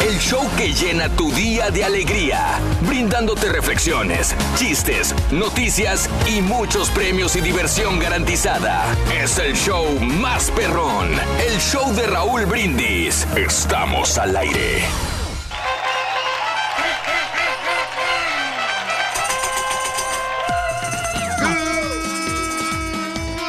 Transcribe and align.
El 0.00 0.18
show 0.18 0.42
que 0.56 0.72
llena 0.72 1.08
tu 1.10 1.30
día 1.32 1.70
de 1.70 1.84
alegría, 1.84 2.58
brindándote 2.82 3.50
reflexiones, 3.50 4.34
chistes, 4.56 5.14
noticias 5.30 6.08
y 6.26 6.40
muchos 6.40 6.90
premios 6.90 7.36
y 7.36 7.40
diversión 7.40 7.98
garantizada. 7.98 8.84
Es 9.14 9.38
el 9.38 9.54
show 9.54 9.86
más 10.00 10.50
perrón, 10.52 11.10
el 11.46 11.58
show 11.60 11.92
de 11.94 12.06
Raúl 12.06 12.46
Brindis. 12.46 13.26
Estamos 13.36 14.16
al 14.18 14.36
aire. 14.36 14.84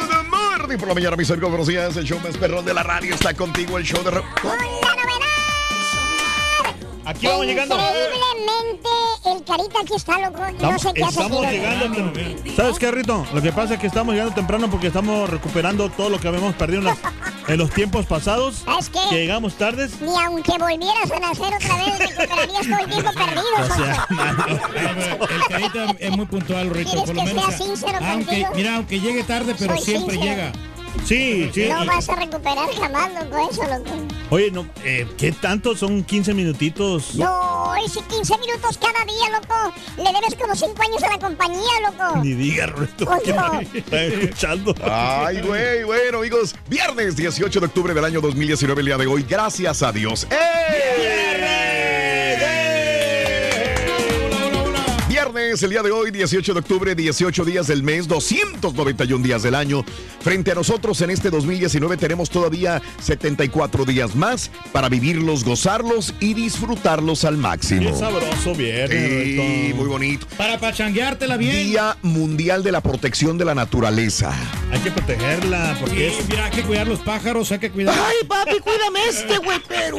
Good 0.08 0.30
morning 0.30 0.78
por 0.78 0.88
la 0.88 0.94
mañana, 0.94 1.16
mis 1.16 1.30
amigos. 1.30 1.50
Buenos 1.50 1.66
días. 1.68 1.96
El 1.96 2.04
show 2.04 2.20
más 2.20 2.36
perrón 2.36 2.64
de 2.64 2.74
la 2.74 2.82
radio 2.82 3.14
está 3.14 3.34
contigo. 3.34 3.78
El 3.78 3.84
show 3.84 4.02
de. 4.02 4.10
Ra- 4.10 4.22
Aquí 7.04 7.26
vamos 7.26 7.46
llegando. 7.46 7.74
Increíblemente, 7.74 8.88
el 9.26 9.44
carita 9.44 9.80
aquí 9.82 9.94
está, 9.96 10.18
loco. 10.20 10.38
no 10.38 10.48
Estamos, 10.48 10.82
sé 10.82 10.92
qué 10.94 11.02
hace 11.04 11.20
estamos 11.22 11.44
aquí. 11.46 11.56
llegando. 11.56 12.12
¿Sabes 12.56 12.78
qué, 12.78 12.90
Rito? 12.90 13.26
Lo 13.34 13.42
que 13.42 13.52
pasa 13.52 13.74
es 13.74 13.80
que 13.80 13.86
estamos 13.88 14.14
llegando 14.14 14.34
temprano 14.34 14.70
porque 14.70 14.86
estamos 14.88 15.28
recuperando 15.28 15.88
todo 15.90 16.10
lo 16.10 16.20
que 16.20 16.28
habíamos 16.28 16.54
perdido 16.54 16.80
en, 16.80 16.84
las- 16.86 16.98
en 17.48 17.58
los 17.58 17.70
tiempos 17.70 18.06
pasados. 18.06 18.62
¿Sabes 18.64 18.88
qué? 18.88 19.00
Que 19.10 19.16
llegamos 19.16 19.54
tardes. 19.54 20.00
Ni 20.00 20.14
aunque 20.22 20.52
volvieras 20.58 21.10
a 21.10 21.18
nacer 21.18 21.54
otra 21.54 21.76
vez, 21.76 21.98
recuperarías 21.98 22.66
todo 22.68 22.78
el 22.78 22.90
tiempo 22.90 23.10
perdido. 23.14 23.42
O 23.60 23.74
sea. 23.74 24.06
El 25.32 25.40
carita 25.48 25.96
es 25.98 26.10
muy 26.16 26.26
puntual, 26.26 26.70
Rito. 26.70 26.90
¿Quieres 26.90 27.06
Por 27.06 27.14
lo 27.16 27.24
que 27.24 27.34
menos. 27.34 27.44
sea 27.54 27.58
sincero 27.66 27.98
aunque, 28.00 28.26
contigo? 28.26 28.50
mira, 28.54 28.76
aunque 28.76 29.00
llegue 29.00 29.24
tarde, 29.24 29.54
pero 29.58 29.74
Soy 29.76 29.84
siempre 29.84 30.14
sincero. 30.14 30.34
llega. 30.36 30.52
Sí, 31.04 31.50
sí. 31.52 31.68
No 31.68 31.84
vas 31.86 32.08
a 32.08 32.16
recuperar 32.16 32.68
jamás, 32.74 33.10
loco, 33.14 33.48
eso, 33.50 33.62
loco. 33.64 33.90
Oye, 34.30 34.50
no, 34.50 34.66
eh, 34.84 35.06
¿qué 35.18 35.32
tanto? 35.32 35.76
Son 35.76 36.02
15 36.02 36.34
minutitos. 36.34 37.14
No, 37.14 37.74
ese 37.84 38.00
15 38.02 38.38
minutos 38.38 38.78
cada 38.78 39.04
día, 39.04 39.38
loco. 39.38 39.74
Le 39.96 40.12
debes 40.12 40.34
como 40.40 40.54
5 40.54 40.74
años 40.82 41.02
a 41.02 41.08
la 41.10 41.18
compañía, 41.18 41.72
loco. 41.90 42.18
Ni 42.22 42.32
diga, 42.34 42.66
Rito. 42.66 43.06
Oye. 43.10 43.22
¿Qué 43.24 43.32
me 43.72 43.78
están 43.78 44.20
escuchando? 44.22 44.74
Ay, 44.84 45.40
güey, 45.42 45.84
bueno, 45.84 46.18
amigos. 46.18 46.54
Viernes 46.68 47.16
18 47.16 47.60
de 47.60 47.66
octubre 47.66 47.94
del 47.94 48.04
año 48.04 48.20
2019, 48.20 48.80
el 48.80 48.86
día 48.86 48.96
de 48.98 49.06
hoy. 49.06 49.26
Gracias 49.28 49.82
a 49.82 49.92
Dios. 49.92 50.26
¡Eh! 50.30 50.36
Viernes, 50.98 51.71
el 55.40 55.70
día 55.70 55.82
de 55.82 55.90
hoy, 55.90 56.10
18 56.10 56.52
de 56.52 56.60
octubre, 56.60 56.94
18 56.94 57.44
días 57.44 57.66
del 57.66 57.82
mes, 57.82 58.06
291 58.06 59.24
días 59.24 59.42
del 59.42 59.54
año. 59.54 59.82
Frente 60.20 60.52
a 60.52 60.54
nosotros 60.54 61.00
en 61.00 61.10
este 61.10 61.30
2019 61.30 61.96
tenemos 61.96 62.28
todavía 62.28 62.82
74 63.00 63.84
días 63.86 64.14
más 64.14 64.50
para 64.72 64.88
vivirlos, 64.88 65.44
gozarlos 65.44 66.12
y 66.20 66.34
disfrutarlos 66.34 67.24
al 67.24 67.38
máximo. 67.38 67.90
Qué 67.92 67.98
sabroso 67.98 68.54
viernes, 68.54 69.02
Sí, 69.02 69.72
muy 69.74 69.86
bonito. 69.86 70.26
Para 70.36 70.58
pachangueártela 70.58 71.36
bien. 71.38 71.52
Día 71.56 71.96
Mundial 72.02 72.62
de 72.62 72.72
la 72.72 72.80
Protección 72.82 73.38
de 73.38 73.44
la 73.46 73.54
Naturaleza. 73.54 74.32
Hay 74.70 74.80
que 74.80 74.90
protegerla 74.90 75.76
porque 75.80 76.10
Sí, 76.10 76.16
es... 76.20 76.28
mira, 76.28 76.44
hay 76.46 76.50
que 76.50 76.62
cuidar 76.62 76.86
los 76.86 76.98
pájaros, 77.00 77.50
hay 77.52 77.58
que 77.58 77.70
cuidar. 77.70 77.94
Ay, 77.98 78.26
papi, 78.26 78.58
cuídame 78.60 79.00
este, 79.08 79.38
güey, 79.38 79.58
pero. 79.66 79.96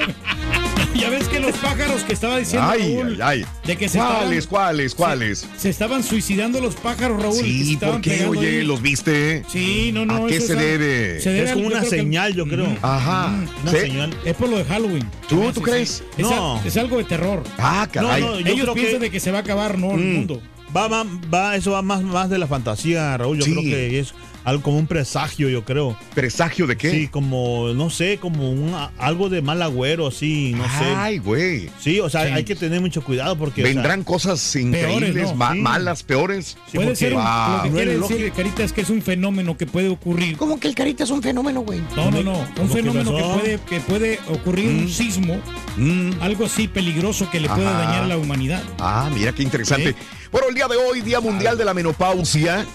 Ya 0.96 1.10
ves 1.10 1.28
que 1.28 1.40
los 1.40 1.56
pájaros 1.58 2.04
que 2.04 2.14
estaba 2.14 2.38
diciendo 2.38 2.68
Ay, 2.70 2.96
Raúl, 2.96 3.22
ay, 3.22 3.42
ay. 3.42 3.46
de 3.66 3.76
que 3.76 3.90
se 3.90 3.98
¿Cuáles, 3.98 4.38
estaban, 4.44 4.48
cuáles, 4.66 4.96
cuáles? 4.96 5.48
se 5.58 5.70
estaban 5.70 6.04
suicidando 6.04 6.62
los 6.62 6.76
pájaros, 6.76 7.22
Raúl. 7.22 7.36
Sí, 7.36 7.78
¿por 7.82 8.00
qué? 8.00 8.26
Oye, 8.26 8.60
ahí. 8.60 8.64
¿los 8.64 8.82
viste? 8.82 9.44
Sí, 9.50 9.92
no, 9.94 10.06
no. 10.06 10.26
¿A 10.26 10.28
qué 10.28 10.40
se 10.40 10.54
es- 10.54 10.60
debe? 10.60 11.20
se 11.20 11.30
debe 11.32 11.44
Es 11.46 11.50
al- 11.52 11.56
como 11.58 11.70
yo 11.70 11.76
una 11.76 11.84
que- 11.84 11.90
señal, 11.90 12.34
yo 12.36 12.46
creo. 12.46 12.78
Ajá. 12.82 13.34
Una 13.64 13.72
¿Sí? 13.72 13.78
señal. 13.80 14.16
Es 14.24 14.36
por 14.36 14.50
lo 14.50 14.58
de 14.58 14.66
Halloween. 14.66 15.10
¿Tú- 15.28 15.36
me 15.44 15.52
tú 15.52 15.62
crees? 15.62 16.04
Es, 16.18 16.26
No. 16.26 16.62
es 16.64 16.78
algo 16.78 16.98
de 16.98 17.04
terror. 17.06 17.44
Ah, 17.58 17.88
caray. 17.92 18.22
No, 18.22 18.30
no, 18.32 18.40
yo 18.40 18.48
Ellos 18.48 18.62
creo 18.64 18.74
piensan 18.76 18.94
que- 19.00 19.06
de 19.06 19.12
que 19.12 19.20
se 19.20 19.32
va 19.32 19.40
a 19.40 19.42
acabar, 19.42 19.78
no, 19.78 19.92
el 19.94 19.98
Mm. 20.00 20.14
mundo. 20.14 20.42
Va, 20.76 20.88
va, 20.88 21.06
va, 21.34 21.56
eso 21.56 21.72
va 21.72 21.82
más, 21.82 22.02
más 22.04 22.30
de 22.30 22.38
la 22.38 22.48
fantasía, 22.48 23.18
Raúl. 23.18 23.40
Yo 23.40 23.46
Sí. 23.46 23.52
creo 23.52 23.64
que 23.64 24.00
es 24.00 24.14
algo 24.44 24.62
como 24.64 24.78
un 24.78 24.88
presagio, 24.88 25.50
yo 25.50 25.64
creo. 25.66 25.98
¿Presagio 26.14 26.68
de 26.68 26.76
qué? 26.78 26.92
Sí, 26.92 27.08
como, 27.08 27.70
no 27.74 27.90
sé, 27.90 28.18
como 28.20 28.50
un, 28.52 28.76
algo 28.98 29.30
de 29.30 29.42
mal 29.42 29.62
agüero, 29.62 30.08
así, 30.08 30.54
no 30.56 30.64
sé. 30.66 30.86
Ay, 30.96 31.18
güey. 31.20 31.70
Sí, 31.80 32.00
o 32.00 32.10
sea, 32.10 32.26
Sí. 32.28 32.34
hay 32.34 32.44
que 32.44 32.56
tener 32.56 32.82
mucho 32.82 33.04
cuidado 33.04 33.38
porque. 33.38 33.62
o 33.64 33.66
sea, 33.66 33.74
Vendrán 33.74 34.04
cosas 34.04 34.56
increíbles, 34.56 35.30
¿no? 35.32 35.36
ma- 35.36 35.54
Sí. 35.54 35.60
malas, 35.60 36.04
peores. 36.04 36.58
Sí, 36.72 36.76
Puede 36.78 36.88
porque- 36.90 36.96
ser, 36.98 37.14
un- 37.16 37.24
Wow. 37.24 37.58
lo 37.58 37.64
que 37.64 37.70
quiere 37.72 37.86
decir, 37.98 38.00
lógico. 38.18 38.36
Carita, 38.36 38.64
es 38.64 38.74
que 38.74 38.82
es 38.82 38.90
un 38.90 39.02
fenómeno 39.02 39.58
que 39.58 39.66
puede 39.66 39.90
ocurrir. 39.90 40.38
¿Cómo 40.38 40.60
que 40.60 40.68
el 40.68 40.76
carita 40.76 41.04
es 41.04 41.10
un 41.12 41.22
fenómeno, 41.22 41.62
güey? 41.62 41.82
No, 41.96 42.12
no, 42.12 42.24
no. 42.24 42.40
Un 42.40 42.46
¿Cómo 42.56 42.68
que 42.68 42.74
fenómeno 42.74 43.16
que 43.16 43.24
puede, 43.24 43.60
que 43.70 43.80
puede 43.80 44.20
ocurrir 44.30 44.68
un 44.70 44.90
sismo, 44.90 45.40
Mm. 45.78 46.12
algo 46.22 46.46
así 46.46 46.68
peligroso 46.68 47.30
que 47.32 47.40
le 47.40 47.48
puede 47.50 47.68
Ajá. 47.68 47.78
dañar 47.80 48.04
a 48.04 48.08
la 48.08 48.18
humanidad. 48.18 48.62
Ah, 48.80 49.10
mira 49.14 49.32
qué 49.34 49.44
interesante. 49.44 49.96
Bueno, 50.32 50.48
el 50.50 50.56
día 50.56 50.68
de 50.68 50.76
hoy, 50.78 51.02
Día 51.02 51.20
Mundial 51.20 51.58
de 51.58 51.66
la 51.66 51.74
Menopausia. 51.74 52.66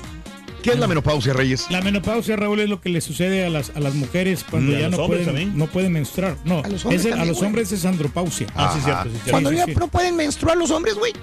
¿Qué 0.68 0.74
es 0.74 0.80
la 0.80 0.86
menopausia, 0.86 1.32
Reyes? 1.32 1.66
La 1.70 1.80
menopausia, 1.80 2.36
Raúl, 2.36 2.60
es 2.60 2.68
lo 2.68 2.82
que 2.82 2.90
le 2.90 3.00
sucede 3.00 3.42
a 3.46 3.48
las, 3.48 3.70
a 3.74 3.80
las 3.80 3.94
mujeres 3.94 4.44
cuando 4.48 4.72
Mm, 4.72 4.76
¿a 4.76 4.80
ya 4.80 4.88
no 4.90 5.06
pueden, 5.06 5.24
también? 5.24 5.56
no 5.56 5.66
pueden 5.66 5.92
menstruar. 5.92 6.36
No, 6.44 6.58
A 6.62 6.68
los 6.68 6.84
hombres 6.84 7.00
es 7.00 7.06
el- 7.06 7.12
a 7.12 7.16
también, 7.16 7.28
los 7.28 7.38
güey. 7.38 7.46
hombres 7.46 7.72
es 7.72 7.84
andropausia. 7.86 8.46
Ah, 8.54 8.72
sí, 8.76 8.82
cierto, 8.84 9.04
sí, 9.04 9.10
cierto. 9.12 9.30
Cuando 9.30 9.48
sí, 9.50 9.56
ya 9.56 9.64
sí. 9.64 9.72
no 9.78 9.88
pueden 9.88 10.16
menstruar 10.16 10.58
los 10.58 10.70
hombres, 10.70 10.94
güey. 10.96 11.14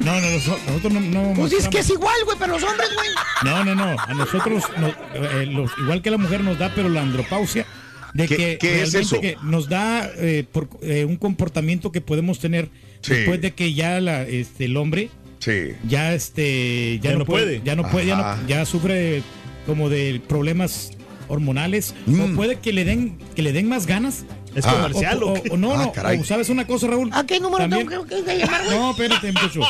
No, 0.00 0.18
no, 0.18 0.30
los- 0.30 0.46
nosotros 0.46 0.92
no, 0.94 1.00
no 1.00 1.34
Pues 1.34 1.52
es 1.52 1.68
que 1.68 1.80
es 1.80 1.90
igual, 1.90 2.16
güey, 2.24 2.38
pero 2.38 2.52
los 2.54 2.62
hombres, 2.62 2.88
güey. 2.94 3.08
No, 3.44 3.62
no, 3.62 3.74
no. 3.74 3.94
A 4.00 4.14
nosotros, 4.14 4.64
no- 4.78 4.88
eh, 5.14 5.44
los- 5.44 5.70
igual 5.82 6.00
que 6.00 6.10
la 6.10 6.16
mujer 6.16 6.42
nos 6.42 6.58
da, 6.58 6.72
pero 6.74 6.88
la 6.88 7.02
andropausia, 7.02 7.66
de 8.14 8.26
¿Qué- 8.26 8.36
que 8.36 8.58
qué 8.58 8.82
es 8.82 8.92
realmente 8.94 8.98
eso? 9.00 9.20
que 9.20 9.36
nos 9.46 9.68
da 9.68 10.10
eh, 10.16 10.46
por, 10.50 10.66
eh, 10.80 11.04
un 11.04 11.16
comportamiento 11.18 11.92
que 11.92 12.00
podemos 12.00 12.38
tener 12.38 12.70
Sí. 13.02 13.12
después 13.12 13.42
de 13.42 13.50
que 13.52 13.74
ya 13.74 14.00
la, 14.00 14.22
este, 14.22 14.64
el 14.64 14.78
hombre 14.78 15.10
Sí. 15.38 15.72
ya 15.88 16.14
este 16.14 16.98
ya, 16.98 17.10
Ya 17.10 17.12
no, 17.12 17.18
no 17.20 17.24
puede, 17.24 17.44
puede. 17.44 17.62
ya 17.64 17.76
no 17.76 17.88
puede 17.90 18.06
ya, 18.06 18.18
Ajá. 18.18 18.36
no- 18.42 18.48
ya 18.48 18.64
sufre 18.66 19.22
como 19.66 19.88
de 19.88 20.20
problemas 20.28 20.90
hormonales 21.28 21.94
Mm. 22.06 22.20
o 22.20 22.36
puede 22.36 22.56
que 22.56 22.72
le 22.72 22.84
den 22.84 23.18
que 23.36 23.42
le 23.42 23.52
den 23.52 23.68
más 23.68 23.86
ganas 23.86 24.24
¿Es 24.54 24.64
Ah. 24.66 24.72
comercial 24.72 25.22
o, 25.22 25.34
no 25.58 25.72
Ah, 25.74 25.76
no 25.84 25.92
caray. 25.92 26.18
o 26.18 26.24
sabes 26.24 26.48
una 26.48 26.66
cosa 26.66 26.86
Raúl 26.88 27.10
¿A 27.12 27.24
qué 27.26 27.38
número 27.38 27.58
También- 27.58 27.86
tengo 27.86 28.06
que, 28.06 28.24
que 28.24 28.38
llamar, 28.38 28.64
güey? 28.64 28.76
no 28.78 28.90
espérate 28.92 29.30
muchacho 29.32 29.60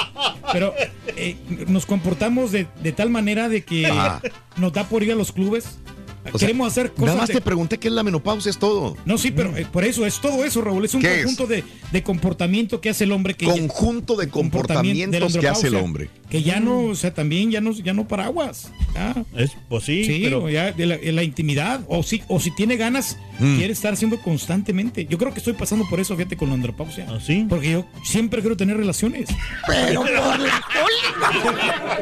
pero 0.52 0.72
eh, 1.16 1.36
nos 1.66 1.84
comportamos 1.84 2.52
de, 2.52 2.66
de 2.82 2.92
tal 2.92 3.10
manera 3.10 3.48
de 3.48 3.64
que 3.64 3.86
Ah. 3.86 4.22
nos 4.56 4.72
da 4.72 4.84
por 4.84 5.02
ir 5.02 5.12
a 5.12 5.16
los 5.16 5.32
clubes 5.32 5.78
O 6.32 6.38
sea, 6.38 6.46
Queremos 6.46 6.68
hacer 6.70 6.90
cosas. 6.92 7.06
Nada 7.06 7.18
más 7.18 7.28
de- 7.28 7.34
te 7.34 7.40
pregunté 7.40 7.78
qué 7.78 7.88
es 7.88 7.94
la 7.94 8.02
menopausia, 8.02 8.50
es 8.50 8.58
todo. 8.58 8.96
No, 9.04 9.18
sí, 9.18 9.30
pero 9.30 9.56
eh, 9.56 9.66
por 9.70 9.84
eso 9.84 10.04
es 10.06 10.20
todo 10.20 10.44
eso, 10.44 10.60
Raúl. 10.62 10.84
Es 10.84 10.94
un 10.94 11.02
conjunto 11.02 11.46
de, 11.46 11.64
de 11.92 12.02
comportamiento 12.02 12.80
que 12.80 12.90
hace 12.90 13.04
el 13.04 13.12
hombre 13.12 13.34
que 13.34 13.46
Conjunto 13.46 14.16
de 14.16 14.28
comportamientos 14.28 15.32
de 15.32 15.38
la 15.38 15.40
que 15.40 15.48
hace 15.48 15.68
el 15.68 15.76
hombre. 15.76 16.10
Que 16.30 16.42
ya 16.42 16.60
no, 16.60 16.80
o 16.80 16.94
sea, 16.94 17.14
también 17.14 17.50
ya 17.50 17.60
no, 17.62 17.72
ya 17.72 17.94
no 17.94 18.06
paraguas. 18.06 18.70
Ya. 18.94 19.24
Es, 19.36 19.52
pues 19.68 19.84
sí, 19.84 20.04
Sí, 20.04 20.20
pero 20.24 20.48
ya 20.50 20.72
de 20.72 20.84
la, 20.86 20.96
de 20.98 21.12
la 21.12 21.22
intimidad. 21.22 21.80
O 21.88 22.02
si, 22.02 22.22
o 22.28 22.38
si 22.40 22.50
tiene 22.54 22.76
ganas, 22.76 23.16
Mm. 23.40 23.56
quiere 23.56 23.72
estar 23.72 23.92
haciendo 23.92 24.18
constantemente. 24.20 25.06
Yo 25.06 25.16
creo 25.16 25.32
que 25.32 25.38
estoy 25.38 25.52
pasando 25.52 25.86
por 25.88 26.00
eso, 26.00 26.16
fíjate, 26.16 26.36
con 26.36 26.48
la 26.48 26.54
andropausia. 26.54 27.06
¿Ah, 27.08 27.18
sí? 27.24 27.46
Porque 27.48 27.70
yo 27.70 27.86
siempre 28.04 28.40
quiero 28.40 28.56
tener 28.56 28.76
relaciones. 28.76 29.28
Pero 29.66 30.00
por 30.02 30.10
la 30.10 31.98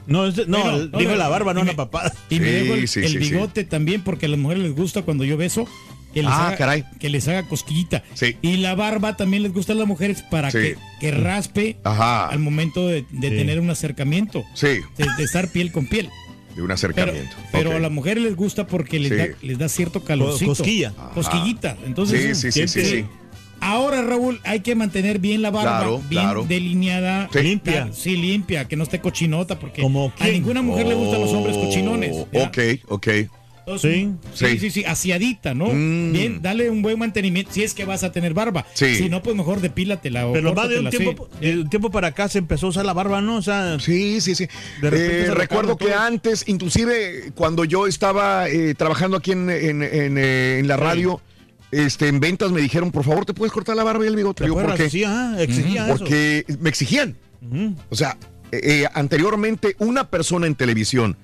no, 0.07 0.27
es 0.27 0.37
de- 0.37 0.47
no, 0.47 0.59
no, 0.89 1.17
la 1.17 1.29
barba, 1.29 1.53
no 1.53 1.65
la 1.65 1.75
papada. 1.77 2.13
Y 2.31 2.41
me 2.41 2.47
Sí, 2.47 2.53
dejo 2.53 2.75
el, 2.75 2.89
sí, 2.89 3.01
el 3.01 3.07
sí, 3.09 3.13
sí. 3.13 3.19
bigote 3.19 3.65
también, 3.65 4.03
porque 4.03 4.25
a 4.27 4.29
las 4.31 4.39
mujeres 4.39 4.63
les 4.63 4.75
gusta 4.75 5.03
cuando 5.03 5.25
yo 5.25 5.37
beso. 5.37 5.67
Que 6.15 6.23
les, 6.23 6.33
Ah, 6.33 6.49
haga, 6.49 6.57
caray. 6.57 6.85
que 6.99 7.11
les 7.11 7.29
haga 7.29 7.43
cosquillita. 7.47 8.03
Sí. 8.15 8.37
Y 8.41 8.57
la 8.57 8.75
barba 8.75 9.19
también 9.19 9.43
les 9.43 9.53
gusta 9.53 9.75
a 9.75 9.77
las 9.77 9.87
mujeres 9.87 10.23
para 10.23 10.51
Sí. 10.51 10.57
que, 10.59 10.77
que 11.01 11.11
raspe 11.11 11.77
Ajá. 11.85 12.29
al 12.29 12.39
momento 12.39 12.89
de, 12.89 13.05
de 13.11 13.29
Sí. 13.29 13.37
tener 13.37 13.61
un 13.61 13.69
acercamiento. 13.69 14.43
Sí, 14.55 14.69
De, 14.97 15.07
de 15.19 15.23
estar 15.25 15.49
piel 15.53 15.71
con 15.71 15.87
piel. 15.87 16.09
De 16.55 16.63
un 16.63 16.71
acercamiento. 16.71 17.37
pero 17.53 17.73
a 17.77 17.79
las 17.79 17.91
mujeres 17.91 18.23
les 18.25 18.35
gusta 18.37 18.67
porque 18.67 18.99
les, 18.99 19.11
Sí. 19.13 19.17
da, 19.17 19.27
les 19.43 19.59
da 19.59 19.69
cierto 19.69 20.03
calorcito. 20.05 20.47
cosquilla. 20.51 20.93
Cosquillita. 21.15 21.77
Entonces, 21.87 22.39
Sí, 22.39 22.51
sí, 22.51 22.53
sí, 22.53 22.69
sí, 22.69 22.69
siente- 22.81 23.03
sí. 23.03 23.07
Ahora, 23.61 24.03
Raúl, 24.03 24.41
hay 24.45 24.61
que 24.61 24.77
mantener 24.77 25.19
bien 25.19 25.43
la 25.43 25.51
barba, 25.51 25.79
Claro, 25.81 25.99
bien 26.09 26.23
claro. 26.23 26.47
delineada. 26.49 27.29
Sí. 27.33 27.41
Limpia. 27.41 27.89
Sí, 27.93 28.17
limpia, 28.17 28.69
que 28.69 28.77
no 28.77 28.85
esté 28.85 29.01
cochinota, 29.01 29.59
porque 29.59 29.83
¿Como 29.83 30.13
a 30.19 30.29
ninguna 30.29 30.63
mujer 30.63 30.87
le 30.87 30.95
gustan 30.95 31.21
los 31.21 31.31
hombres 31.33 31.57
cochinones. 31.57 32.13
Oh, 32.15 32.29
¿ya? 32.33 32.45
Ok, 32.45 32.59
ok. 32.89 33.09
Sí. 33.77 34.11
sí, 34.35 34.47
Sí. 34.47 34.59
sí, 34.59 34.71
sí, 34.71 34.85
aseadita, 34.85 35.53
¿no? 35.53 35.67
Mm. 35.73 36.13
Bien, 36.13 36.41
dale 36.41 36.71
un 36.71 36.81
buen 36.81 36.99
mantenimiento 36.99 37.53
si 37.53 37.65
es 37.65 37.75
que 37.75 37.85
vas 37.85 38.05
a 38.05 38.13
tener 38.13 38.33
barba. 38.33 38.65
Sí. 38.75 38.95
Si 38.95 39.09
no, 39.11 39.23
pues 39.23 39.35
mejor 39.37 39.61
depílatela 39.61 40.27
o 40.29 40.33
Pero 40.33 40.55
más 40.55 40.69
de 40.69 40.79
un 40.81 40.89
tiempo, 40.91 41.29
sí. 41.41 41.47
de 41.47 41.59
un 41.61 41.69
tiempo 41.69 41.91
para 41.91 42.07
acá 42.09 42.29
se 42.29 42.39
empezó 42.39 42.67
a 42.67 42.71
usar 42.71 42.87
la 42.87 42.93
barba, 42.93 43.21
¿no? 43.21 43.37
O 43.37 43.43
sea, 43.43 43.79
Sí, 43.81 44.21
sí, 44.21 44.35
sí. 44.35 44.47
De 44.81 44.89
Eh, 45.27 45.35
recuerdo 45.35 45.77
que 45.77 45.93
antes, 45.93 46.45
inclusive 46.47 47.33
cuando 47.35 47.65
yo 47.65 47.87
estaba 47.87 48.49
eh, 48.49 48.75
trabajando 48.75 49.17
aquí 49.17 49.33
en, 49.33 49.51
en- 49.51 49.83
en, 49.83 50.17
eh, 50.19 50.59
en 50.61 50.69
la 50.69 50.77
radio, 50.77 51.21
este, 51.73 52.09
en 52.09 52.21
ventas 52.21 52.51
me 52.53 52.61
dijeron, 52.61 52.91
por 52.93 53.05
favor, 53.05 53.27
¿te 53.27 53.35
puedes 53.35 53.53
cortar 53.53 53.77
la 53.77 53.85
barba 53.85 54.05
y 54.05 54.09
el 54.09 54.17
bigote? 54.17 54.45
¿te 54.45 54.45
Digo, 54.45 54.63
¿por 54.63 54.75
qué? 54.77 54.89
Sí, 54.89 55.05
ajá, 55.05 55.43
exigía 55.43 55.87
eso. 55.87 55.99
Porque 55.99 56.45
me 56.61 56.71
exigían. 56.71 57.17
O 57.91 57.97
sea, 57.97 58.17
anteriormente 58.95 59.75
una 59.79 60.09
persona 60.11 60.47
en 60.47 60.55
televisión 60.55 61.17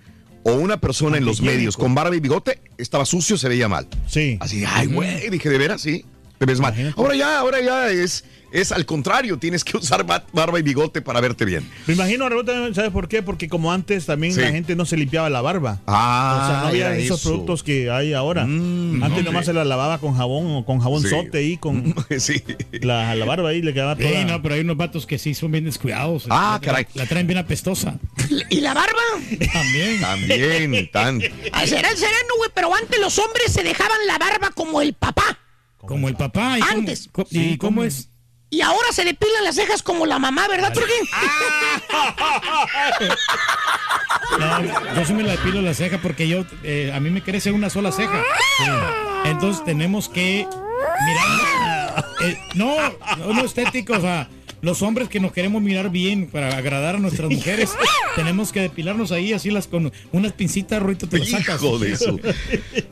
o 0.44 0.52
una 0.54 0.76
persona 0.78 1.18
en 1.18 1.24
los 1.24 1.40
medios 1.40 1.76
con 1.76 1.94
barba 1.94 2.14
y 2.14 2.20
bigote 2.20 2.60
estaba 2.78 3.04
sucio, 3.04 3.36
se 3.36 3.48
veía 3.48 3.68
mal. 3.68 3.88
Sí. 4.06 4.36
Así, 4.40 4.64
ay, 4.66 4.86
güey, 4.86 5.28
dije, 5.30 5.48
¿de 5.48 5.58
veras? 5.58 5.80
Sí, 5.80 6.04
te 6.38 6.46
ves 6.46 6.60
mal. 6.60 6.72
Imagínate. 6.72 7.00
Ahora 7.00 7.16
ya, 7.16 7.38
ahora 7.38 7.60
ya 7.62 7.88
es, 7.90 8.24
es 8.52 8.70
al 8.70 8.84
contrario, 8.86 9.38
tienes 9.38 9.64
que 9.64 9.76
usar 9.78 10.04
ba- 10.04 10.24
barba 10.32 10.58
y 10.58 10.62
bigote 10.62 11.00
para 11.02 11.20
verte 11.20 11.44
bien. 11.44 11.68
Me 11.86 11.94
imagino, 11.94 12.28
¿sabes 12.74 12.90
por 12.90 13.08
qué? 13.08 13.22
Porque 13.22 13.48
como 13.48 13.72
antes 13.72 14.06
también 14.06 14.32
Sí. 14.34 14.40
la 14.40 14.50
gente 14.50 14.76
no 14.76 14.84
se 14.84 14.96
limpiaba 14.96 15.28
la 15.30 15.40
barba. 15.40 15.80
Ah, 15.86 16.40
o 16.42 16.46
sea, 16.50 16.60
no 16.60 16.66
había 16.68 16.96
esos 16.96 17.20
eso. 17.20 17.30
productos 17.30 17.62
que 17.62 17.90
hay 17.90 18.12
ahora. 18.12 18.44
Mm, 18.46 19.02
antes 19.02 19.24
nomás 19.24 19.46
se 19.46 19.52
la 19.52 19.64
lavaba 19.64 19.98
con 19.98 20.14
jabón 20.14 20.46
o 20.56 20.64
con 20.66 20.78
jabón 20.80 21.02
Sí. 21.02 21.08
sote 21.08 21.38
ahí, 21.38 21.56
con 21.56 21.94
sí. 22.18 22.42
la, 22.82 23.14
la 23.14 23.24
barba 23.24 23.48
ahí 23.48 23.62
le 23.62 23.72
quedaba 23.72 23.96
toda. 23.96 24.08
Sí, 24.10 24.24
no, 24.26 24.40
pero 24.42 24.54
hay 24.56 24.60
unos 24.60 24.76
vatos 24.76 25.06
que 25.06 25.18
sí 25.18 25.34
son 25.34 25.50
bien 25.52 25.64
descuidados. 25.64 26.26
Ah, 26.30 26.58
La- 26.60 26.66
caray. 26.66 26.86
La 26.94 27.06
traen 27.06 27.26
bien 27.26 27.38
apestosa. 27.38 27.98
¿Y 28.50 28.60
la 28.60 28.74
barba? 28.74 29.00
También. 29.52 30.00
También, 30.00 30.90
tan. 30.90 31.20
Ay, 31.52 31.68
será 31.68 31.90
el 31.90 31.96
sereno, 31.96 32.34
güey, 32.38 32.50
pero 32.54 32.74
antes 32.74 32.98
los 33.00 33.18
hombres 33.18 33.52
se 33.52 33.62
dejaban 33.62 33.98
la 34.06 34.18
barba 34.18 34.50
como 34.50 34.80
el 34.82 34.94
papá. 34.94 35.38
Como 35.78 36.08
el 36.08 36.16
papá. 36.16 36.58
¿y 36.58 36.60
cómo- 36.60 36.72
Antes. 36.72 37.08
¿Y 37.30 37.38
Sí, 37.38 37.58
cómo 37.58 37.70
¿cómo? 37.76 37.84
es? 37.84 38.08
Y 38.50 38.60
ahora 38.60 38.92
se 38.92 39.04
depilan 39.04 39.42
las 39.42 39.56
cejas 39.56 39.82
como 39.82 40.06
la 40.06 40.18
mamá, 40.20 40.46
¿verdad, 40.48 40.72
Turquín? 40.72 41.08
No, 44.38 44.94
yo 44.96 45.04
sí 45.04 45.12
me 45.12 45.22
la 45.22 45.32
depilo 45.32 45.60
la 45.62 45.74
ceja 45.74 45.98
porque 45.98 46.28
yo, 46.28 46.44
eh, 46.62 46.92
a 46.94 47.00
mí 47.00 47.10
me 47.10 47.22
crece 47.22 47.52
una 47.52 47.70
sola 47.70 47.92
ceja. 47.92 48.22
Sí. 48.58 48.64
Entonces 49.26 49.64
tenemos 49.64 50.08
que 50.08 50.46
mirar. 51.06 51.28
Eh, 52.24 52.38
no, 52.54 52.76
no, 53.18 53.34
no 53.34 53.44
estético, 53.44 53.94
o 53.94 54.00
sea, 54.00 54.28
los 54.64 54.82
hombres 54.82 55.08
que 55.08 55.20
nos 55.20 55.32
queremos 55.32 55.60
mirar 55.62 55.90
bien 55.90 56.26
para 56.26 56.56
agradar 56.56 56.96
a 56.96 56.98
nuestras 56.98 57.30
mujeres, 57.30 57.72
tenemos 58.16 58.50
que 58.50 58.60
depilarnos 58.60 59.12
ahí 59.12 59.32
así 59.32 59.50
las 59.50 59.66
con 59.66 59.92
unas 60.12 60.32
pincitas, 60.32 60.82
Ruito, 60.82 61.06
te 61.06 61.18
las 61.18 61.28
sacas. 61.28 61.62
Hijo 61.62 61.78
de 61.78 61.92
eso. 61.92 62.18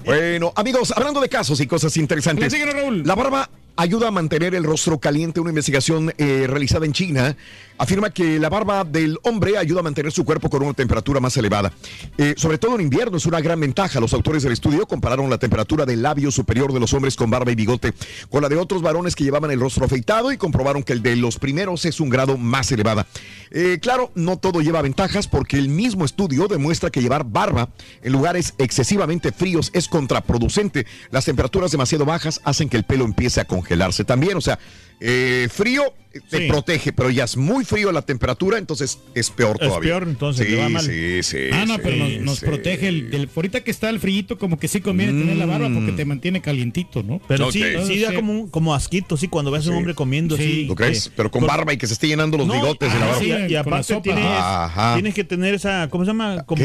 Bueno, 0.04 0.52
amigos, 0.54 0.92
hablando 0.94 1.20
de 1.20 1.28
casos 1.28 1.60
y 1.60 1.66
cosas 1.66 1.96
interesantes. 1.96 2.52
Raúl. 2.72 3.02
La 3.06 3.14
barba 3.14 3.48
ayuda 3.76 4.08
a 4.08 4.10
mantener 4.10 4.54
el 4.54 4.64
rostro 4.64 4.98
caliente. 4.98 5.40
Una 5.40 5.50
investigación 5.50 6.12
eh, 6.18 6.46
realizada 6.48 6.86
en 6.86 6.92
China 6.92 7.36
afirma 7.78 8.10
que 8.10 8.38
la 8.38 8.48
barba 8.48 8.84
del 8.84 9.18
hombre 9.22 9.58
ayuda 9.58 9.80
a 9.80 9.82
mantener 9.82 10.12
su 10.12 10.24
cuerpo 10.24 10.48
con 10.48 10.62
una 10.62 10.74
temperatura 10.74 11.20
más 11.20 11.36
elevada. 11.36 11.72
Eh, 12.16 12.34
sobre 12.36 12.58
todo 12.58 12.76
en 12.76 12.82
invierno 12.82 13.16
es 13.16 13.26
una 13.26 13.40
gran 13.40 13.58
ventaja. 13.58 14.00
Los 14.00 14.12
autores 14.14 14.42
del 14.42 14.52
estudio 14.52 14.86
compararon 14.86 15.28
la 15.30 15.38
temperatura 15.38 15.84
del 15.84 16.02
labio 16.02 16.30
superior 16.30 16.72
de 16.72 16.80
los 16.80 16.92
hombres 16.92 17.16
con 17.16 17.30
barba 17.30 17.50
y 17.50 17.54
bigote 17.54 17.92
con 18.30 18.42
la 18.42 18.48
de 18.48 18.56
otros 18.56 18.82
varones 18.82 19.16
que 19.16 19.24
llevaban 19.24 19.50
el 19.50 19.60
rostro 19.60 19.86
afeitado 19.86 20.32
y 20.32 20.36
comprobaron 20.36 20.82
que 20.82 20.92
el 20.92 21.02
de 21.02 21.16
los 21.16 21.38
primeros 21.38 21.84
es 21.84 22.00
un 22.00 22.08
grado 22.08 22.36
más 22.36 22.70
elevada. 22.72 23.06
Eh, 23.50 23.78
claro, 23.82 24.10
no 24.14 24.38
todo 24.38 24.60
lleva 24.60 24.80
ventajas 24.80 25.28
porque 25.28 25.58
el 25.58 25.68
mismo 25.68 26.04
estudio 26.04 26.48
demuestra 26.48 26.90
que 26.90 27.02
llevar 27.02 27.24
barba 27.24 27.68
en 28.02 28.12
lugares 28.12 28.54
excesivamente 28.58 29.32
fríos 29.32 29.70
es 29.74 29.88
contraproducente. 29.88 30.86
Las 31.10 31.24
temperaturas 31.24 31.70
demasiado 31.70 32.04
bajas 32.04 32.40
hacen 32.44 32.68
que 32.68 32.76
el 32.76 32.84
pelo 32.84 33.04
empiece 33.04 33.40
a 33.40 33.44
congelarse 33.62 34.04
también. 34.04 34.36
O 34.36 34.40
sea, 34.40 34.58
eh, 35.04 35.48
frío 35.52 35.94
eh, 36.14 36.20
te 36.30 36.38
Sí. 36.42 36.46
protege, 36.48 36.92
pero 36.92 37.10
ya 37.10 37.24
es 37.24 37.36
muy 37.36 37.64
frío 37.64 37.90
la 37.90 38.02
temperatura, 38.02 38.58
entonces 38.58 38.98
es 39.14 39.30
peor 39.30 39.56
Es 39.60 39.66
todavía. 39.66 39.90
peor, 39.92 40.02
entonces, 40.04 40.46
sí, 40.46 40.52
le 40.52 40.58
va 40.60 40.68
mal. 40.68 40.82
sí, 40.84 41.22
sí. 41.22 41.38
Ah, 41.52 41.64
no, 41.66 41.74
sí, 41.76 41.80
pero 41.82 41.96
nos, 41.96 42.20
nos 42.20 42.38
sí. 42.38 42.46
protege 42.46 42.88
el, 42.88 43.28
ahorita 43.34 43.64
que 43.64 43.70
está 43.70 43.88
el 43.90 43.98
frillito, 43.98 44.38
como 44.38 44.58
que 44.58 44.68
sí 44.68 44.80
conviene 44.80 45.18
tener 45.18 45.36
la 45.36 45.46
barba 45.46 45.68
porque 45.72 45.92
te 45.92 46.04
mantiene 46.04 46.40
calientito, 46.42 47.02
¿no? 47.02 47.20
Pero 47.26 47.50
sí, 47.50 47.62
sí 47.86 47.98
da 48.00 48.10
Sí. 48.10 48.14
como, 48.16 48.32
un- 48.32 48.48
como 48.50 48.74
asquito, 48.74 49.16
sí, 49.16 49.26
cuando 49.28 49.50
ves 49.50 49.64
a 49.66 49.70
un 49.70 49.74
Sí. 49.74 49.78
hombre 49.78 49.94
comiendo, 49.94 50.36
Sí. 50.36 50.42
sí. 50.42 50.64
¿Lo 50.66 50.74
crees? 50.76 51.10
Pero 51.16 51.30
con 51.30 51.40
por- 51.40 51.48
barba 51.48 51.72
y 51.72 51.78
que 51.78 51.86
se 51.86 51.94
esté 51.94 52.06
llenando 52.08 52.36
los 52.38 52.46
No, 52.46 52.52
bigotes 52.54 52.92
y 52.94 52.98
la 52.98 53.04
ah, 53.06 53.08
barba. 53.08 53.24
y 53.24 53.48
la 53.48 53.60
aparte 53.60 54.00
tienes, 54.02 54.24
Ajá. 54.26 54.94
tienes 54.94 55.14
que 55.14 55.24
tener 55.24 55.54
esa, 55.54 55.88
¿cómo 55.90 56.04
se 56.04 56.08
llama? 56.10 56.44
Como 56.44 56.62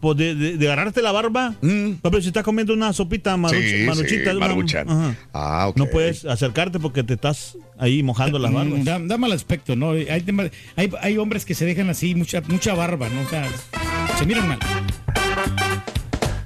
El 0.00 0.02
poder 0.02 0.34
de, 0.34 0.56
de 0.56 0.66
agarrarte 0.72 1.02
la 1.02 1.12
barba. 1.12 1.56
Mm. 1.60 1.90
Pero 2.02 2.22
si 2.22 2.28
estás 2.28 2.42
comiendo 2.42 2.72
una 2.72 2.90
sopita 2.94 3.36
maruch- 3.36 3.80
Sí, 3.80 3.84
maruchita, 3.84 4.30
sí, 4.30 4.36
una- 4.36 4.48
maruchan. 4.48 4.88
ajá. 4.88 5.14
Ah, 5.34 5.72
no 5.76 5.84
puedes 5.86 6.24
acercarte 6.24 6.80
porque 6.80 7.02
te 7.04 7.12
estás 7.14 7.58
ahí 7.78 8.02
mojando 8.02 8.38
las 8.38 8.50
barbas. 8.50 8.80
Mm, 8.80 8.84
Da, 8.84 8.98
da 8.98 9.18
mal 9.18 9.30
aspecto, 9.32 9.76
¿no? 9.76 9.90
Hay, 9.90 10.06
hay, 10.76 10.90
hay 11.02 11.18
hombres 11.18 11.44
que 11.44 11.54
se 11.54 11.66
dejan 11.66 11.90
así, 11.90 12.14
mucha, 12.14 12.40
mucha 12.48 12.72
barba, 12.74 13.10
¿no? 13.10 13.20
O 13.20 13.28
sea, 13.28 13.46
se 14.18 14.24
miran 14.24 14.48
mal. 14.48 14.58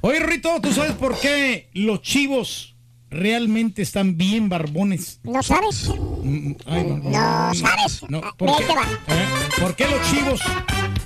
Oye, 0.01 0.19
Rito, 0.19 0.49
¿tú 0.61 0.73
sabes 0.73 0.91
por 0.91 1.17
qué 1.19 1.69
los 1.73 2.01
chivos 2.01 2.75
realmente 3.09 3.81
están 3.81 4.17
bien 4.17 4.49
barbones? 4.49 5.21
¿No 5.23 5.41
sabes? 5.41 5.89
Mm, 6.23 6.51
ay, 6.65 6.83
no, 6.83 6.97
No 6.97 7.53
sabes. 7.55 8.01
no, 8.09 8.21
¿por, 8.37 8.57
qué, 8.57 8.63
eh, 8.63 9.25
¿Por 9.61 9.75
qué 9.77 9.85
los 9.87 10.01
chivos 10.11 10.41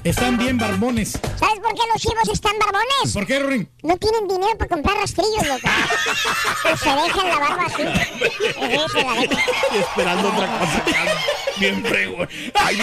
están 0.04 0.38
bien 0.38 0.58
barbones? 0.58 1.12
¿Sabes 1.12 1.60
por 1.60 1.74
qué 1.74 1.82
los 1.92 2.02
chivos 2.02 2.30
están 2.32 2.54
barbones? 2.60 3.14
¿Por 3.14 3.26
qué, 3.26 3.40
Ring? 3.40 3.68
No 3.84 3.98
tienen 3.98 4.28
dinero 4.28 4.58
para 4.58 4.70
comprar 4.70 4.98
rastrillos, 4.98 5.48
loco. 5.48 5.68
Se 6.84 6.90
dejan 6.90 7.28
la 7.28 7.40
barba 7.40 7.66
así. 7.66 7.84
Sí, 7.84 8.46
se 8.92 9.04
la 9.04 9.14
dejan. 9.14 9.40
Esperando 9.80 10.28
otra 10.30 10.60
cosa. 10.60 10.84
Bien. 11.60 11.84
Ay, 12.54 12.78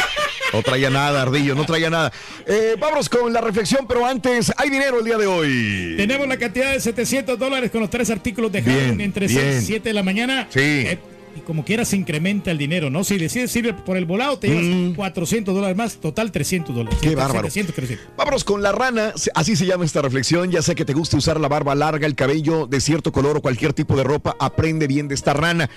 no 0.52 0.62
traía 0.62 0.90
nada, 0.90 1.22
Ardillo, 1.22 1.54
no 1.54 1.64
traía 1.64 1.88
nada. 1.88 2.12
Eh, 2.46 2.76
vámonos 2.78 3.08
con 3.08 3.32
la 3.32 3.40
reflexión, 3.40 3.86
pero 3.86 4.04
antes, 4.04 4.52
hay 4.56 4.68
dinero 4.68 4.98
el 4.98 5.04
día 5.04 5.16
de 5.16 5.26
hoy. 5.26 5.94
Tenemos 5.96 6.28
la 6.28 6.36
cantidad 6.36 6.72
de 6.72 6.80
700 6.80 7.38
dólares 7.38 7.70
con 7.70 7.80
los 7.80 7.90
tres 7.90 8.10
artículos 8.10 8.52
de 8.52 8.62
Halloween 8.62 9.00
entre 9.00 9.26
bien. 9.26 9.52
6 9.52 9.62
y 9.62 9.66
7 9.66 9.88
de 9.88 9.92
la 9.94 10.02
mañana. 10.02 10.46
Sí. 10.50 10.60
Eh, 10.60 10.98
y 11.36 11.40
como 11.40 11.64
quiera 11.64 11.84
se 11.84 11.96
incrementa 11.96 12.50
el 12.50 12.58
dinero, 12.58 12.90
¿no? 12.90 13.04
Si 13.04 13.18
decides 13.18 13.54
ir 13.56 13.74
por 13.74 13.96
el 13.96 14.04
volado, 14.06 14.38
te 14.38 14.48
llevas 14.48 14.96
400 14.96 15.54
dólares 15.54 15.76
más, 15.76 15.96
total 15.96 16.32
300 16.32 16.74
dólares. 16.74 16.98
Mm. 16.98 17.02
Qué 17.02 17.14
bárbaro. 17.14 17.48
700, 17.48 17.74
300. 17.74 18.08
Vámonos 18.16 18.44
con 18.44 18.62
la 18.62 18.72
rana, 18.72 19.12
así 19.34 19.56
se 19.56 19.66
llama 19.66 19.84
esta 19.84 20.02
reflexión. 20.02 20.50
Ya 20.50 20.62
sea 20.62 20.74
que 20.74 20.84
te 20.84 20.94
guste 20.94 21.16
usar 21.16 21.38
la 21.40 21.48
barba 21.48 21.74
larga, 21.74 22.06
el 22.06 22.14
cabello 22.14 22.66
de 22.66 22.80
cierto 22.80 23.12
color 23.12 23.36
o 23.36 23.42
cualquier 23.42 23.72
tipo 23.72 23.96
de 23.96 24.04
ropa, 24.04 24.36
aprende 24.38 24.86
bien 24.86 25.08
de 25.08 25.14
esta 25.14 25.32
rana. 25.32 25.68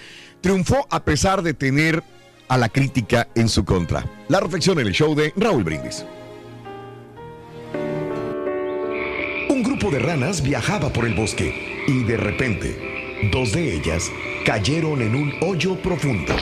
Triunfó 0.42 0.88
a 0.90 1.04
pesar 1.04 1.42
de 1.42 1.54
tener 1.54 2.04
a 2.48 2.58
la 2.58 2.70
crítica 2.70 3.28
en 3.36 3.50
su 3.50 3.66
contra. 3.66 4.06
La 4.28 4.40
reflexión 4.40 4.80
en 4.80 4.88
el 4.88 4.94
show 4.94 5.14
de 5.16 5.34
Raúl 5.36 5.64
Brindis. 5.64 6.06
Un 9.50 9.64
grupo 9.64 9.92
de 9.92 10.00
ranas 10.00 10.42
viajaba 10.42 10.92
por 10.94 11.06
el 11.06 11.14
bosque 11.14 11.84
y 11.88 12.04
de 12.04 12.18
repente, 12.18 12.99
dos 13.24 13.52
de 13.52 13.76
ellas 13.76 14.12
cayeron 14.46 15.02
en 15.02 15.16
un 15.16 15.34
hoyo 15.42 15.76
profundo. 15.76 16.36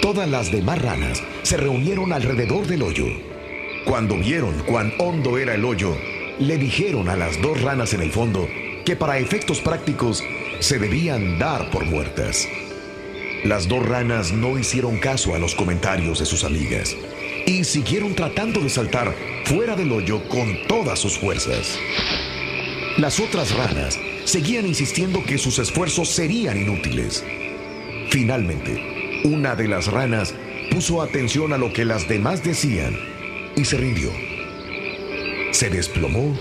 Todas 0.00 0.28
las 0.28 0.52
demás 0.52 0.80
ranas 0.80 1.22
se 1.42 1.56
reunieron 1.56 2.12
alrededor 2.12 2.66
del 2.66 2.82
hoyo. 2.82 3.06
Cuando 3.84 4.16
vieron 4.16 4.54
cuán 4.66 4.92
hondo 4.98 5.36
era 5.38 5.54
el 5.54 5.64
hoyo, 5.64 5.96
le 6.38 6.58
dijeron 6.58 7.08
a 7.08 7.16
las 7.16 7.40
dos 7.42 7.60
ranas 7.60 7.92
en 7.92 8.02
el 8.02 8.10
fondo 8.10 8.48
que 8.84 8.96
para 8.96 9.18
efectos 9.18 9.60
prácticos 9.60 10.22
se 10.60 10.78
debían 10.78 11.38
dar 11.38 11.70
por 11.70 11.84
muertas. 11.84 12.46
Las 13.44 13.68
dos 13.68 13.86
ranas 13.86 14.32
no 14.32 14.58
hicieron 14.58 14.98
caso 14.98 15.34
a 15.34 15.38
los 15.38 15.54
comentarios 15.54 16.18
de 16.18 16.26
sus 16.26 16.44
amigas 16.44 16.96
y 17.46 17.64
siguieron 17.64 18.14
tratando 18.14 18.60
de 18.60 18.70
saltar 18.70 19.14
fuera 19.44 19.76
del 19.76 19.92
hoyo 19.92 20.26
con 20.28 20.66
todas 20.66 20.98
sus 20.98 21.18
fuerzas. 21.18 21.78
Las 22.96 23.18
otras 23.18 23.52
ranas 23.56 23.98
seguían 24.24 24.66
insistiendo 24.66 25.24
que 25.24 25.36
sus 25.36 25.58
esfuerzos 25.58 26.08
serían 26.10 26.56
inútiles. 26.56 27.24
Finalmente, 28.10 29.20
una 29.24 29.56
de 29.56 29.66
las 29.66 29.88
ranas 29.88 30.32
puso 30.70 31.02
atención 31.02 31.52
a 31.52 31.58
lo 31.58 31.72
que 31.72 31.84
las 31.84 32.06
demás 32.06 32.44
decían 32.44 32.96
y 33.56 33.64
se 33.64 33.78
rindió. 33.78 34.10
Se 35.50 35.70
desplomó 35.70 36.38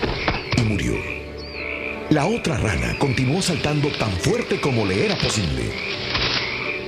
y 0.55 0.61
murió. 0.61 0.93
La 2.11 2.27
otra 2.27 2.59
rana 2.59 2.99
continuó 2.99 3.41
saltando 3.41 3.89
tan 3.89 4.11
fuerte 4.11 4.61
como 4.61 4.85
le 4.85 5.07
era 5.07 5.17
posible. 5.17 5.71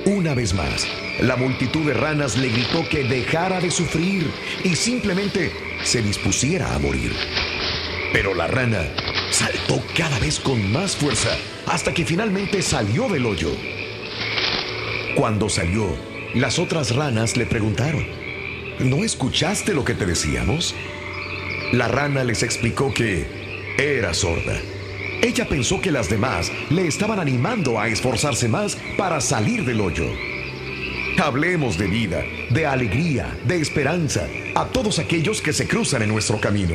Una 0.04 0.34
vez 0.34 0.54
más, 0.54 0.86
la 1.18 1.34
multitud 1.34 1.84
de 1.84 1.94
ranas 1.94 2.36
le 2.36 2.50
gritó 2.50 2.88
que 2.88 3.02
dejara 3.02 3.60
de 3.60 3.72
sufrir 3.72 4.30
y 4.62 4.76
simplemente 4.76 5.50
se 5.82 6.02
dispusiera 6.02 6.72
a 6.72 6.78
morir. 6.78 7.12
Pero 8.12 8.32
la 8.32 8.46
rana 8.46 8.88
saltó 9.30 9.82
cada 9.96 10.18
vez 10.18 10.40
con 10.40 10.72
más 10.72 10.96
fuerza 10.96 11.36
hasta 11.66 11.92
que 11.92 12.04
finalmente 12.04 12.62
salió 12.62 13.08
del 13.08 13.26
hoyo. 13.26 13.50
Cuando 15.16 15.48
salió, 15.48 15.86
las 16.34 16.58
otras 16.58 16.94
ranas 16.94 17.36
le 17.36 17.46
preguntaron, 17.46 18.06
¿no 18.78 19.04
escuchaste 19.04 19.72
lo 19.72 19.84
que 19.84 19.94
te 19.94 20.06
decíamos? 20.06 20.74
La 21.72 21.88
rana 21.88 22.22
les 22.24 22.42
explicó 22.42 22.92
que 22.92 23.26
era 23.78 24.14
sorda. 24.14 24.60
Ella 25.22 25.48
pensó 25.48 25.80
que 25.80 25.90
las 25.90 26.10
demás 26.10 26.52
le 26.70 26.86
estaban 26.86 27.18
animando 27.18 27.80
a 27.80 27.88
esforzarse 27.88 28.48
más 28.48 28.76
para 28.96 29.20
salir 29.20 29.64
del 29.64 29.80
hoyo. 29.80 30.06
Hablemos 31.18 31.78
de 31.78 31.86
vida, 31.86 32.22
de 32.50 32.66
alegría, 32.66 33.34
de 33.46 33.60
esperanza 33.60 34.28
a 34.54 34.66
todos 34.66 34.98
aquellos 34.98 35.40
que 35.40 35.54
se 35.54 35.66
cruzan 35.66 36.02
en 36.02 36.10
nuestro 36.10 36.38
camino. 36.38 36.74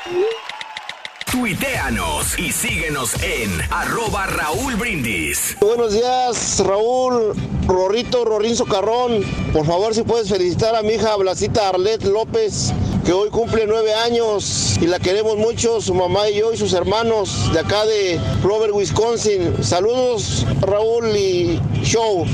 Tuiteanos 1.31 2.39
y 2.39 2.51
síguenos 2.53 3.13
en 3.21 3.51
arroba 3.69 4.27
Raúl 4.27 4.75
Brindis. 4.75 5.57
Buenos 5.59 5.91
días, 5.93 6.63
Raúl, 6.65 7.33
Rorrito, 7.67 8.23
Rorín 8.23 8.55
Socarrón. 8.55 9.23
Por 9.51 9.65
favor, 9.65 9.93
si 9.93 10.03
puedes 10.03 10.29
felicitar 10.29 10.73
a 10.75 10.81
mi 10.81 10.93
hija 10.93 11.15
Blasita 11.17 11.67
Arlet 11.69 12.03
López, 12.05 12.71
que 13.05 13.11
hoy 13.11 13.29
cumple 13.29 13.65
nueve 13.67 13.93
años 13.93 14.77
y 14.81 14.87
la 14.87 14.99
queremos 14.99 15.35
mucho, 15.37 15.81
su 15.81 15.93
mamá 15.93 16.29
y 16.29 16.39
yo 16.39 16.53
y 16.53 16.57
sus 16.57 16.71
hermanos 16.73 17.51
de 17.51 17.59
acá 17.59 17.85
de 17.85 18.19
Robert, 18.41 18.71
Wisconsin. 18.73 19.61
Saludos, 19.63 20.45
Raúl 20.61 21.07
y 21.15 21.59
Show. 21.83 22.25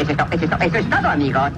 Eso 0.00 0.10
es, 0.10 0.16
to- 0.16 0.26
eso 0.32 0.44
es 0.44 0.50
to- 0.50 0.64
eso 0.64 0.76
es 0.76 0.90
todo, 0.90 1.08
amigos. 1.08 1.52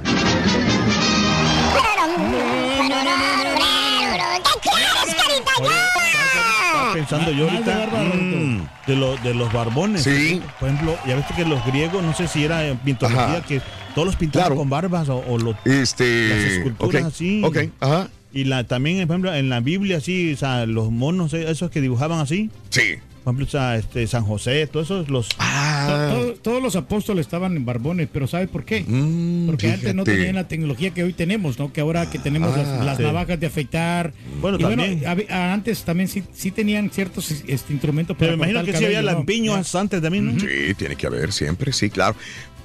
Estaba 5.58 6.92
pensando 6.92 7.30
yo 7.32 7.44
ahorita 7.50 7.86
mm, 8.14 8.60
de, 8.86 8.96
lo- 8.96 9.16
de 9.18 9.34
los 9.34 9.52
barbones. 9.52 10.02
Sí. 10.02 10.40
Por 10.60 10.68
ejemplo, 10.68 10.96
ya 11.06 11.16
viste 11.16 11.34
que 11.34 11.44
los 11.44 11.64
griegos, 11.66 12.02
no 12.02 12.14
sé 12.14 12.28
si 12.28 12.44
era 12.44 12.60
Ajá. 13.02 13.42
que 13.42 13.60
todos 13.94 14.06
los 14.06 14.16
pintaban 14.16 14.48
Claro. 14.48 14.56
con 14.56 14.68
barbas 14.70 15.08
o, 15.08 15.18
o 15.26 15.38
lo- 15.38 15.56
Este, 15.64 16.28
las 16.28 16.38
esculturas 16.38 17.02
ok, 17.04 17.08
así. 17.08 17.42
ok, 17.44 17.56
ajá. 17.80 18.08
Y 18.32 18.44
la, 18.44 18.64
también, 18.64 18.98
por 19.06 19.14
ejemplo, 19.14 19.34
en 19.34 19.48
la 19.48 19.60
Biblia, 19.60 19.96
así, 19.98 20.34
o 20.34 20.36
sea, 20.36 20.66
los 20.66 20.90
monos, 20.90 21.32
eh, 21.32 21.50
esos 21.50 21.70
que 21.70 21.80
dibujaban 21.80 22.18
así. 22.20 22.50
Sí. 22.68 22.96
Por 23.26 23.34
ejemplo, 23.34 23.72
este, 23.74 24.06
San 24.06 24.22
José, 24.24 24.68
todos 24.68 24.86
esos, 24.86 25.08
los... 25.08 25.28
Ah. 25.40 26.10
To- 26.14 26.26
to- 26.26 26.34
todos 26.42 26.62
los 26.62 26.76
apóstoles 26.76 27.26
estaban 27.26 27.56
en 27.56 27.64
barbones, 27.64 28.08
pero 28.12 28.28
¿sabe 28.28 28.46
por 28.46 28.64
qué? 28.64 28.84
Mm, 28.86 29.46
Porque 29.46 29.72
antes 29.72 29.92
no 29.96 30.04
tenían 30.04 30.36
la 30.36 30.46
tecnología 30.46 30.94
que 30.94 31.02
hoy 31.02 31.12
tenemos, 31.12 31.58
¿no? 31.58 31.72
Que 31.72 31.80
ahora 31.80 32.08
que 32.08 32.20
tenemos 32.20 32.54
Ah, 32.54 32.58
las, 32.58 32.84
las 32.86 32.96
sí. 32.98 33.02
navajas 33.02 33.40
de 33.40 33.46
afeitar. 33.48 34.12
Bueno, 34.40 34.58
Y 34.60 34.62
también. 34.62 35.02
a- 35.28 35.52
antes 35.52 35.82
también 35.82 36.08
sí, 36.08 36.22
sí 36.32 36.52
tenían 36.52 36.88
ciertos 36.90 37.28
este, 37.48 37.72
instrumentos 37.72 38.16
Pero 38.16 38.36
me 38.36 38.44
imagino 38.48 38.60
que 38.64 38.70
sí 38.78 38.84
había 38.84 38.98
cabello, 38.98 39.10
¿no? 39.10 39.18
lampiños 39.18 39.74
antes 39.74 40.00
también, 40.00 40.26
¿no? 40.36 40.40
Sí, 40.40 40.74
tiene 40.78 40.94
que 40.94 41.08
haber 41.08 41.32
siempre, 41.32 41.72
sí, 41.72 41.90
claro. 41.90 42.14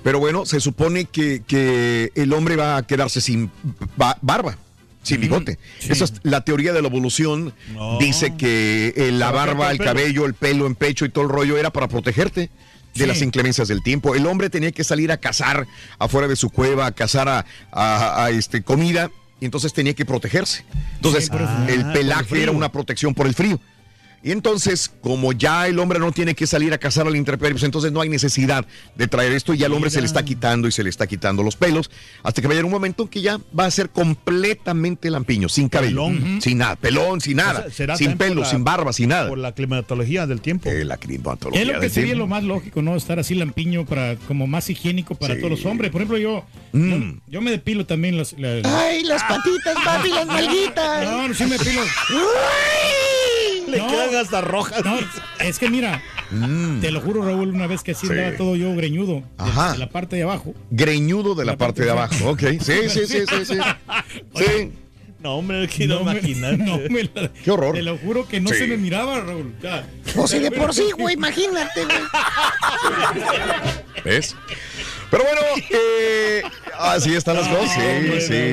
Pero 0.04 0.20
bueno, 0.20 0.46
se 0.46 0.60
supone 0.60 1.06
que, 1.06 1.42
que 1.48 2.12
el 2.14 2.34
hombre 2.34 2.56
va 2.56 2.78
a 2.78 2.84
quedarse 2.86 3.20
sin 3.20 3.50
ba- 3.98 4.20
barba, 4.22 4.60
sin 5.04 5.20
bigote. 5.22 5.58
Esa 5.88 6.04
es 6.06 6.14
la 6.24 6.42
teoría 6.42 6.74
de 6.74 6.82
la 6.82 6.88
evolución. 6.88 7.54
No. 7.74 7.98
Dice 8.00 8.36
que 8.38 8.94
eh, 8.96 9.12
la 9.12 9.32
barba, 9.32 9.72
el 9.72 9.78
cabello, 9.80 10.26
el 10.26 10.34
pelo 10.34 10.68
en 10.68 10.76
pecho 10.76 11.06
y 11.06 11.10
todo 11.10 11.24
el 11.26 11.30
rollo 11.30 11.58
era 11.58 11.70
para 11.72 11.88
protegerte 11.88 12.42
de 12.94 13.04
Sí. 13.04 13.06
las 13.06 13.22
inclemencias 13.22 13.68
del 13.68 13.82
tiempo. 13.84 14.16
El 14.16 14.28
hombre 14.28 14.50
tenía 14.50 14.72
que 14.72 14.84
salir 14.84 15.12
a 15.12 15.18
cazar 15.18 15.66
afuera 15.98 16.28
de 16.28 16.36
su 16.36 16.50
cueva, 16.50 16.86
a 16.88 16.92
cazar 16.92 17.30
a, 17.30 17.46
a- 17.72 18.26
a, 18.26 18.30
este, 18.32 18.62
comida, 18.64 19.10
y 19.40 19.46
entonces 19.46 19.74
tenía 19.74 19.94
que 19.96 20.06
protegerse. 20.06 20.66
Entonces, 20.96 21.26
Sí. 21.26 21.32
Ah, 21.34 21.66
el 21.70 21.86
pelaje 21.94 22.44
era 22.44 22.52
una 22.52 22.72
protección 22.72 23.14
por 23.16 23.26
el 23.28 23.34
frío. 23.34 23.60
Y 24.24 24.32
entonces, 24.32 24.92
como 25.02 25.34
ya 25.34 25.68
el 25.68 25.80
hombre 25.80 25.98
no 25.98 26.12
tiene 26.12 26.36
que 26.36 26.46
salir 26.46 26.74
a 26.74 26.78
cazar 26.78 27.08
al 27.08 27.16
intemperie, 27.16 27.54
pues 27.56 27.64
entonces 27.64 27.92
no 27.92 28.02
hay 28.02 28.10
necesidad 28.10 28.66
de 28.96 29.08
traer 29.08 29.32
esto 29.32 29.54
y 29.54 29.58
ya 29.58 29.66
al 29.66 29.74
hombre 29.74 29.90
se 29.90 30.00
le 30.00 30.06
está 30.06 30.24
quitando 30.24 30.68
y 30.68 30.72
se 30.72 30.84
le 30.84 30.90
está 30.92 31.08
quitando 31.08 31.42
los 31.42 31.56
pelos, 31.56 31.90
hasta 32.22 32.40
que 32.42 32.48
va 32.48 32.52
a 32.54 32.56
llegar 32.56 32.66
un 32.66 32.72
momento 32.72 33.04
en 33.04 33.10
que 33.10 33.22
ya 33.22 33.40
va 33.58 33.66
a 33.66 33.72
ser 33.72 33.90
completamente 33.90 35.10
lampiño, 35.10 35.50
sin 35.50 35.70
cabello, 35.70 36.06
Pelón. 36.08 36.42
sin 36.42 36.58
nada, 36.60 36.76
pelón, 36.76 37.20
sin 37.22 37.38
nada, 37.38 37.66
¿Será 37.72 37.96
sin 37.98 38.18
pelo, 38.18 38.42
la- 38.42 38.48
sin 38.48 38.64
barba, 38.64 38.94
sin 38.94 39.10
nada. 39.10 39.28
Por 39.28 39.40
la 39.40 39.54
climatología 39.54 40.28
del 40.28 40.40
tiempo. 40.42 40.70
Eh, 40.70 40.86
la 40.86 40.98
climatología 40.98 41.62
Es 41.62 41.68
lo 41.68 41.74
que 41.74 41.80
del 41.80 41.92
sería 41.92 42.06
tiempo. 42.10 42.20
lo 42.24 42.28
más 42.28 42.44
lógico, 42.44 42.82
¿no? 42.84 42.96
Estar 42.96 43.18
así 43.20 43.34
lampiño 43.36 43.86
para 43.86 44.16
como 44.28 44.46
más 44.46 44.70
higiénico 44.70 45.16
para 45.16 45.34
Sí. 45.36 45.40
todos 45.42 45.52
los 45.52 45.66
hombres. 45.66 45.90
Por 45.92 46.02
ejemplo, 46.02 46.18
yo, 46.20 46.46
Mm. 46.74 46.90
yo, 46.92 47.22
yo 47.28 47.42
me 47.42 47.50
depilo 47.52 47.86
también 47.88 48.18
las, 48.18 48.34
las- 48.34 48.64
Ay, 48.66 49.04
las 49.04 49.24
patitas, 49.24 49.76
papi, 49.84 50.10
las 50.10 50.28
nalguitas. 50.28 51.04
No, 51.06 51.28
no, 51.28 51.34
sí 51.34 51.44
me 51.46 51.58
depilo. 51.58 51.82
Le 53.68 53.78
No. 53.78 53.88
quedan 53.88 54.16
hasta 54.16 54.42
rojas. 54.42 54.84
No, 54.84 54.98
es 55.40 55.60
que 55.60 55.70
mira, 55.70 56.02
te 56.82 56.92
lo 56.92 57.02
juro, 57.02 57.24
Raúl, 57.24 57.50
una 57.50 57.68
vez 57.68 57.84
que 57.84 57.92
así 57.92 58.06
Mm. 58.06 58.10
Sí. 58.10 58.16
andaba 58.18 58.38
todo 58.38 58.56
yo 58.56 58.74
greñudo, 58.76 59.16
de- 59.16 59.24
Ajá. 59.38 59.72
de 59.74 59.78
la 59.78 59.90
parte 59.90 60.16
de 60.16 60.24
abajo. 60.24 60.54
Greñudo 60.70 61.36
de 61.36 61.46
la, 61.46 61.52
La 61.54 61.58
parte 61.58 61.82
parte 61.82 61.86
de 61.86 61.92
abajo, 61.92 62.30
ok. 62.32 62.40
Sí, 62.60 62.90
sí, 62.90 63.06
sí, 63.08 63.24
sí, 63.28 63.46
sí. 63.46 63.58
Sí. 64.36 64.72
No, 65.20 65.36
hombre, 65.36 65.68
quiero 65.68 66.00
No 66.00 66.06
me- 66.06 66.12
imaginar. 66.14 66.58
no 66.58 66.80
me 66.90 67.04
la- 67.14 67.32
Qué 67.32 67.52
horror. 67.52 67.76
Te 67.76 67.84
lo 67.84 67.96
juro 68.00 68.28
que 68.28 68.40
no 68.42 68.50
Sí. 68.50 68.56
se 68.56 68.68
me 68.68 68.78
miraba, 68.78 69.20
Raúl. 69.22 69.54
Ya. 69.62 69.86
Pues 70.16 70.32
si 70.32 70.40
de 70.40 70.50
por 70.52 70.74
sí, 70.74 70.86
güey, 70.98 71.14
imagínate, 71.14 71.86
güey. 71.86 71.98
¿Ves? 74.04 74.36
Pero 75.12 75.24
bueno, 75.24 75.42
eh, 75.70 76.42
así 76.80 77.14
están 77.14 77.36
las 77.36 77.48
cosas. 77.50 77.70
Sí, 77.74 77.82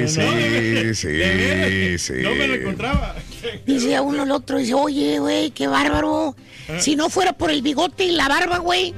sí, 0.09 0.21
no, 0.21 0.95
sí, 0.95 0.95
sí, 0.95 1.99
sí. 1.99 2.13
No 2.23 2.35
me 2.35 2.49
lo 2.49 2.55
encontraba. 2.55 3.15
Dice 3.67 3.97
a 3.97 4.03
uno 4.03 4.23
el 4.25 4.31
otro, 4.31 4.59
dice, 4.59 4.75
oye, 4.75 5.19
güey, 5.19 5.51
qué 5.51 5.67
bárbaro. 5.67 6.35
Si 6.79 6.97
no 6.97 7.09
fuera 7.09 7.33
por 7.33 7.51
el 7.51 7.63
bigote 7.63 8.05
y 8.05 8.13
la 8.13 8.29
barba, 8.29 8.59
güey, 8.59 8.95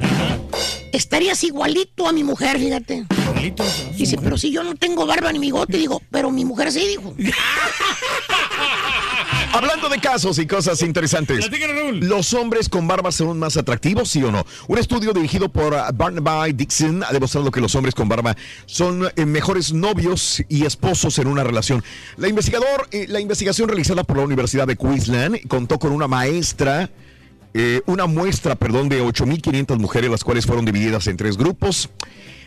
estarías 0.93 1.43
igualito 1.45 2.09
a 2.09 2.13
mi 2.13 2.25
mujer, 2.25 2.59
fíjate. 2.59 3.07
Igualito. 3.29 3.65
Dice, 3.97 4.19
pero 4.23 4.37
si 4.37 4.51
yo 4.51 4.65
no 4.65 4.75
tengo 4.75 5.07
barba 5.07 5.33
ni 5.33 5.39
bigote, 5.39 5.77
digo, 5.77 6.03
pero 6.11 6.31
mi 6.31 6.45
mujer 6.45 6.73
sí, 6.73 6.87
dijo. 6.87 7.15
Hablando 9.53 9.89
de 9.89 9.99
casos 9.99 10.39
y 10.39 10.47
cosas 10.47 10.81
interesantes. 10.83 11.49
¿Los 12.01 12.35
hombres 12.35 12.69
con 12.69 12.87
barba 12.87 13.11
son 13.11 13.39
más 13.39 13.57
atractivos, 13.57 14.09
sí 14.09 14.23
o 14.23 14.31
no? 14.31 14.47
Un 14.69 14.79
estudio 14.79 15.13
dirigido 15.13 15.49
por 15.49 15.73
uh, 15.73 15.93
Barnaby 15.93 16.53
Dixon 16.53 17.03
ha 17.03 17.13
demostrado 17.13 17.51
que 17.51 17.61
los 17.61 17.75
hombres 17.75 17.95
con 17.95 18.09
barba 18.09 18.37
son 18.67 19.09
eh, 19.17 19.27
mejores 19.27 19.73
novios 19.73 20.43
y 20.49 20.65
esposos 20.65 21.19
en 21.19 21.27
una 21.27 21.43
relación. 21.43 21.83
La, 22.17 22.29
investigador, 22.29 22.89
eh, 22.93 23.07
la 23.09 23.21
investigación 23.21 23.69
realizada 23.69 24.05
por 24.05 24.19
la 24.19 24.25
Universidad 24.25 24.67
de 24.67 24.77
Queensland 24.77 25.47
contó 25.49 25.79
con 25.79 25.93
una 25.93 26.07
maestra 26.07 26.91
eh, 27.53 27.83
una 27.87 28.07
muestra, 28.07 28.55
perdón, 28.55 28.89
de 28.89 29.03
8.500 29.03 29.77
mujeres, 29.79 30.11
las 30.11 30.23
cuales 30.23 30.47
fueron 30.47 30.65
divididas 30.65 31.07
en 31.09 31.17
tres 31.17 31.37
grupos. 31.37 31.91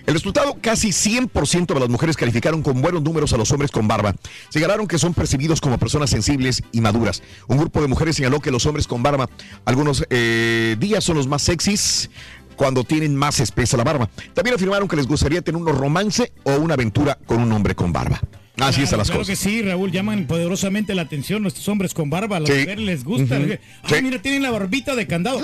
El 0.06 0.14
resultado, 0.16 0.58
casi 0.62 0.90
100% 0.90 1.74
de 1.74 1.80
las 1.80 1.90
mujeres 1.90 2.18
calificaron 2.18 2.62
con 2.62 2.82
buenos 2.82 3.02
números 3.04 3.32
a 3.34 3.38
los 3.38 3.52
hombres 3.52 3.72
con 3.72 3.88
barba. 3.88 4.14
Señalaron 4.50 4.86
que 4.88 4.98
son 5.00 5.14
percibidos 5.14 5.62
como 5.62 5.78
personas 5.78 6.10
sensibles 6.10 6.62
y 6.74 6.82
maduras. 6.82 7.24
Un 7.48 7.58
grupo 7.58 7.82
de 7.82 7.88
mujeres 7.88 8.18
señaló 8.18 8.42
que 8.42 8.52
los 8.52 8.66
hombres 8.66 8.86
con 8.86 9.02
barba 9.02 9.30
algunos 9.64 10.06
eh, 10.10 10.76
días 10.78 11.04
son 11.06 11.16
los 11.18 11.28
más 11.28 11.42
sexys 11.44 12.10
cuando 12.58 12.84
tienen 12.84 13.16
más 13.16 13.40
espesa 13.40 13.78
la 13.78 13.84
barba. 13.86 14.10
También 14.34 14.56
afirmaron 14.56 14.88
que 14.90 14.96
les 14.98 15.08
gustaría 15.08 15.42
tener 15.42 15.60
un 15.62 15.68
romance 15.68 16.34
o 16.44 16.56
una 16.58 16.74
aventura 16.74 17.18
con 17.26 17.42
un 17.42 17.52
hombre 17.54 17.74
con 17.74 17.94
barba. 17.94 18.18
Así 18.58 18.82
Claro, 18.82 18.84
están 18.84 19.00
las 19.00 19.08
claro 19.08 19.22
cosas. 19.22 19.40
que 19.40 19.50
sí, 19.50 19.62
Raúl, 19.64 19.92
llaman 19.92 20.28
poderosamente 20.28 20.94
la 20.94 21.02
atención 21.04 21.42
nuestros 21.42 21.68
hombres 21.70 21.94
con 21.96 22.12
barba, 22.12 22.38
a 22.38 22.40
las 22.42 22.50
Sí. 22.50 22.60
mujeres 22.60 22.86
les 22.86 23.04
gusta. 23.04 23.40
Ujú. 23.40 23.52
Ay, 23.54 23.60
Sí. 23.90 23.96
mira, 24.04 24.22
tienen 24.22 24.44
la 24.44 24.52
barbita 24.52 24.96
de 24.96 25.08
candado. 25.08 25.42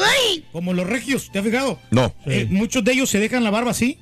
Como 0.51 0.73
los 0.73 0.85
regios, 0.85 1.31
¿te 1.31 1.39
has 1.39 1.45
fijado? 1.45 1.79
No. 1.89 2.13
Eh, 2.27 2.45
muchos 2.51 2.83
de 2.83 2.91
ellos 2.91 3.09
se 3.09 3.19
dejan 3.19 3.43
la 3.43 3.49
barba 3.49 3.71
así. 3.71 3.97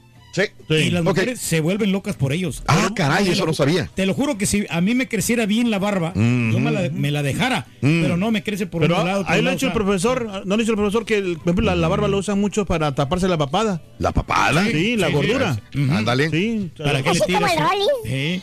Sí. 0.67 0.74
Y 0.75 0.89
las 0.91 1.03
mujeres 1.03 1.39
se 1.39 1.60
vuelven 1.62 1.91
locas 1.91 2.15
por 2.15 2.32
ellos. 2.34 2.63
Ah, 2.67 2.75
Pero- 2.82 2.96
caray, 2.96 3.27
eso 3.29 3.41
lo- 3.41 3.48
no 3.48 3.53
sabía. 3.53 3.89
Te 3.96 4.06
lo 4.06 4.13
juro 4.13 4.38
que 4.38 4.46
si 4.46 4.65
a 4.70 4.82
mí 4.82 4.96
me 4.96 5.08
creciera 5.08 5.46
bien 5.46 5.70
la 5.72 5.79
barba, 5.79 6.13
yo 6.15 6.22
me 6.22 6.72
la, 6.72 6.89
me 6.91 7.12
la 7.12 7.24
dejara. 7.24 7.65
Pero 7.82 8.17
no, 8.17 8.32
me 8.32 8.44
crece 8.44 8.67
por 8.67 8.82
Pero 8.82 9.00
un 9.01 9.06
lado. 9.08 9.25
ahí 9.27 9.41
lo 9.41 9.50
ha 9.50 9.53
hecho 9.53 9.67
el 9.67 9.74
profesor, 9.74 10.25
¿no 10.25 10.41
lo 10.46 10.53
ha 10.56 10.58
dicho 10.58 10.72
el 10.72 10.77
profesor 10.77 11.06
que 11.06 11.17
el- 11.17 11.34
por 11.38 11.48
ejemplo, 11.48 11.65
la, 11.65 11.75
la 11.75 11.88
barba 11.88 12.08
lo 12.08 12.17
usan 12.17 12.39
mucho 12.39 12.65
para 12.65 12.94
taparse 12.96 13.27
la 13.27 13.38
papada? 13.38 13.82
¿La 14.00 14.12
papada? 14.12 14.63
Sí, 14.65 14.96
la 14.96 15.08
sí, 15.08 15.13
gordura. 15.13 15.60
Ándale. 15.91 16.29
Sí. 16.29 16.72
¿Para 16.77 17.01
qué 17.03 17.13
le 17.13 17.20
como 17.20 17.25
tiras? 17.39 17.51
el 17.53 17.60
Rolly. 17.60 18.41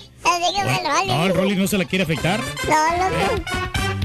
No, 1.06 1.26
el 1.26 1.34
Rolly 1.34 1.56
no 1.56 1.66
se 1.66 1.78
la 1.78 1.84
quiere 1.84 2.04
afectar. 2.04 2.40
No, 2.40 2.96
loco. 2.98 3.42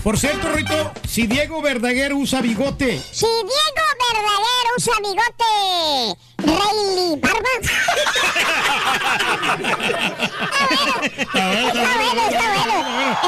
Por 0.04 0.18
cierto, 0.18 0.48
Rito, 0.54 0.92
si 1.08 1.28
Diego 1.28 1.62
Verdaguer 1.62 2.14
usa 2.14 2.42
bigote, 2.42 3.00
Si 3.12 3.26
Diego 3.26 3.86
Verdaguer 4.14 4.68
usa 4.78 4.94
bigote, 5.02 6.20
Rayleigh 6.44 7.18
Barba. 7.20 7.50
Está 11.02 11.98
bueno, 11.98 12.22
está 12.30 12.46
bueno. 12.54 12.78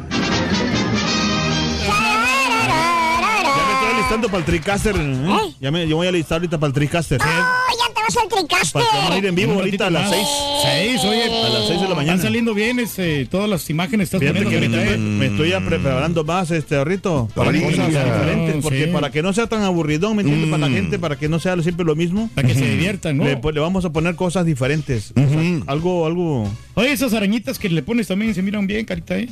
Ya 3.43 3.67
me 3.67 3.73
estoy 3.73 3.95
alistando 3.95 4.29
para 4.29 4.39
el 4.39 4.45
Tricaster. 4.45 4.95
¿eh? 4.97 5.55
Ya 5.61 5.71
me, 5.73 5.89
yo 5.89 5.97
voy 5.97 6.07
a 6.07 6.11
alistar 6.11 6.37
ahorita 6.37 6.59
para 6.59 6.69
el 6.69 6.75
Tricaster. 6.75 7.21
Oh, 7.21 7.27
ya 7.27 7.90
vas 8.15 8.23
al 8.23 8.29
tricaste. 8.29 8.73
Para 8.73 8.85
que 8.91 8.97
vamos 8.97 9.11
a 9.13 9.19
ir 9.19 9.27
en 9.27 9.35
vivo 9.35 9.53
ahorita 9.55 9.87
a 9.87 9.91
las 9.91 10.11
ratito 10.11 10.27
6. 10.27 10.29
más. 10.29 10.63
Seis, 10.63 11.05
oye. 11.05 11.25
A 11.25 11.49
las 11.49 11.67
6 11.69 11.81
de 11.81 11.89
la 11.89 11.95
mañana. 11.95 12.15
Están 12.15 12.21
saliendo 12.23 12.55
bien 12.55 12.79
este, 12.81 13.27
todas 13.27 13.49
las 13.49 13.69
imágenes 13.71 14.07
estás 14.07 14.21
Fíjate 14.21 14.47
que 14.47 14.55
ahorita, 14.55 14.85
¿eh? 14.85 14.99
me 14.99 15.27
estoy 15.27 15.51
ya 15.51 15.61
preparando 15.61 16.25
más, 16.25 16.51
este, 16.51 16.77
ahorrito. 16.77 17.29
Para 17.35 17.49
Ahorita. 17.49 17.67
cosas 17.67 17.89
diferentes. 17.89 18.57
Porque 18.63 18.85
Sí. 18.85 18.91
para 18.91 19.11
que 19.11 19.23
no 19.23 19.33
sea 19.33 19.47
tan 19.47 19.63
aburridón, 19.63 20.17
¿me 20.17 20.23
entiendes? 20.23 20.51
Para 20.51 20.69
la 20.69 20.75
gente, 20.75 20.99
para 20.99 21.17
que 21.17 21.29
no 21.29 21.39
sea 21.39 21.61
siempre 21.63 21.85
lo 21.85 21.95
mismo. 21.97 22.31
Para 22.35 22.49
que 22.49 22.55
se 22.55 22.67
diviertan, 22.69 23.17
¿no? 23.19 23.25
Le, 23.25 23.37
pues, 23.37 23.55
le 23.55 23.61
vamos 23.61 23.85
a 23.85 23.91
poner 23.91 24.15
cosas 24.17 24.47
diferentes. 24.47 25.13
O 25.13 25.29
sea, 25.29 25.63
algo, 25.67 26.07
algo. 26.07 26.49
Oye, 26.75 26.93
esas 26.93 27.13
arañitas 27.15 27.59
que 27.59 27.69
le 27.69 27.83
pones 27.83 28.07
también 28.09 28.35
se 28.35 28.43
miran 28.43 28.67
bien, 28.67 28.85
carita, 28.87 29.19
¿eh? 29.19 29.29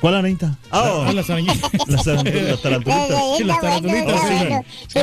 ¿Cuál 0.00 0.14
arañita? 0.16 0.58
Ah, 0.72 1.04
ah, 1.06 1.12
las 1.12 1.30
arañitas. 1.30 1.58
Las, 1.86 2.04
tarantulitas, 2.04 2.50
las 2.50 2.62
tarantulitas. 2.62 3.08
Sí, 3.38 3.44
tarantulitas. 3.60 4.20
sí. 4.20 4.34
Sí. 4.88 4.98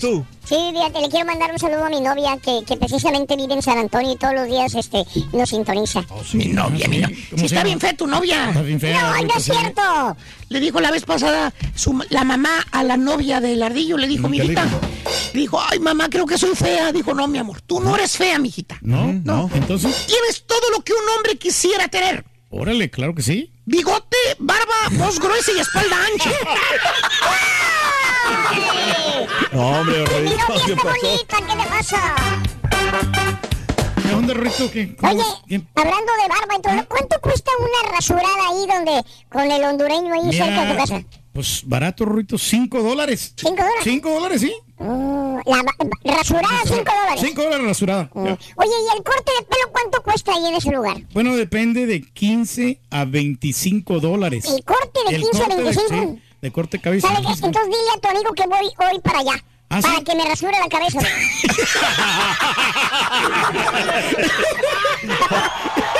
Sí, 0.00 0.22
fíjate, 0.48 1.00
le 1.00 1.08
quiero 1.08 1.26
mandar 1.26 1.52
un 1.52 1.58
saludo 1.58 1.84
a 1.84 1.90
mi 1.90 2.00
novia 2.00 2.38
que, 2.42 2.62
que 2.66 2.76
precisamente 2.76 3.36
vive 3.36 3.54
en 3.54 3.62
San 3.62 3.78
Antonio 3.78 4.12
y 4.12 4.16
todos 4.16 4.34
los 4.34 4.46
días 4.46 4.74
este, 4.74 5.04
nos 5.32 5.48
sintoniza. 5.50 6.04
Mi 6.32 6.46
novia, 6.46 6.88
mi 6.88 6.98
novia. 6.98 7.16
Si 7.36 7.46
está 7.46 7.62
bien 7.62 7.78
fea 7.78 7.94
tu 7.96 8.06
novia. 8.06 8.48
Está 8.48 8.62
bien 8.62 8.80
fea, 8.80 9.02
No, 9.02 9.22
no 9.24 9.34
es 9.36 9.44
sí. 9.44 9.52
cierto. 9.52 10.16
Le 10.48 10.60
dijo 10.60 10.80
la 10.80 10.90
vez 10.90 11.04
pasada 11.04 11.52
su- 11.74 12.02
la 12.08 12.24
mamá 12.24 12.66
a 12.72 12.82
la 12.82 12.96
novia 12.96 13.40
del 13.40 13.62
ardillo, 13.62 13.98
le 13.98 14.06
dijo, 14.06 14.28
¿Qué 14.30 14.36
le 14.38 14.42
mijita. 14.44 14.64
dijo? 14.64 14.80
Le 15.34 15.40
dijo, 15.40 15.60
ay 15.68 15.78
mamá, 15.80 16.08
creo 16.08 16.26
que 16.26 16.38
soy 16.38 16.54
fea. 16.54 16.92
Dijo, 16.92 17.12
no, 17.14 17.28
mi 17.28 17.38
amor, 17.38 17.60
tú 17.60 17.80
no 17.80 17.94
eres 17.94 18.16
fea, 18.16 18.38
mijita. 18.38 18.78
No, 18.80 19.12
no. 19.24 19.50
Entonces, 19.54 20.06
Tienes 20.06 20.44
todo 20.46 20.70
lo 20.70 20.80
que 20.82 20.92
un 20.92 21.08
hombre 21.16 21.36
quisiera 21.36 21.88
tener. 21.88 22.24
órale, 22.50 22.90
claro 22.90 23.14
que 23.14 23.22
sí. 23.22 23.52
Bigote, 23.66 24.16
barba, 24.38 24.74
voz 24.92 25.18
gruesa 25.20 25.52
y 25.54 25.60
espalda 25.60 25.96
ancha. 26.12 26.30
No, 29.52 29.80
hombre, 29.80 30.04
Rorrito, 30.06 30.36
¿qué 30.66 30.76
pasó? 30.76 31.18
¿qué 31.28 31.56
le 31.56 31.64
pasa? 31.64 32.14
¿Qué 34.02 34.14
onda, 34.14 34.34
Rito? 34.34 34.70
¿Qué, 34.70 34.96
Oye, 35.02 35.62
hablando 35.74 36.12
de 36.22 36.28
barba 36.28 36.54
y 36.58 36.62
todo, 36.62 36.88
¿cuánto 36.88 37.20
cuesta 37.20 37.50
una 37.58 37.92
rasurada 37.92 38.48
ahí 38.50 38.66
donde 38.66 39.04
con 39.30 39.50
el 39.50 39.64
hondureño 39.64 40.14
ahí 40.14 40.32
cerca 40.32 40.50
de 40.62 40.66
tu 40.66 40.72
Mira, 40.72 40.76
casa? 40.76 41.02
pues 41.32 41.62
barato, 41.66 42.04
Rito, 42.04 42.36
cinco 42.38 42.82
dólares. 42.82 43.32
¿Cinco 43.36 43.56
dólares? 43.62 43.80
Cinco 43.84 44.10
dólares, 44.10 44.40
sí. 44.40 44.52
Mm, 44.78 45.38
la 45.44 45.64
rasurada, 46.16 46.60
5 46.64 46.76
dólares. 46.84 47.20
5 47.20 47.42
dólares 47.42 47.66
rasurada. 47.66 48.10
Mm. 48.14 48.20
Oye, 48.26 48.36
¿y 48.56 48.96
el 48.96 49.02
corte 49.02 49.32
de 49.38 49.44
pelo 49.46 49.72
cuánto 49.72 50.02
cuesta 50.02 50.32
ahí 50.34 50.46
en 50.46 50.54
ese 50.54 50.70
lugar? 50.70 50.96
Bueno, 51.12 51.34
depende 51.36 51.86
de 51.86 52.00
15 52.02 52.80
a 52.90 53.04
25 53.04 53.98
dólares. 54.00 54.44
El 54.46 54.64
corte 54.64 55.00
de 55.08 55.16
El 55.16 55.22
15 55.22 55.36
a 55.42 55.46
corte 55.46 55.56
de- 55.56 55.62
25. 55.62 55.88
sí, 56.16 56.22
de 56.40 56.52
corte 56.52 56.80
cabeza. 56.80 57.08
¿Sabe 57.08 57.22
qué? 57.22 57.32
Entonces 57.32 57.64
dile 57.66 57.90
a 57.96 58.00
tu 58.00 58.08
amigo 58.08 58.32
que 58.32 58.46
voy 58.46 58.66
hoy 58.90 59.00
para 59.00 59.18
allá. 59.20 59.44
¿Ah, 59.70 59.80
para 59.82 59.96
sí? 59.96 60.04
que 60.04 60.14
me 60.14 60.24
rasure 60.24 60.58
la 60.58 60.68
cabeza. 60.68 60.98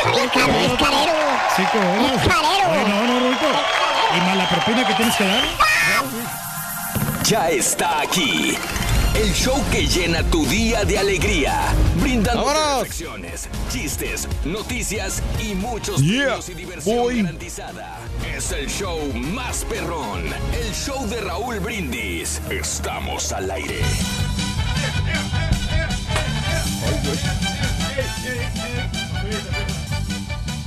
Es 0.08 0.30
carero. 0.32 0.76
Dólares. 0.78 2.20
carero. 2.26 2.66
Ay, 2.70 2.84
no, 2.88 3.06
no, 3.06 3.20
Rorito. 3.20 3.46
Y 4.16 4.20
más 4.20 4.36
la 4.36 4.48
propina 4.48 4.86
que 4.86 4.94
tienes 4.94 5.16
que 5.16 5.24
dar. 5.24 5.44
Ya 7.24 7.50
está 7.50 8.00
aquí. 8.00 8.56
El 9.14 9.32
show 9.32 9.60
que 9.72 9.86
llena 9.86 10.22
tu 10.30 10.46
día 10.46 10.84
de 10.84 10.98
alegría, 10.98 11.74
brindando 12.00 12.52
reflexiones, 12.78 13.48
chistes, 13.70 14.28
noticias 14.44 15.22
y 15.40 15.54
muchos 15.54 16.00
premios 16.00 16.48
y 16.48 16.54
diversión 16.54 17.16
garantizada. 17.24 17.98
Es 18.36 18.52
el 18.52 18.68
show 18.68 18.98
más 19.14 19.64
perrón, 19.64 20.24
el 20.52 20.74
show 20.74 21.06
de 21.08 21.20
Raúl 21.20 21.58
Brindis. 21.60 22.40
Estamos 22.50 23.32
al 23.32 23.50
aire. 23.50 23.80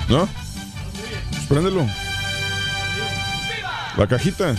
¿No? 0.10 0.27
Pues 1.30 1.45
préndelo. 1.47 1.88
La 3.97 4.08
cajita. 4.08 4.56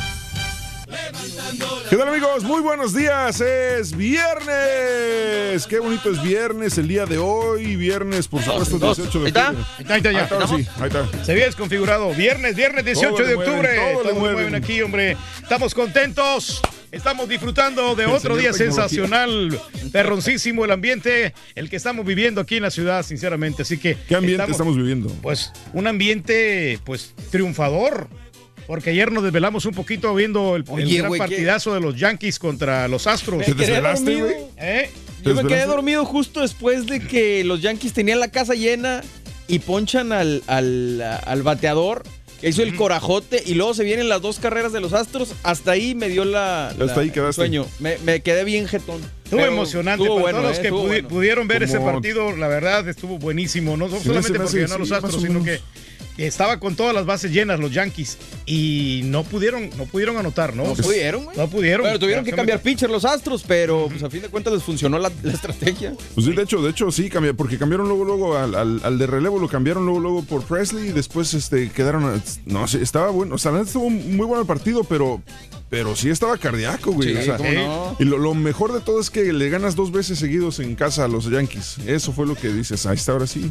¿Qué 1.91 1.97
tal 1.97 2.09
amigos? 2.09 2.45
Muy 2.45 2.63
buenos 2.63 2.95
días. 2.95 3.41
Es 3.41 3.95
viernes. 3.95 5.67
Qué 5.67 5.79
bonito 5.81 6.11
es 6.11 6.23
viernes 6.23 6.79
el 6.79 6.89
día 6.89 7.05
de 7.05 7.19
hoy. 7.19 7.77
Viernes, 7.77 8.27
por 8.29 8.43
supuesto, 8.43 8.79
dos. 8.79 8.97
18 8.97 9.19
de 9.21 9.25
Ahí 9.27 9.29
está. 9.29 9.49
octubre. 9.51 9.65
Ahí 9.77 9.83
está, 9.83 9.95
ahí 9.95 9.99
está, 9.99 10.13
ya. 10.13 10.29
ahora 10.35 10.47
sí, 10.49 10.67
ahí 10.81 10.87
está. 10.87 11.25
Se 11.25 11.33
había 11.33 11.45
desconfigurado. 11.47 12.15
Viernes, 12.15 12.57
viernes 12.57 12.85
18 12.87 13.15
Todo 13.15 13.27
de 13.27 13.35
mueven, 13.35 13.53
octubre. 13.55 13.77
todo 13.77 13.87
le 13.89 13.93
Todo 13.95 14.05
le 14.05 14.13
mueven. 14.19 14.33
mueven 14.37 14.55
aquí, 14.55 14.81
hombre. 14.83 15.17
Estamos 15.43 15.75
contentos. 15.75 16.63
Estamos 16.91 17.29
disfrutando 17.29 17.95
de 17.95 18.05
El 18.05 18.11
otro 18.11 18.37
día 18.37 18.51
tecnología. 18.53 18.53
sensacional, 18.53 19.59
perroncísimo 19.93 20.65
el 20.67 20.71
ambiente, 20.73 21.33
el 21.55 21.71
que 21.71 21.77
estamos 21.77 22.05
viviendo 22.05 22.41
aquí 22.41 22.57
en 22.57 22.63
la 22.63 22.71
ciudad, 22.71 23.03
sinceramente. 23.03 23.63
Así 23.63 23.79
que. 23.79 23.97
¿Qué 24.09 24.15
ambiente 24.15 24.51
estamos 24.51 24.77
viviendo? 24.77 25.09
Pues 25.23 25.53
un 25.75 25.87
ambiente, 25.87 26.79
pues, 26.85 27.15
triunfador. 27.31 28.09
Porque 28.73 28.89
ayer 28.89 29.13
nos 29.13 29.23
desvelamos 29.23 29.67
un 29.67 29.75
poquito 29.75 30.15
viendo 30.15 30.57
el, 30.57 30.65
el 30.67 30.71
Oye, 30.87 30.97
gran 30.97 31.13
partidazo 31.19 31.75
de 31.75 31.81
los 31.83 31.95
Yankees 31.95 32.39
contra 32.39 32.89
los 32.89 33.07
Astros. 33.07 33.45
¿Te 33.45 33.53
desvelaste, 33.53 34.15
güey? 34.17 34.35
¿Eh? 34.57 34.89
Yo 35.23 35.35
me 35.35 35.45
quedé 35.45 35.67
dormido 35.67 36.07
justo 36.07 36.41
después 36.41 36.87
de 36.87 37.01
que 37.01 37.45
los 37.45 37.61
Yankees 37.61 37.93
tenían 37.93 38.19
la 38.19 38.29
casa 38.29 38.55
llena 38.55 39.03
y 39.47 39.59
ponchan 39.59 40.13
al, 40.13 40.43
al, 40.47 41.03
al 41.03 41.43
bateador 41.43 42.03
que 42.41 42.49
hizo 42.49 42.63
el 42.63 42.75
corajote 42.75 43.43
y 43.45 43.53
luego 43.53 43.75
se 43.75 43.85
vienen 43.85 44.09
las 44.09 44.23
dos 44.23 44.39
carreras 44.39 44.73
de 44.73 44.81
los 44.81 44.95
Astros. 44.95 45.35
Hasta 45.43 45.73
ahí 45.73 45.95
me 45.95 46.09
dio 46.09 46.25
la, 46.25 46.69
Hasta 46.69 46.85
la- 46.87 46.93
ahí 46.95 47.09
el 47.09 47.13
quedaste. 47.13 47.35
sueño. 47.35 47.67
Me, 47.79 47.99
me 47.99 48.21
quedé 48.23 48.43
bien 48.45 48.67
jetón. 48.67 49.03
Estuvo 49.25 49.39
Pero 49.41 49.53
emocionante. 49.53 50.03
estuvo 50.03 50.23
para 50.23 50.33
bueno, 50.33 50.39
todos 50.39 50.49
los 50.51 50.59
eh, 50.59 50.63
que 50.63 50.69
estuvo 50.69 50.83
pudi- 50.85 50.89
bueno. 50.89 51.09
pudieron 51.09 51.47
ver 51.47 51.63
ese 51.63 51.79
partido, 51.79 52.35
la 52.35 52.49
verdad 52.49 52.89
estuvo 52.89 53.19
buenísimo. 53.19 53.77
No 53.77 53.91
solamente 53.91 54.41
porque 54.41 54.61
ganó 54.63 54.79
los 54.79 54.93
Astros, 54.93 55.21
sino 55.21 55.45
que 55.45 55.61
estaba 56.19 56.61
con 56.61 56.77
todas 56.77 56.95
las 56.95 57.07
bases 57.07 57.33
llenas 57.33 57.59
los 57.61 57.73
Yankees 57.73 58.19
y 58.47 59.01
no 59.05 59.25
pudieron, 59.25 59.71
no 59.77 59.87
pudieron 59.87 60.17
anotar, 60.17 60.55
¿no? 60.55 60.65
No 60.65 60.75
pudieron, 60.75 61.25
güey. 61.25 61.37
No 61.37 61.49
pudieron. 61.49 61.87
Pero 61.87 61.99
tuvieron 61.99 62.25
que 62.25 62.33
cambiar 62.33 62.61
pitcher 62.61 62.91
los 62.91 63.05
Astros, 63.05 63.45
pero 63.47 63.87
pues 63.89 64.03
a 64.03 64.11
fin 64.11 64.23
de 64.23 64.29
cuentas 64.29 64.53
les 64.53 64.63
funcionó 64.63 64.99
la, 64.99 65.11
la 65.23 65.33
estrategia. 65.33 65.95
Pues 66.15 66.27
sí, 66.27 66.33
de 66.33 66.43
hecho, 66.43 66.61
de 66.63 66.71
hecho 66.71 66.91
sí, 66.91 67.09
cambió, 67.09 67.35
porque 67.37 67.59
cambiaron 67.59 67.89
luego, 67.89 68.05
luego 68.05 68.37
al, 68.37 68.55
al- 68.55 68.81
al 68.85 68.99
de 68.99 69.07
relevo, 69.07 69.39
lo 69.39 69.49
cambiaron 69.49 69.85
luego, 69.85 70.01
luego 70.01 70.23
por 70.25 70.43
Presley 70.45 70.89
y 70.89 70.93
después 70.93 71.33
este, 71.35 71.71
quedaron, 71.71 72.23
no 72.47 72.69
sé, 72.69 72.83
estaba 72.83 73.11
bueno, 73.11 73.35
o 73.37 73.39
sea, 73.39 73.59
estuvo 73.61 73.89
muy 73.91 74.27
bueno 74.27 74.41
el 74.43 74.47
partido, 74.47 74.85
pero, 74.85 75.23
pero 75.71 75.97
sí 75.97 76.11
estaba 76.11 76.37
cardíaco, 76.37 76.93
güey. 76.93 77.13
Sí, 77.13 77.17
o 77.19 77.23
sea, 77.23 77.37
cómo 77.37 77.51
no. 77.53 77.97
Y 77.99 78.05
lo, 78.05 78.19
lo 78.19 78.35
mejor 78.35 78.73
de 78.73 78.81
todo 78.81 79.01
es 79.01 79.09
que 79.11 79.33
le 79.33 79.49
ganas 79.49 79.75
dos 79.77 79.91
veces 79.93 80.19
seguidos 80.19 80.59
en 80.61 80.75
casa 80.75 81.05
a 81.05 81.09
los 81.09 81.31
Yankees. 81.31 81.79
Eso 81.87 82.13
fue 82.13 82.27
lo 82.27 82.35
que 82.35 82.49
dices, 82.53 82.85
ahí 82.87 82.97
está 82.97 83.13
ahora 83.13 83.27
sí. 83.27 83.51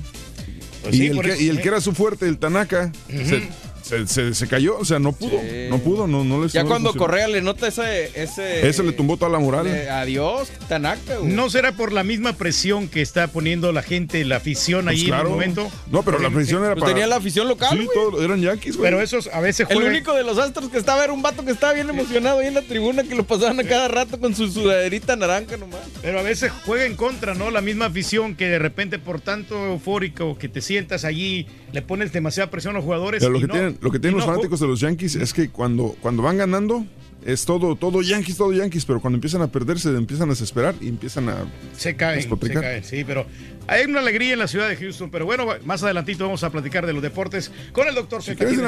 Pues 0.82 0.96
y, 0.96 0.98
sí, 0.98 1.08
el 1.08 1.16
por 1.16 1.26
que, 1.26 1.32
eso, 1.34 1.42
y 1.42 1.50
el 1.50 1.58
sí. 1.58 1.62
que 1.62 1.68
era 1.68 1.82
su 1.82 1.94
fuerte, 1.94 2.28
el 2.28 2.38
Tanaka, 2.38 2.92
se, 3.08 3.48
se- 3.92 4.08
se- 4.08 4.34
se 4.34 4.48
cayó, 4.48 4.78
o 4.78 4.86
sea, 4.86 5.00
no 5.00 5.12
pudo, 5.12 5.40
Sí. 5.42 5.68
no 5.70 5.78
pudo, 5.80 6.08
no, 6.08 6.24
no 6.24 6.42
les 6.44 6.54
Ya 6.54 6.64
no 6.64 6.70
cuando. 6.70 6.94
Correa 6.94 7.28
le 7.28 7.42
nota 7.42 7.68
ese... 7.68 8.12
ese 8.22 8.68
Eso 8.68 8.84
le 8.84 8.92
tumbó 8.94 9.18
toda 9.18 9.30
la 9.32 9.40
moral. 9.40 9.66
le- 9.66 9.90
adiós, 9.90 10.50
Tanaka, 10.68 11.18
güey. 11.18 11.32
¿No 11.34 11.50
será 11.50 11.72
por 11.74 11.92
la 11.92 12.04
misma 12.04 12.34
presión 12.34 12.88
que 12.88 13.02
está 13.02 13.28
poniendo 13.28 13.72
la 13.72 13.84
gente, 13.84 14.24
la 14.26 14.38
afición 14.38 14.86
Pues 14.86 14.98
ahí 15.00 15.06
claro. 15.06 15.22
en 15.22 15.26
el 15.28 15.32
momento? 15.34 15.72
No, 15.92 16.04
pero 16.04 16.20
la 16.20 16.30
presión 16.30 16.62
era 16.64 16.74
Pues 16.74 16.82
para... 16.82 16.94
tenía 16.94 17.08
la 17.08 17.18
afición 17.18 17.48
local, 17.48 17.78
Sí, 17.78 17.88
eran 18.24 18.42
Yankees, 18.42 18.78
güey. 18.78 18.90
Pero 18.90 19.02
esos 19.02 19.28
a 19.28 19.40
veces 19.42 19.68
El 19.70 19.78
juegan- 19.78 19.92
único 19.94 20.14
de 20.14 20.24
los 20.24 20.38
astros 20.38 20.70
que 20.70 20.78
estaba 20.78 21.04
era 21.04 21.14
un 21.14 21.22
vato 21.22 21.44
que 21.46 21.52
estaba 21.52 21.74
bien 21.74 21.90
emocionado 21.90 22.40
ahí 22.40 22.48
en 22.48 22.54
la 22.56 22.62
tribuna 22.62 23.04
que 23.04 23.16
lo 23.16 23.24
pasaban 23.26 23.60
a 23.60 23.64
cada 23.64 23.88
rato 23.88 24.20
con 24.20 24.36
su 24.36 24.50
sudaderita 24.52 25.16
naranja 25.16 25.58
nomás. 25.58 25.82
Pero 26.02 26.20
a 26.20 26.24
veces 26.24 26.52
juega 26.66 26.86
en 26.86 26.96
contra, 26.96 27.34
¿no? 27.36 27.52
La 27.52 27.62
misma 27.62 27.86
afición 27.86 28.36
que 28.36 28.48
de 28.48 28.60
repente 28.60 29.00
por 29.00 29.20
tanto 29.22 29.66
eufórico 29.68 30.38
que 30.38 30.48
te 30.50 30.62
sientas 30.62 31.06
allí, 31.06 31.48
le 31.74 31.82
pones 31.82 32.12
demasiada 32.14 32.50
presión 32.50 32.76
a 32.76 32.78
los 32.80 32.86
jugadores. 32.86 33.20
Pero 33.22 33.32
lo 33.32 33.38
y 33.38 33.42
que 33.42 33.48
no- 33.48 33.54
tienen, 33.54 33.78
lo 33.82 33.92
que 33.92 34.00
tienen 34.00 34.18
los 34.18 34.26
fanáticos 34.26 34.60
de 34.60 34.68
los 34.68 34.80
Yankees 34.80 35.16
es 35.16 35.34
que 35.34 35.50
cuando, 35.50 35.96
cuando 36.02 36.22
van 36.22 36.38
ganando 36.38 36.86
es 37.26 37.46
todo, 37.46 37.76
todo 37.76 38.02
Yankees, 38.02 38.38
todo 38.38 38.54
Yankees, 38.54 38.86
pero 38.86 39.00
cuando 39.00 39.18
empiezan 39.18 39.42
a 39.42 39.52
perderse 39.52 39.90
empiezan 39.90 40.30
a 40.30 40.32
desesperar 40.32 40.76
y 40.82 40.88
empiezan 40.88 41.30
a 41.30 41.46
Se 41.76 41.96
caen, 41.96 42.22
se 42.22 42.54
caen, 42.54 42.84
sí, 42.84 43.04
pero 43.06 43.26
hay 43.68 43.86
una 43.86 44.00
alegría 44.00 44.34
en 44.34 44.40
la 44.40 44.48
ciudad 44.48 44.68
de 44.70 44.76
Houston. 44.76 45.10
Pero 45.12 45.26
bueno, 45.26 45.48
más 45.66 45.82
adelantito 45.84 46.24
vamos 46.26 46.44
a 46.44 46.50
platicar 46.50 46.86
de 46.86 46.94
los 46.94 47.02
deportes 47.02 47.52
con 47.72 47.88
el 47.88 47.96
doctor 47.96 48.22
Z. 48.24 48.38
quieres 48.38 48.60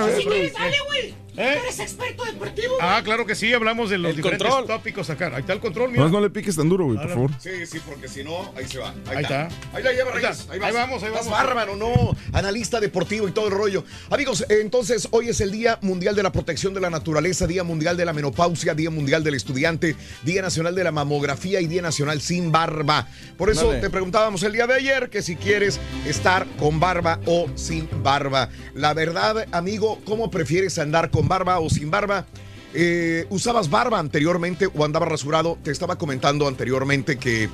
güey. 0.88 1.13
¿Eh? 1.36 1.58
Eres 1.63 1.79
experto 1.79 2.23
deportivo. 2.25 2.75
Ah, 2.79 3.01
claro 3.03 3.25
que 3.25 3.34
sí, 3.34 3.51
hablamos 3.53 3.89
de 3.89 3.97
los 3.97 4.12
El 4.12 4.17
diferentes 4.17 4.47
control. 4.47 4.67
tópicos 4.77 5.10
acá. 5.10 5.32
Ahí 5.34 5.39
está 5.41 5.53
el 5.53 5.60
control, 5.60 5.89
mira. 5.89 6.01
Nomás 6.03 6.12
no 6.13 6.21
le 6.21 6.29
piques 6.29 6.56
tan 6.56 6.69
duro, 6.69 6.86
güey, 6.86 6.97
por 6.97 7.08
no. 7.08 7.13
favor. 7.15 7.32
Sí, 7.39 7.65
sí, 7.65 7.79
porque 7.84 8.08
si 8.08 8.23
no, 8.23 8.53
ahí 8.56 8.67
se 8.67 8.77
va. 8.77 8.89
Ahí, 9.08 9.17
Ahí 9.17 9.23
está. 9.23 9.47
está. 9.47 9.77
Ahí 9.77 9.84
la 9.84 9.93
lleva, 9.93 10.12
Ahí 10.12 10.15
Reyes. 10.21 10.39
está. 10.41 10.53
Ahí, 10.53 10.60
Ahí 10.62 10.71
vas. 10.71 10.73
vamos, 10.73 11.01
ahí 11.03 11.10
Estás 11.10 11.25
vamos. 11.27 11.39
bárbaro, 11.43 11.75
¿no? 11.75 12.15
Analista 12.34 12.79
deportivo 12.79 13.27
y 13.27 13.32
todo 13.32 13.47
el 13.47 13.53
rollo. 13.53 13.84
Amigos, 14.12 14.45
entonces 14.47 15.08
hoy 15.10 15.29
es 15.29 15.41
el 15.41 15.49
Día 15.51 15.79
Mundial 15.82 16.15
de 16.15 16.21
la 16.21 16.32
Protección 16.32 16.75
de 16.75 16.82
la 16.82 16.91
Naturaleza, 16.91 17.47
Día 17.47 17.63
Mundial 17.63 17.97
de 17.97 18.06
la 18.06 18.13
Menopausia, 18.13 18.75
Día 18.75 18.91
Mundial 18.91 19.23
del 19.23 19.34
Estudiante, 19.34 19.95
Día 20.21 20.43
Nacional 20.43 20.75
de 20.75 20.84
la 20.84 20.91
Mamografía 20.91 21.62
y 21.62 21.65
Día 21.65 21.82
Nacional 21.82 22.21
sin 22.21 22.51
barba. 22.51 23.08
Por 23.38 23.49
eso 23.49 23.69
Dale. 23.69 23.82
te 23.82 23.89
preguntábamos 23.89 24.43
el 24.43 24.51
día 24.53 24.67
de 24.67 24.75
ayer 24.75 24.92
que 25.10 25.23
si 25.23 25.36
quieres 25.36 25.79
estar 26.06 26.45
con 26.60 26.79
barba 26.79 27.19
o 27.25 27.47
sin 27.56 27.89
barba. 28.03 28.49
La 28.75 28.93
verdad, 28.93 29.47
amigo, 29.51 29.99
¿cómo 30.06 30.29
prefieres 30.29 30.77
andar 30.77 31.10
con 31.10 31.27
barba 31.27 31.60
o 31.60 31.69
sin 31.69 31.89
barba? 31.89 32.27
Eh, 32.75 33.25
¿Usabas 33.29 33.71
barba 33.71 33.97
anteriormente 33.97 34.67
o 34.71 34.86
andabas 34.86 35.10
rasurado? 35.10 35.58
Te 35.63 35.71
estaba 35.71 35.97
comentando 35.97 36.47
anteriormente 36.47 37.17
que 37.17 37.49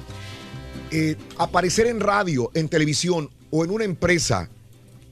eh, 0.92 1.16
aparecer 1.38 1.88
en 1.88 2.02
radio, 2.02 2.52
en 2.54 2.68
televisión 2.68 3.30
o 3.52 3.64
en 3.64 3.72
una 3.72 3.86
empresa 3.86 4.50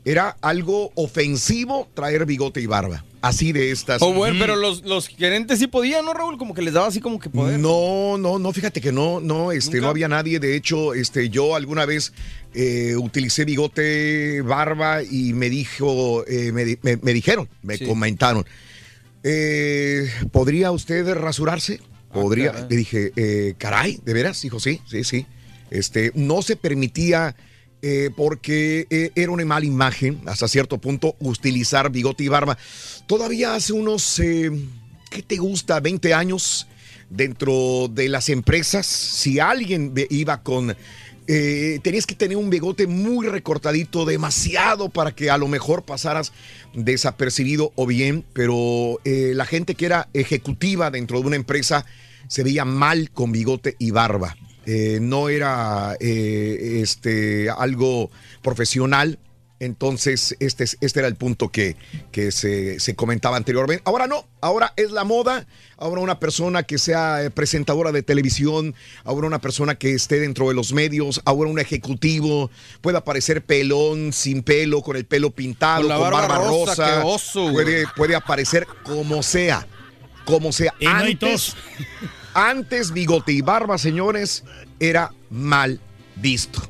era 0.09 0.37
algo 0.41 0.91
ofensivo 0.95 1.87
traer 1.93 2.25
bigote 2.25 2.61
y 2.61 2.65
barba. 2.65 3.03
Así 3.21 3.51
de 3.51 3.71
estas. 3.71 4.01
O 4.01 4.13
bueno, 4.13 4.37
pero 4.39 4.55
los, 4.55 4.83
los 4.83 5.07
gerentes 5.07 5.59
sí 5.59 5.67
podían, 5.67 6.05
¿no, 6.05 6.13
Raúl? 6.13 6.37
Como 6.37 6.53
que 6.53 6.61
les 6.61 6.73
daba 6.73 6.87
así 6.87 7.01
como 7.01 7.19
que 7.19 7.29
poder. 7.29 7.59
No, 7.59 8.17
no, 8.17 8.39
no, 8.39 8.53
fíjate 8.53 8.79
que 8.79 8.91
no, 8.91 9.19
no, 9.19 9.51
este, 9.51 9.81
no 9.81 9.89
había 9.89 10.07
nadie. 10.07 10.39
De 10.39 10.55
hecho, 10.55 10.93
este, 10.93 11.29
yo 11.29 11.55
alguna 11.55 11.85
vez 11.85 12.13
eh, 12.53 12.95
utilicé 12.95 13.43
bigote, 13.43 14.41
barba 14.43 15.01
y 15.03 15.33
me 15.33 15.49
dijo, 15.49 16.25
eh, 16.27 16.51
me, 16.53 16.77
me- 16.83 16.97
me 16.97 17.13
dijeron, 17.13 17.49
me 17.63 17.77
Sí. 17.77 17.85
comentaron, 17.85 18.45
eh, 19.23 20.09
¿podría 20.31 20.71
usted 20.71 21.11
rasurarse? 21.15 21.79
Podría. 22.13 22.51
caray. 22.53 22.67
Le 22.69 22.75
dije, 22.77 23.11
eh, 23.15 23.53
caray, 23.57 23.99
¿de 24.05 24.13
veras? 24.13 24.41
Dijo, 24.41 24.59
sí, 24.59 24.79
sí, 24.89 25.03
sí. 25.03 25.25
Este, 25.69 26.11
no 26.15 26.41
se 26.41 26.55
permitía 26.55 27.35
eh, 27.83 28.09
porque 28.15 28.87
eh, 28.89 29.11
era 29.13 29.31
una 29.31 29.45
mala 29.45 29.65
imagen, 29.65 30.19
hasta 30.25 30.47
cierto 30.47 30.79
punto, 30.79 31.15
utilizar 31.19 31.91
bigote 31.91 32.23
y 32.23 32.27
barba. 32.27 32.57
Todavía 33.05 33.53
hace 33.53 33.73
unos, 33.73 34.19
eh, 34.19 34.51
¿qué 35.11 35.21
te 35.21 35.37
gusta? 35.37 35.79
20 35.79 36.13
años 36.13 36.67
dentro 37.09 37.87
de 37.87 38.09
las 38.09 38.29
empresas, 38.29 38.87
si 38.87 39.39
alguien 39.39 39.93
iba 40.09 40.43
con... 40.43 40.75
tenías 41.25 42.05
que 42.05 42.15
tener 42.15 42.35
un 42.35 42.49
bigote 42.49 42.87
muy 42.87 43.27
recortadito, 43.27 44.05
demasiado 44.05 44.89
para 44.89 45.13
que 45.13 45.29
a 45.29 45.37
lo 45.37 45.47
mejor 45.47 45.83
pasaras 45.83 46.33
desapercibido 46.73 47.71
o 47.75 47.85
bien, 47.85 48.25
pero 48.33 48.99
la 49.05 49.45
gente 49.45 49.75
que 49.75 49.85
era 49.85 50.09
ejecutiva 50.13 50.91
dentro 50.91 51.21
de 51.21 51.27
una 51.27 51.35
empresa 51.37 51.85
se 52.27 52.43
veía 52.43 52.65
mal 52.65 53.09
con 53.11 53.31
bigote 53.31 53.77
y 53.79 53.91
barba. 53.91 54.35
Eh, 54.69 54.99
no 55.01 55.29
era 55.29 55.95
eh, 56.01 56.81
este, 56.83 57.49
algo 57.49 58.11
profesional 58.43 59.17
Entonces, 59.59 60.35
este, 60.39 60.65
es- 60.65 60.77
este 60.81 60.99
era 60.99 61.07
el 61.07 61.15
punto 61.15 61.49
que, 61.49 61.75
que 62.11 62.31
se, 62.31 62.79
se 62.79 62.93
comentaba 62.95 63.37
anteriormente. 63.37 63.81
Ahora 63.87 64.05
no, 64.05 64.27
ahora 64.39 64.71
es 64.75 64.91
la 64.91 65.03
moda. 65.03 65.47
Ahora 65.77 66.01
una 66.01 66.19
persona 66.19 66.61
que 66.61 66.77
sea 66.77 67.23
eh, 67.23 67.31
presentadora 67.31 67.91
de 67.91 68.03
televisión, 68.03 68.75
ahora 69.03 69.25
una 69.25 69.39
persona 69.41 69.73
que 69.73 69.93
esté 69.95 70.19
dentro 70.19 70.47
de 70.49 70.53
los 70.53 70.73
medios, 70.73 71.21
ahora 71.25 71.49
un 71.49 71.57
ejecutivo, 71.59 72.51
puede 72.81 72.97
aparecer 72.99 73.41
pelón, 73.43 74.13
sin 74.13 74.43
pelo, 74.43 74.81
con 74.83 74.95
el 74.95 75.05
pelo 75.05 75.31
pintado, 75.31 75.81
Con 75.81 75.89
la 75.89 75.95
con 75.97 76.11
barba 76.11 76.37
rosa, 76.37 77.01
puede, 77.51 77.85
puede 77.95 78.15
aparecer 78.15 78.67
como 78.83 79.23
sea, 79.23 79.65
como 80.25 80.51
sea. 80.51 80.73
Y 80.79 80.85
no 80.85 80.91
hay 80.97 81.15
Antes, 82.37 82.91
bigote 82.91 83.31
y 83.31 83.41
barba, 83.41 83.79
señores, 83.79 84.43
era 84.79 85.11
mal 85.31 85.79
visto. 86.17 86.61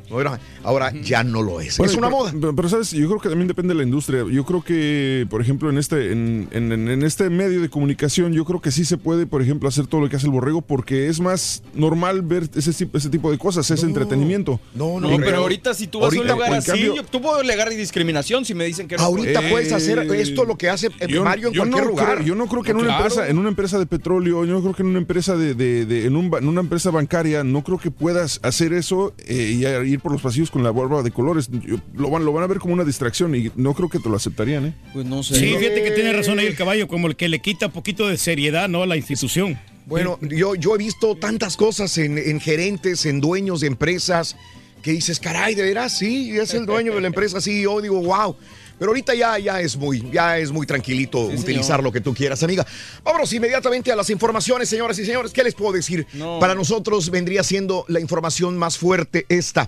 Ahora 0.67 0.91
ya 1.01 1.23
no 1.23 1.41
lo 1.41 1.61
es. 1.61 1.77
Bueno, 1.77 1.91
es 1.91 1.97
una 1.97 2.07
pero- 2.07 2.17
moda. 2.19 2.31
Pero, 2.39 2.55
pero, 2.55 2.69
sabes, 2.69 2.91
yo 2.91 3.07
creo 3.07 3.19
que 3.19 3.29
también 3.29 3.47
depende 3.47 3.73
de 3.73 3.77
la 3.79 3.83
industria. 3.83 4.25
Yo 4.29 4.43
creo 4.45 4.61
que, 4.63 5.25
por 5.29 5.41
ejemplo, 5.41 5.69
en 5.69 5.77
este, 5.77 6.11
en, 6.11 6.47
en- 6.51 7.03
este 7.03 7.29
medio 7.29 7.61
de 7.61 7.69
comunicación, 7.69 8.33
yo 8.33 8.43
creo 8.45 8.61
que 8.61 8.71
sí 8.71 8.83
se 8.85 8.97
puede, 8.97 9.25
por 9.25 9.41
ejemplo, 9.41 9.69
hacer 9.69 9.87
todo 9.87 10.01
lo 10.01 10.09
que 10.09 10.15
hace 10.17 10.25
el 10.25 10.31
borrego, 10.31 10.61
porque 10.61 11.07
es 11.07 11.19
más 11.19 11.63
normal 11.73 12.21
ver 12.21 12.49
ese, 12.55 12.71
ese 12.93 13.09
tipo 13.09 13.31
de 13.31 13.37
cosas, 13.37 13.69
ese 13.71 13.85
entretenimiento. 13.85 14.59
No, 14.75 14.99
No, 14.99 15.09
pero 15.17 15.37
ahorita 15.37 15.73
si 15.73 15.87
tú 15.87 15.99
vas 15.99 16.07
a 16.13 16.15
un 16.15 16.17
Ahorita, 16.29 16.33
lugar 16.35 16.53
así, 16.53 16.71
cambio- 16.71 16.95
yo- 16.95 17.03
tú 17.03 17.21
puedes 17.21 17.39
alegar 17.43 17.69
discriminación 17.69 18.43
si 18.45 18.53
me 18.53 18.65
dicen 18.65 18.87
que 18.87 18.97
no. 18.97 19.03
Ahorita 19.03 19.39
puedo. 19.39 19.51
puedes 19.53 19.71
hacer 19.71 19.99
esto 19.99 20.45
lo 20.45 20.57
que 20.57 20.69
hace 20.69 20.87
eh, 20.99 21.19
Mario 21.19 21.47
en 21.49 21.55
cualquier 21.55 21.83
no 21.83 21.89
lugar. 21.89 22.15
creo- 22.15 22.27
yo 22.27 22.35
no 22.35 22.47
creo 22.47 22.63
que 22.63 22.71
en 22.71 22.77
No, 22.77 22.83
una 22.83 22.89
claro. 22.97 23.05
empresa, 23.05 23.29
en 23.29 23.37
una 23.37 23.49
empresa 23.49 23.79
de 23.79 23.85
petróleo, 23.85 24.43
yo 24.45 24.53
no 24.53 24.61
creo 24.61 24.73
que 24.73 24.81
en 24.81 24.89
una 24.89 24.99
empresa 24.99 25.35
de, 25.37 25.53
de- 25.53 25.85
de- 25.85 26.05
en, 26.05 26.15
un 26.15 26.29
ba- 26.29 26.39
en 26.39 26.47
una 26.47 26.61
empresa 26.61 26.91
bancaria, 26.91 27.43
no 27.43 27.63
creo 27.63 27.77
que 27.77 27.91
puedas 27.91 28.39
hacer 28.43 28.73
eso 28.73 29.13
eh, 29.25 29.83
y 29.85 29.89
ir 29.91 29.99
por 29.99 30.11
los 30.11 30.21
pasillos 30.21 30.51
con 30.57 30.63
la 30.63 30.71
barba 30.71 31.03
de 31.03 31.11
colores. 31.11 31.49
Yo- 31.51 31.77
lo, 31.93 32.09
van, 32.09 32.25
lo 32.25 32.33
van 32.33 32.43
a 32.43 32.47
ver 32.47 32.57
como 32.57 32.73
una 32.73 32.83
distracción 32.83 33.35
y 33.35 33.51
no 33.55 33.75
creo 33.75 33.89
que 33.89 33.99
te 33.99 34.09
lo 34.09 34.15
aceptarían, 34.15 34.65
¿eh? 34.65 34.73
Pues 34.91 35.05
no 35.05 35.21
sé. 35.21 35.35
Sí, 35.35 35.55
fíjate 35.55 35.83
que 35.83 35.91
tiene 35.91 36.11
razón 36.13 36.39
ahí 36.39 36.47
el 36.47 36.55
caballo, 36.55 36.87
como 36.87 37.05
el 37.07 37.15
que 37.15 37.29
le 37.29 37.39
quita 37.39 37.67
un 37.67 37.71
poquito 37.73 38.07
de 38.07 38.17
seriedad, 38.17 38.67
¿no? 38.67 38.81
A 38.81 38.87
la 38.87 38.97
institución. 38.97 39.59
Bueno, 39.85 40.17
yo, 40.21 40.55
yo 40.55 40.73
he 40.73 40.77
visto 40.79 41.15
tantas 41.15 41.55
cosas 41.57 41.95
en, 41.99 42.17
en 42.17 42.39
gerentes, 42.39 43.05
en 43.05 43.21
dueños 43.21 43.61
de 43.61 43.67
empresas, 43.67 44.35
que 44.81 44.91
dices, 44.91 45.19
caray, 45.19 45.53
de 45.53 45.61
veras, 45.61 45.95
sí, 45.97 46.31
es 46.37 46.53
el 46.55 46.65
dueño 46.65 46.95
de 46.95 47.01
la 47.01 47.07
empresa, 47.07 47.39
sí, 47.39 47.61
yo 47.61 47.79
digo, 47.79 48.01
wow. 48.01 48.35
Pero 48.79 48.91
ahorita 48.91 49.15
ya, 49.15 49.39
ya 49.39 49.59
es 49.59 49.75
muy, 49.75 50.03
ya 50.11 50.37
es 50.37 50.51
muy 50.51 50.67
tranquilito 50.67 51.19
utilizar 51.21 51.63
señor. 51.77 51.83
lo 51.83 51.91
que 51.91 51.99
tú 52.01 52.13
quieras, 52.13 52.43
amiga. 52.43 52.65
Vámonos 53.03 53.31
inmediatamente 53.33 53.91
a 53.91 53.95
las 53.95 54.09
informaciones, 54.11 54.69
señoras 54.69 54.99
y 54.99 55.05
señores. 55.05 55.31
¿Qué 55.31 55.43
les 55.43 55.55
puedo 55.55 55.71
decir? 55.73 56.05
No. 56.13 56.39
Para 56.39 56.53
nosotros 56.53 57.09
vendría 57.09 57.43
siendo 57.43 57.85
la 57.87 57.99
información 57.99 58.55
más 58.55 58.77
fuerte 58.77 59.25
esta. 59.29 59.67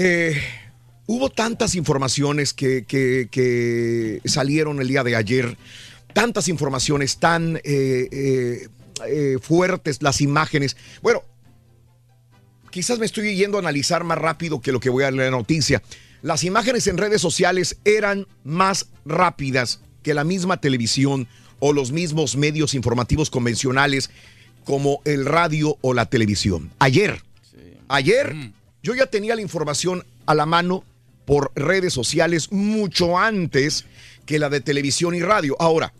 Eh, 0.00 0.40
hubo 1.06 1.28
tantas 1.28 1.74
informaciones 1.74 2.52
que, 2.54 2.84
que- 2.84 3.26
que 3.32 4.20
salieron 4.26 4.80
el 4.80 4.86
día 4.86 5.02
de 5.02 5.16
ayer, 5.16 5.56
tantas 6.12 6.46
informaciones 6.46 7.18
tan 7.18 7.56
eh, 7.64 8.68
eh, 9.08 9.38
fuertes, 9.42 10.00
las 10.00 10.20
imágenes. 10.20 10.76
Bueno, 11.02 11.24
quizás 12.70 13.00
me 13.00 13.06
estoy 13.06 13.34
yendo 13.34 13.58
a 13.58 13.60
analizar 13.60 14.04
más 14.04 14.18
rápido 14.18 14.60
que 14.60 14.70
lo 14.70 14.78
que 14.78 14.88
voy 14.88 15.02
a 15.02 15.10
leer 15.10 15.26
en 15.26 15.32
la 15.32 15.38
noticia. 15.38 15.82
Las 16.22 16.44
imágenes 16.44 16.86
en 16.86 16.96
redes 16.96 17.20
sociales 17.20 17.78
eran 17.84 18.26
más 18.44 18.86
rápidas 19.04 19.80
que 20.04 20.14
la 20.14 20.22
misma 20.22 20.60
televisión 20.60 21.26
o 21.58 21.72
los 21.72 21.90
mismos 21.90 22.36
medios 22.36 22.74
informativos 22.74 23.30
convencionales 23.30 24.10
como 24.64 25.00
el 25.04 25.24
radio 25.26 25.76
o 25.80 25.92
la 25.92 26.06
televisión. 26.06 26.70
Ayer, 26.78 27.20
ayer 27.88 28.36
yo 28.82 28.94
ya 28.94 29.06
tenía 29.06 29.34
la 29.34 29.42
información 29.42 30.04
a 30.26 30.34
la 30.34 30.46
mano 30.46 30.84
por 31.24 31.52
redes 31.54 31.92
sociales 31.92 32.52
mucho 32.52 33.18
antes 33.18 33.84
que 34.24 34.38
la 34.38 34.48
de 34.48 34.60
televisión 34.60 35.14
y 35.14 35.20
radio. 35.20 35.56
Ahora, 35.58 35.92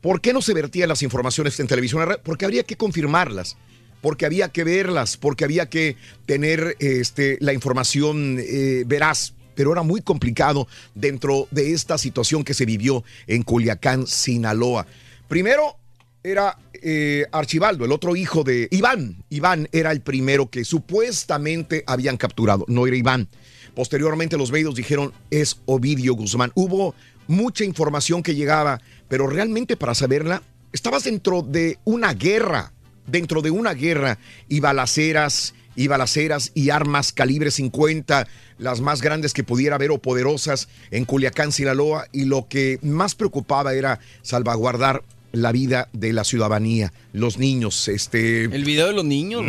¿Por 0.00 0.20
qué 0.20 0.32
no 0.32 0.40
se 0.40 0.54
vertían 0.54 0.88
las 0.88 1.02
informaciones 1.02 1.58
en 1.60 1.66
televisión? 1.66 2.02
y 2.02 2.04
radio? 2.06 2.22
Porque 2.22 2.44
habría 2.44 2.62
que 2.62 2.76
confirmarlas, 2.76 3.56
porque 4.00 4.24
había 4.24 4.48
que 4.48 4.64
verlas, 4.64 5.16
porque 5.16 5.44
había 5.44 5.68
que 5.68 5.96
tener 6.26 6.76
este, 6.80 7.36
la 7.40 7.52
información 7.52 8.38
eh, 8.40 8.84
veraz. 8.86 9.34
Pero 9.54 9.72
era 9.72 9.82
muy 9.82 10.00
complicado 10.00 10.68
dentro 10.94 11.48
de 11.50 11.72
esta 11.72 11.98
situación 11.98 12.44
que 12.44 12.54
se 12.54 12.64
vivió 12.64 13.04
en 13.26 13.42
Culiacán, 13.42 14.06
Sinaloa. 14.06 14.86
Primero 15.28 15.76
era 16.22 16.58
eh, 16.82 17.26
Archibaldo, 17.32 17.84
el 17.84 17.92
otro 17.92 18.16
hijo 18.16 18.44
de 18.44 18.68
Iván. 18.70 19.22
Iván 19.30 19.68
era 19.72 19.92
el 19.92 20.00
primero 20.00 20.50
que 20.50 20.64
supuestamente 20.64 21.84
habían 21.86 22.16
capturado, 22.16 22.64
no 22.68 22.86
era 22.86 22.96
Iván. 22.96 23.28
Posteriormente 23.74 24.36
los 24.36 24.52
medios 24.52 24.74
dijeron 24.74 25.12
es 25.30 25.60
Ovidio 25.66 26.14
Guzmán. 26.14 26.52
Hubo 26.54 26.94
mucha 27.28 27.64
información 27.64 28.22
que 28.22 28.34
llegaba, 28.34 28.80
pero 29.08 29.26
realmente 29.26 29.76
para 29.76 29.94
saberla, 29.94 30.42
estabas 30.72 31.04
dentro 31.04 31.42
de 31.42 31.78
una 31.84 32.12
guerra, 32.12 32.72
dentro 33.06 33.42
de 33.42 33.50
una 33.50 33.72
guerra 33.74 34.18
y 34.48 34.60
balaceras 34.60 35.54
y 35.76 35.86
balaceras 35.86 36.50
y 36.54 36.70
armas 36.70 37.12
calibre 37.12 37.50
50, 37.50 38.26
las 38.58 38.80
más 38.80 39.00
grandes 39.00 39.32
que 39.32 39.44
pudiera 39.44 39.76
haber 39.76 39.92
o 39.92 39.98
poderosas 39.98 40.68
en 40.90 41.04
Culiacán, 41.04 41.52
Sinaloa, 41.52 42.06
y 42.12 42.24
lo 42.24 42.48
que 42.48 42.78
más 42.82 43.14
preocupaba 43.14 43.72
era 43.74 44.00
salvaguardar 44.22 45.02
la 45.32 45.52
vida 45.52 45.88
de 45.92 46.12
la 46.12 46.24
ciudadanía, 46.24 46.92
los 47.12 47.38
niños, 47.38 47.88
este 47.88 48.44
El 48.44 48.64
video 48.64 48.86
de 48.86 48.92
los 48.92 49.04
niños. 49.04 49.44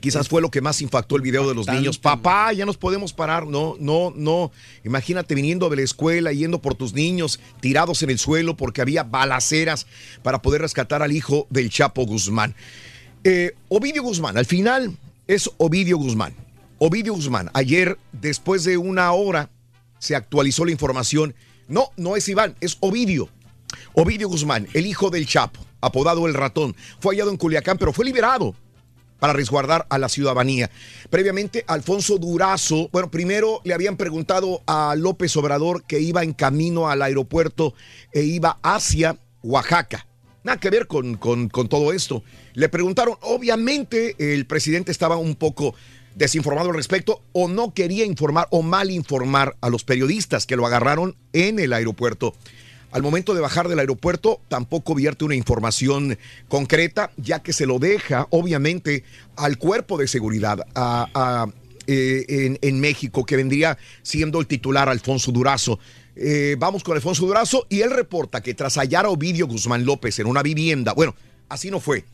Quizás 0.00 0.28
fue 0.28 0.40
lo 0.40 0.50
que 0.50 0.60
más 0.60 0.82
impactó 0.82 1.16
el 1.16 1.22
video 1.22 1.48
de 1.48 1.54
los 1.54 1.66
niños. 1.66 1.98
Papá, 1.98 2.52
ya 2.52 2.64
nos 2.66 2.76
podemos 2.76 3.12
parar. 3.12 3.46
No, 3.46 3.76
no, 3.80 4.12
no. 4.14 4.52
Imagínate 4.84 5.34
viniendo 5.34 5.68
de 5.68 5.76
la 5.76 5.82
escuela, 5.82 6.32
yendo 6.32 6.60
por 6.60 6.74
tus 6.74 6.92
niños 6.92 7.40
tirados 7.60 8.02
en 8.02 8.10
el 8.10 8.18
suelo 8.18 8.56
porque 8.56 8.82
había 8.82 9.02
balaceras 9.02 9.86
para 10.22 10.42
poder 10.42 10.60
rescatar 10.60 11.02
al 11.02 11.12
hijo 11.12 11.46
del 11.50 11.70
Chapo 11.70 12.04
Guzmán. 12.06 12.54
Eh, 13.24 13.54
Ovidio 13.68 14.02
Guzmán, 14.02 14.36
al 14.36 14.46
final 14.46 14.96
es 15.26 15.50
Ovidio 15.56 15.96
Guzmán. 15.96 16.34
Ovidio 16.78 17.14
Guzmán, 17.14 17.50
ayer, 17.54 17.98
después 18.12 18.62
de 18.64 18.76
una 18.76 19.10
hora, 19.12 19.50
se 19.98 20.14
actualizó 20.14 20.64
la 20.64 20.72
información. 20.72 21.34
No, 21.68 21.90
no 21.96 22.16
es 22.16 22.28
Iván, 22.28 22.54
es 22.60 22.76
Ovidio. 22.80 23.28
Ovidio 23.94 24.28
Guzmán, 24.28 24.68
el 24.74 24.86
hijo 24.86 25.10
del 25.10 25.26
Chapo, 25.26 25.60
apodado 25.80 26.26
el 26.26 26.34
ratón, 26.34 26.74
fue 27.00 27.14
hallado 27.14 27.30
en 27.30 27.36
Culiacán, 27.36 27.78
pero 27.78 27.92
fue 27.92 28.04
liberado 28.04 28.54
para 29.18 29.32
resguardar 29.32 29.86
a 29.88 29.96
la 29.98 30.08
ciudadanía. 30.10 30.70
Previamente, 31.08 31.64
Alfonso 31.68 32.18
Durazo, 32.18 32.90
bueno, 32.92 33.10
primero 33.10 33.60
le 33.64 33.72
habían 33.72 33.96
preguntado 33.96 34.62
a 34.66 34.94
López 34.96 35.34
Obrador 35.36 35.84
que 35.84 36.00
iba 36.00 36.22
en 36.22 36.34
camino 36.34 36.88
al 36.88 37.00
aeropuerto 37.00 37.72
e 38.12 38.22
iba 38.22 38.58
hacia 38.62 39.16
Oaxaca. 39.42 40.06
Nada 40.44 40.60
que 40.60 40.70
ver 40.70 40.86
con, 40.86 41.16
con- 41.16 41.48
todo 41.48 41.92
esto. 41.92 42.22
Le 42.52 42.68
preguntaron, 42.68 43.16
obviamente 43.22 44.14
el 44.34 44.46
presidente 44.46 44.92
estaba 44.92 45.16
un 45.16 45.34
poco 45.34 45.74
desinformado 46.14 46.68
al 46.70 46.76
respecto 46.76 47.22
o 47.32 47.48
no 47.48 47.74
quería 47.74 48.04
informar 48.04 48.46
o 48.50 48.62
mal 48.62 48.90
informar 48.90 49.56
a 49.60 49.70
los 49.70 49.82
periodistas 49.84 50.46
que 50.46 50.56
lo 50.56 50.66
agarraron 50.66 51.16
en 51.32 51.58
el 51.58 51.72
aeropuerto. 51.72 52.34
Al 52.92 53.02
momento 53.02 53.34
de 53.34 53.40
bajar 53.40 53.68
del 53.68 53.78
aeropuerto 53.78 54.40
tampoco 54.48 54.94
vierte 54.94 55.24
una 55.24 55.34
información 55.34 56.16
concreta, 56.48 57.10
ya 57.16 57.40
que 57.42 57.52
se 57.52 57.66
lo 57.66 57.78
deja 57.78 58.26
obviamente 58.30 59.04
al 59.36 59.58
cuerpo 59.58 59.98
de 59.98 60.08
seguridad 60.08 60.60
a- 60.74 61.08
a, 61.14 61.46
eh, 61.86 62.24
en, 62.28 62.58
en 62.62 62.80
México, 62.80 63.24
que 63.26 63.36
vendría 63.36 63.76
siendo 64.02 64.40
el 64.40 64.46
titular 64.46 64.88
Alfonso 64.88 65.30
Durazo. 65.32 65.78
Eh, 66.16 66.56
vamos 66.58 66.82
con 66.82 66.96
Alfonso 66.96 67.26
Durazo 67.26 67.66
y 67.68 67.82
él 67.82 67.90
reporta 67.90 68.40
que 68.40 68.54
tras 68.54 68.76
hallar 68.78 69.04
a 69.04 69.10
Ovidio 69.10 69.46
Guzmán 69.46 69.84
López 69.84 70.18
en 70.18 70.26
una 70.26 70.42
vivienda, 70.42 70.94
bueno, 70.94 71.14
así 71.50 71.70
no 71.70 71.80
fue. 71.80 72.04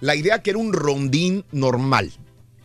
La 0.00 0.16
idea 0.16 0.42
que 0.42 0.50
era 0.50 0.58
un 0.58 0.72
rondín 0.72 1.44
normal, 1.52 2.10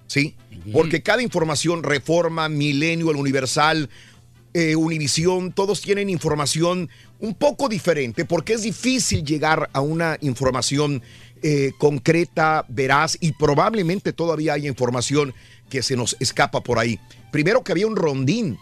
¿sí? 0.08 0.36
Porque 0.74 1.04
cada 1.04 1.22
información, 1.22 1.84
Reforma, 1.84 2.50
Milenio, 2.50 3.12
El 3.12 3.18
Universal, 3.18 3.90
eh, 4.56 4.74
Univisión, 4.78 5.52
todos 5.52 5.82
tienen 5.82 6.10
información 6.10 6.90
un 7.20 7.34
poco 7.34 7.68
diferente 7.68 8.24
porque 8.24 8.54
es 8.54 8.62
difícil 8.62 9.26
llegar 9.26 9.70
a 9.74 9.82
una 9.82 10.18
información 10.22 11.02
eh, 11.44 11.74
concreta, 11.78 12.64
veraz 12.70 13.18
y 13.20 13.34
probablemente 13.34 14.14
todavía 14.14 14.54
hay 14.54 14.66
información 14.66 15.34
que 15.70 15.84
se 15.84 15.98
nos 15.98 16.16
escapa 16.22 16.62
por 16.62 16.80
ahí. 16.80 17.02
Primero 17.34 17.66
que 17.66 17.74
había 17.74 17.86
un 17.86 17.98
rondín 17.98 18.58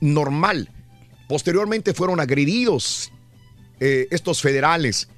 normal, 0.00 0.68
posteriormente 1.26 1.94
fueron 1.94 2.20
agredidos 2.20 3.10
eh, 3.80 4.08
estos 4.10 4.42
federales 4.42 5.08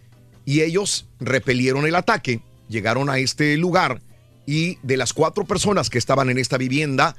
y 0.45 0.61
ellos 0.61 1.07
repelieron 1.19 1.85
el 1.85 1.97
ataque, 1.97 2.43
llegaron 2.69 3.11
a 3.11 3.19
este 3.19 3.57
lugar 3.57 4.01
y 4.47 4.79
de 4.85 4.97
las 4.97 5.13
cuatro 5.13 5.45
personas 5.47 5.91
que 5.91 5.99
estaban 5.99 6.31
en 6.31 6.39
esta 6.39 6.59
vivienda, 6.59 7.17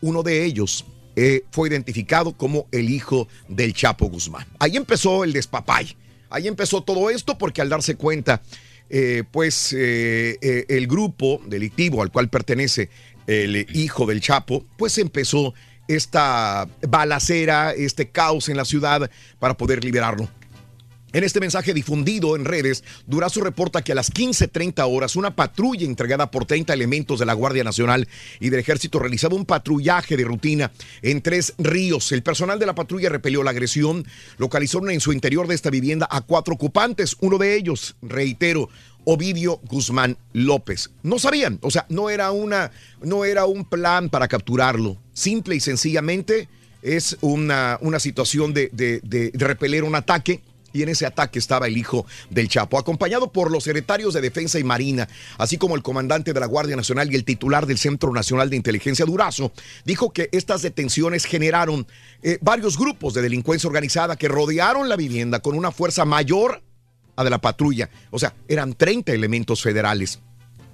uno 0.00 0.22
de 0.22 0.46
ellos 0.46 0.86
eh, 1.20 1.42
fue 1.50 1.68
identificado 1.68 2.30
como 2.30 2.68
el 2.70 2.90
hijo 2.90 3.26
del 3.48 3.74
Chapo 3.74 4.06
Guzmán. 4.08 4.46
Ahí 4.60 4.76
empezó 4.76 5.24
el 5.24 5.32
despapay. 5.32 5.96
Ahí 6.30 6.46
empezó 6.46 6.80
todo 6.84 7.10
esto 7.10 7.36
porque 7.36 7.60
al 7.60 7.68
darse 7.68 7.96
cuenta, 7.96 8.40
eh, 8.88 9.24
pues 9.32 9.74
eh, 9.76 10.64
el 10.68 10.86
grupo 10.86 11.40
delictivo 11.44 12.02
al 12.02 12.12
cual 12.12 12.28
pertenece 12.28 12.88
el 13.26 13.66
hijo 13.74 14.06
del 14.06 14.20
Chapo, 14.20 14.64
pues 14.76 14.96
empezó 14.98 15.54
esta 15.88 16.68
balacera, 16.86 17.72
este 17.72 18.10
caos 18.10 18.48
en 18.48 18.56
la 18.56 18.64
ciudad 18.64 19.10
para 19.40 19.56
poder 19.56 19.82
liberarlo. 19.82 20.28
En 21.14 21.24
este 21.24 21.40
mensaje 21.40 21.72
difundido 21.72 22.36
en 22.36 22.44
redes, 22.44 22.84
Durazo 23.06 23.40
reporta 23.40 23.80
que 23.80 23.92
a 23.92 23.94
las 23.94 24.12
15.30 24.12 24.86
horas 24.86 25.16
una 25.16 25.34
patrulla 25.34 25.86
entregada 25.86 26.30
por 26.30 26.44
30 26.44 26.74
elementos 26.74 27.18
de 27.18 27.24
la 27.24 27.32
Guardia 27.32 27.64
Nacional 27.64 28.06
y 28.40 28.50
del 28.50 28.60
Ejército 28.60 28.98
realizaba 28.98 29.34
un 29.34 29.46
patrullaje 29.46 30.18
de 30.18 30.24
rutina 30.24 30.70
en 31.00 31.22
tres 31.22 31.54
ríos. 31.56 32.12
El 32.12 32.22
personal 32.22 32.58
de 32.58 32.66
la 32.66 32.74
patrulla 32.74 33.08
repelió 33.08 33.42
la 33.42 33.52
agresión, 33.52 34.06
localizaron 34.36 34.90
en 34.90 35.00
su 35.00 35.14
interior 35.14 35.48
de 35.48 35.54
esta 35.54 35.70
vivienda 35.70 36.06
a 36.10 36.20
cuatro 36.20 36.52
ocupantes, 36.52 37.16
uno 37.20 37.38
de 37.38 37.56
ellos, 37.56 37.96
reitero, 38.02 38.68
Ovidio 39.04 39.60
Guzmán 39.64 40.18
López. 40.34 40.90
No 41.02 41.18
sabían, 41.18 41.58
o 41.62 41.70
sea, 41.70 41.86
no 41.88 42.10
era 42.10 42.32
una, 42.32 42.70
no 43.00 43.24
era 43.24 43.46
un 43.46 43.64
plan 43.64 44.10
para 44.10 44.28
capturarlo. 44.28 44.98
Simple 45.14 45.56
y 45.56 45.60
sencillamente 45.60 46.50
es 46.82 47.16
una, 47.22 47.78
una 47.80 47.98
situación 47.98 48.52
de, 48.52 48.68
de, 48.74 49.00
de 49.02 49.30
repeler 49.34 49.84
un 49.84 49.94
ataque 49.94 50.42
y 50.72 50.82
en 50.82 50.88
ese 50.88 51.06
ataque 51.06 51.38
estaba 51.38 51.66
el 51.66 51.76
hijo 51.76 52.06
del 52.30 52.48
Chapo, 52.48 52.78
acompañado 52.78 53.32
por 53.32 53.50
los 53.50 53.64
secretarios 53.64 54.14
de 54.14 54.20
Defensa 54.20 54.58
y 54.58 54.64
Marina, 54.64 55.08
así 55.38 55.58
como 55.58 55.76
el 55.76 55.82
comandante 55.82 56.32
de 56.32 56.40
la 56.40 56.46
Guardia 56.46 56.76
Nacional 56.76 57.12
y 57.12 57.16
el 57.16 57.24
titular 57.24 57.66
del 57.66 57.78
Centro 57.78 58.12
Nacional 58.12 58.50
de 58.50 58.56
Inteligencia 58.56 59.04
Durazo, 59.04 59.52
dijo 59.84 60.12
que 60.12 60.28
estas 60.32 60.62
detenciones 60.62 61.24
generaron 61.24 61.86
eh, 62.22 62.38
varios 62.40 62.78
grupos 62.78 63.14
de 63.14 63.22
delincuencia 63.22 63.68
organizada 63.68 64.16
que 64.16 64.28
rodearon 64.28 64.88
la 64.88 64.96
vivienda 64.96 65.40
con 65.40 65.56
una 65.56 65.72
fuerza 65.72 66.04
mayor 66.04 66.62
a 67.16 67.24
de 67.24 67.30
la 67.30 67.40
patrulla. 67.40 67.90
O 68.10 68.18
sea, 68.18 68.34
eran 68.46 68.74
30 68.74 69.12
elementos 69.12 69.60
federales. 69.60 70.20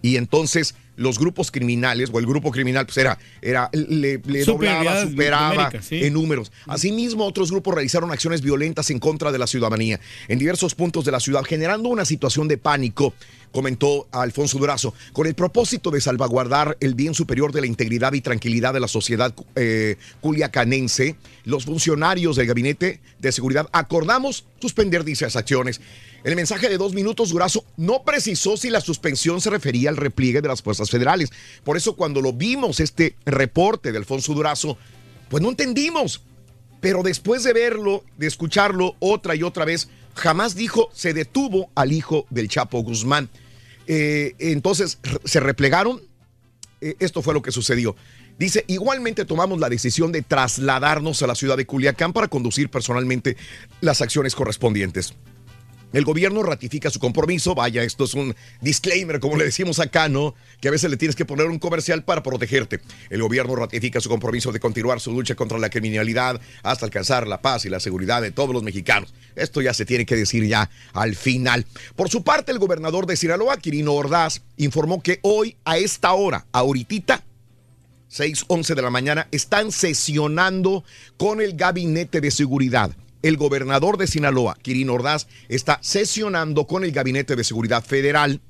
Y 0.05 0.19
entonces 0.19 0.75
los 0.97 1.19
grupos 1.19 1.51
criminales, 1.51 2.11
o 2.13 2.19
el 2.19 2.27
grupo 2.27 2.51
criminal, 2.51 2.85
pues 2.85 2.99
era, 2.99 3.19
era 3.41 3.71
le, 3.73 4.19
le 4.19 4.45
doblaba, 4.45 5.01
superaba 5.01 5.73
sí. 5.81 6.05
en 6.05 6.13
números. 6.13 6.53
Asimismo, 6.67 7.25
otros 7.25 7.51
grupos 7.51 7.75
realizaron 7.75 8.13
acciones 8.13 8.43
violentas 8.43 8.91
en 8.91 8.99
contra 8.99 9.33
de 9.33 9.39
la 9.39 9.47
ciudadanía 9.47 9.99
en 10.29 10.39
diversos 10.39 10.75
puntos 10.75 11.07
de 11.07 11.11
la 11.11 11.21
ciudad, 11.21 11.43
generando 11.43 11.89
una 11.89 12.05
situación 12.05 12.49
de 12.49 12.59
pánico, 12.59 13.15
comentó 13.51 14.07
Alfonso 14.13 14.59
Durazo, 14.59 14.93
con 15.15 15.27
el 15.27 15.35
propósito 15.35 15.91
de 15.91 16.03
salvaguardar 16.03 16.77
el 16.81 16.95
bien 16.95 17.15
superior 17.15 17.51
de 17.53 17.63
la 17.63 17.67
integridad 17.67 18.13
y 18.13 18.21
tranquilidad 18.21 18.75
de 18.75 18.81
la 18.81 18.89
sociedad 18.89 19.35
eh, 19.55 19.97
culiacanense. 20.21 21.17
Los 21.45 21.65
funcionarios 21.65 22.37
del 22.37 22.47
Gabinete 22.47 23.01
de 23.21 23.33
Seguridad 23.33 23.71
acordamos 23.73 24.45
suspender 24.61 25.03
dichas 25.03 25.35
acciones. 25.35 25.81
El 26.25 26.37
mensaje 26.37 26.71
de 26.71 26.79
dos 26.79 26.95
minutos, 26.95 27.29
Durazo 27.29 27.67
no 27.77 28.03
precisó 28.03 28.57
si 28.57 28.71
la 28.71 28.81
suspensión 28.81 29.43
se 29.43 29.51
refería 29.51 29.91
al 29.91 29.99
repliegue 29.99 30.41
de 30.41 30.49
las 30.49 30.63
fuerzas 30.63 30.91
federales. 30.91 31.31
Por 31.65 31.77
eso 31.77 31.97
cuando 31.97 32.23
lo 32.23 32.33
vimos, 32.33 32.81
este 32.81 33.15
reporte 33.27 33.93
de 33.93 33.99
Alfonso 33.99 34.33
Durazo, 34.33 34.79
pues 35.29 35.43
no 35.43 35.51
entendimos. 35.51 36.23
Pero 36.81 37.03
después 37.03 37.45
de 37.45 37.53
verlo, 37.53 38.05
de 38.17 38.27
escucharlo 38.27 38.97
otra 39.01 39.35
y 39.35 39.43
otra 39.43 39.67
vez, 39.67 39.89
jamás 40.15 40.55
dijo 40.55 40.89
se 40.95 41.13
detuvo 41.13 41.71
al 41.75 41.93
hijo 41.93 42.27
del 42.31 42.49
Chapo 42.49 42.83
Guzmán. 42.83 43.29
Eh, 43.87 44.35
entonces 44.39 44.99
se 45.27 45.41
replegaron. 45.41 46.01
Eh, 46.81 46.97
esto 47.01 47.21
fue 47.21 47.35
lo 47.35 47.43
que 47.43 47.53
sucedió. 47.53 47.97
Dice, 48.39 48.65
igualmente 48.67 49.27
tomamos 49.27 49.61
la 49.61 49.69
decisión 49.69 50.11
de 50.11 50.23
trasladarnos 50.23 51.23
a 51.23 51.27
la 51.27 51.35
ciudad 51.35 51.59
de 51.59 51.67
Culiacán 51.67 52.15
para 52.15 52.29
conducir 52.29 52.71
personalmente 52.71 53.37
las 53.83 54.01
acciones 54.01 54.35
correspondientes. 54.35 55.15
El 55.93 56.05
gobierno 56.05 56.43
ratifica 56.43 56.91
su 56.91 56.99
compromiso. 56.99 57.55
Vaya, 57.55 57.83
esto 57.83 58.05
es 58.05 58.15
un 58.15 58.35
disclaimer, 58.61 59.21
como 59.21 59.37
le 59.37 59.45
decimos 59.45 59.79
acá, 59.79 60.09
¿no? 60.09 60.35
Que 60.61 60.69
a 60.69 60.71
veces 60.71 60.91
le 60.91 60.97
tienes 60.97 61.15
que 61.15 61.25
poner 61.25 61.47
un 61.47 61.59
comercial 61.59 62.05
para 62.05 62.23
protegerte. 62.23 62.81
El 63.11 63.23
gobierno 63.23 63.55
ratifica 63.55 64.01
su 64.01 64.09
compromiso 64.09 64.51
de 64.51 64.61
continuar 64.61 65.01
su 65.01 65.13
lucha 65.13 65.35
contra 65.35 65.59
la 65.59 65.71
criminalidad 65.71 66.41
hasta 66.63 66.87
alcanzar 66.87 67.29
la 67.29 67.41
paz 67.41 67.65
y 67.65 67.69
la 67.69 67.79
seguridad 67.79 68.23
de 68.23 68.33
todos 68.33 68.53
los 68.53 68.63
mexicanos. 68.63 69.15
Esto 69.37 69.61
ya 69.61 69.73
se 69.73 69.85
tiene 69.85 70.07
que 70.07 70.17
decir 70.17 70.45
ya 70.47 70.71
al 70.93 71.15
final. 71.15 71.67
Por 71.95 72.09
su 72.09 72.25
parte, 72.25 72.51
el 72.51 72.59
gobernador 72.59 73.07
de 73.07 73.17
Sinaloa, 73.17 73.59
Quirino 73.59 73.93
Ordaz, 73.93 74.43
informó 74.57 75.03
que 75.03 75.21
hoy, 75.23 75.57
a 75.65 75.79
esta 75.79 76.13
hora, 76.13 76.47
ahorita, 76.53 77.23
6:11 78.11 78.75
de 78.75 78.83
la 78.83 78.91
mañana, 78.91 79.29
están 79.31 79.71
sesionando 79.71 80.85
con 81.17 81.41
el 81.41 81.57
gabinete 81.57 82.21
de 82.21 82.31
seguridad 82.31 82.91
el 83.25 83.39
gobernador 83.39 83.97
de 83.97 84.07
Sinaloa, 84.07 84.55
Quirino 84.61 84.93
Ordaz, 84.93 85.29
está 85.49 85.79
sesionando 85.81 86.67
con 86.67 86.85
el 86.85 86.93
Gabinete 86.93 87.37
de 87.37 87.43
Seguridad 87.43 87.83
Federal 87.83 88.43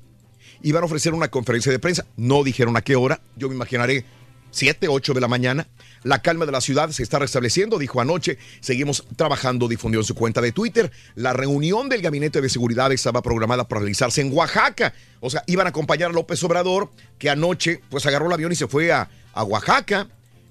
y 0.61 0.73
van 0.73 0.83
a 0.83 0.87
ofrecer 0.87 1.13
una 1.13 1.29
conferencia 1.29 1.71
de 1.71 1.79
prensa. 1.79 2.05
No 2.17 2.43
dijeron 2.43 2.75
a 2.75 2.81
qué 2.81 2.97
hora, 2.97 3.21
yo 3.37 3.47
me 3.47 3.55
imaginaré 3.55 4.03
7, 4.51 4.89
8 4.89 5.13
de 5.13 5.21
la 5.21 5.29
mañana. 5.29 5.69
La 6.03 6.21
calma 6.21 6.45
de 6.45 6.51
la 6.51 6.59
ciudad 6.59 6.89
se 6.89 7.03
está 7.03 7.19
restableciendo, 7.19 7.79
dijo 7.79 8.01
anoche. 8.01 8.37
Seguimos 8.59 9.05
trabajando, 9.15 9.69
difundió 9.69 10.01
en 10.01 10.05
su 10.05 10.13
cuenta 10.13 10.41
de 10.41 10.51
Twitter. 10.51 10.91
La 11.15 11.31
reunión 11.31 11.87
del 11.87 12.01
Gabinete 12.01 12.41
de 12.41 12.49
Seguridad 12.49 12.91
estaba 12.91 13.21
programada 13.21 13.69
para 13.69 13.79
realizarse 13.79 14.19
en 14.19 14.33
Oaxaca. 14.33 14.93
O 15.21 15.29
sea, 15.29 15.41
iban 15.47 15.67
a 15.67 15.69
acompañar 15.69 16.09
a 16.09 16.13
López 16.13 16.43
Obrador, 16.43 16.91
que 17.17 17.29
anoche 17.29 17.79
pues 17.89 18.05
agarró 18.05 18.27
el 18.27 18.33
avión 18.33 18.51
y 18.51 18.55
se 18.55 18.67
fue 18.67 18.91
a 18.91 19.09
Oaxaca, 19.35 20.09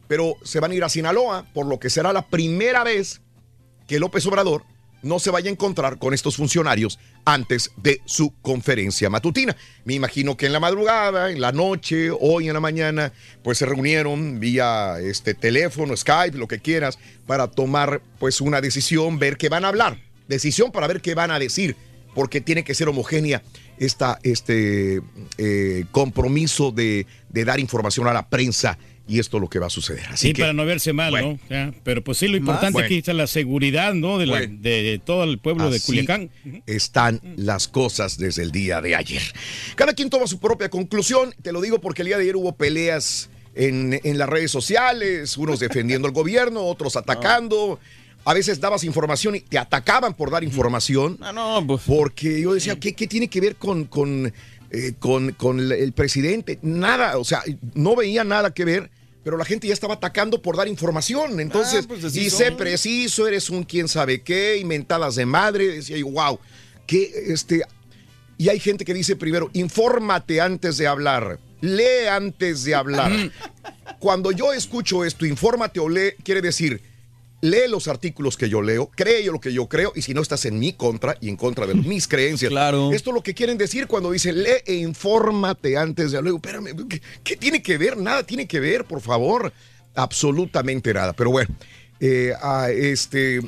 pero 0.09 0.37
se 0.43 0.61
van 0.61 0.71
a 0.71 0.75
ir 0.75 0.85
a 0.85 0.89
Sinaloa, 0.89 1.47
por 1.53 1.67
lo 1.67 1.79
que 1.79 1.91
será 1.91 2.15
la 2.15 2.27
primera 2.27 2.85
vez 2.85 3.21
que 3.87 3.99
López 3.99 4.27
Obrador 4.27 4.65
no 5.05 5.19
se 5.19 5.31
vaya 5.31 5.51
a 5.51 5.53
encontrar 5.53 5.99
con 5.99 6.15
estos 6.15 6.37
funcionarios 6.37 6.99
antes 7.25 7.71
de 7.77 8.01
su 8.07 8.33
conferencia 8.41 9.11
matutina. 9.11 9.55
Me 9.85 9.95
imagino 9.95 10.37
que 10.37 10.47
en 10.47 10.53
la 10.53 10.61
madrugada, 10.61 11.31
en 11.31 11.41
la 11.41 11.53
noche, 11.53 12.11
hoy 12.11 12.49
en 12.49 12.55
la 12.55 12.61
mañana, 12.61 13.13
pues 13.43 13.59
se 13.59 13.67
reunieron 13.67 14.41
vía 14.41 14.97
este 15.01 15.35
teléfono, 15.35 15.97
Skype, 15.97 16.39
lo 16.39 16.49
que 16.49 16.59
quieras, 16.59 16.99
para 17.27 17.49
tomar 17.49 18.01
pues 18.19 18.41
una 18.41 18.61
decisión, 18.61 19.19
ver 19.19 19.37
qué 19.37 19.49
van 19.49 19.65
a 19.65 19.69
hablar. 19.69 19.99
Decisión 20.27 20.73
para 20.73 20.87
ver 20.87 21.03
qué 21.03 21.15
van 21.15 21.31
a 21.31 21.39
decir, 21.39 21.77
porque 22.15 22.41
tiene 22.41 22.65
que 22.65 22.75
ser 22.75 22.89
homogénea 22.89 23.43
esta, 23.77 24.19
este 24.23 25.03
eh, 25.37 25.85
compromiso 25.91 26.71
de, 26.71 27.07
de 27.29 27.45
dar 27.45 27.61
información 27.61 28.07
a 28.07 28.15
la 28.15 28.29
prensa 28.31 28.79
y 29.07 29.19
esto 29.19 29.37
es 29.37 29.41
lo 29.43 29.49
que 29.51 29.59
va 29.59 29.67
a 29.67 29.71
suceder. 29.71 30.05
Así 30.09 30.29
sí, 30.29 30.33
que, 30.33 30.43
para 30.43 30.53
no 30.53 30.65
verse 30.65 30.93
mal, 30.93 31.11
bueno. 31.11 31.33
¿no? 31.33 31.39
Ya, 31.51 31.73
pero 31.85 32.03
pues 32.03 32.19
sí, 32.19 32.29
lo 32.29 32.37
importante 32.37 32.73
Bueno. 32.73 32.87
aquí 32.87 32.99
está 32.99 33.13
la 33.13 33.27
seguridad, 33.27 33.95
¿no? 33.95 34.19
De, 34.19 34.27
la- 34.27 34.39
Bueno. 34.39 34.57
de, 34.61 34.83
de 34.83 34.99
todo 34.99 35.25
el 35.25 35.39
pueblo 35.39 35.71
de 35.71 35.81
Culiacán. 35.81 36.31
están 36.67 37.21
las 37.37 37.69
cosas 37.69 38.17
desde 38.19 38.43
el 38.43 38.51
día 38.51 38.81
de 38.81 38.97
ayer. 38.97 39.23
Cada 39.77 39.93
quien 39.93 40.11
toma 40.11 40.27
su 40.27 40.39
propia 40.41 40.69
conclusión. 40.71 41.35
Te 41.43 41.53
lo 41.53 41.61
digo 41.61 41.81
porque 41.81 42.03
el 42.03 42.07
día 42.09 42.17
de 42.17 42.23
ayer 42.25 42.37
hubo 42.37 42.57
peleas 42.57 43.29
en, 43.55 44.01
en 44.03 44.19
las 44.19 44.29
redes 44.29 44.51
sociales, 44.51 45.37
unos 45.37 45.61
defendiendo 45.61 46.09
al 46.09 46.15
gobierno, 46.15 46.63
otros 46.65 46.97
atacando. 46.97 47.79
A 48.27 48.33
veces 48.33 48.59
dabas 48.59 48.85
información 48.85 49.35
y 49.37 49.41
te 49.41 49.59
atacaban 49.59 50.15
por 50.15 50.31
dar 50.31 50.43
información. 50.43 51.19
Ah, 51.21 51.31
no, 51.31 51.63
pues. 51.67 51.83
Porque 51.87 52.41
yo 52.41 52.55
decía, 52.55 52.81
¿qué, 52.81 52.95
qué 52.95 53.07
tiene 53.07 53.29
que 53.29 53.39
ver 53.39 53.57
con, 53.57 53.85
con, 53.85 54.33
eh, 54.75 54.95
con, 54.99 55.33
con 55.33 55.59
el- 55.61 55.73
el 55.73 55.93
presidente? 55.93 56.59
Nada, 56.63 57.19
o 57.19 57.25
sea, 57.25 57.43
no 57.75 57.97
veía 57.97 58.25
nada 58.25 58.53
que 58.53 58.65
ver. 58.65 58.91
Pero 59.23 59.39
la 59.39 59.47
gente 59.47 59.67
ya 59.67 59.73
estaba 59.73 59.95
atacando 59.95 60.43
por 60.43 60.55
dar 60.55 60.69
información. 60.69 61.41
Entonces, 61.41 61.87
Ah, 61.87 61.89
pues 61.89 62.15
y 62.15 62.29
son. 62.29 62.39
sé 62.41 62.53
preciso, 62.53 63.27
eres 63.27 63.49
un 63.49 63.63
quién 63.65 63.89
sabe 63.89 64.21
qué, 64.21 64.59
inventadas 64.59 65.15
de 65.15 65.25
madre. 65.25 65.67
Decía 65.77 65.97
yo, 65.97 66.09
wow, 66.09 66.39
que 66.87 67.11
este. 67.29 67.63
Y 68.37 68.51
hay 68.51 68.61
gente 68.61 68.85
que 68.85 68.93
dice 68.93 69.17
primero, 69.17 69.49
infórmate 69.55 70.43
antes 70.43 70.77
de 70.77 70.87
hablar, 70.87 71.39
lee 71.63 72.07
antes 72.11 72.65
de 72.65 72.75
hablar. 72.75 73.13
Cuando 73.99 74.31
yo 74.31 74.53
escucho 74.53 75.07
esto, 75.07 75.25
infórmate 75.25 75.81
o 75.81 75.89
lee, 75.89 76.13
quiere 76.23 76.43
decir, 76.43 76.83
lee 77.45 77.69
los 77.69 77.89
artículos 77.89 78.39
que 78.39 78.49
yo 78.49 78.63
leo, 78.63 78.91
cree 78.95 79.27
lo 79.27 79.39
que 79.39 79.53
yo 79.53 79.69
creo, 79.69 79.93
y 79.95 80.03
si 80.03 80.15
no 80.15 80.23
estás 80.23 80.47
en 80.47 80.59
mi 80.59 80.73
contra 80.73 81.17
y 81.21 81.29
en 81.29 81.37
contra 81.37 81.67
de 81.67 81.75
mis 81.75 82.09
creencias. 82.09 82.51
Claro. 82.51 82.91
Esto 82.93 83.11
es 83.11 83.15
lo 83.15 83.23
que 83.23 83.35
quieren 83.35 83.59
decir 83.59 83.87
cuando 83.87 84.11
dicen, 84.11 84.43
lee 84.43 84.63
e 84.65 84.75
infórmate 84.75 85.77
antes 85.77 86.13
de. 86.13 86.23
Digo, 86.23 86.37
Espérame, 86.37 86.89
¿qué, 86.89 87.03
qué 87.23 87.37
tiene 87.37 87.63
que 87.63 87.77
ver? 87.77 87.99
Nada 87.99 88.23
tiene 88.23 88.47
que 88.47 88.61
ver, 88.61 88.85
por 88.87 89.01
favor. 89.01 89.53
Absolutamente 89.95 90.93
nada. 90.95 91.13
Pero 91.13 91.31
bueno, 91.31 91.55
eh, 92.01 92.33
ah, 92.43 92.71
este 92.71 93.41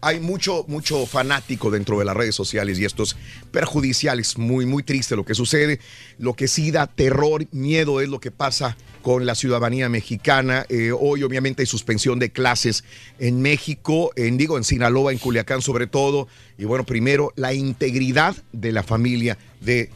hay 0.00 0.20
mucho, 0.20 0.64
mucho 0.68 1.06
fanático 1.06 1.70
dentro 1.70 1.98
de 1.98 2.04
las 2.04 2.16
redes 2.16 2.34
sociales 2.34 2.78
y 2.78 2.84
esto 2.84 3.02
es 3.02 3.16
perjudicial, 3.50 4.20
es 4.20 4.38
muy, 4.38 4.66
muy 4.66 4.82
triste 4.82 5.16
lo 5.16 5.24
que 5.24 5.34
sucede. 5.34 5.80
Lo 6.18 6.34
que 6.34 6.48
sí 6.48 6.70
da 6.70 6.86
terror, 6.86 7.46
miedo 7.52 8.00
es 8.00 8.08
lo 8.08 8.20
que 8.20 8.30
pasa 8.30 8.76
con 9.02 9.26
la 9.26 9.34
ciudadanía 9.34 9.88
mexicana. 9.88 10.66
Eh, 10.68 10.92
hoy 10.92 11.22
obviamente 11.22 11.62
hay 11.62 11.66
suspensión 11.66 12.18
de 12.18 12.30
clases 12.30 12.84
en 13.18 13.40
México, 13.40 14.10
en 14.16 14.36
digo, 14.36 14.56
en 14.56 14.64
Sinaloa, 14.64 15.12
en 15.12 15.18
Culiacán 15.18 15.62
sobre 15.62 15.86
todo. 15.86 16.28
Y 16.58 16.64
bueno, 16.64 16.84
primero, 16.84 17.32
la 17.36 17.52
integridad 17.52 18.36
de 18.52 18.72
la 18.72 18.82
familia 18.82 19.38
de 19.60 19.90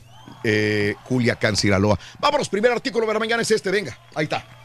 eh, 0.45 0.95
Culiacán, 1.09 1.57
Sinaloa. 1.57 1.99
Vámonos, 2.19 2.49
primer 2.49 2.73
artículo 2.73 3.07
de 3.07 3.13
la 3.13 3.19
mañana 3.19 3.43
es 3.43 3.51
este, 3.51 3.71
venga, 3.71 3.99
ahí 4.15 4.25
está. 4.25 4.60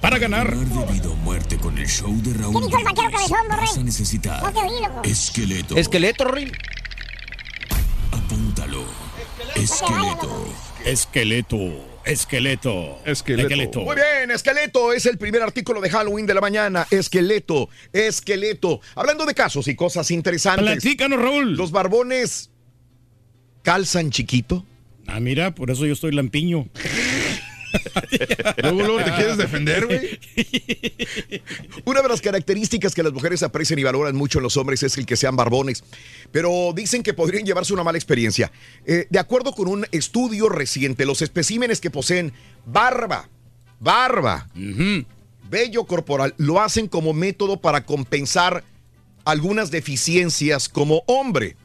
Para 0.00 0.18
ganar. 0.18 0.54
de 0.56 0.92
vida 0.92 1.10
o 1.10 1.16
muerte 1.16 1.56
con 1.58 1.76
el 1.76 1.86
show 1.86 2.14
de 2.22 2.32
Raúl. 2.34 2.54
¿Quién 2.54 2.66
dijo 2.66 2.78
el 2.78 2.84
vaquero 2.84 3.10
cabezón, 3.10 3.38
Vas 3.48 3.58
a 3.60 3.72
Borré? 3.74 3.84
necesitar 3.84 4.42
No 4.42 4.52
te 4.52 4.58
oí, 4.60 4.80
loco. 4.82 5.02
esqueleto. 5.04 5.76
Esqueleto, 5.76 6.24
Rin. 6.24 6.52
Apúntalo. 8.10 8.84
Esqueleto. 9.54 10.46
Esqueleto. 10.84 11.86
Esqueleto. 12.06 12.98
Esqueleto. 13.04 13.80
Muy 13.82 13.94
bien, 13.96 14.30
esqueleto 14.30 14.92
es 14.94 15.04
el 15.04 15.18
primer 15.18 15.42
artículo 15.42 15.82
de 15.82 15.90
Halloween 15.90 16.24
de 16.26 16.32
la 16.34 16.40
mañana. 16.40 16.86
Esqueleto, 16.90 17.68
esqueleto. 17.92 18.80
Hablando 18.94 19.26
de 19.26 19.34
casos 19.34 19.68
y 19.68 19.74
cosas 19.76 20.10
interesantes. 20.10 20.64
Platícanos, 20.64 21.20
Raúl. 21.20 21.56
Los 21.56 21.70
barbones 21.72 22.50
calzan 23.62 24.10
chiquito. 24.10 24.64
Ah, 25.06 25.20
mira, 25.20 25.54
por 25.54 25.70
eso 25.70 25.84
yo 25.84 25.92
estoy 25.92 26.12
lampiño. 26.12 26.68
Luego, 28.62 28.82
luego 28.82 29.04
te 29.04 29.12
quieres 29.12 29.36
defender, 29.36 29.86
güey. 29.86 30.20
Una 31.84 32.02
de 32.02 32.08
las 32.08 32.20
características 32.20 32.94
que 32.94 33.02
las 33.02 33.12
mujeres 33.12 33.42
aprecian 33.42 33.78
y 33.78 33.84
valoran 33.84 34.16
mucho 34.16 34.38
en 34.38 34.44
los 34.44 34.56
hombres 34.56 34.82
es 34.82 34.96
el 34.98 35.06
que 35.06 35.16
sean 35.16 35.36
barbones, 35.36 35.84
pero 36.32 36.72
dicen 36.74 37.02
que 37.02 37.14
podrían 37.14 37.44
llevarse 37.44 37.72
una 37.72 37.84
mala 37.84 37.98
experiencia. 37.98 38.50
Eh, 38.86 39.06
de 39.10 39.18
acuerdo 39.18 39.52
con 39.52 39.68
un 39.68 39.86
estudio 39.92 40.48
reciente, 40.48 41.06
los 41.06 41.22
especímenes 41.22 41.80
que 41.80 41.90
poseen 41.90 42.32
barba, 42.66 43.28
barba, 43.78 44.48
vello 45.48 45.84
corporal, 45.84 46.34
lo 46.36 46.60
hacen 46.60 46.88
como 46.88 47.12
método 47.12 47.60
para 47.60 47.84
compensar 47.84 48.64
algunas 49.24 49.70
deficiencias 49.70 50.68
como 50.68 51.02
hombre. 51.06 51.56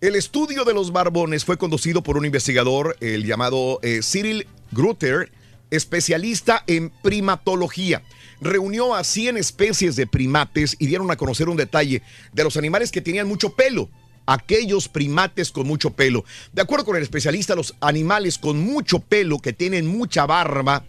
El 0.00 0.16
estudio 0.16 0.64
de 0.64 0.74
los 0.74 0.92
barbones 0.92 1.44
fue 1.44 1.56
conducido 1.56 2.02
por 2.02 2.18
un 2.18 2.26
investigador, 2.26 2.96
el 3.00 3.24
llamado 3.24 3.78
eh, 3.82 4.00
Cyril 4.02 4.46
Grutter, 4.72 5.30
especialista 5.70 6.64
en 6.66 6.90
primatología. 7.02 8.02
Reunió 8.40 8.94
a 8.94 9.04
100 9.04 9.36
especies 9.38 9.96
de 9.96 10.06
primates 10.06 10.76
y 10.78 10.86
dieron 10.86 11.10
a 11.10 11.16
conocer 11.16 11.48
un 11.48 11.56
detalle 11.56 12.02
de 12.32 12.44
los 12.44 12.56
animales 12.56 12.90
que 12.90 13.00
tenían 13.00 13.26
mucho 13.28 13.50
pelo. 13.54 13.88
Aquellos 14.26 14.88
primates 14.88 15.50
con 15.50 15.66
mucho 15.66 15.90
pelo. 15.90 16.24
De 16.52 16.62
acuerdo 16.62 16.84
con 16.84 16.96
el 16.96 17.02
especialista, 17.02 17.54
los 17.54 17.74
animales 17.80 18.38
con 18.38 18.58
mucho 18.58 18.98
pelo, 19.00 19.38
que 19.38 19.52
tienen 19.52 19.86
mucha 19.86 20.24
barba, 20.26 20.84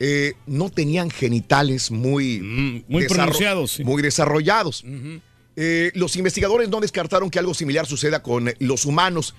eh, 0.00 0.34
no 0.46 0.68
tenían 0.70 1.10
genitales 1.10 1.90
muy, 1.90 2.40
muy 2.88 3.02
desarro- 3.04 3.08
pronunciados, 3.14 3.72
sí. 3.72 3.84
Muy 3.84 4.02
desarrollados. 4.02 4.84
Eh, 5.58 5.90
los 5.94 6.16
investigadores 6.16 6.68
no 6.68 6.80
descartaron 6.80 7.30
que 7.30 7.38
algo 7.38 7.54
similar 7.54 7.86
suceda 7.86 8.22
con 8.22 8.52
los 8.58 8.84
humanos. 8.84 9.34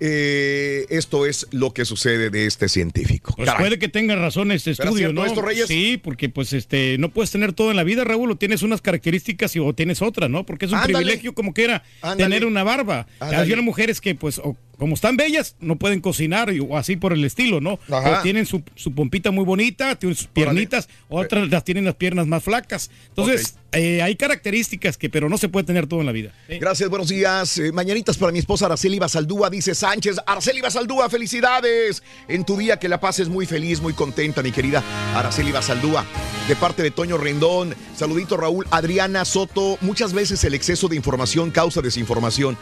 Eh, 0.00 0.86
esto 0.90 1.26
es 1.26 1.46
lo 1.50 1.72
que 1.72 1.84
sucede 1.84 2.30
de 2.30 2.46
este 2.46 2.68
científico. 2.68 3.34
Pues 3.36 3.50
puede 3.58 3.78
que 3.78 3.88
tenga 3.88 4.14
razón 4.16 4.52
este 4.52 4.74
¿Será 4.74 4.88
estudio, 4.90 5.12
¿no? 5.12 5.24
esto, 5.24 5.42
Reyes? 5.42 5.66
Sí, 5.66 6.00
porque 6.02 6.28
pues 6.28 6.52
este 6.52 6.96
no 6.98 7.08
puedes 7.10 7.30
tener 7.30 7.52
todo 7.52 7.70
en 7.70 7.76
la 7.76 7.84
vida, 7.84 8.04
Raúl, 8.04 8.30
o 8.30 8.36
tienes 8.36 8.62
unas 8.62 8.80
características 8.80 9.56
y 9.56 9.58
o 9.58 9.72
tienes 9.74 10.00
otras, 10.02 10.30
¿no? 10.30 10.46
Porque 10.46 10.66
es 10.66 10.72
un 10.72 10.78
Ándale. 10.78 10.94
privilegio 10.98 11.34
como 11.34 11.52
quiera 11.52 11.82
Ándale. 12.00 12.22
tener 12.24 12.44
una 12.46 12.62
barba. 12.62 13.06
Hay 13.20 13.52
unas 13.52 13.64
mujeres 13.64 14.00
que 14.00 14.14
pues 14.14 14.38
o 14.38 14.56
como 14.78 14.94
están 14.94 15.16
bellas, 15.16 15.56
no 15.60 15.76
pueden 15.76 16.00
cocinar 16.00 16.52
y- 16.54 16.60
o 16.60 16.76
así 16.76 16.96
por 16.96 17.12
el 17.12 17.24
estilo, 17.24 17.60
¿no? 17.60 17.78
O 18.18 18.22
tienen 18.22 18.46
su, 18.46 18.62
su 18.76 18.92
pompita 18.94 19.30
muy 19.30 19.44
bonita, 19.44 19.96
tienen 19.96 20.16
sus 20.16 20.28
piernitas, 20.28 20.88
otras 21.08 21.48
las 21.50 21.64
tienen 21.64 21.84
las 21.84 21.94
piernas 21.96 22.26
más 22.26 22.42
flacas. 22.44 22.90
Entonces, 23.08 23.56
eh, 23.72 24.00
hay 24.02 24.14
características 24.16 24.96
que, 24.96 25.10
pero 25.10 25.28
no 25.28 25.36
se 25.36 25.48
puede 25.48 25.66
tener 25.66 25.86
todo 25.86 26.00
en 26.00 26.06
la 26.06 26.12
vida. 26.12 26.32
Gracias, 26.48 26.88
buenos 26.88 27.08
días. 27.08 27.58
Eh, 27.58 27.72
mañanitas 27.72 28.16
para 28.16 28.32
mi 28.32 28.38
esposa 28.38 28.66
Araceli 28.66 28.98
Basaldúa, 28.98 29.50
dice 29.50 29.74
Sánchez. 29.74 30.16
Araceli 30.26 30.60
Basaldúa, 30.60 31.10
felicidades. 31.10 32.02
En 32.28 32.44
tu 32.44 32.56
día 32.56 32.78
que 32.78 32.88
la 32.88 33.00
pases 33.00 33.28
muy 33.28 33.46
feliz, 33.46 33.80
muy 33.80 33.92
contenta, 33.92 34.42
mi 34.42 34.52
querida 34.52 34.82
Araceli 35.14 35.52
Basaldúa. 35.52 36.04
De 36.48 36.56
parte 36.56 36.82
de 36.82 36.90
Toño 36.90 37.18
Rendón, 37.18 37.74
saludito 37.96 38.36
Raúl, 38.36 38.66
Adriana 38.70 39.24
Soto. 39.24 39.76
Muchas 39.82 40.12
veces 40.14 40.42
el 40.44 40.54
exceso 40.54 40.88
de 40.88 40.96
información 40.96 41.50
causa 41.50 41.82
desinformación. 41.82 42.56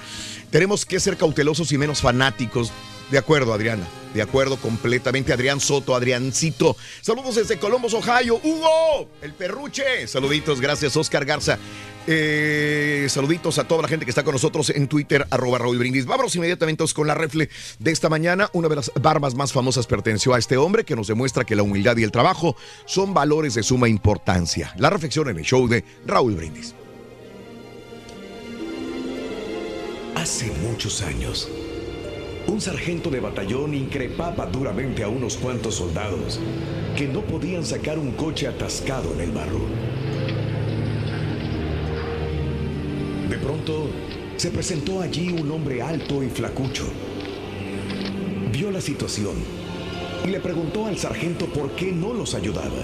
Tenemos 0.50 0.84
que 0.86 1.00
ser 1.00 1.16
cautelosos 1.16 1.72
y 1.72 1.78
menos 1.78 2.00
fanáticos. 2.00 2.72
De 3.10 3.18
acuerdo, 3.18 3.52
Adriana. 3.52 3.86
De 4.14 4.22
acuerdo 4.22 4.56
completamente. 4.56 5.32
Adrián 5.32 5.60
Soto, 5.60 5.94
Adriancito. 5.94 6.76
Saludos 7.02 7.36
desde 7.36 7.58
Columbus, 7.58 7.94
Ohio. 7.94 8.40
Hugo, 8.42 9.08
el 9.22 9.32
perruche. 9.32 10.08
Saluditos, 10.08 10.60
gracias, 10.60 10.96
Oscar 10.96 11.24
Garza. 11.24 11.58
Eh, 12.08 13.06
saluditos 13.10 13.58
a 13.58 13.64
toda 13.64 13.82
la 13.82 13.88
gente 13.88 14.04
que 14.04 14.10
está 14.10 14.22
con 14.22 14.32
nosotros 14.32 14.70
en 14.70 14.86
Twitter, 14.86 15.26
arroba 15.30 15.58
Raúl 15.58 15.78
Brindis. 15.78 16.06
Vámonos 16.06 16.34
inmediatamente 16.36 16.84
con 16.94 17.06
la 17.06 17.14
refle 17.14 17.48
de 17.78 17.90
esta 17.90 18.08
mañana. 18.08 18.48
Una 18.52 18.68
de 18.68 18.76
las 18.76 18.92
barbas 19.00 19.34
más 19.34 19.52
famosas 19.52 19.86
perteneció 19.86 20.34
a 20.34 20.38
este 20.38 20.56
hombre 20.56 20.84
que 20.84 20.96
nos 20.96 21.08
demuestra 21.08 21.44
que 21.44 21.56
la 21.56 21.62
humildad 21.62 21.96
y 21.96 22.04
el 22.04 22.12
trabajo 22.12 22.56
son 22.86 23.12
valores 23.12 23.54
de 23.54 23.62
suma 23.62 23.88
importancia. 23.88 24.72
La 24.78 24.90
reflexión 24.90 25.28
en 25.28 25.38
el 25.38 25.44
show 25.44 25.66
de 25.68 25.84
Raúl 26.06 26.34
Brindis. 26.34 26.74
Hace 30.26 30.50
muchos 30.68 31.02
años, 31.02 31.48
un 32.48 32.60
sargento 32.60 33.10
de 33.10 33.20
batallón 33.20 33.74
increpaba 33.74 34.44
duramente 34.46 35.04
a 35.04 35.08
unos 35.08 35.36
cuantos 35.36 35.76
soldados 35.76 36.40
que 36.96 37.06
no 37.06 37.20
podían 37.20 37.64
sacar 37.64 37.96
un 37.96 38.10
coche 38.10 38.48
atascado 38.48 39.14
en 39.14 39.20
el 39.20 39.30
barro. 39.30 39.60
De 43.30 43.38
pronto, 43.38 43.88
se 44.36 44.50
presentó 44.50 45.00
allí 45.00 45.30
un 45.30 45.48
hombre 45.48 45.80
alto 45.80 46.24
y 46.24 46.28
flacucho. 46.28 46.88
Vio 48.50 48.72
la 48.72 48.80
situación 48.80 49.36
y 50.24 50.30
le 50.30 50.40
preguntó 50.40 50.86
al 50.86 50.98
sargento 50.98 51.46
por 51.46 51.70
qué 51.76 51.92
no 51.92 52.12
los 52.12 52.34
ayudaba. 52.34 52.82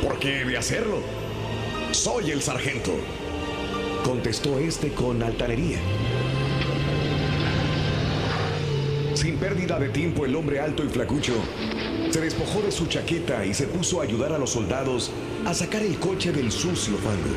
¿Por 0.00 0.20
qué 0.20 0.44
de 0.44 0.56
hacerlo? 0.56 1.00
Soy 1.90 2.30
el 2.30 2.40
sargento, 2.40 2.92
contestó 4.08 4.58
este 4.58 4.94
con 4.94 5.22
altanería. 5.22 5.78
Sin 9.12 9.36
pérdida 9.36 9.78
de 9.78 9.90
tiempo, 9.90 10.24
el 10.24 10.34
hombre 10.34 10.60
alto 10.60 10.82
y 10.82 10.88
flacucho 10.88 11.34
se 12.10 12.22
despojó 12.22 12.62
de 12.62 12.72
su 12.72 12.86
chaqueta 12.86 13.44
y 13.44 13.52
se 13.52 13.66
puso 13.66 14.00
a 14.00 14.04
ayudar 14.04 14.32
a 14.32 14.38
los 14.38 14.48
soldados 14.48 15.10
a 15.44 15.52
sacar 15.52 15.82
el 15.82 15.98
coche 15.98 16.32
del 16.32 16.50
sucio 16.50 16.96
fango. 16.96 17.36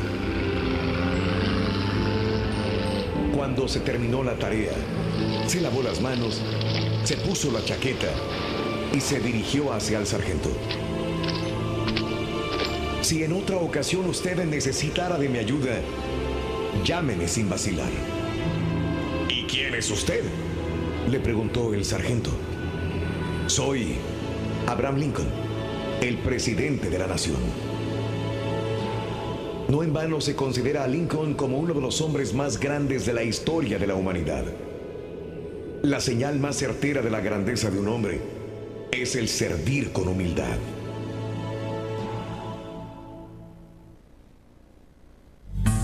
Cuando 3.36 3.68
se 3.68 3.80
terminó 3.80 4.24
la 4.24 4.38
tarea, 4.38 4.72
se 5.46 5.60
lavó 5.60 5.82
las 5.82 6.00
manos, 6.00 6.40
se 7.04 7.18
puso 7.18 7.52
la 7.52 7.62
chaqueta 7.62 8.08
y 8.94 9.00
se 9.02 9.20
dirigió 9.20 9.74
hacia 9.74 9.98
el 9.98 10.06
sargento. 10.06 10.48
Si 13.02 13.24
en 13.24 13.34
otra 13.34 13.56
ocasión 13.56 14.06
usted 14.06 14.42
necesitara 14.46 15.18
de 15.18 15.28
mi 15.28 15.36
ayuda, 15.36 15.82
llámeme 16.84 17.28
sin 17.28 17.48
vacilar. 17.48 17.90
¿Y 19.28 19.44
quién 19.44 19.74
es 19.74 19.90
usted? 19.90 20.22
Le 21.08 21.20
preguntó 21.20 21.74
el 21.74 21.84
sargento. 21.84 22.30
Soy 23.46 23.96
Abraham 24.66 24.96
Lincoln, 24.98 25.28
el 26.00 26.18
presidente 26.18 26.90
de 26.90 26.98
la 26.98 27.06
nación. 27.06 27.38
No 29.68 29.82
en 29.82 29.92
vano 29.92 30.20
se 30.20 30.36
considera 30.36 30.84
a 30.84 30.88
Lincoln 30.88 31.34
como 31.34 31.58
uno 31.58 31.72
de 31.72 31.80
los 31.80 32.00
hombres 32.00 32.34
más 32.34 32.58
grandes 32.58 33.06
de 33.06 33.14
la 33.14 33.22
historia 33.22 33.78
de 33.78 33.86
la 33.86 33.94
humanidad. 33.94 34.44
La 35.82 36.00
señal 36.00 36.38
más 36.38 36.56
certera 36.56 37.00
de 37.00 37.10
la 37.10 37.20
grandeza 37.20 37.70
de 37.70 37.78
un 37.78 37.88
hombre 37.88 38.20
es 38.90 39.16
el 39.16 39.28
servir 39.28 39.92
con 39.92 40.08
humildad. 40.08 40.58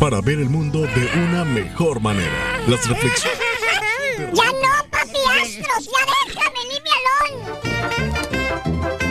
Para 0.09 0.23
ver 0.23 0.39
el 0.39 0.49
mundo 0.49 0.81
de 0.81 1.07
una 1.19 1.45
mejor 1.45 2.01
manera. 2.01 2.63
Las 2.67 2.89
reflexiones. 2.89 3.39
¡Ya 4.17 4.53
no, 4.53 4.91
papi 4.91 5.19
Astros! 5.43 5.85
¡Ya 5.85 6.03
déjame, 6.25 6.61
leave 6.71 6.83
me 6.83 6.93
alone! 7.05 7.37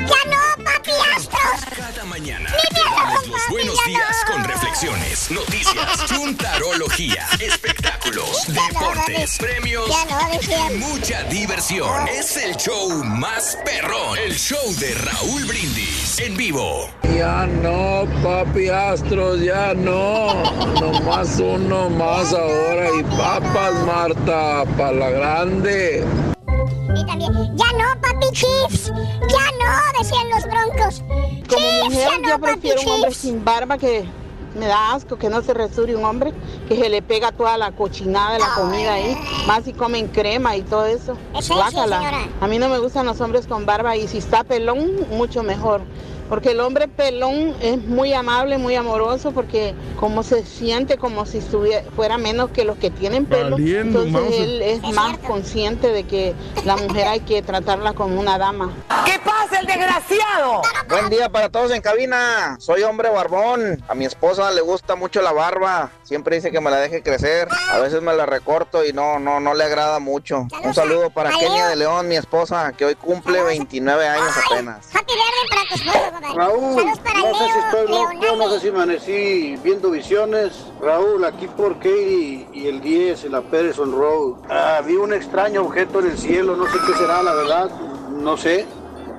¡Ya 0.08 0.22
no, 0.32 0.64
papi 0.64 0.92
Astros! 1.16 1.78
Cada 1.78 2.04
mañana 2.06 2.50
te 2.74 2.80
damos 2.84 3.28
los 3.28 3.42
papi, 3.42 3.52
buenos 3.52 3.78
días 3.86 4.16
no. 4.26 4.34
con 4.34 4.44
reflexiones, 4.46 5.30
noticias, 5.30 6.12
juntarología, 6.18 7.28
espectáculos, 7.42 8.48
deportes, 8.48 9.38
premios 9.38 9.88
Ya 9.90 10.06
no, 10.06 10.32
decía. 10.36 10.72
y 10.72 10.78
mucha 10.78 11.24
diversión. 11.26 12.08
Es 12.08 12.38
el 12.38 12.58
show 12.58 12.90
más 13.04 13.56
perrón, 13.64 14.18
el 14.18 14.36
show 14.36 14.74
de 14.80 14.96
Raúl 14.96 15.46
Brindis 15.46 16.07
en 16.20 16.38
vivo. 16.38 16.90
Ya 17.16 17.46
no, 17.46 18.06
papi 18.24 18.70
Astros, 18.70 19.42
ya 19.42 19.74
no. 19.74 20.34
Nomás 20.80 21.40
uno 21.40 21.90
más 21.90 22.34
ahora 22.34 22.88
y 23.00 23.04
papas, 23.04 23.74
Marta, 23.86 24.64
para 24.78 24.92
la 24.92 25.10
grande. 25.10 26.06
Y 26.96 27.06
también, 27.06 27.34
¡ya 27.56 27.72
no, 27.74 28.02
papi 28.02 28.28
Chiefs! 28.32 28.88
¡Ya 28.88 29.46
no! 29.60 30.00
Decían 30.00 30.30
los 30.30 30.44
broncos. 30.46 31.04
Como 31.48 31.68
Chiefs, 31.68 31.84
mujer, 31.86 32.10
ya 32.10 32.18
no, 32.18 32.30
yo 32.30 32.40
papi 32.40 32.54
prefiero 32.54 32.82
un 32.82 32.88
hombre 32.88 33.10
Chiefs. 33.10 33.22
sin 33.22 33.46
barba 33.46 33.78
que 33.78 34.06
me 34.58 34.68
da 34.68 34.94
asco, 34.94 35.18
que 35.18 35.30
no 35.30 35.42
se 35.42 35.54
resure 35.54 35.96
un 35.96 36.04
hombre, 36.06 36.34
que 36.68 36.76
se 36.76 36.90
le 36.90 37.02
pega 37.02 37.32
toda 37.32 37.58
la 37.58 37.72
cochinada 37.72 38.34
de 38.34 38.40
la 38.40 38.54
comida 38.56 38.94
ahí, 38.94 39.18
más 39.48 39.64
si 39.64 39.74
comen 39.74 40.08
crema 40.08 40.56
y 40.56 40.62
todo 40.62 40.86
eso. 40.86 41.16
Señora. 42.02 42.28
A 42.42 42.48
mí 42.48 42.58
no 42.58 42.70
me 42.70 42.80
gustan 42.80 43.06
los 43.06 43.22
hombres 43.22 43.48
con 43.48 43.66
barba 43.66 43.96
y 43.96 44.08
si 44.08 44.18
está 44.18 44.44
pelón, 44.44 45.08
mucho 45.12 45.44
mejor. 45.44 45.82
Porque 46.30 46.52
el 46.52 46.60
hombre 46.60 46.88
pelón 46.88 47.56
es 47.62 47.78
muy 47.84 48.14
amable, 48.14 48.58
muy 48.58 48.76
amoroso, 48.76 49.32
porque 49.32 49.74
como 50.00 50.24
se 50.24 50.46
siente 50.46 50.98
como 50.98 51.26
si 51.26 51.38
estuviera, 51.38 51.84
fuera 51.96 52.18
menos 52.18 52.50
que 52.52 52.66
los 52.66 52.78
que 52.78 52.90
tienen 52.92 53.26
pelo. 53.26 53.52
Valiendo, 53.52 54.04
entonces 54.04 54.12
Mauser. 54.12 54.42
él 54.42 54.62
es 54.62 54.82
más 54.94 55.18
consciente 55.20 55.88
de 55.88 56.04
que 56.04 56.36
la 56.66 56.76
mujer 56.76 57.08
hay 57.08 57.20
que 57.22 57.42
tratarla 57.42 57.94
como 57.94 58.20
una 58.20 58.38
dama. 58.38 58.74
¿Qué 59.06 59.20
pasa, 59.24 59.60
el 59.60 59.66
desgraciado? 59.66 60.62
Buen 60.90 61.10
día 61.10 61.30
para 61.30 61.50
todos 61.50 61.72
en 61.72 61.82
cabina. 61.82 62.58
Soy 62.60 62.84
hombre 62.84 63.10
barbón. 63.10 63.84
A 63.88 63.96
mi 63.96 64.06
esposa 64.06 64.52
le 64.52 64.62
gusta 64.62 64.96
mucho 64.96 65.22
la 65.22 65.32
barba. 65.32 65.92
Siempre 66.04 66.36
dice 66.36 66.52
que 66.52 66.60
me 66.60 66.70
la 66.70 66.78
deje 66.78 67.02
crecer. 67.02 67.48
A 67.72 67.80
veces 67.80 68.02
me 68.02 68.14
la 68.14 68.26
recorto 68.26 68.84
y 68.86 68.92
no, 68.92 69.20
no, 69.20 69.40
no 69.40 69.54
le 69.54 69.64
agrada 69.64 70.00
mucho. 70.00 70.48
Un 70.64 70.74
saludo 70.74 71.10
para 71.10 71.32
Kenia 71.32 71.68
de 71.68 71.76
León, 71.78 72.08
mi 72.08 72.16
esposa, 72.16 72.74
que 72.74 72.86
hoy 72.86 72.96
cumple 72.96 73.42
29 73.44 74.08
años 74.08 74.32
apenas. 74.46 74.90
Happy 74.94 75.14
para 75.50 75.68
tu 75.68 75.76
esposo, 75.76 76.17
compadre. 76.18 76.38
Raúl, 76.38 76.76
Saludos 76.76 77.00
para 77.00 77.20
no 77.20 77.34
sé 77.36 77.44
si 77.46 77.60
estoy 77.60 77.88
loco, 77.88 78.12
yo 78.22 78.36
no 78.36 78.50
sé 78.50 78.60
si 78.60 78.68
amanecí 78.70 79.56
viendo 79.64 79.92
visiones. 79.92 80.54
Raúl, 80.82 81.24
aquí 81.26 81.48
por 81.48 81.76
Katie 81.76 82.48
y 82.54 82.68
el 82.68 82.82
10 82.82 83.26
en 83.26 83.32
la 83.34 83.42
Patterson 83.42 83.92
Road. 83.92 84.36
Ah, 84.50 84.82
vi 84.86 84.96
un 84.96 85.14
extraño 85.14 85.64
objeto 85.64 86.00
en 86.00 86.08
el 86.08 86.18
cielo, 86.18 86.56
no 86.56 86.66
sé 86.66 86.78
qué 86.86 86.94
será, 86.94 87.24
la 87.24 87.34
verdad, 87.34 87.70
no 88.12 88.38
sé. 88.38 88.66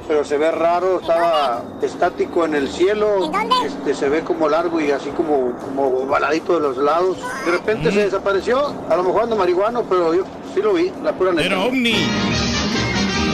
Pero 0.06 0.24
se 0.24 0.38
ve 0.38 0.50
raro, 0.50 1.00
estaba 1.00 1.62
estático 1.82 2.46
en 2.46 2.54
el 2.54 2.68
cielo. 2.68 3.30
Este, 3.66 3.94
se 3.94 4.08
ve 4.08 4.22
como 4.22 4.48
largo 4.48 4.80
y 4.80 4.90
así 4.90 5.10
como, 5.10 5.52
como 5.58 6.06
baladito 6.06 6.54
de 6.54 6.60
los 6.60 6.78
lados. 6.78 7.18
De 7.44 7.50
repente 7.50 7.92
se 7.92 8.04
desapareció. 8.04 8.72
A 8.88 8.96
lo 8.96 9.02
mejor 9.02 9.24
ando 9.24 9.36
marihuano, 9.36 9.82
pero 9.82 10.14
yo 10.14 10.22
sí 10.54 10.62
lo 10.62 10.72
vi, 10.72 10.90
la 11.02 11.12
pura 11.12 11.32
neta. 11.32 11.46
Era 11.48 11.60
ovni. 11.60 12.08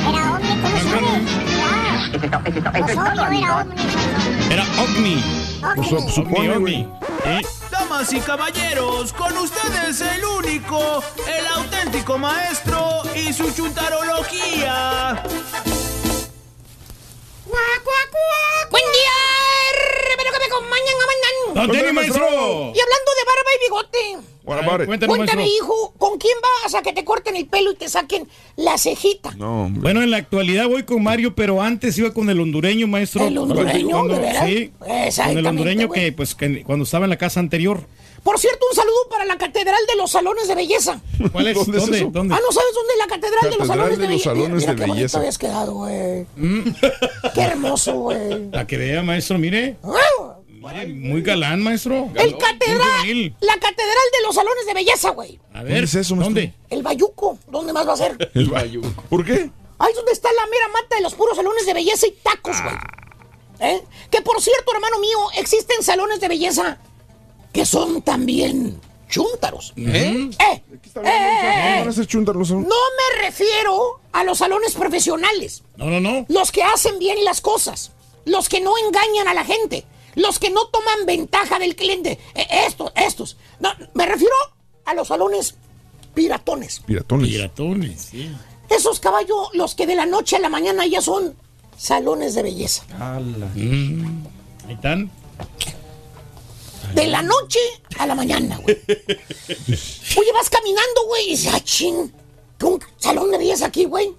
Era 0.08 0.34
ovni, 0.34 0.48
¿cómo 0.62 0.78
sabes? 0.78 1.43
Pues 2.18 2.96
obvio, 2.96 3.42
era 3.42 3.60
ovni. 3.60 3.82
Era 4.50 4.64
ovni. 4.78 5.22
Ovni. 5.62 5.90
Pues, 5.90 6.14
supone, 6.14 6.56
ovni. 6.56 6.88
¿Eh? 7.24 7.40
Damas 7.70 8.12
y 8.12 8.20
caballeros, 8.20 9.12
con 9.12 9.36
ustedes 9.36 10.00
el 10.00 10.24
único, 10.24 11.02
el 11.26 11.46
auténtico 11.46 12.16
maestro 12.18 13.02
y 13.16 13.32
su 13.32 13.50
chuntarología. 13.52 15.22
Buen 18.70 18.84
día, 18.92 19.10
espero 19.10 19.10
que 19.10 19.20
me 19.20 19.34
mañana. 20.62 21.66
¡Don 21.66 21.70
Tenny, 21.70 21.92
maestro! 21.92 22.24
Y 22.24 22.80
hablando 22.80 23.11
de 23.16 23.24
barba 23.26 23.50
y 23.55 23.64
bigote. 23.64 24.28
Cuéntame, 24.86 25.16
maestro. 25.18 25.40
hijo, 25.40 25.94
¿con 25.96 26.18
quién 26.18 26.36
vas 26.62 26.74
a 26.74 26.82
que 26.82 26.92
te 26.92 27.02
corten 27.05 27.34
el 27.36 27.46
pelo 27.46 27.70
y 27.72 27.76
te 27.76 27.88
saquen 27.88 28.28
la 28.57 28.76
cejita? 28.76 29.32
No, 29.36 29.64
hombre. 29.64 29.80
Bueno, 29.80 30.02
en 30.02 30.11
la 30.11 30.18
actualidad 30.18 30.68
voy 30.68 30.82
con 30.82 31.02
Mario, 31.02 31.34
pero 31.34 31.62
antes 31.62 31.96
iba 31.96 32.12
con 32.12 32.28
el 32.28 32.38
hondureño, 32.40 32.86
maestro. 32.86 33.26
¿El 33.26 33.38
hondureño, 33.38 33.88
Cuando- 33.90 34.16
de? 34.18 34.70
Sí, 35.11 35.18
con 35.22 35.38
el 35.38 35.46
hondureño 35.46 35.88
güey. 35.88 36.00
que, 36.00 36.12
pues, 36.12 36.34
que 36.34 36.62
cuando 36.64 36.84
estaba 36.84 37.05
en 37.07 37.11
la 37.11 37.16
casa 37.16 37.40
anterior. 37.40 37.86
Por 38.22 38.38
cierto, 38.38 38.64
un 38.70 38.74
saludo 38.76 39.09
para 39.11 39.24
la 39.26 39.36
Catedral 39.36 39.80
de 39.86 39.96
los 39.96 40.11
Salones 40.11 40.48
de 40.48 40.55
Belleza. 40.55 41.00
¿Cuál 41.32 41.48
es? 41.48 41.55
¿Dónde 41.66 41.76
es 41.78 41.82
¿Dónde? 41.84 41.98
eso? 41.98 42.09
¿Dónde? 42.11 42.34
Ah, 42.34 42.40
¿no 42.46 42.52
sabes 42.52 42.70
dónde 42.74 42.92
es 42.94 42.98
la 42.98 43.07
Catedral, 43.07 43.50
de 43.50 43.57
los 43.59 43.66
Salones 43.68 43.90
de, 43.90 43.96
de 43.96 44.02
los 44.02 44.09
Belleza? 44.09 44.30
Salones 44.30 44.61
Mira 44.61 44.74
de 44.74 44.84
qué 44.84 44.90
Belleza. 44.92 45.18
habías 45.18 45.38
quedado, 45.38 45.72
güey. 45.74 46.26
Mm. 46.36 46.62
Qué 47.34 47.40
hermoso, 47.42 47.94
güey. 47.94 48.50
La 48.50 48.66
que 48.66 48.76
vea, 48.78 49.02
maestro, 49.02 49.38
mire. 49.38 49.76
Ah, 49.84 50.34
Muy 50.88 51.22
galán, 51.22 51.62
maestro. 51.62 52.10
El 52.14 52.36
catedral, 52.38 53.36
la 53.40 53.54
Catedral 53.54 54.08
de 54.16 54.22
los 54.26 54.34
Salones 54.34 54.66
de 54.66 54.74
Belleza, 54.74 55.10
güey. 55.10 55.38
A 55.52 55.58
¿Dónde 55.58 55.74
ver, 55.74 55.84
es 55.84 55.94
eso, 55.94 56.16
maestro? 56.16 56.34
¿dónde? 56.34 56.54
El 56.70 56.82
Bayuco, 56.82 57.38
¿dónde 57.48 57.72
más 57.72 57.86
va 57.86 57.92
a 57.92 57.96
ser? 57.96 58.30
El 58.34 58.48
Bayuco. 58.48 58.88
¿Por 59.08 59.24
qué? 59.24 59.50
Ahí 59.78 59.90
es 59.90 59.96
donde 59.96 60.12
está 60.12 60.28
la 60.32 60.46
mera 60.46 60.68
mata 60.68 60.96
de 60.96 61.02
los 61.02 61.14
puros 61.14 61.36
salones 61.36 61.66
de 61.66 61.74
belleza 61.74 62.06
y 62.06 62.12
tacos, 62.12 62.56
güey. 62.62 62.74
¿Eh? 63.60 63.82
Que 64.10 64.22
por 64.22 64.40
cierto, 64.40 64.72
hermano 64.72 64.98
mío, 65.00 65.18
existen 65.36 65.82
salones 65.82 66.20
de 66.20 66.28
belleza 66.28 66.78
que 67.52 67.66
son 67.66 68.02
también 68.02 68.80
chúntaros. 69.08 69.74
¿Eh? 69.76 69.82
¿Eh? 69.86 70.32
Eh, 70.38 70.62
eh, 70.70 71.00
eh, 71.04 71.76
¿Van 71.80 71.88
a 71.88 71.92
ser 71.92 72.06
chúntaros? 72.06 72.50
No 72.50 72.64
me 72.64 73.22
refiero 73.22 74.00
a 74.12 74.24
los 74.24 74.38
salones 74.38 74.74
profesionales. 74.74 75.62
No, 75.76 75.86
no, 75.86 76.00
no. 76.00 76.24
Los 76.28 76.50
que 76.50 76.62
hacen 76.62 76.98
bien 76.98 77.24
las 77.24 77.40
cosas. 77.40 77.92
Los 78.24 78.48
que 78.48 78.60
no 78.60 78.72
engañan 78.78 79.28
a 79.28 79.34
la 79.34 79.44
gente. 79.44 79.84
Los 80.14 80.38
que 80.38 80.50
no 80.50 80.66
toman 80.68 81.06
ventaja 81.06 81.58
del 81.58 81.74
cliente. 81.76 82.18
Eh, 82.34 82.46
estos, 82.66 82.92
estos. 82.96 83.36
No, 83.60 83.70
me 83.94 84.06
refiero 84.06 84.34
a 84.84 84.94
los 84.94 85.08
salones 85.08 85.54
piratones. 86.14 86.80
Piratones. 86.86 87.28
Piratones, 87.28 88.00
sí. 88.10 88.30
Esos 88.70 89.00
caballos, 89.00 89.48
los 89.52 89.74
que 89.74 89.86
de 89.86 89.94
la 89.94 90.06
noche 90.06 90.36
a 90.36 90.40
la 90.40 90.48
mañana 90.48 90.86
ya 90.86 91.00
son 91.00 91.34
salones 91.76 92.34
de 92.34 92.42
belleza. 92.42 92.84
Mm, 93.54 94.26
Ahí 94.66 94.74
están. 94.74 95.10
De 96.94 97.06
la 97.08 97.22
noche 97.22 97.58
a 97.98 98.06
la 98.06 98.14
mañana, 98.14 98.58
güey. 98.58 98.78
Oye, 98.88 100.32
vas 100.32 100.48
caminando, 100.50 101.06
güey, 101.06 101.26
y 101.26 101.30
dices, 101.30 101.52
ah, 101.52 101.60
ching, 101.60 102.12
¿qué 102.58 102.64
un 102.66 102.80
salón 102.98 103.30
de 103.30 103.38
belleza 103.38 103.66
aquí, 103.66 103.84
güey? 103.84 104.14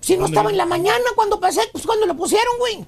Si 0.00 0.16
no 0.16 0.26
estaba 0.26 0.48
en 0.50 0.56
la 0.56 0.64
mañana 0.64 1.04
cuando 1.14 1.38
pasé, 1.38 1.60
pues 1.70 1.84
cuando 1.84 2.06
lo 2.06 2.16
pusieron, 2.16 2.56
güey. 2.58 2.84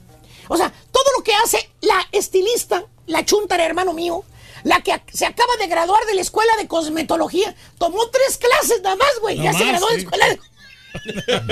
O 0.48 0.56
sea, 0.56 0.72
todo 1.02 1.12
lo 1.16 1.24
que 1.24 1.32
hace 1.34 1.70
la 1.80 2.06
estilista, 2.12 2.84
la 3.06 3.24
chuntara, 3.24 3.64
hermano 3.64 3.92
mío, 3.92 4.24
la 4.64 4.80
que 4.82 5.00
se 5.12 5.26
acaba 5.26 5.56
de 5.58 5.66
graduar 5.66 6.04
de 6.04 6.14
la 6.14 6.20
escuela 6.20 6.54
de 6.56 6.68
cosmetología, 6.68 7.54
tomó 7.78 8.06
tres 8.08 8.36
clases 8.36 8.82
nada 8.82 8.96
más, 8.96 9.10
güey. 9.20 9.40
Ya 9.40 9.52
se 9.52 9.64
graduó 9.64 9.88
de 9.88 9.94
sí. 9.94 10.00
escuela 10.02 10.28
de... 10.28 10.40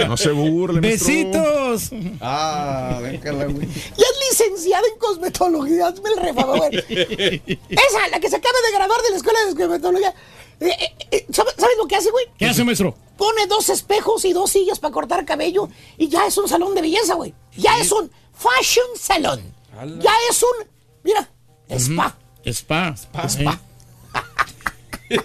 No 0.07 0.17
se 0.17 0.31
burle, 0.33 0.81
maestro. 0.81 1.09
Besitos. 1.09 1.91
Ah, 2.21 2.99
déjala, 3.03 3.47
güey. 3.47 3.67
Y 3.67 4.03
es 4.03 4.31
licenciada 4.31 4.87
en 4.93 4.99
cosmetología, 4.99 5.87
hazme 5.87 6.11
el 6.11 6.17
refavor, 6.19 6.59
güey. 6.59 6.77
Esa, 7.69 8.09
la 8.11 8.21
que 8.21 8.29
se 8.29 8.37
acaba 8.37 8.59
de 8.67 8.77
graduar 8.77 9.01
de 9.03 9.11
la 9.11 9.17
escuela 9.17 9.39
de 9.47 9.55
cosmetología. 9.55 10.15
Eh, 10.61 10.67
eh, 10.71 10.97
eh, 11.11 11.27
¿sabe- 11.33 11.53
¿Sabes 11.57 11.77
lo 11.79 11.87
que 11.87 11.97
hace, 11.97 12.11
güey? 12.11 12.25
¿Qué 12.39 12.47
hace, 12.47 12.65
maestro? 12.65 12.97
Pone 13.17 13.47
dos 13.47 13.69
espejos 13.69 14.25
y 14.25 14.33
dos 14.33 14.51
sillas 14.51 14.79
para 14.79 14.93
cortar 14.93 15.25
cabello 15.25 15.69
y 15.97 16.09
ya 16.09 16.27
es 16.27 16.37
un 16.39 16.49
salón 16.49 16.75
de 16.75 16.83
belleza, 16.83 17.15
güey. 17.15 17.35
Ya 17.57 17.79
es 17.79 17.91
un 17.93 18.11
fashion 18.35 18.87
salon. 18.97 19.41
Ya 20.01 20.13
es 20.31 20.43
un, 20.43 20.67
mira, 21.05 21.29
spa. 21.71 22.17
Spa. 22.45 22.95
Spa. 23.29 23.61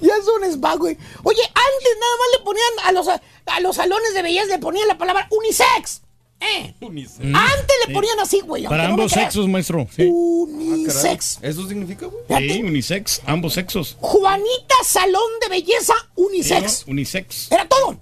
Ya 0.00 0.14
es 0.16 0.26
un 0.28 0.44
spa, 0.44 0.76
güey. 0.76 0.96
Oye, 1.24 1.42
antes 1.42 1.96
nada 2.00 2.12
más 2.16 2.38
le 2.38 2.44
ponían 2.44 2.72
a 2.84 2.92
los, 2.92 3.06
a 3.08 3.60
los 3.60 3.76
salones 3.76 4.14
de 4.14 4.22
belleza, 4.22 4.46
le 4.46 4.58
ponían 4.58 4.88
la 4.88 4.96
palabra 4.96 5.28
unisex. 5.30 6.00
¿Eh? 6.40 6.74
Mm, 6.80 7.36
Antes 7.36 7.76
le 7.86 7.94
ponían 7.94 8.18
así, 8.18 8.40
güey. 8.40 8.64
Para 8.64 8.84
no 8.84 8.90
ambos 8.94 9.12
sexos, 9.12 9.46
maestro. 9.46 9.86
Sí. 9.94 10.04
Unisex. 10.04 11.38
¿Eso 11.42 11.68
significa, 11.68 12.06
güey? 12.06 12.48
Sí, 12.48 12.62
unisex, 12.62 13.20
ambos 13.26 13.52
sexos. 13.52 13.96
Juanita 14.00 14.74
Salón 14.84 15.30
de 15.42 15.48
Belleza 15.48 15.94
Unisex. 16.16 16.72
Sí, 16.72 16.84
¿no? 16.86 16.92
Unisex. 16.92 17.52
Era 17.52 17.68
todo. 17.68 18.00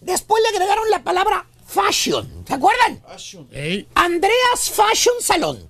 Después 0.00 0.42
le 0.42 0.48
agregaron 0.56 0.90
la 0.90 1.02
palabra 1.02 1.46
fashion. 1.66 2.44
¿Se 2.46 2.54
acuerdan? 2.54 3.02
Ey, 3.52 3.86
Andreas 3.94 4.70
Fashion 4.72 5.14
Salón. 5.20 5.68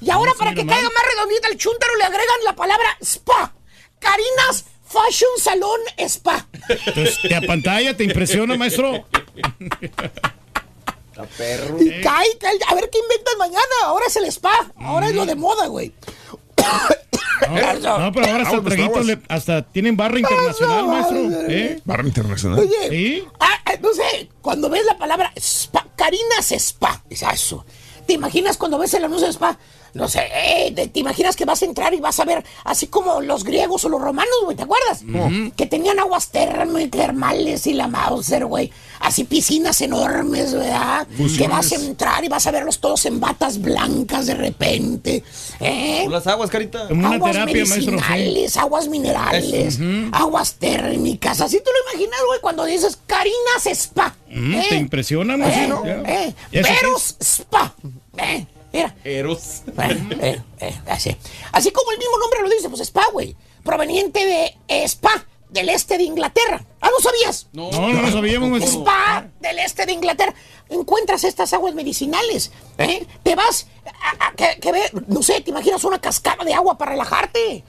Y 0.00 0.10
ahora, 0.10 0.32
para 0.38 0.54
que 0.54 0.64
caiga 0.66 0.88
más 0.88 1.02
redondita 1.14 1.48
el 1.48 1.56
chúntaro, 1.58 1.96
le 1.96 2.04
agregan 2.04 2.44
la 2.44 2.56
palabra 2.56 2.96
spa. 3.02 3.54
Carinas 3.98 4.64
Fashion 4.86 5.30
Salón 5.38 5.80
Spa. 5.98 6.46
Entonces, 6.68 7.18
te 7.22 7.34
apantalla, 7.34 7.96
te 7.96 8.04
impresiona, 8.04 8.56
maestro. 8.56 9.06
Está 11.12 11.24
perro. 11.36 11.76
Y 11.80 12.00
cae, 12.00 12.26
cae. 12.40 12.58
A 12.68 12.74
ver 12.74 12.88
qué 12.90 12.98
inventan 12.98 13.38
mañana. 13.38 13.62
Ahora 13.84 14.06
es 14.06 14.16
el 14.16 14.24
spa. 14.26 14.72
Ahora 14.80 15.08
es 15.08 15.14
lo 15.14 15.24
de 15.26 15.34
moda, 15.36 15.66
güey. 15.68 15.92
No, 17.48 17.98
no, 17.98 18.12
pero 18.12 18.26
ahora 18.26 18.42
hasta, 18.44 18.56
Aguas, 18.56 18.64
traguitos 18.64 18.90
aguas. 18.98 19.06
le- 19.06 19.18
hasta 19.28 19.62
tienen 19.62 19.96
barra 19.96 20.18
internacional, 20.18 20.86
maestro. 20.86 21.18
¿Eh? 21.48 21.80
Barra 21.84 22.06
internacional. 22.06 22.60
Oye, 22.60 22.88
Sí. 22.88 23.24
ah, 23.40 23.54
ah, 23.66 23.72
no 23.80 23.92
sé, 23.92 24.28
cuando 24.40 24.70
ves 24.70 24.84
la 24.86 24.96
palabra 24.96 25.32
spa, 25.36 25.86
Carinas 25.96 26.50
Spa, 26.52 27.02
es 27.10 27.22
eso. 27.22 27.64
¿Te 28.06 28.14
imaginas 28.14 28.56
cuando 28.56 28.78
ves 28.78 28.94
el 28.94 29.04
anuncio 29.04 29.26
de 29.26 29.32
spa? 29.32 29.58
No 29.94 30.08
sé, 30.08 30.26
eh, 30.32 30.72
te, 30.74 30.88
te 30.88 31.00
imaginas 31.00 31.36
que 31.36 31.44
vas 31.44 31.60
a 31.62 31.66
entrar 31.66 31.92
y 31.94 32.00
vas 32.00 32.18
a 32.18 32.24
ver 32.24 32.42
así 32.64 32.86
como 32.86 33.20
los 33.20 33.44
griegos 33.44 33.84
o 33.84 33.88
los 33.90 34.00
romanos, 34.00 34.32
güey, 34.44 34.56
¿te 34.56 34.62
acuerdas? 34.62 35.02
Que 35.54 35.66
tenían 35.66 35.98
aguas 36.00 36.32
term- 36.32 36.90
termales 36.90 37.66
y 37.66 37.74
la 37.74 37.88
Mauser, 37.88 38.46
güey. 38.46 38.72
Así 39.02 39.24
piscinas 39.24 39.80
enormes, 39.80 40.54
¿verdad? 40.54 41.06
Que 41.36 41.48
vas 41.48 41.72
a 41.72 41.74
entrar 41.74 42.24
y 42.24 42.28
vas 42.28 42.46
a 42.46 42.52
verlos 42.52 42.78
todos 42.78 43.04
en 43.06 43.18
batas 43.18 43.60
blancas 43.60 44.26
de 44.26 44.34
repente. 44.34 45.24
¿eh? 45.60 46.06
Las 46.08 46.26
aguas, 46.28 46.48
carita. 46.50 46.86
Como 46.88 47.06
una 47.08 47.16
aguas 47.16 47.32
terapia, 47.32 47.64
maestro. 47.64 47.80
sí. 47.82 47.90
medicinales, 47.90 48.56
aguas 48.56 48.88
minerales, 48.88 49.78
aguas 50.12 50.54
térmicas. 50.54 51.40
Así 51.40 51.58
tú 51.58 51.70
lo 51.70 51.92
imaginas, 51.92 52.20
güey, 52.28 52.40
cuando 52.40 52.64
dices 52.64 52.96
Carinas 53.06 53.66
Spa. 53.66 54.14
Mm, 54.30 54.54
¿eh? 54.54 54.66
¿Te 54.68 54.76
impresiona, 54.76 55.34
Eh, 55.34 55.36
maestro? 55.36 55.82
eh, 55.84 56.34
¿Y 56.52 56.58
eso 56.58 56.68
qué 56.68 56.74
Veros 56.74 57.16
Spa. 57.20 57.74
Eh, 58.18 58.46
mira. 58.72 58.94
Eros. 59.04 59.62
Eh, 59.66 60.02
eh, 60.20 60.40
eh, 60.60 60.80
así. 60.88 61.16
así 61.50 61.70
como 61.72 61.90
el 61.90 61.98
mismo 61.98 62.18
nombre 62.18 62.40
lo 62.42 62.48
dice, 62.48 62.68
pues 62.68 62.80
spa, 62.82 63.04
güey. 63.12 63.34
Proveniente 63.64 64.24
de 64.26 64.56
eh, 64.68 64.84
spa, 64.88 65.24
del 65.52 65.68
este 65.68 65.98
de 65.98 66.04
Inglaterra. 66.04 66.64
¿Ah, 66.80 66.88
no 66.90 67.00
sabías? 67.00 67.46
No, 67.52 67.70
no 67.70 67.92
lo 68.02 68.10
sabíamos, 68.10 68.48
maestro. 68.50 68.80
Spa 68.80 69.26
del 69.40 69.58
este 69.60 69.86
de 69.86 69.92
Inglaterra. 69.92 70.34
Encuentras 70.68 71.22
estas 71.24 71.52
aguas 71.52 71.74
medicinales. 71.74 72.50
¿eh? 72.78 73.06
Te 73.22 73.34
vas 73.34 73.66
a, 74.20 74.26
a- 74.28 74.32
que, 74.32 74.58
que 74.60 74.72
ve- 74.72 74.90
no 75.08 75.22
sé, 75.22 75.40
te 75.42 75.50
imaginas 75.50 75.84
una 75.84 76.00
cascada 76.00 76.44
de 76.44 76.54
agua 76.54 76.76
para 76.78 76.92
relajarte. 76.92 77.62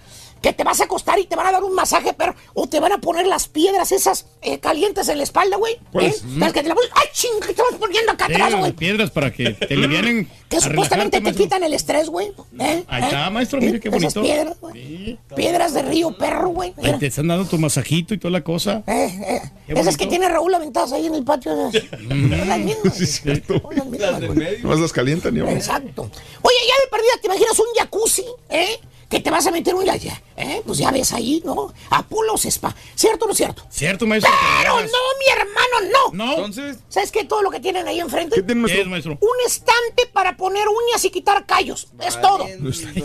Que 0.43 0.53
te 0.53 0.63
vas 0.63 0.79
a 0.81 0.83
acostar 0.83 1.17
y 1.19 1.25
te 1.25 1.35
van 1.37 1.47
a 1.47 1.51
dar 1.53 1.63
un 1.63 1.73
masaje, 1.73 2.13
pero 2.13 2.35
o 2.53 2.67
te 2.67 2.79
van 2.79 2.91
a 2.91 2.97
poner 2.99 3.25
las 3.25 3.47
piedras 3.47 3.91
esas 3.93 4.25
eh, 4.41 4.59
calientes 4.59 5.07
en 5.07 5.17
la 5.17 5.23
espalda, 5.23 5.55
güey. 5.57 5.79
¿Cuáles? 5.91 6.17
¿Eh? 6.21 6.25
Las 6.37 6.51
que 6.53 6.61
te 6.61 6.67
la 6.69 6.75
pones- 6.75 6.91
¡Ay, 6.93 7.07
ching! 7.13 7.31
¿Qué 7.47 7.53
te 7.53 7.61
vas 7.61 7.73
poniendo 7.79 8.11
acá 8.11 8.27
Sí, 8.27 8.33
atrás, 8.33 8.51
las 8.51 8.59
güey? 8.59 8.71
piedras 8.73 9.09
para 9.09 9.31
que 9.31 9.51
te 9.51 9.73
alivianen. 9.73 10.29
Que 10.49 10.57
a 10.57 10.61
supuestamente 10.61 11.17
te 11.17 11.23
maestro. 11.23 11.43
quitan 11.45 11.63
el 11.63 11.73
estrés, 11.73 12.09
güey. 12.09 12.27
¿Eh? 12.59 12.83
Ahí 12.87 13.01
¿Eh? 13.01 13.05
está, 13.05 13.29
maestro, 13.29 13.59
mire 13.61 13.79
qué 13.79 13.87
Esas 13.87 14.01
bonito. 14.13 14.21
piedras, 14.21 14.59
güey. 14.59 15.17
Piedras 15.35 15.73
de 15.73 15.81
río 15.83 16.15
perro, 16.17 16.49
güey. 16.49 16.73
Te 16.99 17.07
están 17.07 17.27
dando 17.29 17.45
tu 17.45 17.57
masajito 17.57 18.13
y 18.13 18.17
toda 18.17 18.31
la 18.33 18.41
cosa. 18.43 18.83
Eh, 18.85 19.05
eh, 19.27 19.41
Qué 19.65 19.79
esas 19.79 19.95
que 19.95 20.07
tiene 20.07 20.27
Raúl 20.27 20.53
aventadas 20.53 20.91
ahí 20.91 21.05
en 21.07 21.15
el 21.15 21.23
patio. 21.23 21.71
Las 21.71 22.59
mismas. 22.59 22.95
Sí, 22.97 23.03
es 23.05 23.21
cierto. 23.21 23.61
Las. 23.97 24.19
Más 24.63 24.79
las 24.79 24.91
calientan. 24.91 25.37
Exacto. 25.37 26.01
Oye, 26.41 26.55
ya 26.67 26.83
de 26.83 26.89
perdida, 26.91 27.11
¿te 27.21 27.27
imaginas 27.27 27.57
un 27.59 27.65
jacuzzi? 27.77 28.25
¿Eh? 28.49 28.77
Que 29.09 29.19
te 29.19 29.29
vas 29.29 29.45
a 29.45 29.51
meter 29.51 29.75
un 29.75 29.85
ya, 29.85 30.21
¿eh? 30.37 30.61
Pues 30.65 30.79
ya 30.79 30.89
ves 30.91 31.13
ahí, 31.13 31.41
¿no? 31.45 31.73
Apulos 31.89 32.45
Spa. 32.45 32.75
¿Cierto 32.95 33.25
o 33.25 33.27
no 33.27 33.31
es 33.33 33.37
cierto? 33.37 33.63
Cierto, 33.69 34.07
maestro. 34.07 34.31
Pero 34.59 34.75
no, 34.79 34.81
mi 34.81 35.31
hermano, 35.31 35.91
no. 36.11 36.25
No. 36.25 36.31
Entonces, 36.31 36.77
¿Sabes 36.89 37.11
qué? 37.11 37.23
Todo 37.23 37.41
lo 37.41 37.51
que 37.51 37.59
tienen 37.59 37.87
ahí 37.87 37.99
enfrente. 37.99 38.35
¿Qué 38.35 38.43
tiene, 38.43 38.65
¿Qué 38.65 38.81
es, 38.81 38.87
maestro? 38.87 39.11
maestro? 39.11 39.27
Un 39.27 39.37
estante 39.45 40.07
para 40.11 40.35
poner 40.35 40.67
uñas 40.67 41.03
y 41.05 41.11
quitar 41.11 41.45
callos. 41.45 41.87
Es 41.99 42.19
todo. 42.19 42.47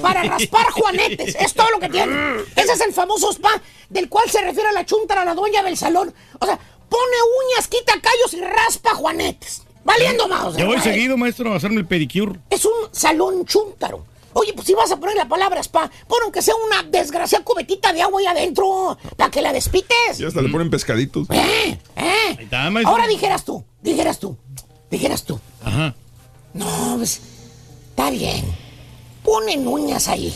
Para 0.00 0.22
raspar 0.22 0.66
juanetes. 0.70 1.34
Es 1.34 1.52
todo 1.54 1.70
lo 1.70 1.78
que 1.78 1.88
tiene. 1.88 2.14
Ese 2.56 2.72
es 2.72 2.80
el 2.80 2.92
famoso 2.92 3.30
spa 3.32 3.60
del 3.88 4.08
cual 4.08 4.30
se 4.30 4.40
refiere 4.40 4.68
a 4.68 4.72
la 4.72 4.86
chuntara, 4.86 5.24
la 5.24 5.34
dueña 5.34 5.62
del 5.62 5.76
salón. 5.76 6.14
O 6.38 6.46
sea, 6.46 6.58
pone 6.88 7.16
uñas, 7.52 7.68
quita 7.68 7.94
callos 8.00 8.32
y 8.34 8.40
raspa 8.40 8.94
juanetes. 8.94 9.62
Valiendo 9.84 10.28
más. 10.28 10.54
Ya 10.56 10.66
voy 10.66 10.80
seguido, 10.80 11.16
maestro, 11.16 11.52
a 11.52 11.56
hacerme 11.56 11.80
el 11.80 11.86
pedicure. 11.86 12.38
Es 12.50 12.64
un 12.64 12.72
salón 12.92 13.46
chúntaro. 13.46 14.04
Oye, 14.40 14.52
pues 14.52 14.66
si 14.68 14.74
vas 14.74 14.90
a 14.92 14.96
poner 15.00 15.16
la 15.16 15.26
palabra 15.26 15.60
spa, 15.62 15.90
pon 16.06 16.18
aunque 16.22 16.42
sea 16.42 16.54
una 16.54 16.84
desgraciada 16.84 17.44
cubetita 17.44 17.92
de 17.92 18.02
agua 18.02 18.20
ahí 18.20 18.26
adentro, 18.26 18.96
para 19.16 19.30
que 19.32 19.42
la 19.42 19.52
despites. 19.52 20.20
Y 20.20 20.24
hasta 20.24 20.40
le 20.40 20.48
ponen 20.48 20.70
pescaditos. 20.70 21.28
¿Eh? 21.30 21.76
¿Eh? 21.96 22.36
Ahí 22.38 22.44
está, 22.44 22.70
maestro. 22.70 22.92
Ahora 22.92 23.08
dijeras 23.08 23.44
tú, 23.44 23.64
dijeras 23.82 24.20
tú, 24.20 24.36
dijeras 24.90 25.24
tú. 25.24 25.40
Ajá. 25.64 25.94
No, 26.54 26.94
pues, 26.98 27.20
está 27.90 28.10
bien. 28.10 28.44
Ponen 29.24 29.66
uñas 29.66 30.06
ahí. 30.06 30.32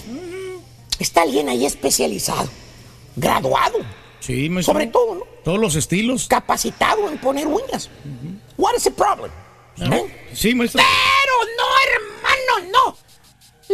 Está 0.99 1.23
alguien 1.23 1.49
ahí 1.49 1.65
especializado, 1.65 2.49
graduado, 3.17 3.79
Sí, 4.21 4.49
maestro. 4.49 4.73
sobre 4.75 4.87
todo, 4.89 5.15
¿no? 5.15 5.23
Todos 5.45 5.59
los 5.61 5.75
estilos. 5.77 6.27
Capacitado 6.29 7.09
en 7.09 7.19
poner 7.19 7.47
uñas. 7.47 7.89
What 8.57 8.75
is 8.77 8.83
the 8.85 8.91
problem? 8.91 9.31
¿Eh? 9.79 10.29
Sí, 10.35 10.55
maestro. 10.55 10.83
Pero 10.83 11.53
no, 11.57 12.57
hermano, 12.59 12.71
no. 12.73 12.97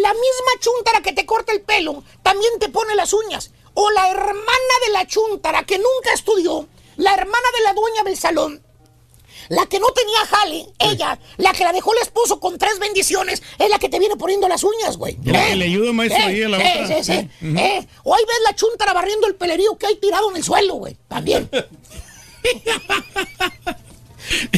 La 0.03 0.12
misma 0.12 0.53
chuntara 0.61 1.01
que 1.03 1.12
te 1.12 1.26
corta 1.26 1.53
el 1.53 1.61
pelo 1.62 2.05
también 2.22 2.53
te 2.59 2.68
pone 2.68 2.94
las 2.94 3.12
uñas. 3.12 3.51
O 3.74 3.90
la 3.90 4.09
hermana 4.11 4.74
de 4.86 4.92
la 4.92 5.07
chuntara 5.07 5.64
que 5.64 5.78
nunca 5.78 6.12
estudió, 6.14 6.66
la 6.96 7.14
hermana 7.14 7.49
de 7.57 7.62
la 7.64 7.72
dueña 7.74 8.03
del 8.03 8.16
salón, 8.16 8.62
la 9.49 9.66
que 9.66 9.78
no 9.80 9.86
tenía 9.92 10.26
jale, 10.26 10.66
ella, 10.78 11.18
la 11.36 11.53
que 11.53 11.64
la 11.64 11.72
dejó 11.72 11.92
el 11.94 12.01
esposo 12.01 12.38
con 12.40 12.59
tres 12.59 12.78
bendiciones, 12.80 13.42
es 13.59 13.70
la 13.70 13.78
que 13.78 13.88
te 13.88 13.99
viene 13.99 14.16
poniendo 14.16 14.49
las 14.49 14.62
uñas, 14.64 14.96
güey. 14.96 15.16
Que 15.22 15.55
le 15.57 15.92
maestro, 15.92 16.20
Eh, 16.22 16.26
ahí 16.26 16.42
a 16.42 16.49
la 16.49 16.59
eh, 16.59 16.82
otra. 16.82 16.96
sí, 16.99 17.05
sí, 17.05 17.12
Eh, 17.12 17.28
ujú. 17.42 17.59
eh. 17.59 17.88
O 18.05 18.14
ahí 18.14 18.24
ves 18.26 18.36
la 18.44 18.55
chuntara 18.57 18.92
barriendo 18.92 19.26
el 19.26 19.36
pelerío 19.36 19.78
que 19.78 19.86
hay 19.86 19.96
tirado 19.96 20.30
en 20.30 20.36
el 20.36 20.44
suelo, 20.44 20.74
güey. 20.74 20.96
También. 21.09 21.49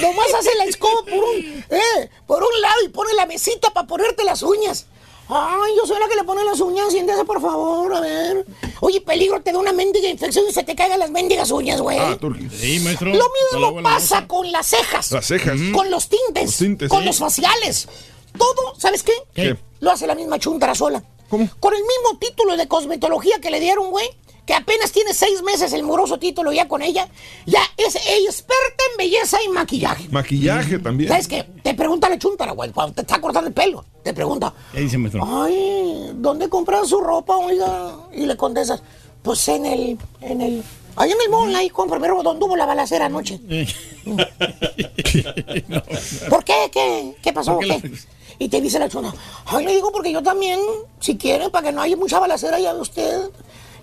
Nomás 0.03 0.35
hace 0.37 0.51
la 0.57 0.65
escoba 0.65 1.03
por 1.05 1.23
un, 1.25 1.65
eh, 1.71 2.11
por 2.27 2.43
un 2.43 2.61
lado 2.61 2.83
y 2.85 2.89
pone 2.89 3.13
la 3.15 3.27
mesita 3.27 3.71
para 3.73 3.87
ponerte 3.87 4.25
las 4.25 4.43
uñas. 4.43 4.87
Ay, 5.33 5.73
yo 5.77 5.87
soy 5.87 5.99
la 6.01 6.09
que 6.09 6.17
le 6.17 6.25
pone 6.25 6.45
las 6.45 6.61
uñas, 6.61 6.91
siéntese 6.91 7.25
por 7.25 7.41
favor, 7.41 7.95
a 7.95 8.01
ver. 8.01 8.45
Oye, 8.81 9.01
peligro, 9.01 9.41
te 9.43 9.53
da 9.53 9.59
una 9.59 9.73
mendiga 9.73 10.09
infección 10.09 10.45
y 10.49 10.53
se 10.53 10.65
te 10.65 10.75
caigan 10.75 10.99
las 10.99 11.11
mendigas 11.11 11.51
uñas, 11.51 11.81
güey. 11.81 11.99
Ah, 11.99 12.17
Turki. 12.21 12.49
Sí, 12.51 12.81
maestro. 12.81 13.13
Lo 13.15 13.27
mismo 13.53 13.83
pasa 13.83 14.27
con 14.27 14.51
las 14.51 14.67
cejas. 14.67 15.13
Las 15.13 15.27
cejas. 15.27 15.59
Con 15.73 15.91
los 15.91 16.09
tintes. 16.09 16.45
Los 16.47 16.57
tintes, 16.57 16.89
con 16.89 17.01
sí. 17.01 17.07
los 17.07 17.19
faciales. 17.19 17.89
Todo, 18.37 18.75
¿sabes 18.79 19.03
qué? 19.03 19.13
¿Qué? 19.35 19.57
Lo 19.81 19.91
hace 19.91 20.07
la 20.07 20.15
misma 20.15 20.39
chuntara 20.39 20.75
sola. 20.75 21.03
¿Cómo? 21.29 21.49
Con 21.61 21.75
el 21.75 21.81
mismo 21.81 22.19
título 22.19 22.57
de 22.57 22.67
cosmetología 22.67 23.41
que 23.41 23.51
le 23.51 23.61
dieron, 23.61 23.91
güey. 23.91 24.09
Que 24.51 24.57
apenas 24.57 24.91
tiene 24.91 25.15
seis 25.15 25.45
meses 25.45 25.73
el 25.75 25.85
moroso 25.85 26.19
título 26.19 26.51
ya 26.51 26.67
con 26.67 26.83
ella. 26.83 27.07
Ya 27.47 27.61
es 27.77 27.95
experta 27.95 28.83
en 28.91 28.97
belleza 28.99 29.39
y 29.47 29.49
maquillaje. 29.49 30.09
Maquillaje 30.11 30.81
también. 30.81 31.09
¿Sabes 31.09 31.29
qué? 31.29 31.45
Te 31.63 31.73
pregunta 31.75 32.09
la 32.09 32.19
chuntara, 32.19 32.51
güey, 32.51 32.73
cuando 32.73 32.95
te 32.95 33.03
está 33.03 33.21
cortando 33.21 33.47
el 33.47 33.55
pelo. 33.55 33.85
Te 34.03 34.13
pregunta, 34.13 34.53
¿Qué 34.73 34.81
dice, 34.81 34.99
maestro? 34.99 35.23
ay, 35.25 36.11
¿dónde 36.15 36.49
compras 36.49 36.89
su 36.89 36.99
ropa, 37.01 37.37
oiga? 37.37 37.93
Y 38.13 38.27
le 38.27 38.37
contestas, 38.37 38.83
pues 39.23 39.47
en 39.47 39.67
el, 39.67 39.99
en 40.21 40.41
el, 40.41 40.65
ahí 40.97 41.13
en 41.13 41.19
el 41.25 41.31
mall, 41.31 41.55
ahí 41.55 41.71
compra, 41.71 42.01
pero 42.01 42.21
donde 42.21 42.45
hubo 42.45 42.57
la 42.57 42.67
balacera 42.67 43.07
anoche. 43.07 43.39
No, 44.05 45.81
¿Por 46.29 46.43
qué? 46.43 46.71
¿Qué, 46.73 47.15
qué 47.23 47.33
pasó? 47.33 47.55
¿Por 47.55 47.67
qué 47.67 47.93
Y 48.41 48.49
te 48.49 48.61
dice 48.61 48.81
la 48.81 48.89
chuna, 48.89 49.15
ay, 49.45 49.65
le 49.65 49.75
digo 49.75 49.93
porque 49.93 50.11
yo 50.11 50.23
también, 50.23 50.59
si 50.99 51.17
quiere, 51.17 51.51
para 51.51 51.69
que 51.69 51.73
no 51.73 51.83
haya 51.83 51.97
mucha 51.97 52.19
balacera, 52.19 52.59
ya 52.59 52.73
ve 52.73 52.81
usted, 52.81 53.31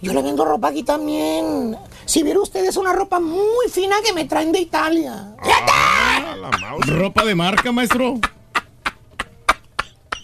yo 0.01 0.13
le 0.13 0.21
vendo 0.21 0.45
ropa 0.45 0.69
aquí 0.69 0.83
también. 0.83 1.77
Si 2.05 2.23
viera 2.23 2.39
usted, 2.39 2.63
es 2.65 2.77
una 2.77 2.93
ropa 2.93 3.19
muy 3.19 3.67
fina 3.71 3.97
que 4.03 4.13
me 4.13 4.25
traen 4.25 4.51
de 4.51 4.59
Italia. 4.59 5.35
Ah, 5.39 6.35
la. 6.39 6.51
Ropa 6.95 7.25
de 7.25 7.35
marca, 7.35 7.71
maestro. 7.71 8.15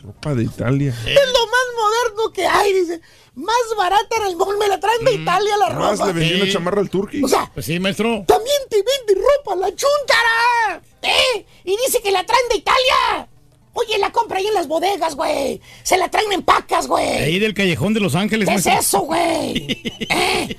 Ropa 0.03 0.33
de 0.35 0.43
Italia. 0.43 0.89
Es 1.05 1.15
lo 1.15 1.45
más 1.47 1.65
moderno 1.77 2.33
que 2.33 2.45
hay, 2.45 2.73
dice. 2.73 3.01
Más 3.35 3.55
barata 3.77 4.15
en 4.17 4.23
el 4.27 4.35
mall, 4.35 4.57
me 4.59 4.67
la 4.67 4.79
traen 4.79 5.03
de 5.05 5.13
Italia 5.13 5.57
la 5.57 5.69
Más 5.71 5.97
ropa. 5.99 6.07
le 6.07 6.13
vendí 6.19 6.35
una 6.35 6.45
Sí. 6.45 6.51
chamarra 6.53 6.81
al 6.81 6.89
Turki. 6.89 7.23
O 7.23 7.27
sea, 7.27 7.49
Pues 7.53 7.65
sí, 7.65 7.79
maestro. 7.79 8.23
también 8.27 8.57
te 8.69 8.75
vende 8.77 9.21
ropa 9.21 9.55
la 9.55 9.67
chuntara. 9.69 10.81
¿Eh? 11.01 11.45
Y 11.63 11.77
dice 11.77 12.01
que 12.01 12.11
la 12.11 12.23
traen 12.25 12.47
de 12.49 12.57
Italia. 12.57 13.27
Oye, 13.73 13.97
la 13.97 14.11
compra 14.11 14.37
ahí 14.37 14.47
en 14.47 14.53
las 14.53 14.67
bodegas, 14.67 15.15
güey. 15.15 15.59
Se 15.83 15.97
la 15.97 16.09
traen 16.09 16.31
en 16.31 16.43
pacas, 16.43 16.87
güey. 16.87 17.07
Ahí 17.07 17.39
del 17.39 17.53
callejón 17.55 17.93
de 17.93 17.99
Los 17.99 18.13
Ángeles, 18.15 18.47
¿Qué 18.47 18.55
es 18.55 18.65
eso, 18.67 19.01
güey? 19.01 19.67
¿Eh? 20.09 20.57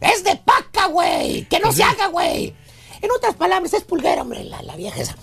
Es 0.00 0.24
de 0.24 0.36
paca, 0.36 0.86
güey. 0.86 1.44
Que 1.44 1.60
no 1.60 1.72
se 1.72 1.82
haga, 1.82 2.06
güey. 2.06 2.54
En 3.02 3.10
otras 3.10 3.34
palabras, 3.34 3.74
es 3.74 3.84
pulguera, 3.84 4.22
hombre, 4.22 4.44
la, 4.44 4.62
la 4.62 4.76
vieja 4.76 4.98
esa. 5.02 5.14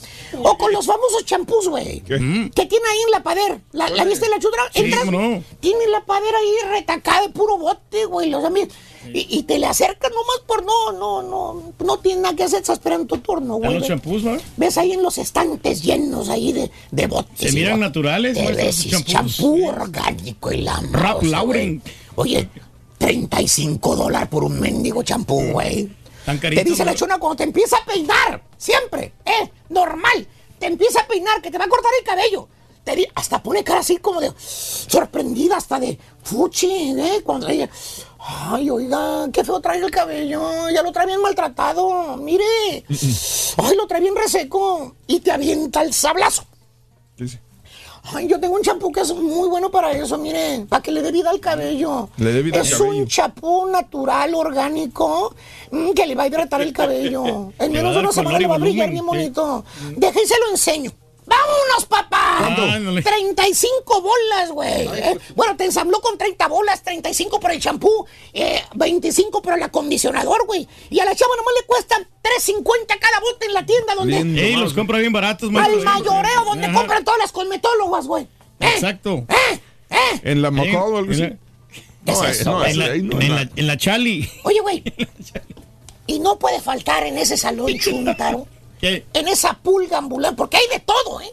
O 0.43 0.55
con 0.55 0.71
los 0.71 0.85
famosos 0.85 1.25
champús, 1.25 1.67
güey. 1.67 2.01
¿Qué? 2.01 2.15
Que 2.53 2.65
tiene 2.67 2.85
ahí 2.87 2.99
en 3.07 3.11
la 3.11 3.23
pader. 3.23 3.59
¿La, 3.71 3.89
la 3.89 4.03
viste 4.05 4.29
la 4.29 4.37
chudra? 4.37 4.61
Sí, 4.71 4.81
Entras, 4.83 5.05
no. 5.07 5.43
tiene 5.59 5.87
la 5.87 6.05
pader 6.05 6.35
ahí 6.35 6.69
retacada 6.69 7.21
de 7.23 7.29
puro 7.29 7.57
bote, 7.57 8.05
güey. 8.05 8.29
Los 8.29 8.45
amigos. 8.45 8.71
Y, 9.13 9.27
y 9.39 9.43
te 9.43 9.57
le 9.57 9.65
acercas 9.67 10.11
nomás 10.11 10.39
por 10.47 10.63
no, 10.63 10.91
no, 10.91 11.21
no. 11.23 11.73
No 11.83 11.97
tiene 11.99 12.21
nada 12.21 12.35
que 12.35 12.43
hacer, 12.43 12.59
estás 12.61 12.77
esperando 12.77 13.05
tu 13.05 13.17
turno, 13.17 13.55
güey. 13.55 13.79
los 13.79 13.87
champús, 13.87 14.23
¿no? 14.23 14.37
Ves 14.57 14.77
ahí 14.77 14.91
en 14.93 15.01
los 15.03 15.17
estantes 15.17 15.81
llenos 15.81 16.29
ahí 16.29 16.53
de, 16.53 16.69
de 16.91 17.07
botes. 17.07 17.37
Se 17.39 17.51
miran 17.51 17.79
bo- 17.79 17.85
naturales, 17.85 18.37
esos 18.37 18.91
champús. 19.05 19.37
champú 19.37 19.67
orgánico 19.67 20.51
y 20.51 20.61
la 20.61 20.81
Rap 20.91 21.23
Lauren. 21.23 21.81
Oye, 22.15 22.47
35 22.99 23.95
dólares 23.95 24.29
por 24.29 24.43
un 24.43 24.59
mendigo 24.59 25.01
champú, 25.03 25.41
güey. 25.51 25.89
Tan 26.25 26.37
Te 26.37 26.41
carito, 26.43 26.63
dice 26.63 26.85
la 26.85 26.91
¿no? 26.91 26.97
chuna 26.97 27.17
cuando 27.17 27.37
te 27.37 27.43
empieza 27.43 27.77
a 27.77 27.85
peinar, 27.85 28.43
siempre, 28.57 29.13
¿eh? 29.25 29.49
Normal. 29.69 30.27
Te 30.59 30.67
empieza 30.67 31.01
a 31.01 31.07
peinar, 31.07 31.41
que 31.41 31.49
te 31.49 31.57
va 31.57 31.65
a 31.65 31.67
cortar 31.67 31.91
el 31.99 32.05
cabello. 32.05 32.47
Te 32.83 32.95
di- 32.95 33.07
hasta 33.15 33.41
pone 33.41 33.63
cara 33.63 33.79
así 33.79 33.97
como 33.97 34.21
de 34.21 34.31
sorprendida, 34.37 35.57
hasta 35.57 35.79
de 35.79 35.97
fuchi, 36.23 36.67
¿eh? 36.99 37.21
Cuando 37.23 37.47
ella, 37.47 37.69
ay, 38.23 38.69
oiga, 38.69 39.27
qué 39.33 39.43
feo 39.43 39.59
trae 39.59 39.79
el 39.79 39.91
cabello, 39.91 40.69
ya 40.69 40.83
lo 40.83 40.91
trae 40.91 41.07
bien 41.07 41.21
maltratado, 41.21 42.17
mire, 42.17 42.45
ay, 42.87 43.75
lo 43.75 43.87
trae 43.87 44.01
bien 44.01 44.15
reseco, 44.15 44.95
y 45.07 45.19
te 45.19 45.31
avienta 45.31 45.81
el 45.81 45.93
sablazo. 45.93 46.43
Sí, 47.17 47.27
sí. 47.27 47.37
Ay, 48.03 48.27
yo 48.27 48.39
tengo 48.39 48.55
un 48.55 48.63
champú 48.63 48.91
que 48.91 49.01
es 49.01 49.13
muy 49.13 49.47
bueno 49.47 49.69
para 49.69 49.91
eso, 49.91 50.17
mire, 50.17 50.65
para 50.67 50.81
que 50.81 50.91
le 50.91 51.03
dé 51.03 51.11
vida 51.11 51.29
al 51.29 51.39
cabello. 51.39 52.09
Le 52.17 52.31
dé 52.33 52.41
vida 52.41 52.59
al 52.59 52.65
es 52.65 52.71
cabello. 52.71 52.89
un 52.99 53.07
champú 53.07 53.67
natural, 53.67 54.33
orgánico, 54.33 55.35
mm, 55.69 55.91
que 55.91 56.07
le 56.07 56.15
va 56.15 56.23
a 56.23 56.27
hidratar 56.27 56.61
el 56.61 56.73
cabello. 56.73 57.51
En 57.59 57.71
menos 57.71 57.93
de 57.93 57.99
una 57.99 58.11
semana 58.11 58.39
le 58.39 58.47
va 58.47 58.55
a 58.55 58.57
brillar 58.57 58.89
bien 58.89 59.03
sí. 59.03 59.07
bonito. 59.07 59.63
Déjense 59.95 60.33
lo 60.39 60.51
enseño. 60.51 60.91
¡Vámonos, 61.31 61.85
papá! 61.87 62.35
¿Cuánto? 62.39 62.63
Ándale. 62.63 63.01
35 63.01 64.01
bolas, 64.01 64.51
güey. 64.51 64.87
¿eh? 64.87 65.17
Bueno, 65.35 65.55
te 65.55 65.63
ensambló 65.65 66.01
con 66.01 66.17
30 66.17 66.47
bolas, 66.47 66.83
35 66.83 67.39
por 67.39 67.51
el 67.51 67.61
champú, 67.61 68.05
eh, 68.33 68.61
25 68.75 69.41
por 69.41 69.53
el 69.53 69.63
acondicionador, 69.63 70.45
güey. 70.45 70.67
Y 70.89 70.99
a 70.99 71.05
la 71.05 71.15
chava 71.15 71.33
nomás 71.37 71.53
le 71.61 71.65
cuestan 71.67 72.07
3.50 72.21 72.99
cada 72.99 73.19
bote 73.21 73.45
en 73.45 73.53
la 73.53 73.65
tienda 73.65 73.95
donde... 73.95 74.17
Ey, 74.41 74.55
los 74.57 74.73
compra 74.73 74.97
bien 74.99 75.13
baratos, 75.13 75.49
maestro. 75.51 75.77
Al 75.79 75.85
mayoreo 75.85 76.43
donde 76.45 76.65
Ajá. 76.67 76.73
compran 76.77 77.03
todas 77.05 77.19
las 77.19 77.31
cosmetólogas, 77.31 78.07
güey. 78.07 78.23
¿Eh? 78.59 78.67
Exacto. 78.75 79.25
¿Eh? 79.29 79.59
¿Eh? 79.89 80.19
En 80.23 80.41
la 80.41 80.51
McCall 80.51 80.93
o 80.93 80.97
algo 80.97 81.11
en 81.11 81.13
así. 81.13 81.21
la- 81.21 81.29
¿Qué 82.03 82.11
es 82.11 82.17
No, 82.17 82.25
eh, 82.25 82.31
eso, 82.31 82.51
no, 82.51 82.57
güey? 82.59 82.71
En 82.71 82.79
la, 82.79 82.85
ahí 82.85 83.01
no, 83.03 83.21
en 83.21 83.27
no. 83.29 83.35
la- 83.35 83.49
en 83.55 83.67
la 83.67 83.77
Chali. 83.77 84.29
Oye, 84.43 84.59
güey. 84.59 84.83
Y 86.07 86.19
no 86.19 86.37
puede 86.37 86.59
faltar 86.59 87.05
en 87.05 87.17
ese 87.17 87.37
salón 87.37 87.71
chuntaro, 87.79 88.45
¿Qué? 88.81 89.05
en 89.13 89.27
esa 89.27 89.53
pulga 89.53 89.99
ambulante, 89.99 90.35
porque 90.37 90.57
hay 90.57 90.67
de 90.71 90.79
todo, 90.79 91.21
¿eh? 91.21 91.31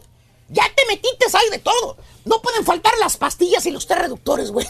Ya 0.51 0.63
te 0.75 0.83
metiste, 0.87 1.25
hay 1.31 1.49
de 1.51 1.59
todo. 1.59 1.97
No 2.25 2.41
pueden 2.41 2.63
faltar 2.65 2.91
las 2.99 3.17
pastillas 3.17 3.65
y 3.67 3.71
los 3.71 3.85
té 3.87 3.93
reductores, 3.95 4.49
güey. 4.51 4.65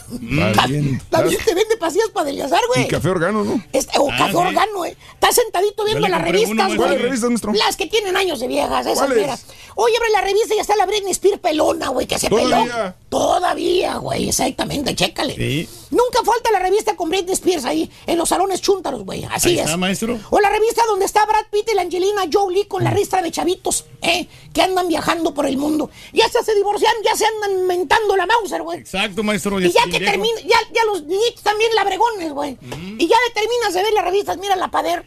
Va 0.56 0.66
bien. 0.66 1.00
También 1.10 1.42
te 1.42 1.54
vende 1.54 1.76
pastillas 1.78 2.08
para 2.10 2.24
adelgazar, 2.24 2.60
güey. 2.68 2.84
Y 2.84 2.88
café 2.88 3.08
organo, 3.08 3.44
¿no? 3.44 3.62
Este, 3.72 3.98
o 3.98 4.10
Ah, 4.10 4.16
café 4.18 4.30
sí. 4.32 4.36
organo, 4.36 4.84
eh. 4.84 4.96
Estás 5.14 5.34
sentadito 5.36 5.84
viendo 5.84 6.06
las 6.08 6.20
revistas, 6.22 6.66
güey. 6.66 6.76
¿Cuáles 6.76 7.00
revistas? 7.00 7.30
Las 7.54 7.76
que 7.76 7.86
tienen 7.86 8.16
años 8.16 8.40
de 8.40 8.48
viejas, 8.48 8.86
esas 8.86 9.08
vieras. 9.14 9.46
Oye, 9.74 9.96
abre 9.96 10.10
la 10.10 10.20
revista 10.20 10.52
y 10.52 10.56
ya 10.56 10.62
está 10.62 10.76
la 10.76 10.84
Britney 10.86 11.12
Spears 11.12 11.40
pelona, 11.40 11.88
güey, 11.88 12.06
que 12.06 12.18
se 12.18 12.28
¿Todavía? 12.28 12.58
peló. 12.62 12.94
Todavía, 13.08 13.96
güey, 13.96 14.28
exactamente, 14.28 14.94
chécale. 14.94 15.34
Sí. 15.34 15.68
Nunca 15.90 16.22
falta 16.24 16.50
la 16.52 16.60
revista 16.60 16.94
con 16.94 17.08
Britney 17.08 17.32
Spears 17.32 17.64
ahí, 17.64 17.90
en 18.06 18.16
los 18.16 18.28
salones 18.28 18.60
chúntaros, 18.60 19.04
güey. 19.04 19.24
Así 19.24 19.48
Ahí 19.50 19.58
es. 19.58 19.64
está, 19.64 19.76
maestro. 19.76 20.18
O 20.30 20.38
la 20.40 20.48
revista 20.48 20.82
donde 20.86 21.04
está 21.04 21.26
Brad 21.26 21.46
Pitt 21.50 21.68
y 21.72 21.74
la 21.74 21.82
Angelina 21.82 22.22
Jolie 22.32 22.68
con 22.68 22.82
Mm. 22.82 22.84
la 22.84 22.90
ristra 22.92 23.20
de 23.22 23.30
chavitos, 23.32 23.86
¿eh? 24.02 24.28
Que 24.52 24.62
andan 24.62 24.86
viajando 24.88 25.34
por 25.34 25.46
el 25.46 25.56
mundo. 25.56 25.90
Ya 26.12 26.28
se, 26.28 26.44
se 26.44 26.54
divorcian, 26.54 26.92
ya 27.04 27.16
se 27.16 27.24
andan 27.26 27.66
mentando 27.66 28.16
la 28.16 28.26
Mauser, 28.26 28.62
güey. 28.62 28.78
Exacto, 28.78 29.22
maestro. 29.24 29.60
Y 29.60 29.70
ya 29.72 29.82
que 29.84 29.98
viejo. 29.98 30.12
termina, 30.12 30.40
ya, 30.42 30.58
ya 30.72 30.84
los 30.86 31.02
niños 31.02 31.34
también 31.42 31.74
labregones, 31.74 32.32
güey. 32.32 32.56
Y 32.98 33.08
ya 33.08 33.16
terminas 33.34 33.74
de 33.74 33.82
ver 33.82 33.92
las 33.92 34.04
revistas, 34.04 34.38
mira 34.38 34.54
la 34.56 34.68
pader. 34.68 35.04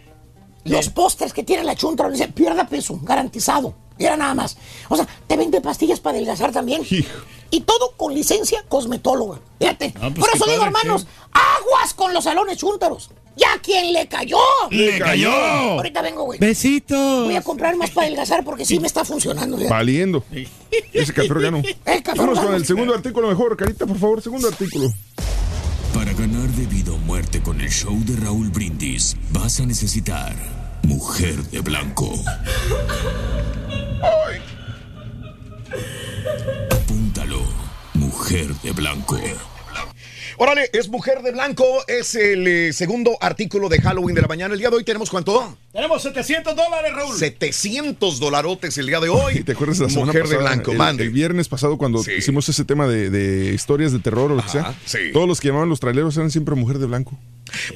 Los 0.65 0.89
pósters 0.89 1.33
que 1.33 1.43
tiene 1.43 1.63
la 1.63 1.75
chuntra, 1.75 2.09
dice, 2.09 2.27
pierda 2.29 2.67
peso, 2.67 2.99
garantizado. 3.03 3.73
Era 3.99 4.17
nada 4.17 4.33
más. 4.33 4.57
O 4.89 4.95
sea, 4.95 5.07
te 5.27 5.37
vende 5.37 5.61
pastillas 5.61 5.99
para 5.99 6.15
adelgazar 6.17 6.51
también. 6.51 6.83
Y 7.53 7.61
todo 7.61 7.91
con 7.95 8.15
licencia 8.15 8.65
cosmetóloga. 8.67 9.39
Fíjate. 9.59 9.93
Ah, 9.97 10.09
pues 10.09 10.25
Por 10.25 10.35
eso 10.35 10.45
digo, 10.49 10.63
hermanos, 10.63 11.05
aguas 11.31 11.93
con 11.93 12.11
los 12.11 12.23
salones 12.23 12.57
chúntaros. 12.57 13.11
Ya 13.35 13.59
quien 13.61 13.93
le 13.93 14.07
cayó. 14.07 14.39
¡Le 14.71 14.97
cayó! 14.97 15.31
Ahorita 15.31 16.01
vengo, 16.01 16.23
güey. 16.23 16.39
Besitos. 16.39 17.25
Voy 17.25 17.35
a 17.35 17.43
comprar 17.43 17.75
más 17.75 17.91
para 17.91 18.07
adelgazar 18.07 18.43
porque 18.43 18.65
sí 18.65 18.79
me 18.79 18.87
está 18.87 19.05
funcionando. 19.05 19.57
fíjate. 19.57 19.71
Valiendo. 19.71 20.23
Ese 20.91 21.13
café 21.13 21.29
organo. 21.29 21.61
El 21.85 22.01
café 22.01 22.17
Vamos 22.17 22.39
con 22.39 22.55
el 22.55 22.65
segundo 22.65 22.95
artículo 22.95 23.27
mejor. 23.27 23.55
Carita, 23.55 23.85
por 23.85 23.99
favor, 23.99 24.19
segundo 24.23 24.47
artículo. 24.47 24.91
Para 25.93 26.11
ganar 26.13 26.49
de 26.49 26.65
vida 26.65 26.91
o 26.91 26.97
muerte 26.97 27.43
con 27.43 27.61
el 27.61 27.69
show 27.69 27.95
de 28.03 28.15
Raúl 28.15 28.49
Brindis, 28.49 29.15
vas 29.29 29.59
a 29.59 29.65
necesitar 29.67 30.33
Mujer 30.81 31.35
de 31.51 31.61
Blanco. 31.61 32.11
Apúntalo. 34.01 36.72
Mujer 38.13 38.53
de 38.61 38.71
Blanco. 38.73 39.17
Órale, 40.37 40.69
es 40.71 40.87
Mujer 40.87 41.23
de 41.23 41.31
Blanco, 41.31 41.65
es 41.87 42.13
el 42.13 42.47
eh, 42.47 42.71
segundo 42.71 43.17
artículo 43.19 43.69
de 43.69 43.81
Halloween 43.81 44.13
de 44.13 44.21
la 44.21 44.27
mañana. 44.27 44.53
El 44.53 44.59
día 44.59 44.69
de 44.69 44.75
hoy 44.75 44.83
tenemos 44.83 45.09
cuánto? 45.09 45.57
Tenemos 45.73 46.03
700 46.03 46.55
dólares, 46.55 46.93
Raúl. 46.93 47.17
700 47.17 48.19
dolarotes 48.19 48.77
el 48.77 48.85
día 48.85 48.99
de 48.99 49.09
hoy. 49.09 49.43
¿Te 49.43 49.53
acuerdas 49.53 49.79
de 49.79 49.85
la 49.85 49.89
semana 49.89 50.05
Mujer 50.11 50.27
de 50.27 50.35
pasada, 50.35 50.53
Blanco, 50.53 50.71
el, 50.71 50.77
mande. 50.77 51.03
el 51.05 51.09
viernes 51.09 51.49
pasado 51.49 51.79
cuando 51.79 51.99
hicimos 52.15 52.47
ese 52.47 52.63
tema 52.63 52.87
de, 52.87 53.09
de 53.09 53.55
historias 53.55 53.91
de 53.91 53.97
terror 53.97 54.31
o 54.31 54.35
lo 54.35 54.43
que 54.43 54.49
sea? 54.49 54.75
sí. 54.85 54.99
Todos 55.11 55.27
los 55.27 55.41
que 55.41 55.47
llamaban 55.47 55.69
los 55.69 55.79
traileros 55.79 56.15
eran 56.15 56.29
siempre 56.29 56.53
mujer 56.53 56.77
de 56.77 56.85
blanco. 56.85 57.17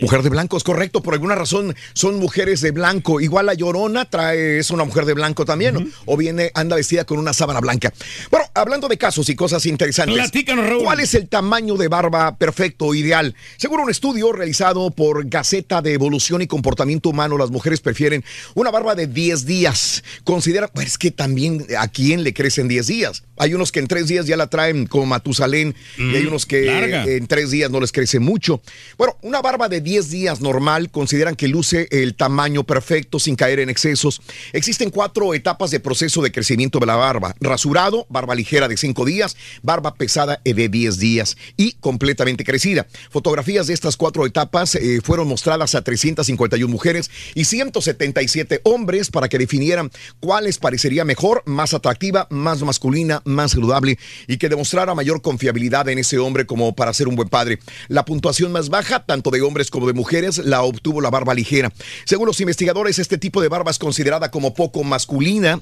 Mujer 0.02 0.24
de 0.24 0.30
blanco, 0.30 0.58
es 0.58 0.64
correcto. 0.64 1.02
Por 1.02 1.14
alguna 1.14 1.36
razón 1.36 1.76
son 1.94 2.20
mujeres 2.20 2.62
de 2.62 2.72
blanco. 2.72 3.20
Igual 3.22 3.48
la 3.48 3.54
llorona 3.54 4.06
trae, 4.06 4.60
es 4.60 4.72
una 4.72 4.84
mujer 4.84 5.06
de 5.06 5.14
blanco 5.14 5.46
también. 5.46 5.76
¿no? 5.76 5.86
O 6.06 6.18
viene, 6.18 6.52
anda 6.54 6.76
vestida 6.76 7.06
con 7.06 7.20
una 7.20 7.34
sábana 7.34 7.60
blanca. 7.60 7.94
Bueno, 8.32 8.46
hablando 8.54 8.88
de 8.88 8.98
casos 8.98 9.30
y 9.30 9.36
cosas 9.36 9.66
interesantes. 9.66 10.16
Platícanos, 10.16 10.68
Raúl. 10.68 10.84
¿Cuál 10.84 11.00
es 11.00 11.14
el 11.14 11.28
tamaño 11.28 11.76
de 11.76 11.88
barba 11.88 12.38
perfecto 12.38 12.86
o 12.86 12.96
ideal? 12.96 13.36
Según 13.58 13.82
un 13.82 13.90
estudio 13.90 14.32
realizado 14.32 14.92
por 14.92 15.28
Gaceta 15.28 15.82
de 15.82 15.94
Evolución 15.94 16.42
y 16.42 16.48
Comportamiento 16.48 17.10
Humano, 17.10 17.38
las 17.38 17.52
mujeres 17.52 17.82
prefieren 17.88 18.22
una 18.54 18.70
barba 18.70 18.96
de 18.96 19.08
10 19.08 19.46
días. 19.46 20.04
Considera, 20.26 20.68
pues 20.68 20.88
es 20.88 20.98
que 20.98 21.10
también 21.10 21.66
a 21.80 21.88
quién 21.88 22.24
le 22.26 22.34
crecen 22.34 22.68
10 22.68 22.86
días. 22.88 23.24
Hay 23.38 23.54
unos 23.54 23.72
que 23.72 23.80
en 23.80 23.88
3 23.88 24.08
días 24.08 24.26
ya 24.26 24.36
la 24.36 24.48
traen 24.48 24.88
como 24.88 25.06
Matusalén 25.06 25.74
y 25.98 26.16
hay 26.16 26.24
Mm, 26.24 26.28
unos 26.28 26.46
que 26.46 26.62
larga. 26.66 27.06
en 27.06 27.28
3 27.28 27.50
días 27.50 27.72
no 27.72 27.80
les 27.80 27.94
crece 27.94 28.20
mucho. 28.20 28.62
Bueno, 28.98 29.16
una 29.22 29.42
barba 29.42 29.70
de 29.70 29.80
10 29.80 30.10
días 30.10 30.42
normal 30.42 30.90
consideran 30.92 31.36
que 31.38 31.48
luce 31.48 31.88
el 31.92 32.16
tamaño 32.16 32.66
perfecto 32.66 33.20
sin 33.20 33.38
caer 33.38 33.60
en 33.62 33.70
excesos. 33.70 34.22
Existen 34.52 34.90
cuatro 34.90 35.34
etapas 35.34 35.72
de 35.72 35.80
proceso 35.80 36.22
de 36.22 36.32
crecimiento 36.34 36.80
de 36.80 36.88
la 36.88 36.96
barba. 36.98 37.36
Rasurado, 37.40 38.06
barba 38.10 38.36
ligera 38.36 38.68
de 38.68 38.76
5 38.76 39.06
días, 39.06 39.38
barba 39.64 39.94
pesada 39.96 40.42
de 40.44 40.68
10 40.68 40.98
días 41.00 41.38
y 41.56 41.74
completamente 41.80 42.44
crecida. 42.44 42.86
Fotografías 43.12 43.68
de 43.68 43.74
estas 43.74 43.96
cuatro 43.96 44.26
etapas 44.26 44.76
eh, 44.76 45.00
fueron 45.02 45.28
mostradas 45.30 45.74
a 45.76 45.84
351 45.84 46.68
mujeres 46.70 47.10
y 47.36 47.46
177 47.82 48.62
hombres 48.64 49.12
para 49.12 49.30
que 49.30 49.38
definieran 49.38 49.92
cuál 50.20 50.46
les 50.46 50.58
parecería 50.58 51.06
mejor, 51.06 51.44
más 51.46 51.74
atractiva, 51.74 52.28
más 52.30 52.62
masculina, 52.64 53.22
más 53.26 53.52
saludable 53.52 53.98
y 54.28 54.38
que 54.38 54.50
demostrara 54.50 54.96
mayor 54.96 55.22
confiabilidad 55.22 55.88
en 55.90 56.00
ese 56.00 56.18
hombre 56.18 56.46
como 56.46 56.76
para 56.76 56.94
ser 56.94 57.08
un 57.08 57.16
buen 57.16 57.30
padre. 57.30 57.60
La 57.88 58.06
puntuación 58.06 58.52
más 58.52 58.70
baja, 58.70 59.06
tanto 59.06 59.30
de 59.32 59.42
hombres 59.42 59.70
como 59.70 59.88
de 59.88 59.94
mujeres, 59.94 60.40
la 60.40 60.64
obtuvo 60.64 61.02
la 61.02 61.10
barba 61.10 61.34
ligera. 61.34 61.72
Según 62.06 62.28
los 62.28 62.42
investigadores, 62.42 63.00
este 63.00 63.18
tipo 63.18 63.42
de 63.42 63.50
barba 63.50 63.72
es 63.72 63.80
considerada 63.80 64.32
como 64.32 64.54
poco 64.54 64.84
masculina. 64.84 65.62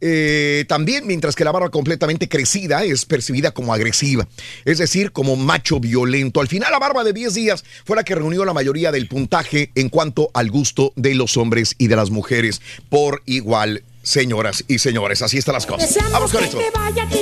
Eh, 0.00 0.64
también, 0.68 1.06
mientras 1.06 1.34
que 1.34 1.44
la 1.44 1.52
barba 1.52 1.70
completamente 1.70 2.28
crecida 2.28 2.84
es 2.84 3.04
percibida 3.04 3.50
como 3.50 3.74
agresiva, 3.74 4.28
es 4.64 4.78
decir, 4.78 5.12
como 5.12 5.36
macho 5.36 5.80
violento. 5.80 6.40
Al 6.40 6.48
final, 6.48 6.70
la 6.70 6.78
barba 6.78 7.04
de 7.04 7.12
10 7.12 7.34
días 7.34 7.64
fue 7.84 7.96
la 7.96 8.04
que 8.04 8.14
reunió 8.14 8.44
la 8.44 8.52
mayoría 8.52 8.92
del 8.92 9.08
puntaje 9.08 9.70
en 9.74 9.88
cuanto 9.88 10.30
al 10.34 10.50
gusto 10.50 10.92
de 10.96 11.14
los 11.14 11.36
hombres 11.36 11.74
y 11.78 11.88
de 11.88 11.96
las 11.96 12.10
mujeres 12.10 12.60
por 12.88 13.22
igual. 13.26 13.82
Señoras 14.02 14.64
y 14.68 14.78
señores, 14.78 15.20
así 15.20 15.36
están 15.36 15.52
las 15.52 15.66
cosas. 15.66 15.94
Vamos 16.10 16.32
con 16.32 16.42
esto. 16.42 16.58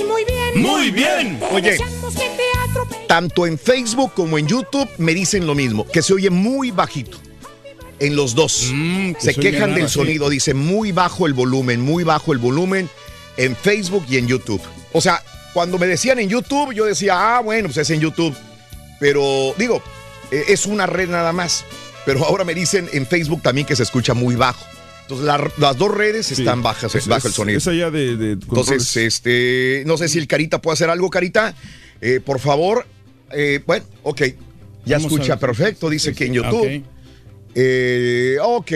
muy 0.07 0.25
bien. 0.25 0.63
Muy 0.63 0.91
bien. 0.93 1.41
Oye. 1.51 1.79
Tanto 3.09 3.47
en 3.47 3.59
Facebook 3.59 4.13
como 4.15 4.39
en 4.39 4.47
YouTube 4.47 4.89
me 4.99 5.13
dicen 5.13 5.47
lo 5.47 5.57
mismo, 5.57 5.85
que 5.87 6.03
se 6.03 6.13
oye 6.13 6.31
muy 6.31 6.71
bajito. 6.71 7.19
En 7.99 8.15
los 8.17 8.35
dos. 8.35 8.53
se 8.53 8.73
Mm, 8.75 9.15
se 9.19 9.31
oye 9.31 9.41
quejan 9.53 9.75
del 9.75 9.89
sonido, 9.89 10.29
dice 10.29 10.53
muy 10.55 10.93
bajo 10.93 11.27
el 11.27 11.33
volumen, 11.33 11.81
muy 11.81 12.05
bajo 12.05 12.33
el 12.33 12.39
volumen 12.39 12.91
en 13.39 13.57
Facebook 13.57 14.05
y 14.09 14.19
en 14.19 14.27
YouTube. 14.29 14.61
O 14.93 15.01
sea, 15.01 15.23
cuando 15.55 15.79
me 15.79 15.87
decían 15.87 16.19
en 16.19 16.29
YouTube, 16.29 16.75
yo 16.75 16.85
decía, 16.85 17.37
ah, 17.37 17.41
bueno, 17.41 17.69
pues 17.69 17.79
es 17.79 17.91
en 17.91 18.01
YouTube. 18.01 18.35
Pero 19.01 19.55
digo, 19.59 19.83
eh, 20.31 20.45
es 20.49 20.67
una 20.67 20.87
red 20.87 21.09
nada 21.09 21.33
más. 21.33 21.65
Pero 22.05 22.25
ahora 22.25 22.45
me 22.45 22.55
dicen 22.55 22.89
en 22.93 23.07
Facebook 23.07 23.43
también 23.43 23.67
que 23.67 23.75
se 23.77 23.83
escucha 23.83 24.15
muy 24.15 24.37
bajo. 24.37 24.65
Entonces 25.03 25.27
la- 25.27 25.51
las 25.59 25.77
dos 25.79 25.93
redes 25.95 26.31
están 26.33 26.63
bajas, 26.63 26.95
Es- 26.95 27.07
bajo 27.07 27.29
el 27.29 27.35
sonido. 27.35 27.59
Es 27.59 27.67
allá 27.69 27.91
de, 27.91 28.17
de 28.17 28.33
Entonces, 28.33 28.97
este, 28.97 29.83
no 29.87 29.97
sé 29.97 30.09
si 30.09 30.19
el 30.19 30.27
Carita 30.27 30.61
puede 30.61 30.75
hacer 30.75 30.91
algo, 30.91 31.11
Carita. 31.11 31.55
Eh, 32.01 32.21
por 32.25 32.41
favor. 32.41 32.87
Eh, 33.33 33.61
bueno, 33.67 33.85
ok. 34.03 34.23
Ya 34.85 34.99
Vamos 34.99 35.13
escucha 35.13 35.37
perfecto, 35.39 35.89
dice 35.91 36.15
que 36.15 36.27
en 36.27 36.35
YouTube. 36.35 36.85
Eh, 37.59 38.37
ok, 38.43 38.71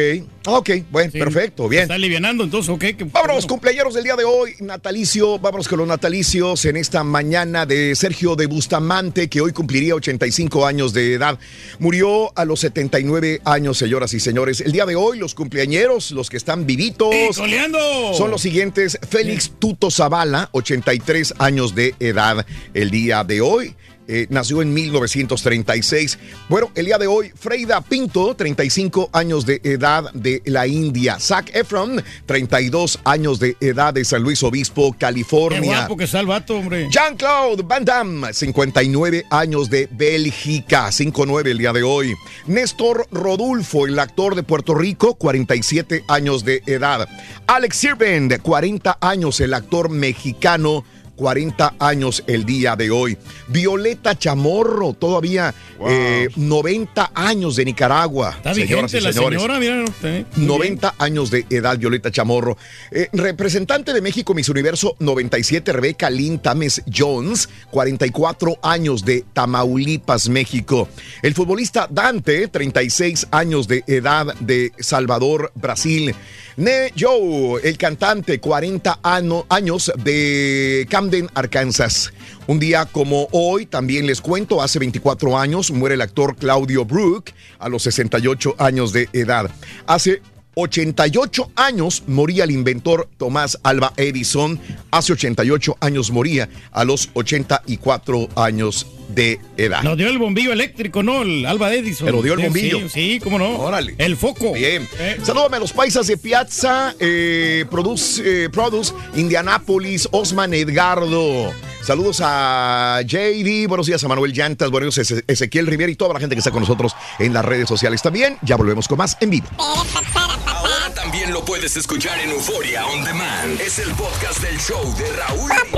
ok, 0.47 0.71
bueno, 0.91 1.13
Sí. 1.13 1.19
perfecto, 1.19 1.69
bien. 1.69 1.83
Está 1.83 1.97
alivianando, 1.97 2.45
entonces, 2.45 2.71
ok. 2.71 2.81
que- 2.81 3.05
Vámonos, 3.13 3.45
cumpleaños 3.47 3.93
del 3.93 4.05
día 4.05 4.17
de 4.17 4.25
hoy, 4.25 4.55
natalicio, 4.61 5.39
vámonos 5.39 5.69
con 5.69 5.81
los 5.81 5.87
natalicios 5.87 6.65
en 6.65 6.79
esta 6.79 7.05
mañana 7.05 7.67
de 7.67 7.95
Sergio 7.95 8.37
de 8.37 8.47
Bustamante, 8.47 9.29
que 9.29 9.43
hoy 9.43 9.53
cumpliría 9.53 9.95
85 9.95 10.65
años 10.67 10.95
de 10.95 11.13
edad. 11.13 11.39
Murió 11.79 12.33
a 12.39 12.47
los 12.47 12.61
79 12.61 13.43
años, 13.45 13.77
señoras 13.77 14.15
y 14.15 14.21
señores. 14.21 14.63
El 14.63 14.73
día 14.73 14.87
de 14.87 14.97
hoy, 14.97 15.19
los 15.19 15.35
cumpleañeros, 15.35 16.11
los 16.13 16.31
que 16.31 16.39
están 16.39 16.65
vivitos, 16.65 17.15
¡Eh, 17.15 17.29
son 17.35 18.31
los 18.31 18.41
siguientes. 18.41 18.99
Félix 19.11 19.53
Tuto 19.59 19.91
Zavala, 19.91 20.49
83 20.53 21.35
años 21.39 21.75
de 21.75 21.95
edad 22.01 22.47
el 22.73 22.91
día 22.91 23.25
de 23.25 23.43
hoy. 23.43 23.75
Eh, 24.13 24.27
nació 24.29 24.61
en 24.61 24.75
1936. 24.75 26.19
Bueno, 26.49 26.73
el 26.75 26.87
día 26.87 26.99
de 26.99 27.07
hoy, 27.07 27.31
Freida 27.33 27.81
Pinto, 27.81 28.35
35 28.35 29.11
años 29.13 29.47
de 29.47 29.61
edad 29.63 30.13
de 30.15 30.43
la 30.47 30.67
India. 30.67 31.19
Zac 31.21 31.55
Efron, 31.55 32.03
32 32.27 32.99
años 33.05 33.39
de 33.39 33.57
edad 33.61 33.95
de 33.95 34.05
San 34.05 34.25
Luis 34.25 34.43
Obispo, 34.43 34.91
Qué 34.93 34.99
California. 34.99 35.61
guapo 35.81 35.97
que 35.97 36.05
está 36.05 36.19
el 36.19 36.27
vato, 36.27 36.57
hombre. 36.57 36.89
Jean-Claude 36.91 37.63
Van 37.63 37.85
Damme, 37.85 38.33
59 38.35 39.27
años 39.31 39.71
de 39.71 39.89
Bélgica, 39.93 40.91
5'9 40.91 41.47
el 41.53 41.59
día 41.59 41.73
de 41.73 41.85
hoy. 41.85 42.17
Néstor 42.49 43.07
Rodulfo, 43.13 43.87
el 43.87 43.97
actor 43.97 44.35
de 44.35 44.43
Puerto 44.43 44.75
Rico, 44.75 45.15
47 45.15 46.03
años 46.09 46.45
de 46.45 46.65
edad. 46.67 47.09
Alex 47.47 47.77
Sirvent, 47.77 48.41
40 48.43 48.99
años, 49.01 49.39
el 49.39 49.55
actor 49.55 49.89
mexicano. 49.89 50.85
40 51.31 51.75
años 51.79 52.25
el 52.27 52.47
día 52.47 52.77
de 52.77 52.91
hoy. 52.91 53.19
Violeta 53.49 54.19
Chamorro, 54.19 54.95
todavía 54.95 55.55
eh, 55.87 56.31
90 56.35 57.11
años 57.15 57.57
de 57.57 57.67
Nicaragua. 57.67 58.33
Está 58.39 58.55
señoras 58.55 58.91
vigente 58.91 58.99
y 58.99 59.01
la 59.03 59.13
señora, 59.13 59.61
mira. 59.61 59.85
eh. 60.03 60.25
Bien. 60.35 60.47
90 60.47 60.95
años 60.97 61.31
de 61.31 61.45
edad, 61.51 61.77
Violeta 61.77 62.11
Chamorro. 62.11 62.57
Eh, 62.91 63.11
representante 63.13 63.93
de 63.93 64.01
México 64.01 64.33
Miss 64.33 64.49
Universo 64.49 64.97
97, 64.99 65.75
Rebeca 65.75 66.09
Lynn 66.09 66.39
Tames 66.39 66.81
Jones, 66.91 67.51
44 67.71 68.59
años 68.63 69.05
de 69.05 69.23
Tamaulipas, 69.35 70.31
México. 70.31 70.89
El 71.23 71.35
futbolista 71.35 71.87
Dante, 71.91 72.49
36 72.49 73.27
años 73.31 73.69
de 73.69 73.85
edad 73.87 74.35
de 74.41 74.73
Salvador, 74.79 75.53
Brasil. 75.55 76.15
Ne 76.57 76.93
Joe, 76.99 77.61
el 77.63 77.77
cantante, 77.79 78.39
40 78.41 79.01
ano- 79.03 79.45
años 79.49 79.91
de 80.03 80.87
Arkansas. 81.35 82.13
Un 82.47 82.59
día 82.59 82.87
como 82.87 83.29
hoy, 83.33 83.67
también 83.67 84.07
les 84.07 84.21
cuento, 84.21 84.63
hace 84.63 84.79
24 84.79 85.39
años 85.39 85.71
muere 85.71 85.95
el 85.95 86.01
actor 86.01 86.37
Claudio 86.37 86.85
Brook 86.85 87.31
a 87.59 87.69
los 87.69 87.83
68 87.83 88.57
años 88.59 88.93
de 88.93 89.09
edad. 89.13 89.51
Hace 89.87 90.23
88 90.55 91.53
años 91.57 92.05
moría 92.07 92.45
el 92.45 92.51
inventor 92.51 93.09
Tomás 93.17 93.59
Alba 93.63 93.93
Edison. 93.97 94.59
Hace 94.91 95.13
88 95.13 95.77
años 95.81 96.11
moría 96.11 96.49
a 96.73 96.85
los 96.85 97.11
84 97.15 98.29
años 98.37 98.87
de 99.15 99.41
edad. 99.57 99.83
Nos 99.83 99.97
dio 99.97 100.09
el 100.09 100.19
bombillo 100.19 100.53
eléctrico, 100.53 101.03
¿no? 101.03 101.23
El 101.23 101.45
Alba 101.47 101.73
Edison. 101.73 102.07
Pero 102.07 102.23
dio 102.23 102.35
el 102.35 102.41
Sí, 102.41 102.45
bombillo. 102.47 102.79
Sí, 102.81 102.89
sí, 102.89 103.21
cómo 103.23 103.39
no. 103.39 103.59
Órale. 103.59 103.95
El 103.99 104.17
foco. 104.17 104.53
Bien. 104.53 104.89
Salúdame 105.23 105.57
a 105.57 105.61
los 105.61 105.73
paisas 105.73 106.07
de 106.07 106.17
Piazza, 106.17 106.95
eh, 106.99 107.65
Produce, 107.71 108.45
eh, 108.45 108.49
Produce, 108.51 108.93
Indianápolis, 109.17 110.09
Osman 110.13 110.55
Edgardo. 110.55 111.53
Saludos 111.83 112.21
a 112.23 113.01
JD, 113.07 113.67
buenos 113.67 113.87
días 113.87 114.05
a 114.05 114.09
Manuel 114.09 114.33
Llantas, 114.35 114.71
buenos 114.71 114.95
días 114.95 115.11
a 115.11 115.15
Eze- 115.15 115.25
Ezequiel 115.27 115.67
Rivera 115.67 115.91
y 115.91 115.97
toda 115.97 116.13
la 116.13 116.21
gente 116.21 116.35
que 116.35 116.41
está 116.41 116.51
con 116.51 116.61
nosotros 116.61 116.95
en 117.19 117.33
las 117.33 117.43
redes 117.45 117.69
sociales 117.69 118.03
también. 118.03 118.37
Ya 118.43 118.57
volvemos 118.57 118.87
con 118.87 118.99
más 118.99 119.17
en 119.21 119.31
vivo. 119.31 119.47
Ahora 119.59 120.95
también 120.95 121.33
lo 121.33 121.43
puedes 121.45 121.75
escuchar 121.79 122.21
en 122.21 122.31
Euforia 122.31 122.87
On 122.87 123.03
Demand. 123.03 123.59
Es 123.61 123.79
el 123.79 123.91
podcast 123.93 124.41
del 124.43 124.59
show 124.61 124.95
de 124.99 125.11
Raúl. 125.13 125.49
¡Papi 125.49 125.71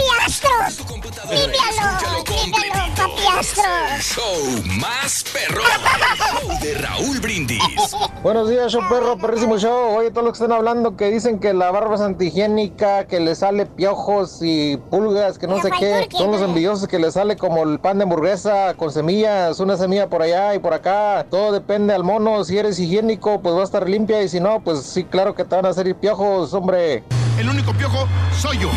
¡Límpialo! 1.30 2.24
¡Límpialo, 2.42 2.94
papi 2.94 3.21
El 3.24 4.02
show 4.02 4.24
más 4.80 5.24
show 5.24 6.58
de 6.60 6.74
Raúl 6.74 7.20
Brindis. 7.20 7.62
Buenos 8.20 8.50
días, 8.50 8.72
show 8.72 8.82
perro, 8.88 9.16
perrísimo 9.16 9.58
show. 9.58 9.96
Oye, 9.96 10.10
todos 10.10 10.24
los 10.24 10.32
que 10.32 10.42
están 10.42 10.56
hablando 10.56 10.96
que 10.96 11.08
dicen 11.08 11.38
que 11.38 11.54
la 11.54 11.70
barba 11.70 11.94
es 11.94 12.00
antihigiénica, 12.00 13.06
que 13.06 13.20
le 13.20 13.36
sale 13.36 13.66
piojos 13.66 14.40
y 14.42 14.76
pulgas, 14.90 15.38
que 15.38 15.46
no 15.46 15.62
sé 15.62 15.70
qué. 15.78 16.08
Son 16.10 16.32
los 16.32 16.42
envidiosos 16.42 16.88
que 16.88 16.98
le 16.98 17.12
sale 17.12 17.36
como 17.36 17.62
el 17.62 17.78
pan 17.78 17.98
de 17.98 18.04
hamburguesa 18.04 18.74
con 18.74 18.90
semillas, 18.90 19.60
una 19.60 19.76
semilla 19.76 20.08
por 20.08 20.22
allá 20.22 20.56
y 20.56 20.58
por 20.58 20.74
acá. 20.74 21.24
Todo 21.30 21.52
depende 21.52 21.94
al 21.94 22.02
mono. 22.02 22.42
Si 22.42 22.58
eres 22.58 22.80
higiénico, 22.80 23.40
pues 23.40 23.54
va 23.54 23.60
a 23.60 23.64
estar 23.64 23.88
limpia 23.88 24.20
y 24.20 24.28
si 24.28 24.40
no, 24.40 24.64
pues 24.64 24.82
sí, 24.82 25.04
claro 25.04 25.36
que 25.36 25.44
te 25.44 25.54
van 25.54 25.66
a 25.66 25.72
salir 25.72 25.94
piojos, 25.94 26.52
hombre. 26.54 27.04
El 27.38 27.48
único 27.48 27.72
piojo 27.72 28.08
soy 28.36 28.58
yo. 28.58 28.70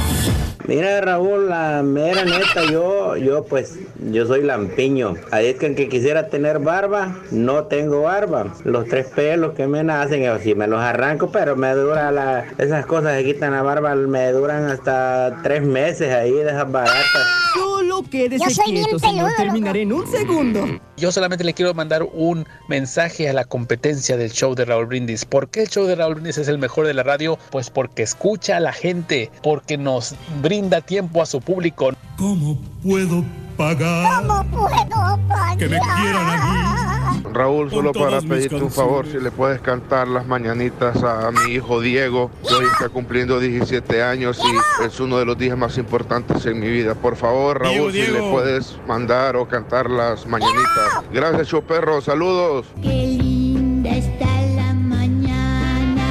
Mira 0.67 0.99
Raúl, 0.99 1.47
la 1.47 1.83
mera 1.83 2.25
neta, 2.25 2.63
yo, 2.71 3.15
yo 3.17 3.43
pues, 3.43 3.77
yo 4.11 4.25
soy 4.25 4.34
lampiño. 4.43 5.15
Ahí 5.31 5.47
es 5.47 5.55
que 5.55 5.67
aunque 5.67 5.89
quisiera 5.89 6.27
tener 6.27 6.59
barba, 6.59 7.15
no 7.31 7.65
tengo 7.65 8.03
barba. 8.03 8.53
Los 8.63 8.87
tres 8.87 9.07
pelos 9.07 9.53
que 9.53 9.67
me 9.67 9.83
nacen, 9.83 10.25
si 10.41 10.55
me 10.55 10.67
los 10.67 10.79
arranco, 10.79 11.31
pero 11.31 11.55
me 11.55 11.73
dura 11.73 12.11
la, 12.11 12.45
esas 12.57 12.85
cosas 12.85 13.17
que 13.17 13.33
quitan 13.33 13.51
la 13.51 13.61
barba, 13.61 13.95
me 13.95 14.31
duran 14.31 14.65
hasta 14.65 15.39
tres 15.43 15.63
meses 15.63 16.13
ahí 16.13 16.31
de 16.31 16.49
esas 16.49 16.71
baratas. 16.71 17.45
Solo 17.53 18.03
quédese 18.09 18.43
Yo 18.43 18.49
soy 18.49 18.73
quieto, 18.73 18.99
señor. 18.99 19.31
Terminaré 19.37 19.81
en 19.81 19.93
un 19.93 20.07
segundo. 20.07 20.65
Yo 20.97 21.11
solamente 21.11 21.43
le 21.43 21.53
quiero 21.53 21.73
mandar 21.73 22.03
un 22.03 22.45
mensaje 22.67 23.29
a 23.29 23.33
la 23.33 23.45
competencia 23.45 24.17
del 24.17 24.31
show 24.31 24.55
de 24.55 24.65
Raúl 24.65 24.87
Brindis. 24.87 25.25
¿Por 25.25 25.49
qué 25.49 25.61
el 25.61 25.69
show 25.69 25.85
de 25.85 25.95
Raúl 25.95 26.15
Brindis 26.15 26.37
es 26.37 26.47
el 26.47 26.57
mejor 26.57 26.87
de 26.87 26.93
la 26.93 27.03
radio? 27.03 27.37
Pues 27.51 27.69
porque 27.69 28.03
escucha 28.03 28.57
a 28.57 28.59
la 28.59 28.73
gente, 28.73 29.31
porque 29.43 29.77
nos 29.77 30.15
brinda 30.41 30.81
tiempo 30.81 31.21
a 31.21 31.25
su 31.25 31.41
público. 31.41 31.91
¿Cómo 32.17 32.59
puedo 32.83 33.23
pagar? 33.55 34.23
¿Cómo 34.23 34.43
puedo 34.51 35.19
pagar? 35.27 35.57
Que 35.57 35.67
me 35.67 35.79
quieran 35.79 36.29
a 36.29 36.53
mí. 36.53 36.85
Raúl, 37.33 37.69
solo 37.69 37.91
para 37.91 38.21
pedirte 38.21 38.55
un 38.55 38.71
favor, 38.71 39.05
si 39.07 39.19
le 39.19 39.29
puedes 39.29 39.59
cantar 39.59 40.07
las 40.07 40.25
mañanitas 40.25 41.03
a 41.03 41.31
mi 41.31 41.53
hijo 41.53 41.81
Diego, 41.81 42.31
que 42.47 42.53
hoy 42.53 42.65
está 42.65 42.87
cumpliendo 42.87 43.39
17 43.39 44.03
años 44.03 44.39
y 44.39 44.83
es 44.85 44.99
uno 45.01 45.17
de 45.17 45.25
los 45.25 45.37
días 45.37 45.57
más 45.57 45.77
importantes 45.77 46.45
en 46.45 46.59
mi 46.59 46.69
vida. 46.69 46.95
Por 46.95 47.17
favor, 47.17 47.61
Raúl, 47.61 47.91
Diego, 47.91 48.17
si 48.17 48.23
le 48.23 48.31
puedes 48.31 48.77
mandar 48.87 49.35
o 49.35 49.47
cantar 49.47 49.89
las 49.89 50.25
mañanitas. 50.25 51.03
Gracias, 51.11 51.49
Choperro, 51.49 51.99
saludos. 51.99 52.67
¡Qué 52.81 52.87
linda 52.87 53.89
está 53.89 54.25
la 54.55 54.73
mañana! 54.73 56.03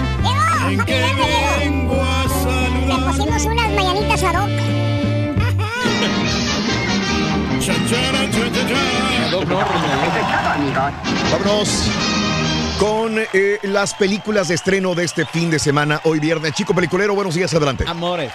¿En 0.70 0.84
qué 0.84 1.00
vengo 1.62 2.02
a 2.02 2.28
saludar? 2.28 2.86
Le 2.86 3.06
pusimos 3.06 3.44
unas 3.46 3.72
mañanitas 3.72 4.22
a 4.24 4.32
Doc. 4.32 4.63
Vámonos 11.30 11.90
con 12.78 13.18
eh, 13.18 13.58
las 13.62 13.94
películas 13.94 14.48
de 14.48 14.54
estreno 14.54 14.94
de 14.94 15.04
este 15.04 15.26
fin 15.26 15.50
de 15.50 15.58
semana, 15.58 16.00
hoy 16.04 16.18
viernes. 16.18 16.52
Chico 16.54 16.74
Peliculero, 16.74 17.14
buenos 17.14 17.34
días, 17.34 17.52
adelante. 17.54 17.84
Amores. 17.86 18.32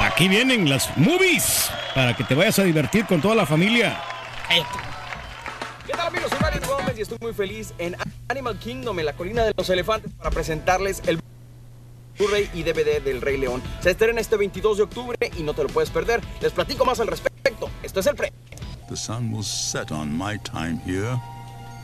Aquí 0.00 0.28
vienen 0.28 0.68
las 0.68 0.96
movies 0.96 1.70
para 1.94 2.14
que 2.14 2.24
te 2.24 2.34
vayas 2.34 2.58
a 2.58 2.64
divertir 2.64 3.06
con 3.06 3.20
toda 3.20 3.34
la 3.34 3.46
familia. 3.46 4.00
¿Qué 5.86 5.92
tal 5.92 6.08
amigos? 6.08 6.30
Soy 6.30 6.38
Mario 6.40 6.60
Gómez 6.66 6.98
y 6.98 7.02
estoy 7.02 7.18
muy 7.20 7.32
feliz 7.32 7.74
en 7.78 7.96
Animal 8.28 8.58
Kingdom, 8.58 8.98
en 8.98 9.06
la 9.06 9.12
colina 9.14 9.44
de 9.44 9.52
los 9.56 9.68
elefantes, 9.70 10.12
para 10.12 10.30
presentarles 10.30 11.02
el 11.06 11.20
Blu-ray 12.18 12.50
y 12.54 12.62
DVD 12.62 13.02
del 13.02 13.20
Rey 13.20 13.36
León. 13.36 13.62
Se 13.80 13.90
estrena 13.90 14.20
este 14.20 14.36
22 14.36 14.78
de 14.78 14.82
octubre 14.84 15.16
y 15.36 15.42
no 15.42 15.54
te 15.54 15.62
lo 15.62 15.68
puedes 15.68 15.90
perder. 15.90 16.20
Les 16.40 16.52
platico 16.52 16.84
más 16.84 17.00
al 17.00 17.08
respecto. 17.08 17.68
Esto 17.82 18.00
es 18.00 18.06
el 18.06 18.16
pre. 18.16 18.32
The 18.88 18.96
sun 18.96 19.32
will 19.32 19.44
set 19.44 19.90
on 19.90 20.16
my 20.16 20.38
time 20.38 20.80
here 20.86 21.20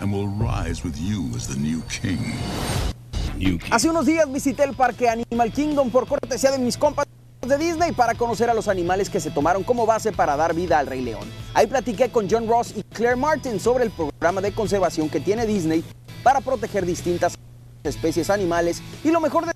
and 0.00 0.12
will 0.12 0.28
rise 0.28 0.84
with 0.84 0.94
you 0.96 1.30
as 1.36 1.48
the 1.48 1.56
new 1.56 1.82
king. 1.88 2.18
Hace 3.70 3.90
unos 3.90 4.06
días 4.06 4.30
visité 4.30 4.62
el 4.62 4.74
parque 4.74 5.08
Animal 5.08 5.52
Kingdom 5.52 5.90
por 5.90 6.06
cortesía 6.06 6.52
de 6.52 6.58
mis 6.58 6.76
compas 6.76 7.06
de 7.40 7.58
Disney 7.58 7.90
para 7.90 8.14
conocer 8.14 8.48
a 8.48 8.54
los 8.54 8.68
animales 8.68 9.10
que 9.10 9.18
se 9.18 9.30
tomaron 9.32 9.64
como 9.64 9.84
base 9.84 10.12
para 10.12 10.36
dar 10.36 10.54
vida 10.54 10.78
al 10.78 10.86
Rey 10.86 11.00
León. 11.00 11.28
Ahí 11.54 11.66
platiqué 11.66 12.08
con 12.08 12.30
John 12.30 12.46
Ross 12.46 12.72
y 12.76 12.84
Claire 12.84 13.16
Martin 13.16 13.58
sobre 13.58 13.84
el 13.84 13.90
programa 13.90 14.40
de 14.40 14.52
conservación 14.52 15.08
que 15.08 15.18
tiene 15.18 15.44
Disney 15.44 15.82
para 16.22 16.40
proteger 16.40 16.86
distintas 16.86 17.34
especies 17.82 18.30
animales 18.30 18.80
y 19.02 19.10
lo 19.10 19.20
mejor 19.20 19.46
de 19.46 19.51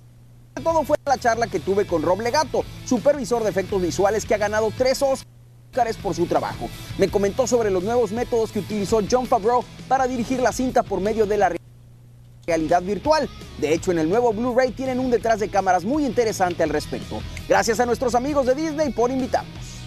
todo 0.59 0.83
fue 0.83 0.97
la 1.05 1.17
charla 1.17 1.47
que 1.47 1.59
tuve 1.59 1.85
con 1.85 2.01
Rob 2.01 2.21
Legato, 2.21 2.63
supervisor 2.85 3.43
de 3.43 3.49
efectos 3.49 3.81
visuales 3.81 4.25
que 4.25 4.35
ha 4.35 4.37
ganado 4.37 4.71
tres 4.77 5.01
Oscars 5.01 5.97
por 6.01 6.15
su 6.15 6.25
trabajo. 6.25 6.69
Me 6.97 7.09
comentó 7.09 7.47
sobre 7.47 7.69
los 7.69 7.83
nuevos 7.83 8.11
métodos 8.11 8.51
que 8.51 8.59
utilizó 8.59 8.99
John 9.09 9.27
Favreau 9.27 9.63
para 9.87 10.07
dirigir 10.07 10.39
la 10.39 10.51
cinta 10.51 10.83
por 10.83 11.01
medio 11.01 11.25
de 11.25 11.37
la 11.37 11.53
realidad 12.45 12.81
virtual. 12.81 13.29
De 13.57 13.73
hecho, 13.73 13.91
en 13.91 13.99
el 13.99 14.09
nuevo 14.09 14.33
Blu-ray 14.33 14.71
tienen 14.71 14.99
un 14.99 15.11
detrás 15.11 15.39
de 15.39 15.49
cámaras 15.49 15.83
muy 15.83 16.05
interesante 16.05 16.63
al 16.63 16.69
respecto. 16.69 17.21
Gracias 17.47 17.79
a 17.79 17.85
nuestros 17.85 18.15
amigos 18.15 18.45
de 18.45 18.55
Disney 18.55 18.91
por 18.91 19.11
invitarnos. 19.11 19.77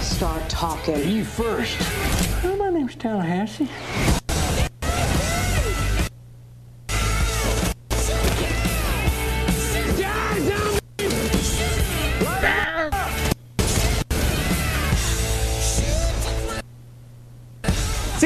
Start 0.00 0.48
talking. 0.48 0.94
You 0.94 1.24
first. 1.24 1.78
my 2.42 2.70
name's 2.70 2.96
Tallahassee. 2.96 3.68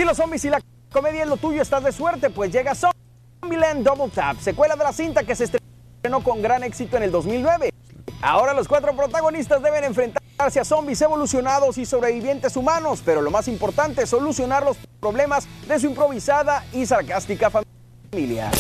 Si 0.01 0.07
los 0.07 0.16
zombies 0.16 0.42
y 0.46 0.48
la 0.48 0.62
comedia 0.90 1.24
es 1.24 1.28
lo 1.28 1.36
tuyo, 1.36 1.61
estás 1.61 1.84
de 1.84 1.92
suerte, 1.92 2.30
pues 2.30 2.51
llega 2.51 2.72
Zombieland 2.74 3.84
Double 3.84 4.09
Tap, 4.09 4.38
secuela 4.40 4.74
de 4.74 4.82
la 4.82 4.94
cinta 4.94 5.24
que 5.24 5.36
se 5.36 5.44
estrenó 5.44 6.24
con 6.24 6.40
gran 6.40 6.62
éxito 6.62 6.96
en 6.96 7.03
el 7.03 7.11
2009. 7.12 7.68
Ahora 8.22 8.55
los 8.55 8.66
cuatro 8.66 8.96
protagonistas 8.96 9.62
deben 9.62 9.84
enfrentarse 9.84 10.59
a 10.59 10.64
zombies 10.64 11.03
evolucionados 11.03 11.76
y 11.76 11.84
sobrevivientes 11.84 12.57
humanos, 12.57 13.03
pero 13.05 13.20
lo 13.20 13.30
más 13.30 13.46
importante 13.46 14.05
es 14.05 14.09
solucionar 14.09 14.64
los 14.64 14.78
problemas 15.01 15.46
de 15.68 15.78
su 15.78 15.88
improvisada 15.88 16.64
y 16.72 16.86
sarcástica 16.86 17.51
familia. 17.51 18.51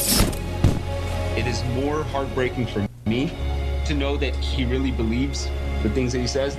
It 1.38 1.46
is 1.46 1.64
more 1.74 2.04
heartbreaking 2.12 2.66
for 2.66 2.86
me 3.06 3.32
to 3.86 3.94
know 3.94 4.18
that 4.18 4.34
he 4.36 4.66
really 4.66 4.90
believes 4.90 5.48
the 5.82 5.88
things 5.88 6.12
that 6.12 6.20
he 6.20 6.28
says. 6.28 6.58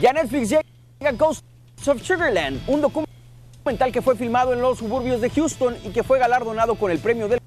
Ya 0.00 0.12
Netflix 0.12 0.50
llega 0.50 1.12
Ghosts 1.18 1.42
of 1.88 2.02
Sugarland, 2.02 2.60
un 2.66 2.80
documental 2.80 3.92
que 3.92 4.02
fue 4.02 4.16
filmado 4.16 4.52
en 4.52 4.60
los 4.60 4.78
suburbios 4.78 5.20
de 5.20 5.30
Houston 5.30 5.76
y 5.84 5.90
que 5.90 6.02
fue 6.02 6.18
galardonado 6.18 6.74
con 6.74 6.90
el 6.90 6.98
premio 6.98 7.28
del 7.28 7.40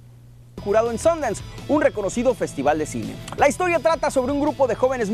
jurado 0.63 0.91
en 0.91 0.97
Sundance, 0.97 1.43
un 1.67 1.81
reconocido 1.81 2.34
festival 2.34 2.79
de 2.79 2.86
cine. 2.86 3.15
La 3.38 3.49
historia 3.49 3.79
trata 3.79 4.09
sobre 4.09 4.31
un 4.31 4.39
grupo 4.39 4.67
de 4.67 4.75
jóvenes 4.75 5.11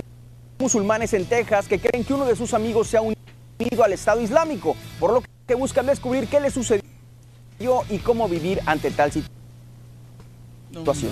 musulmanes 0.60 1.14
en 1.14 1.26
Texas 1.26 1.68
que 1.68 1.80
creen 1.80 2.06
que 2.06 2.14
uno 2.14 2.26
de 2.26 2.36
sus 2.36 2.54
amigos 2.54 2.88
se 2.88 2.98
ha 2.98 3.02
unido 3.02 3.84
al 3.84 3.94
Estado 3.94 4.22
Islámico, 4.22 4.76
por 5.00 5.12
lo 5.12 5.24
que 5.48 5.56
buscan 5.56 5.86
descubrir 5.86 6.28
qué 6.28 6.40
le 6.40 6.52
sucedió 6.52 6.84
y 7.90 7.98
cómo 8.00 8.30
vivir 8.30 8.62
ante 8.66 8.92
tal 8.92 9.12
situación. 10.72 11.12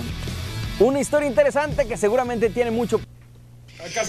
Una 0.80 1.00
historia 1.00 1.28
interesante 1.28 1.88
que 1.88 1.96
seguramente 1.96 2.50
tiene 2.50 2.70
mucho 2.70 3.00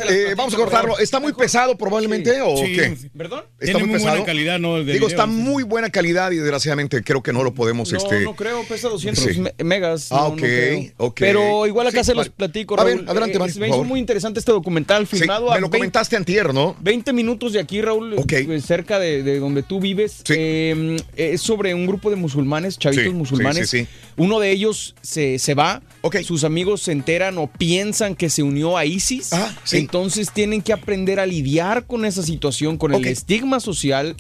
Eh, 0.10 0.34
vamos 0.36 0.54
a 0.54 0.58
cortarlo. 0.58 0.98
¿Está 1.00 1.20
muy 1.20 1.34
pesado 1.34 1.78
probablemente 1.78 2.42
o 2.42 2.58
Sí. 2.58 2.74
qué? 2.74 2.96
¿Perdón? 3.18 3.44
Está 3.60 3.66
Tiene 3.66 3.80
muy 3.80 3.90
muy 3.90 3.98
buena 4.00 4.12
pesado. 4.14 4.26
calidad, 4.26 4.60
¿no? 4.60 4.78
El 4.78 4.86
de 4.86 4.94
Digo, 4.94 5.08
video, 5.08 5.20
está 5.20 5.32
sí. 5.32 5.38
muy 5.38 5.64
buena 5.64 5.90
calidad 5.90 6.32
y 6.32 6.38
desgraciadamente 6.38 7.04
creo 7.04 7.22
que 7.22 7.34
no 7.34 7.44
lo 7.44 7.54
podemos. 7.54 7.92
No, 7.92 7.98
este... 7.98 8.22
no 8.22 8.36
creo, 8.36 8.64
pesa 8.64 8.90
200 8.90 9.24
Sí. 9.24 9.40
me- 9.40 9.54
megas. 9.64 10.12
Ah, 10.12 10.28
no, 10.30 10.34
ok, 10.34 10.44
ok. 10.98 11.20
Pero 11.20 11.68
igual 11.68 11.88
acá 11.88 12.04
Sí, 12.04 12.08
se 12.08 12.16
los 12.16 12.30
platico, 12.30 12.80
A 12.80 12.84
ver, 12.84 12.98
Raúl. 12.98 13.10
adelante, 13.10 13.36
Eh, 13.36 13.40
Mario, 13.40 13.56
me 13.60 13.68
hizo 13.70 13.84
muy 13.84 14.00
interesante 14.00 14.40
este 14.40 14.52
documental 14.52 15.08
Sí, 15.08 15.18
filmado 15.18 15.48
me 15.48 15.52
a 15.54 15.56
lo 15.56 15.62
20 15.70 15.78
comentaste 15.78 16.16
antier, 16.16 16.54
¿no? 16.54 16.76
20 16.82 17.14
minutos 17.14 17.54
de 17.54 17.60
aquí, 17.60 17.82
Raúl, 17.82 18.16
eh, 18.28 18.62
cerca 18.62 19.00
de, 19.00 19.24
de 19.24 19.40
donde 19.40 19.64
tú 19.64 19.80
vives. 19.80 20.24
Eh, 20.30 20.98
es 21.16 21.42
sobre 21.42 21.74
un 21.74 21.86
grupo 21.86 22.10
de 22.10 22.16
musulmanes, 22.16 22.78
chavitos 22.80 23.06
Sí, 23.06 23.10
musulmanes. 23.12 23.70
sí, 23.70 23.80
sí, 23.80 23.86
sí. 23.86 24.12
Uno 24.18 24.40
de 24.40 24.52
ellos 24.52 24.96
se, 25.02 25.40
se 25.40 25.54
va, 25.54 25.82
sus 26.24 26.44
amigos 26.44 26.82
se 26.82 26.92
enteran 26.92 27.38
o 27.38 27.48
piensan 27.48 28.16
que 28.16 28.30
se 28.30 28.44
unió 28.44 28.78
a 28.78 28.86
ISIS. 28.86 29.34
Ah, 29.34 29.56
Entonces 29.72 30.32
tienen 30.32 30.62
que 30.62 30.74
aprender 30.74 31.20
a 31.20 31.26
lidiar 31.26 31.86
con 31.86 32.06
esa 32.06 32.24
situación, 32.24 32.78
con 32.78 32.94
el 32.94 33.06
estigma 33.06 33.60
social. 33.60 34.16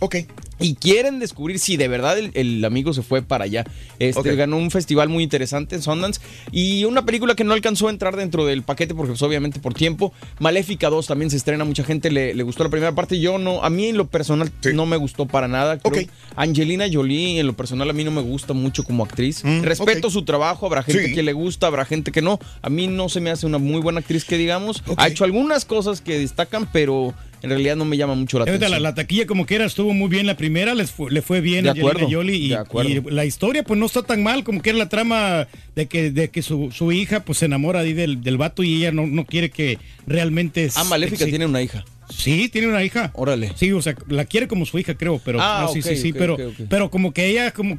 Y 0.60 0.76
quieren 0.76 1.20
descubrir 1.20 1.60
si 1.60 1.78
de 1.78 1.88
verdad 1.88 2.18
el, 2.18 2.32
el 2.34 2.64
amigo 2.66 2.93
se 2.93 3.01
fue 3.01 3.22
para 3.22 3.45
allá. 3.45 3.66
Este. 3.99 4.36
Ganó 4.36 4.57
un 4.57 4.72
festival 4.72 5.10
muy 5.10 5.24
interesante 5.24 5.76
en 5.76 5.82
Sundance. 5.82 6.20
Y 6.51 6.84
una 6.86 7.05
película 7.05 7.36
que 7.36 7.43
no 7.43 7.53
alcanzó 7.53 7.88
a 7.88 7.91
entrar 7.91 8.16
dentro 8.16 8.45
del 8.45 8.64
paquete 8.64 8.93
porque 8.95 9.10
pues, 9.12 9.22
obviamente 9.22 9.60
por 9.60 9.74
tiempo. 9.74 10.14
Maléfica 10.39 10.89
2 10.89 11.07
también 11.07 11.30
se 11.32 11.38
estrena. 11.38 11.64
Mucha 11.64 11.84
gente 11.84 12.12
le, 12.12 12.34
le 12.34 12.43
gustó 12.43 12.64
la 12.64 12.70
primera 12.70 12.93
parte. 12.93 13.20
Yo 13.20 13.38
no, 13.38 13.64
a 13.64 13.70
mí 13.70 13.88
en 13.88 13.97
lo 13.97 14.07
personal 14.07 14.51
no 14.74 14.86
me 14.86 14.97
gustó 14.97 15.26
para 15.26 15.47
nada. 15.47 15.78
Creo- 15.80 16.07
Angelina 16.36 16.86
Jolie 16.91 17.39
en 17.39 17.47
lo 17.47 17.53
personal 17.53 17.89
a 17.89 17.93
mí 17.93 18.03
no 18.03 18.12
me 18.12 18.22
gusta 18.22 18.53
mucho 18.53 18.84
como 18.84 19.03
actriz. 19.03 19.43
Respeto 19.62 20.10
su 20.10 20.24
trabajo. 20.24 20.66
Habrá 20.66 20.84
gente 20.84 20.99
Mm, 20.99 21.05
Sí. 21.10 21.14
que 21.16 21.24
le 21.24 21.34
gusta, 21.34 21.68
habrá 21.68 21.86
gente 21.86 22.12
que 22.12 22.22
no. 22.22 22.39
A 22.62 22.70
mí 22.70 22.88
no 22.88 23.07
se 23.10 23.22
me 23.22 23.30
hace 23.32 23.45
una 23.45 23.57
muy 23.57 23.80
buena 23.82 23.99
actriz 23.99 24.26
que 24.26 24.38
digamos. 24.38 24.84
Ha 24.97 25.07
hecho 25.07 25.24
algunas 25.24 25.64
cosas 25.66 26.01
que 26.01 26.20
destacan, 26.20 26.68
pero 26.72 27.14
en 27.41 27.49
realidad 27.49 27.75
no 27.75 27.85
me 27.85 27.95
llama 27.97 28.15
mucho 28.15 28.37
la 28.39 28.43
atención. 28.43 28.71
La, 28.71 28.79
la 28.79 28.93
taquilla 28.95 29.25
como 29.25 29.45
quiera 29.45 29.65
estuvo 29.65 29.93
muy 29.93 30.09
bien 30.09 30.25
la 30.27 30.35
primera, 30.37 30.73
les 30.75 30.91
fue- 30.91 31.11
le 31.11 31.21
fue 31.21 31.41
bien 31.41 31.63
De 31.63 31.69
a 31.69 31.73
acuerdo, 31.73 32.07
Jolie 32.09 32.35
y, 32.35 33.01
la 33.11 33.25
historia 33.25 33.63
pues 33.63 33.79
no 33.79 33.85
está 33.85 34.03
tan 34.03 34.21
mal 34.23 34.43
como 34.43 34.61
que 34.61 34.69
era 34.71 34.79
la 34.79 34.89
trama 34.89 35.47
de 35.75 35.87
que, 35.87 36.11
de 36.11 36.29
que 36.29 36.41
su, 36.41 36.71
su 36.71 36.91
hija 36.91 37.21
pues 37.21 37.37
se 37.39 37.45
enamora 37.45 37.79
ahí 37.81 37.93
del, 37.93 38.21
del 38.21 38.37
vato 38.37 38.63
y 38.63 38.75
ella 38.77 38.91
no, 38.91 39.07
no 39.07 39.25
quiere 39.25 39.49
que 39.49 39.77
realmente... 40.07 40.69
Ah, 40.75 40.83
Maléfica 40.83 41.25
tiene 41.25 41.45
una 41.45 41.61
hija. 41.61 41.85
Sí, 42.09 42.49
tiene 42.49 42.67
una 42.67 42.83
hija. 42.83 43.11
Órale. 43.13 43.51
Sí, 43.55 43.71
o 43.71 43.81
sea, 43.81 43.95
la 44.07 44.25
quiere 44.25 44.47
como 44.47 44.65
su 44.65 44.79
hija 44.79 44.95
creo, 44.95 45.21
pero 45.23 45.39
Ah, 45.41 45.65
no, 45.67 45.73
sí, 45.73 45.81
sí, 45.81 45.95
sí, 45.95 46.11
pero, 46.11 46.37
pero 46.67 46.89
como 46.89 47.13
que 47.13 47.27
ella 47.27 47.51
como, 47.51 47.77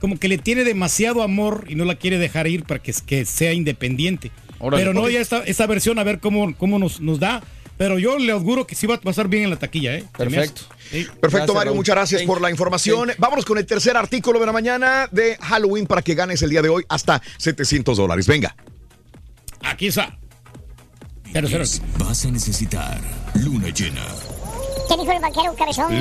como 0.00 0.18
que 0.18 0.28
le 0.28 0.38
tiene 0.38 0.62
demasiado 0.64 1.22
amor 1.22 1.66
y 1.68 1.74
no 1.74 1.84
la 1.84 1.96
quiere 1.96 2.18
dejar 2.18 2.46
ir 2.46 2.62
para 2.62 2.80
que, 2.80 2.92
que 3.04 3.24
sea 3.24 3.52
independiente. 3.52 4.30
Órale. 4.60 4.80
pero 4.84 4.94
no, 4.94 5.08
ya 5.10 5.20
esta, 5.20 5.42
esta 5.42 5.66
versión 5.66 5.98
a 5.98 6.04
ver 6.04 6.20
cómo, 6.20 6.54
cómo 6.56 6.78
nos, 6.78 7.00
nos 7.00 7.18
da. 7.18 7.42
Pero 7.82 7.98
yo 7.98 8.16
le 8.16 8.30
auguro 8.30 8.64
que 8.64 8.76
sí 8.76 8.86
va 8.86 8.94
a 8.94 9.00
pasar 9.00 9.26
bien 9.26 9.42
en 9.42 9.50
la 9.50 9.56
taquilla, 9.56 9.96
¿eh? 9.96 10.04
Perfecto. 10.16 10.62
Sí. 10.88 11.04
Perfecto, 11.20 11.52
Mario, 11.52 11.74
muchas 11.74 11.96
gracias 11.96 12.22
por 12.22 12.40
la 12.40 12.48
información. 12.48 13.10
Vámonos 13.18 13.44
con 13.44 13.58
el 13.58 13.66
tercer 13.66 13.96
artículo 13.96 14.38
de 14.38 14.46
la 14.46 14.52
mañana 14.52 15.08
de 15.10 15.36
Halloween 15.40 15.88
para 15.88 16.00
que 16.00 16.14
ganes 16.14 16.40
el 16.42 16.50
día 16.50 16.62
de 16.62 16.68
hoy 16.68 16.84
hasta 16.88 17.20
700 17.38 17.96
dólares. 17.98 18.28
Venga. 18.28 18.54
Aquí 19.62 19.88
está. 19.88 20.16
Vas 21.98 22.24
a 22.24 22.30
necesitar 22.30 23.00
luna 23.42 23.70
llena. 23.70 24.06
¿Qué 24.88 24.96
dijo 24.96 25.10
el 25.10 25.20
vaquero 25.20 25.52
cabezón? 25.56 25.92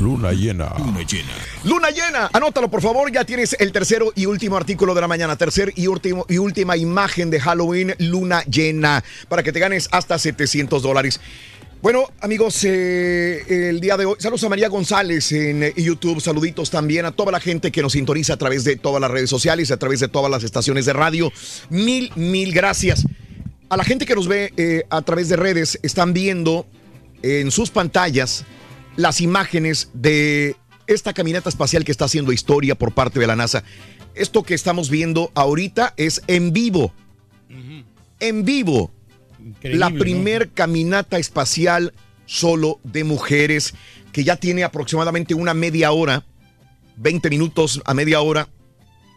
Luna 0.00 0.32
llena. 0.32 0.72
Luna 0.78 1.02
llena. 1.02 1.32
Luna 1.64 1.90
llena, 1.90 2.30
anótalo 2.32 2.70
por 2.70 2.82
favor, 2.82 3.10
ya 3.10 3.24
tienes 3.24 3.56
el 3.58 3.72
tercero 3.72 4.12
y 4.14 4.26
último 4.26 4.56
artículo 4.56 4.94
de 4.94 5.00
la 5.00 5.08
mañana, 5.08 5.36
tercer 5.36 5.72
y 5.74 5.86
último 5.86 6.26
y 6.28 6.38
última 6.38 6.76
imagen 6.76 7.30
de 7.30 7.40
Halloween, 7.40 7.94
luna 7.98 8.42
llena, 8.44 9.02
para 9.28 9.42
que 9.42 9.52
te 9.52 9.60
ganes 9.60 9.88
hasta 9.92 10.18
700 10.18 10.82
dólares. 10.82 11.20
Bueno, 11.82 12.04
amigos, 12.20 12.62
eh, 12.64 13.68
el 13.70 13.80
día 13.80 13.96
de 13.96 14.04
hoy, 14.04 14.16
saludos 14.18 14.44
a 14.44 14.50
María 14.50 14.68
González 14.68 15.32
en 15.32 15.62
eh, 15.62 15.72
YouTube, 15.76 16.20
saluditos 16.20 16.68
también 16.70 17.06
a 17.06 17.12
toda 17.12 17.32
la 17.32 17.40
gente 17.40 17.72
que 17.72 17.80
nos 17.80 17.92
sintoniza 17.92 18.34
a 18.34 18.36
través 18.36 18.64
de 18.64 18.76
todas 18.76 19.00
las 19.00 19.10
redes 19.10 19.30
sociales, 19.30 19.70
a 19.70 19.78
través 19.78 20.00
de 20.00 20.08
todas 20.08 20.30
las 20.30 20.44
estaciones 20.44 20.84
de 20.84 20.92
radio. 20.92 21.32
Mil, 21.70 22.12
mil 22.16 22.52
gracias. 22.52 23.06
A 23.70 23.78
la 23.78 23.84
gente 23.84 24.04
que 24.04 24.14
nos 24.14 24.28
ve 24.28 24.52
eh, 24.58 24.84
a 24.90 25.00
través 25.00 25.30
de 25.30 25.36
redes, 25.36 25.78
están 25.82 26.12
viendo 26.12 26.66
en 27.22 27.50
sus 27.50 27.70
pantallas 27.70 28.44
las 28.96 29.20
imágenes 29.20 29.90
de 29.94 30.56
esta 30.86 31.12
caminata 31.12 31.48
espacial 31.48 31.84
que 31.84 31.92
está 31.92 32.06
haciendo 32.06 32.32
historia 32.32 32.74
por 32.74 32.92
parte 32.92 33.20
de 33.20 33.26
la 33.26 33.36
NASA. 33.36 33.62
Esto 34.14 34.42
que 34.42 34.54
estamos 34.54 34.90
viendo 34.90 35.30
ahorita 35.34 35.94
es 35.96 36.22
en 36.26 36.52
vivo. 36.52 36.92
En 38.18 38.44
vivo. 38.44 38.90
Increíble, 39.38 39.78
la 39.78 39.90
¿no? 39.90 39.98
primer 39.98 40.50
caminata 40.50 41.18
espacial 41.18 41.94
solo 42.26 42.78
de 42.84 43.04
mujeres 43.04 43.74
que 44.12 44.24
ya 44.24 44.36
tiene 44.36 44.64
aproximadamente 44.64 45.34
una 45.34 45.54
media 45.54 45.92
hora, 45.92 46.24
20 46.96 47.30
minutos 47.30 47.80
a 47.84 47.94
media 47.94 48.20
hora, 48.20 48.48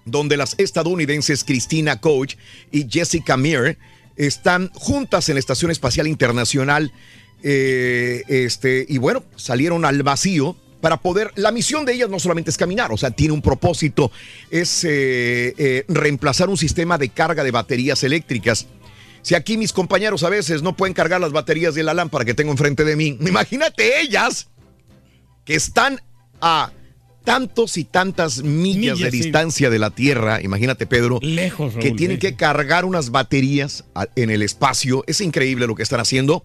donde 0.06 0.38
las 0.38 0.56
estadounidenses 0.58 1.44
Christina 1.44 2.00
Koch 2.00 2.36
y 2.72 2.88
Jessica 2.90 3.38
Meir 3.38 3.78
están 4.16 4.70
juntas 4.74 5.30
en 5.30 5.36
la 5.36 5.40
Estación 5.40 5.72
Espacial 5.72 6.08
Internacional. 6.08 6.92
Eh, 7.44 8.24
este, 8.30 8.86
y 8.88 8.98
bueno, 8.98 9.24
salieron 9.36 9.84
al 9.84 10.02
vacío 10.02 10.56
para 10.80 10.98
poder. 10.98 11.32
La 11.36 11.52
misión 11.52 11.86
de 11.86 11.94
ellas 11.94 12.10
no 12.10 12.20
solamente 12.20 12.50
es 12.50 12.58
caminar, 12.58 12.92
o 12.92 12.98
sea, 12.98 13.12
tiene 13.12 13.34
un 13.34 13.42
propósito: 13.42 14.12
es 14.50 14.86
eh, 14.86 15.54
eh, 15.58 15.86
reemplazar 15.90 16.50
un 16.50 16.58
sistema 16.58 16.98
de 16.98 17.10
carga 17.10 17.44
de 17.44 17.52
baterías 17.52 18.04
eléctricas. 18.04 18.68
Si 19.22 19.36
aquí 19.36 19.58
mis 19.58 19.74
compañeros 19.74 20.24
a 20.24 20.30
veces 20.30 20.62
no 20.62 20.76
pueden 20.76 20.94
cargar 20.94 21.22
las 21.22 21.32
baterías 21.32 21.76
de 21.76 21.84
la 21.84 21.94
lámpara 21.94 22.26
que 22.26 22.34
tengo 22.34 22.52
enfrente 22.52 22.86
de 22.86 22.96
mí, 22.96 23.18
imagínate 23.26 24.02
ellas 24.02 24.48
que 25.44 25.56
están 25.56 26.02
a 26.40 26.72
tantos 27.26 27.78
y 27.78 27.86
tantas 27.86 28.44
millas, 28.44 29.00
de 29.00 29.12
sí. 29.12 29.22
distancia 29.22 29.70
de 29.70 29.80
la 29.80 29.90
Tierra, 29.90 30.42
imagínate 30.42 30.86
Pedro, 30.86 31.20
Lejos, 31.22 31.76
que 31.76 31.92
tienen 31.92 32.20
que 32.20 32.36
cargar 32.36 32.84
unas 32.84 33.12
baterías 33.12 33.86
en 34.16 34.30
el 34.30 34.42
espacio. 34.42 35.04
Es 35.08 35.22
increíble 35.22 35.68
lo 35.68 35.76
que 35.76 35.84
están 35.84 36.02
haciendo 36.02 36.44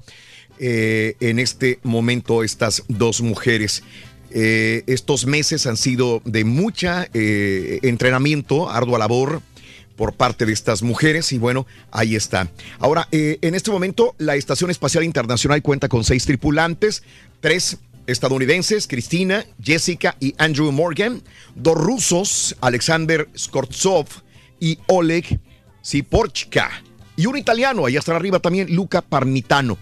eh, 0.61 1.17
en 1.21 1.39
este 1.39 1.79
momento 1.83 2.43
estas 2.43 2.85
dos 2.89 3.21
mujeres. 3.21 3.83
Eh, 4.31 4.83
estos 4.87 5.27
meses 5.27 5.67
han 5.67 5.77
sido 5.77 6.21
de 6.25 6.45
mucha 6.45 7.09
eh, 7.15 7.79
entrenamiento, 7.83 8.71
ardua 8.71 8.99
labor 8.99 9.41
por 9.97 10.15
parte 10.15 10.47
de 10.47 10.53
estas 10.53 10.83
mujeres 10.83 11.33
y 11.33 11.39
bueno, 11.39 11.67
ahí 11.91 12.15
está. 12.15 12.49
Ahora, 12.79 13.09
en 13.11 13.55
este 13.55 13.73
momento 13.73 14.15
la 14.19 14.37
Estación 14.37 14.71
Espacial 14.71 15.03
Internacional 15.03 15.61
cuenta 15.61 15.89
con 15.89 16.05
seis 16.05 16.25
tripulantes, 16.25 17.03
tres 17.41 17.79
estadounidenses, 18.07 18.87
Cristina, 18.87 19.45
Jessica 19.61 20.17
y 20.21 20.35
Andrew 20.39 20.71
Morgan, 20.71 21.21
dos 21.57 21.77
rusos, 21.77 22.57
Alexander 22.61 23.29
Skortsov 23.37 24.07
y 24.61 24.79
Oleg 24.87 25.41
Siporchka, 25.83 26.71
y 27.19 27.27
un 27.27 27.37
italiano, 27.37 27.85
allá 27.85 27.99
está 27.99 28.15
arriba 28.15 28.39
también, 28.39 28.73
Luca 28.73 29.03
Parmitano. 29.03 29.77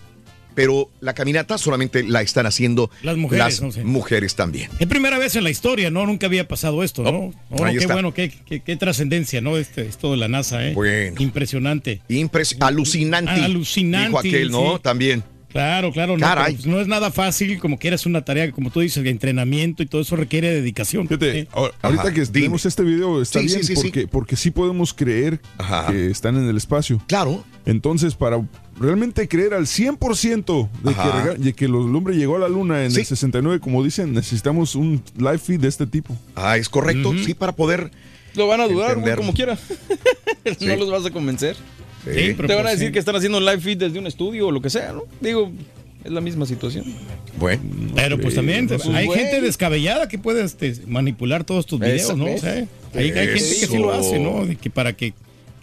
Pero 0.57 0.91
la 1.01 1.15
caminata 1.15 1.57
solamente 1.59 2.03
la 2.03 2.23
están 2.23 2.47
haciendo 2.47 2.91
Las 3.03 3.17
mujeres, 3.17 3.45
las 3.45 3.63
no 3.63 3.71
sé. 3.71 3.85
mujeres 3.85 4.35
también. 4.35 4.69
Es 4.81 4.89
primera 4.89 5.19
vez 5.19 5.37
en 5.37 5.45
la 5.45 5.51
historia, 5.51 5.91
¿no? 5.91 6.05
Nunca 6.07 6.27
había 6.27 6.49
pasado 6.49 6.83
esto, 6.83 7.05
¿no? 7.05 7.33
Oh, 7.51 7.65
ahí 7.65 7.75
qué 7.75 7.81
está. 7.83 7.93
bueno, 7.93 8.13
qué, 8.13 8.31
qué- 8.31 8.61
qué 8.61 8.77
trascendencia, 8.77 9.41
¿no? 9.41 9.57
Este, 9.59 9.83
esto 9.87 10.11
de 10.11 10.17
la 10.17 10.27
NASA, 10.27 10.67
¿eh? 10.67 10.73
Bueno. 10.75 11.15
Impresionante. 11.21 12.01
Impres 12.09 12.57
alucinante. 12.59 13.31
Ah, 13.33 13.45
alucinante, 13.45 14.09
Dijo 14.09 14.19
aquel, 14.19 14.51
¿no? 14.51 14.77
sí. 14.77 14.81
También. 14.83 15.23
Claro, 15.49 15.91
claro, 15.93 16.19
no, 16.19 16.27
pues, 16.45 16.67
no 16.67 16.81
es 16.81 16.87
nada 16.87 17.11
fácil, 17.11 17.59
como 17.61 17.79
que 17.79 17.89
eres 17.89 18.05
una 18.05 18.23
tarea, 18.23 18.51
como 18.53 18.71
tú 18.71 18.81
dices, 18.81 19.03
de 19.03 19.09
entrenamiento 19.09 19.83
y 19.83 19.87
todo 19.87 20.03
eso 20.03 20.15
requiere 20.17 20.51
dedicación. 20.53 21.09
Sí. 21.09 21.47
Ahorita 21.53 21.77
Ajá, 22.03 22.13
que 22.13 22.27
tenemos 22.27 22.67
este 22.67 22.83
video 22.83 23.23
está 23.23 23.41
Sí, 23.41 23.47
bien 23.47 23.65
sí, 23.65 23.75
sí. 23.77 23.83
porque, 23.83 24.07
porque 24.07 24.37
sí 24.37 24.51
podemos 24.51 24.93
creer 24.93 25.41
que 25.89 26.11
están 26.11 26.37
en 26.37 26.49
el 26.49 26.57
espacio. 26.59 27.01
Claro. 27.07 27.43
Entonces, 27.65 28.15
para 28.15 28.43
realmente 28.79 29.27
creer 29.29 29.55
al 29.55 29.67
100% 29.67 30.69
de 30.83 30.95
que, 30.95 31.01
Ajá. 31.01 31.23
rega- 31.25 31.35
de 31.37 31.53
que 31.55 31.65
el 31.67 31.75
hombre 31.75 32.17
llegó 32.17 32.37
a 32.37 32.39
la 32.39 32.49
luna 32.49 32.85
en 32.85 32.91
Sí. 32.91 33.01
el 33.01 33.07
69, 33.07 33.61
como 33.61 33.83
dicen, 33.83 34.13
necesitamos 34.13 34.75
un 34.75 35.03
live 35.17 35.39
feed 35.39 35.61
de 35.61 35.69
este 35.69 35.87
tipo. 35.87 36.17
Ah, 36.35 36.57
es 36.57 36.69
correcto, 36.69 37.13
sí, 37.25 37.35
para 37.35 37.53
poder 37.53 37.91
Lo 38.35 38.47
van 38.47 38.61
a 38.61 38.69
dudar, 38.69 38.99
güey, 38.99 39.17
como 39.17 39.33
quiera. 39.33 39.57
Sí. 40.59 40.67
No 40.67 40.77
los 40.77 40.91
vas 40.91 41.05
a 41.05 41.11
convencer. 41.11 41.57
Sí, 42.05 42.35
Te 42.35 42.55
van 42.55 42.67
a 42.69 42.71
decir 42.71 42.93
que 42.93 43.01
están 43.01 43.17
haciendo 43.17 43.39
un 43.39 43.45
live 43.45 43.59
feed 43.61 43.79
desde 43.79 43.99
un 43.99 44.07
estudio 44.07 44.47
o 44.47 44.51
lo 44.53 44.61
que 44.63 44.71
sea, 44.71 44.93
¿no? 44.93 45.03
Digo, 45.21 45.51
Es 46.05 46.13
la 46.13 46.21
misma 46.21 46.47
situación. 46.47 46.85
Bueno. 47.37 47.63
Pero 47.97 48.21
pues 48.21 48.37
también 48.37 48.69
Pues, 48.69 48.87
hay 48.87 49.09
gente 49.09 49.41
descabellada 49.41 50.07
que 50.07 50.19
puede 50.19 50.45
este, 50.45 50.77
manipular 50.87 51.43
todos 51.43 51.67
tus 51.67 51.81
videos, 51.81 52.03
Eso, 52.03 52.17
¿no? 52.17 52.27
O 52.33 52.39
sea, 52.39 52.53
hay, 52.53 52.69
hay 52.95 53.13
gente 53.13 53.33
que 53.33 53.67
sí 53.67 53.77
lo 53.79 53.93
hace, 53.93 54.21
¿no? 54.21 54.47
De 54.47 54.55
que 54.55 54.71
para 54.71 54.93
que, 54.93 55.15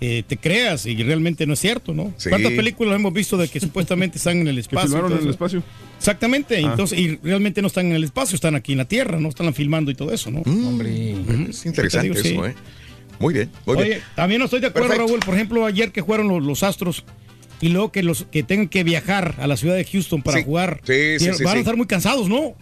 que 0.04 0.24
te 0.28 0.36
creas 0.38 0.86
y 0.86 1.02
realmente 1.02 1.46
no 1.48 1.54
es 1.54 1.60
cierto, 1.60 1.94
¿no? 1.94 2.14
Sí. 2.18 2.28
¿Cuántas 2.30 2.52
películas 2.52 2.96
hemos 2.96 3.14
visto 3.14 3.38
de 3.38 3.48
que 3.48 3.60
supuestamente 3.62 4.18
están 4.18 4.38
en 4.40 4.48
el 4.50 4.58
espacio? 4.60 4.90
filmaron 4.90 5.12
y 5.12 5.14
todo 5.14 5.20
en 5.22 5.26
el 5.28 5.32
espacio? 5.32 5.64
Exactamente, 5.98 6.58
Ah. 6.58 6.72
entonces, 6.72 7.00
y 7.00 7.16
realmente 7.24 7.62
no 7.62 7.68
están 7.68 7.86
en 7.86 7.94
el 7.94 8.04
espacio, 8.04 8.36
están 8.36 8.56
aquí 8.56 8.74
en 8.74 8.80
la 8.80 8.86
Tierra, 8.86 9.18
¿no? 9.20 9.30
Están 9.30 9.54
filmando 9.54 9.92
y 9.92 9.96
todo 9.96 10.12
eso, 10.12 10.30
¿no? 10.30 10.42
Hombre. 10.42 11.12
Es 11.50 11.66
interesante 11.66 12.10
Te 12.10 12.22
digo, 12.22 12.22
sí. 12.22 12.34
eso, 12.34 12.46
¿eh? 12.48 12.56
Muy 13.20 13.34
bien, 13.34 13.50
muy 13.66 13.78
Oye, 13.78 13.86
bien. 13.86 14.02
también 14.16 14.40
no 14.40 14.46
estoy 14.46 14.60
de 14.60 14.68
acuerdo, 14.68 14.90
Perfecto. 14.90 15.08
Raúl. 15.08 15.20
Por 15.22 15.36
ejemplo, 15.36 15.66
ayer 15.66 15.92
que 15.94 16.02
jugaron 16.02 16.28
los, 16.28 16.44
los 16.44 16.64
Astros 16.64 17.06
y 17.62 17.70
luego 17.70 17.92
que 17.94 18.04
los 18.04 18.26
que 18.30 18.44
tengan 18.44 18.68
que 18.68 18.84
viajar 18.84 19.36
a 19.40 19.48
la 19.48 19.56
ciudad 19.56 19.76
de 19.76 19.86
Houston 19.86 20.22
para 20.22 20.40
Sí. 20.40 20.44
jugar, 20.44 20.82
Sí, 20.86 20.94
sí, 21.20 21.28
van 21.28 21.38
sí, 21.38 21.44
a 21.46 21.52
sí. 21.54 21.58
estar 21.60 21.78
muy 21.78 21.88
cansados, 21.88 22.28
¿no? 22.28 22.56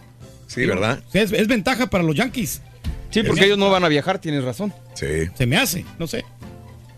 Sí, 0.46 0.64
¿verdad? 0.64 1.02
Es, 1.12 1.32
es 1.32 1.48
ventaja 1.48 1.88
para 1.90 2.04
los 2.04 2.14
Yankees. 2.14 2.62
Sí, 3.10 3.22
porque 3.24 3.44
ellos 3.46 3.58
no 3.58 3.68
van 3.70 3.82
a 3.84 3.88
viajar, 3.88 4.20
tienes 4.20 4.44
razón. 4.44 4.72
Sí. 4.94 5.06
Se 5.36 5.44
me 5.46 5.56
hace, 5.56 5.84
no 5.98 6.06
sé. 6.06 6.24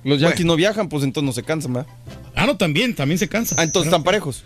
Los 0.04 0.20
Yankees 0.20 0.46
no 0.46 0.54
viajan, 0.54 0.88
pues 0.88 1.02
entonces 1.02 1.26
no 1.26 1.32
se 1.32 1.42
cansan, 1.42 1.72
¿verdad? 1.72 1.90
Ah, 2.34 2.46
no, 2.46 2.56
también, 2.56 2.94
también 2.94 3.18
se 3.18 3.28
cansa. 3.28 3.56
Ah, 3.58 3.64
entonces 3.64 3.88
están 3.88 4.04
parejos. 4.04 4.44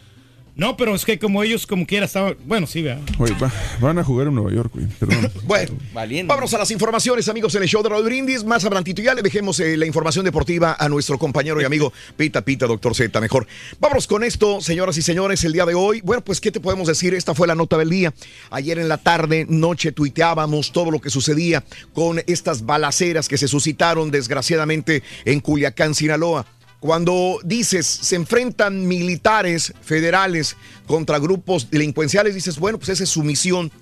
No, 0.59 0.77
pero 0.77 0.93
es 0.95 1.05
que 1.05 1.19
como 1.21 1.43
ellos 1.45 1.67
como 1.69 1.87
quiera 1.87 2.05
estaban, 2.07 2.37
bueno, 2.45 2.67
sí, 2.67 2.83
vea. 2.83 3.01
Oye, 3.19 3.33
va- 3.41 3.53
van 3.81 3.97
a 3.99 4.03
jugar 4.05 4.27
en 4.27 4.35
Nueva 4.35 4.53
York, 4.53 4.73
güey. 4.75 4.87
Perdón. 4.99 5.31
Bueno, 5.45 5.73
Valiendo. 5.95 6.29
vámonos 6.29 6.53
a 6.53 6.59
las 6.59 6.71
informaciones, 6.73 7.29
amigos, 7.29 7.55
en 7.55 7.63
el 7.63 7.69
show 7.69 7.81
de 7.83 7.89
Raúl 7.89 8.05
Brindis. 8.05 8.43
Más 8.45 8.65
adelantito 8.65 9.01
ya 9.01 9.15
le 9.15 9.23
dejemos 9.23 9.61
eh, 9.61 9.77
la 9.77 9.87
información 9.87 10.25
deportiva 10.25 10.77
a 10.79 10.89
nuestro 10.89 11.17
compañero 11.17 11.61
y 11.63 11.65
amigo 11.65 11.93
Pita 12.17 12.43
Pita, 12.45 12.67
doctor 12.67 12.95
Z, 12.95 13.21
mejor. 13.21 13.47
Vámonos 13.79 14.09
con 14.09 14.25
esto, 14.25 14.61
señoras 14.61 14.99
y 14.99 15.03
señores, 15.03 15.45
el 15.45 15.53
día 15.53 15.65
de 15.65 15.75
hoy. 15.75 16.01
Bueno, 16.03 16.23
pues, 16.25 16.41
¿qué 16.41 16.51
te 16.51 16.59
podemos 16.61 16.89
decir? 16.89 17.15
Esta 17.15 17.35
fue 17.37 17.47
la 17.47 17.55
nota 17.55 17.79
del 17.79 17.89
día. 17.91 18.13
Ayer 18.51 18.81
en 18.81 18.89
la 18.89 18.99
tarde, 18.99 19.47
noche, 19.49 19.93
tuiteábamos 19.93 20.73
todo 20.73 20.91
lo 20.91 21.01
que 21.01 21.09
sucedía 21.11 21.63
con 21.95 22.21
estas 22.27 22.67
balaceras 22.67 23.29
que 23.29 23.39
se 23.39 23.47
suscitaron, 23.47 24.11
desgraciadamente, 24.11 25.05
en 25.25 25.39
Culiacán, 25.39 25.95
Sinaloa. 25.95 26.45
Cuando 26.81 27.41
dices, 27.45 27.87
se 27.87 28.15
enfrentan 28.17 28.87
militares 28.87 29.73
federales 29.83 30.57
contra 30.87 31.19
grupos 31.19 31.71
delincuenciales, 31.71 32.35
dices, 32.35 32.59
bueno, 32.59 32.79
pues 32.79 32.91
esa 32.91 33.03
es 33.05 33.11
su 33.11 33.23
misión. 33.25 33.73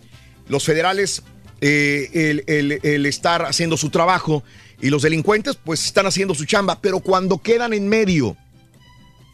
Los 0.49 0.65
federales, 0.65 1.23
eh, 1.61 2.09
el, 2.15 2.45
el- 2.47 2.81
el 2.83 3.07
estar 3.07 3.43
haciendo 3.45 3.77
su 3.77 3.91
trabajo 3.91 4.43
y 4.81 4.89
los 4.91 5.03
delincuentes, 5.03 5.57
pues 5.63 5.85
están 5.85 6.07
haciendo 6.07 6.35
su 6.35 6.45
chamba. 6.47 6.81
Pero 6.81 7.01
cuando 7.01 7.39
quedan 7.39 7.75
en 7.75 7.89
medio, 7.89 8.37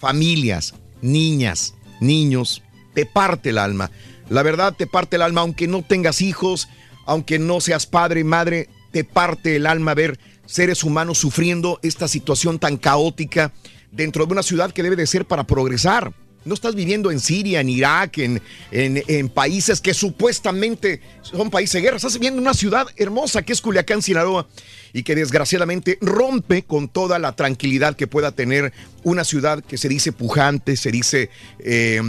familias, 0.01 0.75
niñas, 1.01 1.75
niños, 2.01 2.63
te 2.95 3.07
parte 3.07 3.51
el 3.51 3.59
alma. 3.59 3.91
La 4.29 4.43
verdad 4.43 4.75
te 4.77 4.87
parte 4.87 5.17
el 5.17 5.23
alma, 5.23 5.43
aunque 5.43 5.69
no 5.69 5.83
tengas 5.83 6.21
hijos, 6.21 6.69
aunque 7.07 7.39
no 7.39 7.61
seas 7.61 7.87
padre, 7.87 8.25
madre, 8.25 8.69
te 8.91 9.05
parte 9.05 9.57
el 9.57 9.67
alma 9.67 9.95
ver 9.95 10.19
seres 10.53 10.85
humanos 10.85 11.17
sufriendo 11.17 11.79
esta 11.83 12.09
situación 12.09 12.59
tan 12.59 12.77
caótica 12.77 13.55
dentro 13.91 14.27
de 14.27 14.33
una 14.33 14.43
ciudad 14.43 14.71
que 14.71 14.83
debe 14.83 14.97
de 14.97 15.07
ser 15.07 15.25
para 15.25 15.45
progresar. 15.45 16.13
No 16.45 16.55
estás 16.55 16.75
viviendo 16.75 17.11
en 17.11 17.21
Siria, 17.21 17.61
en 17.61 17.69
Irak, 17.69 18.19
en, 18.19 18.43
en- 18.73 19.29
países 19.29 19.81
que 19.81 19.95
supuestamente 19.95 21.01
son 21.23 21.51
países 21.51 21.75
de 21.75 21.81
guerra. 21.83 21.97
Estás 21.97 22.15
viviendo 22.15 22.39
en 22.39 22.45
una 22.47 22.55
ciudad 22.55 22.87
hermosa 22.97 23.43
que 23.43 23.53
es 23.53 23.61
Culiacán, 23.61 24.03
Sinaloa, 24.03 24.49
y 24.93 25.05
que 25.05 25.15
desgraciadamente 25.15 25.99
rompe 26.01 26.65
con 26.65 26.89
toda 26.89 27.19
la 27.19 27.35
tranquilidad 27.35 27.97
que 27.97 28.07
pueda 28.07 28.33
tener 28.33 28.73
una 29.05 29.25
ciudad 29.25 29.63
que 29.65 29.79
se 29.79 29.89
dice 29.89 30.13
pujante, 30.13 30.77
se 30.77 30.91
dice 30.91 31.31
eh, 31.61 32.01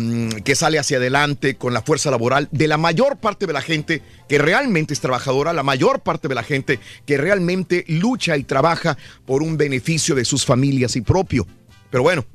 que 0.43 0.55
sale 0.55 0.79
hacia 0.79 0.97
adelante 0.97 1.55
con 1.55 1.73
la 1.73 1.81
fuerza 1.81 2.11
laboral 2.11 2.49
de 2.51 2.67
la 2.67 2.77
mayor 2.77 3.17
parte 3.17 3.47
de 3.47 3.53
la 3.53 3.61
gente 3.61 4.01
que 4.27 4.37
realmente 4.37 4.93
es 4.93 4.99
trabajadora, 4.99 5.53
la 5.53 5.63
mayor 5.63 6.01
parte 6.01 6.27
de 6.27 6.35
la 6.35 6.43
gente 6.43 6.79
que 7.05 7.17
realmente 7.17 7.85
lucha 7.87 8.35
y 8.35 8.43
trabaja 8.43 8.97
por 9.25 9.43
un 9.43 9.55
beneficio 9.57 10.13
de 10.15 10.25
sus 10.25 10.45
familias 10.45 10.95
y 10.95 11.01
propio. 11.01 11.47
Pero 11.89 12.03
bueno, 12.03 12.25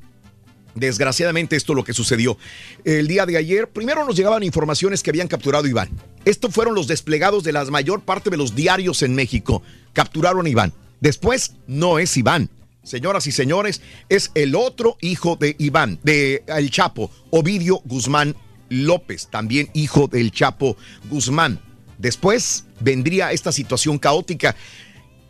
Desgraciadamente 0.79 1.55
esto 1.55 1.73
es 1.73 1.77
lo 1.77 1.83
que 1.83 1.93
sucedió. 1.93 2.37
El 2.83 3.07
día 3.07 3.25
de 3.25 3.37
ayer, 3.37 3.69
primero 3.69 4.05
nos 4.05 4.15
llegaban 4.15 4.43
informaciones 4.43 5.03
que 5.03 5.09
habían 5.09 5.27
capturado 5.27 5.65
a 5.65 5.69
Iván. 5.69 5.89
Estos 6.25 6.53
fueron 6.53 6.75
los 6.75 6.87
desplegados 6.87 7.43
de 7.43 7.51
la 7.51 7.65
mayor 7.65 8.01
parte 8.01 8.29
de 8.29 8.37
los 8.37 8.55
diarios 8.55 9.03
en 9.03 9.15
México. 9.15 9.61
Capturaron 9.93 10.45
a 10.45 10.49
Iván. 10.49 10.73
Después, 11.01 11.55
no 11.67 11.99
es 11.99 12.15
Iván. 12.17 12.49
Señoras 12.83 13.27
y 13.27 13.31
señores, 13.31 13.81
es 14.07 14.31
el 14.35 14.55
otro 14.55 14.97
hijo 15.01 15.35
de 15.35 15.55
Iván, 15.59 15.99
de 16.03 16.43
El 16.47 16.71
Chapo, 16.71 17.11
Ovidio 17.29 17.81
Guzmán 17.85 18.35
López, 18.69 19.27
también 19.29 19.69
hijo 19.73 20.07
del 20.07 20.31
Chapo 20.31 20.77
Guzmán. 21.09 21.59
Después 21.97 22.65
vendría 22.79 23.31
esta 23.31 23.51
situación 23.51 23.99
caótica. 23.99 24.55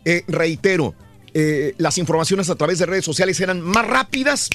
Eh, 0.04 0.24
reitero, 0.28 0.94
eh, 1.34 1.74
las 1.78 1.98
informaciones 1.98 2.48
a 2.50 2.54
través 2.54 2.78
de 2.78 2.86
redes 2.86 3.04
sociales 3.04 3.40
eran 3.40 3.60
más 3.60 3.86
rápidas 3.86 4.48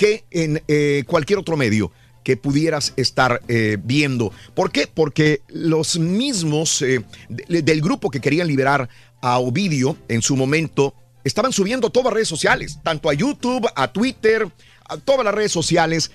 que 0.00 0.24
en 0.30 0.62
eh, 0.66 1.04
cualquier 1.06 1.38
otro 1.38 1.58
medio 1.58 1.92
que 2.24 2.34
pudieras 2.38 2.94
estar 2.96 3.42
eh, 3.48 3.76
viendo. 3.84 4.32
¿Por 4.54 4.72
qué? 4.72 4.86
Porque 4.86 5.42
los 5.48 5.98
mismos 5.98 6.80
eh, 6.80 7.04
de- 7.28 7.60
del 7.60 7.82
grupo 7.82 8.10
que 8.10 8.18
querían 8.18 8.46
liberar 8.46 8.88
a 9.20 9.38
Ovidio 9.38 9.98
en 10.08 10.22
su 10.22 10.36
momento 10.36 10.94
estaban 11.22 11.52
subiendo 11.52 11.90
todas 11.90 12.06
las 12.06 12.14
redes 12.14 12.28
sociales, 12.28 12.78
tanto 12.82 13.10
a 13.10 13.12
YouTube, 13.12 13.68
a 13.76 13.92
Twitter, 13.92 14.48
a 14.88 14.96
todas 14.96 15.22
las 15.22 15.34
redes 15.34 15.52
sociales, 15.52 16.10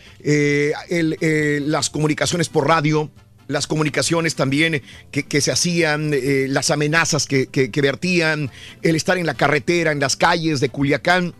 las 1.68 1.92
comunicaciones 1.92 2.50
por 2.50 2.68
radio, 2.68 3.12
las 3.48 3.68
comunicaciones 3.68 4.34
también 4.34 4.82
que, 5.12 5.42
se 5.42 5.52
hacían, 5.52 6.12
las 6.52 6.72
amenazas 6.72 7.28
que 7.28 7.80
vertían, 7.84 8.50
el 8.82 8.96
estar 8.96 9.20
en 9.20 9.28
la 9.28 9.36
carretera, 9.36 9.92
en 9.92 10.00
las 10.00 10.16
calles 10.16 10.60
de 10.60 10.70
Culiacán 10.70 11.36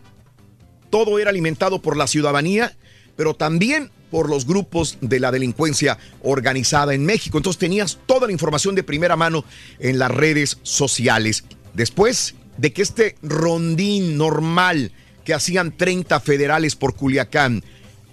todo 0.90 1.18
era 1.18 1.30
alimentado 1.30 1.80
por 1.80 1.96
la 1.96 2.06
ciudadanía, 2.06 2.74
pero 3.16 3.34
también 3.34 3.90
por 4.10 4.30
los 4.30 4.46
grupos 4.46 4.98
de 5.00 5.20
la 5.20 5.32
delincuencia 5.32 5.98
organizada 6.22 6.94
en 6.94 7.04
México. 7.04 7.38
Entonces 7.38 7.58
tenías 7.58 7.98
toda 8.06 8.26
la 8.26 8.32
información 8.32 8.74
de 8.74 8.82
primera 8.82 9.16
mano 9.16 9.44
en 9.78 9.98
las 9.98 10.10
redes 10.10 10.58
sociales. 10.62 11.44
Después 11.74 12.34
de 12.56 12.72
que 12.72 12.82
este 12.82 13.16
rondín 13.22 14.16
normal 14.16 14.92
que 15.24 15.34
hacían 15.34 15.76
30 15.76 16.20
federales 16.20 16.76
por 16.76 16.94
Culiacán 16.94 17.62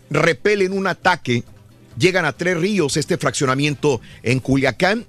repelen 0.09 0.73
un 0.73 0.87
ataque, 0.87 1.43
llegan 1.97 2.25
a 2.25 2.33
Tres 2.33 2.57
Ríos, 2.57 2.97
este 2.97 3.17
fraccionamiento 3.17 4.01
en 4.23 4.39
Culiacán, 4.39 5.05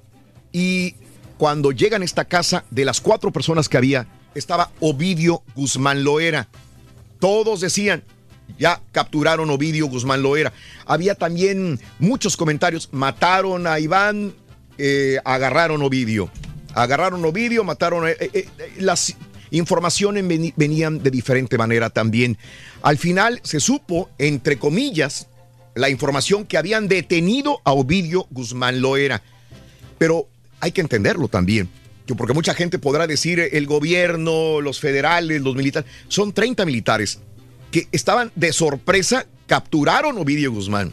y 0.52 0.94
cuando 1.38 1.72
llegan 1.72 2.02
a 2.02 2.04
esta 2.04 2.26
casa, 2.26 2.64
de 2.70 2.84
las 2.84 3.00
cuatro 3.00 3.32
personas 3.32 3.68
que 3.68 3.76
había, 3.76 4.06
estaba 4.34 4.70
Ovidio 4.80 5.42
Guzmán 5.54 6.04
Loera. 6.04 6.48
Todos 7.24 7.62
decían, 7.62 8.04
ya 8.58 8.82
capturaron 8.92 9.48
Ovidio 9.48 9.86
Guzmán 9.86 10.20
Loera. 10.20 10.52
Había 10.84 11.14
también 11.14 11.80
muchos 11.98 12.36
comentarios, 12.36 12.90
mataron 12.92 13.66
a 13.66 13.80
Iván, 13.80 14.34
eh, 14.76 15.16
agarraron 15.24 15.80
Ovidio. 15.80 16.28
Agarraron 16.74 17.24
Ovidio, 17.24 17.64
mataron 17.64 18.06
eh, 18.06 18.14
eh, 18.20 18.30
eh, 18.34 18.48
las 18.76 19.16
informaciones 19.52 20.22
venían 20.54 21.02
de 21.02 21.10
diferente 21.10 21.56
manera 21.56 21.88
también. 21.88 22.36
Al 22.82 22.98
final 22.98 23.40
se 23.42 23.58
supo, 23.58 24.10
entre 24.18 24.58
comillas, 24.58 25.26
la 25.74 25.88
información 25.88 26.44
que 26.44 26.58
habían 26.58 26.88
detenido 26.88 27.62
a 27.64 27.72
Ovidio 27.72 28.26
Guzmán 28.32 28.82
Loera. 28.82 29.22
Pero 29.96 30.28
hay 30.60 30.72
que 30.72 30.82
entenderlo 30.82 31.28
también. 31.28 31.70
Que 32.06 32.14
Porque 32.14 32.34
mucha 32.34 32.54
gente 32.54 32.78
podrá 32.78 33.06
decir 33.06 33.40
eh, 33.40 33.50
el 33.52 33.66
gobierno, 33.66 34.60
los 34.60 34.80
federales, 34.80 35.40
los 35.42 35.54
militares. 35.54 35.90
Son 36.08 36.32
30 36.32 36.64
militares 36.66 37.20
que 37.70 37.88
estaban 37.92 38.30
de 38.34 38.52
sorpresa, 38.52 39.26
capturaron 39.46 40.16
a 40.16 40.20
Ovidio 40.20 40.52
Guzmán. 40.52 40.92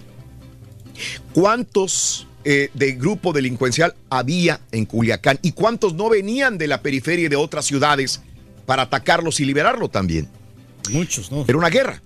¿Cuántos 1.33 2.27
eh, 2.43 2.69
de 2.73 2.93
grupo 2.93 3.33
delincuencial 3.33 3.95
había 4.09 4.61
en 4.71 4.85
Culiacán? 4.85 5.39
¿Y 5.41 5.51
cuántos 5.51 5.93
no 5.93 6.09
venían 6.09 6.57
de 6.57 6.67
la 6.67 6.81
periferia 6.81 7.25
y 7.25 7.29
de 7.29 7.35
otras 7.35 7.65
ciudades 7.65 8.21
para 8.65 8.83
atacarlos 8.83 9.39
y 9.39 9.45
liberarlo 9.45 9.89
también? 9.89 10.27
Muchos, 10.91 11.31
¿no? 11.31 11.45
Era 11.47 11.57
una 11.57 11.69
guerra. 11.69 12.01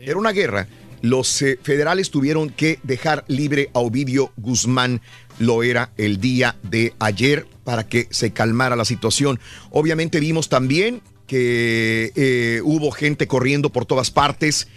Era 0.00 0.18
una 0.18 0.32
guerra. 0.32 0.68
Los 1.00 1.40
eh, 1.42 1.58
federales 1.62 2.10
tuvieron 2.10 2.50
que 2.50 2.80
dejar 2.82 3.24
libre 3.28 3.70
a 3.72 3.78
Ovidio 3.78 4.32
Guzmán 4.36 5.00
Loera 5.38 5.90
el 5.96 6.20
día 6.20 6.56
de 6.62 6.94
ayer 6.98 7.46
para 7.64 7.86
que 7.86 8.08
se 8.10 8.32
calmara 8.32 8.76
la 8.76 8.84
situación. 8.84 9.38
Obviamente 9.70 10.20
vimos 10.20 10.48
también 10.48 11.02
que 11.26 12.12
eh, 12.16 12.60
hubo 12.64 12.90
gente 12.90 13.26
corriendo 13.26 13.70
por 13.70 13.86
todas 13.86 14.10
partes. 14.10 14.68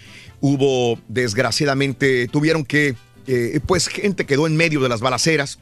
Hubo, 0.42 1.00
desgraciadamente, 1.08 2.28
tuvieron 2.28 2.66
que, 2.66 2.96
eh, 3.28 3.60
pues 3.66 3.88
gente 3.88 4.26
quedó 4.26 4.48
en 4.48 4.58
medio 4.58 4.82
de 4.82 4.90
las 4.90 5.00
balaceras. 5.00 5.60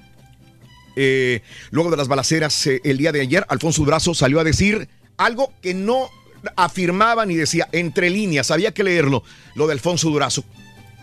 Eh, 0.95 1.41
luego 1.69 1.91
de 1.91 1.97
las 1.97 2.07
balaceras, 2.07 2.67
el 2.67 2.97
día 2.97 3.11
de 3.11 3.21
ayer, 3.21 3.45
Alfonso 3.49 3.83
Durazo 3.83 4.13
salió 4.13 4.39
a 4.39 4.43
decir 4.43 4.89
algo 5.17 5.53
que 5.61 5.73
no 5.73 6.09
afirmaba 6.55 7.25
ni 7.25 7.35
decía 7.35 7.67
entre 7.71 8.09
líneas, 8.09 8.51
había 8.51 8.73
que 8.73 8.83
leerlo, 8.83 9.23
lo 9.55 9.67
de 9.67 9.73
Alfonso 9.73 10.09
Durazo. 10.09 10.43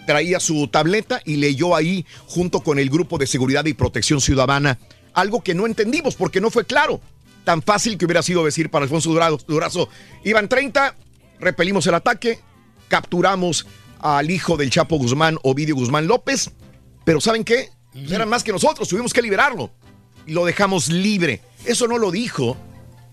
Traía 0.06 0.40
su 0.40 0.68
tableta 0.68 1.20
y 1.24 1.36
leyó 1.36 1.74
ahí 1.74 2.06
junto 2.26 2.60
con 2.60 2.78
el 2.78 2.90
grupo 2.90 3.18
de 3.18 3.26
seguridad 3.26 3.66
y 3.66 3.74
protección 3.74 4.20
ciudadana 4.20 4.78
algo 5.16 5.42
que 5.42 5.54
no 5.54 5.66
entendimos 5.66 6.14
porque 6.14 6.40
no 6.40 6.50
fue 6.50 6.64
claro. 6.64 7.00
Tan 7.44 7.62
fácil 7.62 7.96
que 7.96 8.04
hubiera 8.04 8.22
sido 8.22 8.44
decir 8.44 8.70
para 8.70 8.84
Alfonso 8.84 9.10
Durazo, 9.10 9.40
Durazo 9.48 9.88
iban 10.24 10.48
30, 10.48 10.94
repelimos 11.40 11.86
el 11.86 11.94
ataque, 11.94 12.38
capturamos 12.88 13.66
al 13.98 14.30
hijo 14.30 14.56
del 14.56 14.70
Chapo 14.70 14.96
Guzmán, 14.98 15.38
Ovidio 15.42 15.74
Guzmán 15.74 16.06
López, 16.06 16.50
pero 17.04 17.20
¿saben 17.20 17.44
qué? 17.44 17.70
Eran 18.10 18.28
más 18.28 18.44
que 18.44 18.52
nosotros, 18.52 18.88
tuvimos 18.88 19.12
que 19.12 19.22
liberarlo 19.22 19.70
y 20.26 20.32
lo 20.32 20.44
dejamos 20.44 20.88
libre. 20.88 21.40
Eso 21.64 21.88
no 21.88 21.98
lo 21.98 22.10
dijo 22.10 22.56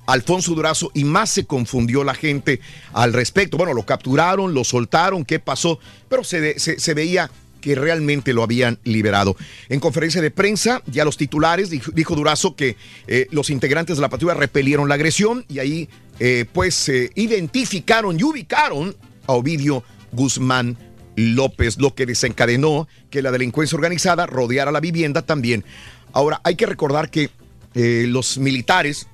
Alfonso 0.05 0.53
Durazo 0.53 0.91
y 0.93 1.03
más 1.03 1.30
se 1.30 1.45
confundió 1.45 2.03
la 2.03 2.13
gente 2.13 2.59
al 2.93 3.13
respecto. 3.13 3.57
Bueno, 3.57 3.73
lo 3.73 3.85
capturaron, 3.85 4.53
lo 4.53 4.63
soltaron, 4.63 5.25
¿qué 5.25 5.39
pasó? 5.39 5.80
Pero 6.09 6.23
se, 6.23 6.39
ve- 6.39 6.55
se- 6.59 6.80
se 6.80 6.93
veía 6.93 7.30
que 7.61 7.75
realmente 7.75 8.34
lo 8.34 8.43
habían 8.43 8.77
liberado. 8.84 9.38
En 9.69 9.80
conferencia 9.80 10.21
de 10.21 10.31
prensa, 10.31 10.81
ya 10.85 11.05
los 11.05 11.15
titulares, 11.15 11.69
dijo, 11.69 11.91
dijo 11.91 12.13
Durazo 12.15 12.57
que 12.57 12.75
eh, 13.07 13.27
los 13.31 13.49
integrantes 13.49 13.95
de 13.95 14.01
la 14.01 14.09
patrulla 14.09 14.34
repelieron 14.34 14.89
la 14.89 14.95
agresión 14.95 15.45
y 15.47 15.59
ahí 15.59 15.88
eh, 16.19 16.43
pues 16.51 16.75
se 16.75 17.11
identificaron 17.15 18.19
y 18.19 18.23
ubicaron 18.23 18.95
a 19.27 19.31
Ovidio 19.31 19.84
Guzmán 20.11 20.77
López, 21.15 21.77
lo 21.80 21.95
que 21.95 22.05
desencadenó 22.05 22.88
que 23.09 23.21
la 23.21 23.31
delincuencia 23.31 23.77
organizada 23.77 24.25
rodeara 24.25 24.71
la 24.71 24.80
vivienda 24.81 25.21
también. 25.21 25.63
Ahora, 26.11 26.41
hay 26.43 26.55
que 26.55 26.65
recordar 26.65 27.09
que 27.09 27.30
eh, 27.75 28.05
los 28.09 28.38
militares 28.39 29.07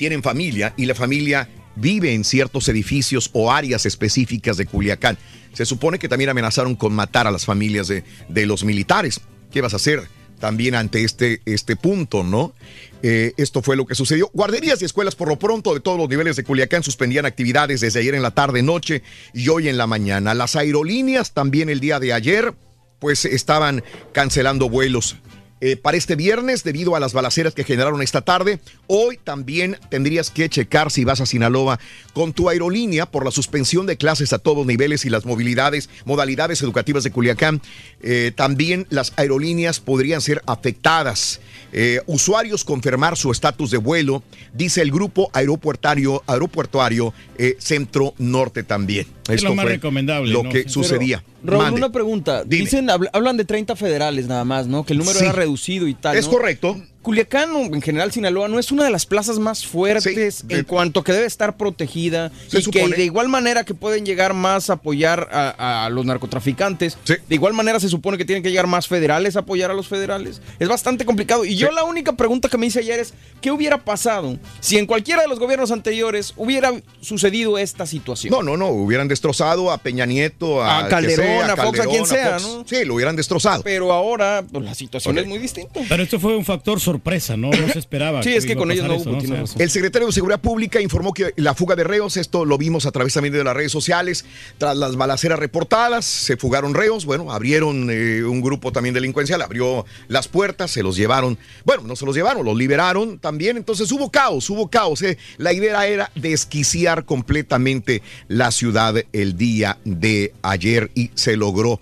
tienen 0.00 0.22
familia 0.22 0.72
y 0.78 0.86
la 0.86 0.94
familia 0.94 1.46
vive 1.76 2.14
en 2.14 2.24
ciertos 2.24 2.66
edificios 2.70 3.28
o 3.34 3.52
áreas 3.52 3.84
específicas 3.84 4.56
de 4.56 4.64
Culiacán. 4.64 5.18
Se 5.52 5.66
supone 5.66 5.98
que 5.98 6.08
también 6.08 6.30
amenazaron 6.30 6.74
con 6.74 6.94
matar 6.94 7.26
a 7.26 7.30
las 7.30 7.44
familias 7.44 7.86
de, 7.86 8.02
de 8.30 8.46
los 8.46 8.64
militares. 8.64 9.20
¿Qué 9.52 9.60
vas 9.60 9.74
a 9.74 9.76
hacer 9.76 10.08
también 10.38 10.74
ante 10.74 11.04
este, 11.04 11.42
este 11.44 11.76
punto, 11.76 12.24
no? 12.24 12.54
Eh, 13.02 13.34
esto 13.36 13.60
fue 13.60 13.76
lo 13.76 13.84
que 13.84 13.94
sucedió. 13.94 14.30
Guarderías 14.32 14.80
y 14.80 14.86
escuelas 14.86 15.14
por 15.14 15.28
lo 15.28 15.38
pronto 15.38 15.74
de 15.74 15.80
todos 15.80 15.98
los 15.98 16.08
niveles 16.08 16.34
de 16.34 16.44
Culiacán 16.44 16.82
suspendían 16.82 17.26
actividades 17.26 17.82
desde 17.82 18.00
ayer 18.00 18.14
en 18.14 18.22
la 18.22 18.30
tarde, 18.30 18.62
noche 18.62 19.02
y 19.34 19.50
hoy 19.50 19.68
en 19.68 19.76
la 19.76 19.86
mañana. 19.86 20.32
Las 20.32 20.56
aerolíneas 20.56 21.34
también 21.34 21.68
el 21.68 21.80
día 21.80 22.00
de 22.00 22.14
ayer 22.14 22.54
pues 23.00 23.26
estaban 23.26 23.84
cancelando 24.12 24.70
vuelos. 24.70 25.16
Eh, 25.62 25.76
para 25.76 25.98
este 25.98 26.16
viernes, 26.16 26.64
debido 26.64 26.96
a 26.96 27.00
las 27.00 27.12
balaceras 27.12 27.54
que 27.54 27.64
generaron 27.64 28.00
esta 28.00 28.22
tarde, 28.22 28.60
hoy 28.86 29.18
también 29.22 29.76
tendrías 29.90 30.30
que 30.30 30.48
checar 30.48 30.90
si 30.90 31.04
vas 31.04 31.20
a 31.20 31.26
Sinaloa 31.26 31.78
con 32.14 32.32
tu 32.32 32.48
aerolínea 32.48 33.06
por 33.06 33.26
la 33.26 33.30
suspensión 33.30 33.84
de 33.84 33.98
clases 33.98 34.32
a 34.32 34.38
todos 34.38 34.66
niveles 34.66 35.04
y 35.04 35.10
las 35.10 35.26
movilidades, 35.26 35.90
modalidades 36.06 36.62
educativas 36.62 37.04
de 37.04 37.10
Culiacán. 37.10 37.60
Eh, 38.02 38.32
también 38.34 38.86
las 38.88 39.12
aerolíneas 39.16 39.80
podrían 39.80 40.22
ser 40.22 40.42
afectadas. 40.46 41.40
Eh, 41.72 42.00
usuarios 42.06 42.64
confirmar 42.64 43.16
su 43.16 43.30
estatus 43.30 43.70
de 43.70 43.78
vuelo, 43.78 44.22
dice 44.52 44.82
el 44.82 44.90
grupo 44.90 45.30
aeropuertario, 45.32 46.22
aeropuertuario 46.26 47.12
eh, 47.38 47.56
Centro 47.58 48.14
Norte 48.18 48.62
también. 48.62 49.06
Es 49.28 49.42
lo 49.42 49.54
más 49.54 49.64
fue 49.64 49.74
recomendable, 49.74 50.32
Lo 50.32 50.42
¿no? 50.42 50.50
que 50.50 50.68
sucedía. 50.68 51.22
Raúl, 51.44 51.62
Mande. 51.64 51.78
una 51.80 51.92
pregunta. 51.92 52.44
Dicen, 52.44 52.88
habl- 52.88 53.08
hablan 53.12 53.36
de 53.36 53.44
30 53.44 53.76
federales 53.76 54.26
nada 54.26 54.44
más, 54.44 54.66
¿no? 54.66 54.84
Que 54.84 54.92
el 54.94 54.98
número 54.98 55.18
Sí. 55.18 55.24
era 55.24 55.32
reducido 55.32 55.86
y 55.86 55.94
tal. 55.94 56.16
Es 56.16 56.26
correcto. 56.26 56.80
Culiacán, 57.02 57.50
o 57.52 57.60
en 57.60 57.80
general 57.80 58.12
Sinaloa, 58.12 58.48
no 58.48 58.58
es 58.58 58.70
una 58.70 58.84
de 58.84 58.90
las 58.90 59.06
plazas 59.06 59.38
más 59.38 59.66
fuertes 59.66 60.44
en 60.48 60.64
cuanto 60.64 61.02
que 61.02 61.12
debe 61.12 61.26
estar 61.26 61.56
protegida 61.56 62.30
Se 62.48 62.58
y 62.58 62.62
supone. 62.62 62.90
que 62.90 62.96
de 62.96 63.04
igual 63.04 63.28
manera 63.28 63.64
que 63.64 63.74
pueden 63.74 64.04
llegar 64.04 64.34
más 64.34 64.68
a 64.68 64.74
apoyar 64.74 65.28
a, 65.32 65.86
a 65.86 65.90
los 65.90 66.04
narcotraficantes, 66.04 66.98
de 67.06 67.34
igual 67.34 67.54
manera 67.54 67.80
se 67.80 67.88
supone 67.88 68.18
que 68.18 68.24
tienen 68.24 68.42
que 68.42 68.50
llegar 68.50 68.66
más 68.66 68.86
federales 68.86 69.36
a 69.36 69.40
apoyar 69.40 69.70
a 69.70 69.74
los 69.74 69.88
federales. 69.88 70.42
Es 70.58 70.68
bastante 70.68 71.04
complicado. 71.04 71.44
Y 71.44 71.56
yo 71.56 71.70
la 71.70 71.84
única 71.84 72.12
pregunta 72.12 72.48
que 72.48 72.58
me 72.58 72.66
hice 72.66 72.80
ayer 72.80 73.00
es, 73.00 73.14
¿qué 73.40 73.50
hubiera 73.50 73.78
pasado 73.78 74.38
si 74.60 74.76
en 74.76 74.86
cualquiera 74.86 75.22
de 75.22 75.28
los 75.28 75.38
gobiernos 75.38 75.70
anteriores 75.70 76.34
hubiera 76.36 76.72
sucedido 77.00 77.56
esta 77.58 77.86
situación? 77.86 78.30
No, 78.30 78.42
no, 78.42 78.56
no, 78.56 78.68
hubieran 78.68 79.08
destrozado 79.08 79.70
a 79.70 79.78
Peña 79.78 80.06
Nieto, 80.06 80.62
a, 80.62 80.80
A 80.80 80.88
Calderón, 80.88 81.48
a 81.50 81.56
Fox, 81.56 81.80
a 81.80 81.86
quien 81.86 82.06
sea, 82.06 82.38
¿no? 82.40 82.64
Sí, 82.66 82.84
lo 82.84 82.94
hubieran 82.94 83.16
destrozado. 83.16 83.62
Pero 83.62 83.92
ahora 83.92 84.44
pues, 84.50 84.64
la 84.64 84.74
situación 84.74 85.18
es 85.18 85.26
muy 85.26 85.38
distinta. 85.38 85.80
Pero 85.88 86.02
esto 86.02 86.20
fue 86.20 86.36
un 86.36 86.44
factor 86.44 86.78
sorpresa, 86.90 87.36
¿no? 87.36 87.50
No 87.50 87.68
se 87.68 87.78
esperaba. 87.78 88.22
Sí, 88.22 88.34
es 88.34 88.46
que 88.46 88.56
con 88.56 88.70
ellos 88.70 88.86
no 88.86 88.96
hubo. 88.96 89.18
El 89.58 89.70
secretario 89.70 90.06
de 90.08 90.12
Seguridad 90.12 90.40
Pública 90.40 90.80
informó 90.80 91.12
que 91.12 91.32
la 91.36 91.54
fuga 91.54 91.76
de 91.76 91.84
reos, 91.84 92.16
esto 92.16 92.44
lo 92.44 92.58
vimos 92.58 92.84
a 92.86 92.90
través 92.90 93.14
también 93.14 93.32
de 93.32 93.44
las 93.44 93.54
redes 93.54 93.70
sociales, 93.70 94.24
tras 94.58 94.76
las 94.76 94.96
balaceras 94.96 95.38
reportadas, 95.38 96.04
se 96.04 96.36
fugaron 96.36 96.74
reos, 96.74 97.04
bueno, 97.04 97.30
abrieron 97.32 97.88
eh, 97.90 98.24
un 98.24 98.40
grupo 98.40 98.72
también 98.72 98.94
delincuencial, 98.94 99.40
abrió 99.42 99.84
las 100.08 100.26
puertas, 100.26 100.72
se 100.72 100.82
los 100.82 100.96
llevaron, 100.96 101.38
bueno, 101.64 101.84
no 101.84 101.94
se 101.94 102.04
los 102.04 102.14
llevaron, 102.14 102.44
los 102.44 102.56
liberaron 102.56 103.18
también, 103.18 103.56
entonces 103.56 103.90
hubo 103.92 104.10
caos, 104.10 104.50
hubo 104.50 104.68
caos. 104.68 105.02
eh. 105.02 105.16
La 105.38 105.52
idea 105.52 105.86
era 105.86 106.10
desquiciar 106.16 107.04
completamente 107.04 108.02
la 108.26 108.50
ciudad 108.50 108.94
el 109.12 109.36
día 109.36 109.78
de 109.84 110.32
ayer 110.42 110.90
y 110.94 111.10
se 111.14 111.36
logró. 111.36 111.80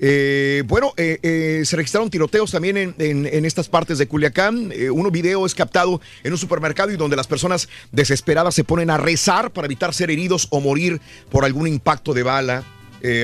Eh, 0.00 0.62
bueno, 0.66 0.92
eh, 0.96 1.18
eh, 1.22 1.62
se 1.64 1.76
registraron 1.76 2.08
tiroteos 2.10 2.50
también 2.52 2.76
en, 2.76 2.94
en- 2.98 3.44
estas 3.44 3.68
partes 3.68 3.98
de 3.98 4.06
Culiacán. 4.06 4.70
Eh, 4.72 4.90
un 4.90 5.10
video 5.10 5.44
es 5.44 5.54
captado 5.54 6.00
en 6.22 6.32
un 6.32 6.38
supermercado 6.38 6.92
y 6.92 6.96
donde 6.96 7.16
las 7.16 7.26
personas 7.26 7.68
desesperadas 7.90 8.54
se 8.54 8.62
ponen 8.64 8.90
a 8.90 8.96
rezar 8.96 9.50
para 9.52 9.66
evitar 9.66 9.92
ser 9.94 10.10
heridos 10.10 10.46
o 10.50 10.60
morir 10.60 11.00
por 11.30 11.44
algún 11.44 11.66
impacto 11.66 12.14
de 12.14 12.22
bala. 12.22 12.64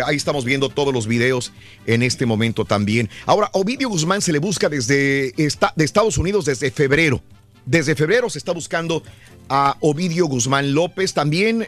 Ahí 0.07 0.15
estamos 0.17 0.45
viendo 0.45 0.69
todos 0.69 0.95
los 0.95 1.09
videos 1.09 1.53
en 1.85 2.05
este 2.05 2.27
momento 2.27 2.65
también. 2.65 3.11
Ahora, 3.27 3.51
Ovidio 3.55 3.89
Guzmán 3.89 4.23
se 4.23 4.31
le 4.33 4.39
busca 4.39 4.69
desde 4.69 5.33
de 5.33 5.85
Estados 5.85 6.17
Unidos 6.17 6.45
desde 6.45 6.71
febrero. 6.71 7.21
Desde 7.67 7.97
febrero 7.97 8.31
se 8.31 8.39
está 8.39 8.53
buscando 8.53 9.03
a 9.49 9.77
Ovidio 9.81 10.27
Guzmán 10.27 10.75
López 10.75 11.13
también 11.13 11.67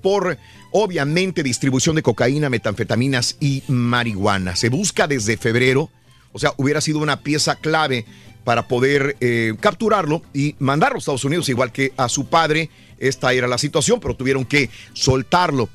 por 0.00 0.38
obviamente 0.70 1.42
distribución 1.42 1.96
de 1.96 2.02
cocaína, 2.02 2.50
metanfetaminas 2.50 3.36
y 3.40 3.62
marihuana. 3.68 4.56
Se 4.56 4.68
busca 4.68 5.06
desde 5.06 5.36
febrero, 5.36 5.90
o 6.32 6.38
sea, 6.38 6.52
hubiera 6.56 6.80
sido 6.80 6.98
una 6.98 7.20
pieza 7.20 7.56
clave 7.56 8.04
para 8.44 8.66
poder 8.66 9.16
eh, 9.20 9.54
capturarlo 9.60 10.22
y 10.32 10.54
mandarlo 10.58 10.96
a 10.96 10.98
Estados 11.00 11.24
Unidos, 11.24 11.48
igual 11.48 11.72
que 11.72 11.92
a 11.96 12.08
su 12.08 12.26
padre. 12.26 12.70
Esta 12.98 13.32
era 13.32 13.46
la 13.46 13.58
situación, 13.58 14.00
pero 14.00 14.16
tuvieron 14.16 14.44
que 14.44 14.70
soltarlo. 14.92 15.68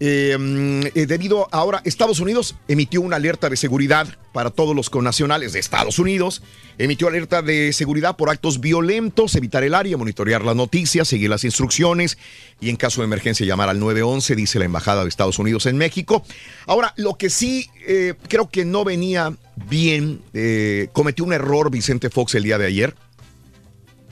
Mm, 0.00 0.82
eh, 0.94 1.06
debido 1.08 1.48
ahora, 1.50 1.82
Estados 1.84 2.20
Unidos 2.20 2.54
emitió 2.68 3.00
una 3.00 3.16
alerta 3.16 3.50
de 3.50 3.56
seguridad 3.56 4.06
para 4.32 4.50
todos 4.50 4.76
los 4.76 4.90
connacionales 4.90 5.52
de 5.52 5.58
Estados 5.58 5.98
Unidos. 5.98 6.42
Emitió 6.78 7.08
alerta 7.08 7.42
de 7.42 7.72
seguridad 7.72 8.16
por 8.16 8.30
actos 8.30 8.60
violentos, 8.60 9.34
evitar 9.34 9.64
el 9.64 9.74
área, 9.74 9.96
monitorear 9.96 10.44
las 10.44 10.54
noticias, 10.54 11.08
seguir 11.08 11.30
las 11.30 11.42
instrucciones 11.42 12.16
y 12.60 12.70
en 12.70 12.76
caso 12.76 13.00
de 13.00 13.06
emergencia 13.06 13.44
llamar 13.44 13.68
al 13.68 13.80
911, 13.80 14.36
dice 14.36 14.60
la 14.60 14.66
Embajada 14.66 15.02
de 15.02 15.08
Estados 15.08 15.40
Unidos 15.40 15.66
en 15.66 15.76
México. 15.76 16.24
Ahora, 16.66 16.94
lo 16.96 17.14
que 17.14 17.30
sí 17.30 17.68
eh, 17.86 18.14
creo 18.28 18.48
que 18.48 18.64
no 18.64 18.84
venía 18.84 19.36
bien, 19.68 20.20
eh, 20.32 20.88
cometió 20.92 21.24
un 21.24 21.32
error 21.32 21.70
Vicente 21.70 22.10
Fox 22.10 22.36
el 22.36 22.44
día 22.44 22.58
de 22.58 22.66
ayer 22.66 22.94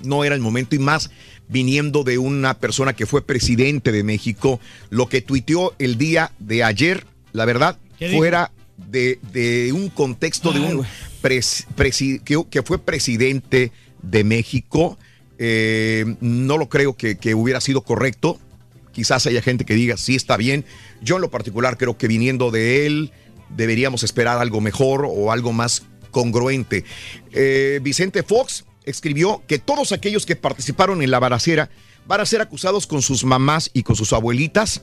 no 0.03 0.25
era 0.25 0.35
el 0.35 0.41
momento 0.41 0.75
y 0.77 0.79
más 0.79 1.11
viniendo 1.49 2.03
de 2.05 2.19
una 2.19 2.55
persona 2.59 2.93
que 2.95 3.07
fue 3.07 3.25
presidente 3.25 3.93
de 3.93 4.03
México, 4.03 4.61
lo 4.91 5.09
que 5.09 5.21
tuiteó 5.21 5.75
el 5.79 5.97
día 5.99 6.33
de 6.39 6.65
ayer, 6.65 7.07
la 7.33 7.45
verdad, 7.45 7.79
fuera 8.17 8.51
de, 8.77 9.19
de 9.33 9.73
un 9.73 9.89
contexto 9.89 10.53
de 10.53 10.61
un 10.61 10.85
pres- 11.23 11.67
presi- 11.77 12.21
que, 12.23 12.43
que 12.51 12.63
fue 12.63 12.79
presidente 12.79 13.73
de 14.03 14.25
México, 14.25 14.99
eh, 15.39 16.17
no 16.21 16.59
lo 16.59 16.69
creo 16.69 16.95
que, 16.97 17.17
que 17.17 17.35
hubiera 17.35 17.61
sido 17.61 17.83
correcto. 17.83 18.39
Quizás 18.93 19.27
haya 19.27 19.43
gente 19.43 19.65
que 19.65 19.75
diga, 19.75 19.97
sí 19.97 20.15
está 20.15 20.37
bien. 20.37 20.65
Yo 21.03 21.17
en 21.17 21.23
lo 21.23 21.31
particular 21.31 21.77
creo 21.77 21.97
que 21.99 22.09
viniendo 22.09 22.51
de 22.51 22.87
él 22.87 23.13
deberíamos 23.51 24.03
esperar 24.03 24.39
algo 24.39 24.61
mejor 24.61 25.07
o 25.09 25.31
algo 25.33 25.53
más 25.53 25.83
congruente. 26.11 26.85
Eh, 27.33 27.81
Vicente 27.83 28.23
Fox 28.23 28.65
escribió 28.87 29.43
que 29.47 29.59
todos 29.59 29.93
aquellos 29.93 30.25
que 30.25 30.37
participaron 30.37 31.03
en 31.03 31.11
la 31.11 31.19
balacera 31.19 31.69
van 32.07 32.21
a 32.21 32.27
ser 32.27 32.41
acusados 32.41 32.87
con 32.87 33.03
sus 33.03 33.25
mamás 33.25 33.71
y 33.73 33.83
con 33.83 33.97
sus 33.97 34.13
abuelitas. 34.13 34.83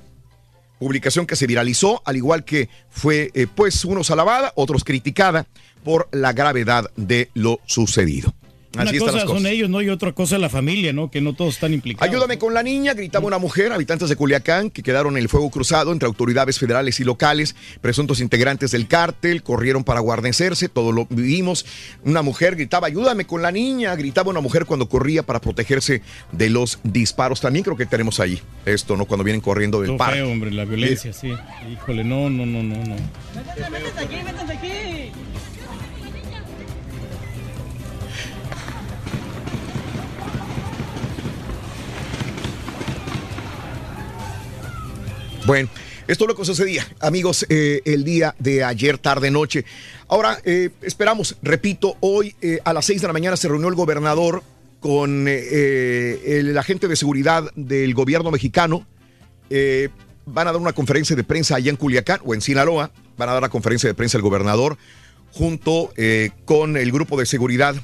Publicación 0.79 1.25
que 1.25 1.35
se 1.35 1.47
viralizó, 1.47 2.01
al 2.05 2.17
igual 2.17 2.43
que 2.43 2.69
fue, 2.89 3.31
eh, 3.33 3.47
pues, 3.53 3.85
unos 3.85 4.11
alabada, 4.11 4.51
otros 4.55 4.83
criticada 4.83 5.47
por 5.83 6.09
la 6.11 6.33
gravedad 6.33 6.91
de 6.95 7.29
lo 7.33 7.59
sucedido. 7.65 8.33
Una 8.75 8.83
Así 8.83 8.97
cosa 8.97 9.11
las 9.11 9.25
cosas. 9.25 9.37
son 9.43 9.47
ellos, 9.51 9.69
¿no? 9.69 9.81
Y 9.81 9.89
otra 9.89 10.13
cosa 10.13 10.35
es 10.35 10.41
la 10.41 10.49
familia, 10.49 10.93
¿no? 10.93 11.11
Que 11.11 11.21
no 11.21 11.33
todos 11.33 11.53
están 11.55 11.73
implicados. 11.73 12.09
Ayúdame 12.09 12.39
con 12.39 12.53
la 12.53 12.63
niña, 12.63 12.93
gritaba 12.93 13.27
una 13.27 13.37
mujer, 13.37 13.71
habitantes 13.71 14.09
de 14.09 14.15
Culiacán, 14.15 14.69
que 14.71 14.81
quedaron 14.81 15.15
en 15.15 15.21
el 15.23 15.29
fuego 15.29 15.49
cruzado 15.51 15.91
entre 15.91 16.07
autoridades 16.07 16.57
federales 16.57 16.99
y 16.99 17.03
locales, 17.03 17.55
presuntos 17.81 18.19
integrantes 18.19 18.71
del 18.71 18.87
cártel, 18.87 19.43
corrieron 19.43 19.83
para 19.83 19.99
guarnecerse, 19.99 20.69
todo 20.69 20.91
lo 20.91 21.05
vivimos. 21.09 21.65
Una 22.03 22.21
mujer 22.23 22.55
gritaba, 22.55 22.87
ayúdame 22.87 23.25
con 23.25 23.41
la 23.43 23.51
niña, 23.51 23.95
gritaba 23.95 24.31
una 24.31 24.41
mujer 24.41 24.65
cuando 24.65 24.89
corría 24.89 25.23
para 25.23 25.39
protegerse 25.39 26.01
de 26.31 26.49
los 26.49 26.79
disparos. 26.83 27.41
También 27.41 27.63
creo 27.63 27.77
que 27.77 27.85
tenemos 27.85 28.19
ahí 28.19 28.41
esto, 28.65 28.97
¿no? 28.97 29.05
Cuando 29.05 29.23
vienen 29.23 29.41
corriendo 29.41 29.79
del 29.81 29.89
Todo 29.89 29.97
parque. 29.97 30.15
feo, 30.15 30.31
hombre, 30.31 30.51
la 30.51 30.65
violencia, 30.65 31.13
sí. 31.13 31.31
Híjole, 31.71 32.03
no, 32.03 32.29
no, 32.29 32.45
no, 32.45 32.63
no, 32.63 32.75
no. 32.83 32.95
Bueno, 45.45 45.67
esto 46.07 46.23
es 46.23 46.27
lo 46.29 46.35
que 46.35 46.45
sucedía, 46.45 46.87
amigos, 47.01 47.45
eh, 47.49 47.81
el 47.83 48.05
día 48.05 48.33
de 48.39 48.63
ayer, 48.63 48.97
tarde, 48.97 49.29
noche. 49.29 49.65
Ahora, 50.07 50.39
eh, 50.45 50.69
esperamos, 50.81 51.35
repito, 51.41 51.97
hoy 51.99 52.33
eh, 52.41 52.59
a 52.63 52.71
las 52.71 52.85
6 52.85 53.01
de 53.01 53.07
la 53.07 53.13
mañana 53.13 53.35
se 53.35 53.49
reunió 53.49 53.67
el 53.67 53.75
gobernador 53.75 54.41
con 54.79 55.25
eh, 55.27 56.39
el 56.39 56.57
agente 56.57 56.87
de 56.87 56.95
seguridad 56.95 57.51
del 57.55 57.93
gobierno 57.93 58.31
mexicano. 58.31 58.85
Van 60.25 60.47
a 60.47 60.51
dar 60.53 60.61
una 60.61 60.73
conferencia 60.73 61.15
de 61.15 61.23
prensa 61.25 61.55
allá 61.55 61.69
en 61.69 61.75
Culiacán 61.75 62.21
o 62.23 62.33
en 62.33 62.41
Sinaloa. 62.41 62.91
Van 63.17 63.29
a 63.29 63.33
dar 63.33 63.41
la 63.41 63.49
conferencia 63.49 63.89
de 63.89 63.93
prensa 63.93 64.17
el 64.17 64.23
gobernador 64.23 64.77
junto 65.31 65.93
con 66.45 66.77
el 66.77 66.91
grupo 66.91 67.19
de 67.19 67.25
seguridad 67.25 67.75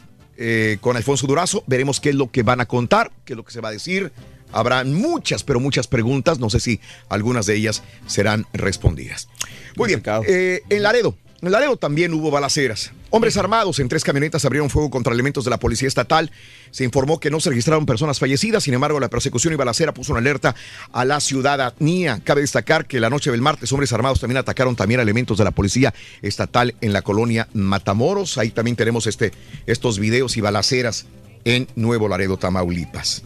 con 0.81 0.95
Alfonso 0.95 1.27
Durazo. 1.27 1.63
Veremos 1.67 1.99
qué 1.99 2.09
es 2.09 2.15
lo 2.15 2.31
que 2.31 2.43
van 2.43 2.61
a 2.61 2.65
contar, 2.65 3.11
qué 3.25 3.33
es 3.33 3.37
lo 3.37 3.43
que 3.43 3.51
se 3.51 3.61
va 3.61 3.69
a 3.69 3.73
decir. 3.73 4.11
Habrá 4.51 4.83
muchas, 4.83 5.43
pero 5.43 5.59
muchas 5.59 5.87
preguntas. 5.87 6.39
No 6.39 6.49
sé 6.49 6.59
si 6.59 6.79
algunas 7.09 7.45
de 7.45 7.55
ellas 7.55 7.83
serán 8.07 8.45
respondidas. 8.53 9.29
Muy 9.75 9.87
bien. 9.87 10.03
eh, 10.27 10.61
en 10.69 10.83
Laredo. 10.83 11.15
En 11.41 11.51
Laredo 11.51 11.77
también 11.77 12.13
hubo 12.13 12.31
balaceras. 12.31 12.91
Hombres 13.11 13.37
armados 13.37 13.79
en 13.79 13.87
tres 13.87 14.03
camionetas 14.03 14.43
abrieron 14.43 14.69
fuego 14.69 14.89
contra 14.89 15.13
elementos 15.13 15.45
de 15.45 15.49
la 15.49 15.57
policía 15.57 15.87
estatal. 15.87 16.31
Se 16.69 16.83
informó 16.83 17.21
que 17.21 17.31
no 17.31 17.39
se 17.39 17.49
registraron 17.49 17.85
personas 17.85 18.19
fallecidas. 18.19 18.63
Sin 18.63 18.73
embargo, 18.73 18.99
la 18.99 19.07
persecución 19.09 19.53
y 19.53 19.55
balacera 19.55 19.93
puso 19.93 20.11
una 20.11 20.19
alerta 20.19 20.53
a 20.91 21.05
la 21.05 21.21
ciudadanía. 21.21 22.19
Cabe 22.25 22.41
destacar 22.41 22.87
que 22.87 22.99
la 22.99 23.09
noche 23.09 23.31
del 23.31 23.41
martes, 23.41 23.71
hombres 23.71 23.93
armados 23.93 24.19
también 24.19 24.37
atacaron 24.37 24.75
también 24.75 24.99
a 24.99 25.03
elementos 25.03 25.37
de 25.37 25.45
la 25.45 25.51
policía 25.51 25.93
estatal 26.21 26.75
en 26.81 26.91
la 26.91 27.03
colonia 27.03 27.47
Matamoros. 27.53 28.37
Ahí 28.37 28.49
también 28.49 28.75
tenemos 28.75 29.07
este, 29.07 29.31
estos 29.65 29.97
videos 29.97 30.35
y 30.35 30.41
balaceras 30.41 31.05
en 31.45 31.67
Nuevo 31.75 32.09
Laredo, 32.09 32.35
Tamaulipas. 32.35 33.23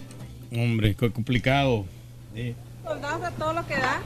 Hombre, 0.55 0.95
qué 0.95 1.11
complicado. 1.11 1.85
Sí. 2.35 2.55
Soldados 2.83 3.23
a 3.23 3.31
todo 3.31 3.53
lo 3.53 3.67
que 3.67 3.75
da. 3.75 4.01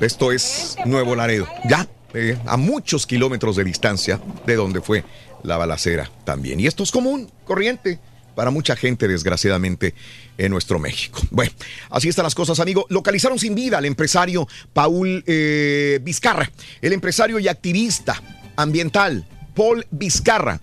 Esto 0.00 0.32
es 0.32 0.76
Nuevo 0.84 1.14
Laredo. 1.14 1.46
Ya, 1.68 1.86
eh, 2.14 2.36
a 2.46 2.56
muchos 2.56 3.06
kilómetros 3.06 3.56
de 3.56 3.64
distancia 3.64 4.20
de 4.44 4.56
donde 4.56 4.80
fue 4.80 5.04
la 5.42 5.56
balacera 5.56 6.10
también. 6.24 6.58
Y 6.60 6.66
esto 6.66 6.82
es 6.82 6.90
común, 6.90 7.30
corriente, 7.44 7.98
para 8.34 8.50
mucha 8.50 8.76
gente, 8.76 9.08
desgraciadamente, 9.08 9.94
en 10.38 10.50
nuestro 10.50 10.78
México. 10.78 11.20
Bueno, 11.30 11.52
así 11.90 12.08
están 12.08 12.24
las 12.24 12.34
cosas, 12.34 12.60
amigo. 12.60 12.86
Localizaron 12.88 13.38
sin 13.38 13.54
vida 13.54 13.78
al 13.78 13.84
empresario 13.84 14.48
Paul 14.72 15.22
eh, 15.26 16.00
Vizcarra. 16.02 16.50
El 16.80 16.92
empresario 16.92 17.38
y 17.38 17.48
activista 17.48 18.20
ambiental 18.56 19.26
Paul 19.54 19.86
Vizcarra 19.90 20.60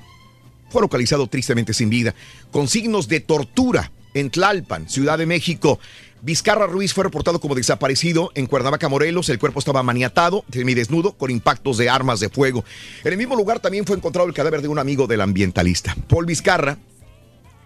fue 0.70 0.82
localizado 0.82 1.28
tristemente 1.28 1.74
sin 1.74 1.90
vida, 1.90 2.16
con 2.52 2.68
signos 2.68 3.08
de 3.08 3.20
tortura 3.20 3.92
en 4.14 4.30
Tlalpan, 4.30 4.90
Ciudad 4.90 5.18
de 5.18 5.26
México. 5.26 5.80
Vizcarra 6.22 6.68
Ruiz 6.68 6.94
fue 6.94 7.06
reportado 7.06 7.40
como 7.40 7.56
desaparecido 7.56 8.32
en 8.36 8.46
Cuernavaca, 8.46 8.90
Morelos. 8.90 9.30
El 9.30 9.40
cuerpo 9.40 9.60
estaba 9.60 9.84
maniatado, 9.84 10.44
semidesnudo, 10.52 11.14
con 11.14 11.32
impactos 11.32 11.78
de 11.78 11.90
armas 11.90 12.20
de 12.20 12.30
fuego. 12.30 12.66
En 13.04 13.14
el 13.14 13.18
mismo 13.18 13.36
lugar 13.36 13.60
también 13.60 13.86
fue 13.86 13.96
encontrado 13.96 14.28
el 14.28 14.34
cadáver 14.34 14.62
de 14.62 14.68
un 14.68 14.80
amigo 14.80 15.08
del 15.08 15.22
ambientalista. 15.22 15.96
Paul 16.08 16.26
Vizcarra 16.26 16.78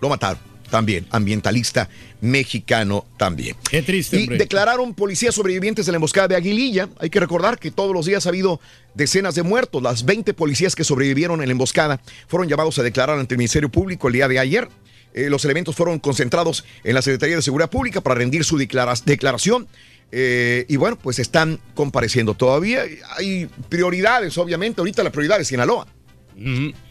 lo 0.01 0.09
mataron 0.09 0.52
también, 0.73 1.05
ambientalista 1.11 1.87
mexicano 2.19 3.05
también. 3.17 3.55
Qué 3.69 3.83
triste, 3.83 4.17
Y 4.19 4.23
hombre. 4.23 4.39
declararon 4.39 4.95
policías 4.95 5.35
sobrevivientes 5.35 5.85
de 5.85 5.91
la 5.91 5.97
emboscada 5.97 6.27
de 6.29 6.35
Aguililla. 6.35 6.89
Hay 6.99 7.11
que 7.11 7.19
recordar 7.19 7.59
que 7.59 7.69
todos 7.69 7.93
los 7.93 8.07
días 8.07 8.25
ha 8.25 8.29
habido 8.29 8.59
decenas 8.95 9.35
de 9.35 9.43
muertos. 9.43 9.83
Las 9.83 10.03
20 10.03 10.33
policías 10.33 10.73
que 10.75 10.83
sobrevivieron 10.83 11.41
en 11.41 11.47
la 11.47 11.51
emboscada 11.51 12.01
fueron 12.27 12.49
llamados 12.49 12.79
a 12.79 12.83
declarar 12.83 13.19
ante 13.19 13.35
el 13.35 13.37
Ministerio 13.37 13.69
Público 13.69 14.07
el 14.07 14.13
día 14.15 14.27
de 14.27 14.39
ayer. 14.39 14.67
Eh, 15.13 15.29
los 15.29 15.45
elementos 15.45 15.75
fueron 15.75 15.99
concentrados 15.99 16.65
en 16.83 16.95
la 16.95 17.03
Secretaría 17.03 17.35
de 17.35 17.43
Seguridad 17.43 17.69
Pública 17.69 18.01
para 18.01 18.15
rendir 18.15 18.43
su 18.43 18.57
declara- 18.57 18.99
declaración. 19.05 19.67
Eh, 20.11 20.65
y 20.67 20.75
bueno, 20.77 20.97
pues 20.97 21.19
están 21.19 21.59
compareciendo 21.75 22.33
todavía. 22.33 22.81
Hay 23.19 23.47
prioridades, 23.69 24.39
obviamente. 24.39 24.81
Ahorita 24.81 25.03
la 25.03 25.11
prioridad 25.11 25.39
es 25.39 25.47
Sinaloa. 25.49 25.85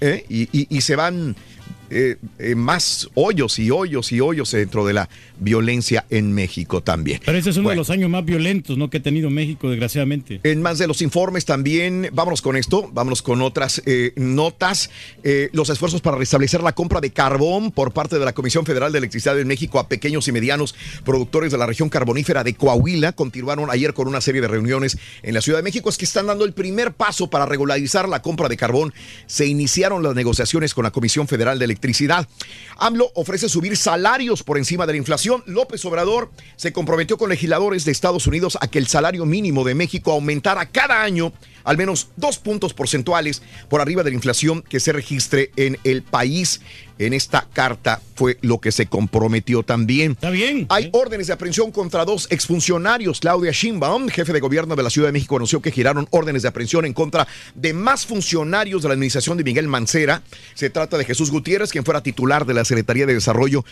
¿eh? 0.01 0.25
y, 0.29 0.43
y- 0.57 0.69
y 0.71 0.81
se 0.83 0.95
van 0.95 1.35
eh, 1.93 2.17
eh, 2.39 2.55
más 2.55 3.09
hoyos 3.15 3.59
y 3.59 3.71
hoyos 3.71 4.13
y 4.13 4.21
hoyos 4.21 4.51
dentro 4.53 4.87
de 4.87 4.93
la 4.95 5.09
violencia 5.39 6.07
en 6.11 6.33
México 6.33 6.83
también. 6.83 7.21
Pero 7.25 7.37
ese 7.37 7.51
es 7.51 7.57
uno 7.57 7.65
Bueno. 7.65 7.75
de 7.75 7.81
los 7.81 7.91
años 7.91 8.09
más 8.09 8.25
violentos, 8.25 8.79
¿no? 8.79 8.89
Que 8.89 8.99
ha 8.99 9.03
tenido 9.03 9.29
México, 9.31 9.69
desgraciadamente. 9.69 10.41
En 10.43 10.63
más 10.63 10.79
de 10.79 10.87
los 10.87 11.03
informes 11.03 11.45
también, 11.45 12.09
vámonos 12.13 12.41
con 12.41 12.57
esto, 12.57 12.91
vámonos 12.93 13.21
con 13.23 13.43
otras 13.43 13.83
eh, 13.87 14.13
notas. 14.17 14.91
Los 15.53 15.69
esfuerzos 15.69 16.01
para 16.01 16.17
restablecer 16.17 16.63
la 16.63 16.73
compra 16.73 17.01
de 17.01 17.11
carbón 17.11 17.71
por 17.73 17.93
parte 17.93 18.19
de 18.19 18.25
la 18.25 18.33
Comisión 18.33 18.65
Federal 18.65 18.93
de 18.93 18.99
Electricidad 18.99 19.37
de 19.37 19.45
México 19.45 19.79
a 19.79 19.89
pequeños 19.89 20.27
y 20.29 20.33
medianos 20.33 20.75
productores 21.05 21.53
de 21.53 21.59
la 21.59 21.67
región 21.67 21.89
carbonífera 21.89 22.43
de 22.45 22.55
Coahuila 22.55 23.13
continuaron 23.13 23.71
ayer 23.71 23.93
con 23.95 24.09
una 24.09 24.21
serie 24.21 24.41
de 24.41 24.49
reuniones 24.49 24.97
en 25.23 25.35
la 25.35 25.41
Ciudad 25.41 25.59
de 25.59 25.63
México. 25.63 25.89
Es 25.91 25.99
que 25.99 26.05
están 26.05 26.27
dando 26.27 26.45
el 26.45 26.53
primer 26.53 26.93
paso 26.93 27.29
para 27.29 27.47
regularizar 27.47 28.09
la 28.09 28.23
compra 28.23 28.49
de 28.49 28.57
carbón. 28.57 28.93
Se 29.27 29.47
iniciaron 29.47 30.03
las 30.03 30.15
negociaciones 30.15 30.75
con 30.75 30.85
la 30.85 30.91
Comisión 30.91 31.29
Federal 31.29 31.59
de 31.59 31.65
Electricidad. 31.67 31.82
AMLO 32.79 33.11
ofrece 33.15 33.49
subir 33.49 33.77
salarios 33.77 34.43
por 34.43 34.59
encima 34.59 34.87
de 34.87 34.93
la 34.93 34.99
inflación. 34.99 35.43
López 35.47 35.85
Obrador 35.85 36.31
se 36.57 36.73
comprometió 36.73 37.19
con 37.19 37.31
legisladores 37.31 37.85
de 37.85 37.93
Estados 37.93 38.27
Unidos 38.27 38.59
a 38.61 38.69
que 38.69 38.79
el 38.79 38.87
salario 38.87 39.27
mínimo 39.27 39.65
de 39.65 39.75
México 39.75 40.13
aumentara 40.13 40.67
cada 40.67 41.03
año 41.03 41.33
al 41.65 41.77
menos 41.77 42.09
dos 42.17 42.39
puntos 42.39 42.75
porcentuales 42.75 43.43
por 43.69 43.81
arriba 43.81 44.03
de 44.03 44.11
la 44.11 44.17
inflación 44.17 44.63
que 44.63 44.81
se 44.81 44.93
registre 44.93 45.51
en 45.57 45.79
el 45.85 46.03
país. 46.03 46.61
En 46.99 47.15
esta 47.15 47.49
carta 47.53 48.01
fue 48.15 48.39
lo 48.43 48.61
que 48.61 48.71
se 48.71 48.87
comprometió 48.87 49.63
también. 49.63 50.13
Está 50.13 50.31
bien. 50.31 50.67
Hay 50.69 50.89
órdenes 50.93 51.27
de 51.27 51.33
aprehensión 51.33 51.73
contra 51.73 52.05
dos 52.05 52.29
exfuncionarios. 52.31 53.19
Claudia 53.19 53.51
Sheinbaum, 53.51 54.09
jefe 54.09 54.33
de 54.33 54.39
gobierno 54.39 54.77
de 54.77 54.83
la 54.85 54.91
Ciudad 54.91 55.09
de 55.09 55.13
México, 55.13 55.35
anunció 55.35 55.61
que 55.61 55.73
giraron 55.73 56.07
órdenes 56.11 56.43
de 56.43 56.49
aprehensión 56.49 56.85
en 56.85 56.93
contra 56.93 57.27
de 57.55 57.73
más 57.73 58.07
funcionarios 58.07 58.83
de 58.83 58.89
la 58.89 58.95
administración 58.95 59.37
de 59.37 59.45
Miguel 59.45 59.67
Mancera. 59.67 60.23
Se 60.55 60.71
trata 60.71 60.97
de 60.97 61.05
Jesús 61.05 61.31
Gutiérrez, 61.31 61.73
quien 61.73 61.85
fuera 61.85 62.03
titular 62.03 62.47
de 62.47 62.55
la 62.55 62.65
Secretaría 62.65 63.07
de 63.07 63.15
Desarrollo 63.15 63.65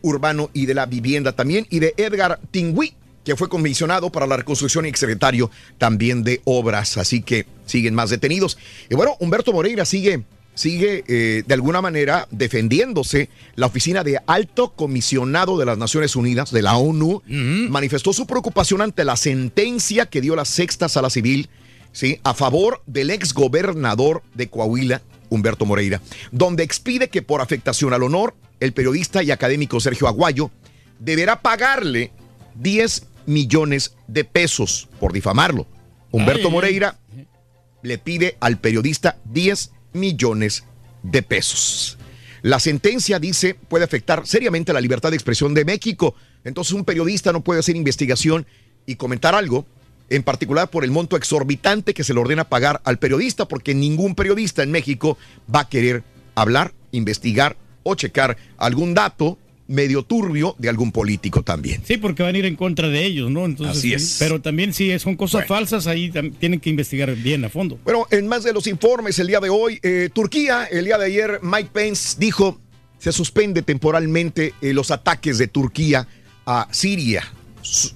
Urbano 0.00 0.50
y 0.54 0.66
de 0.66 0.74
la 0.74 0.86
Vivienda 0.86 1.32
también, 1.32 1.66
y 1.70 1.80
de 1.80 1.94
Edgar 1.96 2.40
Tingui, 2.50 2.94
que 3.28 3.36
fue 3.36 3.50
comisionado 3.50 4.10
para 4.10 4.26
la 4.26 4.38
reconstrucción 4.38 4.86
y 4.86 4.94
secretario 4.94 5.50
también 5.76 6.24
de 6.24 6.40
obras. 6.44 6.96
Así 6.96 7.20
que 7.20 7.44
siguen 7.66 7.94
más 7.94 8.08
detenidos. 8.08 8.56
Y 8.88 8.94
bueno, 8.94 9.16
Humberto 9.20 9.52
Moreira 9.52 9.84
sigue 9.84 10.22
sigue 10.54 11.04
eh, 11.06 11.42
de 11.46 11.54
alguna 11.54 11.82
manera 11.82 12.26
defendiéndose. 12.30 13.28
La 13.54 13.66
oficina 13.66 14.02
de 14.02 14.18
alto 14.26 14.72
comisionado 14.72 15.58
de 15.58 15.66
las 15.66 15.76
Naciones 15.76 16.16
Unidas, 16.16 16.50
de 16.52 16.62
la 16.62 16.78
ONU, 16.78 17.22
manifestó 17.26 18.14
su 18.14 18.26
preocupación 18.26 18.80
ante 18.80 19.04
la 19.04 19.18
sentencia 19.18 20.06
que 20.06 20.22
dio 20.22 20.34
la 20.34 20.46
sexta 20.46 20.88
sala 20.88 21.10
civil 21.10 21.50
¿sí? 21.92 22.20
a 22.24 22.32
favor 22.32 22.82
del 22.86 23.10
ex 23.10 23.34
gobernador 23.34 24.22
de 24.32 24.48
Coahuila, 24.48 25.02
Humberto 25.28 25.66
Moreira, 25.66 26.00
donde 26.32 26.62
expide 26.62 27.10
que 27.10 27.20
por 27.20 27.42
afectación 27.42 27.92
al 27.92 28.04
honor, 28.04 28.34
el 28.58 28.72
periodista 28.72 29.22
y 29.22 29.30
académico 29.30 29.80
Sergio 29.80 30.08
Aguayo 30.08 30.50
deberá 30.98 31.42
pagarle 31.42 32.10
10 32.58 33.07
millones 33.28 33.94
de 34.08 34.24
pesos 34.24 34.88
por 34.98 35.12
difamarlo. 35.12 35.66
Humberto. 36.10 36.50
Moreira 36.50 36.98
le 37.82 37.98
pide 37.98 38.36
al 38.40 38.58
periodista 38.58 39.18
10 39.26 39.70
millones 39.92 40.64
de 41.02 41.22
pesos. 41.22 41.98
La 42.42 42.58
sentencia 42.58 43.18
dice 43.18 43.54
puede 43.54 43.84
afectar 43.84 44.26
seriamente 44.26 44.72
la 44.72 44.80
libertad 44.80 45.10
de 45.10 45.16
expresión 45.16 45.54
de 45.54 45.64
México. 45.64 46.14
Entonces 46.44 46.72
un 46.72 46.84
periodista 46.84 47.32
no 47.32 47.44
puede 47.44 47.60
hacer 47.60 47.76
investigación 47.76 48.46
y 48.86 48.96
comentar 48.96 49.34
algo, 49.34 49.66
en 50.08 50.22
particular 50.22 50.70
por 50.70 50.82
el 50.82 50.90
monto 50.90 51.16
exorbitante 51.16 51.92
que 51.92 52.04
se 52.04 52.14
le 52.14 52.20
ordena 52.20 52.48
pagar 52.48 52.80
al 52.84 52.98
periodista, 52.98 53.46
porque 53.46 53.74
ningún 53.74 54.14
periodista 54.14 54.62
en 54.62 54.70
México 54.70 55.18
va 55.54 55.60
a 55.60 55.68
querer 55.68 56.02
hablar, 56.34 56.72
investigar 56.92 57.56
o 57.82 57.94
checar 57.94 58.38
algún 58.56 58.94
dato 58.94 59.38
medio 59.68 60.02
turbio 60.02 60.56
de 60.58 60.68
algún 60.68 60.90
político 60.90 61.42
también. 61.42 61.82
Sí, 61.84 61.98
porque 61.98 62.22
van 62.22 62.34
a 62.34 62.38
ir 62.38 62.46
en 62.46 62.56
contra 62.56 62.88
de 62.88 63.04
ellos, 63.04 63.30
¿no? 63.30 63.44
Entonces, 63.44 63.78
Así 63.78 63.88
sí, 63.88 63.94
es. 63.94 64.16
Pero 64.18 64.40
también 64.40 64.72
si 64.72 64.98
son 64.98 65.14
cosas 65.14 65.46
falsas, 65.46 65.86
ahí 65.86 66.10
tienen 66.38 66.58
que 66.58 66.70
investigar 66.70 67.14
bien 67.14 67.44
a 67.44 67.48
fondo. 67.48 67.78
Bueno, 67.84 68.06
en 68.10 68.26
más 68.26 68.42
de 68.42 68.52
los 68.52 68.66
informes 68.66 69.18
el 69.18 69.28
día 69.28 69.40
de 69.40 69.50
hoy, 69.50 69.78
eh, 69.82 70.08
Turquía, 70.12 70.64
el 70.64 70.86
día 70.86 70.98
de 70.98 71.06
ayer, 71.06 71.40
Mike 71.42 71.70
Pence 71.72 72.16
dijo, 72.18 72.58
se 72.98 73.12
suspende 73.12 73.62
temporalmente 73.62 74.54
eh, 74.60 74.72
los 74.72 74.90
ataques 74.90 75.38
de 75.38 75.46
Turquía 75.46 76.08
a 76.46 76.66
Siria. 76.70 77.24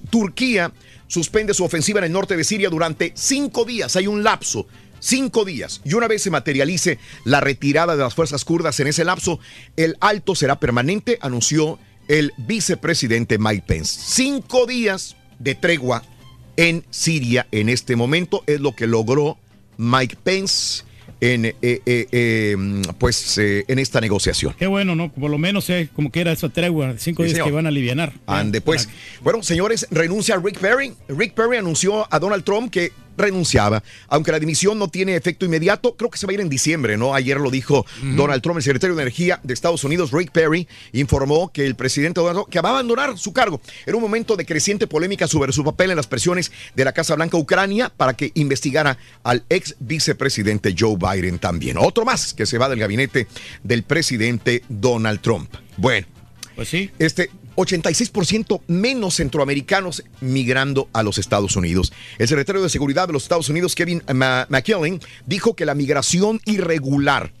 Turquía 0.09 0.71
suspende 1.07 1.53
su 1.53 1.63
ofensiva 1.63 1.99
en 1.99 2.05
el 2.05 2.11
norte 2.11 2.37
de 2.37 2.43
Siria 2.43 2.69
durante 2.69 3.11
cinco 3.15 3.65
días. 3.65 3.95
Hay 3.95 4.07
un 4.07 4.23
lapso. 4.23 4.67
Cinco 5.03 5.43
días. 5.43 5.81
Y 5.83 5.95
una 5.95 6.07
vez 6.07 6.21
se 6.21 6.29
materialice 6.31 6.97
la 7.25 7.41
retirada 7.41 7.97
de 7.97 8.03
las 8.03 8.15
fuerzas 8.15 8.45
kurdas 8.45 8.79
en 8.79 8.87
ese 8.87 9.03
lapso, 9.03 9.37
el 9.75 9.97
alto 9.99 10.33
será 10.33 10.59
permanente, 10.61 11.17
anunció 11.21 11.77
el 12.07 12.31
vicepresidente 12.37 13.37
Mike 13.37 13.65
Pence. 13.67 13.99
Cinco 14.01 14.65
días 14.65 15.17
de 15.39 15.55
tregua 15.55 16.03
en 16.55 16.85
Siria 16.89 17.47
en 17.51 17.67
este 17.67 17.97
momento 17.97 18.43
es 18.47 18.61
lo 18.61 18.75
que 18.77 18.87
logró 18.87 19.37
Mike 19.77 20.15
Pence 20.23 20.83
en, 21.19 21.45
eh, 21.45 21.55
eh, 21.61 21.81
eh, 21.85 22.55
pues, 22.97 23.37
eh, 23.37 23.65
en 23.67 23.79
esta 23.79 23.99
negociación. 23.99 24.55
Qué 24.57 24.67
bueno, 24.67 24.95
¿no? 24.95 25.11
Por 25.11 25.31
lo 25.31 25.37
menos 25.37 25.67
como 25.93 26.11
que 26.11 26.21
era 26.21 26.31
esa 26.31 26.47
tregua, 26.49 26.95
cinco 26.97 27.23
Sí, 27.23 27.27
días 27.27 27.35
señor. 27.37 27.47
que 27.47 27.55
van 27.55 27.65
a 27.65 27.69
aliviar. 27.69 28.13
Ande, 28.25 28.61
pues. 28.61 28.87
Bueno, 29.21 29.43
señores, 29.43 29.85
renuncia 29.91 30.37
Rick 30.37 30.59
Perry. 30.59 30.93
Rick 31.09 31.33
Perry 31.33 31.57
anunció 31.57 32.07
a 32.13 32.19
Donald 32.19 32.43
Trump 32.43 32.71
que 32.71 32.91
renunciaba. 33.17 33.83
Aunque 34.07 34.31
la 34.31 34.39
dimisión 34.39 34.79
no 34.79 34.87
tiene 34.87 35.15
efecto 35.15 35.45
inmediato, 35.45 35.95
creo 35.95 36.09
que 36.09 36.17
se 36.17 36.25
va 36.25 36.31
a 36.31 36.33
ir 36.35 36.41
en 36.41 36.49
diciembre, 36.49 36.97
¿no? 36.97 37.13
Ayer 37.13 37.39
lo 37.39 37.51
dijo 37.51 37.85
Donald 38.15 38.41
Trump, 38.41 38.57
el 38.57 38.63
secretario 38.63 38.95
de 38.95 39.01
Energía 39.01 39.39
de 39.43 39.53
Estados 39.53 39.83
Unidos, 39.83 40.11
Rick 40.11 40.31
Perry, 40.31 40.67
informó 40.91 41.51
que 41.51 41.65
el 41.65 41.75
presidente 41.75 42.19
Donald 42.19 42.37
Trump 42.37 42.49
que 42.49 42.61
va 42.61 42.69
a 42.69 42.71
abandonar 42.73 43.17
su 43.17 43.33
cargo 43.33 43.61
en 43.85 43.95
un 43.95 44.01
momento 44.01 44.35
de 44.35 44.45
creciente 44.45 44.87
polémica 44.87 45.27
sobre 45.27 45.53
su 45.53 45.63
papel 45.63 45.91
en 45.91 45.97
las 45.97 46.07
presiones 46.07 46.51
de 46.75 46.85
la 46.85 46.91
Casa 46.91 47.15
Blanca 47.15 47.37
Ucrania 47.37 47.91
para 47.95 48.13
que 48.13 48.31
investigara 48.35 48.97
al 49.23 49.43
ex 49.49 49.75
vicepresidente 49.79 50.75
Joe 50.77 50.97
Biden 50.97 51.39
también. 51.39 51.77
Otro 51.77 52.05
más 52.05 52.33
que 52.33 52.45
se 52.45 52.57
va 52.57 52.69
del 52.69 52.79
gabinete 52.79 53.27
del 53.63 53.83
presidente 53.83 54.63
Donald 54.69 55.21
Trump. 55.21 55.53
Bueno. 55.77 56.07
Pues 56.55 56.69
sí. 56.69 56.91
Este 56.99 57.31
86% 57.55 58.61
menos 58.67 59.15
centroamericanos 59.15 60.03
migrando 60.21 60.89
a 60.93 61.03
los 61.03 61.17
Estados 61.17 61.55
Unidos. 61.55 61.93
El 62.17 62.27
secretario 62.27 62.61
de 62.61 62.69
Seguridad 62.69 63.07
de 63.07 63.13
los 63.13 63.23
Estados 63.23 63.49
Unidos, 63.49 63.75
Kevin 63.75 64.03
McKellen, 64.49 64.99
dijo 65.25 65.55
que 65.55 65.65
la 65.65 65.75
migración 65.75 66.41
irregular 66.45 67.31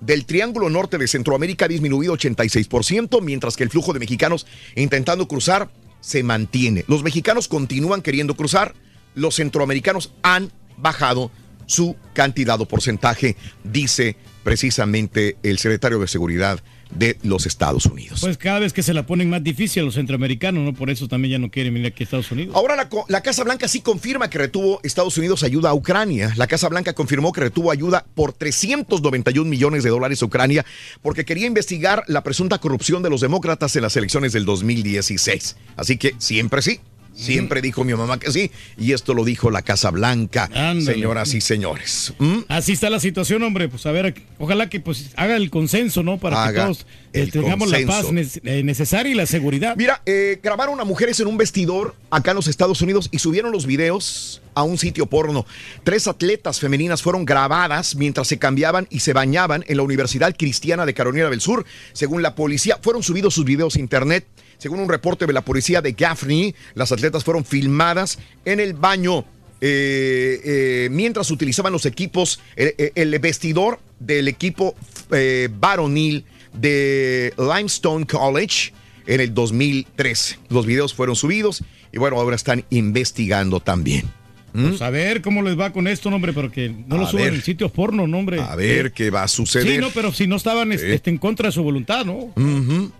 del 0.00 0.26
Triángulo 0.26 0.70
Norte 0.70 0.98
de 0.98 1.08
Centroamérica 1.08 1.64
ha 1.64 1.68
disminuido 1.68 2.16
86%, 2.16 3.22
mientras 3.22 3.56
que 3.56 3.64
el 3.64 3.70
flujo 3.70 3.92
de 3.92 4.00
mexicanos 4.00 4.46
intentando 4.74 5.26
cruzar 5.26 5.70
se 6.00 6.22
mantiene. 6.22 6.84
Los 6.86 7.02
mexicanos 7.02 7.48
continúan 7.48 8.02
queriendo 8.02 8.36
cruzar, 8.36 8.74
los 9.14 9.36
centroamericanos 9.36 10.12
han 10.22 10.52
bajado 10.76 11.30
su 11.66 11.96
cantidad 12.12 12.60
o 12.60 12.68
porcentaje, 12.68 13.36
dice 13.64 14.16
precisamente 14.44 15.36
el 15.42 15.58
secretario 15.58 15.98
de 15.98 16.06
Seguridad 16.06 16.62
de 16.90 17.18
los 17.22 17.46
Estados 17.46 17.86
Unidos. 17.86 18.20
Pues 18.20 18.38
cada 18.38 18.60
vez 18.60 18.72
que 18.72 18.82
se 18.82 18.94
la 18.94 19.06
ponen 19.06 19.30
más 19.30 19.42
difícil 19.42 19.82
a 19.82 19.84
los 19.84 19.94
centroamericanos, 19.94 20.64
¿no? 20.64 20.72
Por 20.72 20.90
eso 20.90 21.08
también 21.08 21.32
ya 21.32 21.38
no 21.38 21.50
quieren 21.50 21.74
venir 21.74 21.88
aquí 21.88 22.02
a 22.02 22.04
Estados 22.04 22.30
Unidos. 22.30 22.54
Ahora 22.54 22.76
la, 22.76 22.88
la 23.08 23.20
Casa 23.22 23.44
Blanca 23.44 23.68
sí 23.68 23.80
confirma 23.80 24.30
que 24.30 24.38
retuvo 24.38 24.80
Estados 24.82 25.16
Unidos 25.18 25.42
ayuda 25.42 25.70
a 25.70 25.74
Ucrania. 25.74 26.32
La 26.36 26.46
Casa 26.46 26.68
Blanca 26.68 26.92
confirmó 26.92 27.32
que 27.32 27.40
retuvo 27.40 27.70
ayuda 27.70 28.06
por 28.14 28.32
391 28.32 29.48
millones 29.48 29.82
de 29.82 29.90
dólares 29.90 30.22
a 30.22 30.26
Ucrania 30.26 30.64
porque 31.02 31.24
quería 31.24 31.46
investigar 31.46 32.04
la 32.06 32.22
presunta 32.22 32.58
corrupción 32.58 33.02
de 33.02 33.10
los 33.10 33.20
demócratas 33.20 33.74
en 33.76 33.82
las 33.82 33.96
elecciones 33.96 34.32
del 34.32 34.44
2016. 34.44 35.56
Así 35.76 35.96
que 35.96 36.14
siempre 36.18 36.62
sí. 36.62 36.80
Siempre 37.16 37.62
dijo 37.62 37.82
mi 37.82 37.94
mamá 37.94 38.18
que 38.20 38.30
sí. 38.30 38.50
Y 38.76 38.92
esto 38.92 39.14
lo 39.14 39.24
dijo 39.24 39.50
la 39.50 39.62
Casa 39.62 39.90
Blanca, 39.90 40.50
señoras 40.84 41.32
y 41.34 41.40
señores. 41.40 42.12
¿Mm? 42.18 42.40
Así 42.48 42.72
está 42.72 42.90
la 42.90 43.00
situación, 43.00 43.42
hombre. 43.42 43.68
Pues 43.68 43.86
a 43.86 43.92
ver, 43.92 44.14
ojalá 44.38 44.68
que 44.68 44.80
pues 44.80 45.10
haga 45.16 45.36
el 45.36 45.50
consenso, 45.50 46.02
¿no? 46.02 46.18
Para 46.18 46.44
Haga 46.44 46.52
que 46.52 46.60
todos 46.60 46.86
eh, 47.14 47.22
el 47.22 47.30
tengamos 47.32 47.70
la 47.70 47.78
paz 47.86 48.12
ne- 48.12 48.26
eh, 48.44 48.62
necesaria 48.62 49.10
y 49.12 49.14
la 49.14 49.24
seguridad. 49.26 49.74
Mira, 49.76 50.02
eh, 50.04 50.38
grabaron 50.42 50.78
a 50.78 50.84
mujeres 50.84 51.18
en 51.20 51.26
un 51.26 51.38
vestidor 51.38 51.96
acá 52.10 52.32
en 52.32 52.36
los 52.36 52.48
Estados 52.48 52.82
Unidos 52.82 53.08
y 53.10 53.18
subieron 53.18 53.50
los 53.50 53.64
videos 53.66 54.42
a 54.54 54.62
un 54.62 54.76
sitio 54.76 55.06
porno. 55.06 55.46
Tres 55.84 56.08
atletas 56.08 56.60
femeninas 56.60 57.00
fueron 57.02 57.24
grabadas 57.24 57.96
mientras 57.96 58.28
se 58.28 58.38
cambiaban 58.38 58.86
y 58.90 59.00
se 59.00 59.14
bañaban 59.14 59.64
en 59.68 59.78
la 59.78 59.82
Universidad 59.82 60.34
Cristiana 60.36 60.84
de 60.84 60.92
Carolina 60.94 61.30
del 61.30 61.40
Sur. 61.40 61.64
Según 61.94 62.20
la 62.22 62.34
policía, 62.34 62.78
fueron 62.82 63.02
subidos 63.02 63.32
sus 63.34 63.44
videos 63.46 63.76
a 63.76 63.80
internet. 63.80 64.26
Según 64.58 64.80
un 64.80 64.88
reporte 64.88 65.26
de 65.26 65.32
la 65.32 65.42
policía 65.42 65.80
de 65.80 65.92
Gaffney, 65.92 66.54
las 66.74 66.92
atletas 66.92 67.24
fueron 67.24 67.44
filmadas 67.44 68.18
en 68.44 68.60
el 68.60 68.74
baño 68.74 69.24
eh, 69.60 70.40
eh, 70.44 70.88
mientras 70.90 71.30
utilizaban 71.30 71.72
los 71.72 71.86
equipos, 71.86 72.40
el, 72.56 72.92
el 72.94 73.18
vestidor 73.18 73.80
del 73.98 74.28
equipo 74.28 74.74
eh, 75.10 75.48
varonil 75.50 76.24
de 76.52 77.32
Limestone 77.38 78.06
College 78.06 78.72
en 79.06 79.20
el 79.20 79.32
2013. 79.32 80.38
Los 80.50 80.66
videos 80.66 80.94
fueron 80.94 81.16
subidos 81.16 81.64
y 81.92 81.98
bueno, 81.98 82.16
ahora 82.18 82.36
están 82.36 82.64
investigando 82.70 83.60
también. 83.60 84.04
Pues 84.52 84.80
a 84.80 84.88
ver 84.88 85.20
cómo 85.20 85.42
les 85.42 85.58
va 85.58 85.70
con 85.70 85.86
esto, 85.86 86.08
hombre, 86.08 86.32
pero 86.32 86.50
que 86.50 86.70
no 86.70 86.96
A 86.96 86.98
lo 87.00 87.06
suban 87.06 87.26
ver. 87.26 87.34
en 87.34 87.42
sitios 87.42 87.70
porno, 87.70 88.06
no, 88.06 88.18
hombre. 88.18 88.40
A 88.40 88.56
ver 88.56 88.92
qué 88.92 89.10
va 89.10 89.22
a 89.24 89.28
suceder. 89.28 89.74
Sí, 89.74 89.78
no, 89.78 89.90
pero 89.90 90.12
si 90.12 90.26
no 90.26 90.36
estaban 90.36 90.72
este, 90.72 91.10
en 91.10 91.18
contra 91.18 91.48
de 91.48 91.52
su 91.52 91.62
voluntad, 91.62 92.06
¿no? 92.06 92.32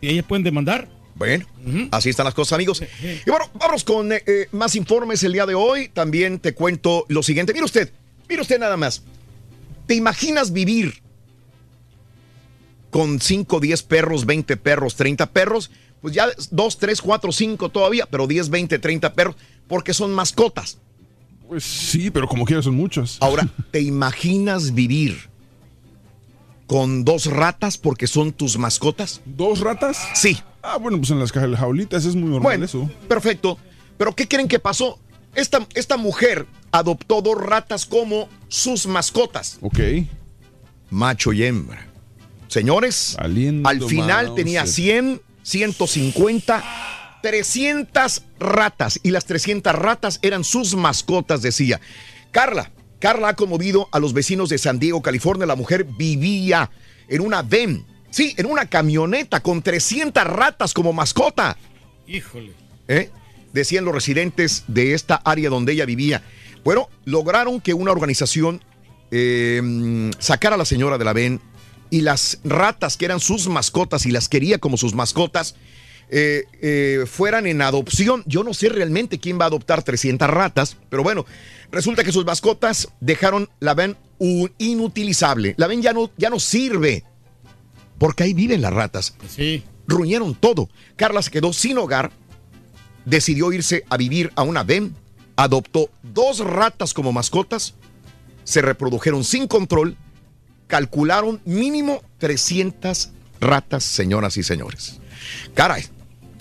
Y 0.03 0.09
ellas 0.09 0.27
pueden 0.29 0.43
demandar. 0.43 0.87
Bueno, 1.17 1.47
así 1.93 2.11
están 2.11 2.25
las 2.25 2.35
cosas, 2.35 2.53
amigos. 2.53 2.83
Y 3.03 3.31
bueno, 3.31 3.51
vamos 3.55 3.85
con 3.85 4.13
eh, 4.13 4.23
eh, 4.27 4.49
más 4.53 4.77
informes 4.77 5.23
el 5.25 5.33
día 5.33 5.47
de 5.47 5.55
hoy. 5.55 5.89
También 5.89 6.39
te 6.39 6.55
cuento 6.55 7.07
lo 7.09 7.23
siguiente. 7.23 7.55
Mire 7.55 7.65
usted, 7.65 7.91
mire 8.29 8.43
usted 8.43 8.59
nada 8.59 8.77
más. 8.77 9.03
¿Te 9.87 9.95
imaginas 9.95 10.53
vivir 10.53 11.03
con 12.91 13.19
5, 13.19 13.61
10 13.61 13.83
perros, 13.85 14.27
20 14.27 14.57
perros, 14.59 14.97
30 14.97 15.27
perros? 15.33 15.71
Pues 16.03 16.15
ya 16.15 16.29
2, 16.51 16.79
3, 16.79 17.01
4, 17.01 17.33
5 17.33 17.69
todavía, 17.71 18.07
pero 18.11 18.27
10, 18.27 18.51
20, 18.51 18.79
30 18.79 19.15
perros, 19.15 19.37
porque 19.69 19.95
son 19.95 20.13
mascotas. 20.13 20.79
Pues 21.49 21.65
sí, 21.65 22.11
pero 22.11 22.29
como 22.29 22.45
quieras 22.45 22.67
son 22.67 22.75
muchos. 22.75 23.17
Ahora, 23.21 23.49
¿te 23.71 23.81
imaginas 23.81 24.75
vivir 24.75 25.31
con 26.67 27.05
dos 27.05 27.27
ratas 27.27 27.79
porque 27.79 28.07
son 28.07 28.33
tus 28.33 28.59
mascotas? 28.59 29.23
¿Dos 29.25 29.61
ratas? 29.61 29.99
Sí. 30.15 30.37
Ah, 30.69 30.79
bueno, 30.79 30.99
pues 30.99 31.11
en 31.11 31.21
las 31.21 31.31
cajas 31.31 31.57
jaulitas 31.57 32.05
es 32.05 32.15
muy 32.17 32.25
normal 32.25 32.43
Bueno, 32.43 32.65
eso. 32.65 32.91
perfecto. 33.09 33.57
Pero 33.97 34.15
¿qué 34.15 34.27
creen 34.27 34.49
que 34.49 34.59
pasó? 34.59 34.99
Esta, 35.35 35.65
esta 35.75 35.97
mujer 35.97 36.47
adoptó 36.73 37.23
dos 37.23 37.41
ratas 37.41 37.87
como 37.87 38.29
sus 38.49 38.87
mascotas. 38.87 39.59
Ok. 39.61 39.79
Macho 40.91 41.33
y 41.33 41.45
hembra. 41.45 41.87
Señores, 42.49 43.17
al 43.19 43.83
final 43.89 44.35
tenía 44.35 44.67
100, 44.67 45.21
150, 45.43 46.65
300 47.23 48.23
ratas. 48.41 48.99
Y 49.03 49.11
las 49.11 49.25
300 49.25 49.73
ratas 49.75 50.19
eran 50.23 50.43
sus 50.43 50.75
mascotas, 50.75 51.43
decía. 51.43 51.81
Carla, 52.33 52.71
Carla 52.99 53.29
ha 53.29 53.37
conmovido 53.37 53.89
a 53.93 53.99
los 53.99 54.13
vecinos 54.13 54.49
de 54.49 54.59
San 54.59 54.79
Diego, 54.79 55.01
California. 55.03 55.47
La 55.47 55.57
mujer 55.57 55.85
vivía 55.85 56.71
en 57.09 57.21
una 57.21 57.43
VEN. 57.43 57.85
Sí, 58.11 58.35
en 58.37 58.47
una 58.47 58.67
camioneta 58.67 59.41
con 59.41 59.63
300 59.63 60.25
ratas 60.25 60.73
como 60.73 60.93
mascota. 60.93 61.57
Híjole. 62.07 62.53
¿eh? 62.89 63.11
decían 63.53 63.85
los 63.87 63.95
residentes 63.95 64.65
de 64.69 64.93
esta 64.93 65.17
área 65.17 65.49
donde 65.49 65.73
ella 65.73 65.87
vivía. 65.87 66.23
Bueno, 66.63 66.89
lograron 67.07 67.61
que 67.61 67.73
una 67.73 67.91
organización 67.91 68.63
eh, 69.11 70.11
sacara 70.19 70.57
a 70.57 70.59
la 70.59 70.65
señora 70.67 70.99
de 70.99 71.05
la 71.05 71.13
VEN 71.15 71.41
y 71.89 72.03
las 72.03 72.39
ratas 72.45 72.97
que 72.97 73.05
eran 73.07 73.21
sus 73.21 73.49
mascotas 73.49 74.05
y 74.05 74.11
las 74.11 74.29
quería 74.29 74.59
como 74.59 74.77
sus 74.77 74.93
mascotas 74.95 75.55
eh, 76.11 76.45
eh, 76.61 77.05
fueran 77.07 77.47
en 77.47 77.63
adopción. 77.63 78.23
Yo 78.27 78.45
no 78.45 78.53
sé 78.53 78.69
realmente 78.69 79.19
quién 79.19 79.39
va 79.41 79.45
a 79.45 79.49
adoptar 79.49 79.83
300 79.83 80.29
ratas, 80.29 80.77
pero 80.91 81.03
bueno, 81.03 81.25
resulta 81.73 82.05
que 82.05 82.13
sus 82.13 82.27
mascotas 82.27 82.89
dejaron 83.01 83.49
la 83.61 83.73
VEN 83.75 83.97
un- 84.19 84.53
inutilizable. 84.59 85.55
La 85.57 85.67
VEN 85.67 85.81
ya 85.83 85.93
no, 85.93 86.11
ya 86.19 86.29
no 86.31 86.39
sirve 86.41 87.05
porque 87.99 88.25
ahí 88.25 88.35
viven 88.35 88.63
las 88.63 88.73
ratas. 88.73 89.15
Sí. 89.29 89.65
Ruñeron 89.87 90.35
todo. 90.35 90.69
Carla 90.97 91.23
se 91.23 91.31
quedó 91.31 91.53
sin 91.53 91.79
hogar, 91.79 92.11
decidió 93.05 93.53
irse 93.53 93.85
a 93.89 93.97
vivir 93.97 94.33
a 94.37 94.43
una 94.43 94.65
VEN, 94.65 94.95
adoptó 95.37 95.91
dos 96.03 96.41
ratas 96.41 96.93
como 96.93 97.13
mascotas, 97.13 97.75
se 98.45 98.63
reprodujeron 98.63 99.25
sin 99.25 99.47
control, 99.47 99.97
calcularon 100.67 101.41
mínimo 101.45 102.03
300 102.19 103.11
ratas, 103.41 103.85
señoras 103.85 104.37
y 104.37 104.43
señores. 104.43 105.01
Caray, 105.55 105.85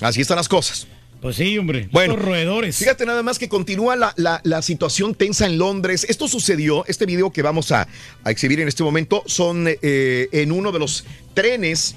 así 0.02 0.22
están 0.22 0.38
las 0.38 0.50
cosas. 0.50 0.88
Pues 1.26 1.38
sí, 1.38 1.58
hombre. 1.58 1.90
Bueno, 1.92 2.14
Estos 2.14 2.24
roedores. 2.28 2.78
Fíjate 2.78 3.04
nada 3.04 3.24
más 3.24 3.40
que 3.40 3.50
continúa 3.50 3.96
la, 3.96 4.14
la- 4.16 4.42
la 4.44 4.62
situación 4.62 5.16
tensa 5.16 5.48
en 5.48 5.58
Londres. 5.58 6.06
Esto 6.08 6.28
sucedió, 6.28 6.86
este 6.86 7.08
video 7.08 7.32
que 7.32 7.42
vamos 7.42 7.72
a, 7.72 7.88
a 8.24 8.30
exhibir 8.30 8.60
en 8.60 8.68
este 8.68 8.84
momento, 8.84 9.24
son 9.26 9.66
eh, 9.68 10.30
en 10.32 10.52
uno 10.52 10.72
de 10.72 10.78
los 10.78 11.04
trenes 11.34 11.96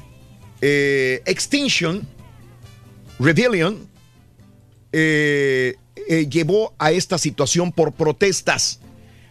eh, 0.63 1.21
Extinction 1.27 2.09
Rebellion 3.19 3.87
eh, 4.93 5.75
eh, 6.09 6.27
llevó 6.31 6.73
a 6.79 6.93
esta 6.93 7.19
situación 7.19 7.71
por 7.71 7.93
protestas. 7.93 8.81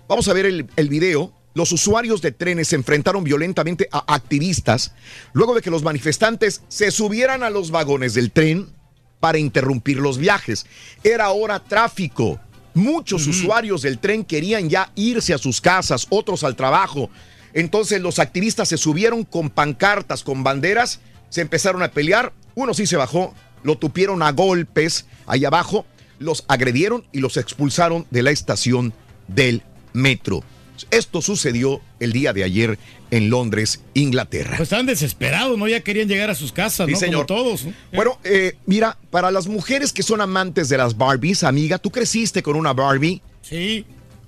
Vamos 0.08 0.28
a 0.28 0.34
ver 0.34 0.46
el, 0.46 0.68
el 0.76 0.90
video. 0.90 1.34
Los 1.56 1.72
usuarios 1.72 2.22
de 2.22 2.32
trenes 2.32 2.68
se 2.68 2.76
enfrentaron 2.76 3.24
violentamente 3.24 3.90
a 3.92 4.14
activistas 4.14 4.94
luego 5.34 5.56
de 5.56 5.62
que 5.64 5.72
los 5.72 5.82
manifestantes 5.82 6.62
se 6.68 6.92
subieran 6.92 7.42
a 7.42 7.50
los 7.50 7.72
vagones 7.72 8.14
del 8.14 8.30
tren 8.30 8.77
para 9.20 9.38
interrumpir 9.38 9.98
los 9.98 10.18
viajes. 10.18 10.66
Era 11.04 11.26
ahora 11.26 11.64
tráfico. 11.64 12.40
Muchos 12.74 13.26
usuarios 13.26 13.82
del 13.82 13.98
tren 13.98 14.24
querían 14.24 14.70
ya 14.70 14.92
irse 14.96 15.34
a 15.34 15.40
sus 15.40 15.62
casas, 15.62 16.06
otros 16.10 16.44
al 16.44 16.56
trabajo. 16.56 17.10
Entonces 17.54 18.02
los 18.02 18.20
activistas 18.20 18.70
se 18.70 18.78
subieron 18.78 19.24
con 19.24 19.50
pancartas, 19.50 20.24
con 20.24 20.44
banderas, 20.44 21.00
se 21.30 21.42
empezaron 21.42 21.82
a 21.82 21.92
pelear. 21.92 22.34
Uno 22.54 22.74
sí 22.74 22.86
se 22.86 22.96
bajó, 22.96 23.34
lo 23.64 23.78
tupieron 23.78 24.22
a 24.22 24.32
golpes 24.32 25.08
ahí 25.26 25.44
abajo, 25.44 25.86
los 26.20 26.46
agredieron 26.48 27.04
y 27.12 27.20
los 27.20 27.38
expulsaron 27.38 28.06
de 28.12 28.24
la 28.24 28.32
estación 28.32 28.94
del 29.28 29.64
metro. 29.94 30.44
Esto 30.92 31.22
sucedió 31.22 31.82
el 32.00 32.14
día 32.14 32.34
de 32.34 32.44
ayer 32.44 32.78
en 33.12 33.30
Londres, 33.30 33.82
Inglaterra. 33.94 34.58
Pues 34.58 34.68
estaban 34.68 34.86
desesperados, 34.86 35.58
¿no? 35.58 35.68
Ya 35.68 35.82
querían 35.82 36.08
llegar 36.08 36.30
a 36.30 36.36
sus 36.36 36.52
casas, 36.52 36.88
Sí, 36.88 36.94
¿no? 36.94 37.00
señor. 37.00 37.26
Como 37.28 37.42
todos. 37.42 37.66
¿no? 37.66 37.74
Bueno, 37.94 38.20
eh, 38.24 38.58
mira, 38.66 38.98
para 39.10 39.32
las 39.32 39.48
mujeres 39.48 39.94
que 39.94 40.04
son 40.04 40.22
amantes 40.22 40.70
de 40.70 40.78
las 40.78 40.98
Barbies, 40.98 41.44
amiga, 41.44 41.78
tú 41.78 41.90
creciste 41.90 42.44
con 42.44 42.56
una 42.56 42.74
Barbie. 42.74 43.22
Sí. 43.42 43.86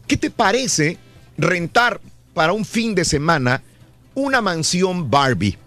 ¿Qué 0.08 0.18
te 0.18 0.30
parece 0.30 0.98
rentar 1.38 2.00
para 2.34 2.54
un 2.54 2.66
fin 2.66 2.96
de 2.96 3.06
semana 3.06 3.62
una 4.16 4.42
mansión 4.42 5.10
Barbie? 5.10 5.58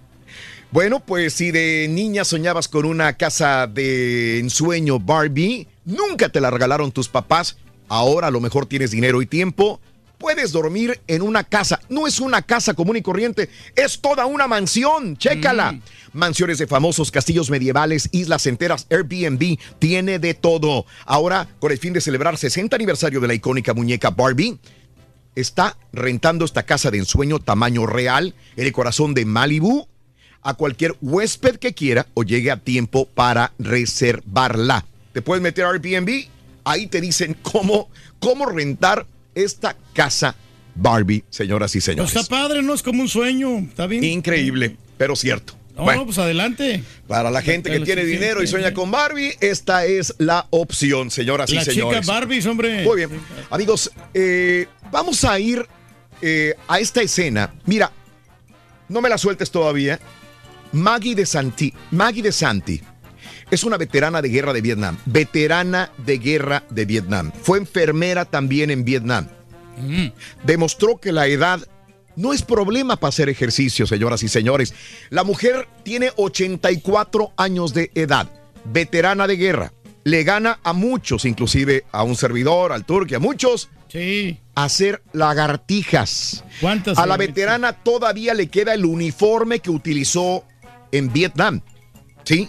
Bueno, 0.70 1.00
pues 1.00 1.34
si 1.34 1.50
de 1.50 1.86
niña 1.90 2.24
soñabas 2.24 2.66
con 2.66 2.86
una 2.86 3.12
casa 3.18 3.66
de 3.66 4.38
ensueño 4.38 4.98
Barbie, 4.98 5.66
nunca 5.84 6.30
te 6.30 6.40
la 6.40 6.50
regalaron 6.50 6.90
tus 6.92 7.08
papás, 7.10 7.58
ahora 7.88 8.28
a 8.28 8.30
lo 8.30 8.40
mejor 8.40 8.64
tienes 8.64 8.90
dinero 8.90 9.20
y 9.20 9.26
tiempo, 9.26 9.80
puedes 10.22 10.52
dormir 10.52 11.00
en 11.08 11.20
una 11.20 11.42
casa. 11.42 11.80
No 11.88 12.06
es 12.06 12.20
una 12.20 12.42
casa 12.42 12.74
común 12.74 12.96
y 12.96 13.02
corriente, 13.02 13.50
es 13.74 14.00
toda 14.00 14.24
una 14.24 14.46
mansión, 14.46 15.16
chécala. 15.16 15.80
Mansiones 16.12 16.58
de 16.58 16.68
famosos, 16.68 17.10
castillos 17.10 17.50
medievales, 17.50 18.08
islas 18.12 18.46
enteras, 18.46 18.86
Airbnb, 18.88 19.58
tiene 19.80 20.20
de 20.20 20.34
todo. 20.34 20.86
Ahora, 21.06 21.48
con 21.58 21.72
el 21.72 21.78
fin 21.78 21.92
de 21.92 22.00
celebrar 22.00 22.38
60 22.38 22.76
aniversario 22.76 23.20
de 23.20 23.26
la 23.26 23.34
icónica 23.34 23.74
muñeca 23.74 24.10
Barbie, 24.10 24.58
está 25.34 25.76
rentando 25.92 26.44
esta 26.44 26.62
casa 26.62 26.92
de 26.92 26.98
ensueño 26.98 27.40
tamaño 27.40 27.86
real 27.86 28.36
en 28.56 28.66
el 28.66 28.72
corazón 28.72 29.14
de 29.14 29.24
Malibu 29.24 29.88
a 30.42 30.54
cualquier 30.54 30.94
huésped 31.00 31.56
que 31.56 31.74
quiera 31.74 32.06
o 32.14 32.22
llegue 32.22 32.52
a 32.52 32.58
tiempo 32.58 33.06
para 33.06 33.54
reservarla. 33.58 34.86
Te 35.12 35.20
puedes 35.20 35.42
meter 35.42 35.64
a 35.64 35.70
Airbnb, 35.70 36.28
ahí 36.62 36.86
te 36.86 37.00
dicen 37.00 37.36
cómo, 37.42 37.90
cómo 38.20 38.46
rentar 38.46 39.06
esta 39.34 39.76
casa 39.92 40.34
Barbie, 40.74 41.24
señoras 41.28 41.74
y 41.74 41.78
Pues 41.78 41.84
señores. 41.84 42.16
está 42.16 42.28
padre, 42.28 42.62
¿no? 42.62 42.72
Es 42.74 42.82
como 42.82 43.02
un 43.02 43.08
sueño. 43.08 43.58
Está 43.58 43.86
bien. 43.86 44.02
Increíble, 44.04 44.76
pero 44.96 45.14
cierto. 45.16 45.54
No, 45.76 45.84
Bueno, 45.84 46.04
pues 46.04 46.18
adelante. 46.18 46.82
para 47.06 47.30
la 47.30 47.40
gente 47.42 47.70
que 47.70 47.80
tiene 47.80 48.04
dinero 48.04 48.42
y 48.42 48.46
sueña 48.46 48.72
con 48.74 48.90
Barbie, 48.90 49.34
esta 49.40 49.84
es 49.86 50.14
la 50.18 50.46
opción, 50.50 51.10
señoras 51.10 51.50
y 51.50 51.54
Las 51.56 51.64
señores. 51.64 52.00
chicas 52.00 52.06
Barbies, 52.06 52.46
hombre. 52.46 52.84
Muy 52.84 52.96
bien. 52.96 53.10
Amigos, 53.50 53.90
eh, 54.14 54.66
vamos 54.90 55.24
a 55.24 55.38
ir 55.38 55.66
eh, 56.20 56.54
a 56.68 56.78
esta 56.78 57.02
escena. 57.02 57.54
Mira, 57.66 57.90
no 58.88 59.00
me 59.00 59.08
la 59.08 59.18
sueltes 59.18 59.50
todavía. 59.50 59.98
Maggie 60.72 61.14
de 61.14 61.26
Santi. 61.26 61.72
Maggie 61.90 62.22
de 62.22 62.32
Santi 62.32 62.80
es 63.52 63.64
una 63.64 63.76
veterana 63.76 64.22
de 64.22 64.30
guerra 64.30 64.54
de 64.54 64.62
Vietnam. 64.62 64.96
Veterana 65.04 65.92
de 65.98 66.16
guerra 66.16 66.64
de 66.70 66.86
Vietnam. 66.86 67.32
Fue 67.42 67.58
enfermera 67.58 68.24
también 68.24 68.70
en 68.70 68.82
Vietnam. 68.82 69.28
Demostró 70.42 70.96
que 70.96 71.12
la 71.12 71.26
edad 71.26 71.60
no 72.16 72.32
es 72.32 72.40
problema 72.40 72.96
para 72.96 73.10
hacer 73.10 73.28
ejercicio, 73.28 73.86
señoras 73.86 74.22
y 74.22 74.28
señores. 74.28 74.72
La 75.10 75.22
mujer 75.22 75.68
tiene 75.82 76.12
84 76.16 77.32
años 77.36 77.74
de 77.74 77.90
edad, 77.94 78.30
veterana 78.64 79.26
de 79.26 79.36
guerra. 79.36 79.72
Le 80.04 80.24
gana 80.24 80.58
a 80.62 80.72
muchos, 80.72 81.26
inclusive 81.26 81.84
a 81.92 82.04
un 82.04 82.16
servidor, 82.16 82.72
al 82.72 82.86
turque, 82.86 83.16
a 83.16 83.20
muchos. 83.20 83.68
Sí. 83.88 84.40
Hacer 84.54 85.02
lagartijas. 85.12 86.42
¿Cuántas? 86.58 86.96
A 86.96 87.06
la 87.06 87.18
veterana 87.18 87.74
todavía 87.74 88.32
le 88.32 88.46
queda 88.46 88.72
el 88.72 88.86
uniforme 88.86 89.60
que 89.60 89.70
utilizó 89.70 90.44
en 90.90 91.12
Vietnam. 91.12 91.60
¿Sí? 92.24 92.48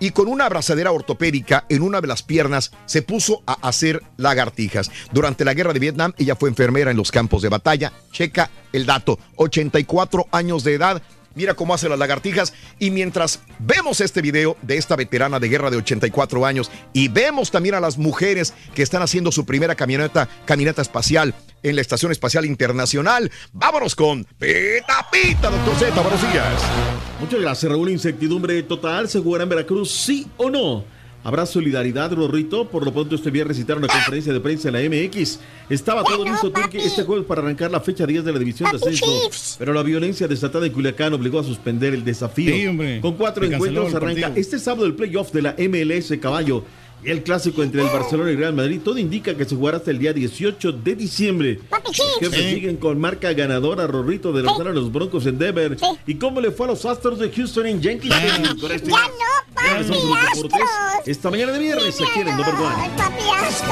Y 0.00 0.10
con 0.10 0.26
una 0.28 0.46
abrazadera 0.46 0.90
ortopédica 0.92 1.66
en 1.68 1.82
una 1.82 2.00
de 2.00 2.08
las 2.08 2.22
piernas 2.22 2.72
se 2.86 3.02
puso 3.02 3.42
a 3.46 3.52
hacer 3.68 4.02
lagartijas. 4.16 4.90
Durante 5.12 5.44
la 5.44 5.54
guerra 5.54 5.72
de 5.72 5.78
Vietnam, 5.78 6.14
ella 6.18 6.34
fue 6.34 6.48
enfermera 6.48 6.90
en 6.90 6.96
los 6.96 7.12
campos 7.12 7.42
de 7.42 7.50
batalla. 7.50 7.92
Checa 8.10 8.50
el 8.72 8.86
dato: 8.86 9.18
84 9.36 10.26
años 10.32 10.64
de 10.64 10.74
edad. 10.74 11.02
Mira 11.34 11.54
cómo 11.54 11.74
hace 11.74 11.88
las 11.88 11.98
lagartijas. 11.98 12.52
Y 12.78 12.90
mientras 12.90 13.40
vemos 13.58 14.00
este 14.00 14.22
video 14.22 14.56
de 14.62 14.76
esta 14.76 14.96
veterana 14.96 15.38
de 15.38 15.48
guerra 15.48 15.70
de 15.70 15.76
84 15.76 16.46
años 16.46 16.70
y 16.92 17.08
vemos 17.08 17.50
también 17.50 17.74
a 17.74 17.80
las 17.80 17.98
mujeres 17.98 18.54
que 18.74 18.82
están 18.82 19.02
haciendo 19.02 19.32
su 19.32 19.46
primera 19.46 19.74
caminata, 19.74 20.28
caminata 20.44 20.82
espacial 20.82 21.34
en 21.62 21.76
la 21.76 21.82
Estación 21.82 22.10
Espacial 22.10 22.46
Internacional, 22.46 23.30
vámonos 23.52 23.94
con 23.94 24.24
Pita 24.38 25.06
Pita, 25.12 25.50
doctor 25.50 25.74
Z. 25.76 26.00
Buenos 26.00 26.32
días. 26.32 26.62
Muchas 27.20 27.40
gracias, 27.40 27.70
Raúl. 27.70 27.90
Incertidumbre 27.90 28.62
total. 28.62 29.08
¿Se 29.08 29.20
jugará 29.20 29.44
en 29.44 29.50
Veracruz, 29.50 29.90
sí 29.90 30.26
o 30.36 30.48
no? 30.48 30.99
¿Habrá 31.22 31.44
solidaridad, 31.44 32.12
Rorrito? 32.12 32.68
Por 32.68 32.84
lo 32.84 32.92
pronto, 32.92 33.14
este 33.14 33.30
viernes 33.30 33.58
citaron 33.58 33.84
una 33.84 33.92
conferencia 33.92 34.32
de 34.32 34.40
prensa 34.40 34.68
en 34.68 34.74
la 34.74 34.80
MX. 34.80 35.38
Estaba 35.68 36.02
todo 36.02 36.24
listo, 36.24 36.50
Turque, 36.50 36.78
este 36.78 37.04
jueves 37.04 37.26
para 37.26 37.42
arrancar 37.42 37.70
la 37.70 37.80
fecha 37.80 38.06
10 38.06 38.24
de 38.24 38.32
la 38.32 38.38
división 38.38 38.70
de 38.70 38.78
ascenso. 38.78 39.06
Pero 39.58 39.74
la 39.74 39.82
violencia 39.82 40.26
desatada 40.26 40.66
en 40.66 40.72
Culiacán 40.72 41.12
obligó 41.12 41.38
a 41.38 41.44
suspender 41.44 41.92
el 41.92 42.04
desafío. 42.04 42.54
Sí, 42.54 42.66
hombre. 42.66 43.00
Con 43.02 43.14
cuatro 43.16 43.44
encuentros 43.44 43.94
arranca 43.94 44.32
este 44.34 44.58
sábado 44.58 44.86
el 44.86 44.94
playoff 44.94 45.30
de 45.32 45.42
la 45.42 45.54
MLS 45.58 46.16
Caballo. 46.18 46.64
Y 47.02 47.10
el 47.10 47.22
clásico 47.22 47.62
entre 47.62 47.80
el 47.82 47.88
Barcelona 47.88 48.30
y 48.30 48.36
Real 48.36 48.52
Madrid, 48.54 48.80
todo 48.84 48.98
indica 48.98 49.34
que 49.34 49.44
se 49.46 49.54
jugará 49.56 49.78
hasta 49.78 49.90
el 49.90 49.98
día 49.98 50.12
18 50.12 50.72
de 50.72 50.94
diciembre. 50.96 51.60
Los 51.70 51.96
jefes 52.20 52.38
Sí. 52.44 52.54
siguen 52.54 52.76
con 52.76 53.00
marca 53.00 53.32
ganadora, 53.32 53.86
Rorrito, 53.86 54.32
de 54.32 54.40
a 54.48 54.64
los 54.72 54.92
Broncos 54.92 55.24
en 55.26 55.38
Denver. 55.38 55.76
¿Y 56.06 56.14
cómo 56.16 56.40
le 56.40 56.50
fue 56.50 56.66
a 56.66 56.70
los 56.70 56.84
Astros 56.84 57.18
de 57.18 57.30
Houston 57.30 57.66
en 57.66 57.80
Yankee 57.80 58.08
Stadium? 58.08 58.60
Con 58.60 58.72
este- 58.72 58.90
¿Cuáles 58.90 59.86
son 59.86 59.96
los 59.96 60.04
deportes? 60.34 60.60
Esta 61.06 61.30
mañana 61.30 61.52
de 61.52 61.58
viernes 61.58 61.94
aquí 62.00 62.20
en 62.20 62.28
el 62.28 62.36
Number 62.36 62.54
One. 62.54 62.90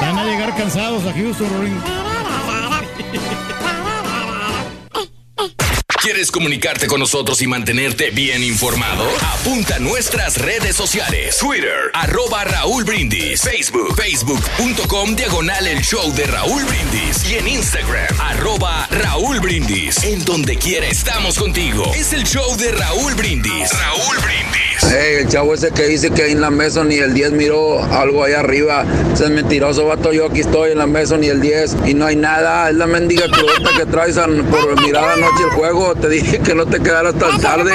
Van 0.01 0.17
a 0.17 0.25
llegar 0.25 0.57
cansados 0.57 1.03
a 1.05 1.13
Houston, 1.13 1.47
Rorín. 1.57 1.77
¿Quieres 6.01 6.31
comunicarte 6.31 6.87
con 6.87 7.01
nosotros 7.01 7.41
y 7.41 7.47
mantenerte 7.47 8.09
bien 8.11 8.41
informado? 8.41 9.03
Apunta 9.33 9.75
a 9.75 9.79
nuestras 9.79 10.37
redes 10.37 10.73
sociales. 10.73 11.37
Twitter, 11.37 11.91
arroba 11.93 12.45
Raúl 12.45 12.85
Brindis. 12.85 13.41
Facebook, 13.41 13.97
facebook.com, 13.97 15.13
diagonal 15.17 15.67
el 15.67 15.81
show 15.81 16.09
de 16.13 16.25
Raúl 16.25 16.63
Brindis. 16.63 17.29
Y 17.29 17.35
en 17.35 17.49
Instagram, 17.49 18.15
arroba 18.17 18.87
Raúl 18.91 19.41
Brindis. 19.41 20.01
En 20.05 20.23
donde 20.23 20.55
quiera 20.55 20.87
estamos 20.87 21.37
contigo. 21.37 21.91
Es 21.93 22.13
el 22.13 22.23
show 22.23 22.55
de 22.55 22.71
Raúl 22.71 23.13
Brindis. 23.15 23.69
Raúl 23.69 24.17
Brindis. 24.19 24.69
Ey, 24.83 25.15
el 25.23 25.27
chavo 25.27 25.53
ese 25.53 25.71
que 25.71 25.83
dice 25.83 26.11
que 26.11 26.23
ahí 26.23 26.31
en 26.31 26.39
la 26.39 26.49
mesa 26.49 26.85
ni 26.85 26.95
el 26.95 27.13
10 27.13 27.33
miró 27.33 27.83
algo 27.83 28.23
allá 28.23 28.39
arriba. 28.39 28.85
Ese 29.13 29.25
es 29.25 29.29
mentiroso, 29.31 29.85
vato. 29.85 30.13
Yo 30.13 30.27
aquí 30.27 30.39
estoy 30.39 30.71
en 30.71 30.77
la 30.77 30.87
mesa 30.87 31.17
ni 31.17 31.27
el 31.27 31.41
10 31.41 31.75
y 31.85 31.93
no 31.93 32.05
hay 32.05 32.15
nada. 32.15 32.69
Es 32.69 32.75
la 32.77 32.87
mendiga 32.87 33.25
crudota 33.29 33.71
que 33.77 33.85
traes 33.85 34.15
por 34.15 34.81
mirar 34.81 35.09
anoche 35.09 35.43
el 35.43 35.49
juego. 35.49 35.88
Te 35.95 36.09
dije 36.09 36.39
que 36.39 36.55
no 36.55 36.65
te 36.65 36.79
quedaras 36.79 37.15
tan 37.15 37.39
tarde. 37.41 37.71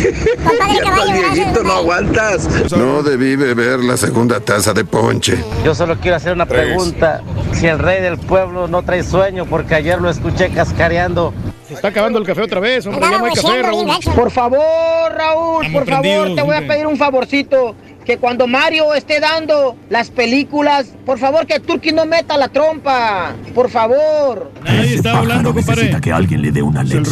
ya 0.00 0.74
estás 0.74 1.12
viejito, 1.34 1.62
no 1.62 1.72
aguantas. 1.72 2.48
No 2.72 3.02
debí 3.02 3.36
beber 3.36 3.80
la 3.80 3.96
segunda 3.96 4.40
taza 4.40 4.72
de 4.72 4.84
ponche. 4.84 5.38
Yo 5.64 5.74
solo 5.74 5.96
quiero 6.00 6.16
hacer 6.16 6.32
una 6.32 6.46
pregunta. 6.46 7.22
Si 7.52 7.66
el 7.66 7.78
rey 7.78 8.00
del 8.02 8.18
pueblo 8.18 8.68
no 8.68 8.82
trae 8.82 9.02
sueño, 9.02 9.46
porque 9.46 9.74
ayer 9.74 10.00
lo 10.00 10.10
escuché 10.10 10.50
cascareando. 10.50 11.32
Se 11.66 11.74
está 11.74 11.88
acabando 11.88 12.18
el 12.18 12.24
café 12.24 12.42
otra 12.42 12.60
vez, 12.60 12.86
hombre. 12.86 13.06
Ya 13.10 13.18
no 13.18 13.26
hay 13.26 13.34
café, 13.34 13.62
Raúl. 13.62 13.86
Por 14.14 14.30
favor, 14.30 15.12
Raúl, 15.14 15.66
Estamos 15.66 15.84
por 15.86 15.94
favor, 15.94 16.34
te 16.34 16.42
voy 16.42 16.56
a 16.56 16.66
pedir 16.66 16.86
un 16.86 16.96
favorcito. 16.96 17.74
Que 18.08 18.16
cuando 18.16 18.46
Mario 18.46 18.94
esté 18.94 19.20
dando 19.20 19.76
las 19.90 20.08
películas, 20.10 20.94
por 21.04 21.18
favor 21.18 21.44
que 21.46 21.60
Turki 21.60 21.92
no 21.92 22.06
meta 22.06 22.38
la 22.38 22.48
trompa. 22.48 23.34
Por 23.54 23.68
favor. 23.68 24.50
Nadie 24.64 24.94
está 24.94 25.18
hablando, 25.18 25.52
compadre. 25.52 25.94
que 26.00 26.10
alguien 26.10 26.40
le 26.40 26.50
dé 26.50 26.62
una 26.62 26.82
lección. 26.82 27.04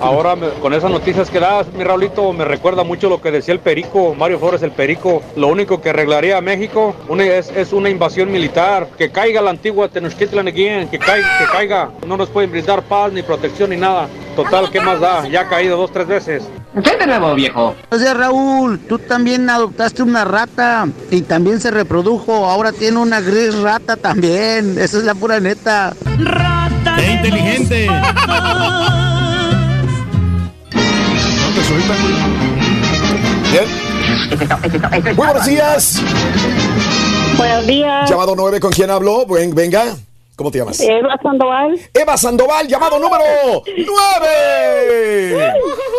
Ahora, 0.00 0.36
me- 0.36 0.50
con 0.60 0.74
esas 0.74 0.92
noticias 0.92 1.28
que 1.28 1.40
das, 1.40 1.66
mi 1.76 1.82
Raulito, 1.82 2.32
me 2.32 2.44
recuerda 2.44 2.84
mucho 2.84 3.08
lo 3.08 3.20
que 3.20 3.32
decía 3.32 3.52
el 3.52 3.58
Perico, 3.58 4.14
Mario 4.16 4.38
Flores, 4.38 4.62
el 4.62 4.70
Perico. 4.70 5.22
Lo 5.34 5.48
único 5.48 5.82
que 5.82 5.90
arreglaría 5.90 6.38
a 6.38 6.40
México 6.40 6.94
una- 7.08 7.24
es, 7.24 7.50
es 7.56 7.72
una 7.72 7.90
invasión 7.90 8.30
militar. 8.30 8.86
Que 8.96 9.10
caiga 9.10 9.42
la 9.42 9.50
antigua 9.50 9.88
Tenochtitlan 9.88 10.46
again, 10.46 10.86
que 10.88 11.00
caiga, 11.00 11.26
que 11.40 11.46
caiga. 11.46 11.90
No 12.06 12.16
nos 12.16 12.28
pueden 12.28 12.52
brindar 12.52 12.82
paz, 12.82 13.12
ni 13.12 13.22
protección, 13.24 13.70
ni 13.70 13.76
nada. 13.76 14.06
Total, 14.36 14.70
¿qué 14.70 14.80
más 14.80 14.98
da? 15.00 15.28
Ya 15.28 15.42
ha 15.42 15.48
caído 15.48 15.76
dos, 15.76 15.92
tres 15.92 16.06
veces. 16.06 16.42
¿Qué 16.82 16.96
de 16.96 17.06
nuevo, 17.06 17.34
viejo? 17.34 17.74
Oye, 17.90 18.14
Raúl, 18.14 18.78
tú 18.88 18.98
también 18.98 19.48
adoptaste 19.50 20.02
una 20.02 20.24
rata 20.24 20.86
y 21.10 21.20
también 21.22 21.60
se 21.60 21.70
reprodujo. 21.70 22.46
Ahora 22.48 22.72
tiene 22.72 22.96
una 22.98 23.20
gris 23.20 23.54
rata 23.58 23.96
también. 23.96 24.78
Esa 24.78 24.98
es 24.98 25.04
la 25.04 25.14
pura 25.14 25.38
neta. 25.38 25.92
¡Qué 26.96 27.10
inteligente! 27.12 27.88
Bien. 33.50 33.64
Muy 35.04 35.14
buenos 35.14 35.46
días. 35.46 36.00
Buenos 37.36 37.66
días. 37.66 38.10
Llamado 38.10 38.34
9, 38.36 38.60
¿con 38.60 38.72
quién 38.72 38.90
hablo? 38.90 39.26
Buen- 39.26 39.54
venga. 39.54 39.84
¿Cómo 40.36 40.50
te 40.50 40.58
llamas? 40.58 40.80
Eva 40.80 41.16
Sandoval. 41.22 41.78
Eva 41.92 42.16
Sandoval, 42.16 42.66
llamado 42.66 42.98
número 42.98 43.22
9. 43.66 45.52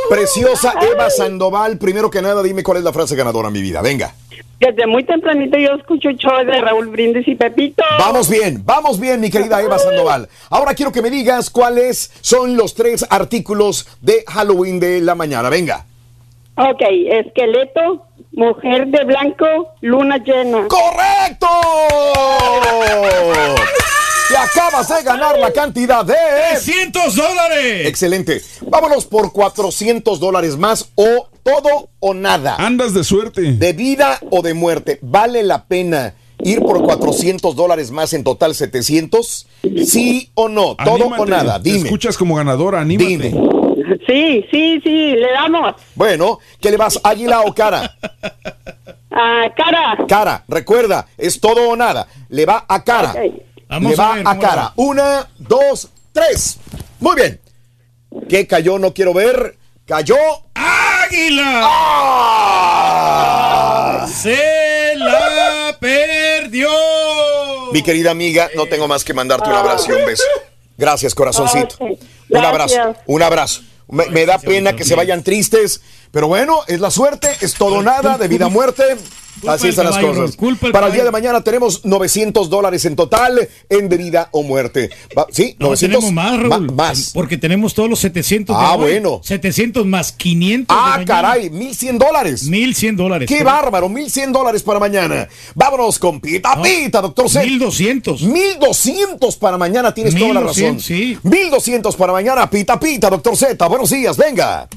Preciosa 0.09 0.73
Eva 0.81 1.09
Sandoval, 1.09 1.77
primero 1.77 2.09
que 2.09 2.21
nada, 2.21 2.41
dime 2.41 2.63
cuál 2.63 2.79
es 2.79 2.83
la 2.83 2.91
frase 2.91 3.15
ganadora, 3.15 3.49
mi 3.49 3.61
vida. 3.61 3.81
Venga. 3.81 4.15
Desde 4.59 4.87
muy 4.87 5.03
tempranito 5.03 5.57
yo 5.57 5.73
escucho 5.75 6.09
el 6.09 6.17
show 6.17 6.43
de 6.45 6.61
Raúl 6.61 6.87
Brindis 6.87 7.27
y 7.27 7.35
Pepito. 7.35 7.83
Vamos 7.99 8.29
bien, 8.29 8.61
vamos 8.65 8.99
bien, 8.99 9.19
mi 9.19 9.29
querida 9.29 9.61
Eva 9.61 9.77
Sandoval. 9.77 10.29
Ahora 10.49 10.73
quiero 10.73 10.91
que 10.91 11.01
me 11.01 11.09
digas 11.09 11.49
cuáles 11.49 12.11
son 12.21 12.55
los 12.55 12.73
tres 12.73 13.05
artículos 13.09 13.87
de 14.01 14.23
Halloween 14.27 14.79
de 14.79 15.01
la 15.01 15.15
mañana. 15.15 15.49
Venga. 15.49 15.85
Ok, 16.55 16.81
esqueleto, 16.81 18.05
mujer 18.31 18.87
de 18.87 19.03
blanco, 19.03 19.73
luna 19.81 20.17
llena. 20.17 20.67
¡Correcto! 20.67 21.47
Te 24.33 24.39
acabas 24.39 24.87
de 24.89 25.03
ganar 25.03 25.37
la 25.37 25.53
cantidad 25.53 26.03
de 26.03 26.15
300 26.53 27.15
dólares. 27.15 27.87
Excelente. 27.87 28.41
Vámonos 28.61 29.05
por 29.05 29.31
400 29.31 30.19
dólares 30.19 30.57
más 30.57 30.89
o 30.95 31.29
todo 31.43 31.89
o 31.99 32.15
nada. 32.15 32.55
Andas 32.55 32.95
de 32.95 33.03
suerte. 33.03 33.41
De 33.53 33.73
vida 33.73 34.17
o 34.31 34.41
de 34.41 34.55
muerte. 34.55 34.97
¿Vale 35.03 35.43
la 35.43 35.65
pena 35.65 36.15
ir 36.43 36.61
por 36.61 36.81
400 36.81 37.55
dólares 37.55 37.91
más 37.91 38.13
en 38.13 38.23
total 38.23 38.55
700? 38.55 39.47
¿Sí 39.85 40.31
o 40.33 40.49
no? 40.49 40.77
Todo 40.83 41.09
o 41.09 41.25
nada. 41.27 41.61
Te 41.61 41.69
Dime. 41.69 41.83
escuchas 41.83 42.17
como 42.17 42.33
ganadora, 42.33 42.81
anímate. 42.81 43.09
Dime. 43.09 43.29
Sí, 44.07 44.43
sí, 44.49 44.81
sí, 44.83 45.11
le 45.11 45.31
damos. 45.31 45.75
Bueno, 45.93 46.39
¿qué 46.59 46.71
le 46.71 46.77
vas? 46.77 46.99
¿Águila 47.03 47.41
o 47.41 47.53
cara? 47.53 47.95
Ah, 49.11 49.45
cara. 49.55 50.05
Cara, 50.07 50.43
recuerda, 50.47 51.05
es 51.19 51.39
todo 51.39 51.69
o 51.69 51.75
nada. 51.75 52.07
Le 52.29 52.47
va 52.47 52.65
a 52.67 52.83
cara. 52.83 53.13
Vamos 53.73 53.97
Le 53.97 54.03
a 54.03 54.05
va 54.07 54.13
ver, 54.15 54.27
a 54.27 54.29
a 54.31 54.39
cara. 54.39 54.73
Una, 54.75 55.27
dos, 55.39 55.89
tres. 56.11 56.57
Muy 56.99 57.15
bien. 57.15 57.41
¿Qué 58.29 58.45
cayó? 58.45 58.77
No 58.77 58.93
quiero 58.93 59.15
ver. 59.15 59.57
Cayó. 59.87 60.15
¡Águila! 60.53 61.61
¡Ah! 63.95 64.07
¡Se 64.07 64.93
la 64.95 65.75
perdió! 65.79 66.69
Mi 67.71 67.81
querida 67.81 68.11
amiga, 68.11 68.47
no 68.55 68.67
tengo 68.67 68.87
más 68.87 69.03
que 69.03 69.15
mandarte 69.15 69.49
un 69.49 69.55
abrazo 69.55 69.89
y 69.89 69.93
un 69.93 70.05
beso. 70.05 70.23
Gracias, 70.77 71.15
corazoncito. 71.15 71.75
Ok, 71.79 71.99
Un 72.29 72.45
abrazo, 72.45 72.95
un 73.07 73.23
abrazo. 73.23 73.61
Me, 73.87 74.05
me 74.07 74.27
da 74.27 74.37
pena 74.37 74.75
que 74.75 74.85
se 74.85 74.93
vayan 74.95 75.23
tristes, 75.23 75.81
pero 76.13 76.27
bueno, 76.27 76.59
es 76.67 76.79
la 76.79 76.91
suerte, 76.91 77.27
es 77.41 77.55
todo 77.55 77.81
nada, 77.81 78.19
de 78.19 78.27
vida 78.27 78.45
a 78.45 78.49
muerte. 78.49 78.83
Así 79.47 79.69
están 79.69 79.85
las 79.87 79.97
cosas. 79.97 80.37
Para 80.71 80.87
el 80.87 80.93
día 80.93 81.03
de 81.03 81.11
mañana 81.11 81.41
tenemos 81.41 81.83
900 81.83 82.49
dólares 82.49 82.85
en 82.85 82.95
total 82.95 83.49
en 83.67 83.89
de 83.89 83.97
vida 83.97 84.29
o 84.31 84.43
muerte. 84.43 84.89
Va- 85.17 85.25
¿Sí? 85.31 85.55
No, 85.59 85.67
900 85.69 85.99
tenemos 86.05 86.13
más, 86.13 86.37
Ma- 86.39 86.55
Raúl. 86.57 86.71
más. 86.71 87.11
Porque 87.13 87.37
tenemos 87.37 87.73
todos 87.73 87.89
los 87.89 87.99
700 87.99 88.55
de 88.57 88.63
Ah, 88.63 88.73
hoy. 88.75 88.79
bueno. 88.91 89.19
700 89.23 89.85
más 89.87 90.11
500 90.13 90.77
de 90.77 90.81
Ah, 90.81 91.03
caray, 91.05 91.49
1100 91.49 91.97
dólares. 91.97 92.43
1100 92.43 92.95
dólares. 92.95 93.27
¡Qué 93.27 93.43
bárbaro! 93.43 93.89
1100 93.89 94.31
dólares 94.31 94.61
para 94.63 94.79
mañana. 94.79 95.27
Vámonos 95.55 95.97
con 95.99 96.21
pita 96.21 96.61
pita, 96.61 97.01
doctor 97.01 97.27
Z. 97.27 97.43
1200. 97.43 98.21
1200 98.21 99.35
para 99.37 99.57
mañana, 99.57 99.93
tienes 99.93 100.15
toda 100.15 100.35
la 100.35 100.41
razón. 100.41 100.75
1200, 100.75 100.85
sí. 100.85 101.17
1200 101.23 101.95
para 101.97 102.13
mañana, 102.13 102.49
pita 102.49 102.79
pita, 102.79 103.09
doctor 103.09 103.35
Z. 103.35 103.67
Buenos 103.67 103.89
días, 103.89 104.15
venga. 104.15 104.69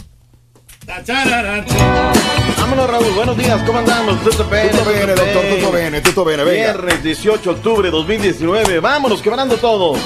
Vámonos, 2.59 2.89
Raúl. 2.89 3.13
Buenos 3.17 3.37
días. 3.37 3.61
¿Cómo 3.65 3.81
andamos? 3.81 4.23
Tutto 4.23 4.49
bene, 4.49 4.71
doctor, 5.15 5.45
tutto 5.51 5.73
bene, 5.73 6.01
tutto 6.01 6.25
bene, 6.25 6.45
venga. 6.45 6.73
Viernes 6.75 7.03
18 7.03 7.43
de 7.43 7.51
octubre 7.51 7.91
2019. 7.91 8.79
Vámonos, 8.79 9.21
quebrando 9.21 9.57
todo. 9.57 9.97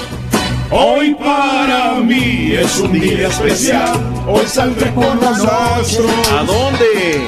Hoy 0.71 1.13
para 1.15 1.95
mí 1.99 2.53
es 2.53 2.79
un 2.79 2.93
día 2.93 3.27
especial. 3.27 3.99
Hoy 4.27 4.45
saldré 4.47 4.91
por 4.91 5.15
los 5.15 5.45
astros. 5.45 6.11
¿A 6.31 6.43
dónde? 6.43 7.21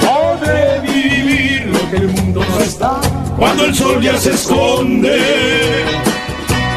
Podré 0.00 0.80
vivir 0.80 1.66
lo 1.66 1.90
que 1.90 1.96
el 1.96 2.08
mundo 2.08 2.44
no 2.48 2.60
está. 2.60 3.00
Cuando 3.36 3.64
el 3.64 3.74
sol 3.74 4.00
ya 4.00 4.16
se 4.16 4.30
esconde. 4.30 6.11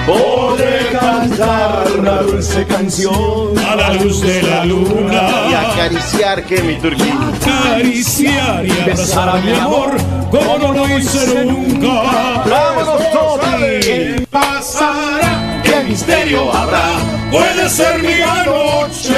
Podré 0.06 0.90
cantar 0.92 1.88
una 1.98 2.22
dulce 2.22 2.64
canción 2.68 3.58
a 3.58 3.76
la 3.76 3.94
luz 3.94 4.22
de 4.22 4.44
la 4.44 4.64
luna. 4.64 5.22
Y 5.50 5.54
acariciar, 5.54 6.44
que 6.44 6.62
mi 6.62 6.76
turquía. 6.76 7.16
Acariciar 7.42 8.66
y 8.66 8.72
abrazar 8.72 9.30
a 9.30 9.36
mi 9.42 9.54
amor 9.54 9.98
como 10.30 10.58
no 10.60 10.74
lo 10.74 10.98
hice 10.98 11.46
nunca. 11.46 12.44
¡Vámonos, 12.48 13.02
Tony! 13.12 13.80
¿Qué 13.82 14.28
pasará? 14.30 15.62
¿Qué 15.64 15.84
misterio 15.84 16.54
habrá? 16.54 16.84
Puede 17.32 17.68
ser 17.68 18.02
mi 18.04 18.20
noche. 18.46 19.16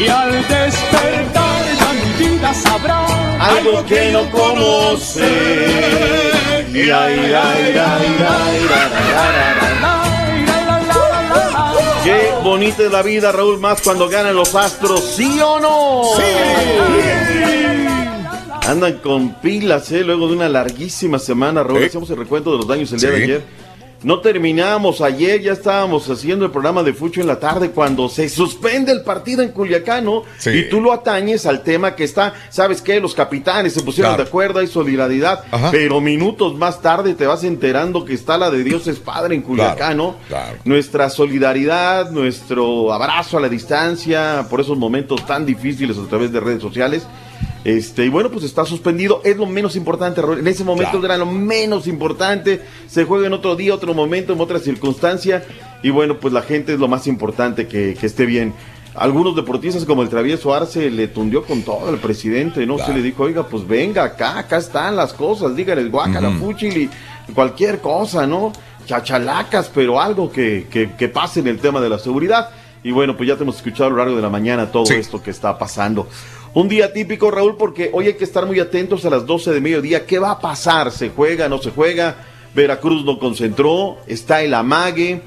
Y 0.00 0.08
al 0.08 0.32
despertar 0.32 1.64
ya 1.78 1.92
mi 1.92 2.28
vida 2.28 2.54
sabrá 2.54 3.17
Algo 3.40 3.84
que 3.86 4.10
no 4.12 4.30
conoce. 4.30 5.26
Y 6.72 6.90
ay, 6.90 7.32
ay, 7.34 7.74
ay. 7.78 8.18
Qué 12.04 12.30
bonita 12.42 12.82
es 12.84 12.92
la 12.92 13.02
vida, 13.02 13.32
Raúl, 13.32 13.58
más 13.58 13.82
cuando 13.82 14.08
ganan 14.08 14.34
los 14.34 14.54
astros, 14.54 15.00
¿sí 15.16 15.38
o 15.44 15.60
no? 15.60 16.02
Andan 18.66 18.94
con 18.98 19.34
pilas, 19.40 19.90
¿eh? 19.92 20.04
Luego 20.04 20.28
de 20.28 20.34
una 20.36 20.48
larguísima 20.48 21.18
semana, 21.18 21.62
Raúl. 21.62 21.84
Hacemos 21.84 22.08
el 22.10 22.16
recuento 22.18 22.52
de 22.52 22.56
los 22.58 22.66
daños 22.66 22.92
el 22.92 23.00
día 23.00 23.10
de 23.10 23.16
Sí. 23.16 23.22
ayer. 23.24 23.42
No 24.00 24.20
terminamos 24.20 25.00
ayer, 25.00 25.42
ya 25.42 25.52
estábamos 25.52 26.08
haciendo 26.08 26.44
el 26.44 26.52
programa 26.52 26.84
de 26.84 26.92
Fucho 26.92 27.20
en 27.20 27.26
la 27.26 27.40
tarde 27.40 27.72
cuando 27.72 28.08
se 28.08 28.28
suspende 28.28 28.92
el 28.92 29.02
partido 29.02 29.42
en 29.42 29.50
Culiacán, 29.50 30.04
¿no? 30.04 30.22
Sí. 30.38 30.50
Y 30.50 30.68
tú 30.68 30.80
lo 30.80 30.92
atañes 30.92 31.46
al 31.46 31.64
tema 31.64 31.96
que 31.96 32.04
está, 32.04 32.32
¿sabes 32.48 32.80
qué? 32.80 33.00
Los 33.00 33.14
capitanes 33.14 33.72
se 33.72 33.82
pusieron 33.82 34.10
Claro. 34.12 34.22
de 34.22 34.28
acuerdo, 34.28 34.60
hay 34.60 34.68
solidaridad, 34.68 35.42
Ajá. 35.50 35.72
pero 35.72 36.00
minutos 36.00 36.54
más 36.54 36.80
tarde 36.80 37.14
te 37.14 37.26
vas 37.26 37.42
enterando 37.42 38.04
que 38.04 38.14
está 38.14 38.38
la 38.38 38.52
de 38.52 38.62
Dios 38.62 38.86
es 38.86 39.00
Padre 39.00 39.34
en 39.34 39.42
Culiacán, 39.42 39.96
¿no? 39.96 40.14
claro. 40.28 40.56
Nuestra 40.64 41.10
solidaridad, 41.10 42.10
nuestro 42.12 42.92
abrazo 42.92 43.38
a 43.38 43.40
la 43.40 43.48
distancia 43.48 44.46
por 44.48 44.60
esos 44.60 44.78
momentos 44.78 45.26
tan 45.26 45.44
difíciles 45.44 45.98
a 45.98 46.08
través 46.08 46.30
de 46.32 46.38
redes 46.38 46.62
sociales. 46.62 47.04
Este, 47.64 48.04
y 48.04 48.08
bueno, 48.08 48.30
pues 48.30 48.44
está 48.44 48.64
suspendido. 48.64 49.20
Es 49.24 49.36
lo 49.36 49.46
menos 49.46 49.76
importante. 49.76 50.20
En 50.20 50.46
ese 50.46 50.64
momento 50.64 50.92
Claro. 50.92 51.06
era 51.06 51.16
lo 51.18 51.26
menos 51.26 51.86
importante. 51.86 52.62
Se 52.86 53.04
juega 53.04 53.26
en 53.26 53.32
otro 53.32 53.56
día, 53.56 53.74
otro 53.74 53.94
momento, 53.94 54.32
en 54.32 54.40
otra 54.40 54.58
circunstancia. 54.58 55.44
Y 55.82 55.90
bueno, 55.90 56.18
pues 56.18 56.32
la 56.32 56.42
gente 56.42 56.74
es 56.74 56.78
lo 56.78 56.88
más 56.88 57.06
importante 57.06 57.66
que, 57.66 57.94
que 57.98 58.06
esté 58.06 58.26
bien. 58.26 58.54
Algunos 58.94 59.36
deportistas 59.36 59.84
como 59.84 60.02
el 60.02 60.08
travieso 60.08 60.52
Arce 60.54 60.90
le 60.90 61.06
tundió 61.08 61.44
con 61.44 61.62
todo 61.62 61.88
al 61.88 61.98
presidente, 61.98 62.66
¿no? 62.66 62.78
Se 62.78 62.92
le 62.92 63.00
dijo, 63.02 63.24
oiga, 63.24 63.44
pues 63.46 63.66
venga 63.68 64.02
acá, 64.02 64.38
acá 64.38 64.56
están 64.56 64.96
las 64.96 65.12
cosas, 65.12 65.54
dígales 65.54 65.88
guacala, 65.90 66.30
Ujú. 66.30 66.38
fuchili, 66.46 66.88
cualquier 67.34 67.78
cosa, 67.80 68.26
¿no? 68.26 68.52
Chachalacas, 68.86 69.70
pero 69.72 70.00
algo 70.00 70.32
que, 70.32 70.66
que, 70.70 70.90
que 70.98 71.08
pase 71.08 71.40
en 71.40 71.46
el 71.46 71.58
tema 71.60 71.80
de 71.80 71.90
la 71.90 71.98
seguridad. 71.98 72.50
Y 72.82 72.90
bueno, 72.90 73.16
pues 73.16 73.28
ya 73.28 73.36
te 73.36 73.42
hemos 73.42 73.56
escuchado 73.56 73.86
a 73.86 73.90
lo 73.90 73.96
largo 73.98 74.16
de 74.16 74.22
la 74.22 74.30
mañana 74.30 74.72
todo 74.72 74.86
Sí. 74.86 74.94
esto 74.94 75.22
que 75.22 75.30
está 75.30 75.58
pasando. 75.58 76.08
Un 76.58 76.66
día 76.68 76.92
típico, 76.92 77.30
Raúl, 77.30 77.54
porque 77.56 77.88
hoy 77.92 78.08
hay 78.08 78.14
que 78.14 78.24
estar 78.24 78.44
muy 78.44 78.58
atentos 78.58 79.04
a 79.04 79.10
las 79.10 79.24
12 79.24 79.52
de 79.52 79.60
mediodía. 79.60 80.04
¿Qué 80.06 80.18
va 80.18 80.32
a 80.32 80.40
pasar? 80.40 80.90
¿Se 80.90 81.08
juega? 81.08 81.48
¿No 81.48 81.58
se 81.58 81.70
juega? 81.70 82.16
Veracruz 82.52 83.04
no 83.04 83.20
concentró, 83.20 83.98
está 84.08 84.42
el 84.42 84.52
amague, 84.54 85.20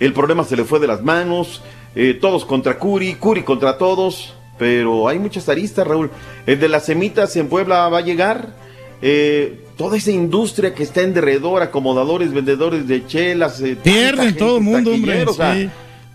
el 0.00 0.14
problema 0.14 0.44
se 0.44 0.56
le 0.56 0.64
fue 0.64 0.80
de 0.80 0.86
las 0.86 1.02
manos, 1.02 1.60
eh, 1.94 2.16
todos 2.18 2.46
contra 2.46 2.78
Curi, 2.78 3.16
Curi 3.16 3.42
contra 3.42 3.76
todos, 3.76 4.32
pero 4.58 5.08
hay 5.08 5.18
muchas 5.18 5.46
aristas, 5.50 5.86
Raúl. 5.86 6.10
El 6.46 6.58
de 6.58 6.70
las 6.70 6.86
semitas 6.86 7.36
en 7.36 7.48
Puebla 7.50 7.86
va 7.90 7.98
a 7.98 8.02
llegar. 8.02 8.54
eh, 9.02 9.66
toda 9.76 9.96
esa 9.98 10.10
industria 10.10 10.74
que 10.74 10.84
está 10.84 11.02
en 11.02 11.12
derredor, 11.12 11.60
acomodadores, 11.62 12.32
vendedores 12.32 12.88
de 12.88 13.06
chelas. 13.06 13.60
eh, 13.60 13.76
Pierden 13.76 14.24
gente, 14.28 14.38
todo 14.40 14.56
el 14.56 14.64
mundo, 14.64 14.92
hombre, 14.94 15.24
o 15.26 15.32
sea, 15.34 15.54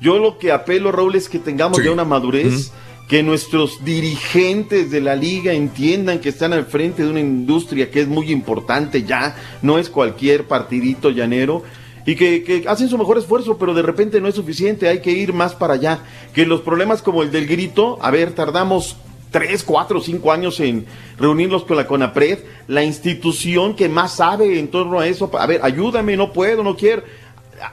yo 0.01 0.17
lo 0.17 0.39
que 0.39 0.51
apelo, 0.51 0.91
Raúl, 0.91 1.15
es 1.15 1.29
que 1.29 1.37
tengamos 1.39 1.77
Sí. 1.77 1.83
ya 1.85 1.91
una 1.91 2.03
madurez, 2.03 2.71
que 3.07 3.21
nuestros 3.21 3.83
dirigentes 3.83 4.89
de 4.89 5.01
la 5.01 5.15
liga 5.15 5.53
entiendan 5.53 6.19
que 6.19 6.29
están 6.29 6.53
al 6.53 6.65
frente 6.65 7.03
de 7.03 7.09
una 7.09 7.19
industria 7.19 7.91
que 7.91 8.01
es 8.01 8.07
muy 8.07 8.31
importante 8.31 9.03
ya, 9.03 9.35
no 9.61 9.77
es 9.77 9.89
cualquier 9.89 10.45
partidito 10.45 11.09
llanero. 11.09 11.63
y 12.05 12.15
que, 12.15 12.65
hacen 12.67 12.89
su 12.89 12.97
mejor 12.97 13.17
esfuerzo, 13.17 13.57
pero 13.57 13.73
de 13.73 13.81
repente 13.81 14.19
no 14.19 14.27
es 14.27 14.35
suficiente, 14.35 14.89
hay 14.89 14.99
que 14.99 15.11
ir 15.11 15.31
más 15.31 15.55
para 15.55 15.75
allá. 15.75 15.99
Que 16.33 16.45
los 16.45 16.61
problemas 16.61 17.01
como 17.01 17.23
el 17.23 17.31
del 17.31 17.47
grito, 17.47 17.97
a 18.01 18.11
ver, 18.11 18.33
tardamos 18.33 18.97
tres, 19.33 19.63
cuatro, 19.63 19.99
cinco 19.99 20.31
años 20.31 20.59
en 20.59 20.85
reunirnos 21.17 21.63
con 21.65 21.75
la 21.75 21.87
CONAPRED, 21.87 22.39
la 22.67 22.83
institución 22.83 23.75
que 23.75 23.89
más 23.89 24.17
sabe 24.17 24.59
en 24.59 24.69
torno 24.69 24.99
a 24.99 25.07
eso. 25.07 25.29
A 25.37 25.47
ver, 25.47 25.61
ayúdame, 25.63 26.15
no 26.15 26.31
puedo, 26.31 26.63
no 26.63 26.77
quiero, 26.77 27.03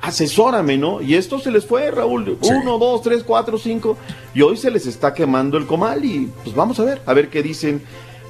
asesórame, 0.00 0.76
¿no? 0.76 1.00
Y 1.00 1.14
esto 1.14 1.38
se 1.38 1.50
les 1.50 1.66
fue, 1.66 1.90
Raúl, 1.90 2.38
uno, 2.42 2.78
dos, 2.78 3.02
tres, 3.02 3.22
cuatro, 3.24 3.58
cinco, 3.58 3.96
y 4.34 4.42
hoy 4.42 4.56
se 4.56 4.70
les 4.70 4.86
está 4.86 5.14
quemando 5.14 5.56
el 5.56 5.66
comal 5.66 6.04
y 6.04 6.30
pues 6.44 6.54
vamos 6.54 6.78
a 6.80 6.84
ver, 6.84 7.02
a 7.06 7.14
ver 7.14 7.28
qué 7.28 7.42
dicen. 7.42 7.82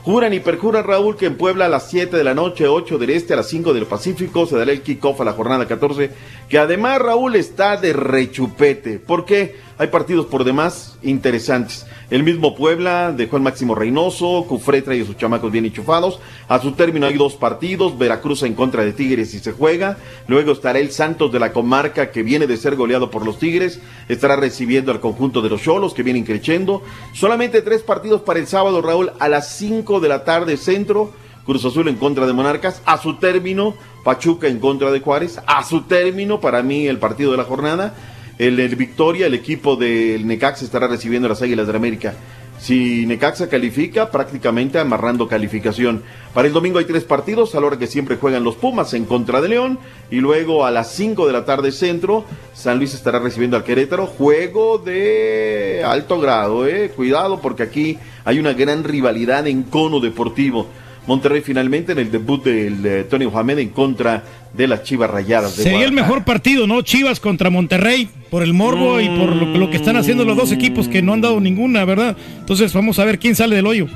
Juran 0.03 0.33
y 0.33 0.41
perjuran, 0.41 0.85
Raúl, 0.85 1.17
que 1.17 1.27
en 1.27 1.37
Puebla 1.37 1.67
a 1.67 1.69
las 1.69 1.91
7 1.91 2.17
de 2.17 2.25
la 2.25 2.33
noche, 2.33 2.67
8 2.67 2.97
del 2.97 3.11
Este, 3.11 3.35
a 3.35 3.37
las 3.37 3.49
5 3.49 3.75
del 3.75 3.85
Pacífico, 3.85 4.47
se 4.47 4.57
dará 4.57 4.73
el 4.73 4.81
kickoff 4.81 5.21
a 5.21 5.25
la 5.25 5.35
jornada 5.35 5.69
14, 5.69 6.11
que 6.49 6.59
además, 6.59 7.01
Raúl, 7.01 7.37
está 7.37 7.77
de 7.77 7.93
rechupete, 7.93 8.99
porque 8.99 9.57
hay 9.77 9.89
partidos 9.89 10.25
por 10.25 10.45
demás 10.45 10.97
interesantes. 11.03 11.85
El 12.11 12.25
mismo 12.25 12.57
Puebla 12.57 13.13
dejó 13.13 13.37
el 13.37 13.43
máximo 13.45 13.77
Reynoso, 13.77 14.45
Cufré 14.49 14.79
a 14.79 15.07
sus 15.07 15.17
chamacos 15.17 15.53
bien 15.53 15.65
enchufados. 15.65 16.19
A 16.49 16.59
su 16.59 16.73
término 16.73 17.07
hay 17.07 17.17
dos 17.17 17.37
partidos, 17.37 17.97
Veracruz 17.97 18.43
en 18.43 18.55
contra 18.55 18.85
de 18.85 18.93
Tigres 18.93 19.33
y 19.33 19.39
se 19.39 19.53
juega. 19.53 19.97
Luego 20.27 20.51
estará 20.51 20.81
el 20.81 20.91
Santos 20.91 21.31
de 21.31 21.39
la 21.39 21.53
comarca 21.53 22.11
que 22.11 22.25
viene 22.25 22.49
de 22.49 22.57
ser 22.57 22.75
goleado 22.75 23.13
por 23.13 23.25
los 23.25 23.39
Tigres. 23.39 23.81
Estará 24.09 24.35
recibiendo 24.35 24.91
al 24.91 24.99
conjunto 24.99 25.41
de 25.41 25.51
los 25.51 25.63
Cholos 25.63 25.95
que 25.95 26.03
vienen 26.03 26.25
creciendo. 26.25 26.83
Solamente 27.15 27.63
tres 27.63 27.83
partidos 27.83 28.23
para 28.23 28.41
el 28.41 28.49
sábado, 28.49 28.83
Raúl, 28.83 29.13
a 29.21 29.29
las 29.29 29.57
5 29.57 30.01
de 30.01 30.09
la 30.09 30.25
tarde 30.25 30.57
centro. 30.57 31.13
Cruz 31.47 31.65
Azul 31.65 31.87
en 31.87 31.97
contra 31.97 32.27
de 32.27 32.33
Monarcas. 32.33 32.83
A 32.87 32.99
su 32.99 33.19
término, 33.19 33.75
Pachuca 34.03 34.49
en 34.49 34.59
contra 34.59 34.91
de 34.91 34.99
Juárez. 34.99 35.41
A 35.47 35.63
su 35.63 35.83
término, 35.83 36.41
para 36.41 36.63
mí, 36.65 36.89
el 36.89 36.99
partido 36.99 37.31
de 37.31 37.37
la 37.37 37.45
jornada. 37.45 37.95
El, 38.41 38.59
el 38.59 38.75
Victoria, 38.75 39.27
el 39.27 39.35
equipo 39.35 39.77
del 39.77 40.27
Necaxa 40.27 40.65
estará 40.65 40.89
recibiendo 40.89 41.29
las 41.29 41.43
Águilas 41.43 41.67
de 41.67 41.75
la 41.75 41.79
América. 41.79 42.15
Si 42.59 43.05
Necaxa 43.05 43.51
califica, 43.51 44.11
prácticamente 44.11 44.79
amarrando 44.79 45.29
calificación. 45.29 46.03
Para 46.33 46.49
el 46.49 46.55
domingo 46.55 46.79
hay 46.79 46.87
tres 46.87 47.05
partidos, 47.05 47.55
a 47.55 47.61
la 47.61 47.67
hora 47.67 47.79
que 47.79 47.87
siempre 47.87 48.17
juegan 48.17 48.43
los 48.43 48.57
Pumas 48.57 48.95
en 48.95 49.05
contra 49.05 49.43
de 49.43 49.51
León. 49.51 49.79
Y 50.11 50.21
luego 50.21 50.65
a 50.65 50.71
las 50.71 50.91
5 50.91 51.27
de 51.27 51.35
la 51.35 51.45
tarde 51.45 51.71
centro, 51.71 52.25
San 52.55 52.79
Luis 52.79 52.95
estará 52.95 53.19
recibiendo 53.19 53.59
al 53.59 53.65
Querétaro. 53.65 54.07
Juego 54.07 54.79
de 54.79 55.83
alto 55.85 56.19
grado, 56.19 56.67
eh. 56.67 56.91
Cuidado 56.97 57.43
porque 57.43 57.63
aquí 57.63 57.99
hay 58.25 58.39
una 58.39 58.55
gran 58.55 58.85
rivalidad 58.85 59.47
en 59.49 59.65
cono 59.65 60.01
deportivo. 60.01 60.67
Monterrey 61.11 61.41
finalmente 61.41 61.91
en 61.91 61.99
el 61.99 62.13
debut 62.13 62.45
del 62.45 62.87
eh, 62.87 63.03
Tony 63.03 63.27
Mohamed 63.27 63.59
en 63.59 63.71
contra 63.71 64.23
de 64.53 64.69
las 64.69 64.85
Chivas 64.85 65.11
Rayadas 65.11 65.57
de 65.57 65.65
Sería 65.65 65.85
el 65.85 65.91
mejor 65.91 66.25
partido, 66.25 66.69
¿no? 66.69 66.83
Chivas 66.83 67.19
contra 67.19 67.51
Monterrey, 67.51 68.09
por 68.31 68.45
el 68.45 68.53
morbo 68.53 69.01
y 69.01 69.09
por 69.09 69.35
lo, 69.35 69.47
lo 69.47 69.71
que 69.71 69.77
están 69.77 69.97
haciendo 69.97 70.25
los 70.25 70.37
dos 70.37 70.53
equipos 70.53 70.87
que 70.87 71.03
no 71.03 71.13
han 71.13 71.21
dado 71.21 71.41
ninguna, 71.41 71.85
¿verdad? 71.85 72.17
Entonces 72.39 72.73
vamos 72.73 73.01
a 73.01 73.05
ver 73.05 73.19
quién 73.19 73.35
sale 73.35 73.57
del 73.57 73.67
hoyo. 73.67 73.89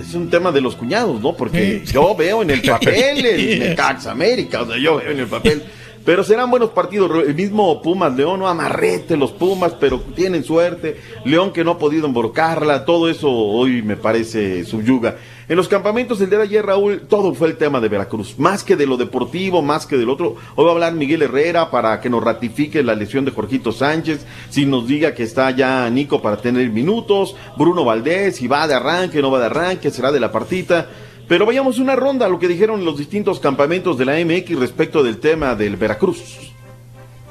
Es 0.00 0.14
un 0.14 0.30
tema 0.30 0.52
de 0.52 0.60
los 0.60 0.76
cuñados, 0.76 1.20
¿no? 1.20 1.32
Porque 1.32 1.82
yo 1.92 2.14
veo 2.14 2.42
en 2.42 2.50
el 2.50 2.62
papel 2.70 3.26
el 3.26 3.58
Necaxa 3.58 4.12
América, 4.12 4.62
o 4.62 4.66
sea, 4.68 4.78
yo 4.78 4.98
veo 4.98 5.10
en 5.10 5.18
el 5.18 5.26
papel. 5.26 5.64
Pero 6.04 6.22
serán 6.22 6.48
buenos 6.48 6.70
partidos. 6.70 7.10
El 7.26 7.34
mismo 7.34 7.82
Pumas 7.82 8.14
León, 8.14 8.38
no 8.38 8.46
amarrete 8.46 9.16
los 9.16 9.32
Pumas, 9.32 9.72
pero 9.80 9.98
tienen 10.14 10.44
suerte. 10.44 10.96
León 11.24 11.52
que 11.52 11.64
no 11.64 11.72
ha 11.72 11.78
podido 11.78 12.06
embrocarla, 12.06 12.84
todo 12.84 13.08
eso 13.08 13.30
hoy 13.30 13.82
me 13.82 13.96
parece 13.96 14.64
subyuga. 14.64 15.16
En 15.46 15.56
los 15.56 15.68
campamentos 15.68 16.20
el 16.22 16.30
día 16.30 16.38
de 16.38 16.44
ayer, 16.44 16.64
Raúl, 16.64 17.02
todo 17.06 17.34
fue 17.34 17.48
el 17.48 17.56
tema 17.56 17.78
de 17.80 17.90
Veracruz. 17.90 18.38
Más 18.38 18.64
que 18.64 18.76
de 18.76 18.86
lo 18.86 18.96
deportivo, 18.96 19.60
más 19.60 19.86
que 19.86 19.98
del 19.98 20.08
otro. 20.08 20.36
Hoy 20.54 20.64
va 20.64 20.70
a 20.70 20.74
hablar 20.74 20.94
Miguel 20.94 21.20
Herrera 21.20 21.70
para 21.70 22.00
que 22.00 22.08
nos 22.08 22.24
ratifique 22.24 22.82
la 22.82 22.94
lesión 22.94 23.26
de 23.26 23.30
Jorgito 23.30 23.70
Sánchez. 23.70 24.24
Si 24.48 24.64
nos 24.64 24.88
diga 24.88 25.14
que 25.14 25.22
está 25.22 25.50
ya 25.50 25.88
Nico 25.90 26.22
para 26.22 26.38
tener 26.38 26.70
minutos. 26.70 27.36
Bruno 27.58 27.84
Valdés, 27.84 28.36
si 28.36 28.48
va 28.48 28.66
de 28.66 28.74
arranque, 28.74 29.20
no 29.20 29.30
va 29.30 29.38
de 29.38 29.46
arranque, 29.46 29.90
será 29.90 30.10
de 30.12 30.20
la 30.20 30.32
partita. 30.32 30.88
Pero 31.28 31.44
vayamos 31.44 31.78
una 31.78 31.94
ronda 31.94 32.24
a 32.24 32.28
lo 32.30 32.38
que 32.38 32.48
dijeron 32.48 32.84
los 32.84 32.96
distintos 32.96 33.38
campamentos 33.38 33.98
de 33.98 34.04
la 34.06 34.14
MX 34.24 34.58
respecto 34.58 35.02
del 35.02 35.18
tema 35.18 35.54
del 35.54 35.76
Veracruz. 35.76 36.52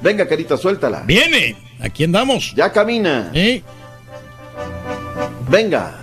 Venga, 0.02 0.27
carita, 0.27 0.56
suéltala. 0.57 1.03
Viene, 1.07 1.56
aquí 1.80 2.03
andamos. 2.03 2.53
Ya 2.56 2.72
camina. 2.72 3.31
Venga. 5.49 6.02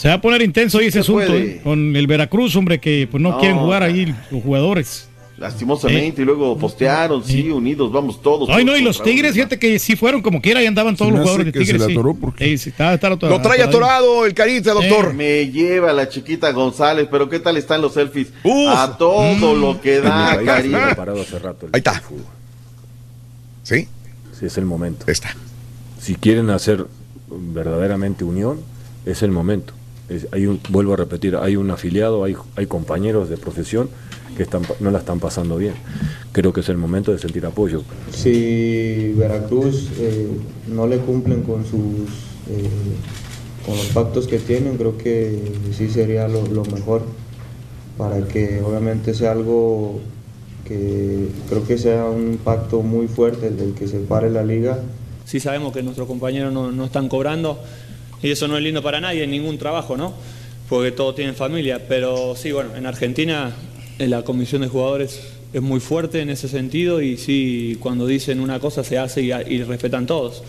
Se 0.00 0.08
va 0.08 0.14
a 0.14 0.20
poner 0.20 0.40
intenso 0.40 0.78
ahí 0.78 0.86
ese 0.86 0.92
Se 0.94 0.98
asunto. 1.00 1.34
¿eh? 1.36 1.60
con 1.62 1.94
el 1.94 2.06
Veracruz, 2.06 2.56
hombre, 2.56 2.78
que 2.80 3.06
pues 3.10 3.22
no, 3.22 3.32
No, 3.32 3.38
quieren 3.38 3.58
jugar 3.58 3.82
ahí 3.82 4.14
los 4.30 4.42
jugadores. 4.42 5.08
Lastimosamente, 5.36 6.22
y 6.22 6.24
luego 6.24 6.56
postearon, 6.58 7.24
sí, 7.24 7.48
unidos, 7.50 7.90
vamos 7.92 8.20
todos. 8.22 8.48
Ay, 8.50 8.62
no, 8.64 8.76
y 8.76 8.82
los 8.82 9.02
Tigres, 9.02 9.32
fíjate 9.34 9.58
que 9.58 9.78
sí 9.78 9.96
fueron 9.96 10.20
como 10.22 10.40
quiera 10.40 10.62
y 10.62 10.66
andaban 10.66 10.96
todos 10.96 11.10
Se 11.10 11.16
los 11.16 11.20
jugadores 11.22 11.46
de 11.52 11.52
se 11.52 11.64
Tigres. 11.72 11.82
sí. 11.86 11.92
atoró 11.92 12.16
Sí, 12.38 12.58
sí, 12.58 12.68
está- 12.70 12.92
está 12.94 13.08
atorado- 13.08 13.36
Lo 13.38 13.42
trae 13.42 13.62
atorado 13.62 14.24
el 14.26 14.32
carita, 14.34 14.72
doctor. 14.72 15.12
Me 15.14 15.50
lleva 15.50 15.92
la 15.94 16.08
chiquita 16.10 16.50
González, 16.52 17.06
pero 17.10 17.28
¿qué 17.28 17.38
tal 17.40 17.56
están 17.58 17.80
los 17.82 17.94
selfies? 17.94 18.28
Uf. 18.44 18.68
A 18.74 18.96
todo 18.98 19.54
lo 19.56 19.80
que 19.80 20.00
da, 20.00 20.32
Ahí 20.32 20.44
cariño. 20.44 20.78
preparado 20.86 21.22
hace 21.22 21.38
rato 21.38 21.66
el 21.66 21.70
Ahí 21.74 21.78
está. 21.78 22.00
fútbol. 22.00 22.24
¿Sí? 23.62 23.88
Sí, 24.38 24.46
es 24.46 24.56
el 24.58 24.64
momento. 24.66 25.04
Está. 25.10 25.34
Si 26.00 26.14
quieren 26.16 26.48
hacer 26.50 26.86
verdaderamente 27.30 28.24
unión, 28.24 28.60
es 29.06 29.22
el 29.22 29.30
momento. 29.30 29.72
Es- 30.10 30.26
hay 30.32 30.46
un, 30.46 30.60
vuelvo 30.68 30.92
a 30.94 30.96
repetir, 30.96 31.36
hay 31.36 31.56
un 31.56 31.70
afiliado, 31.70 32.24
hay, 32.24 32.36
hay 32.56 32.66
compañeros 32.66 33.28
de 33.30 33.36
profesión 33.36 33.88
que 34.36 34.42
están, 34.42 34.62
no 34.80 34.90
la 34.90 34.98
están 34.98 35.20
pasando 35.20 35.56
bien. 35.56 35.74
Creo 36.32 36.52
que 36.52 36.60
es 36.60 36.68
el 36.68 36.76
momento 36.76 37.12
de 37.12 37.18
sentir 37.18 37.46
apoyo. 37.46 37.82
Si 38.12 39.12
Veracruz 39.16 39.88
eh, 39.98 40.28
no 40.68 40.86
le 40.86 40.98
cumplen 40.98 41.42
con 41.42 41.64
sus 41.64 42.08
eh, 42.50 42.68
con 43.66 43.76
los 43.76 43.86
pactos 43.86 44.26
que 44.26 44.38
tienen, 44.38 44.76
creo 44.76 44.96
que 44.98 45.52
sí 45.76 45.88
sería 45.88 46.26
lo, 46.28 46.46
lo 46.46 46.64
mejor 46.64 47.02
para 47.98 48.26
que 48.26 48.62
obviamente 48.62 49.12
sea 49.14 49.32
algo 49.32 50.00
que 50.64 51.28
creo 51.48 51.66
que 51.66 51.76
sea 51.76 52.06
un 52.06 52.38
pacto 52.42 52.80
muy 52.82 53.06
fuerte 53.08 53.48
el 53.48 53.56
del 53.58 53.74
que 53.74 53.86
se 53.88 53.98
pare 53.98 54.30
la 54.30 54.42
liga 54.44 54.78
sí 55.26 55.38
sabemos 55.40 55.72
que 55.72 55.82
nuestros 55.82 56.06
compañeros 56.08 56.52
no, 56.52 56.72
no 56.72 56.84
están 56.86 57.08
cobrando 57.08 57.58
y 58.22 58.30
eso 58.30 58.48
no 58.48 58.56
es 58.56 58.62
lindo 58.62 58.82
para 58.82 59.00
nadie 59.00 59.24
en 59.24 59.30
ningún 59.30 59.58
trabajo, 59.58 59.96
¿no? 59.96 60.14
Porque 60.68 60.92
todos 60.92 61.14
tienen 61.16 61.34
familia, 61.34 61.82
pero 61.88 62.34
sí, 62.36 62.52
bueno, 62.52 62.76
en 62.76 62.86
Argentina 62.86 63.52
eh, 63.98 64.06
la 64.06 64.22
comisión 64.22 64.62
de 64.62 64.68
jugadores 64.68 65.20
es 65.52 65.60
muy 65.62 65.80
fuerte 65.80 66.20
en 66.20 66.30
ese 66.30 66.48
sentido 66.48 67.02
y 67.02 67.16
sí, 67.16 67.76
cuando 67.80 68.06
dicen 68.06 68.38
una 68.40 68.60
cosa 68.60 68.84
se 68.84 68.98
hace 68.98 69.22
y, 69.22 69.32
y 69.32 69.62
respetan 69.64 70.06
todos. 70.06 70.42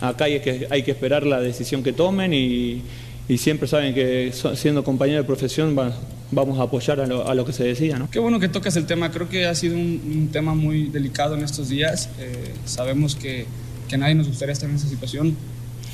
Acá 0.00 0.24
hay 0.24 0.40
que, 0.40 0.66
hay 0.68 0.82
que 0.82 0.90
esperar 0.90 1.24
la 1.24 1.40
decisión 1.40 1.82
que 1.82 1.92
tomen 1.92 2.34
y, 2.34 2.82
y 3.28 3.38
siempre 3.38 3.66
saben 3.68 3.94
que 3.94 4.32
siendo 4.56 4.84
compañeros 4.84 5.22
de 5.22 5.26
profesión 5.26 5.78
va- 5.78 5.96
vamos 6.32 6.58
a 6.58 6.62
apoyar 6.64 7.00
a 7.00 7.06
lo, 7.06 7.26
a 7.26 7.34
lo 7.34 7.44
que 7.44 7.52
se 7.52 7.62
decida, 7.64 7.98
¿no? 7.98 8.10
Qué 8.10 8.18
bueno 8.18 8.40
que 8.40 8.48
tocas 8.48 8.74
el 8.76 8.84
tema, 8.86 9.10
creo 9.10 9.28
que 9.28 9.46
ha 9.46 9.54
sido 9.54 9.76
un, 9.76 10.00
un 10.04 10.28
tema 10.32 10.54
muy 10.54 10.86
delicado 10.86 11.34
en 11.36 11.44
estos 11.44 11.68
días. 11.68 12.08
Eh, 12.18 12.52
sabemos 12.66 13.14
que, 13.14 13.46
que 13.88 13.94
a 13.94 13.98
nadie 13.98 14.14
nos 14.16 14.28
gustaría 14.28 14.52
estar 14.52 14.68
en 14.68 14.76
esa 14.76 14.88
situación. 14.88 15.36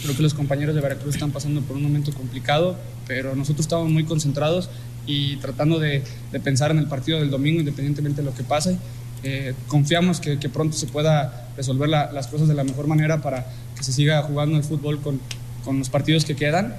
Creo 0.02 0.16
que 0.16 0.22
los 0.22 0.34
compañeros 0.34 0.74
de 0.74 0.80
Veracruz 0.80 1.14
están 1.14 1.30
pasando 1.32 1.60
por 1.62 1.76
un 1.76 1.82
momento 1.82 2.12
complicado, 2.12 2.76
pero 3.06 3.34
nosotros 3.34 3.64
estamos 3.66 3.90
muy 3.90 4.04
concentrados 4.04 4.70
y 5.06 5.36
tratando 5.36 5.78
de, 5.78 6.02
de 6.32 6.40
pensar 6.40 6.70
en 6.70 6.78
el 6.78 6.86
partido 6.86 7.18
del 7.18 7.30
domingo, 7.30 7.60
independientemente 7.60 8.22
de 8.22 8.26
lo 8.26 8.34
que 8.34 8.44
pase. 8.44 8.78
Eh, 9.24 9.54
confiamos 9.66 10.20
que, 10.20 10.36
pronto 10.48 10.76
se 10.76 10.86
pueda 10.86 11.48
resolver 11.56 11.88
la- 11.88 12.12
las 12.12 12.28
cosas 12.28 12.46
de 12.46 12.54
la 12.54 12.62
mejor 12.62 12.86
manera 12.86 13.20
para 13.20 13.46
que 13.76 13.82
se 13.82 13.92
siga 13.92 14.22
jugando 14.22 14.56
el 14.56 14.62
fútbol 14.62 15.00
con, 15.00 15.20
con 15.64 15.78
los 15.80 15.88
partidos 15.88 16.24
que 16.24 16.36
quedan 16.36 16.76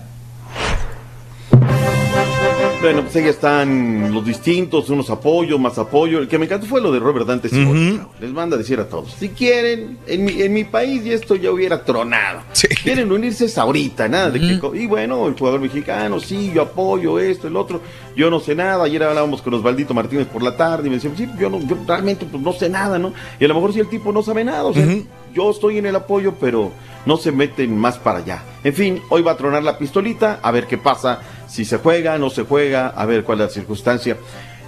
Bueno, 2.82 3.02
pues 3.04 3.14
ahí 3.18 3.26
están 3.26 4.14
los 4.14 4.24
distintos, 4.26 4.90
unos 4.90 5.10
apoyos, 5.10 5.60
más 5.60 5.78
apoyo. 5.78 6.20
El 6.20 6.30
que 6.30 6.40
me 6.40 6.46
encantó 6.46 6.66
fue 6.66 6.80
lo 6.80 6.94
de 6.94 7.00
Robert 7.00 7.28
Dante 7.28 7.50
Siboldi, 7.50 7.98
Raúl. 7.98 8.10
Les 8.22 8.32
manda 8.32 8.56
a 8.56 8.58
decir 8.58 8.80
a 8.80 8.88
todos, 8.88 9.12
si 9.20 9.28
quieren, 9.30 9.98
en 10.08 10.24
mi, 10.24 10.42
en 10.42 10.54
mi 10.54 10.64
país 10.64 11.06
y 11.06 11.12
esto 11.12 11.36
ya 11.36 11.52
hubiera 11.52 11.84
tronado. 11.84 12.40
Quieren 12.82 13.12
unirse 13.12 13.46
es 13.46 13.58
ahorita, 13.58 14.08
nada 14.08 14.32
de 14.32 14.40
que... 14.40 14.60
co- 14.60 14.74
Y 14.76 14.88
bueno, 14.88 15.28
el 15.28 15.34
jugador 15.34 15.60
mexicano, 15.60 16.22
sí, 16.22 16.52
yo 16.56 16.62
apoyo 16.62 17.20
esto, 17.20 17.50
el 17.50 17.58
otro. 17.58 17.82
Yo 18.16 18.30
no 18.30 18.40
sé 18.40 18.56
nada. 18.56 18.86
Ayer 18.86 19.04
hablábamos 19.04 19.42
con 19.42 19.54
Osvaldito 19.56 19.94
Martínez 19.94 20.28
por 20.28 20.42
la 20.42 20.56
tarde 20.56 20.88
y 20.88 20.90
me 20.90 20.96
decían, 20.96 21.18
sí, 21.18 21.28
yo, 21.38 21.50
no, 21.50 21.60
yo 21.60 21.78
realmente 21.86 22.26
pues, 22.26 22.42
no 22.42 22.54
sé 22.54 22.70
nada, 22.70 22.98
¿no? 22.98 23.12
Y 23.42 23.44
a 23.44 23.48
lo 23.50 23.56
mejor 23.56 23.74
si 23.74 23.82
el 23.82 23.90
tipo 23.90 24.14
no 24.14 24.24
sabe 24.24 24.46
nada, 24.46 24.64
o 24.64 24.74
sea, 24.74 24.86
yo 25.34 25.52
estoy 25.52 25.78
en 25.78 25.86
el 25.86 25.96
apoyo, 25.96 26.36
pero 26.40 26.72
no 27.06 27.18
se 27.18 27.32
meten 27.32 27.78
más 27.78 27.98
para 27.98 28.20
allá. 28.20 28.44
En 28.64 28.74
fin, 28.74 29.02
hoy 29.10 29.22
va 29.22 29.32
a 29.34 29.38
tronar 29.38 29.64
la 29.64 29.78
pistolita, 29.78 30.40
a 30.42 30.52
ver 30.52 30.68
qué 30.68 30.78
pasa, 30.78 31.20
si 31.48 31.66
se 31.66 31.78
juega, 31.78 32.18
no 32.18 32.30
se 32.30 32.44
juega, 32.44 32.88
a 32.90 33.06
ver 33.06 33.24
cuál 33.24 33.40
es 33.42 33.48
la 33.48 33.52
circunstancia. 33.54 34.18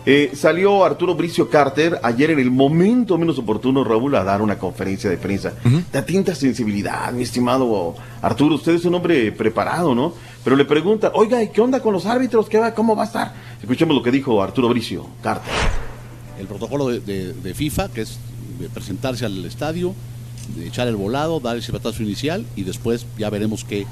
Eh, 0.04 0.32
salió 0.34 0.84
Arturo 0.84 1.14
Bricio 1.14 1.48
Carter 1.48 2.00
ayer 2.02 2.32
en 2.32 2.40
el 2.40 2.50
momento 2.50 3.20
menos 3.20 3.38
oportuno, 3.38 3.84
Raúl, 3.84 4.16
a 4.16 4.24
dar 4.24 4.42
una 4.42 4.58
conferencia 4.58 5.10
de 5.12 5.18
prensa. 5.18 5.54
Da 5.94 6.04
tinta 6.04 6.34
sensibilidad, 6.34 7.12
mi 7.14 7.22
estimado 7.22 7.94
Arturo. 8.22 8.56
Usted 8.56 8.74
es 8.74 8.86
un 8.86 8.96
hombre 8.96 9.32
preparado, 9.32 9.94
¿no? 9.94 10.14
Pero 10.44 10.56
le 10.56 10.66
pregunta, 10.66 11.12
oiga, 11.14 11.44
¿y 11.44 11.50
qué 11.50 11.62
onda 11.62 11.82
con 11.82 11.94
los 11.94 12.08
árbitros? 12.08 12.50
¿Qué 12.50 12.58
va, 12.58 12.74
¿Cómo 12.74 12.96
va 12.96 13.04
a 13.04 13.06
estar? 13.06 13.34
Escuchemos 13.62 13.96
lo 13.96 14.02
que 14.02 14.10
dijo 14.10 14.42
Arturo 14.42 14.70
Bricio 14.70 15.06
Carter. 15.22 15.54
el 16.40 16.48
protocolo 16.48 16.88
de, 16.88 17.00
de- 17.02 17.34
de 17.34 17.54
FIFA, 17.54 17.90
que 17.90 18.02
es 18.02 18.18
de 18.60 18.70
presentarse 18.70 19.24
al 19.28 19.46
estadio, 19.46 19.90
de 19.90 19.94
echar 20.64 20.88
el 20.88 20.96
volado, 20.96 21.40
dar 21.40 21.56
el 21.56 21.64
silbatazo 21.64 22.04
inicial 22.04 22.46
y 22.56 22.64
después 22.64 23.06
ya 23.18 23.30
veremos 23.30 23.64
qué, 23.64 23.86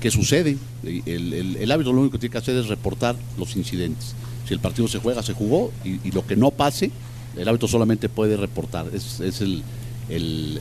qué 0.00 0.10
sucede. 0.10 0.56
El, 0.84 1.32
el, 1.32 1.68
lo 1.68 1.90
único 1.90 2.12
que 2.12 2.18
tiene 2.18 2.32
que 2.32 2.38
hacer 2.38 2.56
es 2.56 2.68
reportar 2.68 3.16
los 3.36 3.56
incidentes. 3.56 4.14
Si 4.46 4.54
el 4.54 4.60
partido 4.60 4.88
se 4.88 4.98
juega, 4.98 5.22
se 5.22 5.34
jugó 5.34 5.72
y, 5.84 6.10
lo 6.12 6.26
que 6.26 6.36
no 6.36 6.50
pase, 6.50 6.90
el 7.36 7.46
árbitro 7.48 7.68
solamente 7.68 8.08
puede 8.08 8.36
reportar. 8.36 8.86
Es, 8.94 9.20
es 9.20 9.40
el- 9.40 9.62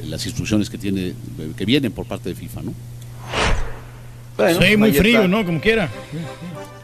las 0.09 0.26
instrucciones 0.26 0.69
que, 0.69 0.77
tiene, 0.77 1.14
que 1.55 1.65
vienen 1.65 1.93
por 1.93 2.05
parte 2.05 2.27
de 2.30 2.35
FIFA, 2.35 2.64
¿no? 2.64 2.73
Bueno, 4.38 4.61
sí, 4.61 4.77
muy 4.77 4.93
frío, 4.93 5.18
está. 5.23 5.27
¿no? 5.27 5.45
Como 5.45 5.59
quiera. 5.59 5.89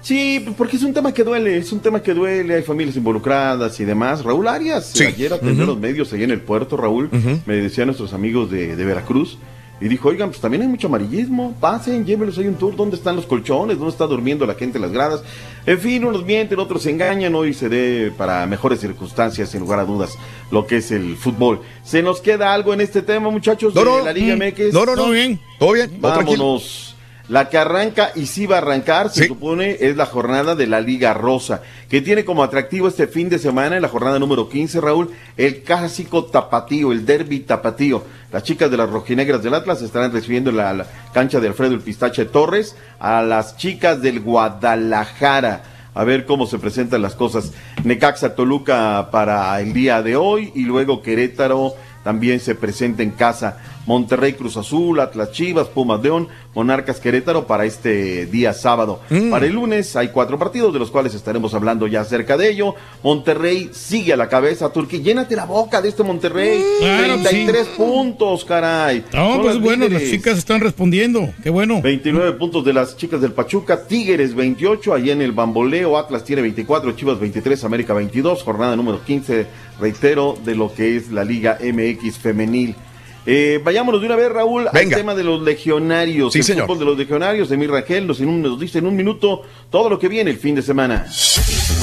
Sí, 0.02 0.46
porque 0.58 0.76
es 0.76 0.84
un 0.84 0.94
tema 0.94 1.14
que 1.14 1.24
duele, 1.24 1.58
es 1.58 1.72
un 1.72 1.80
tema 1.80 2.02
que 2.02 2.14
duele, 2.14 2.56
hay 2.56 2.64
familias 2.64 2.98
involucradas 2.98 3.80
y 3.80 3.86
demás. 3.86 4.24
Raúl 4.24 4.48
Arias, 4.50 4.92
Sí. 4.94 5.06
ayer 5.06 5.32
atendió 5.32 5.64
Ujú. 5.64 5.74
los 5.74 5.80
medios 5.80 6.12
allá 6.12 6.26
en 6.26 6.32
el 6.32 6.42
puerto, 6.42 6.76
Raúl, 6.76 7.10
me 7.46 7.56
decían 7.56 7.88
nuestros 7.88 8.12
amigos 8.14 8.52
de, 8.52 8.76
de 8.76 8.86
Veracruz, 8.86 9.38
y 9.80 9.88
dijo, 9.88 10.10
oigan, 10.10 10.30
pues 10.30 10.40
también 10.42 10.62
hay 10.62 10.68
mucho 10.70 10.88
amarillismo, 10.88 11.56
pasen, 11.60 12.06
llévenlos 12.06 12.38
ahí 12.38 12.48
un 12.48 12.56
tour, 12.56 12.76
¿dónde 12.76 12.96
están 12.96 13.16
los 13.16 13.26
colchones? 13.26 13.78
¿Dónde 13.78 13.92
está 13.92 14.06
durmiendo 14.06 14.46
la 14.46 14.56
gente 14.56 14.78
en 14.78 14.82
las 14.84 14.92
gradas? 14.92 15.24
En 15.66 15.80
fin, 15.80 16.04
unos 16.06 16.24
mienten, 16.26 16.60
otros 16.60 16.84
se 16.84 16.90
engañan, 16.92 17.34
hoy 17.36 17.54
se 17.54 17.68
dé 17.70 18.12
para 18.18 18.46
mejores 18.46 18.80
circunstancias, 18.82 19.50
sin 19.50 19.62
lugar 19.62 19.80
a 19.80 19.86
dudas, 19.86 20.18
lo 20.52 20.68
que 20.68 20.78
es 20.78 20.92
el 20.92 21.16
fútbol. 21.18 21.62
¿Se 21.84 22.02
nos 22.04 22.22
queda 22.22 22.54
algo 22.54 22.74
en 22.74 22.82
este 22.82 23.02
tema, 23.02 23.30
muchachos, 23.30 23.74
No, 23.74 23.82
de 23.82 23.86
no, 23.88 24.06
la 24.06 24.14
Liga 24.14 24.36
mm, 24.36 24.40
MX? 24.40 24.74
no, 24.74 24.86
no, 24.86 24.96
no. 24.96 25.02
Todo 25.04 25.12
bien. 25.12 25.40
Todo 25.60 25.72
bien. 25.74 25.92
Vámonos. 26.00 26.93
La 27.30 27.48
que 27.48 27.58
arranca 27.58 28.12
y 28.16 28.26
sí 28.26 28.48
va 28.48 28.56
a 28.56 28.58
arrancar, 28.58 29.10
se 29.10 29.28
supone, 29.28 29.78
es 29.80 29.96
la 29.96 30.06
jornada 30.06 30.56
de 30.56 30.68
la 30.68 30.82
Liga 30.82 31.14
Rosa, 31.14 31.62
que 31.90 32.02
tiene 32.02 32.26
como 32.26 32.44
atractivo 32.44 32.90
este 32.90 33.08
fin 33.08 33.30
de 33.30 33.40
semana, 33.40 33.78
en 33.78 33.82
la 33.82 33.88
jornada 33.88 34.20
número 34.20 34.50
15, 34.50 34.82
Raúl, 34.82 35.12
el 35.38 35.62
clásico 35.64 36.26
tapatío, 36.26 36.92
el 36.92 37.06
derby 37.06 37.40
tapatío. 37.40 38.04
Las 38.30 38.44
chicas 38.44 38.70
de 38.70 38.76
las 38.76 38.90
rojinegras 38.90 39.42
del 39.42 39.54
Atlas 39.54 39.82
estarán 39.82 40.12
recibiendo 40.12 40.50
en 40.50 40.58
la, 40.58 40.74
la 40.74 40.86
cancha 41.14 41.40
de 41.40 41.48
Alfredo 41.48 41.76
el 41.76 41.80
Pistache 41.80 42.26
Torres 42.26 42.76
a 43.00 43.22
las 43.22 43.56
chicas 43.56 44.02
del 44.02 44.20
Guadalajara. 44.20 45.64
A 45.94 46.04
ver 46.04 46.26
cómo 46.26 46.46
se 46.46 46.60
presentan 46.60 47.02
las 47.02 47.16
cosas. 47.16 47.54
Necaxa 47.86 48.36
Toluca 48.36 49.10
para 49.12 49.62
el 49.62 49.72
día 49.72 50.02
de 50.02 50.18
hoy 50.18 50.52
y 50.56 50.64
luego 50.64 51.02
Querétaro 51.02 51.76
también 52.04 52.40
se 52.40 52.56
presenta 52.56 53.02
en 53.02 53.12
casa. 53.12 53.58
Monterrey 53.86 54.34
Cruz 54.34 54.58
Azul, 54.58 55.00
Atlas 55.00 55.32
Chivas, 55.32 55.68
Pumas 55.68 56.02
León, 56.02 56.28
Monarcas 56.54 57.00
Querétaro 57.00 57.48
para 57.48 57.66
este 57.66 58.26
día 58.28 58.54
sábado. 58.54 59.00
Para 59.30 59.46
el 59.46 59.54
lunes 59.54 59.96
hay 59.96 60.10
cuatro 60.10 60.38
partidos 60.40 60.74
de 60.74 60.80
los 60.80 60.92
cuales 60.92 61.14
estaremos 61.14 61.54
hablando 61.54 61.88
ya 61.88 62.02
acerca 62.02 62.38
de 62.38 62.50
ello. 62.50 62.76
Monterrey 63.04 63.70
sigue 63.74 64.14
a 64.14 64.18
la 64.18 64.30
cabeza, 64.30 64.72
Turquía. 64.72 65.00
Llénate 65.00 65.36
la 65.36 65.46
boca 65.46 65.82
de 65.82 65.90
este 65.90 66.04
Monterrey. 66.04 66.64
Claro 66.80 67.14
que 67.16 67.30
sí. 67.30 67.46
33 67.46 67.68
puntos, 67.70 68.46
caray. 68.46 69.04
No, 69.14 69.34
Son 69.34 69.42
pues 69.42 69.56
las 69.56 69.64
bueno, 69.64 69.90
las 69.90 70.04
chicas 70.04 70.38
están 70.38 70.62
respondiendo. 70.62 71.34
Qué 71.42 71.50
bueno. 71.50 71.82
29 71.82 72.34
puntos 72.34 72.64
de 72.64 72.74
las 72.74 72.96
chicas 72.96 73.22
del 73.22 73.34
Pachuca, 73.34 73.86
Tigres 73.88 74.36
28, 74.36 74.94
allá 74.94 75.14
en 75.14 75.22
el 75.22 75.32
Bamboleo, 75.32 75.98
Atlas 75.98 76.24
tiene 76.24 76.42
24, 76.42 76.92
Chivas 76.94 77.20
23, 77.20 77.64
América 77.64 77.94
22, 77.94 78.44
jornada 78.44 78.76
número 78.76 79.04
15, 79.04 79.46
reitero, 79.80 80.38
de 80.44 80.56
lo 80.56 80.74
que 80.74 80.96
es 80.96 81.12
la 81.12 81.24
Liga 81.24 81.58
MX 81.62 82.18
femenil. 82.18 82.76
Eh, 83.26 83.62
vayámonos 83.64 84.02
de 84.02 84.08
una 84.08 84.16
vez, 84.16 84.30
Raúl, 84.32 84.68
Venga. 84.74 84.96
al 84.96 85.02
tema 85.02 85.16
de 85.16 85.24
los 85.24 85.42
legionarios. 85.42 86.34
Sí, 86.34 86.40
el 86.40 86.46
señor. 86.46 86.66
fútbol 86.66 86.80
de 86.80 86.86
los 86.86 86.98
legionarios, 86.98 87.50
Emir 87.52 87.72
Raquel 87.72 88.06
nos, 88.06 88.20
en 88.20 88.28
un- 88.28 88.42
nos 88.42 88.60
dice 88.60 88.80
en 88.80 88.88
un 88.88 88.96
minuto 88.96 89.42
todo 89.70 89.90
lo 89.90 89.98
que 89.98 90.10
viene 90.10 90.30
el 90.32 90.38
fin 90.38 90.56
de 90.56 90.62
semana. 90.62 91.06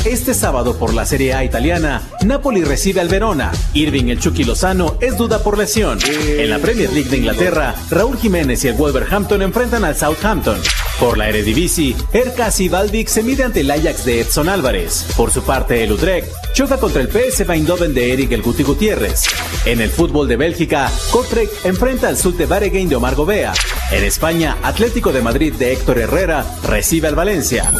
Este 0.04 0.32
sábado 0.34 0.76
por 0.78 0.94
la 0.94 1.04
Serie 1.06 1.34
A 1.34 1.44
italiana, 1.44 2.02
Napoli 2.24 2.62
recibe 2.64 3.00
al 3.00 3.08
Verona. 3.08 3.52
Irving 3.74 4.06
el 4.08 4.18
Chucky 4.20 4.44
Lozano 4.44 4.96
es 5.00 5.16
duda 5.16 5.42
por 5.42 5.56
lesión. 5.58 5.98
En 6.28 6.48
la 6.50 6.58
Premier 6.58 6.90
League 6.92 7.08
de 7.10 7.18
Inglaterra, 7.18 7.74
Raúl 7.90 8.16
Jiménez 8.18 8.64
y 8.64 8.68
el 8.68 8.74
Wolverhampton 8.74 9.42
enfrentan 9.42 9.84
al 9.84 9.96
Southampton. 9.96 10.58
Por 11.01 11.16
la 11.16 11.31
Eredivisie, 11.31 11.97
Erkas 12.12 12.60
y 12.60 12.68
Valvik 12.68 13.09
se 13.09 13.22
mide 13.22 13.43
ante 13.43 13.60
el 13.60 13.70
Ajax 13.70 14.05
de 14.05 14.20
Edson 14.20 14.51
Álvarez. 14.51 15.06
Por 15.16 15.31
su 15.31 15.43
parte, 15.43 15.82
el 15.82 15.93
Utrecht 15.93 16.28
choca 16.52 16.77
contra 16.77 17.01
el 17.01 17.09
PSV 17.09 17.51
Eindhoven 17.51 17.94
de 17.94 18.12
Eric 18.12 18.32
El 18.32 18.43
Guti 18.43 18.64
Gutiérrez. 18.64 19.22
En 19.64 19.81
el 19.81 19.89
fútbol 19.89 20.28
de 20.28 20.36
Bélgica, 20.36 20.93
Kortrijk 21.10 21.51
enfrenta 21.64 22.09
al 22.09 22.18
Zulte 22.18 22.44
Waregem 22.44 22.90
de 22.90 22.97
Omar 22.97 23.14
Gobea. 23.14 23.55
En 23.93 24.05
España, 24.05 24.59
Atlético 24.62 25.10
de 25.10 25.22
Madrid 25.22 25.55
de 25.55 25.72
Héctor 25.72 25.98
Herrera 25.98 26.44
recibe 26.64 27.09
al 27.09 27.14
Valencia. 27.14 27.72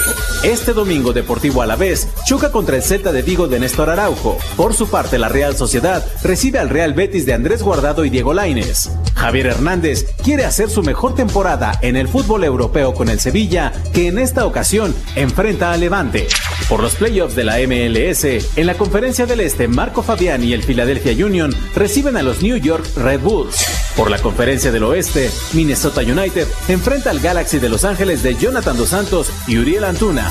Este 0.43 0.73
domingo, 0.73 1.13
Deportivo 1.13 1.61
Alavés 1.61 2.09
choca 2.25 2.51
contra 2.51 2.77
el 2.77 2.83
Celta 2.83 3.13
de 3.13 3.21
Vigo 3.21 3.49
de 3.49 3.61
Néstor 3.61 3.91
Araujo. 3.91 4.39
Por 4.57 4.73
su 4.73 4.89
parte, 4.89 5.19
la 5.19 5.29
Real 5.29 5.59
Sociedad 5.59 6.03
recibe 6.23 6.59
al 6.59 6.71
Real 6.71 6.95
Betis 6.95 7.27
de 7.27 7.35
Andrés 7.35 7.63
Guardado 7.63 8.07
y 8.07 8.11
Diego 8.11 8.33
Lainez. 8.33 8.89
Javier 9.15 9.49
Hernández 9.49 10.07
quiere 10.25 10.47
hacer 10.47 10.71
su 10.71 10.83
mejor 10.83 11.15
temporada 11.15 11.79
en 11.83 11.97
el 11.97 12.09
fútbol 12.09 12.45
europeo 12.45 12.95
con 12.95 13.10
el 13.11 13.21
Sevilla, 13.21 13.73
que 13.93 14.09
en 14.09 14.19
esta 14.19 14.47
ocasión 14.47 14.95
enfrenta 15.15 15.73
a 15.73 15.77
Levante. 15.77 16.29
Por 16.69 16.81
los 16.81 16.95
playoffs 16.95 17.35
de 17.35 17.45
la 17.45 17.59
MLS, 17.59 18.25
en 18.57 18.67
la 18.67 18.75
Conferencia 18.75 19.27
del 19.27 19.41
Este, 19.41 19.69
Marco 19.69 20.03
Fabián 20.03 20.43
y 20.45 20.53
el 20.53 20.63
Philadelphia 20.63 21.27
Union 21.27 21.55
reciben 21.75 22.17
a 22.17 22.23
los 22.23 22.43
New 22.43 22.57
York 22.57 22.85
Red 22.97 23.21
Bulls. 23.21 23.67
Por 23.97 24.11
la 24.11 24.19
Conferencia 24.19 24.71
del 24.73 24.85
Oeste, 24.85 25.31
Minnesota 25.53 26.01
United 26.01 26.47
enfrenta 26.69 27.11
al 27.11 27.21
Galaxy 27.21 27.59
de 27.59 27.69
Los 27.69 27.85
Ángeles 27.85 28.23
de 28.23 28.37
Jonathan 28.37 28.77
Dos 28.77 28.91
Santos 28.91 29.31
y 29.47 29.59
Uriel 29.59 29.85
Antuna. 29.85 30.31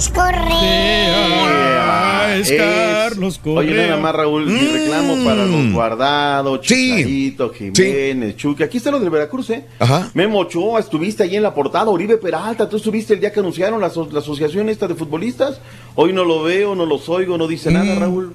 Carlos 0.00 0.08
Correa. 0.08 1.58
es 2.38 2.50
Carlos 2.52 3.38
Correa. 3.38 3.58
Oye, 3.58 3.74
nada 3.88 4.00
más, 4.00 4.14
Raúl, 4.14 4.46
mi 4.46 4.58
Mm. 4.58 4.72
reclamo 4.72 5.24
para 5.24 5.44
los 5.44 5.72
guardados, 5.74 6.62
Chicharito, 6.62 7.50
Jiménez, 7.52 8.34
Chucky. 8.36 8.62
Aquí 8.62 8.78
está 8.78 8.90
lo 8.90 8.98
del 8.98 9.10
Veracruz, 9.10 9.50
¿eh? 9.50 9.66
Ajá. 9.78 10.10
Memo 10.14 10.38
Ochoa, 10.38 10.80
estuviste 10.80 11.24
ahí 11.24 11.36
en 11.36 11.42
la 11.42 11.52
portada, 11.52 11.90
Oribe 11.90 12.16
Peralta, 12.16 12.66
tú 12.66 12.78
estuviste 12.78 13.12
el 13.12 13.20
día 13.20 13.30
que 13.30 13.40
anunciaron 13.40 13.78
la, 13.78 13.88
aso- 13.88 14.08
la 14.10 14.20
asociación 14.20 14.70
esta 14.70 14.88
de 14.88 14.94
futbolistas. 14.94 15.60
Hoy 15.96 16.14
no 16.14 16.24
lo 16.24 16.44
veo, 16.44 16.74
no 16.74 16.86
los 16.86 17.06
oigo, 17.10 17.36
no 17.36 17.46
dice 17.46 17.70
nada, 17.70 17.94
Mm. 17.96 17.98
Raúl. 17.98 18.32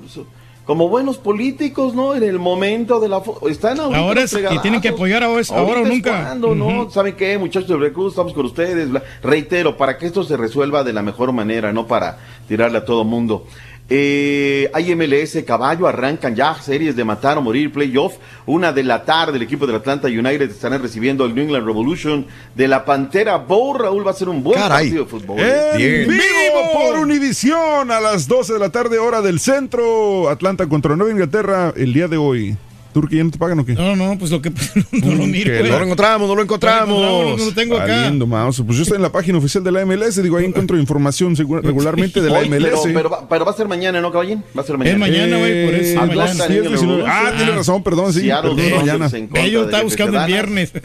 Como 0.66 0.90
buenos 0.90 1.18
políticos, 1.20 1.94
¿no? 1.94 2.16
En 2.16 2.24
el 2.24 2.40
momento 2.40 3.00
de 3.00 3.08
la... 3.08 3.22
Están 3.50 3.80
ahorita 3.80 4.00
Ahora 4.00 4.22
es- 4.24 4.34
y 4.34 4.60
tienen 4.60 4.82
que 4.82 4.90
apoyar 4.90 5.24
ahora 5.24 5.42
es- 5.42 5.52
ahora 5.52 5.82
o 5.82 5.86
nunca. 5.86 6.24
cuando, 6.24 6.56
¿no? 6.56 6.84
Ujú. 6.84 6.92
¿Saben 6.92 7.16
qué, 7.16 7.38
muchachos 7.38 7.70
del 7.70 7.78
Veracruz? 7.80 8.14
Estamos 8.14 8.34
con 8.34 8.46
ustedes. 8.48 8.90
Reitero, 9.22 9.78
para 9.78 9.98
que 10.00 10.08
esto 10.08 10.24
se 10.24 10.36
resuelva 10.38 10.84
de 10.84 10.92
la 10.94 11.04
mejor 11.04 11.32
manera, 11.34 11.72
no 11.72 11.86
para 11.86 12.18
tirarle 12.48 12.80
a 12.80 12.86
todo 12.86 13.04
mundo. 13.04 13.46
Eh, 13.88 14.70
hay 14.74 14.96
MLS, 14.96 15.44
caballo, 15.46 15.88
arrancan 15.88 16.36
ya 16.36 16.56
series 16.56 16.96
de 16.96 17.04
matar 17.04 17.38
o 17.38 17.42
morir, 17.42 17.72
playoff. 17.72 18.16
Una 18.48 18.74
de 18.74 18.84
la 18.84 19.06
tarde, 19.06 19.38
el 19.38 19.44
equipo 19.44 19.68
del 19.68 19.76
Atlanta 19.76 20.08
United 20.08 20.50
estarán 20.50 20.82
recibiendo 20.82 21.24
el 21.26 21.36
New 21.36 21.44
England 21.44 21.68
Revolution 21.68 22.26
de 22.56 22.68
la 22.68 22.84
Pantera 22.84 23.38
Bowl. 23.38 23.78
Raúl 23.80 24.06
va 24.06 24.12
a 24.12 24.16
ser 24.16 24.30
un 24.30 24.44
buen 24.44 24.60
Caray. 24.60 24.86
partido 24.86 25.04
de 25.04 25.10
fútbol. 25.10 25.40
En 25.40 26.08
vivo 26.08 26.74
por 26.74 27.00
Univisión 27.00 27.92
a 27.92 28.00
las 28.00 28.28
12 28.28 28.54
de 28.54 28.60
la 28.60 28.70
tarde, 28.70 28.98
hora 28.98 29.22
del 29.22 29.40
centro. 29.40 30.30
Atlanta 30.30 30.68
contra 30.68 30.96
Nueva 30.96 31.12
Inglaterra 31.12 31.72
el 31.76 31.94
día 31.94 32.08
de 32.08 32.18
hoy. 32.18 32.58
¿Turquía 32.96 33.18
ya 33.18 33.24
no 33.26 33.32
te 33.32 33.38
pagan 33.38 33.60
o 33.60 33.66
qué? 33.66 33.74
No, 33.74 33.94
no, 33.94 34.18
pues 34.18 34.32
lo 34.32 34.42
que 34.42 34.50
no 34.94 35.14
lo 35.16 35.28
miro. 35.28 35.52
Que 35.52 35.60
pues. 35.60 35.70
No 35.70 35.80
lo 35.80 35.84
encontramos, 35.84 36.30
no 36.30 36.34
lo 36.34 36.42
encontramos. 36.42 37.02
No, 37.02 37.36
no 37.36 37.46
lo 37.46 37.54
tengo 37.54 37.76
acá. 37.76 37.94
Valiendo, 37.94 38.26
mouse. 38.26 38.64
Pues 38.66 38.78
yo 38.78 38.84
estoy 38.84 38.96
en 38.96 39.02
la 39.02 39.12
página 39.12 39.38
oficial 39.38 39.66
de 39.66 39.72
la 39.74 39.86
MLS, 39.86 40.24
digo, 40.24 40.38
ahí 40.38 40.46
encuentro 40.46 40.78
información 40.78 41.36
regularmente 41.62 42.22
de 42.22 42.30
la 42.30 42.40
MLS. 42.44 42.84
pero, 42.84 42.94
pero, 42.94 43.10
va, 43.10 43.28
pero 43.28 43.44
va 43.44 43.52
a 43.52 43.54
ser 43.54 43.68
mañana, 43.68 44.00
¿no, 44.00 44.14
caballín? 44.14 44.46
Va 44.58 44.62
a 44.62 44.66
ser 44.66 44.78
mañana. 44.78 44.98
mañana, 44.98 45.38
güey, 45.40 45.66
por 45.66 45.76
eso, 45.76 46.00
A 46.00 46.06
mañana. 46.06 46.26
12 46.26 46.54
10, 46.54 46.68
19. 46.70 47.04
Ah, 47.06 47.34
tiene 47.36 47.52
razón, 47.52 47.84
perdón, 47.84 48.14
sí, 48.14 48.22
Seattle 48.22 48.56
perdón, 48.56 48.78
mañana. 48.78 49.10
Ellos 49.44 49.66
está 49.66 49.84
buscando 49.84 50.18
el 50.18 50.28
viernes. 50.28 50.72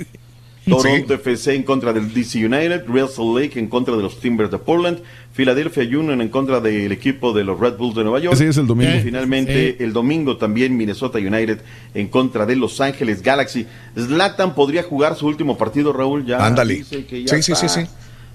Toronto 0.68 1.14
FC 1.14 1.54
en 1.54 1.62
contra 1.62 1.92
del 1.92 2.12
DC 2.12 2.44
United, 2.44 2.84
Real 2.86 3.08
Salt 3.08 3.36
Lake 3.38 3.58
en 3.58 3.66
contra 3.68 3.96
de 3.96 4.02
los 4.02 4.20
Timbers 4.20 4.50
de 4.50 4.58
Portland, 4.58 4.98
Philadelphia 5.34 5.82
Union 5.84 6.20
en 6.20 6.28
contra 6.28 6.60
del 6.60 6.92
equipo 6.92 7.32
de 7.32 7.44
los 7.44 7.58
Red 7.58 7.76
Bulls 7.76 7.94
de 7.94 8.02
Nueva 8.02 8.18
York. 8.20 8.34
Ese 8.34 8.48
es 8.48 8.56
el 8.58 8.66
domingo. 8.66 8.92
Y 8.94 9.00
finalmente 9.00 9.76
Sí. 9.78 9.84
el 9.84 9.92
domingo 9.92 10.36
también 10.36 10.76
Minnesota 10.76 11.18
United 11.18 11.60
en 11.94 12.08
contra 12.08 12.44
de 12.46 12.56
Los 12.56 12.80
Ángeles 12.80 13.22
Galaxy. 13.22 13.66
Zlatan 13.96 14.54
podría 14.54 14.82
jugar 14.82 15.16
su 15.16 15.26
último 15.26 15.56
partido, 15.56 15.92
Raúl, 15.92 16.26
ya. 16.26 16.44
Ándale. 16.44 16.84
Sí, 16.84 17.06
sí, 17.08 17.42
sí, 17.42 17.68
sí. 17.68 17.80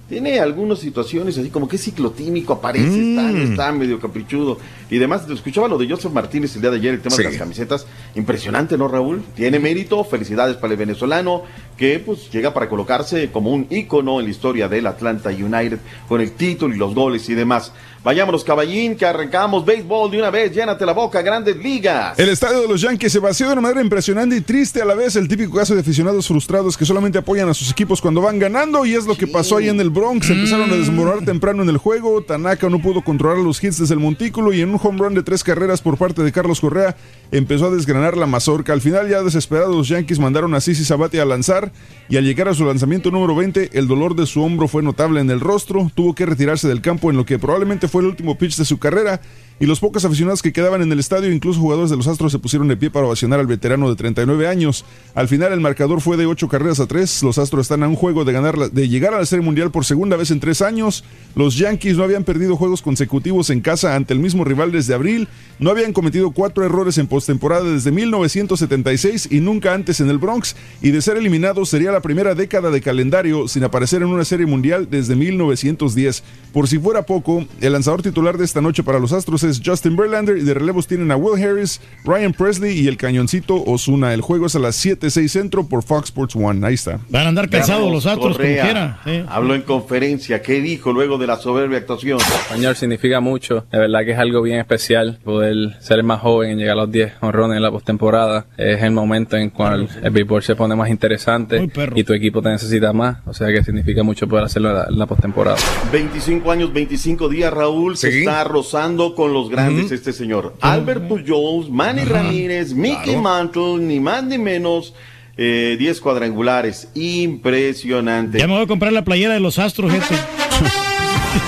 Tiene 0.07 0.39
algunas 0.39 0.77
situaciones 0.77 1.35
así 1.39 1.49
como 1.49 1.67
que 1.67 1.77
es 1.77 1.83
ciclotímico, 1.83 2.53
aparece, 2.53 3.09
está, 3.11 3.23
Mm. 3.23 3.37
está 3.51 3.71
medio 3.71 3.99
caprichudo. 3.99 4.59
Y 4.91 4.99
demás, 4.99 5.25
te 5.25 5.33
escuchaba 5.33 5.67
lo 5.67 5.79
de 5.79 5.89
Joseph 5.89 6.11
Martínez 6.13 6.55
el 6.55 6.61
día 6.61 6.69
de 6.69 6.77
ayer, 6.77 6.93
el 6.93 7.01
tema 7.01 7.15
Sí. 7.15 7.23
de 7.23 7.29
las 7.29 7.37
camisetas. 7.39 7.87
Impresionante, 8.13 8.77
¿no, 8.77 8.87
Raúl? 8.87 9.23
Tiene 9.35 9.57
mérito, 9.59 10.03
felicidades 10.03 10.57
para 10.57 10.73
el 10.73 10.77
venezolano. 10.79 11.43
que 11.75 11.99
pues 11.99 12.31
llega 12.31 12.53
para 12.53 12.69
colocarse 12.69 13.31
como 13.31 13.51
un 13.51 13.67
ícono 13.69 14.19
en 14.21 14.27
la 14.27 14.31
historia 14.31 14.69
del 14.69 14.87
Atlanta 14.87 15.29
United 15.29 15.77
con 16.07 16.21
el 16.21 16.31
título 16.31 16.73
y 16.73 16.77
los 16.77 16.95
goles 16.95 17.27
y 17.27 17.33
demás. 17.33 17.73
Vayámonos, 18.05 18.43
caballín, 18.43 18.95
que 18.95 19.03
arrancamos 19.03 19.65
béisbol 19.65 20.11
de 20.11 20.19
una 20.19 20.29
vez, 20.29 20.53
llénate 20.53 20.85
la 20.85 20.93
boca, 20.93 21.23
grandes 21.23 21.57
ligas. 21.57 22.19
El 22.19 22.29
estadio 22.29 22.61
de 22.61 22.67
los 22.67 22.79
Yankees 22.79 23.11
se 23.11 23.17
vació 23.17 23.47
de 23.47 23.53
una 23.53 23.63
manera 23.63 23.81
impresionante 23.81 24.35
y 24.35 24.41
triste 24.41 24.79
a 24.79 24.85
la 24.85 24.93
vez, 24.93 25.15
el 25.15 25.27
típico 25.27 25.57
caso 25.57 25.73
de 25.73 25.81
aficionados 25.81 26.27
frustrados 26.27 26.77
que 26.77 26.85
solamente 26.85 27.17
apoyan 27.17 27.49
a 27.49 27.55
sus 27.55 27.71
equipos 27.71 28.01
cuando 28.01 28.21
van 28.21 28.37
ganando 28.37 28.85
y 28.85 28.93
es 28.93 29.07
lo 29.07 29.17
que 29.17 29.25
pasó 29.25 29.57
ahí 29.57 29.69
en 29.69 29.81
el 29.81 29.89
Bronx. 29.89 30.29
Empezaron 30.29 30.71
a 30.71 30.75
desmoronar 30.75 31.25
temprano 31.25 31.63
en 31.63 31.69
el 31.69 31.77
juego, 31.77 32.21
Tanaka 32.21 32.69
no 32.69 32.79
pudo 32.79 33.03
controlar 33.03 33.39
los 33.39 33.63
hits 33.63 33.79
desde 33.79 33.95
el 33.95 33.99
montículo 33.99 34.53
y 34.53 34.61
en 34.61 34.69
un 34.69 34.79
home 34.83 34.99
run 34.99 35.15
de 35.15 35.23
tres 35.23 35.43
carreras 35.43 35.81
por 35.81 35.97
parte 35.97 36.21
de 36.21 36.31
Carlos 36.31 36.61
Correa 36.61 36.95
empezó 37.31 37.65
a 37.65 37.71
desgranar 37.71 38.17
la 38.17 38.27
mazorca. 38.27 38.71
Al 38.71 38.81
final 38.81 39.09
ya 39.09 39.23
desesperados 39.23 39.75
los 39.75 39.87
Yankees 39.87 40.19
mandaron 40.19 40.53
a 40.53 40.61
Sisi 40.61 40.85
Sabati 40.85 41.17
a 41.17 41.25
lanzar 41.25 41.71
y 42.07 42.17
al 42.17 42.23
llegar 42.23 42.49
a 42.49 42.53
su 42.53 42.65
lanzamiento 42.65 43.09
número 43.09 43.35
20 43.35 43.71
el 43.73 43.87
dolor 43.87 44.15
de 44.15 44.27
su 44.27 44.43
hombro 44.43 44.67
fue 44.67 44.83
notable 44.83 45.21
en 45.21 45.31
el 45.31 45.39
rostro, 45.39 45.89
tuvo 45.95 46.13
que 46.13 46.27
retirarse 46.27 46.67
del 46.67 46.81
campo 46.81 47.09
en 47.09 47.17
lo 47.17 47.25
que 47.25 47.39
probablemente 47.39 47.87
fue 47.87 47.94
el 47.99 48.07
último 48.07 48.37
pitch 48.37 48.57
de 48.57 48.65
su 48.65 48.79
carrera 48.79 49.21
y 49.59 49.65
los 49.67 49.79
pocos 49.79 50.03
aficionados 50.03 50.41
que 50.41 50.51
quedaban 50.51 50.81
en 50.81 50.91
el 50.91 50.99
estadio, 50.99 51.31
incluso 51.31 51.59
jugadores 51.61 51.89
de 51.89 51.95
los 51.95 52.07
Astros, 52.07 52.31
se 52.31 52.39
pusieron 52.39 52.67
de 52.67 52.75
pie 52.75 52.91
para 52.91 53.05
ovacionar 53.05 53.39
al 53.39 53.47
veterano 53.47 53.89
de 53.89 53.95
39 53.95 54.47
años. 54.47 54.83
Al 55.13 55.27
final 55.29 55.53
el 55.53 55.61
marcador 55.61 56.01
fue 56.01 56.17
de 56.17 56.25
8 56.25 56.49
carreras 56.49 56.79
a 56.81 56.87
3. 56.87 57.23
Los 57.23 57.37
Astros 57.37 57.61
están 57.65 57.81
a 57.83 57.87
un 57.87 57.95
juego 57.95 58.25
de, 58.25 58.33
ganar 58.33 58.57
la- 58.57 58.67
de 58.67 58.89
llegar 58.89 59.13
a 59.13 59.19
la 59.19 59.25
Serie 59.25 59.45
Mundial 59.45 59.71
por 59.71 59.85
segunda 59.85 60.17
vez 60.17 60.29
en 60.31 60.41
tres 60.41 60.61
años. 60.61 61.05
Los 61.35 61.57
Yankees 61.57 61.95
no 61.95 62.03
habían 62.03 62.25
perdido 62.25 62.57
juegos 62.57 62.81
consecutivos 62.81 63.49
en 63.49 63.61
casa 63.61 63.95
ante 63.95 64.13
el 64.13 64.19
mismo 64.19 64.43
rival 64.43 64.73
desde 64.73 64.93
abril. 64.93 65.29
No 65.57 65.69
habían 65.69 65.93
cometido 65.93 66.31
cuatro 66.31 66.65
errores 66.65 66.97
en 66.97 67.07
postemporada 67.07 67.63
desde 67.63 67.91
1976 67.91 69.29
y 69.31 69.39
nunca 69.39 69.73
antes 69.73 69.99
en 70.01 70.09
el 70.09 70.17
Bronx. 70.17 70.55
Y 70.81 70.91
de 70.91 71.01
ser 71.01 71.17
eliminados 71.17 71.69
sería 71.69 71.91
la 71.91 72.01
primera 72.01 72.35
década 72.35 72.71
de 72.71 72.81
calendario 72.81 73.47
sin 73.47 73.63
aparecer 73.63 74.01
en 74.01 74.09
una 74.09 74.25
Serie 74.25 74.45
Mundial 74.45 74.87
desde 74.89 75.15
1910. 75.15 76.23
Por 76.53 76.67
si 76.67 76.77
fuera 76.77 77.05
poco, 77.05 77.45
el 77.61 77.73
lanzador 77.73 78.01
titular 78.01 78.37
de 78.37 78.45
esta 78.45 78.61
noche 78.61 78.83
para 78.83 78.99
los 78.99 79.13
Astros 79.13 79.44
es 79.49 79.61
Justin 79.65 79.95
Verlander 79.95 80.37
y 80.37 80.41
de 80.41 80.53
relevos 80.53 80.87
tienen 80.87 81.11
a 81.11 81.15
Will 81.15 81.41
Harris, 81.43 81.79
Ryan 82.03 82.33
Presley 82.33 82.79
y 82.79 82.87
el 82.87 82.97
cañoncito 82.97 83.63
Osuna. 83.65 84.13
El 84.13 84.21
juego 84.21 84.47
es 84.47 84.55
a 84.55 84.59
las 84.59 84.75
7:06 84.83 85.27
centro 85.31 85.67
por 85.67 85.83
Fox 85.83 86.05
Sports 86.09 86.35
One. 86.35 86.65
Ahí 86.65 86.73
está. 86.75 86.99
Van 87.09 87.25
a 87.25 87.29
andar 87.29 87.49
cansados 87.49 87.91
los 87.91 88.05
Astros 88.05 88.33
como 88.33 88.35
Correa 88.35 88.63
quiera. 88.63 88.99
sí. 89.05 89.23
Habló 89.27 89.55
en 89.55 89.61
conferencia, 89.61 90.41
¿qué 90.41 90.61
dijo 90.61 90.91
luego 90.93 91.17
de 91.17 91.27
la 91.27 91.37
soberbia 91.37 91.77
actuación? 91.79 92.19
Español 92.19 92.75
significa 92.75 93.19
mucho, 93.19 93.65
de 93.71 93.79
verdad 93.79 93.99
que 94.05 94.11
es 94.11 94.19
algo 94.19 94.41
bien 94.41 94.59
especial 94.59 95.19
poder 95.23 95.55
ser 95.79 95.97
el 95.99 96.03
más 96.03 96.21
joven 96.21 96.51
en 96.51 96.57
llegar 96.57 96.73
a 96.77 96.81
los 96.81 96.91
10 96.91 97.13
honrones 97.21 97.57
en 97.57 97.63
la 97.63 97.71
postemporada. 97.71 98.45
Es 98.57 98.81
el 98.83 98.91
momento 98.91 99.37
en 99.37 99.49
cual 99.49 99.87
el 100.01 100.11
béisbol 100.11 100.43
se 100.43 100.55
pone 100.55 100.75
más 100.75 100.89
interesante 100.89 101.69
y 101.95 102.03
tu 102.03 102.13
equipo 102.13 102.41
te 102.41 102.49
necesita 102.49 102.93
más, 102.93 103.17
o 103.25 103.33
sea 103.33 103.47
que 103.51 103.63
significa 103.63 104.03
mucho 104.03 104.27
poder 104.27 104.45
hacerlo 104.45 104.69
en 104.69 104.75
la, 104.75 104.87
la 104.89 105.05
postemporada. 105.05 105.57
25 105.91 106.51
años, 106.51 106.73
25 106.73 107.29
días, 107.29 107.53
Raúl, 107.53 107.97
se 107.97 108.11
Sí. 108.11 108.19
está 108.19 108.43
rozando 108.43 109.15
con 109.15 109.33
los 109.35 109.49
grandes 109.49 109.91
este 109.91 110.13
señor. 110.13 110.55
Albert 110.61 111.07
Pujols, 111.07 111.69
Manny 111.69 112.03
Ramírez, 112.03 112.73
Mickey 112.73 113.03
Claro. 113.03 113.21
Mantle, 113.21 113.77
ni 113.79 113.99
más 113.99 114.23
ni 114.23 114.37
menos, 114.37 114.93
eh, 115.37 115.75
10 115.77 115.99
cuadrangulares. 116.01 116.87
Impresionante. 116.95 118.39
Ya 118.39 118.47
me 118.47 118.53
voy 118.53 118.63
a 118.63 118.67
comprar 118.67 118.91
la 118.93 119.03
playera 119.03 119.33
de 119.33 119.39
los 119.39 119.59
Astros, 119.59 119.91
gente. 119.91 120.07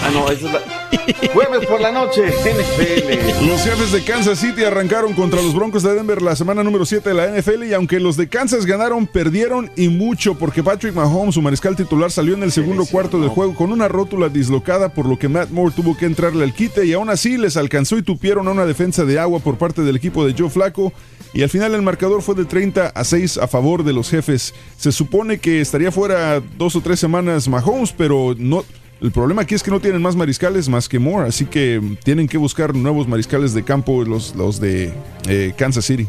Ah, 0.03 0.09
no, 0.13 0.29
esa 0.29 0.47
es 0.47 0.53
la... 0.53 0.87
Jueves 1.33 1.65
por 1.67 1.79
la 1.79 1.91
noche, 1.91 2.21
NFL. 2.27 3.47
Los 3.47 3.61
jefes 3.61 3.91
de 3.91 4.03
Kansas 4.03 4.39
City 4.39 4.63
arrancaron 4.63 5.13
contra 5.13 5.41
los 5.41 5.53
Broncos 5.53 5.83
de 5.83 5.93
Denver 5.93 6.21
la 6.21 6.35
semana 6.35 6.63
número 6.63 6.85
7 6.85 7.09
de 7.09 7.15
la 7.15 7.27
NFL 7.27 7.63
y 7.63 7.73
aunque 7.73 7.99
los 7.99 8.17
de 8.17 8.27
Kansas 8.27 8.65
ganaron, 8.65 9.07
perdieron 9.07 9.71
y 9.77 9.87
mucho 9.87 10.35
porque 10.35 10.63
Patrick 10.63 10.93
Mahomes, 10.93 11.35
su 11.35 11.41
mariscal 11.41 11.75
titular, 11.75 12.11
salió 12.11 12.33
en 12.33 12.43
el 12.43 12.51
segundo 12.51 12.85
cuarto 12.85 13.19
del 13.19 13.29
juego 13.29 13.55
con 13.55 13.71
una 13.71 13.87
rótula 13.87 14.29
dislocada 14.29 14.89
por 14.89 15.07
lo 15.07 15.17
que 15.17 15.29
Matt 15.29 15.49
Moore 15.49 15.73
tuvo 15.75 15.95
que 15.95 16.05
entrarle 16.05 16.43
al 16.43 16.53
quite 16.53 16.85
y 16.85 16.93
aún 16.93 17.09
así 17.09 17.37
les 17.37 17.55
alcanzó 17.55 17.97
y 17.97 18.03
tupieron 18.03 18.47
a 18.47 18.51
una 18.51 18.65
defensa 18.65 19.05
de 19.05 19.19
agua 19.19 19.39
por 19.39 19.57
parte 19.57 19.81
del 19.83 19.95
equipo 19.95 20.25
de 20.25 20.35
Joe 20.37 20.49
Flaco 20.49 20.91
y 21.33 21.43
al 21.43 21.49
final 21.49 21.73
el 21.73 21.81
marcador 21.81 22.21
fue 22.21 22.35
de 22.35 22.45
30 22.45 22.87
a 22.87 23.03
6 23.03 23.37
a 23.37 23.47
favor 23.47 23.83
de 23.83 23.93
los 23.93 24.09
jefes. 24.09 24.53
Se 24.77 24.91
supone 24.91 25.39
que 25.39 25.61
estaría 25.61 25.91
fuera 25.91 26.41
dos 26.57 26.75
o 26.75 26.81
tres 26.81 26.99
semanas 26.99 27.47
Mahomes, 27.47 27.93
pero 27.93 28.35
no... 28.37 28.63
El 29.01 29.11
problema 29.11 29.43
aquí 29.43 29.53
es 29.53 29.61
que 29.61 29.69
no 29.69 29.79
tienen 29.79 30.01
más 30.01 30.15
mariscales 30.15 30.69
más 30.69 30.89
que 30.89 30.97
Moore, 30.97 31.29
así 31.29 31.45
que 31.45 31.81
tienen 32.03 32.27
que 32.27 32.37
buscar 32.37 32.75
nuevos 32.75 33.07
mariscales 33.07 33.53
de 33.53 33.63
campo 33.63 34.03
los, 34.03 34.35
los 34.35 34.59
de 34.59 34.91
eh, 35.27 35.53
Kansas 35.55 35.85
City. 35.85 36.07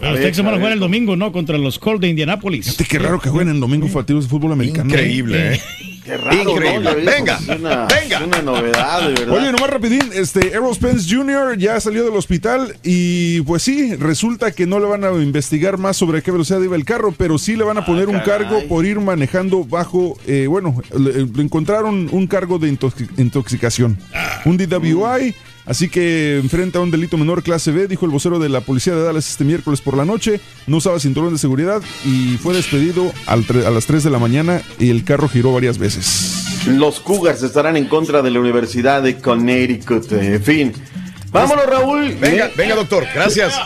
Pero 0.00 0.12
los 0.12 0.20
Texans 0.20 0.44
van 0.44 0.54
a 0.54 0.58
jugar 0.58 0.72
el 0.72 0.80
domingo, 0.80 1.16
¿no? 1.16 1.32
Contra 1.32 1.56
los 1.56 1.78
Colts 1.78 2.00
de 2.02 2.08
Indianapolis. 2.08 2.66
Fíjate 2.66 2.84
qué 2.84 2.98
raro 2.98 3.20
que 3.20 3.30
jueguen 3.30 3.54
en 3.54 3.60
domingo 3.60 3.88
partidos 3.88 4.24
de 4.24 4.30
fútbol 4.30 4.52
americano. 4.52 4.90
Increíble, 4.90 5.54
¿eh? 5.54 5.60
Qué 6.04 6.16
raro, 6.18 6.54
Venga, 6.54 7.38
es 7.38 7.48
una, 7.58 7.86
venga. 7.86 8.18
es 8.18 8.20
una 8.20 8.42
novedad, 8.42 9.08
de 9.08 9.14
verdad. 9.14 9.34
Oye, 9.36 9.52
nomás 9.52 9.70
rapidín, 9.70 10.10
este, 10.12 10.48
Errol 10.52 10.74
Spence 10.74 11.06
Jr. 11.08 11.56
ya 11.56 11.80
salió 11.80 12.04
del 12.04 12.14
hospital 12.14 12.76
y 12.82 13.40
pues 13.42 13.62
sí, 13.62 13.94
resulta 13.96 14.50
que 14.52 14.66
no 14.66 14.78
le 14.80 14.86
van 14.86 15.02
a 15.04 15.10
investigar 15.12 15.78
más 15.78 15.96
sobre 15.96 16.18
a 16.18 16.20
qué 16.20 16.30
velocidad 16.30 16.60
iba 16.60 16.76
el 16.76 16.84
carro, 16.84 17.12
pero 17.16 17.38
sí 17.38 17.56
le 17.56 17.64
van 17.64 17.78
a 17.78 17.86
poner 17.86 18.08
un 18.08 18.20
cargo 18.20 18.62
por 18.68 18.84
ir 18.84 19.00
manejando 19.00 19.64
bajo, 19.64 20.18
eh, 20.26 20.46
bueno, 20.46 20.76
le, 20.94 21.24
le 21.26 21.42
encontraron 21.42 22.08
un 22.12 22.26
cargo 22.26 22.58
de 22.58 22.70
intoxi- 22.70 23.08
intoxicación, 23.16 23.98
un 24.44 24.56
DWI. 24.58 25.34
Así 25.66 25.88
que 25.88 26.38
enfrenta 26.38 26.80
un 26.80 26.90
delito 26.90 27.16
menor 27.16 27.42
clase 27.42 27.72
B, 27.72 27.88
dijo 27.88 28.04
el 28.04 28.12
vocero 28.12 28.38
de 28.38 28.48
la 28.48 28.60
policía 28.60 28.94
de 28.94 29.02
Dallas 29.02 29.30
este 29.30 29.44
miércoles 29.44 29.80
por 29.80 29.96
la 29.96 30.04
noche. 30.04 30.40
No 30.66 30.76
usaba 30.76 31.00
cinturón 31.00 31.32
de 31.32 31.38
seguridad 31.38 31.82
y 32.04 32.36
fue 32.36 32.54
despedido 32.54 33.12
al 33.26 33.44
a 33.66 33.70
las 33.70 33.86
3 33.86 34.04
de 34.04 34.10
la 34.10 34.18
mañana 34.18 34.62
y 34.78 34.90
el 34.90 35.04
carro 35.04 35.28
giró 35.28 35.52
varias 35.52 35.78
veces. 35.78 36.64
Los 36.66 37.00
Cougars 37.00 37.42
estarán 37.42 37.76
en 37.76 37.86
contra 37.86 38.22
de 38.22 38.30
la 38.30 38.40
Universidad 38.40 39.02
de 39.02 39.16
Connecticut. 39.16 40.10
En 40.12 40.42
fin. 40.42 40.72
Vámonos, 41.34 41.66
Raúl. 41.66 42.14
Venga, 42.20 42.48
venga, 42.56 42.76
doctor. 42.76 43.04
Gracias. 43.12 43.60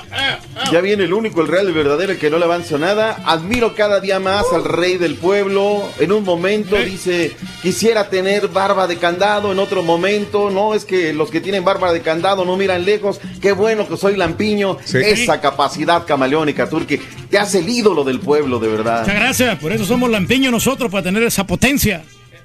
Ya 0.72 0.80
viene 0.80 1.04
el 1.04 1.12
único, 1.12 1.42
el 1.42 1.48
real 1.48 1.68
y 1.68 1.72
verdadero, 1.72 2.12
el 2.12 2.18
que 2.18 2.30
no 2.30 2.38
le 2.38 2.46
avanza 2.46 2.78
nada. 2.78 3.22
Admiro 3.26 3.74
cada 3.74 4.00
día 4.00 4.18
más 4.18 4.46
al 4.54 4.64
rey 4.64 4.96
del 4.96 5.16
pueblo. 5.16 5.86
En 6.00 6.12
un 6.12 6.24
momento 6.24 6.76
dice, 6.76 7.36
quisiera 7.60 8.08
tener 8.08 8.48
barba 8.48 8.86
de 8.86 8.96
candado. 8.96 9.52
En 9.52 9.58
otro 9.58 9.82
momento, 9.82 10.48
no, 10.48 10.72
es 10.72 10.86
que 10.86 11.12
los 11.12 11.30
que 11.30 11.42
tienen 11.42 11.62
barba 11.62 11.92
de 11.92 12.00
candado 12.00 12.46
no 12.46 12.56
miran 12.56 12.86
lejos. 12.86 13.20
Qué 13.42 13.52
bueno 13.52 13.86
que 13.86 13.98
soy 13.98 14.16
lampiño. 14.16 14.78
Sí. 14.82 14.98
Esa 15.04 15.38
capacidad 15.42 16.06
camaleónica, 16.06 16.70
Turki. 16.70 16.98
Te 17.30 17.38
hace 17.38 17.58
el 17.58 17.68
ídolo 17.68 18.02
del 18.02 18.20
pueblo, 18.20 18.58
de 18.58 18.68
verdad. 18.68 19.00
Muchas 19.00 19.14
gracias, 19.14 19.58
por 19.58 19.72
eso 19.72 19.84
somos 19.84 20.08
lampiños 20.08 20.50
nosotros, 20.50 20.90
para 20.90 21.04
tener 21.04 21.22
esa 21.22 21.46
potencia. 21.46 22.02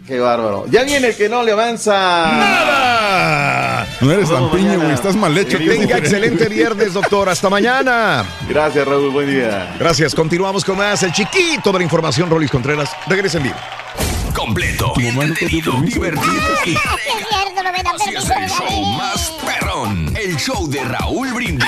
Qué 0.08 0.20
bárbaro. 0.20 0.66
Ya 0.70 0.84
viene 0.84 1.08
el 1.08 1.16
que 1.16 1.30
no 1.30 1.44
le 1.44 1.54
avanza. 1.54 1.94
¡Nada! 1.94 3.88
No 4.02 4.12
eres 4.12 4.30
lampiño, 4.30 4.80
güey, 4.80 4.92
estás 4.92 5.16
mal 5.16 5.38
hecho. 5.38 5.58
Tenga 5.58 5.98
excelente 5.98 6.50
viernes, 6.50 6.94
doctor. 6.94 7.30
Hasta 7.30 7.50
mañana. 7.50 8.26
Gracias, 8.50 8.86
Raúl. 8.86 9.12
Buen 9.12 9.30
día. 9.30 9.74
Gracias. 9.80 10.14
Continuamos 10.14 10.66
con 10.66 10.78
más. 10.78 11.04
El 11.04 11.14
chiquito 11.14 11.72
de 11.72 11.78
la 11.80 11.84
información, 11.84 12.30
Rolis 12.30 12.52
Contreras. 12.52 12.90
Regresa 13.08 13.38
en 13.38 13.44
vivo. 13.44 13.56
Completo, 14.36 14.94
entretenido, 14.98 15.80
divertido 15.82 16.34
y 16.66 16.72
Es 16.74 16.80
cierto, 17.30 17.64
no 17.64 17.72
me 17.72 17.84
dan 17.84 17.96
Así 17.96 18.10
es 18.16 18.26
permiso 18.26 18.34
de 18.34 18.44
el 18.44 18.50
show 18.50 18.68
salir. 18.68 18.98
más 18.98 19.32
perrón. 19.46 20.18
El 20.18 20.36
show 20.38 20.68
de 20.70 20.84
Raúl 20.84 21.32
Brindis 21.34 21.66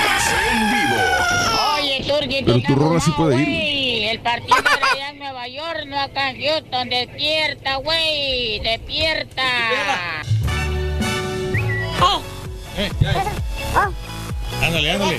en 0.52 0.70
vivo. 0.72 1.00
Oye, 1.78 2.04
Turki, 2.06 2.42
Pero 2.44 2.58
tú 2.60 2.62
tu 2.66 2.74
rola 2.74 3.00
sí 3.00 3.10
puede 3.16 3.40
ir. 3.40 4.08
El 4.10 4.18
partido 4.20 4.56
Nueva 5.26 5.48
York, 5.48 5.86
no 5.88 5.98
acá 5.98 6.30
en 6.30 6.40
Houston. 6.40 6.88
Despierta, 6.88 7.76
güey. 7.78 8.60
Despierta. 8.60 9.42
Ándale, 14.62 14.92
ándale. 14.92 15.18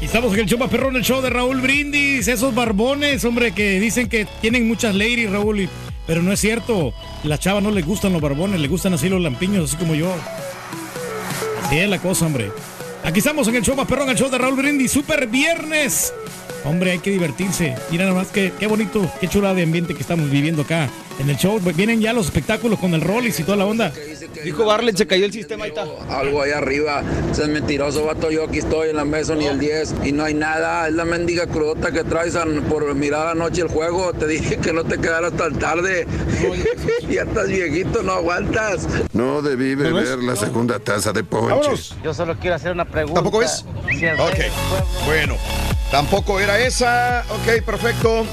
Y 0.00 0.04
estamos 0.04 0.32
en 0.34 0.40
el 0.40 0.46
show 0.46 0.58
más 0.58 0.68
perrón, 0.70 0.94
el 0.94 1.02
show 1.02 1.20
de 1.20 1.30
Raúl 1.30 1.60
Brindis. 1.62 2.28
Esos 2.28 2.54
barbones, 2.54 3.24
hombre, 3.24 3.50
que 3.52 3.80
dicen 3.80 4.08
que 4.08 4.24
tienen 4.40 4.68
muchas 4.68 4.94
ladies, 4.94 5.30
Raúl. 5.32 5.60
y- 5.62 5.68
pero 6.06 6.22
no 6.22 6.32
es 6.32 6.38
cierto. 6.40 6.94
Las 7.24 7.40
chavas 7.40 7.60
no 7.62 7.72
les 7.72 7.84
gustan 7.84 8.12
los 8.12 8.22
barbones, 8.22 8.60
les 8.60 8.70
gustan 8.70 8.94
así 8.94 9.08
los 9.08 9.20
lampiños, 9.20 9.64
así 9.70 9.76
como 9.78 9.96
yo. 9.96 10.14
Así 11.64 11.78
es 11.78 11.88
la 11.88 11.98
cosa, 11.98 12.26
hombre. 12.26 12.52
Aquí 13.02 13.18
estamos 13.18 13.48
en 13.48 13.56
el 13.56 13.62
show 13.64 13.74
más 13.74 13.88
perrón, 13.88 14.08
el 14.10 14.16
show 14.16 14.30
de 14.30 14.38
Raúl 14.38 14.54
Brindis. 14.54 14.92
Super 14.92 15.26
viernes. 15.26 16.12
Hombre, 16.64 16.92
hay 16.92 16.98
que 16.98 17.10
divertirse. 17.10 17.74
Mira 17.90 18.04
nada 18.04 18.16
más 18.16 18.28
que 18.28 18.52
qué 18.58 18.66
bonito, 18.66 19.10
qué 19.20 19.28
chula 19.28 19.54
de 19.54 19.62
ambiente 19.62 19.94
que 19.94 20.00
estamos 20.00 20.30
viviendo 20.30 20.62
acá 20.62 20.88
en 21.18 21.30
el 21.30 21.36
show. 21.36 21.60
Vienen 21.74 22.00
ya 22.00 22.12
los 22.12 22.26
espectáculos 22.26 22.78
con 22.78 22.94
el 22.94 23.00
Rollis 23.00 23.38
y 23.40 23.44
toda 23.44 23.56
la 23.56 23.66
onda. 23.66 23.92
Dijo 24.42 24.64
Barlet, 24.64 24.96
se 24.96 25.06
cayó 25.06 25.24
el 25.24 25.32
sistema, 25.32 25.64
ahí 25.64 25.70
está. 25.70 25.86
Algo 26.08 26.42
ahí 26.42 26.50
arriba, 26.50 27.02
ese 27.30 27.42
es 27.42 27.48
mentiroso, 27.48 28.04
vato. 28.04 28.30
Yo 28.30 28.44
aquí 28.44 28.58
estoy 28.58 28.90
en 28.90 28.96
la 28.96 29.04
mesa 29.04 29.34
ni 29.34 29.46
el 29.46 29.58
10 29.58 29.94
y 30.04 30.12
no 30.12 30.24
hay 30.24 30.34
nada. 30.34 30.88
Es 30.88 30.94
la 30.94 31.04
mendiga 31.04 31.46
crudota 31.46 31.92
que 31.92 32.04
traes 32.04 32.36
por 32.68 32.94
mirar 32.94 33.28
anoche 33.28 33.62
el 33.62 33.68
juego. 33.68 34.12
Te 34.12 34.26
dije 34.26 34.58
que 34.58 34.72
no 34.72 34.84
te 34.84 34.98
quedaras 34.98 35.32
tan 35.34 35.58
tarde. 35.58 36.06
ya 37.08 37.22
estás 37.22 37.48
viejito, 37.48 38.02
no 38.02 38.12
aguantas. 38.12 38.86
No 39.12 39.42
debí 39.42 39.74
beber 39.74 40.18
la 40.18 40.36
segunda 40.36 40.78
taza 40.78 41.12
de 41.12 41.24
ponche. 41.24 41.94
Yo 42.02 42.12
solo 42.12 42.36
quiero 42.38 42.56
hacer 42.56 42.72
una 42.72 42.84
pregunta. 42.84 43.14
¿Tampoco 43.14 43.42
es? 43.42 43.64
Si 43.98 44.06
Ok. 44.06 45.06
Bueno. 45.06 45.36
Tampoco 45.90 46.40
era 46.40 46.58
esa. 46.58 47.24
Ok, 47.30 47.62
perfecto. 47.64 48.26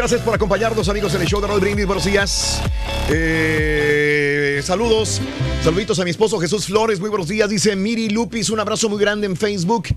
Gracias 0.00 0.22
por 0.22 0.34
acompañarnos, 0.34 0.88
amigos, 0.88 1.14
en 1.14 1.20
el 1.20 1.26
show 1.26 1.42
de 1.42 1.46
Raúl 1.46 1.60
Brindis. 1.60 1.84
Buenos 1.84 2.06
días. 2.06 2.62
Eh, 3.10 4.62
saludos. 4.64 5.20
Saluditos 5.62 5.98
a 5.98 6.04
mi 6.04 6.10
esposo 6.10 6.40
Jesús 6.40 6.64
Flores. 6.64 7.00
Muy 7.00 7.10
buenos 7.10 7.28
días. 7.28 7.50
Dice 7.50 7.76
Miri 7.76 8.08
Lupis. 8.08 8.48
Un 8.48 8.60
abrazo 8.60 8.88
muy 8.88 8.98
grande 8.98 9.26
en 9.26 9.36
Facebook. 9.36 9.88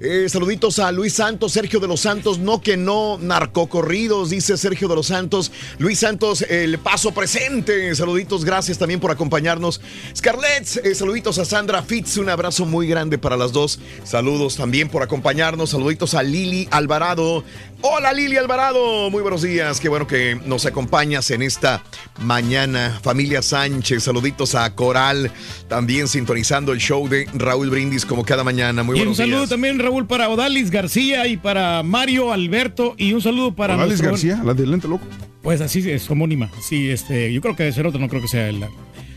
Eh, 0.00 0.26
saluditos 0.30 0.78
a 0.78 0.90
Luis 0.92 1.12
Santos, 1.12 1.52
Sergio 1.52 1.78
de 1.78 1.88
los 1.88 2.00
Santos. 2.00 2.38
No 2.38 2.62
que 2.62 2.78
no, 2.78 3.18
narcocorridos, 3.18 4.30
dice 4.30 4.56
Sergio 4.56 4.88
de 4.88 4.94
los 4.94 5.08
Santos. 5.08 5.52
Luis 5.76 5.98
Santos, 5.98 6.40
el 6.48 6.78
paso 6.78 7.12
presente. 7.12 7.94
Saluditos, 7.94 8.46
gracias 8.46 8.78
también 8.78 8.98
por 8.98 9.10
acompañarnos. 9.10 9.82
Scarlett, 10.16 10.86
eh, 10.86 10.94
saluditos 10.94 11.38
a 11.38 11.44
Sandra 11.44 11.82
Fitz. 11.82 12.16
Un 12.16 12.30
abrazo 12.30 12.64
muy 12.64 12.86
grande 12.86 13.18
para 13.18 13.36
las 13.36 13.52
dos. 13.52 13.78
Saludos 14.04 14.56
también 14.56 14.88
por 14.88 15.02
acompañarnos. 15.02 15.68
Saluditos 15.68 16.14
a 16.14 16.22
Lili 16.22 16.66
Alvarado. 16.70 17.44
Hola 17.82 18.12
Lili 18.12 18.36
Alvarado, 18.36 19.08
muy 19.10 19.22
buenos 19.22 19.40
días, 19.40 19.80
qué 19.80 19.88
bueno 19.88 20.06
que 20.06 20.38
nos 20.44 20.66
acompañas 20.66 21.30
en 21.30 21.40
esta 21.40 21.82
mañana. 22.20 22.98
Familia 23.02 23.40
Sánchez, 23.40 24.02
saluditos 24.04 24.54
a 24.54 24.74
Coral, 24.74 25.30
también 25.66 26.06
sintonizando 26.06 26.72
el 26.72 26.78
show 26.78 27.08
de 27.08 27.26
Raúl 27.32 27.70
Brindis 27.70 28.04
como 28.04 28.22
cada 28.22 28.44
mañana. 28.44 28.82
Muy 28.82 28.96
y 28.96 29.00
un 29.00 29.04
buenos 29.06 29.16
saludo 29.16 29.38
días. 29.38 29.48
también, 29.50 29.78
Raúl, 29.78 30.06
para 30.06 30.28
Odalis 30.28 30.70
García 30.70 31.26
y 31.26 31.38
para 31.38 31.82
Mario 31.82 32.32
Alberto 32.34 32.94
y 32.98 33.14
un 33.14 33.22
saludo 33.22 33.54
para 33.54 33.76
Odalis 33.76 34.02
nuestro- 34.02 34.10
García, 34.10 34.40
la 34.44 34.52
del 34.52 34.70
lente 34.70 34.86
loco. 34.86 35.06
Pues 35.42 35.62
así 35.62 35.88
es, 35.90 36.10
homónima. 36.10 36.50
Sí, 36.60 36.90
este, 36.90 37.32
yo 37.32 37.40
creo 37.40 37.56
que 37.56 37.62
debe 37.62 37.74
ser 37.74 37.86
otro, 37.86 37.98
no 37.98 38.08
creo 38.10 38.20
que 38.20 38.28
sea 38.28 38.46
él. 38.46 38.62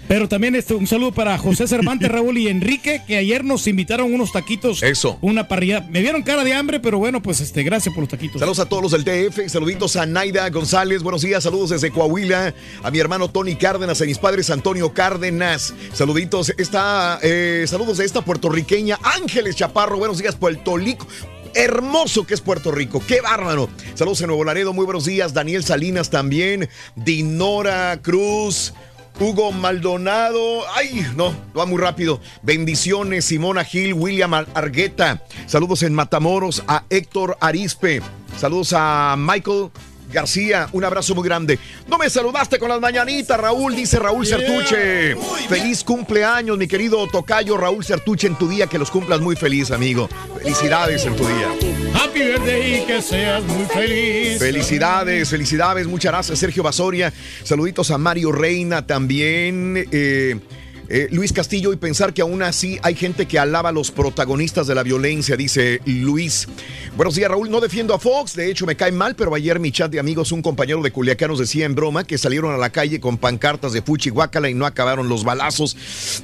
Pero 0.08 0.28
también 0.28 0.56
este, 0.56 0.74
un 0.74 0.88
saludo 0.88 1.12
para 1.12 1.38
José 1.38 1.68
Cervantes, 1.68 2.10
Raúl 2.12 2.38
y 2.38 2.48
Enrique, 2.48 3.02
que 3.08 3.18
ayer 3.18 3.44
nos 3.44 3.68
invitaron 3.68 4.14
unos 4.14 4.32
taquitos. 4.32 4.84
Eso. 4.84 5.18
Una 5.22 5.48
parrilla. 5.48 5.82
Me 5.90 6.02
vieron 6.02 6.24
cara 6.24 6.44
de 6.44 6.54
hambre, 6.54 6.80
pero 6.80 7.00
bueno, 7.00 7.22
pues 7.22 7.40
este, 7.40 7.64
gracias 7.64 7.94
por 7.94 8.04
los 8.04 8.10
taquitos. 8.10 8.40
Saludos 8.40 8.60
a 8.60 8.66
todos 8.66 8.84
los 8.84 8.92
del 8.92 9.04
DF, 9.04 9.50
saluditos 9.50 9.96
a 9.96 10.06
Naida 10.06 10.50
González, 10.50 11.04
buenos 11.04 11.22
días, 11.22 11.44
saludos 11.44 11.70
desde 11.70 11.92
Coahuila, 11.92 12.54
a 12.84 12.92
mi 12.92 13.00
hermano 13.00 13.30
Tony 13.30 13.56
Cárdenas, 13.56 14.02
a 14.02 14.06
mis 14.06 14.18
padres 14.18 14.50
Antonio 14.50 14.94
Cárdenas, 14.94 15.74
saluditos, 15.94 16.54
esta, 16.58 17.20
eh, 17.22 17.66
saludos 17.68 17.98
de 17.98 18.06
esta 18.06 18.22
puertorriqueña 18.22 18.98
Ángeles 19.04 19.56
Chaparro, 19.56 19.98
buenos 19.98 20.20
días, 20.20 20.36
Puerto 20.36 20.78
Rico. 20.78 21.08
Hermoso 21.56 22.26
que 22.26 22.34
es 22.34 22.42
Puerto 22.42 22.72
Rico, 22.72 23.02
qué 23.08 23.22
bárbaro. 23.22 23.70
Saludos 23.94 24.22
en 24.22 24.28
Nuevo 24.28 24.44
Laredo, 24.44 24.74
muy 24.74 24.86
buenos 24.86 25.06
días. 25.06 25.34
Daniel 25.34 25.64
Salinas 25.64 26.10
también, 26.10 26.68
Dinora 26.96 28.00
Cruz, 28.02 28.74
Hugo 29.20 29.52
Maldonado. 29.52 30.62
Ay, 30.76 31.06
no, 31.16 31.34
va 31.58 31.66
muy 31.66 31.80
rápido. 31.80 32.20
Bendiciones, 32.42 33.26
Simona 33.26 33.64
Gil, 33.64 33.94
William 33.94 34.34
Ar- 34.34 34.48
Argueta. 34.54 35.24
Saludos 35.48 35.84
en 35.84 35.94
Matamoros 35.94 36.64
a 36.68 36.84
Héctor 36.90 37.38
Arispe. 37.40 38.02
Saludos 38.38 38.74
a 38.76 39.16
Michael. 39.18 39.70
García, 40.14 40.70
un 40.72 40.84
abrazo 40.86 41.14
muy 41.16 41.24
grande. 41.28 41.60
No 41.88 41.98
me 41.98 42.10
saludaste 42.10 42.60
con 42.60 42.70
las 42.70 42.80
mañanitas, 42.80 43.38
Raúl, 43.40 43.76
dice 43.76 44.00
Raúl 44.00 44.26
Sertuche. 44.26 45.16
Feliz 45.50 45.84
cumpleaños, 45.84 46.58
mi 46.58 46.68
querido 46.68 47.06
tocayo 47.08 47.58
Raúl 47.58 47.84
Sertuche, 47.84 48.28
en 48.28 48.36
tu 48.36 48.48
día, 48.48 48.68
que 48.68 48.78
los 48.78 48.90
cumplas 48.92 49.20
muy 49.20 49.36
feliz, 49.36 49.72
amigo. 49.72 50.08
Felicidades 50.42 51.06
en 51.06 51.16
tu 51.16 51.26
día. 51.28 51.50
Happy 51.96 52.20
birthday 52.20 52.82
y 52.82 52.86
que 52.86 53.02
seas 53.02 53.44
muy 53.44 53.66
feliz. 53.66 54.40
Felicidades, 54.40 55.30
felicidades, 55.30 55.88
muchas 55.88 56.12
gracias 56.12 56.40
Sergio 56.40 56.64
Basoria. 56.64 57.12
Saluditos 57.44 57.92
a 57.92 57.98
Mario 57.98 58.32
Reina 58.32 58.86
también. 58.86 59.88
eh, 59.92 60.40
eh, 60.90 61.08
Luis 61.12 61.34
Castillo 61.34 61.74
y 61.74 61.78
pensar 61.78 62.14
que 62.14 62.22
aún 62.22 62.44
así 62.44 62.80
hay 62.84 62.96
gente 62.96 63.26
que 63.26 63.40
alaba 63.40 63.70
a 63.70 63.72
los 63.72 63.92
protagonistas 63.92 64.68
de 64.68 64.76
la 64.76 64.84
violencia, 64.84 65.36
dice 65.38 65.82
Luis. 65.86 66.48
Buenos 66.96 67.16
días 67.16 67.30
Raúl, 67.30 67.50
no 67.50 67.62
defiendo 67.62 67.94
a 67.94 68.00
Fox, 68.00 68.36
de 68.36 68.50
hecho 68.50 68.66
me 68.66 68.76
cae 68.76 68.92
mal, 68.92 69.16
pero 69.16 69.34
ayer 69.34 69.60
mi 69.60 69.72
chat 69.72 69.92
de 69.92 70.00
amigos, 70.00 70.32
un 70.32 70.42
compañero 70.42 70.82
de 70.82 70.92
Culiacán 70.92 71.30
nos 71.30 71.40
decía 71.40 71.66
en 71.66 71.76
broma 71.76 72.04
que 72.04 72.18
salieron 72.18 72.54
a 72.54 72.58
la 72.58 72.70
calle 72.70 73.00
con 73.00 73.18
pancartas 73.18 73.74
de 73.74 73.82
Fuchi 73.82 74.10
Guácala 74.10 74.50
y 74.50 74.54
no 74.54 74.66
acabaron 74.66 75.10
los 75.10 75.24
balazos. 75.24 75.76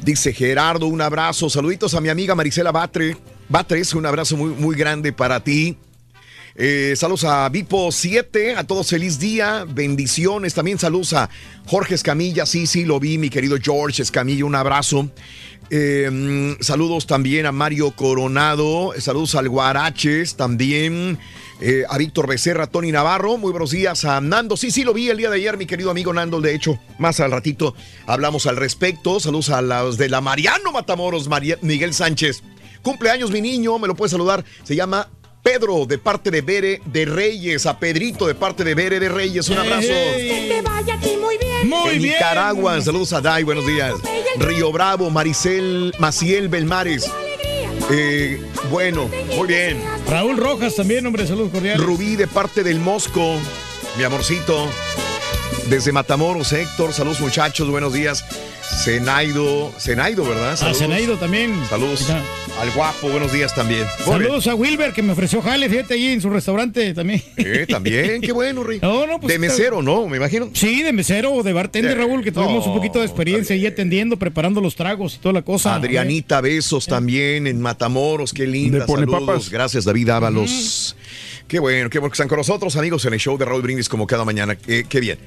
Dice 0.04 0.34
Gerardo, 0.34 0.88
un 0.88 1.02
abrazo, 1.02 1.50
saluditos 1.50 1.94
a 1.94 2.02
mi 2.02 2.10
amiga 2.10 2.36
Marisela 2.36 2.72
Batre. 2.72 3.18
Batres, 3.48 3.94
un 3.96 4.06
abrazo 4.06 4.38
muy, 4.38 4.50
muy 4.52 4.76
grande 4.76 5.12
para 5.12 5.44
ti. 5.44 5.78
Eh, 6.62 6.94
saludos 6.98 7.24
a 7.24 7.48
Vipo 7.48 7.90
7, 7.90 8.56
a 8.56 8.66
todos 8.66 8.90
feliz 8.90 9.18
día, 9.18 9.66
bendiciones. 9.68 10.54
También 10.54 10.78
saludos 10.78 11.14
a 11.14 11.30
Jorge 11.66 11.96
Escamilla, 11.96 12.46
sí, 12.46 12.68
sí, 12.68 12.84
lo 12.84 13.00
vi, 13.00 13.18
mi 13.18 13.30
querido 13.30 13.56
George 13.62 14.02
Escamilla, 14.02 14.44
un 14.44 14.56
abrazo. 14.56 15.10
Mm, 15.72 16.54
saludos 16.60 17.06
también 17.08 17.46
a 17.46 17.52
Mario 17.54 17.92
Coronado, 17.92 18.92
saludos 19.00 19.36
al 19.36 19.48
Guaraches 19.50 20.36
también. 20.36 21.18
eh, 21.62 21.84
a 21.90 21.98
Víctor 21.98 22.26
Becerra, 22.28 22.68
Tony 22.68 22.90
Navarro, 22.92 23.38
muy 23.38 23.52
buenos 23.52 23.72
días 23.72 24.04
a 24.06 24.20
Nando. 24.22 24.56
Sí, 24.58 24.72
sí, 24.72 24.84
lo 24.86 24.94
vi 24.94 25.10
el 25.10 25.18
día 25.18 25.30
de 25.30 25.36
ayer, 25.38 25.58
mi 25.58 25.66
querido 25.66 25.92
amigo 25.92 26.14
Nando. 26.14 26.40
De 26.42 26.56
hecho, 26.56 26.80
más 26.98 27.20
al 27.22 27.32
ratito 27.32 27.76
hablamos 28.08 28.48
al 28.48 28.56
respecto. 28.58 29.20
Saludos 29.20 29.50
a 29.50 29.62
los 29.62 29.98
de 29.98 30.08
la 30.10 30.22
Mariano 30.22 30.72
Matamoros, 30.72 31.28
María- 31.28 31.58
Miguel 31.62 31.94
Sánchez. 31.94 32.44
Cumpleaños, 32.82 33.30
mi 33.32 33.42
niño, 33.42 33.78
me 33.78 33.88
lo 33.90 33.96
puede 33.96 34.10
saludar. 34.10 34.46
Se 34.64 34.74
llama 34.76 35.10
Pedro 35.44 35.86
de 35.86 35.98
parte 35.98 36.32
de 36.32 36.42
Bere 36.42 36.82
de 36.86 37.06
Reyes, 37.06 37.66
a 37.66 37.80
Pedrito 37.80 38.28
de 38.28 38.36
parte 38.36 38.64
de 38.64 38.76
Bere 38.76 39.00
de 39.00 39.10
Reyes. 39.10 39.50
Un 39.50 39.58
abrazo. 39.58 39.88
Que 39.88 40.48
te 40.50 40.62
vaya 40.62 40.94
a 40.96 41.00
ti 41.00 41.18
muy 41.20 41.38
bien. 41.38 41.70
Muy 41.70 41.96
en 41.96 42.02
bien. 42.02 42.14
Nicaragua, 42.14 42.82
saludos 42.82 43.14
a 43.14 43.22
Dai, 43.22 43.44
buenos 43.44 43.66
días. 43.66 43.94
Río 44.38 44.72
Bravo, 44.72 45.10
Maricel, 45.10 45.94
Maciel 46.00 46.50
Belmares. 46.50 47.10
Eh, 47.92 48.42
bueno, 48.70 49.10
muy 49.36 49.48
bien. 49.48 49.82
Raúl 50.08 50.38
Rojas 50.38 50.76
también, 50.76 51.06
hombre, 51.06 51.26
saludos 51.26 51.52
cordiales. 51.52 51.82
Rubí 51.82 52.16
de 52.16 52.28
parte 52.28 52.64
del 52.64 52.80
Mosco, 52.80 53.38
mi 53.98 54.04
amorcito. 54.04 54.68
Desde 55.70 55.92
Matamoros, 55.92 56.52
Héctor, 56.52 56.94
saludos 56.94 57.20
muchachos, 57.22 57.70
buenos 57.70 57.94
días. 57.94 58.26
Zenaido, 58.76 59.74
Zenaido, 59.80 60.24
¿verdad? 60.24 60.54
A 60.54 60.58
Saludos. 60.58 60.78
Zenaido 60.80 61.18
también. 61.18 61.54
Saludos 61.70 62.08
al 62.10 62.72
guapo, 62.72 63.10
buenos 63.10 63.32
días 63.32 63.54
también. 63.56 63.86
Saludos 64.06 64.48
a 64.48 64.56
Wilber 64.56 64.94
que 64.94 65.02
me 65.02 65.14
ofreció 65.14 65.42
jale, 65.42 65.70
fíjate 65.70 65.94
ahí 65.96 66.08
en 66.08 66.22
su 66.22 66.30
restaurante 66.30 66.94
también. 66.94 67.22
Eh, 67.38 67.66
también, 67.70 68.22
qué 68.22 68.32
bueno, 68.32 68.64
Rick. 68.64 68.82
No, 68.84 69.08
no, 69.08 69.20
pues 69.20 69.32
de 69.34 69.40
mesero, 69.40 69.82
¿no? 69.82 70.08
Me 70.08 70.18
imagino. 70.18 70.50
Sí, 70.54 70.84
de 70.84 70.94
mesero 70.94 71.34
o 71.34 71.44
de 71.44 71.54
bartender, 71.54 71.92
Eh, 71.92 71.96
Raúl, 71.96 72.24
que 72.24 72.32
tuvimos 72.32 72.66
no, 72.66 72.72
un 72.72 72.78
poquito 72.78 73.00
de 73.00 73.06
experiencia 73.06 73.56
ahí 73.56 73.66
atendiendo, 73.66 74.18
preparando 74.18 74.62
los 74.62 74.76
tragos 74.76 75.16
y 75.16 75.18
toda 75.20 75.34
la 75.34 75.42
cosa. 75.42 75.76
Adrianita 75.76 76.42
Besos 76.42 76.86
también 76.86 77.48
en 77.48 77.60
Matamoros, 77.62 78.34
qué 78.34 78.46
linda. 78.46 78.80
De 78.80 78.86
Pone 78.86 79.06
Saludos. 79.06 79.22
Papas. 79.28 79.50
Gracias, 79.50 79.86
David 79.86 80.10
Ábalos. 80.10 80.96
Qué 81.50 81.58
bueno, 81.58 81.90
qué 81.90 81.98
bueno 81.98 82.12
que 82.12 82.14
están 82.14 82.28
con 82.28 82.38
nosotros, 82.38 82.76
amigos, 82.76 83.04
en 83.06 83.14
el 83.14 83.20
show 83.20 83.36
de 83.36 83.44
Raúl 83.44 83.64
Brindis 83.64 83.90
como 83.90 84.06
cada 84.06 84.24
mañana. 84.24 84.56
Qué, 84.56 84.84
qué 84.84 85.00
bien. 85.00 85.18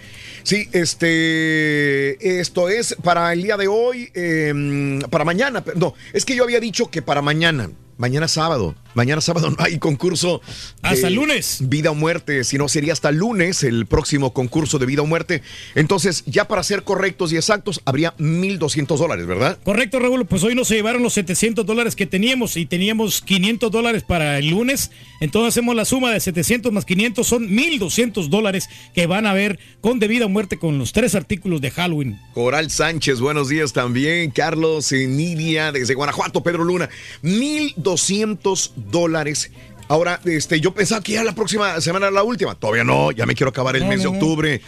Sí, 0.44 0.68
este, 0.70 2.38
esto 2.40 2.68
es 2.68 2.94
para 3.02 3.32
el 3.32 3.42
día 3.42 3.56
de 3.56 3.66
hoy, 3.66 4.08
eh, 4.14 5.00
para 5.10 5.24
mañana. 5.24 5.64
No, 5.74 5.94
es 6.12 6.24
que 6.24 6.36
yo 6.36 6.44
había 6.44 6.60
dicho 6.60 6.88
que 6.88 7.02
para 7.02 7.22
mañana. 7.22 7.70
Mañana 7.98 8.28
sábado. 8.28 8.76
Mañana 8.94 9.20
sábado 9.20 9.50
no 9.50 9.56
hay 9.58 9.78
concurso. 9.78 10.40
de 10.82 10.88
Hasta 10.88 11.08
el 11.08 11.14
lunes. 11.14 11.58
Vida 11.68 11.90
o 11.90 11.94
muerte. 11.94 12.44
Si 12.44 12.58
no, 12.58 12.68
sería 12.68 12.92
hasta 12.92 13.10
el 13.10 13.16
lunes 13.16 13.62
el 13.62 13.86
próximo 13.86 14.32
concurso 14.32 14.78
de 14.78 14.86
vida 14.86 15.02
o 15.02 15.06
muerte. 15.06 15.42
Entonces, 15.74 16.24
ya 16.26 16.48
para 16.48 16.62
ser 16.62 16.82
correctos 16.82 17.32
y 17.32 17.36
exactos, 17.36 17.80
habría 17.84 18.16
1.200 18.16 18.96
dólares, 18.96 19.26
¿verdad? 19.26 19.58
Correcto, 19.64 19.98
Raúl. 19.98 20.26
Pues 20.26 20.42
hoy 20.42 20.54
nos 20.54 20.72
se 20.72 20.76
llevaron 20.76 21.02
los 21.02 21.12
700 21.12 21.66
dólares 21.66 21.96
que 21.96 22.06
teníamos 22.06 22.56
y 22.56 22.66
teníamos 22.66 23.20
500 23.20 23.70
dólares 23.70 24.02
para 24.04 24.38
el 24.38 24.48
lunes. 24.48 24.90
Entonces 25.20 25.50
hacemos 25.50 25.76
la 25.76 25.84
suma 25.84 26.10
de 26.10 26.20
700 26.20 26.72
más 26.72 26.84
500 26.84 27.26
son 27.26 27.48
1.200 27.48 28.28
dólares 28.28 28.68
que 28.94 29.06
van 29.06 29.26
a 29.26 29.34
ver 29.34 29.58
con 29.80 29.98
debida 29.98 30.28
muerte 30.28 30.58
con 30.58 30.78
los 30.78 30.92
tres 30.92 31.14
artículos 31.14 31.60
de 31.60 31.70
Halloween. 31.70 32.18
Coral 32.32 32.70
Sánchez, 32.70 33.20
buenos 33.20 33.48
días 33.48 33.72
también. 33.72 34.30
Carlos 34.30 34.92
Nidia 34.92 35.72
desde 35.72 35.94
Guanajuato, 35.94 36.42
Pedro 36.42 36.64
Luna, 36.64 36.88
1.200 37.22 38.72
dólares. 38.76 38.81
Ahora, 39.88 40.20
este, 40.24 40.58
yo 40.60 40.72
pensaba 40.72 41.02
que 41.02 41.12
ya 41.12 41.24
la 41.24 41.34
próxima 41.34 41.78
semana 41.82 42.06
era 42.06 42.14
la 42.14 42.22
última. 42.22 42.54
Todavía 42.54 42.82
no, 42.82 43.10
ya 43.10 43.26
me 43.26 43.34
quiero 43.34 43.50
acabar 43.50 43.76
el 43.76 43.82
No, 43.82 43.88
mes 43.88 43.98
no, 43.98 44.04
de 44.04 44.10
no. 44.10 44.12
octubre. 44.24 44.60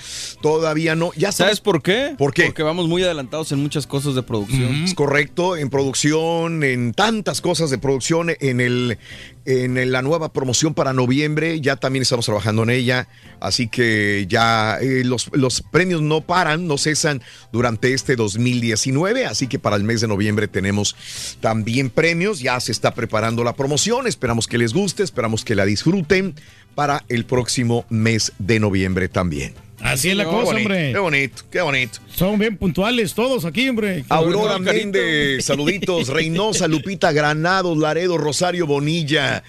Todavía 0.43 0.95
no. 0.97 1.13
Ya 1.17 1.33
¿Sabes 1.33 1.61
por 1.61 1.81
qué? 1.83 2.15
¿Por 2.19 2.35
qué? 2.35 2.45
Porque 2.47 2.63
vamos 2.63 2.89
muy 2.89 3.03
adelantados 3.05 3.51
en 3.53 3.61
muchas 3.61 3.87
cosas 3.87 4.15
de 4.15 4.23
producción. 4.23 4.85
Es 4.85 4.93
correcto, 4.95 5.57
en 5.57 5.71
producción, 5.71 6.63
en 6.63 6.93
tantas 6.93 7.41
cosas 7.41 7.71
de 7.71 7.79
producción, 7.79 8.33
en 8.39 8.61
el 8.61 8.99
en 9.45 9.93
la 9.93 10.03
nueva 10.03 10.33
promoción 10.33 10.75
para 10.75 10.93
noviembre, 10.93 11.61
ya 11.61 11.77
también 11.77 12.03
estamos 12.03 12.25
trabajando 12.25 12.63
en 12.63 12.71
ella, 12.71 13.09
así 13.41 13.69
que 13.69 14.27
ya 14.29 14.79
eh, 14.81 15.05
los, 15.05 15.31
los 15.33 15.61
premios 15.63 16.03
no 16.03 16.23
paran, 16.23 16.67
no 16.67 16.79
cesan 16.79 17.23
durante 17.53 17.93
este 17.93 18.17
2019, 18.17 19.27
así 19.27 19.47
que 19.47 19.59
para 19.59 19.77
el 19.77 19.85
mes 19.85 20.01
de 20.01 20.09
noviembre 20.09 20.49
tenemos 20.49 20.97
también 21.41 21.91
premios, 21.91 22.41
ya 22.41 22.59
se 22.61 22.73
está 22.73 22.95
preparando 22.95 23.45
la 23.45 23.55
promoción, 23.55 24.07
esperamos 24.07 24.47
que 24.47 24.59
les 24.59 24.73
guste, 24.73 25.03
esperamos 25.03 25.45
que 25.45 25.55
la 25.55 25.67
disfruten 25.67 26.35
para 26.75 27.05
el 27.09 27.25
próximo 27.25 27.85
mes 27.89 28.33
de 28.39 28.61
noviembre 28.61 29.09
también. 29.09 29.55
Así 29.81 30.11
es 30.11 30.17
la 30.17 30.25
Qué 30.25 30.31
cosa, 30.31 30.45
bonito, 30.45 30.63
hombre. 30.63 30.93
Qué 30.93 30.99
bonito, 30.99 31.43
qué 31.51 31.61
bonito. 31.61 31.99
Son 32.15 32.39
bien 32.39 32.57
puntuales 32.57 33.15
todos 33.15 33.45
aquí, 33.45 33.69
hombre. 33.69 34.05
Aurora 34.09 34.59
Méndez, 34.59 35.45
saluditos, 35.45 36.09
Reynosa, 36.15 36.69
Lupita 36.69 37.13
Granados, 37.13 37.77
Laredo, 37.77 38.17
Rosario 38.17 38.67
Bonilla. 38.67 39.43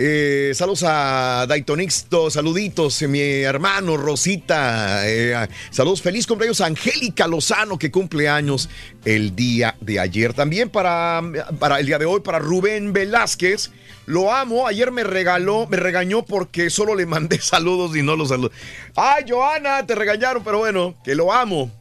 Eh, 0.00 0.52
saludos 0.54 0.84
a 0.86 1.44
Daytonixto, 1.48 2.30
saluditos, 2.30 3.02
eh, 3.02 3.08
mi 3.08 3.20
hermano 3.20 3.96
Rosita. 3.96 5.02
eh, 5.08 5.48
saludos, 5.70 6.02
feliz 6.02 6.24
cumpleaños 6.24 6.60
a 6.60 6.66
Angélica 6.66 7.26
Lozano, 7.26 7.80
que 7.80 7.90
cumple 7.90 8.28
años 8.28 8.68
el 9.04 9.34
día 9.34 9.76
de 9.80 9.98
ayer. 9.98 10.34
También 10.34 10.70
para, 10.70 11.20
para 11.58 11.80
el 11.80 11.86
día 11.86 11.98
de 11.98 12.04
hoy, 12.04 12.20
para 12.20 12.38
Rubén 12.38 12.92
Velázquez. 12.92 13.72
Lo 14.06 14.32
amo, 14.32 14.68
ayer 14.68 14.92
me 14.92 15.02
regaló, 15.02 15.66
me 15.66 15.76
regañó 15.76 16.24
porque 16.24 16.70
solo 16.70 16.94
le 16.94 17.04
mandé 17.04 17.38
saludos 17.40 17.96
y 17.96 18.04
no 18.04 18.14
los 18.14 18.28
saludos. 18.28 18.52
Ay, 18.94 19.24
Joana, 19.28 19.84
te 19.84 19.96
regañaron, 19.96 20.44
pero 20.44 20.58
bueno, 20.58 20.94
que 21.02 21.16
lo 21.16 21.32
amo. 21.32 21.72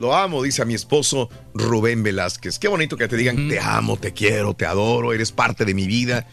Lo 0.00 0.14
amo, 0.14 0.42
dice 0.42 0.62
a 0.62 0.64
mi 0.64 0.74
esposo 0.74 1.28
Rubén 1.54 2.02
Velázquez. 2.04 2.58
Qué 2.58 2.68
bonito 2.68 2.96
que 2.96 3.08
te 3.08 3.16
digan, 3.16 3.48
te 3.48 3.58
amo, 3.58 3.96
te 3.96 4.12
quiero, 4.12 4.54
te 4.54 4.64
adoro, 4.64 5.12
eres 5.12 5.32
parte 5.32 5.64
de 5.64 5.74
mi 5.74 5.86
vida, 5.86 6.26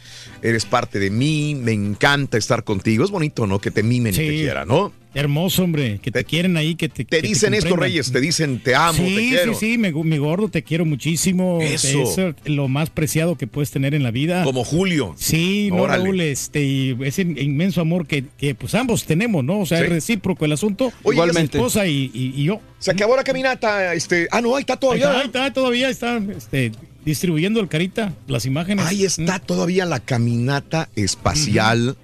eres 0.49 0.65
parte 0.65 0.99
de 0.99 1.09
mí, 1.09 1.55
me 1.55 1.72
encanta 1.72 2.38
estar 2.38 2.63
contigo. 2.63 3.03
Es 3.03 3.11
bonito, 3.11 3.47
¿no? 3.47 3.59
Que 3.59 3.72
te 3.72 3.84
mimen 3.84 4.13
y 4.13 4.17
te 4.17 4.27
quieran, 4.30 4.67
¿no? 4.67 4.93
Hermoso, 5.13 5.63
hombre, 5.63 5.99
que 6.03 6.11
te, 6.11 6.26
quieren 6.26 6.57
ahí, 6.57 6.76
que 6.76 6.89
te 6.89 7.05
Te 7.05 7.22
dicen 7.22 7.53
esto, 7.53 7.69
comprendan. 7.69 7.89
Reyes, 7.89 8.11
te 8.11 8.19
dicen, 8.19 8.59
te 8.59 8.76
amo, 8.76 8.97
sí, 8.97 9.15
te 9.15 9.22
quiero. 9.30 9.53
Sí, 9.53 9.72
sí, 9.72 9.77
mi, 9.77 9.93
mi 9.93 10.17
gordo, 10.17 10.49
te 10.49 10.61
quiero 10.61 10.84
muchísimo. 10.84 11.59
Eso. 11.61 12.03
Es 12.43 12.49
lo 12.51 12.67
más 12.67 12.89
preciado 12.89 13.38
que 13.38 13.47
puedes 13.47 13.72
tener 13.72 13.95
en 13.95 14.03
la 14.03 14.11
vida. 14.11 14.43
Como 14.43 14.65
Julio. 14.65 15.15
Sí, 15.17 15.69
no, 15.72 15.84
Órale. 15.84 16.03
Raúl, 16.03 16.19
este, 16.19 16.63
y 16.65 16.97
ese 17.01 17.22
inmenso 17.22 17.80
amor 17.80 18.07
que, 18.07 18.26
que, 18.38 18.55
pues 18.55 18.76
ambos 18.76 19.05
tenemos, 19.05 19.41
¿no? 19.41 19.61
O 19.61 19.65
sea, 19.65 19.77
Sí. 19.77 19.85
es 19.85 19.89
recíproco 19.89 20.43
el 20.43 20.51
asunto. 20.51 20.91
Oye, 21.03 21.15
Igualmente. 21.15 21.57
Mi 21.57 21.63
esposa 21.63 21.88
y, 21.88 22.11
y- 22.13 22.34
y 22.35 22.43
yo. 22.43 22.59
Se 22.80 22.91
acabó 22.91 23.15
la 23.15 23.23
caminata, 23.23 23.93
este. 23.93 24.27
Ah, 24.31 24.41
no, 24.41 24.53
ahí 24.57 24.61
está 24.61 24.73
Ahí 24.73 24.80
todavía. 24.80 25.05
está, 25.05 25.19
ahí 25.22 25.26
está, 25.27 25.53
todavía 25.53 25.89
está 25.89 26.17
este, 26.35 26.73
distribuyendo 27.06 27.60
el 27.60 27.68
carita, 27.69 28.14
las 28.27 28.45
imágenes. 28.45 28.86
Ahí 28.86 29.06
está 29.06 29.40
todavía 29.40 29.86
la 29.86 29.99
caminata 29.99 30.90
espacial, 30.95 31.98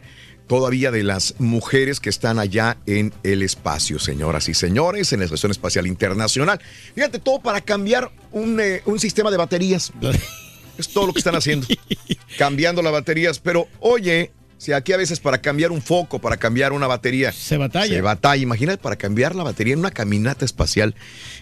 todavía 0.48 0.92
de 0.92 1.04
las 1.04 1.36
mujeres 1.40 2.00
que 2.00 2.10
están 2.10 2.40
allá 2.40 2.78
en 2.86 3.14
el 3.24 3.42
espacio, 3.42 4.00
señoras 4.00 4.48
y 4.48 4.54
señores, 4.54 5.12
en 5.12 5.20
la 5.20 5.26
Estación 5.26 5.52
Espacial 5.52 5.88
Internacional. 5.88 6.62
Fíjate, 6.94 7.20
todo 7.20 7.42
para 7.42 7.62
cambiar 7.62 8.12
un, 8.32 8.60
eh, 8.60 8.82
un 8.86 9.00
sistema 9.00 9.32
de 9.32 9.38
baterías. 9.38 9.92
Es 10.78 10.88
todo 10.88 11.06
lo 11.06 11.14
que 11.14 11.20
están 11.20 11.36
haciendo. 11.36 11.68
Cambiando 12.40 12.82
las 12.82 12.94
baterías. 12.94 13.40
Pero 13.40 13.68
oye, 13.82 14.32
si 14.62 14.74
aquí 14.74 14.94
a 14.94 14.98
veces 14.98 15.20
para 15.20 15.42
cambiar 15.42 15.72
un 15.72 15.82
foco, 15.82 16.20
para 16.20 16.38
cambiar 16.38 16.72
una 16.72 16.86
batería. 16.86 17.32
Se 17.32 17.58
batalla. 17.58 17.96
Se 17.96 18.02
batalla. 18.02 18.44
Imagínate 18.44 18.78
para 18.78 18.96
cambiar 18.96 19.34
la 19.34 19.42
batería 19.42 19.74
en 19.74 19.80
una 19.80 19.90
caminata 19.90 20.46
espacial. 20.46 20.94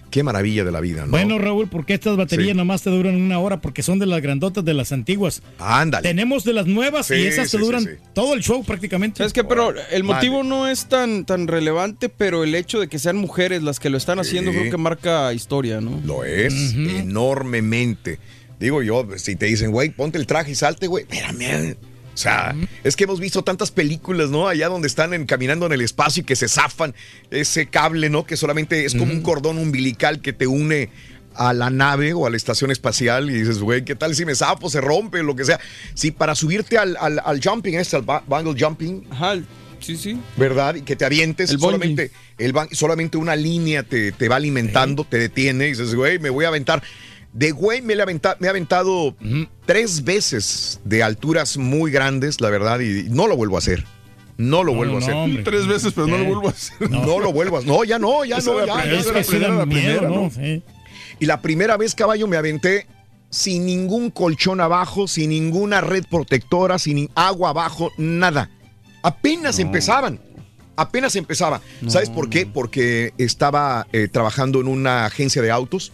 Qué 0.10 0.24
maravilla 0.24 0.64
de 0.64 0.72
la 0.72 0.80
vida, 0.80 1.02
¿no? 1.04 1.12
Bueno, 1.12 1.38
Raúl, 1.38 1.68
porque 1.68 1.94
estas 1.96 2.16
baterías 2.16 2.52
Sí. 2.52 2.54
nomás 2.56 2.82
te 2.82 2.90
duran 2.90 3.18
una 3.18 3.38
hora 3.40 3.60
porque 3.60 3.84
son 3.84 4.00
de 4.00 4.06
las 4.06 4.22
grandotas 4.22 4.64
de 4.64 4.74
las 4.74 4.94
antiguas. 4.94 5.42
Ándale. 5.60 6.08
Tenemos 6.08 6.46
de 6.46 6.54
las 6.54 6.66
nuevas 6.66 7.08
Sí, 7.08 7.16
y 7.16 7.26
esas 7.28 7.50
sí, 7.50 7.58
te 7.58 7.62
duran 7.64 7.84
sí, 7.84 7.90
sí. 7.92 8.04
todo 8.14 8.34
el 8.36 8.42
show 8.42 8.64
prácticamente. 8.64 9.18
¿Sabes 9.18 9.34
qué? 9.34 9.44
Pero 9.44 9.74
el 9.92 10.04
motivo 10.06 10.44
no 10.44 10.70
es 10.70 10.86
tan, 10.86 11.26
tan 11.26 11.48
relevante, 11.50 12.08
pero 12.08 12.46
el 12.46 12.56
hecho 12.56 12.80
de 12.80 12.88
que 12.88 13.00
sean 13.00 13.18
mujeres 13.18 13.64
las 13.64 13.82
que 13.82 13.90
lo 13.90 13.98
están 13.98 14.20
haciendo 14.20 14.54
Sí. 14.54 14.60
creo 14.60 14.72
que 14.72 14.78
marca 14.78 15.34
historia, 15.34 15.82
¿no? 15.82 16.00
Lo 16.06 16.24
es 16.24 16.54
enormemente. 16.74 18.18
Digo 18.62 18.82
yo, 18.82 19.06
si 19.18 19.36
te 19.36 19.46
dicen, 19.48 19.72
güey, 19.72 19.90
ponte 19.90 20.18
el 20.18 20.26
traje 20.26 20.52
y 20.52 20.56
salte, 20.56 20.88
güey, 20.88 21.04
espérame. 21.04 21.76
O 22.20 22.22
sea, 22.22 22.54
es 22.84 22.98
que 22.98 23.06
hemos 23.06 23.22
visto 23.22 23.44
tantas 23.46 23.72
películas, 23.72 24.30
¿no? 24.30 24.50
Allá 24.50 24.68
donde 24.68 24.90
están 24.90 25.14
en- 25.14 25.26
caminando 25.26 25.66
en 25.68 25.72
el 25.72 25.80
espacio 25.80 26.20
y 26.22 26.26
que 26.26 26.36
se 26.36 26.50
zafan 26.50 26.94
ese 27.32 27.68
cable, 27.68 28.10
¿no? 28.10 28.26
Que 28.26 28.36
solamente 28.36 28.84
es 28.84 28.94
como 28.94 29.14
un 29.14 29.22
cordón 29.22 29.58
umbilical 29.58 30.20
que 30.20 30.34
te 30.34 30.46
une 30.46 30.90
a 31.36 31.54
la 31.54 31.70
nave 31.70 32.12
o 32.12 32.26
a 32.28 32.30
la 32.30 32.36
estación 32.36 32.72
espacial 32.72 33.30
y 33.30 33.36
dices, 33.36 33.60
güey, 33.60 33.86
¿qué 33.86 33.96
tal 33.96 34.14
si 34.16 34.26
me 34.26 34.36
zafo, 34.36 34.70
se 34.70 34.82
rompe, 34.82 35.24
lo 35.24 35.34
que 35.34 35.46
sea? 35.46 35.62
Si 35.94 36.12
para 36.12 36.36
subirte 36.36 36.78
al, 36.78 36.98
al, 37.00 37.22
al 37.24 37.40
jumping, 37.42 37.76
este, 37.76 37.96
al 37.96 38.02
ba- 38.02 38.22
bungle 38.28 38.62
jumping, 38.62 39.06
Ajá, 39.12 39.36
sí, 39.80 39.96
sí. 39.96 40.20
¿verdad? 40.36 40.76
Y 40.76 40.82
que 40.82 40.98
te 40.98 41.06
avientes, 41.06 41.52
El 41.52 41.60
solamente, 41.62 42.12
el 42.38 42.54
solamente 42.74 43.16
una 43.18 43.38
línea 43.38 43.84
te, 43.84 44.12
te 44.12 44.28
va 44.28 44.36
alimentando, 44.36 45.06
te 45.06 45.18
detiene 45.20 45.68
y 45.68 45.70
dices, 45.70 45.96
güey, 45.96 46.20
me 46.20 46.30
voy 46.30 46.44
a 46.44 46.50
aventar. 46.50 46.84
De 47.34 47.52
güey 47.52 47.82
me, 47.82 47.96
me 47.96 48.48
he 48.48 48.50
aventado 48.50 49.16
tres 49.66 50.04
veces 50.04 50.80
de 50.84 51.04
alturas 51.04 51.58
muy 51.58 51.92
grandes, 51.92 52.42
la 52.42 52.50
verdad, 52.50 52.80
y 52.80 53.08
no 53.10 53.28
lo 53.28 53.36
vuelvo 53.38 53.56
a 53.56 53.60
hacer. 53.60 53.86
No 54.38 54.64
lo 54.64 54.72
No, 54.72 54.78
vuelvo 54.78 54.98
a 54.98 55.00
no, 55.00 55.06
hacer. 55.06 55.14
hombre. 55.16 55.44
Tres 55.44 55.68
veces, 55.68 55.94
pero 55.94 56.08
no 56.08 56.18
lo 56.18 56.24
vuelvo 56.26 56.48
a 56.48 56.52
hacer. 56.52 56.90
No, 56.90 57.20
lo 57.20 57.32
vuelvo 57.34 57.58
a 57.58 57.60
hacer. 57.60 57.72
No, 57.72 57.84
ya 57.84 58.00
no, 58.00 58.24
ya 58.26 58.38
Esa 58.38 58.52
no, 58.52 58.60
ya. 58.60 58.66
la 58.66 58.76
ya. 58.76 58.82
primera, 58.82 59.20
esa 59.20 59.36
era 59.36 59.50
la 59.50 59.66
primera, 59.66 60.00
primera, 60.00 60.10
¿no? 60.10 60.32
Y 61.20 61.26
la 61.26 61.42
primera 61.42 61.78
vez, 61.78 61.94
caballo, 61.94 62.26
me 62.28 62.38
aventé 62.38 62.88
sin 63.30 63.66
ningún 63.66 64.10
colchón 64.10 64.60
abajo, 64.62 65.08
sin 65.08 65.30
ninguna 65.32 65.82
red 65.82 66.06
protectora, 66.10 66.80
sin 66.80 67.10
agua 67.16 67.50
abajo, 67.50 67.92
nada. 67.98 68.50
Apenas 69.04 69.60
empezaban. 69.60 70.20
Apenas 70.78 71.18
empezaba. 71.18 71.60
¿Sabes 71.88 72.10
por 72.10 72.30
qué? 72.30 72.46
Porque 72.46 73.14
estaba 73.18 73.86
eh, 73.92 74.08
trabajando 74.10 74.62
en 74.62 74.70
una 74.70 75.06
agencia 75.06 75.42
de 75.42 75.52
autos 75.52 75.92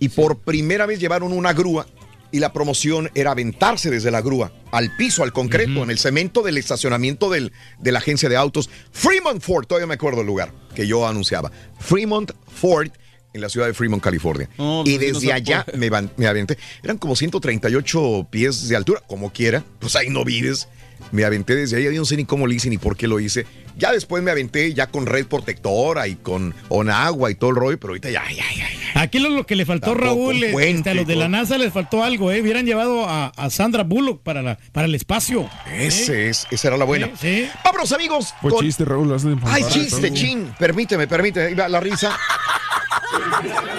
y 0.00 0.08
por 0.08 0.38
primera 0.38 0.86
vez 0.86 0.98
llevaron 0.98 1.32
una 1.32 1.52
grúa 1.52 1.86
y 2.32 2.38
la 2.40 2.52
promoción 2.52 3.10
era 3.14 3.32
aventarse 3.32 3.90
desde 3.90 4.10
la 4.10 4.20
grúa 4.20 4.52
al 4.72 4.94
piso, 4.96 5.22
al 5.24 5.32
concreto, 5.32 5.82
en 5.82 5.90
el 5.90 5.98
cemento 5.98 6.42
del 6.42 6.58
estacionamiento 6.58 7.28
del, 7.30 7.52
de 7.80 7.92
la 7.92 7.98
agencia 8.00 8.28
de 8.28 8.36
autos. 8.36 8.70
Fremont 8.92 9.40
Ford, 9.42 9.66
todavía 9.66 9.86
me 9.88 9.94
acuerdo 9.94 10.20
el 10.20 10.26
lugar 10.28 10.52
que 10.74 10.86
yo 10.86 11.06
anunciaba. 11.06 11.50
Fremont 11.80 12.30
Ford 12.48 12.88
en 13.32 13.40
la 13.40 13.48
ciudad 13.48 13.66
de 13.68 13.74
Fremont, 13.74 14.02
California. 14.02 14.48
No, 14.58 14.82
y 14.86 14.96
pues, 14.96 15.12
no 15.12 15.18
desde 15.18 15.26
se 15.28 15.32
allá 15.32 15.64
me, 15.74 15.88
van- 15.90 16.12
me 16.16 16.26
aventé. 16.26 16.56
Eran 16.82 16.98
como 16.98 17.14
138 17.16 18.26
pies 18.30 18.68
de 18.68 18.76
altura, 18.76 19.02
como 19.06 19.32
quiera. 19.32 19.64
Pues 19.78 19.94
ahí 19.96 20.08
no 20.08 20.24
vives. 20.24 20.68
Me 21.12 21.24
aventé 21.24 21.54
desde 21.56 21.76
ahí, 21.76 21.84
yo 21.84 21.92
no 21.92 22.04
sé 22.04 22.16
ni 22.16 22.24
cómo 22.24 22.46
lo 22.46 22.52
hice 22.52 22.70
ni 22.70 22.78
por 22.78 22.96
qué 22.96 23.06
lo 23.08 23.20
hice. 23.20 23.46
Ya 23.76 23.92
después 23.92 24.22
me 24.22 24.30
aventé 24.30 24.74
ya 24.74 24.88
con 24.88 25.06
red 25.06 25.26
protectora 25.26 26.06
y 26.08 26.16
con, 26.16 26.54
con 26.68 26.90
agua 26.90 27.30
y 27.30 27.34
todo 27.34 27.50
el 27.50 27.56
rollo, 27.56 27.78
pero 27.80 27.92
ahorita 27.92 28.10
ya, 28.10 28.22
ya, 28.30 28.44
ya. 28.56 28.66
Aquí 29.00 29.18
lo, 29.20 29.30
lo 29.30 29.46
que 29.46 29.56
le 29.56 29.64
faltó 29.64 29.92
Tampoco 29.92 30.06
Raúl, 30.06 30.36
un 30.36 30.44
eh, 30.44 30.50
puente, 30.52 30.76
este, 30.78 30.90
a 30.90 30.94
los 30.94 31.06
de 31.06 31.16
la. 31.16 31.28
NASA 31.28 31.56
les 31.56 31.72
faltó 31.72 32.02
algo, 32.04 32.30
¿eh? 32.32 32.42
Hubieran 32.42 32.66
llevado 32.66 33.08
a, 33.08 33.28
a 33.28 33.50
Sandra 33.50 33.84
Bullock 33.84 34.22
para, 34.22 34.42
la, 34.42 34.58
para 34.72 34.86
el 34.86 34.94
espacio. 34.94 35.48
Ese 35.72 36.28
es, 36.28 36.46
esa 36.50 36.68
era 36.68 36.76
la 36.76 36.84
buena. 36.84 37.06
Sí, 37.18 37.44
sí. 37.44 37.50
Vámonos, 37.64 37.92
amigos. 37.92 38.34
Fue 38.42 38.50
con- 38.50 38.64
chiste, 38.64 38.84
Raúl. 38.84 39.12
hazle 39.14 39.36
Ay, 39.44 39.64
chiste, 39.70 40.12
chin. 40.12 40.52
Permíteme, 40.58 41.06
permíteme. 41.06 41.46
Ahí 41.46 41.54
va 41.54 41.68
la 41.68 41.80
risa. 41.80 42.18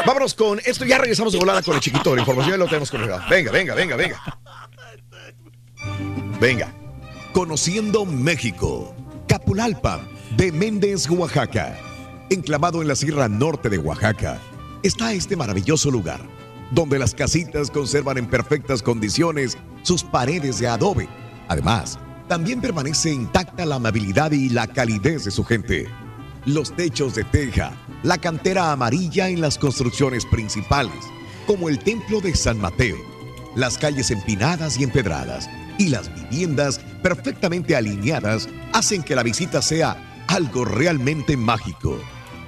Vámonos 0.05 0.33
con 0.33 0.59
esto. 0.65 0.85
Ya 0.85 0.97
regresamos 0.97 1.33
de 1.33 1.39
volada 1.39 1.61
con 1.61 1.75
el 1.75 1.81
chiquito. 1.81 2.15
La 2.15 2.21
información 2.21 2.53
ya 2.53 2.57
lo 2.57 2.65
tenemos 2.65 2.89
con 2.89 3.01
Venga, 3.29 3.51
venga, 3.51 3.75
venga, 3.75 3.95
venga. 3.95 4.21
Venga. 6.39 6.73
Conociendo 7.33 8.05
México. 8.05 8.93
Capulalpa, 9.25 10.01
de 10.35 10.51
Méndez, 10.51 11.09
Oaxaca. 11.09 11.79
Enclavado 12.29 12.81
en 12.81 12.89
la 12.89 12.95
Sierra 12.95 13.29
Norte 13.29 13.69
de 13.69 13.77
Oaxaca, 13.77 14.37
está 14.83 15.13
este 15.13 15.37
maravilloso 15.37 15.89
lugar, 15.89 16.19
donde 16.71 16.99
las 16.99 17.15
casitas 17.15 17.71
conservan 17.71 18.17
en 18.17 18.25
perfectas 18.29 18.83
condiciones 18.83 19.57
sus 19.81 20.03
paredes 20.03 20.59
de 20.59 20.67
adobe. 20.67 21.07
Además, 21.47 21.97
también 22.27 22.59
permanece 22.59 23.13
intacta 23.13 23.65
la 23.65 23.75
amabilidad 23.75 24.33
y 24.33 24.49
la 24.49 24.67
calidez 24.67 25.23
de 25.23 25.31
su 25.31 25.45
gente. 25.45 25.87
Los 26.45 26.75
techos 26.75 27.15
de 27.15 27.23
teja, 27.23 27.71
la 28.03 28.17
cantera 28.17 28.73
amarilla 28.73 29.29
en 29.29 29.39
las 29.39 29.57
construcciones 29.57 30.25
principales, 30.25 31.05
como 31.47 31.69
el 31.69 31.79
Templo 31.79 32.19
de 32.19 32.35
San 32.35 32.59
Mateo, 32.59 32.97
las 33.55 33.77
calles 33.77 34.11
empinadas 34.11 34.77
y 34.77 34.83
empedradas 34.83 35.49
y 35.77 35.89
las 35.89 36.13
viviendas 36.13 36.79
perfectamente 37.01 37.75
alineadas 37.75 38.47
hacen 38.73 39.03
que 39.03 39.15
la 39.15 39.23
visita 39.23 39.61
sea 39.61 40.23
algo 40.27 40.65
realmente 40.65 41.35
mágico. 41.37 41.99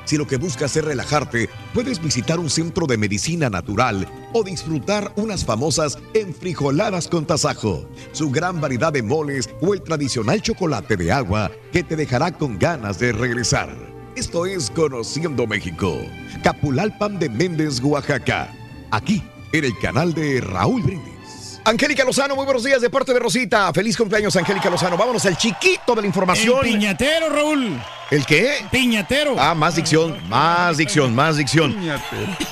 Si 0.06 0.18
lo 0.18 0.28
que 0.28 0.38
buscas 0.38 0.76
es 0.76 0.84
relajarte, 0.84 1.50
puedes 1.74 2.02
visitar 2.02 2.40
un 2.40 2.50
centro 2.50 2.86
de 2.88 2.98
medicina 2.98 3.50
natural 3.50 4.08
o 4.34 4.44
disfrutar 4.44 5.14
unas 5.16 5.46
famosas 5.46 5.98
enfrijoladas 6.14 7.08
con 7.08 7.26
tasajo, 7.26 7.88
su 8.12 8.30
gran 8.30 8.60
variedad 8.60 8.92
de 8.92 9.02
moles 9.02 9.50
o 9.62 9.74
el 9.74 9.82
tradicional 9.82 10.42
chocolate 10.42 10.98
de 10.98 11.12
agua 11.12 11.52
que 11.72 11.84
te 11.84 11.96
dejará 11.96 12.32
con 12.32 12.60
ganas 12.60 13.00
de 13.00 13.14
regresar. 13.14 13.70
Esto 14.16 14.46
es 14.46 14.70
Conociendo 14.70 15.48
México. 15.48 15.98
Capulalpan 16.44 17.18
de 17.18 17.30
Méndez, 17.30 17.80
Oaxaca. 17.82 18.54
Aquí, 18.92 19.24
en 19.54 19.66
el 19.66 19.78
canal 19.80 20.14
de 20.14 20.42
Raúl 20.42 20.84
Brindis. 20.84 21.13
Angélica 21.66 22.04
Lozano, 22.04 22.36
muy 22.36 22.44
buenos 22.44 22.66
días 22.66 22.82
de 22.82 22.90
parte 22.90 23.14
de 23.14 23.20
Rosita. 23.20 23.72
Feliz 23.72 23.96
cumpleaños, 23.96 24.36
Angélica 24.36 24.70
Lozano. 24.70 24.98
Vámonos 24.98 25.26
al 25.26 25.38
chiquito 25.38 25.96
de 25.96 26.02
la 26.02 26.08
información. 26.08 26.58
El 26.66 26.74
piñatero, 26.74 27.30
Raúl. 27.30 27.82
¿El 28.12 28.26
qué? 28.26 28.66
Piñatero. 28.70 29.36
Ah, 29.40 29.56
más 29.56 29.78
dicción, 29.78 30.18
más 30.28 30.76
dicción, 30.76 31.16
más 31.16 31.38
dicción. 31.38 31.74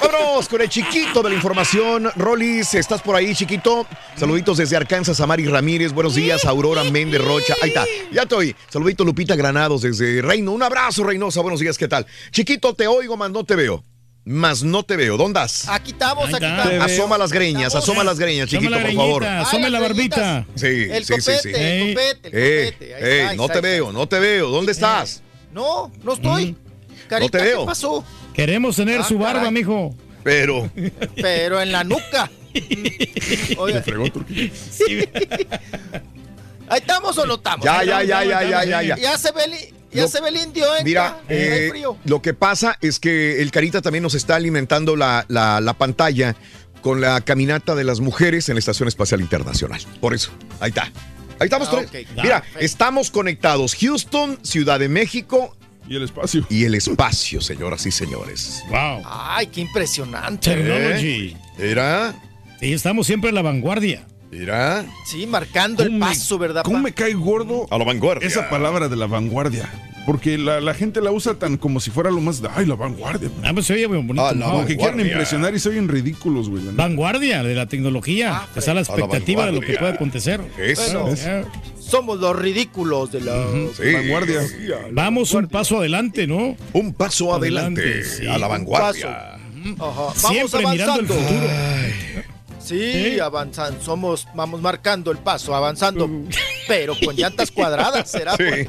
Vámonos 0.01 0.47
con 0.47 0.61
el 0.61 0.69
chiquito 0.69 1.21
de 1.21 1.29
la 1.29 1.35
información. 1.35 2.09
Rolis, 2.15 2.73
¿estás 2.73 3.01
por 3.01 3.17
ahí, 3.17 3.35
chiquito? 3.35 3.85
Saluditos 4.15 4.57
desde 4.57 4.77
Arkansas 4.77 5.19
a 5.19 5.27
Mari 5.27 5.45
Ramírez. 5.45 5.91
Buenos 5.91 6.15
días, 6.15 6.45
Aurora 6.45 6.85
Méndez 6.85 7.21
Rocha. 7.21 7.53
Ahí 7.61 7.69
está, 7.69 7.83
ya 8.13 8.21
estoy. 8.21 8.55
Saludito 8.69 9.03
Lupita 9.03 9.35
Granados 9.35 9.81
desde 9.81 10.21
Reino. 10.21 10.53
Un 10.53 10.63
abrazo, 10.63 11.03
Reynosa. 11.03 11.41
Buenos 11.41 11.59
días, 11.59 11.77
¿qué 11.77 11.89
tal? 11.89 12.07
Chiquito, 12.31 12.73
te 12.73 12.87
oigo, 12.87 13.17
más 13.17 13.29
no 13.29 13.43
te 13.43 13.57
veo. 13.57 13.83
Mas 14.23 14.61
no 14.63 14.83
te 14.83 14.95
veo. 14.95 15.17
¿Dónde 15.17 15.39
estás? 15.39 15.67
Aquí 15.67 15.91
estamos, 15.91 16.25
aquí 16.31 16.45
estamos. 16.45 16.83
Asoma 16.91 17.17
las 17.17 17.31
greñas, 17.31 17.67
Estamos. 17.67 17.83
asoma 17.89 18.03
las 18.03 18.19
greñas, 18.19 18.47
chiquito, 18.47 18.69
la 18.69 18.81
por 18.81 18.93
favor. 18.93 19.25
asome 19.25 19.69
la 19.69 19.79
barbita. 19.79 20.45
Sí, 20.55 20.67
El 20.91 21.03
sí, 21.05 21.13
sí, 21.15 21.19
copete, 21.21 21.41
sí. 21.41 21.49
el 21.55 21.95
copete, 21.95 22.27
el 22.27 22.33
Eh, 22.33 22.71
copete. 22.71 22.95
Ahí 22.95 23.01
eh, 23.03 23.21
está, 23.23 23.33
no 23.35 23.43
está, 23.45 23.53
te 23.61 23.67
ahí 23.67 23.73
veo, 23.73 23.85
está. 23.87 23.97
no 23.97 24.07
te 24.07 24.19
veo. 24.19 24.49
¿Dónde 24.49 24.71
estás? 24.73 25.23
No, 25.51 25.91
no 26.03 26.13
estoy. 26.13 26.55
Carita, 27.09 27.37
No 27.39 27.43
te 27.43 27.49
veo. 27.49 27.59
¿qué 27.61 27.65
pasó? 27.65 28.05
Queremos 28.35 28.75
tener 28.75 29.01
Ah, 29.01 29.03
su 29.03 29.17
barba, 29.17 29.39
caray. 29.39 29.53
mijo. 29.53 29.95
Pero. 30.23 30.69
Pero 31.15 31.59
en 31.59 31.71
la 31.71 31.83
nuca. 31.83 32.29
Oiga, 33.57 33.83
¿ahí 36.69 36.79
estamos 36.79 37.17
o 37.17 37.25
no 37.25 37.35
estamos? 37.35 37.65
Ya, 37.65 37.83
ya, 37.83 38.01
estamos, 38.01 38.07
ya, 38.07 38.23
ya, 38.23 38.43
ya, 38.43 38.63
ya, 38.65 38.81
ya. 38.83 38.97
Ya 38.97 39.17
se 39.17 39.31
ve 39.31 39.73
ya 39.93 40.03
Lo- 40.03 40.07
se 40.07 40.21
ve 40.21 40.29
el 40.29 40.37
indio, 40.37 40.65
¿eh? 40.75 40.81
Mira, 40.83 41.19
Hay 41.29 41.35
eh, 41.37 41.67
frío. 41.69 41.97
lo 42.05 42.21
que 42.21 42.33
pasa 42.33 42.77
es 42.81 42.99
que 42.99 43.41
el 43.41 43.51
Carita 43.51 43.81
también 43.81 44.03
nos 44.03 44.13
está 44.15 44.35
alimentando 44.35 44.95
la, 44.95 45.25
la- 45.27 45.61
la 45.61 45.73
pantalla 45.73 46.35
con 46.81 46.99
la 47.01 47.21
caminata 47.21 47.75
de 47.75 47.83
las 47.83 47.99
mujeres 47.99 48.49
en 48.49 48.55
la 48.55 48.59
Estación 48.59 48.87
Espacial 48.87 49.21
Internacional. 49.21 49.79
Por 49.99 50.13
eso, 50.13 50.31
ahí 50.59 50.69
está. 50.69 50.83
Ahí 51.39 51.45
estamos. 51.45 51.69
Ah, 51.71 51.81
tres. 51.89 52.07
Mira, 52.15 52.41
Perfecto. 52.41 52.59
estamos 52.59 53.11
conectados. 53.11 53.75
Houston, 53.75 54.39
Ciudad 54.43 54.79
de 54.79 54.89
México. 54.89 55.55
Y 55.87 55.95
el 55.95 56.03
espacio. 56.03 56.45
Y 56.49 56.63
el 56.65 56.75
espacio, 56.75 57.41
señoras 57.41 57.85
y 57.85 57.91
señores. 57.91 58.63
Wow. 58.69 59.01
Ay, 59.05 59.47
qué 59.47 59.61
impresionante. 59.61 60.55
Technology. 60.55 61.35
Mira, 61.57 62.15
Sí, 62.59 62.73
estamos 62.73 63.07
siempre 63.07 63.29
en 63.29 63.35
la 63.35 63.41
vanguardia. 63.41 64.05
Mira. 64.31 64.85
Sí, 65.05 65.25
marcando 65.27 65.83
el 65.83 65.89
¿Cómo 65.89 65.99
me- 65.99 66.05
paso, 66.05 66.37
¿verdad? 66.39 66.63
¿Cómo 66.63 66.77
pa? 66.77 66.83
me 66.83 66.93
cae 66.93 67.13
gordo 67.13 67.67
A 67.69 67.77
la 67.77 67.83
vanguardia. 67.85 68.27
esa 68.27 68.49
palabra 68.49 68.87
de 68.89 68.95
la 68.95 69.07
vanguardia? 69.07 69.69
Porque 70.05 70.35
la, 70.39 70.59
la 70.61 70.73
gente 70.73 70.99
la 70.99 71.11
usa 71.11 71.35
tan 71.35 71.57
como 71.57 71.79
si 71.79 71.91
fuera 71.91 72.09
lo 72.09 72.19
más. 72.21 72.41
Ay, 72.55 72.65
la 72.65 72.73
vanguardia. 72.73 73.29
Ah, 73.43 73.51
pues 73.53 73.67
se 73.67 73.73
oye 73.75 73.87
muy 73.87 73.97
bonito. 73.99 74.25
Ah, 74.25 74.33
¿no? 74.33 74.61
Que 74.65 74.75
quieren 74.75 74.79
vanguardia. 74.97 75.05
impresionar 75.11 75.53
y 75.53 75.59
se 75.59 75.69
oyen 75.69 75.87
ridículos, 75.87 76.49
güey. 76.49 76.63
la 76.63 76.71
neta. 76.71 76.83
Vanguardia 76.83 77.43
de 77.43 77.53
la 77.53 77.67
tecnología. 77.67 78.41
Está 78.55 78.71
a 78.71 78.73
la 78.73 78.81
expectativa 78.81 79.45
de 79.45 79.51
lo 79.51 79.59
que 79.59 79.73
vanguardia. 79.73 79.79
puede 79.79 79.93
acontecer. 79.93 80.41
Eso. 80.57 81.01
Bueno. 81.03 81.15
Ya. 81.15 81.43
Somos 81.79 82.19
los 82.19 82.35
ridículos 82.35 83.11
de 83.11 83.21
la... 83.21 83.45
Sí. 83.77 83.93
Vanguardia. 83.93 84.39
Vamos 84.91 85.33
un 85.35 85.47
paso 85.47 85.77
adelante, 85.77 86.25
¿no? 86.25 86.55
Un 86.73 86.93
paso 86.95 87.35
adelante, 87.35 87.81
Adelante, 87.81 88.03
sí. 88.09 88.25
a 88.25 88.37
la 88.39 88.47
Un 88.47 88.51
vanguardia. 88.53 89.07
Ajá. 89.35 89.37
Vamos 89.77 90.15
Siempre 90.17 90.65
mirando 90.67 90.99
el 91.01 91.05
avanzando. 91.05 91.13
futuro. 91.13 91.47
Sí, 92.63 92.93
¿Sí? 93.13 93.19
avanzando, 93.19 93.81
somos, 93.83 94.27
vamos 94.35 94.61
marcando 94.61 95.11
el 95.11 95.17
paso, 95.17 95.55
avanzando, 95.55 96.09
pero 96.67 96.95
con 97.03 97.15
llantas 97.15 97.49
cuadradas, 97.55 98.09
¿será? 98.11 98.35
Sí. 98.37 98.43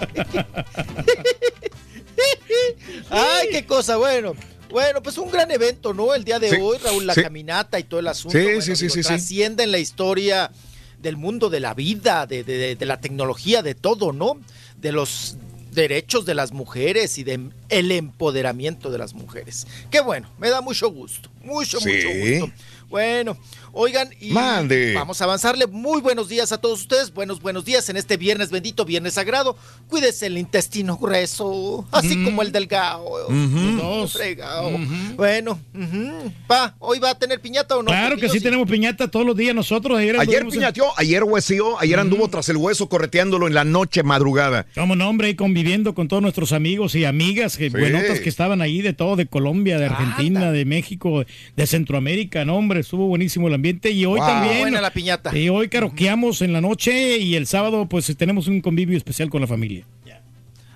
Ay, 3.10 3.48
qué 3.50 3.64
cosa, 3.66 3.96
bueno. 3.96 4.34
Bueno, 4.70 5.02
pues 5.02 5.18
un 5.18 5.30
gran 5.30 5.50
evento, 5.50 5.92
¿no? 5.92 6.14
El 6.14 6.24
día 6.24 6.38
de 6.38 6.48
Sí, 6.48 6.56
hoy, 6.58 6.78
Raúl, 6.78 7.06
la 7.06 7.12
sí. 7.14 7.22
caminata 7.22 7.78
y 7.78 7.82
todo 7.84 8.00
el 8.00 8.08
asunto. 8.08 8.38
Sí, 8.38 8.44
bueno, 8.44 8.62
sí, 8.62 8.74
sí, 8.74 8.88
digo. 8.88 9.02
Trasciende 9.06 9.64
en 9.64 9.70
la 9.70 9.78
historia 9.78 10.50
del 10.98 11.18
mundo 11.18 11.50
de 11.50 11.60
la 11.60 11.74
vida, 11.74 12.26
de, 12.26 12.42
de- 12.42 12.74
de- 12.76 12.86
la 12.86 12.98
tecnología, 13.00 13.62
de 13.62 13.74
todo, 13.74 14.12
¿no? 14.14 14.40
De 14.78 14.92
los 14.92 15.36
derechos 15.72 16.24
de 16.24 16.34
las 16.34 16.52
mujeres 16.52 17.18
y 17.18 17.24
de 17.24 17.50
el 17.68 17.92
empoderamiento 17.92 18.90
de 18.90 18.96
las 18.98 19.12
mujeres. 19.12 19.66
Qué 19.90 20.00
bueno, 20.00 20.30
me 20.38 20.48
da 20.48 20.62
mucho 20.62 20.90
gusto, 20.90 21.28
mucho, 21.42 21.78
mucho 21.80 22.08
gusto. 22.40 22.50
Bueno, 22.88 23.36
oigan, 23.72 24.10
y 24.20 24.30
Mande. 24.32 24.94
vamos 24.94 25.20
a 25.20 25.24
avanzarle. 25.24 25.66
Muy 25.66 26.00
buenos 26.00 26.28
días 26.28 26.52
a 26.52 26.58
todos 26.58 26.80
ustedes. 26.82 27.12
Buenos, 27.12 27.40
buenos 27.40 27.64
días 27.64 27.88
en 27.88 27.96
este 27.96 28.16
viernes 28.16 28.50
bendito, 28.50 28.84
viernes 28.84 29.14
sagrado. 29.14 29.56
Cuídese 29.88 30.26
el 30.26 30.38
intestino 30.38 30.96
grueso, 30.96 31.86
así 31.90 32.22
como 32.24 32.42
el 32.42 32.52
delgado. 32.52 33.04
Dos. 33.28 34.12
Fregado. 34.12 34.70
Bueno, 35.16 35.58
ujú. 35.74 36.32
pa, 36.46 36.74
¿hoy 36.78 36.98
va 36.98 37.10
a 37.10 37.18
tener 37.18 37.40
piñata 37.40 37.76
o 37.76 37.82
no? 37.82 37.86
Claro 37.90 38.16
que 38.16 38.28
sí 38.28 38.40
tenemos 38.40 38.68
piñata 38.70 39.08
todos 39.08 39.26
los 39.26 39.36
días 39.36 39.54
nosotros. 39.54 39.98
Ayer, 39.98 40.18
Ayer 40.18 40.42
en- 40.42 40.48
piñateó, 40.50 40.86
ayer 40.96 41.24
hueseó, 41.24 41.78
ayer 41.80 41.98
anduvo 41.98 42.28
tras 42.28 42.48
el 42.48 42.56
hueso 42.56 42.88
correteándolo 42.88 43.46
en 43.46 43.54
la 43.54 43.64
noche 43.64 44.02
madrugada. 44.02 44.66
Como 44.74 44.96
nombre, 44.96 45.28
ahí 45.28 45.34
conviviendo 45.34 45.94
con 45.94 46.08
todos 46.08 46.22
nuestros 46.22 46.52
amigos 46.52 46.94
y 46.94 47.04
amigas, 47.04 47.56
que 47.56 47.70
Sí. 47.70 47.76
buenotas 47.76 48.20
que 48.20 48.28
estaban 48.28 48.60
ahí 48.62 48.82
de 48.82 48.92
todo, 48.92 49.16
de 49.16 49.26
Colombia, 49.26 49.78
de 49.78 49.86
Argentina, 49.86 50.50
de 50.52 50.64
México, 50.64 51.24
de 51.56 51.66
Centroamérica, 51.66 52.44
no 52.44 52.56
hombre, 52.56 52.80
estuvo 52.80 53.06
buenísimo 53.06 53.48
el 53.48 53.54
ambiente 53.62 53.90
y 53.92 54.04
hoy 54.04 54.18
Wow. 54.18 54.28
también. 54.28 54.60
Buena 54.62 54.80
la 54.80 54.90
piñata. 54.92 55.36
Y 55.38 55.48
hoy 55.48 55.68
caroqueamos 55.68 56.42
en 56.42 56.52
la 56.52 56.60
noche 56.60 57.18
y 57.18 57.36
el 57.36 57.46
sábado 57.46 57.86
pues 57.88 58.12
tenemos 58.16 58.48
un 58.48 58.60
convivio 58.60 58.96
especial 58.98 59.30
con 59.30 59.40
la 59.40 59.46
familia. 59.46 59.84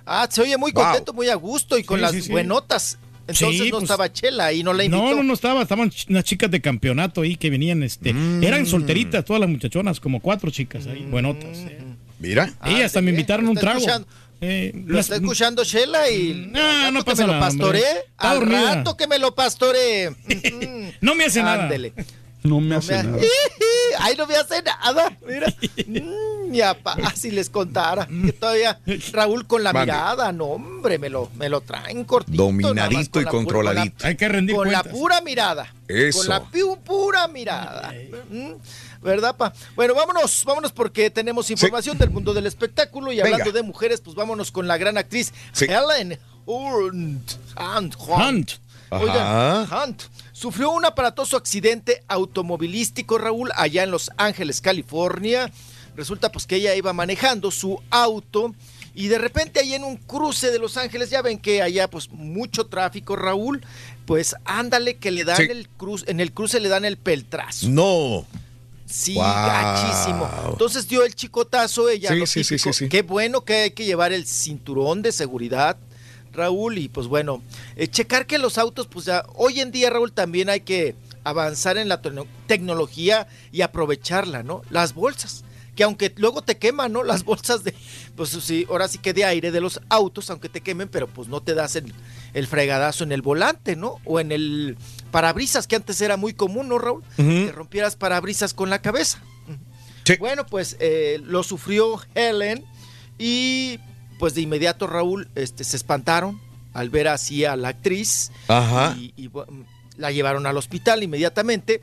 Ah, 0.09 0.25
se 0.31 0.41
oye 0.41 0.55
muy 0.57 0.71
Wow. 0.71 0.83
contento, 0.85 1.11
muy 1.13 1.27
a 1.27 1.35
gusto 1.35 1.77
y 1.77 1.83
con 1.83 1.97
Sí, 1.97 2.01
las 2.01 2.11
sí, 2.23 2.31
buenotas. 2.31 2.97
Entonces 3.27 3.59
Sí, 3.59 3.65
no 3.65 3.71
pues- 3.71 3.83
estaba 3.83 4.13
Chela 4.13 4.53
y 4.53 4.63
no 4.63 4.71
la 4.71 4.85
invitó. 4.85 5.03
No, 5.03 5.15
no, 5.15 5.21
no 5.23 5.33
estaba, 5.33 5.61
estaban 5.63 5.89
ch- 5.91 6.05
unas 6.09 6.23
chicas 6.23 6.49
de 6.49 6.61
campeonato 6.61 7.23
ahí 7.23 7.35
que 7.35 7.49
venían, 7.49 7.83
este, 7.83 8.13
Mm. 8.13 8.41
eran 8.41 8.65
solteritas 8.65 9.25
todas 9.25 9.41
las 9.41 9.49
muchachonas, 9.49 9.99
como 9.99 10.21
cuatro 10.21 10.49
chicas 10.49 10.87
ahí, 10.87 11.05
buenotas. 11.11 11.57
eh. 11.57 11.79
Mira. 12.19 12.53
Y 12.65 12.81
hasta 12.81 13.01
me 13.01 13.09
Ándele, 13.09 13.11
invitaron 13.11 13.47
un 13.49 13.55
Mm. 13.55 13.59
trago. 13.59 13.79
escuchando. 13.79 14.07
Eh, 14.39 14.71
Lo 14.85 14.95
las- 14.95 15.05
está 15.07 15.15
escuchando 15.17 15.63
Shela 15.65 16.09
y 16.09 16.47
No, 16.53 16.59
al 16.59 16.79
rato 16.79 16.91
no 16.93 16.99
que 16.99 17.05
pasa 17.11 17.21
me 17.23 17.27
lo 17.27 17.33
nada, 17.33 17.45
pastoré, 17.47 17.79
hombre. 17.79 17.99
Está 18.11 18.31
al 18.31 18.41
rato 18.49 18.95
que 18.97 19.07
me 19.07 19.19
lo 19.19 19.35
pastoré. 19.35 20.09
No 21.01 21.15
me 21.15 21.25
hace 21.25 21.41
nada. 21.43 21.69
No 22.47 22.59
me 22.59 22.69
No 22.69 22.77
hace 22.77 22.95
me- 22.97 23.03
nada. 23.03 23.23
Ay, 23.99 24.15
no 24.15 24.27
me 24.27 24.35
hace 24.35 24.61
nada. 24.61 25.11
Mira. 25.27 25.47
Mm, 25.87 26.53
ya 26.53 26.75
pa, 26.75 26.95
si 27.15 27.31
les 27.31 27.49
contara. 27.49 28.05
Que 28.07 28.31
todavía 28.31 28.79
Raúl 29.11 29.47
con 29.47 29.63
la 29.63 29.73
Mande. 29.73 29.91
mirada, 29.91 30.31
no, 30.31 30.45
hombre, 30.45 30.99
me 30.99 31.09
lo, 31.09 31.29
me 31.35 31.49
lo 31.49 31.61
traen 31.61 32.03
cortito. 32.03 32.37
Dominadito 32.43 33.11
con 33.13 33.21
y 33.23 33.25
con 33.25 33.43
controladito. 33.45 34.05
Hay 34.05 34.15
que 34.15 34.27
rendir 34.27 34.55
Con 34.55 34.71
la 34.71 34.83
pura 34.83 35.21
mirada. 35.21 35.73
Eso. 35.87 36.19
Con 36.19 36.27
la 36.29 36.43
pu- 36.43 36.77
pura 36.79 37.27
mirada. 37.27 37.91
Mm, 38.29 38.51
¿Verdad, 39.01 39.35
pa? 39.35 39.53
Bueno, 39.75 39.95
vámonos, 39.95 40.43
vámonos 40.45 40.71
porque 40.71 41.09
tenemos 41.09 41.49
información 41.49 41.97
del 41.97 42.09
mundo 42.11 42.33
del 42.33 42.45
espectáculo 42.45 43.11
y 43.11 43.17
Venga. 43.17 43.29
hablando 43.31 43.51
de 43.51 43.63
mujeres, 43.63 44.01
pues 44.01 44.15
vámonos 44.15 44.51
con 44.51 44.67
la 44.67 44.77
gran 44.77 44.97
actriz 44.97 45.33
Sí. 45.53 45.65
Helen 45.65 46.19
Hunt. 46.45 47.31
Hunt. 47.57 47.95
Hunt. 47.97 48.51
Oigan. 48.89 49.67
Hunt 49.71 50.01
sufrió 50.37 50.69
un 50.71 50.85
aparatoso 50.85 51.35
accidente 51.35 52.03
automovilístico, 52.07 53.17
Raúl, 53.17 53.49
allá 53.55 53.81
en 53.83 53.89
Los 53.91 54.11
Ángeles, 54.17 54.61
California. 54.61 55.51
Resulta 55.95 56.31
pues 56.31 56.45
que 56.45 56.57
ella 56.57 56.75
iba 56.75 56.93
manejando 56.93 57.49
su 57.49 57.81
auto 57.89 58.53
y 58.93 59.07
de 59.07 59.17
repente 59.17 59.59
ahí 59.59 59.73
en 59.73 59.83
un 59.83 59.97
cruce 59.97 60.51
de 60.51 60.59
Los 60.59 60.77
Ángeles, 60.77 61.09
ya 61.09 61.23
ven 61.23 61.39
que 61.39 61.63
allá 61.63 61.89
pues 61.89 62.09
mucho 62.11 62.67
tráfico, 62.67 63.15
Raúl, 63.15 63.65
pues 64.05 64.35
ándale 64.45 64.97
que 64.97 65.09
le 65.09 65.23
dan 65.23 65.37
Sí. 65.37 65.43
el 65.49 65.67
cruce, 65.69 66.05
en 66.07 66.19
el 66.19 66.31
cruce 66.31 66.59
le 66.59 66.69
dan 66.69 66.85
el 66.85 66.97
peltrazo. 66.97 67.67
No. 67.69 68.25
Sí, 68.85 69.15
Wow. 69.15 69.23
gachísimo. 69.23 70.29
Entonces 70.51 70.87
dio 70.87 71.03
el 71.03 71.15
chicotazo 71.15 71.89
ella. 71.89 72.09
Sí, 72.27 72.43
sí, 72.43 72.57
sí. 72.59 72.89
Qué 72.89 73.01
bueno 73.01 73.41
que 73.43 73.55
hay 73.55 73.71
que 73.71 73.85
llevar 73.85 74.13
el 74.13 74.25
cinturón 74.27 75.01
de 75.01 75.11
seguridad, 75.11 75.77
Raúl. 76.37 76.77
Y 76.77 76.87
pues 76.87 77.07
bueno, 77.07 77.41
eh, 77.75 77.87
checar 77.89 78.25
que 78.27 78.37
los 78.37 78.57
autos, 78.57 78.87
pues 78.87 79.05
ya, 79.05 79.25
hoy 79.35 79.59
en 79.59 79.71
día, 79.71 79.89
Raúl, 79.89 80.13
también 80.13 80.49
hay 80.49 80.61
que 80.61 80.95
avanzar 81.25 81.77
en 81.77 81.89
la 81.89 82.01
tecno- 82.01 82.27
tecnología 82.47 83.27
y 83.51 83.61
aprovecharla, 83.61 84.43
¿no? 84.43 84.61
Las 84.69 84.93
bolsas. 84.93 85.43
Que 85.75 85.83
aunque 85.83 86.11
luego 86.17 86.41
te 86.41 86.57
queman, 86.57 86.91
¿no? 86.93 87.03
Las 87.11 87.23
bolsas 87.23 87.63
de, 87.63 87.73
pues 88.15 88.29
sí, 88.29 88.65
ahora 88.69 88.87
sí 88.87 88.97
que 88.97 89.13
de 89.13 89.25
aire 89.25 89.51
de 89.51 89.61
los 89.61 89.79
autos, 89.89 90.29
aunque 90.31 90.49
te 90.49 90.61
quemen, 90.61 90.87
pero 90.89 91.05
pues 91.07 91.27
no 91.27 91.41
te 91.41 91.53
das 91.53 91.75
el, 91.75 91.93
el 92.33 92.47
fregadazo 92.47 93.03
en 93.03 93.11
el 93.11 93.21
volante, 93.21 93.75
¿no? 93.75 93.97
O 94.05 94.19
en 94.19 94.31
el 94.31 94.75
parabrisas, 95.11 95.67
que 95.67 95.75
antes 95.75 96.01
era 96.01 96.17
muy 96.17 96.33
común, 96.33 96.67
¿no, 96.69 96.79
Raúl? 96.79 97.03
Ujú. 97.19 97.27
Que 97.29 97.51
rompieras 97.51 97.95
parabrisas 97.95 98.53
con 98.55 98.69
la 98.71 98.81
cabeza. 98.81 99.19
Sí. 100.03 100.15
Bueno, 100.17 100.45
pues 100.45 100.77
eh, 100.79 101.19
lo 101.23 101.43
sufrió 101.43 101.99
Helen 102.15 102.63
y 103.19 103.77
pues 104.19 104.33
de 104.35 104.41
inmediato 104.41 104.87
Raúl 104.87 105.27
este, 105.35 105.63
se 105.63 105.77
espantaron 105.77 106.39
al 106.73 106.89
ver 106.89 107.07
así 107.07 107.45
a 107.45 107.55
la 107.55 107.69
actriz 107.69 108.31
Ajá. 108.47 108.95
y, 108.99 109.13
y, 109.15 109.27
bueno, 109.27 109.65
la 109.97 110.11
llevaron 110.11 110.45
al 110.45 110.57
hospital 110.57 111.01
inmediatamente. 111.03 111.81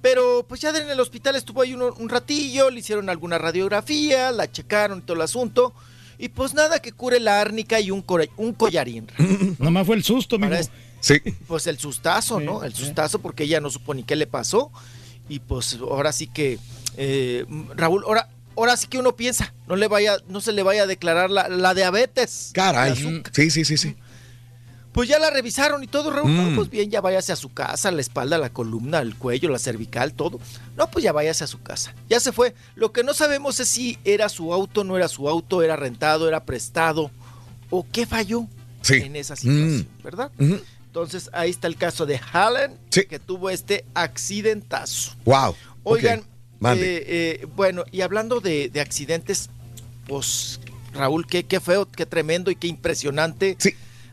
Pero 0.00 0.44
pues 0.48 0.60
ya 0.60 0.70
en 0.70 0.90
el 0.90 0.98
hospital 1.00 1.36
estuvo 1.36 1.62
ahí 1.62 1.74
uno- 1.74 1.94
un 1.98 2.08
ratillo, 2.08 2.70
le 2.70 2.80
hicieron 2.80 3.08
alguna 3.08 3.38
radiografía, 3.38 4.32
la 4.32 4.50
checaron 4.50 4.98
y 4.98 5.02
todo 5.02 5.14
el 5.16 5.22
asunto. 5.22 5.72
Y 6.18 6.28
pues 6.28 6.54
nada 6.54 6.80
que 6.80 6.92
cure 6.92 7.20
la 7.20 7.40
árnica 7.40 7.78
y 7.80 7.90
un, 7.90 8.04
un 8.36 8.52
collarín. 8.52 9.06
Nomás 9.58 9.86
fue 9.86 9.96
el 9.96 10.04
susto, 10.04 10.36
es- 10.36 10.70
Sí. 11.00 11.18
pues 11.48 11.66
el 11.66 11.78
sustazo, 11.78 12.38
¿no? 12.38 12.62
El 12.62 12.74
sustazo 12.74 13.18
porque 13.20 13.42
ella 13.42 13.60
no 13.60 13.70
supo 13.70 13.92
ni 13.92 14.04
qué 14.04 14.14
le 14.14 14.28
pasó. 14.28 14.70
Y 15.28 15.40
pues 15.40 15.78
ahora 15.80 16.12
sí 16.12 16.28
que, 16.28 16.60
eh, 16.96 17.44
Raúl, 17.74 18.04
ahora, 18.06 18.28
ahora 18.56 18.76
sí 18.76 18.86
que 18.86 18.98
uno 18.98 19.14
piensa, 19.16 19.52
no 19.68 19.76
le 19.76 19.88
vaya, 19.88 20.16
no 20.28 20.40
se 20.40 20.52
le 20.52 20.62
vaya 20.62 20.82
a 20.84 20.86
declarar 20.86 21.30
la, 21.30 21.48
la 21.48 21.74
diabetes. 21.74 22.50
Caray. 22.54 22.94
Sí, 23.32 23.50
sí, 23.50 23.64
sí, 23.64 23.76
sí. 23.76 23.96
Pues 24.92 25.08
ya 25.08 25.18
la 25.18 25.30
revisaron 25.30 25.82
y 25.82 25.86
todo, 25.86 26.10
Raúl. 26.10 26.30
Mm. 26.30 26.50
No, 26.50 26.56
pues 26.56 26.68
bien, 26.68 26.90
ya 26.90 27.00
váyase 27.00 27.32
a 27.32 27.36
su 27.36 27.50
casa, 27.52 27.90
la 27.90 28.02
espalda, 28.02 28.36
la 28.36 28.50
columna, 28.50 28.98
el 28.98 29.16
cuello, 29.16 29.48
la 29.48 29.58
cervical, 29.58 30.12
todo. 30.12 30.38
No, 30.76 30.90
pues 30.90 31.02
ya 31.02 31.12
váyase 31.12 31.44
a 31.44 31.46
su 31.46 31.62
casa. 31.62 31.94
Ya 32.10 32.20
se 32.20 32.30
fue. 32.30 32.54
Lo 32.74 32.92
que 32.92 33.02
no 33.02 33.14
sabemos 33.14 33.58
es 33.58 33.68
si 33.68 33.98
era 34.04 34.28
su 34.28 34.52
auto, 34.52 34.84
no 34.84 34.96
era 34.98 35.08
su 35.08 35.28
auto, 35.30 35.62
era 35.62 35.76
rentado, 35.76 36.28
era 36.28 36.44
prestado 36.44 37.10
o 37.70 37.86
qué 37.90 38.04
falló 38.04 38.46
Sí. 38.82 38.96
en 38.96 39.16
esa 39.16 39.34
situación, 39.34 39.78
Mm. 39.98 40.02
¿verdad? 40.02 40.30
Entonces 40.38 41.30
ahí 41.32 41.48
está 41.48 41.68
el 41.68 41.76
caso 41.76 42.04
de 42.04 42.20
Hallen, 42.32 42.76
que 42.90 43.18
tuvo 43.18 43.48
este 43.48 43.86
accidentazo. 43.94 45.12
Wow. 45.24 45.54
Oigan. 45.84 46.22
Eh, 46.82 47.04
eh, 47.42 47.46
bueno, 47.56 47.84
y 47.90 48.00
hablando 48.02 48.40
de, 48.40 48.68
de 48.68 48.80
accidentes, 48.80 49.50
pues 50.06 50.60
Raúl, 50.94 51.26
qué, 51.26 51.44
qué 51.44 51.60
feo, 51.60 51.86
qué 51.90 52.06
tremendo 52.06 52.50
y 52.50 52.56
qué 52.56 52.66
impresionante 52.68 53.56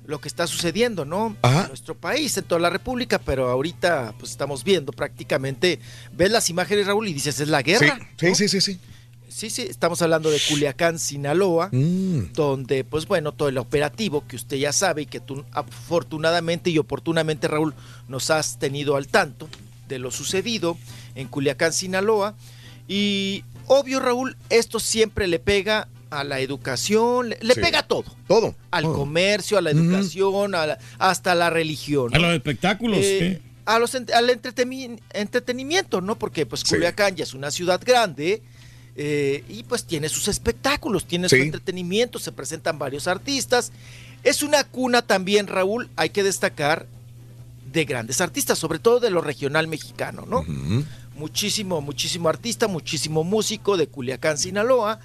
lo 0.05 0.19
que 0.19 0.27
está 0.27 0.47
sucediendo, 0.47 1.05
¿no? 1.05 1.35
En 1.43 1.67
nuestro 1.67 1.93
país, 1.95 2.35
en 2.37 2.43
toda 2.45 2.59
la 2.59 2.69
República, 2.71 3.19
pero 3.19 3.49
ahorita 3.49 4.15
pues 4.17 4.31
estamos 4.31 4.63
viendo 4.63 4.91
prácticamente, 4.91 5.79
ves 6.13 6.31
las 6.31 6.49
imágenes, 6.49 6.87
Raúl, 6.87 7.07
y 7.07 7.13
dices, 7.13 7.39
es 7.39 7.47
la 7.47 7.61
guerra. 7.61 7.99
Sí, 8.17 8.33
sí, 8.33 8.47
sí, 8.49 8.59
sí. 8.61 8.79
Sí, 9.27 9.51
sí, 9.51 9.61
estamos 9.61 10.01
hablando 10.01 10.31
de 10.31 10.39
Culiacán, 10.49 10.97
Sinaloa, 10.97 11.69
Mm. 11.71 12.33
donde, 12.33 12.83
pues 12.83 13.05
bueno, 13.05 13.31
todo 13.31 13.47
el 13.49 13.59
operativo 13.59 14.25
que 14.27 14.35
usted 14.35 14.57
ya 14.57 14.73
sabe 14.73 15.03
y 15.03 15.05
que 15.05 15.19
tú 15.19 15.45
afortunadamente 15.51 16.71
y 16.71 16.77
oportunamente, 16.79 17.47
Raúl, 17.47 17.73
nos 18.07 18.31
has 18.31 18.57
tenido 18.57 18.95
al 18.95 19.07
tanto 19.07 19.47
de 19.87 19.99
lo 19.99 20.09
sucedido 20.11 20.77
en 21.15 21.27
Culiacán, 21.27 21.73
Sinaloa. 21.73 22.35
Y 22.87 23.43
obvio, 23.67 23.99
Raúl, 23.99 24.35
esto 24.49 24.79
siempre 24.79 25.27
le 25.27 25.39
pega 25.39 25.87
a 26.09 26.23
la 26.23 26.39
educación, 26.39 27.29
le, 27.29 27.37
le 27.41 27.53
Sí. 27.53 27.61
pega 27.61 27.79
a 27.79 27.83
todo. 27.87 28.05
Todo. 28.27 28.55
Al 28.71 28.83
todo. 28.83 28.93
comercio, 28.95 29.57
a 29.57 29.61
la 29.61 29.69
educación, 29.71 30.55
a 30.55 30.65
la- 30.65 30.79
hasta 30.97 31.35
la 31.35 31.49
religión. 31.51 32.15
A 32.15 32.19
los 32.19 32.33
espectáculos. 32.33 32.97
Eh, 33.01 33.41
a 33.65 33.77
los 33.77 33.93
al 33.93 34.29
entretenimiento, 35.13 36.01
¿no? 36.01 36.17
Porque 36.17 36.45
pues 36.45 36.63
Culiacán 36.63 37.15
ya 37.15 37.23
es 37.23 37.33
una 37.33 37.51
ciudad 37.51 37.79
grande 37.85 38.41
eh, 38.95 39.43
y 39.47 39.63
pues 39.63 39.85
tiene 39.85 40.09
sus 40.09 40.27
espectáculos, 40.27 41.05
tiene 41.05 41.29
su 41.29 41.35
entretenimiento, 41.35 42.19
se 42.19 42.31
presentan 42.31 42.79
varios 42.79 43.07
artistas. 43.07 43.71
Es 44.23 44.41
una 44.43 44.63
cuna 44.65 45.01
también, 45.03 45.47
Raúl, 45.47 45.89
hay 45.95 46.09
que 46.09 46.23
destacar, 46.23 46.87
de 47.71 47.85
grandes 47.85 48.21
artistas, 48.21 48.57
sobre 48.57 48.79
todo 48.79 48.99
de 48.99 49.09
lo 49.09 49.21
regional 49.21 49.67
mexicano, 49.67 50.25
¿no? 50.27 50.45
Muchísimo, 51.15 51.81
muchísimo 51.81 52.29
artista, 52.29 52.67
muchísimo 52.67 53.23
músico 53.23 53.77
de 53.77 53.87
Culiacán, 53.87 54.37
Sinaloa. 54.37 54.99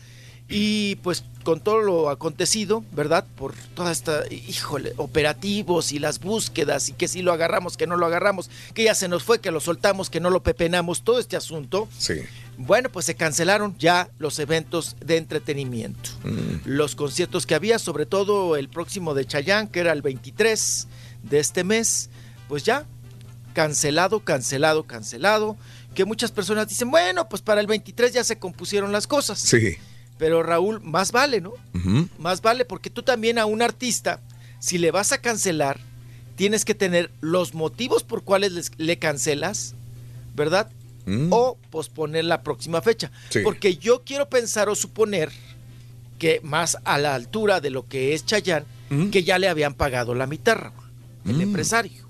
Y 0.47 0.97
pues 0.97 1.24
con 1.43 1.61
todo 1.61 1.81
lo 1.81 2.11
acontecido, 2.11 2.85
¿verdad? 2.93 3.24
Por 3.35 3.55
toda 3.74 3.91
esta, 3.91 4.24
híjole, 4.31 4.93
operativos 4.99 5.91
y 5.91 5.99
las 5.99 6.20
búsquedas 6.20 6.91
y 6.91 6.93
que 6.93 7.09
si 7.09 7.23
lo 7.23 7.32
agarramos, 7.32 7.78
que 7.78 7.86
no 7.86 7.97
lo 7.97 8.05
agarramos, 8.05 8.51
que 8.74 8.85
ya 8.85 8.95
se 8.95 9.09
nos 9.09 9.23
fue, 9.23 9.41
que 9.41 9.51
lo 9.51 9.61
soltamos, 9.61 10.11
que 10.11 10.20
no 10.20 10.28
lo 10.28 10.43
pepenamos, 10.43 11.03
todo 11.03 11.19
este 11.19 11.36
asunto. 11.36 11.89
Sí. 11.97 12.16
Bueno, 12.59 12.91
pues 12.91 13.07
se 13.07 13.15
cancelaron 13.15 13.74
ya 13.78 14.11
los 14.19 14.39
eventos 14.39 14.97
de 15.05 15.16
entretenimiento. 15.16 16.11
Los 16.66 16.95
conciertos 16.95 17.47
que 17.47 17.55
había, 17.55 17.78
sobre 17.78 18.05
todo 18.05 18.57
el 18.57 18.69
próximo 18.69 19.15
de 19.15 19.24
Chayán, 19.24 19.69
que 19.69 19.81
era 19.81 19.93
el 19.93 20.03
23 20.03 20.89
de 21.23 21.39
este 21.41 21.65
mes, 21.65 22.11
pues 22.49 22.62
ya 22.65 22.85
cancelado, 23.53 24.21
cancelado, 24.21 24.85
cancelado. 24.85 25.57
Que 25.95 26.05
muchas 26.05 26.33
personas 26.33 26.69
dicen, 26.69 26.91
bueno, 26.91 27.29
pues 27.29 27.41
para 27.43 27.61
el 27.61 27.66
23 27.69 28.12
ya 28.12 28.25
se 28.25 28.39
compusieron 28.39 28.91
las 28.93 29.07
cosas. 29.07 29.39
Sí. 29.39 29.77
Pero 30.19 30.43
Raúl, 30.43 30.81
más 30.81 31.12
vale, 31.12 31.41
¿no? 31.41 31.53
Más 32.19 32.41
vale 32.43 32.65
porque 32.65 32.91
tú 32.91 33.03
también 33.03 33.39
a 33.39 33.47
un 33.47 33.62
artista, 33.62 34.21
si 34.59 34.79
le 34.79 34.91
vas 34.91 35.12
a 35.12 35.19
cancelar, 35.19 35.79
tienes 36.37 36.65
que 36.65 36.75
tener 36.75 37.11
los 37.21 37.55
motivos 37.55 38.03
por 38.03 38.25
cuales 38.25 38.53
les- 38.53 38.71
le 38.77 38.99
cancelas, 38.99 39.75
¿verdad? 40.35 40.69
O 41.31 41.59
posponer 41.71 42.25
la 42.25 42.43
próxima 42.43 42.81
fecha. 42.83 43.11
Sí. 43.29 43.41
Porque 43.45 43.77
yo 43.77 44.03
quiero 44.05 44.29
pensar 44.29 44.69
o 44.69 44.75
suponer 44.75 45.31
que 46.19 46.41
más 46.43 46.79
a 46.85 46.99
la 46.99 47.15
altura 47.15 47.61
de 47.61 47.71
lo 47.71 47.87
que 47.87 48.15
es 48.15 48.25
Chayán, 48.25 48.65
que 49.12 49.23
ya 49.25 49.39
le 49.39 49.49
habían 49.49 49.75
pagado 49.75 50.15
la 50.15 50.27
mitad, 50.27 50.57
Raúl, 50.57 50.85
el 51.27 51.41
empresario. 51.41 52.03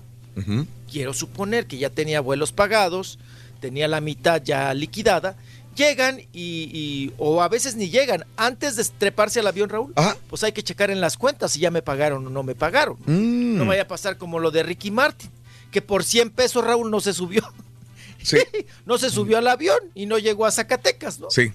Quiero 0.91 1.13
suponer 1.13 1.65
que 1.67 1.77
ya 1.77 1.89
tenía 1.89 2.19
vuelos 2.21 2.51
pagados, 2.51 3.19
tenía 3.61 3.87
la 3.87 4.01
mitad 4.01 4.41
ya 4.43 4.73
liquidada. 4.73 5.35
Llegan 5.75 6.21
y, 6.31 6.69
y- 6.71 7.13
o 7.17 7.41
a 7.41 7.49
veces 7.49 7.75
ni 7.75 7.89
llegan. 7.89 8.25
Antes 8.37 8.77
de 8.77 8.85
treparse 8.97 9.41
al 9.41 9.47
avión, 9.47 9.69
Raúl, 9.69 9.93
pues 10.29 10.43
hay 10.43 10.53
que 10.53 10.63
checar 10.63 10.89
en 10.89 11.01
las 11.01 11.17
cuentas 11.17 11.51
si 11.51 11.59
ya 11.59 11.69
me 11.69 11.81
pagaron 11.81 12.25
o 12.25 12.29
no 12.29 12.43
me 12.43 12.55
pagaron. 12.55 12.97
Mm. 13.05 13.57
No 13.57 13.65
vaya 13.65 13.81
a 13.81 13.87
pasar 13.87 14.17
como 14.17 14.39
lo 14.39 14.51
de 14.51 14.63
Ricky 14.63 14.89
Martin, 14.91 15.29
que 15.71 15.81
por 15.81 16.03
100 16.05 16.29
pesos 16.29 16.63
Raúl 16.63 16.89
no 16.89 17.01
se 17.01 17.11
subió. 17.13 17.43
Sí. 18.23 18.37
no 18.85 18.97
se 18.97 19.09
subió 19.09 19.37
al 19.37 19.47
avión 19.47 19.77
y 19.93 20.05
no 20.05 20.17
llegó 20.17 20.45
a 20.45 20.51
Zacatecas, 20.51 21.19
¿no? 21.19 21.29
Sí. 21.29 21.51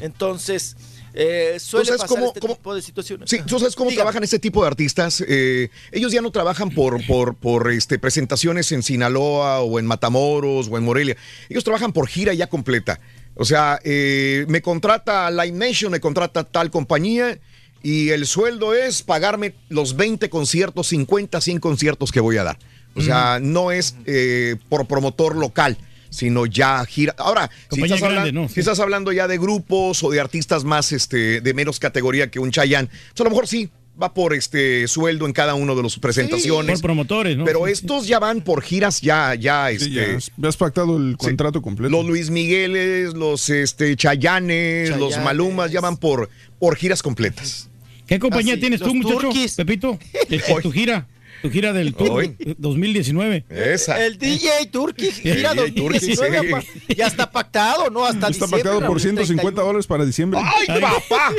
Entonces, 0.00 0.76
eh, 1.16 1.58
suele 1.58 1.86
sabes 1.86 2.02
pasar 2.02 2.08
cómo- 2.16 2.26
este 2.28 2.40
cómo- 2.40 2.54
tipo 2.56 2.74
de 2.74 2.82
situaciones. 2.82 3.28
Sí, 3.30 3.38
¿tú 3.46 3.58
sabes 3.58 3.74
cómo 3.74 3.90
trabajan 3.90 4.22
este 4.22 4.38
tipo 4.38 4.60
de 4.62 4.68
artistas? 4.68 5.24
Eh, 5.26 5.70
ellos 5.92 6.12
ya 6.12 6.20
no 6.20 6.30
trabajan 6.30 6.70
por, 6.70 7.04
por, 7.06 7.34
por 7.34 7.72
este, 7.72 7.98
presentaciones 7.98 8.70
en 8.72 8.82
Sinaloa 8.82 9.60
o 9.60 9.78
en 9.78 9.86
Matamoros 9.86 10.68
o 10.70 10.76
en 10.78 10.84
Morelia. 10.84 11.16
Ellos 11.48 11.64
trabajan 11.64 11.92
por 11.92 12.06
gira 12.08 12.34
ya 12.34 12.46
completa. 12.48 13.00
O 13.34 13.44
sea, 13.44 13.78
eh, 13.84 14.44
me 14.48 14.62
contrata 14.62 15.30
Live 15.30 15.52
Nation, 15.56 15.90
me 15.92 16.00
contrata 16.00 16.44
tal 16.44 16.70
compañía 16.70 17.38
y 17.82 18.08
el 18.10 18.26
sueldo 18.26 18.74
es 18.74 19.02
pagarme 19.02 19.54
los 19.68 19.96
20 19.96 20.28
conciertos, 20.30 20.86
50, 20.88 21.40
100 21.40 21.60
conciertos 21.60 22.12
que 22.12 22.20
voy 22.20 22.36
a 22.38 22.44
dar. 22.44 22.58
O 22.94 23.02
sea, 23.02 23.38
no 23.42 23.72
es 23.72 23.94
eh, 24.06 24.56
por 24.70 24.86
promotor 24.86 25.36
local, 25.36 25.76
sino 26.10 26.46
ya 26.46 26.84
gira. 26.86 27.14
Ahora, 27.18 27.50
si 27.70 27.82
estás, 27.82 28.00
grande, 28.00 28.18
hablando, 28.18 28.40
¿no? 28.42 28.48
si 28.48 28.54
Sí. 28.54 28.60
estás 28.60 28.80
hablando 28.80 29.12
ya 29.12 29.28
de 29.28 29.38
grupos 29.38 30.02
o 30.02 30.10
de 30.10 30.20
artistas 30.20 30.64
más 30.64 30.92
este, 30.92 31.40
de 31.40 31.54
menos 31.54 31.78
categoría 31.78 32.30
que 32.30 32.38
un 32.38 32.50
Chayanne, 32.50 32.88
pues 32.88 33.20
a 33.20 33.24
lo 33.24 33.30
mejor 33.30 33.46
sí 33.48 33.70
va 34.00 34.12
por 34.12 34.34
este 34.34 34.86
sueldo 34.88 35.24
en 35.24 35.32
cada 35.32 35.54
uno 35.54 35.74
de 35.74 35.82
las 35.82 35.98
presentaciones. 35.98 36.80
Por 36.80 36.88
promotores, 36.88 37.34
¿no? 37.36 37.46
Pero 37.46 37.66
estos 37.66 38.06
ya 38.06 38.18
van 38.18 38.42
por 38.42 38.60
giras 38.62 39.00
ya, 39.00 39.34
ya, 39.34 39.70
este. 39.70 39.90
ya 39.90 40.16
has- 40.16 40.30
ya 40.36 40.48
has 40.50 40.56
pactado 40.58 40.98
el 40.98 41.16
contrato 41.16 41.62
completo. 41.62 41.90
Los 41.96 42.04
Luis 42.04 42.28
Migueles, 42.28 43.14
los 43.14 43.48
este 43.48 43.96
Chayanes, 43.96 44.96
los. 44.98 45.16
Malumas 45.18 45.70
ya 45.72 45.80
van 45.80 45.96
por, 45.96 46.28
por 46.58 46.76
giras 46.76 47.02
completas. 47.02 47.70
¿Qué 48.06 48.18
compañía 48.18 48.52
Ah, 48.52 48.56
sí, 48.56 48.60
tienes 48.60 48.80
tú, 48.80 48.94
muchacho? 48.94 49.30
Pepito, 49.56 49.98
tu 50.62 50.70
gira, 50.70 51.06
tu 51.46 51.52
gira 51.52 51.72
del 51.72 51.94
tour 51.94 52.10
Hoy. 52.10 52.36
2019. 52.58 53.44
Esa. 53.50 54.04
El 54.04 54.18
DJ 54.18 54.48
Turki, 54.70 55.10
gira 55.12 55.52
DJ 55.54 55.72
Turki, 55.72 55.98
2019, 56.06 56.62
sí. 56.62 56.94
ya 56.96 57.06
está 57.06 57.30
pactado, 57.30 57.90
¿no? 57.90 58.04
Hasta 58.04 58.28
Está 58.28 58.28
diciembre, 58.46 58.58
pactado 58.58 58.76
por 58.80 58.88
Raúl, 58.88 59.00
150 59.00 59.36
31. 59.42 59.66
dólares 59.66 59.86
para 59.86 60.04
diciembre. 60.04 60.40
¡Ay, 60.42 60.80
papá! 60.80 61.32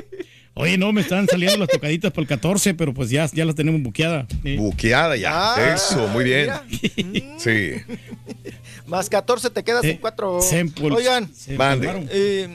Oye, 0.60 0.76
no, 0.76 0.92
me 0.92 1.02
están 1.02 1.28
saliendo 1.28 1.56
las 1.60 1.68
tocaditas 1.70 2.12
para 2.12 2.22
el 2.24 2.28
14, 2.28 2.74
pero 2.74 2.92
pues 2.92 3.12
ya, 3.12 3.28
ya 3.32 3.46
las 3.46 3.54
tenemos 3.54 3.80
buqueada. 3.84 4.26
Sí. 4.42 4.58
Buqueada 4.58 5.16
ya. 5.16 5.54
Ah, 5.54 5.76
Eso, 5.76 6.08
muy 6.08 6.24
bien. 6.24 6.50
mira. 6.68 7.36
Sí. 7.38 7.74
Más 8.88 9.08
14 9.10 9.52
te 9.52 9.64
quedas 9.64 9.84
Eh, 9.84 9.92
en 9.92 9.98
4. 9.98 10.42
se 10.42 10.66
empol- 10.66 10.96
Oigan, 10.96 11.32
se 11.34 11.56
Mande. 11.56 12.08
eh, 12.10 12.50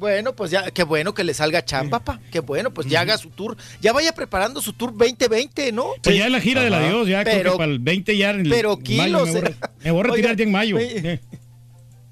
bueno, 0.00 0.34
pues 0.34 0.50
ya, 0.50 0.70
qué 0.72 0.82
bueno 0.82 1.14
que 1.14 1.22
le 1.22 1.34
salga 1.34 1.64
chamba, 1.64 2.00
pa. 2.00 2.18
Qué 2.32 2.40
bueno, 2.40 2.72
pues 2.74 2.88
ya 2.88 3.02
haga 3.02 3.16
su 3.18 3.30
tour. 3.30 3.56
Ya 3.80 3.92
vaya 3.92 4.12
preparando 4.12 4.60
su 4.60 4.72
tour 4.72 4.90
2020, 4.96 5.70
¿no? 5.70 5.90
Pues 6.02 6.16
ya 6.16 6.26
es 6.26 6.32
la 6.32 6.40
gira 6.40 6.62
del 6.64 6.74
Ajá. 6.74 6.86
adiós, 6.86 7.06
ya 7.06 7.22
creo 7.22 7.36
Pero- 7.36 7.52
que 7.52 7.58
para 7.58 7.70
el 7.72 7.78
20 7.78 8.16
ya 8.16 8.30
en 8.30 8.40
el 8.40 8.48
pero 8.50 8.70
mayo 8.70 8.82
kilos, 8.82 9.28
me 9.28 9.32
voy, 9.40 9.42
a- 9.44 9.50
eh. 9.50 9.54
me 9.84 9.90
voy 9.92 10.00
a 10.00 10.02
retirar 10.04 10.30
Oiga, 10.32 10.38
ya 10.38 10.42
en 10.44 10.50
mayo. 10.50 10.78
Eh, 10.78 11.20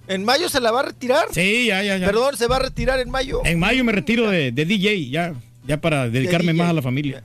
¿En 0.06 0.24
mayo 0.24 0.48
se 0.48 0.60
la 0.60 0.70
va 0.70 0.80
a 0.80 0.82
retirar? 0.84 1.26
Sí, 1.32 1.66
ya, 1.66 1.82
ya, 1.82 1.96
ya. 1.98 2.06
Perdón, 2.06 2.36
se 2.36 2.46
va 2.46 2.56
a 2.56 2.60
retirar 2.60 2.98
en 3.00 3.10
mayo. 3.10 3.42
En 3.44 3.58
mayo 3.58 3.84
me 3.84 3.92
retiro 3.92 4.30
de, 4.30 4.52
de 4.52 4.64
DJ, 4.64 5.10
ya, 5.10 5.34
ya 5.66 5.80
para 5.80 6.08
dedicarme 6.08 6.52
más 6.54 6.70
a 6.70 6.72
la 6.72 6.80
familia. 6.82 7.24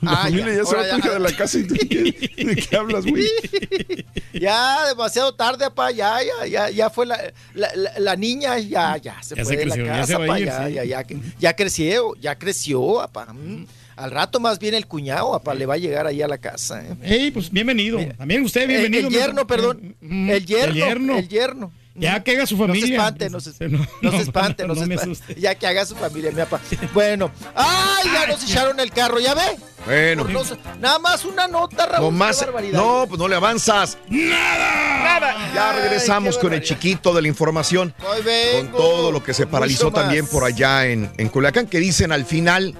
La 0.00 0.12
Ah, 0.12 0.16
familia 0.24 0.54
ya, 0.56 0.64
se 0.64 0.76
va 0.76 0.82
a 0.82 0.98
hija 0.98 1.10
de 1.12 1.18
la 1.20 1.32
casa 1.36 1.58
y 1.58 1.66
tú, 1.66 1.74
¿qué- 1.74 2.44
¿de 2.44 2.56
qué 2.56 2.76
hablas, 2.76 3.04
güey? 3.06 3.24
Ya, 4.32 4.86
demasiado 4.88 5.34
tarde, 5.34 5.64
papá, 5.66 5.90
ya, 5.90 6.18
ya, 6.22 6.46
ya, 6.46 6.70
ya 6.70 6.90
fue 6.90 7.06
la, 7.06 7.18
la, 7.54 7.68
la- 7.74 7.98
la 7.98 8.16
niña, 8.16 8.58
ya, 8.58 8.96
ya 8.96 9.22
se 9.22 9.34
Ya 9.36 9.44
fue 9.44 9.52
se 9.54 9.56
de 9.58 9.62
creció, 9.64 9.84
la 9.84 9.92
ya 9.94 10.00
casa, 10.00 10.18
pa, 10.26 10.40
ir, 10.40 10.46
ya, 10.46 10.66
sí. 10.66 10.72
ya, 10.74 10.84
ya, 10.84 11.04
que- 11.04 11.18
ya 11.38 11.54
creció, 11.56 12.14
ya 12.20 12.38
creció, 12.38 12.94
papá. 12.96 13.32
mm. 13.32 13.66
Al 13.94 14.10
rato 14.10 14.40
más 14.40 14.58
bien 14.58 14.72
el 14.74 14.86
cuñado, 14.86 15.30
papá, 15.32 15.54
le 15.54 15.66
va 15.66 15.74
a 15.74 15.76
llegar 15.76 16.06
ahí 16.06 16.22
a 16.22 16.26
la 16.28 16.38
casa. 16.38 16.82
¿eh? 16.82 16.96
Ey, 17.02 17.30
pues 17.30 17.50
bienvenido. 17.50 17.98
También 18.16 18.42
usted, 18.42 18.66
bienvenido. 18.66 19.08
el 19.08 19.12
yerno, 19.14 19.46
perdón. 19.46 19.94
Mm, 20.00 20.30
El 20.30 20.46
yerno, 20.46 20.72
El 20.72 20.74
yerno. 20.74 21.18
el 21.18 21.28
yerno. 21.28 21.72
Ya 21.94 22.22
que 22.22 22.32
haga 22.32 22.46
su 22.46 22.56
No 22.56 22.62
se 22.62 22.68
familia. 22.68 22.96
espante, 22.96 23.30
no 23.30 23.40
se, 23.40 23.50
No, 23.68 23.78
no 23.78 24.10
se 24.10 24.16
no, 24.16 24.22
espante, 24.22 24.62
no, 24.66 24.74
no 24.74 24.86
se 24.86 24.94
espante. 24.94 25.34
Ya 25.40 25.54
que 25.54 25.66
haga 25.66 25.84
su 25.84 25.94
familia, 25.94 26.30
mi 26.30 26.38
papá. 26.38 26.60
Bueno, 26.94 27.30
¡ay! 27.54 28.08
Ya 28.12 28.26
nos 28.28 28.42
echaron 28.44 28.80
el 28.80 28.90
carro, 28.92 29.20
¿ya 29.20 29.34
ve? 29.34 29.42
Bueno. 29.84 30.22
Por 30.22 30.32
no 30.32 30.44
se- 30.44 30.56
nada 30.80 30.98
más 30.98 31.24
una 31.24 31.48
nota, 31.48 31.86
Raúl. 31.86 32.14
Más. 32.14 32.40
barbaridad. 32.40 32.78
No, 32.80 33.04
pues 33.08 33.18
no 33.18 33.28
le 33.28 33.36
avanzas. 33.36 33.98
Nada. 34.08 35.02
Nada. 35.04 35.52
Ya 35.54 35.72
regresamos 35.72 36.38
con 36.38 36.52
el 36.54 36.62
chiquito 36.62 37.12
de 37.12 37.22
la 37.22 37.28
información. 37.28 37.92
Hoy 38.08 38.22
vengo. 38.22 38.78
Con 38.78 38.80
todo 38.80 39.12
lo 39.12 39.22
que 39.22 39.34
se 39.34 39.46
paralizó 39.46 39.90
también 39.92 40.26
por 40.26 40.44
allá 40.44 40.86
en, 40.86 41.10
en 41.18 41.28
Culiacán, 41.28 41.66
que 41.66 41.78
dicen 41.78 42.12
al 42.12 42.24
final 42.24 42.74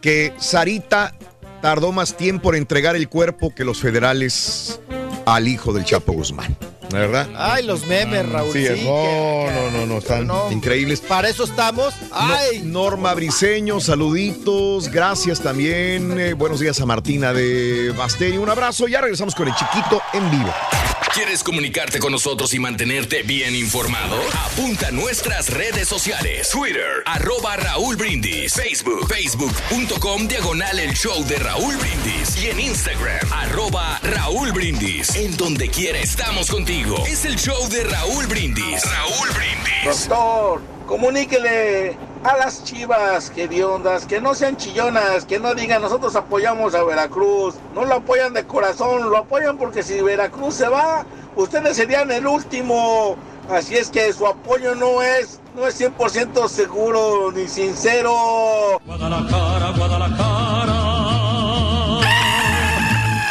que 0.00 0.32
Sarita 0.38 1.14
tardó 1.62 1.90
más 1.90 2.16
tiempo 2.16 2.50
en 2.50 2.56
entregar 2.58 2.94
el 2.96 3.08
cuerpo 3.08 3.52
que 3.54 3.64
los 3.64 3.80
federales 3.80 4.78
al 5.24 5.48
hijo 5.48 5.72
del 5.72 5.84
Chapo 5.84 6.12
Guzmán. 6.12 6.56
¿La 6.90 6.98
verdad? 7.00 7.28
Ay, 7.36 7.64
los 7.64 7.84
memes, 7.86 8.28
Raúl. 8.28 8.52
Sí, 8.52 8.64
Sí, 8.66 8.70
no, 8.70 8.76
que- 8.76 9.52
no, 9.52 9.70
no, 9.72 9.86
no, 9.86 9.98
están 9.98 10.30
increíbles. 10.52 11.00
Para 11.00 11.28
eso 11.28 11.44
estamos. 11.44 11.94
Ay. 12.12 12.60
No- 12.64 12.86
Norma 12.86 13.12
Briseño, 13.14 13.80
saluditos, 13.80 14.88
gracias 14.88 15.40
también. 15.40 16.18
eh, 16.20 16.34
buenos 16.34 16.60
días 16.60 16.80
a 16.80 16.86
Martina 16.86 17.32
de 17.32 17.92
Basteri, 17.96 18.36
un 18.38 18.48
abrazo. 18.48 18.86
Ya 18.86 19.00
regresamos 19.00 19.34
con 19.34 19.48
el 19.48 19.54
chiquito 19.54 20.00
en 20.12 20.30
vivo. 20.30 20.52
¿Quieres 21.14 21.42
comunicarte 21.42 21.98
con 21.98 22.12
nosotros 22.12 22.52
y 22.52 22.58
mantenerte 22.58 23.22
bien 23.22 23.54
informado? 23.56 24.16
Apunta 24.44 24.88
a 24.88 24.90
nuestras 24.90 25.48
redes 25.48 25.88
sociales. 25.88 26.50
Twitter, 26.50 27.02
arroba 27.06 27.56
Raúl 27.56 27.96
Brindis. 27.96 28.52
Facebook, 28.52 29.08
facebook.com, 29.08 30.28
diagonal 30.28 30.78
el 30.78 30.92
show 30.94 31.24
de 31.24 31.36
Raúl 31.36 31.74
Brindis. 31.78 32.36
Y 32.44 32.48
en 32.50 32.60
Instagram, 32.60 33.32
arroba 33.32 33.98
Raúl 34.02 34.52
Brindis. 34.52 35.16
En 35.16 35.34
donde 35.38 35.70
quiera 35.70 35.98
estamos 35.98 36.50
contigo. 36.50 36.75
Es 36.76 37.24
el 37.24 37.36
show 37.36 37.56
de 37.70 37.84
Raúl 37.84 38.26
Brindis. 38.26 38.84
Raúl 38.84 39.28
Brindis. 39.30 40.08
Doctor, 40.08 40.60
comuníquele 40.86 41.96
a 42.22 42.36
las 42.36 42.64
chivas 42.64 43.30
que 43.30 43.48
de 43.48 43.64
ondas, 43.64 44.04
que 44.04 44.20
no 44.20 44.34
sean 44.34 44.58
chillonas, 44.58 45.24
que 45.24 45.38
no 45.38 45.54
digan 45.54 45.80
nosotros 45.80 46.14
apoyamos 46.16 46.74
a 46.74 46.84
Veracruz. 46.84 47.54
No 47.74 47.86
lo 47.86 47.94
apoyan 47.94 48.34
de 48.34 48.44
corazón, 48.44 49.08
lo 49.08 49.16
apoyan 49.16 49.56
porque 49.56 49.82
si 49.82 50.02
Veracruz 50.02 50.56
se 50.56 50.68
va, 50.68 51.06
ustedes 51.34 51.78
serían 51.78 52.10
el 52.10 52.26
último. 52.26 53.16
Así 53.48 53.76
es 53.76 53.88
que 53.88 54.12
su 54.12 54.26
apoyo 54.26 54.74
no 54.74 55.00
es, 55.00 55.40
no 55.54 55.66
es 55.66 55.80
100% 55.80 56.46
seguro 56.46 57.32
ni 57.32 57.48
sincero. 57.48 58.78
Guadalajara, 58.84 59.70
Guadalajara. 59.78 61.06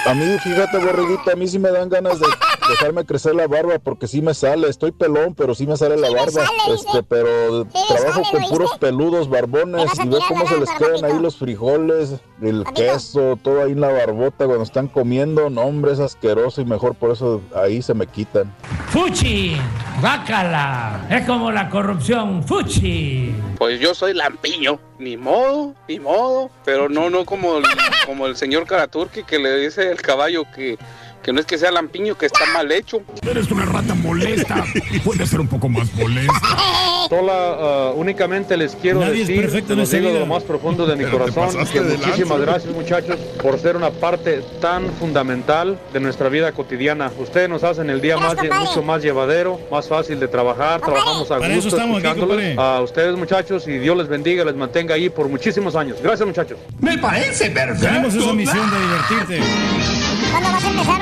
A 0.05 0.13
mí, 0.13 0.37
fíjate, 0.43 0.77
borreguita, 0.77 1.31
a 1.33 1.35
mí 1.35 1.47
sí 1.47 1.57
me 1.57 1.71
dan 1.71 1.89
ganas 1.89 2.19
de 2.19 2.27
dejarme 2.69 3.05
crecer 3.05 3.33
la 3.35 3.47
barba 3.47 3.79
porque 3.79 4.07
sí 4.07 4.21
me 4.21 4.33
sale. 4.33 4.69
Estoy 4.69 4.91
pelón, 4.91 5.33
pero 5.33 5.55
sí 5.55 5.65
me 5.65 5.75
sale 5.77 5.97
la 5.97 6.09
barba. 6.11 6.43
este, 6.73 7.01
pero 7.03 7.63
Sí, 7.63 7.79
trabajo 7.87 8.23
sale, 8.23 8.31
con 8.31 8.41
¿lo 8.43 8.47
puros 8.49 8.77
peludos, 8.79 9.29
barbones. 9.29 9.89
Y 10.03 10.07
ves 10.07 10.23
cómo 10.27 10.47
se 10.47 10.59
les 10.59 10.69
quedan 10.71 11.05
ahí 11.05 11.19
los 11.19 11.37
frijoles, 11.37 12.15
el 12.41 12.63
queso, 12.75 13.37
todo 13.41 13.63
ahí 13.63 13.71
en 13.71 13.81
la 13.81 13.89
barbota 13.91 14.45
cuando 14.45 14.63
están 14.63 14.87
comiendo. 14.87 15.49
No, 15.49 15.61
hombre, 15.61 15.93
es 15.93 15.99
asqueroso 15.99 16.61
y 16.61 16.65
mejor 16.65 16.93
por 16.95 17.11
eso 17.11 17.41
ahí 17.55 17.81
se 17.81 17.93
me 17.95 18.05
quitan. 18.05 18.53
Fuchi, 18.89 19.57
bácala, 20.01 21.05
es 21.09 21.25
como 21.25 21.51
la 21.51 21.67
corrupción, 21.69 22.43
Fuchi. 22.43 23.33
Pues 23.57 23.79
yo 23.79 23.93
soy 23.95 24.13
lampiño, 24.13 24.79
ni 24.99 25.17
modo, 25.17 25.73
ni 25.87 25.99
modo, 25.99 26.49
pero 26.63 26.89
no, 26.89 27.09
no 27.09 27.25
como 27.25 27.57
el, 27.57 27.63
como 28.05 28.27
el 28.27 28.35
señor 28.35 28.65
Karaturki 28.65 29.23
que 29.23 29.39
le 29.39 29.57
dice 29.57 29.94
el 29.95 30.01
caballo 30.01 30.45
que, 30.51 30.77
que 31.25 31.33
no 31.33 31.39
es 31.39 31.47
que 31.47 31.57
sea 31.57 31.71
lampiño, 31.71 32.15
que 32.15 32.27
está 32.27 32.45
mal 32.53 32.71
hecho. 32.71 33.01
Eres 33.27 33.49
una 33.49 33.65
rata 33.65 33.95
molesta. 33.95 34.63
Puede 35.03 35.25
ser 35.25 35.39
un 35.39 35.47
poco 35.47 35.67
más 35.67 35.91
molesta. 35.95 37.07
Hola, 37.09 37.33
ah, 37.33 37.93
únicamente 37.95 38.55
les 38.55 38.75
quiero 38.75 38.99
Nadie 38.99 39.25
decir, 39.25 39.43
esta 39.43 39.73
digo 39.73 40.13
de 40.13 40.19
lo 40.19 40.27
más 40.27 40.43
profundo 40.43 40.85
de 40.85 40.95
mi 40.95 41.03
Pero 41.03 41.17
corazón, 41.17 41.65
que 41.65 41.81
muchísimas 41.81 42.39
gracias 42.39 42.71
muchachos 42.75 43.17
por 43.41 43.57
ser 43.57 43.75
una 43.75 43.89
parte 43.89 44.43
tan 44.61 44.91
fundamental 44.99 45.79
de 45.91 45.99
nuestra 45.99 46.29
vida 46.29 46.51
cotidiana. 46.51 47.11
Ustedes 47.17 47.49
nos 47.49 47.63
hacen 47.63 47.89
el 47.89 48.01
día 48.01 48.17
más, 48.17 48.35
mucho 48.35 48.83
más 48.83 49.01
llevadero, 49.01 49.59
más 49.71 49.87
fácil 49.87 50.19
de 50.19 50.27
trabajar, 50.27 50.79
trabajamos 50.79 51.31
a 51.31 51.39
Para 51.39 51.55
gusto 51.55 51.69
estamos 51.69 51.97
aquí, 52.03 52.07
escuchándolos. 52.07 52.57
a 52.59 52.81
ustedes 52.81 53.15
muchachos 53.15 53.67
y 53.67 53.79
Dios 53.79 53.97
les 53.97 54.07
bendiga, 54.07 54.45
les 54.45 54.55
mantenga 54.55 54.93
ahí 54.93 55.09
por 55.09 55.27
muchísimos 55.27 55.75
años. 55.75 55.97
Gracias 56.03 56.27
muchachos. 56.27 56.59
Me 56.79 56.99
parece 56.99 57.49
perfecto. 57.49 57.87
Tenemos 57.87 58.13
esa 58.13 58.33
misión 58.33 58.69
de 58.69 58.79
divertirte. 58.79 60.04
¿Cuándo 60.35 60.51
vas 60.51 60.65
a 60.65 60.69
empezar? 60.69 61.01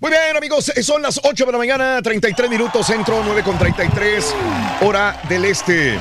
Muy 0.00 0.10
bien, 0.10 0.36
amigos, 0.36 0.70
eh, 0.76 0.82
son 0.82 1.00
las 1.00 1.18
8 1.24 1.46
de 1.46 1.52
la 1.52 1.56
mañana, 1.56 2.02
33 2.02 2.50
minutos 2.50 2.86
centro, 2.86 3.22
9 3.24 3.42
con 3.42 3.56
33, 3.56 4.34
hora 4.82 5.18
del 5.30 5.46
este. 5.46 5.98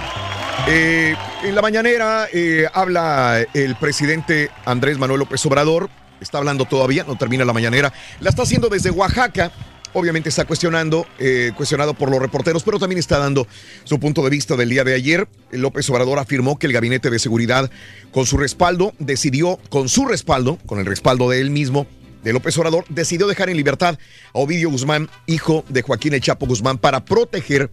Eh, 0.67 1.15
en 1.43 1.55
la 1.55 1.61
mañanera 1.61 2.27
eh, 2.33 2.67
habla 2.73 3.39
el 3.53 3.77
presidente 3.77 4.51
Andrés 4.65 4.97
Manuel 4.97 5.19
López 5.21 5.45
Obrador, 5.45 5.89
está 6.19 6.39
hablando 6.39 6.65
todavía, 6.65 7.05
no 7.07 7.15
termina 7.15 7.45
la 7.45 7.53
mañanera, 7.53 7.93
la 8.19 8.29
está 8.29 8.41
haciendo 8.41 8.67
desde 8.67 8.89
Oaxaca. 8.89 9.53
Obviamente 9.97 10.29
está 10.29 10.45
cuestionando, 10.45 11.07
eh, 11.17 11.53
cuestionado 11.57 11.95
por 11.95 12.11
los 12.11 12.19
reporteros, 12.19 12.61
pero 12.61 12.77
también 12.77 12.99
está 12.99 13.17
dando 13.17 13.47
su 13.83 13.99
punto 13.99 14.23
de 14.23 14.29
vista 14.29 14.55
del 14.55 14.69
día 14.69 14.83
de 14.83 14.93
ayer. 14.93 15.27
López 15.49 15.89
Obrador 15.89 16.19
afirmó 16.19 16.59
que 16.59 16.67
el 16.67 16.73
gabinete 16.73 17.09
de 17.09 17.17
seguridad, 17.17 17.71
con 18.11 18.27
su 18.27 18.37
respaldo, 18.37 18.93
decidió, 18.99 19.57
con 19.69 19.89
su 19.89 20.05
respaldo, 20.05 20.59
con 20.67 20.77
el 20.77 20.85
respaldo 20.85 21.31
de 21.31 21.41
él 21.41 21.49
mismo, 21.49 21.87
de 22.23 22.31
López 22.31 22.55
Obrador, 22.59 22.85
decidió 22.89 23.25
dejar 23.25 23.49
en 23.49 23.57
libertad 23.57 23.97
a 24.35 24.37
Ovidio 24.37 24.69
Guzmán, 24.69 25.09
hijo 25.25 25.65
de 25.67 25.81
Joaquín 25.81 26.13
El 26.13 26.21
Chapo 26.21 26.45
Guzmán, 26.45 26.77
para 26.77 27.03
proteger 27.03 27.71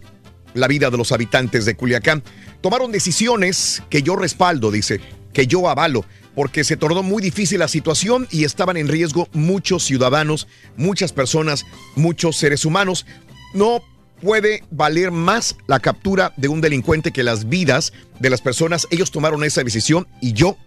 la 0.55 0.67
vida 0.67 0.89
de 0.89 0.97
los 0.97 1.11
habitantes 1.11 1.65
de 1.65 1.75
Culiacán. 1.75 2.23
Tomaron 2.61 2.91
decisiones 2.91 3.83
que 3.91 4.01
yo 4.01 4.15
respaldo, 4.15 4.71
dice, 4.71 4.99
que 5.31 5.45
yo 5.45 5.69
avalo, 5.69 6.03
porque 6.35 6.63
se 6.63 6.77
tornó 6.77 7.01
muy 7.01 7.21
difícil 7.21 7.59
la 7.59 7.67
situación 7.67 8.27
y 8.29 8.43
estaban 8.43 8.77
en 8.77 8.87
riesgo 8.87 9.27
muchos 9.33 9.83
ciudadanos, 9.83 10.47
muchas 10.75 11.13
personas, 11.13 11.65
muchos 11.95 12.35
seres 12.35 12.65
humanos. 12.65 13.05
No 13.53 13.81
puede 14.21 14.63
valer 14.69 15.11
más 15.11 15.55
la 15.67 15.79
captura 15.79 16.33
de 16.37 16.47
un 16.47 16.61
delincuente 16.61 17.11
que 17.11 17.23
las 17.23 17.47
vidas 17.47 17.93
de 18.19 18.29
las 18.29 18.41
personas. 18.41 18.87
Ellos 18.91 19.11
tomaron 19.11 19.43
esa 19.43 19.63
decisión 19.63 20.07
y 20.21 20.33
yo 20.33 20.57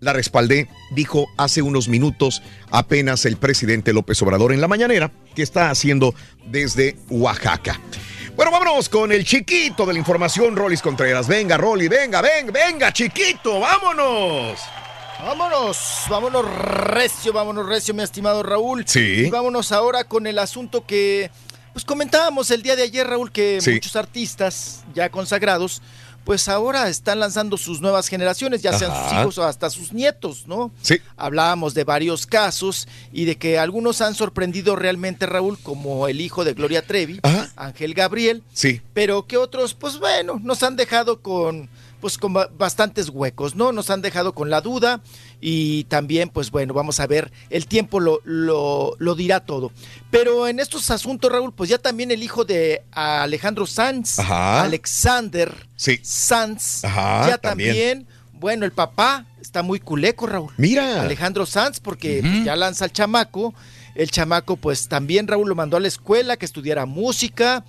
la 0.00 0.12
respaldé, 0.12 0.68
dijo 0.90 1.28
hace 1.38 1.62
unos 1.62 1.88
minutos 1.88 2.42
apenas 2.70 3.24
el 3.24 3.36
presidente 3.36 3.92
López 3.92 4.20
Obrador 4.22 4.52
en 4.52 4.60
la 4.60 4.66
mañanera 4.68 5.12
que 5.34 5.42
está 5.42 5.70
haciendo 5.70 6.14
desde 6.46 6.96
Oaxaca. 7.08 7.80
Bueno, 8.34 8.50
vámonos 8.50 8.88
con 8.88 9.12
el 9.12 9.24
chiquito 9.24 9.86
de 9.86 9.92
la 9.92 9.98
información, 9.98 10.56
Rolis 10.56 10.82
Contreras. 10.82 11.28
Venga, 11.28 11.56
Rolly, 11.56 11.86
venga, 11.86 12.20
venga, 12.20 12.50
venga, 12.50 12.92
chiquito, 12.92 13.60
vámonos. 13.60 14.58
Vámonos, 15.26 15.78
vámonos 16.10 16.44
recio, 16.44 17.32
vámonos 17.32 17.66
recio, 17.66 17.94
mi 17.94 18.02
estimado 18.02 18.42
Raúl. 18.42 18.82
Sí. 18.88 18.98
Y 19.26 19.30
vámonos 19.30 19.70
ahora 19.70 20.02
con 20.02 20.26
el 20.26 20.36
asunto 20.40 20.84
que 20.84 21.30
pues 21.72 21.84
comentábamos 21.84 22.50
el 22.50 22.62
día 22.62 22.74
de 22.74 22.82
ayer, 22.82 23.06
Raúl, 23.06 23.30
que 23.30 23.60
Sí. 23.60 23.70
muchos 23.70 23.94
artistas 23.94 24.82
ya 24.94 25.10
consagrados, 25.10 25.80
pues 26.24 26.48
ahora 26.48 26.88
están 26.88 27.20
lanzando 27.20 27.56
sus 27.56 27.80
nuevas 27.80 28.08
generaciones, 28.08 28.62
ya 28.62 28.76
sean 28.76 28.90
sus 28.94 29.12
hijos 29.12 29.38
o 29.38 29.44
hasta 29.44 29.70
sus 29.70 29.92
nietos, 29.92 30.46
¿no? 30.48 30.72
Sí. 30.82 30.98
Hablábamos 31.16 31.72
de 31.74 31.84
varios 31.84 32.26
casos 32.26 32.88
y 33.12 33.24
de 33.24 33.36
que 33.36 33.58
algunos 33.60 34.00
han 34.00 34.14
sorprendido 34.16 34.74
realmente, 34.76 35.26
Raúl, 35.26 35.56
como 35.62 36.08
el 36.08 36.20
hijo 36.20 36.44
de 36.44 36.54
Gloria 36.54 36.82
Trevi, 36.84 37.20
Ángel 37.56 37.94
Gabriel, 37.94 38.42
Sí. 38.52 38.80
pero 38.92 39.26
que 39.28 39.36
otros, 39.36 39.74
pues 39.74 39.98
bueno, 40.00 40.40
nos 40.42 40.62
han 40.64 40.74
dejado 40.76 41.20
con 41.22 41.70
pues 42.02 42.18
con 42.18 42.34
ba- 42.34 42.50
bastantes 42.58 43.08
huecos, 43.08 43.54
¿no? 43.56 43.72
Nos 43.72 43.88
han 43.88 44.02
dejado 44.02 44.34
con 44.34 44.50
la 44.50 44.60
duda 44.60 45.00
y 45.40 45.84
también, 45.84 46.28
pues 46.28 46.50
bueno, 46.50 46.74
vamos 46.74 47.00
a 47.00 47.06
ver, 47.06 47.32
el 47.48 47.66
tiempo 47.66 48.00
lo, 48.00 48.20
lo, 48.24 48.94
lo 48.98 49.14
dirá 49.14 49.40
todo. 49.40 49.72
Pero 50.10 50.46
en 50.48 50.60
estos 50.60 50.90
asuntos, 50.90 51.32
Raúl, 51.32 51.54
pues 51.54 51.70
ya 51.70 51.78
también 51.78 52.10
el 52.10 52.22
hijo 52.22 52.44
de 52.44 52.82
Alejandro 52.90 53.66
Sanz, 53.66 54.18
Ajá. 54.18 54.62
Alexander 54.64 55.54
Sí. 55.76 55.98
Sanz, 56.02 56.84
Ajá, 56.84 57.28
ya 57.30 57.38
también. 57.38 57.68
también. 58.04 58.06
bueno, 58.34 58.64
el 58.66 58.72
papá 58.72 59.24
está 59.40 59.62
muy 59.62 59.80
culeco, 59.80 60.26
Raúl. 60.26 60.52
Mira. 60.56 61.00
Alejandro 61.02 61.46
Sanz, 61.46 61.80
porque 61.80 62.18
pues, 62.20 62.44
ya 62.44 62.56
lanza 62.56 62.84
al 62.84 62.92
chamaco. 62.92 63.54
El 63.94 64.10
chamaco, 64.10 64.56
pues 64.56 64.88
también 64.88 65.28
Raúl 65.28 65.48
lo 65.48 65.54
mandó 65.54 65.76
a 65.76 65.80
la 65.80 65.88
escuela 65.88 66.36
que 66.36 66.46
estudiara 66.46 66.84
música. 66.86 67.64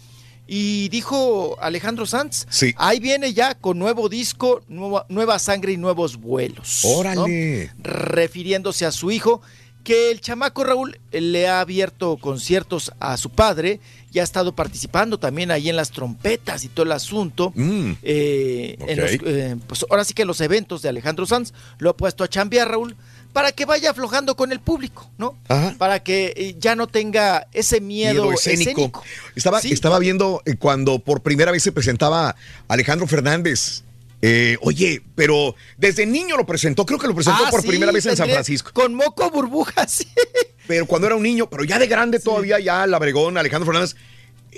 Y 0.55 0.87
dijo 0.89 1.57
Alejandro 1.59 2.05
Sanz, 2.05 2.45
Sí. 2.47 2.75
ahí 2.77 2.99
viene 2.99 3.33
ya 3.33 3.55
con 3.55 3.79
nuevo 3.79 4.07
disco, 4.07 4.61
nueva, 4.67 5.03
nueva 5.09 5.39
sangre 5.39 5.71
y 5.71 5.77
nuevos 5.77 6.17
vuelos. 6.17 6.81
¿no? 6.83 6.89
Órale. 6.91 7.71
Refiriéndose 7.79 8.85
a 8.85 8.91
su 8.91 9.09
hijo, 9.09 9.41
que 9.83 10.11
el 10.11 10.21
chamaco 10.21 10.63
Raúl 10.63 10.99
le 11.11 11.47
ha 11.47 11.59
abierto 11.59 12.17
conciertos 12.17 12.91
a 12.99 13.17
su 13.17 13.31
padre 13.31 13.79
y 14.11 14.19
ha 14.19 14.23
estado 14.23 14.53
participando 14.55 15.17
también 15.17 15.49
ahí 15.49 15.69
en 15.69 15.75
las 15.75 15.89
trompetas 15.89 16.63
y 16.63 16.69
todo 16.69 16.85
el 16.85 16.91
asunto. 16.91 17.51
Mm. 17.55 17.93
Eh, 18.03 18.75
en 18.79 18.99
los, 18.99 19.11
eh, 19.25 19.55
pues 19.65 19.83
ahora 19.89 20.05
sí 20.05 20.13
que 20.13 20.23
los 20.23 20.39
eventos 20.39 20.83
de 20.83 20.89
Alejandro 20.89 21.25
Sanz 21.25 21.51
lo 21.79 21.89
ha 21.89 21.97
puesto 21.97 22.23
a 22.23 22.27
chambear, 22.29 22.69
Raúl, 22.69 22.95
para 23.33 23.51
que 23.51 23.65
vaya 23.65 23.89
aflojando 23.89 24.35
con 24.35 24.51
el 24.51 24.59
público, 24.59 25.09
¿no? 25.17 25.37
Ajá. 25.49 25.75
Para 25.77 26.01
que 26.03 26.33
eh, 26.37 26.55
ya 26.59 26.75
no 26.75 26.87
tenga 26.87 27.47
ese 27.51 27.81
miedo, 27.81 28.23
Miedo 28.23 28.33
escénico. 28.33 29.03
Estaba, 29.35 29.59
estaba 29.59 29.99
viendo 29.99 30.41
eh, 30.45 30.55
cuando 30.55 30.99
por 30.99 31.21
primera 31.21 31.51
vez 31.51 31.63
se 31.63 31.71
presentaba 31.71 32.35
Alejandro 32.67 33.07
Fernández. 33.07 33.83
Eh, 34.21 34.57
oye, 34.61 35.01
pero 35.15 35.53
desde 35.77 36.05
niño 36.05 36.37
lo 36.37 36.45
presentó, 36.45 36.85
creo 36.85 36.97
que 36.97 37.07
lo 37.07 37.15
presentó 37.15 37.43
Ah, 37.45 37.49
por 37.51 37.61
sí, 37.61 37.67
primera 37.67 37.91
vez 37.91 38.05
en 38.05 38.15
San 38.15 38.29
Francisco. 38.29 38.71
Con 38.71 38.93
moco 38.93 39.29
burbuja, 39.29 39.85
sí. 39.89 40.07
Pero 40.65 40.85
cuando 40.85 41.07
era 41.07 41.15
un 41.17 41.23
niño, 41.23 41.49
pero 41.49 41.65
ya 41.65 41.77
de 41.77 41.87
grande 41.87 42.19
todavía, 42.19 42.57
ya 42.59 42.87
la 42.87 42.95
Abregón, 42.95 43.37
Alejandro 43.37 43.65
Fernández, 43.65 43.97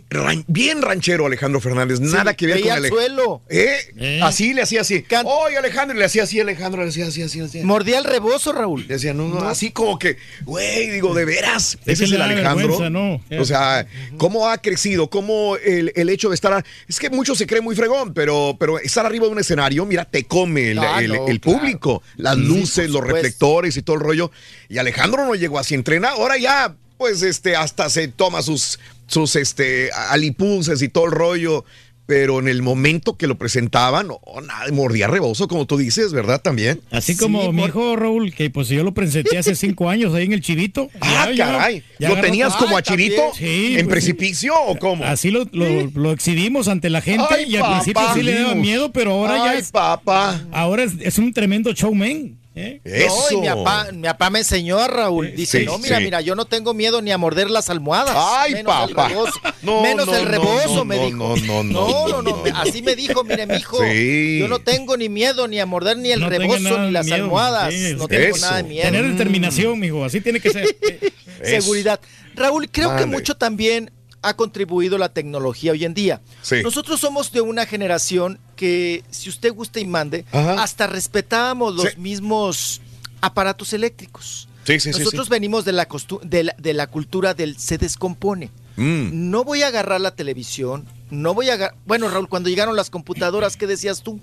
ran- 0.09 0.43
bien 0.47 0.81
ranchero 0.81 1.26
Alejandro 1.26 1.59
Fernández, 1.61 1.99
nada 1.99 2.34
que 2.34 2.47
ver 2.47 2.61
con 2.61 2.72
al 2.72 2.85
el 2.85 2.91
suelo. 2.91 3.41
¿Eh? 3.49 4.19
Así 4.23 4.53
le 4.53 4.61
hacía 4.61 4.81
así. 4.81 5.05
Oye, 5.26 5.57
Alejandro, 5.57 5.97
le 5.97 6.05
hacía 6.05 6.23
así, 6.23 6.39
Alejandro, 6.39 6.84
le 6.84 6.89
hacía 6.89 7.07
así, 7.07 7.22
así, 7.22 7.39
así. 7.39 7.61
Mordía 7.63 7.97
el 7.99 8.03
rebozo, 8.05 8.53
Raúl. 8.53 8.81
Le 8.88 8.95
decía, 8.95 9.13
no, 9.13 9.27
no, 9.27 9.39
así 9.47 9.72
como 9.72 9.97
que, 9.99 10.17
güey, 10.43 10.89
digo, 10.89 11.13
de 11.13 11.26
veras, 11.26 11.77
Es 11.85 11.93
ese 11.93 12.05
es 12.05 12.11
el 12.11 12.22
Alejandro. 12.22 12.89
¿no? 12.89 13.22
O 13.39 13.45
sea, 13.45 13.85
cómo 14.17 14.49
ha 14.49 14.57
crecido, 14.59 15.09
cómo 15.09 15.55
el, 15.57 15.91
el 15.95 16.09
hecho 16.09 16.30
de 16.30 16.35
estar, 16.35 16.63
es 16.88 16.99
que 16.99 17.09
muchos 17.09 17.38
se 17.38 17.47
creen 17.47 17.63
muy 17.63 17.76
fregón, 17.76 18.13
pero, 18.13 18.55
pero 18.59 18.80
estar 18.80 19.05
arriba 19.05 19.26
de 19.26 19.31
un 19.31 19.39
escenario, 19.39 19.85
mira, 19.85 20.05
te 20.05 20.23
come 20.26 20.72
el, 20.72 20.80
Ah, 20.80 21.01
el- 21.01 21.13
no, 21.13 21.27
el 21.27 21.39
claro. 21.39 21.59
público, 21.59 22.03
las 22.17 22.38
luces, 22.38 22.89
los 22.89 23.03
reflectores 23.03 23.76
y 23.77 23.81
todo 23.81 23.95
el 23.95 24.01
rollo. 24.01 24.31
Y 24.69 24.77
Alejandro 24.77 25.26
no 25.26 25.35
llegó 25.35 25.59
así 25.59 25.73
a 25.73 25.77
entrenar, 25.77 26.11
ahora 26.13 26.38
ya, 26.38 26.76
pues, 26.97 27.22
este, 27.22 27.55
hasta 27.55 27.89
se 27.89 28.07
toma 28.07 28.41
sus, 28.41 28.80
sus, 29.07 29.36
este, 29.36 29.90
alipuses 30.10 30.82
y 30.82 30.90
todo 30.90 31.06
el 31.06 31.11
rollo. 31.11 31.65
Pero 32.07 32.38
en 32.38 32.48
el 32.48 32.61
momento 32.61 33.18
que 33.18 33.26
lo 33.26 33.36
presentaban, 33.36 34.10
no, 34.10 34.19
nada, 34.45 34.72
mordía 34.72 35.07
rebozo, 35.07 35.48
como 35.48 35.65
tú 35.65 35.76
dices, 35.76 36.14
¿verdad? 36.14 36.40
También. 36.40 36.80
Así 36.91 37.18
como 37.18 37.52
mi 37.52 37.64
hijo 37.64 37.95
Raúl, 37.95 38.32
que 38.32 38.52
pues 38.52 38.68
yo 38.68 38.84
lo 38.84 38.94
presenté 38.94 39.40
hace 39.40 39.56
cinco 39.56 39.90
años 39.90 40.14
ahí 40.14 40.26
en 40.26 40.34
el 40.34 40.41
Chivito. 40.41 40.91
Ah, 41.02 41.32
Ya, 41.34 41.48
caray. 41.48 41.84
ya 41.98 42.10
¿Lo 42.10 42.14
agarró- 42.14 42.22
tenías 42.27 42.56
como 42.57 42.76
a 42.76 42.82
Ay, 42.82 42.84
Chivito? 42.84 43.23
Sí, 43.36 43.45
¿En 43.80 43.88
pues, 43.88 44.03
sí. 44.06 44.14
precipicio 44.14 44.53
o 44.56 44.77
cómo? 44.77 45.03
Así 45.03 45.32
lo, 45.32 45.45
lo- 45.52 45.90
lo 45.95 46.11
exhibimos 46.11 46.68
ante 46.68 46.91
la 46.91 47.02
gente 47.02 47.26
Ay, 47.32 47.45
y 47.52 47.56
al 47.57 47.72
principio 47.72 48.03
sí 48.14 48.22
le 48.22 48.36
daba 48.40 48.53
miedo, 48.53 48.91
pero 48.91 49.14
ahora 49.14 49.38
ya 49.38 49.49
Ay, 49.53 49.57
es, 49.61 49.72
papá. 49.72 50.45
ahora 50.52 50.84
es, 50.84 50.91
es 51.02 51.18
un 51.18 51.34
tremendo 51.34 51.72
showman. 51.73 52.38
¿Eh? 52.56 52.82
No, 52.84 53.38
y 53.38 53.41
mi 53.41 53.48
papá, 53.48 53.88
mi 53.91 54.03
papá 54.03 54.30
me 54.30 54.40
enseñó 54.40 54.80
a 54.80 54.88
Raúl. 54.88 55.36
Dice, 55.36 55.60
Sí, 55.60 55.65
no, 55.65 55.77
mira, 55.77 55.98
sí. 55.98 56.03
mira, 56.03 56.22
yo 56.22 56.36
no 56.36 56.45
tengo 56.45 56.73
miedo 56.73 57.02
ni 57.02 57.11
a 57.11 57.18
morder 57.18 57.49
las 57.52 57.69
almohadas. 57.69 58.15
Ay, 58.18 58.53
menos 58.53 58.73
papá. 58.73 59.07
El 59.07 59.10
rebozo, 59.14 59.40
No, 59.61 59.82
menos 59.82 60.06
no, 60.07 60.15
el 60.15 60.26
rebozo, 60.26 60.76
no, 60.76 60.86
me 60.86 60.95
no, 60.98 61.06
dijo. 61.06 61.18
no, 61.18 61.36
no, 61.36 61.64
no, 61.64 62.07
no, 62.07 62.22
no, 62.22 62.44
no, 62.44 62.44
Así 62.56 62.82
me 62.82 62.95
dijo, 62.95 63.23
mire, 63.23 63.45
mi 63.45 63.56
hijo. 63.56 63.77
Sí. 63.84 64.40
Yo 64.40 64.48
no 64.48 64.60
tengo 64.60 64.95
ni 64.98 65.10
miedo 65.10 65.48
ni 65.48 65.60
a 65.60 65.65
morder 65.65 65.98
ni 65.98 66.11
el 66.11 66.22
rebozo 66.22 66.80
ni 66.80 66.91
las 66.91 67.06
miedo. 67.06 67.23
almohadas. 67.23 67.73
Sí, 67.73 67.94
no 67.98 68.07
tengo 68.07 68.36
eso. 68.36 68.45
nada 68.45 68.57
de 68.57 68.64
miedo. 68.64 68.86
Tener 68.86 69.11
determinación, 69.11 69.80
mijo, 69.80 70.06
así 70.06 70.22
tiene 70.22 70.40
que 70.40 70.49
ser. 70.52 70.76
Seguridad. 71.44 71.99
Raúl, 72.36 72.69
creo 72.72 72.95
que 72.95 73.06
mucho 73.06 73.36
también 73.36 73.91
ha 74.27 74.35
contribuido 74.35 74.97
la 74.97 75.10
tecnología 75.10 75.72
hoy 75.72 75.85
en 75.85 75.93
día. 75.93 76.22
Sí. 76.41 76.57
Nosotros 76.64 76.99
somos 76.99 77.31
de 77.31 77.41
una 77.41 77.65
generación 77.65 78.39
que, 78.56 79.03
si 79.10 79.30
usted 79.30 79.53
gusta 79.53 79.80
y 79.80 79.85
mande, 79.85 80.26
Ajá. 80.31 80.61
hasta 80.64 80.88
respetábamos 80.88 81.76
los 81.76 81.91
Sí. 81.91 81.97
mismos 81.99 82.81
aparatos 83.22 83.73
eléctricos. 83.73 84.47
Sí, 84.65 84.80
sí, 84.80 84.91
sí, 84.93 84.99
Nosotros 84.99 85.27
sí. 85.27 85.31
venimos 85.31 85.64
de 85.65 85.73
la, 85.73 85.88
costu- 85.88 86.22
de, 86.22 86.45
la, 86.45 86.56
de 86.57 86.73
la 86.73 86.88
cultura 86.88 87.34
del 87.34 87.57
se 87.57 87.77
descompone. 87.77 88.49
Mm. 88.77 89.30
No 89.30 89.43
voy 89.43 89.61
a 89.64 89.68
agarrar 89.68 90.02
la 90.02 90.15
televisión, 90.15 90.85
no 91.11 91.34
voy 91.34 91.49
a 91.49 91.53
agarrar... 91.53 91.77
Bueno, 91.85 92.10
Raúl, 92.10 92.27
cuando 92.27 92.49
llegaron 92.49 92.76
las 92.76 92.89
computadoras, 92.89 93.56
¿qué 93.57 93.68
decías 93.68 94.02
tú? 94.02 94.19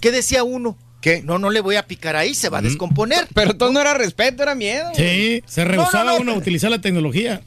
¿Qué 0.00 0.12
decía 0.12 0.44
uno? 0.44 0.76
¿Qué? 1.00 1.22
No, 1.22 1.38
no 1.38 1.50
le 1.50 1.60
voy 1.60 1.76
a 1.76 1.86
picar 1.86 2.16
ahí, 2.16 2.34
se 2.34 2.48
va 2.48 2.58
a 2.58 2.62
descomponer. 2.62 3.28
Pero 3.32 3.56
todo 3.56 3.72
no 3.72 3.80
era 3.80 3.94
respeto, 3.94 4.42
era 4.42 4.54
miedo. 4.56 4.90
Sí, 4.96 5.42
se 5.46 5.64
rehusaba 5.64 6.04
No, 6.04 6.10
no, 6.10 6.16
no, 6.16 6.22
uno 6.22 6.32
a 6.32 6.36
utilizar 6.36 6.70
la 6.70 6.80
tecnología. 6.80 7.40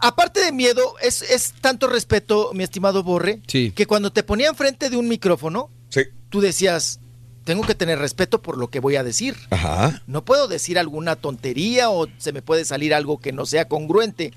Aparte 0.00 0.40
de 0.40 0.52
miedo, 0.52 0.94
es, 1.00 1.22
es 1.22 1.52
tanto 1.60 1.86
respeto, 1.88 2.50
mi 2.54 2.64
estimado 2.64 3.02
Borre, 3.02 3.40
Sí. 3.46 3.72
que 3.72 3.86
cuando 3.86 4.12
te 4.12 4.22
ponía 4.22 4.48
enfrente 4.48 4.90
de 4.90 4.96
un 4.96 5.08
micrófono, 5.08 5.70
Sí. 5.88 6.02
tú 6.30 6.40
decías, 6.40 7.00
tengo 7.44 7.62
que 7.66 7.74
tener 7.74 7.98
respeto 7.98 8.40
por 8.40 8.56
lo 8.56 8.68
que 8.68 8.80
voy 8.80 8.96
a 8.96 9.04
decir. 9.04 9.36
Ajá. 9.50 10.02
No 10.06 10.24
puedo 10.24 10.48
decir 10.48 10.78
alguna 10.78 11.16
tontería 11.16 11.90
o 11.90 12.08
se 12.18 12.32
me 12.32 12.40
puede 12.42 12.64
salir 12.64 12.94
algo 12.94 13.18
que 13.18 13.32
no 13.32 13.44
sea 13.46 13.68
congruente. 13.68 14.32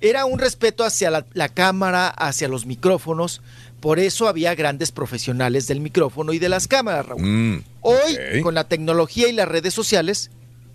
Era 0.00 0.24
un 0.26 0.38
respeto 0.38 0.84
hacia 0.84 1.10
la, 1.10 1.24
la 1.32 1.48
cámara, 1.48 2.08
hacia 2.08 2.48
los 2.48 2.66
micrófonos. 2.66 3.40
Por 3.80 3.98
eso 3.98 4.28
había 4.28 4.54
grandes 4.54 4.92
profesionales 4.92 5.66
del 5.66 5.80
micrófono 5.80 6.32
y 6.32 6.38
de 6.38 6.48
las 6.48 6.68
cámaras, 6.68 7.06
Raúl. 7.06 7.22
Mm. 7.22 7.64
Hoy, 7.80 8.42
con 8.42 8.54
la 8.54 8.64
tecnología 8.64 9.28
y 9.28 9.32
las 9.32 9.48
redes 9.48 9.72
sociales, 9.74 10.30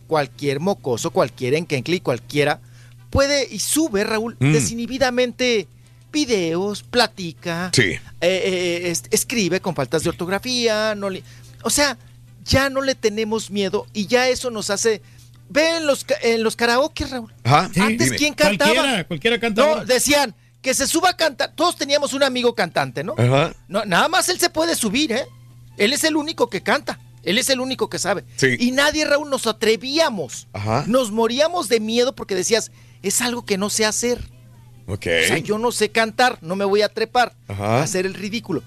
cualquier 0.08 0.60
mocoso, 0.60 1.12
cualquier 1.12 1.54
enquencle 1.54 1.98
y 1.98 2.00
cualquiera 2.02 2.60
puede 3.10 3.48
y 3.50 3.60
sube, 3.60 4.04
Raúl, 4.04 4.36
Mm. 4.40 4.52
desinhibidamente 4.54 5.68
videos, 6.12 6.84
platica, 6.84 7.70
Sí. 7.74 7.82
eh, 7.84 8.00
eh, 8.22 8.82
es- 8.92 9.04
escribe 9.12 9.60
con 9.62 9.76
faltas 9.76 10.04
de 10.04 10.10
ortografía, 10.10 10.96
no 10.96 11.10
le- 11.10 11.24
o 11.64 11.70
sea, 11.70 11.98
ya 12.46 12.70
no 12.70 12.82
le 12.82 12.96
tenemos 12.96 13.52
miedo 13.52 13.86
y 13.94 14.08
ya 14.08 14.30
eso 14.30 14.50
nos 14.50 14.70
hace... 14.70 15.02
Ve 15.50 15.78
en 15.78 15.88
los, 15.88 16.06
en 16.24 16.44
los 16.44 16.58
karaoke, 16.58 17.06
Raúl. 17.06 17.34
Ajá. 17.46 17.70
Antes, 17.78 18.08
Dime. 18.08 18.18
¿quién 18.18 18.34
cantaba? 18.34 18.74
Cualquiera, 18.74 19.08
cualquiera 19.08 19.40
cantaba. 19.40 19.76
No, 19.78 19.86
decían 19.86 20.36
que 20.62 20.74
se 20.74 20.86
suba 20.88 21.12
a 21.12 21.16
cantar. 21.16 21.54
Todos 21.56 21.78
teníamos 21.78 22.12
un 22.12 22.22
amigo 22.24 22.54
cantante, 22.54 23.02
¿no? 23.02 23.16
Ajá. 23.18 23.56
No, 23.70 23.86
nada 23.86 24.10
más 24.10 24.28
él 24.28 24.40
se 24.42 24.50
puede 24.50 24.76
subir, 24.76 25.14
¿eh? 25.14 25.26
Él 25.78 25.94
es 25.94 26.04
el 26.04 26.18
único 26.18 26.50
que 26.50 26.62
canta. 26.64 27.00
Él 27.24 27.38
es 27.38 27.50
el 27.50 27.62
único 27.62 27.90
que 27.90 27.98
sabe. 27.98 28.26
Sí. 28.36 28.58
Y 28.60 28.72
nadie, 28.72 29.06
Raúl, 29.06 29.30
nos 29.30 29.48
atrevíamos. 29.48 30.48
Ajá. 30.52 30.84
Nos 30.88 31.12
moríamos 31.12 31.70
de 31.70 31.80
miedo 31.80 32.14
porque 32.14 32.36
decías, 32.36 32.72
es 33.04 33.22
algo 33.22 33.46
que 33.46 33.58
no 33.58 33.70
sé 33.70 33.86
hacer. 33.86 34.20
Ok. 34.88 35.06
O 35.24 35.28
sea, 35.28 35.38
yo 35.40 35.58
no 35.58 35.72
sé 35.72 35.90
cantar, 35.90 36.40
no 36.42 36.56
me 36.56 36.66
voy 36.66 36.82
a 36.82 36.90
trepar, 36.90 37.36
Ajá. 37.48 37.80
a 37.80 37.84
hacer 37.84 38.06
el 38.06 38.14
ridículo. 38.14 38.64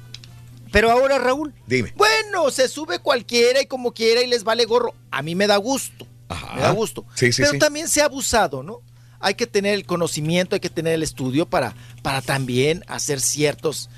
Pero 0.72 0.90
ahora, 0.90 1.18
Raúl, 1.18 1.52
Dime. 1.66 1.92
bueno, 1.96 2.50
se 2.50 2.68
sube 2.68 3.00
cualquiera 3.00 3.60
y 3.60 3.66
como 3.66 3.92
quiera 3.92 4.22
y 4.22 4.26
les 4.28 4.44
vale 4.44 4.64
gorro. 4.66 4.94
A 5.10 5.22
mí 5.22 5.34
me 5.34 5.46
da 5.46 5.56
gusto. 5.56 6.06
Ajá. 6.28 6.54
Me 6.54 6.60
da 6.62 6.70
gusto. 6.70 7.04
Sí, 7.14 7.32
sí, 7.32 7.42
Pero 7.42 7.52
sí. 7.54 7.58
también 7.58 7.88
se 7.88 8.02
ha 8.02 8.04
abusado, 8.04 8.62
¿no? 8.62 8.80
Hay 9.18 9.34
que 9.34 9.46
tener 9.46 9.74
el 9.74 9.84
conocimiento, 9.84 10.54
hay 10.54 10.60
que 10.60 10.70
tener 10.70 10.94
el 10.94 11.02
estudio 11.02 11.44
para, 11.46 11.74
para 12.02 12.22
también 12.22 12.84
hacer 12.86 13.20
ciertos 13.20 13.90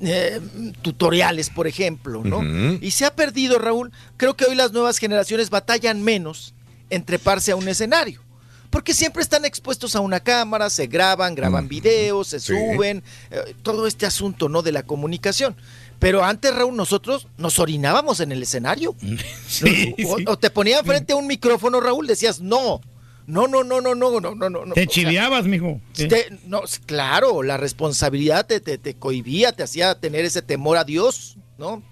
eh, 0.00 0.40
tutoriales, 0.82 1.50
por 1.50 1.66
ejemplo, 1.66 2.22
¿no? 2.24 2.42
Y 2.80 2.90
se 2.90 3.04
ha 3.06 3.14
perdido, 3.16 3.58
Raúl. 3.58 3.90
Creo 4.16 4.36
que 4.36 4.44
hoy 4.44 4.54
las 4.54 4.72
nuevas 4.72 4.98
generaciones 4.98 5.50
batallan 5.50 6.02
menos 6.04 6.54
en 6.90 7.04
treparse 7.04 7.52
a 7.52 7.56
un 7.56 7.66
escenario 7.68 8.20
porque 8.70 8.94
siempre 8.94 9.22
están 9.22 9.44
expuestos 9.44 9.96
a 9.96 10.00
una 10.00 10.20
cámara, 10.20 10.70
se 10.70 10.86
graban, 10.86 11.34
graban 11.34 11.68
videos, 11.68 12.28
se 12.28 12.40
suben, 12.40 13.02
eh, 13.30 13.54
todo 13.62 13.86
este 13.86 14.06
asunto, 14.06 14.48
¿no? 14.48 14.62
De 14.62 14.72
la 14.72 14.82
comunicación. 14.82 15.56
Pero 15.98 16.24
antes, 16.24 16.54
Raúl, 16.54 16.76
nosotros 16.76 17.26
nos 17.38 17.58
orinábamos 17.58 18.20
en 18.20 18.32
el 18.32 18.42
escenario. 18.42 18.94
O, 20.26 20.38
te 20.38 20.50
ponían 20.50 20.84
frente 20.84 21.12
a 21.12 21.16
un 21.16 21.26
micrófono, 21.26 21.80
Raúl, 21.80 22.06
decías, 22.06 22.40
no. 22.40 22.80
No, 23.26 23.46
no, 23.46 23.62
no, 23.62 23.80
no, 23.80 23.94
no, 23.94 24.20
no, 24.20 24.34
no, 24.34 24.48
no. 24.48 24.74
Te 24.74 24.86
chiviabas, 24.86 25.44
mijo. 25.44 25.80
Te, 25.92 26.28
no, 26.46 26.62
claro, 26.86 27.42
la 27.42 27.56
responsabilidad 27.56 28.46
te, 28.46 28.60
te, 28.60 28.78
te 28.78 28.94
cohibía, 28.94 29.52
te 29.52 29.62
hacía 29.62 29.94
tener 30.00 30.24
ese 30.24 30.40
temor 30.40 30.78
a 30.78 30.84
Dios, 30.84 31.36
¿no? 31.58 31.82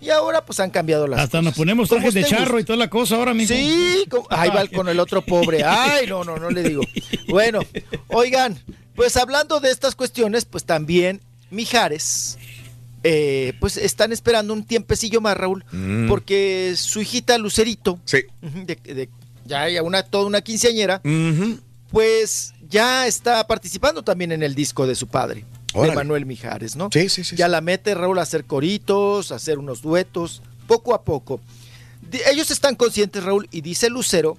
Y 0.00 0.10
ahora 0.10 0.44
pues 0.44 0.60
han 0.60 0.70
cambiado 0.70 1.06
las 1.06 1.20
Hasta 1.20 1.38
cosas. 1.38 1.44
nos 1.44 1.54
ponemos 1.54 1.88
trajes 1.88 2.12
de 2.14 2.24
charro 2.24 2.58
y 2.60 2.64
toda 2.64 2.76
la 2.76 2.90
cosa 2.90 3.16
ahora, 3.16 3.32
mijo. 3.32 3.54
Sí, 3.54 4.04
ahí 4.30 4.50
va 4.50 4.66
con 4.68 4.88
el 4.88 5.00
otro 5.00 5.22
pobre. 5.22 5.62
Ay, 5.66 6.06
no, 6.06 6.24
no, 6.24 6.36
no 6.36 6.50
le 6.50 6.62
digo. 6.62 6.82
Bueno, 7.28 7.60
oigan, 8.08 8.58
pues 8.94 9.16
hablando 9.16 9.60
de 9.60 9.70
estas 9.70 9.94
cuestiones, 9.94 10.44
pues 10.44 10.64
también 10.64 11.20
Mijares, 11.50 12.36
eh, 13.02 13.54
pues 13.60 13.76
están 13.76 14.12
esperando 14.12 14.52
un 14.52 14.64
tiempecillo 14.66 15.20
más, 15.20 15.36
Raúl, 15.36 15.64
Mm. 15.72 16.08
porque 16.08 16.74
su 16.76 17.00
hijita 17.00 17.38
Lucerito, 17.38 17.98
Sí. 18.04 18.18
de- 18.42 18.76
de- 18.76 19.08
ya 19.46 19.68
ya 19.68 19.82
una, 19.82 20.02
toda 20.02 20.26
una 20.26 20.40
quinceañera, 20.42 21.00
pues 21.90 22.54
ya 22.68 23.06
está 23.06 23.46
participando 23.46 24.02
también 24.02 24.32
en 24.32 24.42
el 24.42 24.54
disco 24.54 24.86
de 24.86 24.94
su 24.94 25.06
padre, 25.06 25.44
de. 25.82 25.94
Manuel 25.94 26.26
Mijares, 26.26 26.76
¿no? 26.76 26.88
Sí, 26.92 27.08
sí, 27.08 27.24
sí. 27.24 27.36
Ya 27.36 27.48
la 27.48 27.60
mete 27.60 27.94
Raúl 27.94 28.18
a 28.18 28.22
hacer 28.22 28.44
coritos, 28.44 29.32
a 29.32 29.36
hacer 29.36 29.58
unos 29.58 29.82
duetos, 29.82 30.42
poco 30.66 30.94
a 30.94 31.02
poco. 31.02 31.40
Di- 32.10 32.20
Ellos 32.30 32.50
están 32.50 32.74
conscientes, 32.76 33.22
Raúl, 33.24 33.48
y 33.50 33.60
dice 33.60 33.90
Lucero, 33.90 34.36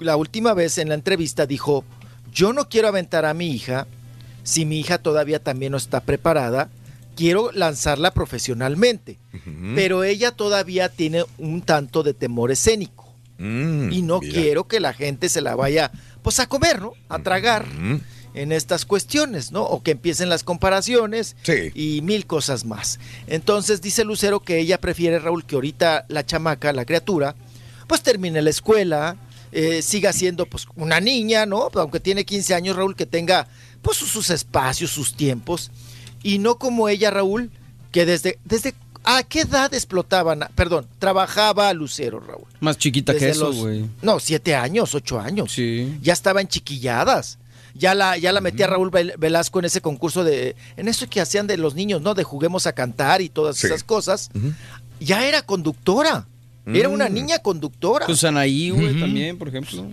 la 0.00 0.16
última 0.16 0.54
vez 0.54 0.78
en 0.78 0.88
la 0.88 0.94
entrevista 0.94 1.46
dijo, 1.46 1.84
yo 2.32 2.52
no 2.52 2.68
quiero 2.68 2.88
aventar 2.88 3.24
a 3.24 3.34
mi 3.34 3.50
hija 3.50 3.86
si 4.44 4.64
mi 4.64 4.80
hija 4.80 4.98
todavía 4.98 5.38
también 5.42 5.72
no 5.72 5.78
está 5.78 6.00
preparada, 6.00 6.68
quiero 7.14 7.52
lanzarla 7.52 8.10
profesionalmente, 8.12 9.18
pero 9.76 10.02
ella 10.02 10.32
todavía 10.32 10.88
tiene 10.88 11.24
un 11.38 11.62
tanto 11.62 12.02
de 12.02 12.14
temor 12.14 12.50
escénico 12.50 13.02
Mm, 13.38 13.90
y 13.92 14.02
no 14.02 14.20
mira. 14.20 14.32
quiero 14.34 14.68
que 14.68 14.78
la 14.78 14.92
gente 14.92 15.28
se 15.28 15.40
la 15.40 15.56
vaya 15.56 15.90
pues 16.22 16.38
a 16.38 16.46
comer, 16.48 16.80
¿no? 16.80 16.92
A 17.08 17.18
tragar. 17.18 17.66
En 18.34 18.52
estas 18.52 18.84
cuestiones, 18.84 19.52
¿no? 19.52 19.62
O 19.62 19.82
que 19.82 19.90
empiecen 19.92 20.28
las 20.28 20.42
comparaciones 20.44 21.36
Sí. 21.42 21.70
y 21.74 22.00
mil 22.02 22.26
cosas 22.26 22.64
más. 22.64 22.98
Entonces 23.26 23.80
dice 23.82 24.04
Lucero 24.04 24.40
que 24.40 24.58
ella 24.58 24.80
prefiere, 24.80 25.18
Raúl, 25.18 25.44
que 25.44 25.54
ahorita 25.56 26.06
la 26.08 26.24
chamaca, 26.24 26.72
la 26.72 26.84
criatura, 26.84 27.34
pues 27.86 28.02
termine 28.02 28.40
la 28.42 28.50
escuela, 28.50 29.16
eh, 29.52 29.82
siga 29.82 30.12
siendo 30.14 30.46
pues 30.46 30.66
una 30.76 30.98
niña, 31.00 31.44
¿no? 31.44 31.68
Aunque 31.74 32.00
tiene 32.00 32.24
15 32.24 32.54
años, 32.54 32.74
Raúl, 32.76 32.96
que 32.96 33.04
tenga 33.06 33.48
pues 33.82 33.98
sus- 33.98 34.30
espacios, 34.30 34.90
sus 34.90 35.14
tiempos, 35.14 35.70
y 36.22 36.38
no 36.38 36.56
como 36.58 36.88
ella, 36.88 37.10
Raúl, 37.10 37.50
que 37.90 38.06
desde, 38.06 38.38
desde 38.44 38.74
¿a 39.04 39.22
qué 39.24 39.40
edad 39.40 39.74
explotaban? 39.74 40.48
Perdón, 40.54 40.86
trabajaba 41.00 41.70
Lucero, 41.74 42.20
Raúl. 42.20 42.46
Más 42.60 42.78
chiquita 42.78 43.14
que 43.14 43.28
eso, 43.28 43.52
güey. 43.52 43.84
No, 44.00 44.20
siete 44.20 44.54
años, 44.54 44.94
ocho 44.94 45.18
años. 45.20 45.52
Sí. 45.52 45.98
Ya 46.00 46.12
estaba 46.14 46.40
en 46.40 46.48
chiquilladas. 46.48 47.38
Ya 47.74 47.94
la, 47.94 48.16
ya 48.18 48.32
la 48.32 48.40
metía 48.40 48.66
Raúl 48.66 48.90
Vel- 48.90 49.14
Velasco 49.18 49.58
en 49.58 49.64
ese 49.66 49.80
concurso 49.80 50.24
de, 50.24 50.56
en 50.76 50.88
eso 50.88 51.08
que 51.08 51.20
hacían 51.20 51.46
de 51.46 51.56
los 51.56 51.74
niños, 51.74 52.02
¿no? 52.02 52.14
De 52.14 52.24
juguemos 52.24 52.66
a 52.66 52.72
cantar 52.72 53.20
y 53.22 53.28
todas 53.28 53.56
Sí. 53.56 53.66
esas 53.66 53.84
cosas. 53.84 54.30
Ya 55.00 55.26
era 55.26 55.42
conductora. 55.42 56.26
Era 56.64 56.88
una 56.88 57.08
Mm. 57.08 57.14
niña 57.14 57.38
conductora. 57.40 58.06
Pues 58.06 58.22
Anaí, 58.22 58.70
güey, 58.70 58.98
también, 59.00 59.36
por 59.36 59.48
ejemplo. 59.48 59.84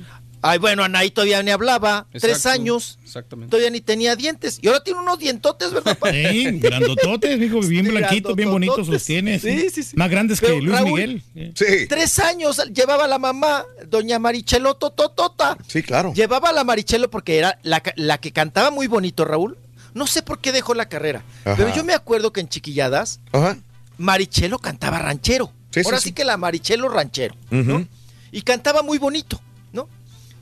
Ay, 0.41 0.57
bueno, 0.57 0.83
Anaí 0.83 1.11
todavía 1.11 1.43
ni 1.43 1.51
hablaba. 1.51 2.07
Tres 2.11 2.45
años. 2.45 2.97
Exactamente. 3.03 3.51
Todavía 3.51 3.69
ni 3.71 3.81
tenía 3.81 4.15
dientes. 4.15 4.59
Y 4.61 4.67
ahora 4.67 4.81
tiene 4.83 4.99
unos 5.01 5.19
dientotes, 5.19 5.71
¿verdad? 5.73 5.97
Sí, 6.11 6.45
grandototes, 6.59 7.37
mijo, 7.37 7.59
bien 7.67 7.85
Sí, 7.85 7.91
blanquitos, 7.91 8.35
bien 8.35 8.49
bonitos 8.51 8.87
los 8.87 9.03
tienes. 9.03 9.41
Sí, 9.41 9.69
sí, 9.69 9.83
sí. 9.83 9.95
Más 9.97 10.09
grandes 10.09 10.39
que 10.39 10.49
Luis 10.61 10.71
Raúl, 10.71 10.91
Miguel. 10.91 11.23
Tres 11.89 12.19
años 12.19 12.61
llevaba 12.73 13.07
la 13.07 13.19
mamá, 13.19 13.65
doña 13.87 14.17
Marichelo 14.19 14.75
Tototota. 14.75 15.57
Sí, 15.67 15.83
claro. 15.83 16.13
Llevaba 16.13 16.49
a 16.49 16.53
la 16.53 16.63
Marichelo 16.63 17.09
porque 17.09 17.37
era 17.37 17.59
la, 17.63 17.81
la 17.95 18.17
que 18.19 18.31
cantaba 18.31 18.71
muy 18.71 18.87
bonito, 18.87 19.25
Raúl. 19.25 19.57
No 19.93 20.07
sé 20.07 20.21
por 20.21 20.39
qué 20.39 20.51
dejó 20.51 20.73
la 20.73 20.87
carrera. 20.87 21.23
Ajá. 21.43 21.55
Pero 21.57 21.75
yo 21.75 21.83
me 21.83 21.93
acuerdo 21.93 22.31
que 22.31 22.39
en 22.39 22.47
Chiquilladas, 22.47 23.19
Ajá. 23.33 23.57
Marichelo 23.97 24.59
cantaba 24.59 24.99
ranchero. 24.99 25.51
Sí, 25.71 25.81
sí, 25.81 25.85
Ahora 25.85 25.97
sí. 25.99 26.09
sí, 26.09 26.13
que 26.13 26.23
la 26.25 26.37
Marichelo 26.37 26.87
ranchero. 26.89 27.35
Ujú. 27.51 27.85
Y 28.31 28.41
cantaba 28.43 28.81
muy 28.83 28.97
bonito. 28.99 29.41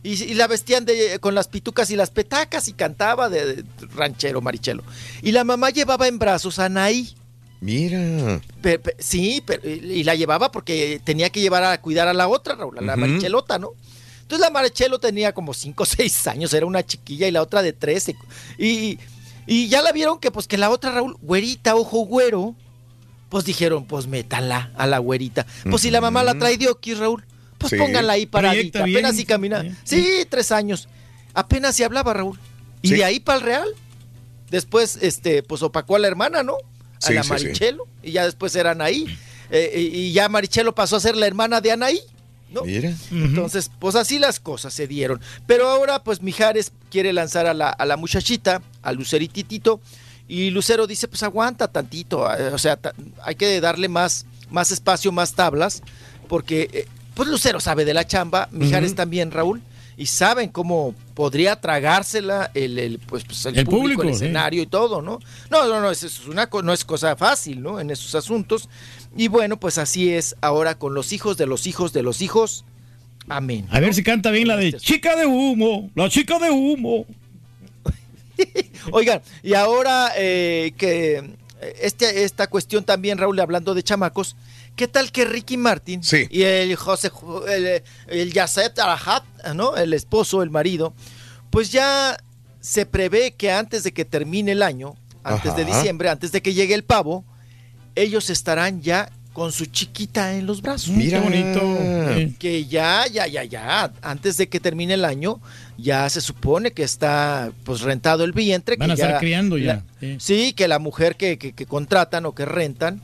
Y, 0.04 0.24
y 0.24 0.34
la 0.36 0.48
vestían 0.48 0.86
de, 0.86 1.20
con 1.20 1.36
las 1.36 1.48
pitucas 1.48 1.90
y 1.90 1.96
las 1.96 2.12
petacas 2.12 2.68
y 2.68 2.74
cantaba 2.74 3.30
de, 3.30 3.56
de 3.58 3.64
ranchero 3.96 4.42
Marichelo. 4.42 4.84
Y 5.22 5.32
la 5.32 5.44
mamá 5.44 5.70
llevaba 5.70 6.08
en 6.08 6.20
brazos 6.20 6.60
a 6.60 6.66
Anaí. 6.66 7.16
Mira. 7.60 8.40
Pe- 8.62 8.80
pe- 8.80 8.96
sí, 9.00 9.42
pero- 9.46 9.68
y 9.68 10.04
la 10.04 10.16
llevaba 10.16 10.52
porque 10.52 11.02
tenía 11.04 11.30
que 11.30 11.42
llevar 11.42 11.64
a 11.64 11.82
cuidar 11.82 12.08
a 12.08 12.14
la 12.14 12.28
otra, 12.28 12.56
Raúl, 12.56 12.78
a 12.78 12.82
la. 12.82 12.96
Marichelota, 12.96 13.58
¿no? 13.60 13.72
Entonces 14.22 14.46
la 14.46 14.52
Marichelo 14.52 15.00
tenía 15.00 15.34
como 15.34 15.54
5 15.54 15.84
o 15.84 15.86
6 15.86 16.28
años, 16.28 16.54
era 16.54 16.66
una 16.66 16.86
chiquilla 16.86 17.28
y 17.28 17.32
la 17.32 17.42
otra 17.42 17.62
de 17.62 17.74
13. 17.74 18.16
Y, 18.60 19.00
y 19.48 19.68
ya 19.70 19.82
la 19.82 19.92
vieron 19.92 20.20
que 20.20 20.32
pues 20.32 20.48
que 20.48 20.58
la 20.58 20.70
otra, 20.70 20.92
Raúl, 20.92 21.18
güerita, 21.22 21.76
ojo 21.76 22.00
güero, 22.06 22.54
pues 23.30 23.44
dijeron, 23.46 23.86
pues 23.86 24.06
métanla 24.08 24.72
a 24.78 24.86
la 24.86 25.00
güerita. 25.00 25.46
Pues 25.70 25.82
si 25.82 25.92
la 25.92 26.00
mamá 26.02 26.24
la 26.24 26.34
trae 26.38 26.58
de 26.58 26.68
Oquis, 26.70 26.98
Raúl, 27.00 27.26
pues 27.58 27.72
Sí. 27.72 27.78
pónganla 27.78 28.14
ahí 28.14 28.26
paradita, 28.26 28.84
bien. 28.84 28.98
apenas 28.98 29.16
si 29.16 29.26
camina. 29.26 29.78
Sí, 29.84 30.26
tres 30.30 30.52
años. 30.52 30.88
Apenas 31.34 31.76
si 31.76 31.84
hablaba, 31.84 32.14
Raúl. 32.14 32.40
Y 32.82 32.90
Sí. 32.90 32.96
de 32.96 33.04
ahí 33.06 33.20
para 33.20 33.40
el 33.40 33.44
Real. 33.46 33.68
Después, 34.50 34.98
este, 35.02 35.44
pues 35.44 35.62
opacó 35.62 35.96
a 35.96 36.00
la 36.00 36.08
hermana, 36.08 36.44
¿no? 36.44 36.54
A 36.54 37.08
Sí, 37.08 37.14
la. 37.14 37.24
Marichelo. 37.24 37.86
Y 38.02 38.12
ya 38.14 38.26
después 38.26 38.56
era 38.56 38.72
Anaí. 38.72 39.06
Eh, 39.50 39.92
y, 39.94 40.12
ya 40.14 40.30
Marichelo 40.30 40.74
pasó 40.76 40.96
a 40.96 41.00
ser 41.00 41.16
la 41.16 41.28
hermana 41.28 41.62
de 41.62 41.72
Anaí. 41.72 42.02
¿no? 42.50 42.62
Mira. 42.64 42.94
Entonces, 43.12 43.70
pues 43.78 43.96
así 43.96 44.20
las 44.20 44.40
cosas 44.40 44.74
se 44.74 44.88
dieron. 44.88 45.20
Pero 45.46 45.68
ahora, 45.70 46.02
pues 46.04 46.22
Mijares 46.22 46.72
quiere 46.90 47.12
lanzar 47.12 47.46
a 47.46 47.54
la, 47.54 47.70
a 47.70 47.86
la 47.86 47.98
muchachita, 47.98 48.62
a 48.82 48.94
Lucerititito, 48.94 49.82
y 50.30 50.50
Lucero 50.52 50.88
dice, 50.88 51.10
pues 51.10 51.24
aguanta 51.24 51.68
tantito, 51.68 52.26
eh, 52.34 52.48
o 52.54 52.58
sea, 52.58 52.80
hay 53.24 53.36
que 53.36 53.60
darle 53.60 53.90
más, 53.90 54.26
más 54.50 54.72
espacio, 54.72 55.12
más 55.12 55.34
tablas, 55.34 55.82
porque 56.30 56.70
eh, 56.72 56.88
pues 57.18 57.28
Lucero 57.30 57.60
sabe 57.60 57.84
de 57.84 57.96
la 57.96 58.06
chamba, 58.06 58.48
Mijares 58.52 58.94
también, 58.94 59.32
Raúl, 59.32 59.60
y 59.98 60.06
saben 60.06 60.50
cómo 60.50 60.94
podría 61.16 61.60
tragársela 61.60 62.52
el, 62.54 62.78
el, 62.78 63.00
pues, 63.00 63.24
pues, 63.24 63.44
el 63.48 63.58
El 63.58 63.66
público, 63.66 63.80
público, 63.80 64.02
el 64.04 64.10
escenario 64.10 64.62
y 64.62 64.68
todo, 64.68 65.02
¿no? 65.02 65.18
No, 65.50 65.68
no, 65.68 65.82
no, 65.82 65.90
es, 65.90 66.04
es 66.04 66.28
una, 66.28 66.48
no 66.64 66.72
es 66.72 66.86
cosa 66.86 67.16
fácil, 67.16 67.64
¿no? 67.64 67.80
En 67.80 67.90
esos 67.90 68.14
asuntos. 68.14 68.70
Y 69.16 69.30
bueno, 69.30 69.60
pues 69.60 69.80
así 69.80 70.14
es 70.14 70.36
ahora 70.42 70.78
con 70.78 70.94
los 70.94 71.12
hijos 71.12 71.38
de 71.38 71.48
los 71.48 71.66
hijos 71.66 71.92
de 71.92 72.04
los 72.04 72.22
hijos. 72.22 72.66
Amén. 73.28 73.68
A 73.72 73.80
ver 73.80 73.96
si 73.96 74.04
canta 74.04 74.30
bien 74.30 74.48
la 74.48 74.56
de 74.56 74.74
chica 74.74 75.16
de 75.16 75.26
humo, 75.26 75.90
la 75.96 76.10
chica 76.10 76.38
de 76.38 76.52
humo. 76.52 77.08
Oigan, 78.92 79.24
y 79.42 79.56
ahora 79.56 80.12
eh, 80.16 80.72
que 80.78 81.18
eh, 81.62 81.76
este, 81.82 82.26
esta 82.26 82.46
cuestión 82.46 82.84
también, 82.84 83.18
Raúl, 83.18 83.40
hablando 83.40 83.74
de 83.74 83.82
chamacos, 83.82 84.36
¿qué 84.78 84.88
tal 84.88 85.12
que 85.12 85.26
Ricky 85.26 85.58
Martin 85.58 86.02
Sí. 86.04 86.28
y 86.30 86.44
el 86.44 86.74
José, 86.78 87.12
el, 87.50 87.84
el 88.08 88.32
Yasset 88.32 88.80
Arahat, 88.80 89.24
¿no? 89.54 89.76
El 89.76 89.94
esposo, 89.94 90.42
el 90.44 90.50
marido, 90.50 90.94
pues 91.50 91.72
ya 91.72 92.16
se 92.62 92.86
prevé 92.86 93.34
que 93.36 93.52
antes 93.52 93.84
de 93.84 93.92
que 93.92 94.06
termine 94.06 94.54
el 94.54 94.64
año, 94.64 94.96
antes 95.24 95.56
de 95.58 95.66
diciembre, 95.66 96.10
antes 96.10 96.32
de 96.32 96.42
que 96.42 96.54
llegue 96.54 96.74
el 96.74 96.84
pavo, 96.86 97.26
ellos 97.96 98.30
estarán 98.30 98.82
ya 98.82 99.10
con 99.38 99.52
su 99.52 99.68
chiquita 99.68 100.34
en 100.36 100.48
los 100.48 100.64
brazos. 100.64 100.90
Mira. 100.90 101.22
Qué 101.22 101.24
bonito. 101.30 102.36
Que 102.40 102.66
ya, 102.66 103.06
ya, 103.06 103.28
ya, 103.28 103.44
ya, 103.44 103.94
antes 104.02 104.36
de 104.38 104.50
que 104.50 104.60
termine 104.60 104.96
el 104.96 105.06
año, 105.06 105.40
ya 105.78 106.10
se 106.10 106.22
supone 106.22 106.72
que 106.72 106.82
está 106.82 107.52
pues 107.64 107.82
rentado 107.82 108.24
el 108.24 108.32
vientre. 108.32 108.78
Van 108.78 108.88
que 108.88 108.94
a 108.94 108.96
estar 108.96 109.20
criando 109.20 109.60
ya. 109.60 109.76
la- 109.76 109.84
sí. 110.00 110.16
sí, 110.20 110.54
que 110.54 110.68
la 110.68 110.80
mujer 110.80 111.18
que, 111.18 111.38
que- 111.38 111.54
que 111.54 111.68
contratan 111.68 112.26
o 112.26 112.34
que 112.34 112.46
rentan, 112.46 113.00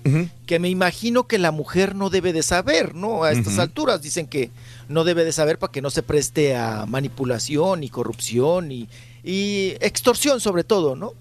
que 0.48 0.58
me 0.58 0.70
imagino 0.72 1.28
que 1.28 1.38
la 1.38 1.52
mujer 1.52 1.94
no 1.94 2.10
debe 2.10 2.34
de 2.34 2.42
saber, 2.42 2.96
¿no? 2.96 3.24
A 3.26 3.32
estas 3.32 3.60
alturas 3.60 4.02
dicen 4.02 4.26
que 4.26 4.50
no 4.90 5.04
debe 5.04 5.26
de 5.26 5.34
saber 5.34 5.60
para 5.60 5.72
que 5.72 5.84
no 5.84 5.92
se 5.92 6.02
preste 6.02 6.56
a 6.56 6.88
manipulación 6.88 7.84
y 7.84 7.90
corrupción 7.90 8.72
y, 8.72 8.90
y 9.24 9.74
extorsión 9.82 10.40
sobre 10.42 10.64
todo, 10.64 10.96
¿no? 10.96 11.14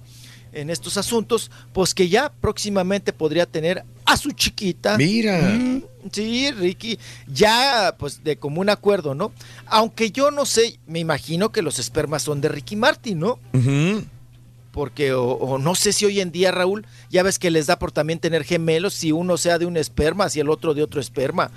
En 0.53 0.69
estos 0.71 0.97
asuntos, 0.99 1.51
pues 1.73 1.95
que 1.95 2.09
ya 2.09 2.31
próximamente 2.31 3.13
podría 3.13 3.47
tener 3.47 3.85
a 4.05 4.17
su 4.17 4.33
chiquita. 4.33 4.97
Mira. 4.99 5.41
Mm, 5.41 5.83
Sí, 6.11 6.51
Ricky, 6.51 6.99
ya 7.29 7.95
pues 7.97 8.25
de 8.25 8.37
común 8.37 8.69
acuerdo, 8.69 9.15
¿no? 9.15 9.33
Aunque 9.67 10.11
yo 10.11 10.33
no 10.33 10.47
sé, 10.47 10.79
me 10.87 10.99
imagino 10.99 11.53
que 11.53 11.63
los 11.63 11.79
espermas 11.79 12.23
son 12.23 12.41
de 12.41 12.49
Ricky 12.49 12.75
Martin, 12.75 13.21
¿no? 13.21 13.39
Porque, 14.73 15.13
o, 15.13 15.25
o 15.35 15.59
no 15.59 15.75
sé 15.75 15.93
si 15.93 16.07
hoy 16.07 16.21
en 16.21 16.33
día, 16.33 16.51
Raúl, 16.51 16.87
ya 17.11 17.23
ves 17.23 17.39
que 17.39 17.51
les 17.51 17.67
da 17.67 17.79
por 17.79 17.93
también 17.93 18.19
tener 18.19 18.43
gemelos, 18.43 18.95
si 18.95 19.13
uno 19.13 19.37
sea 19.37 19.59
de 19.59 19.67
un 19.67 19.77
esperma, 19.77 20.29
si 20.29 20.41
el 20.41 20.49
otro 20.51 20.75
de 20.75 20.83
otro 20.83 21.01
esperma. 21.01 21.51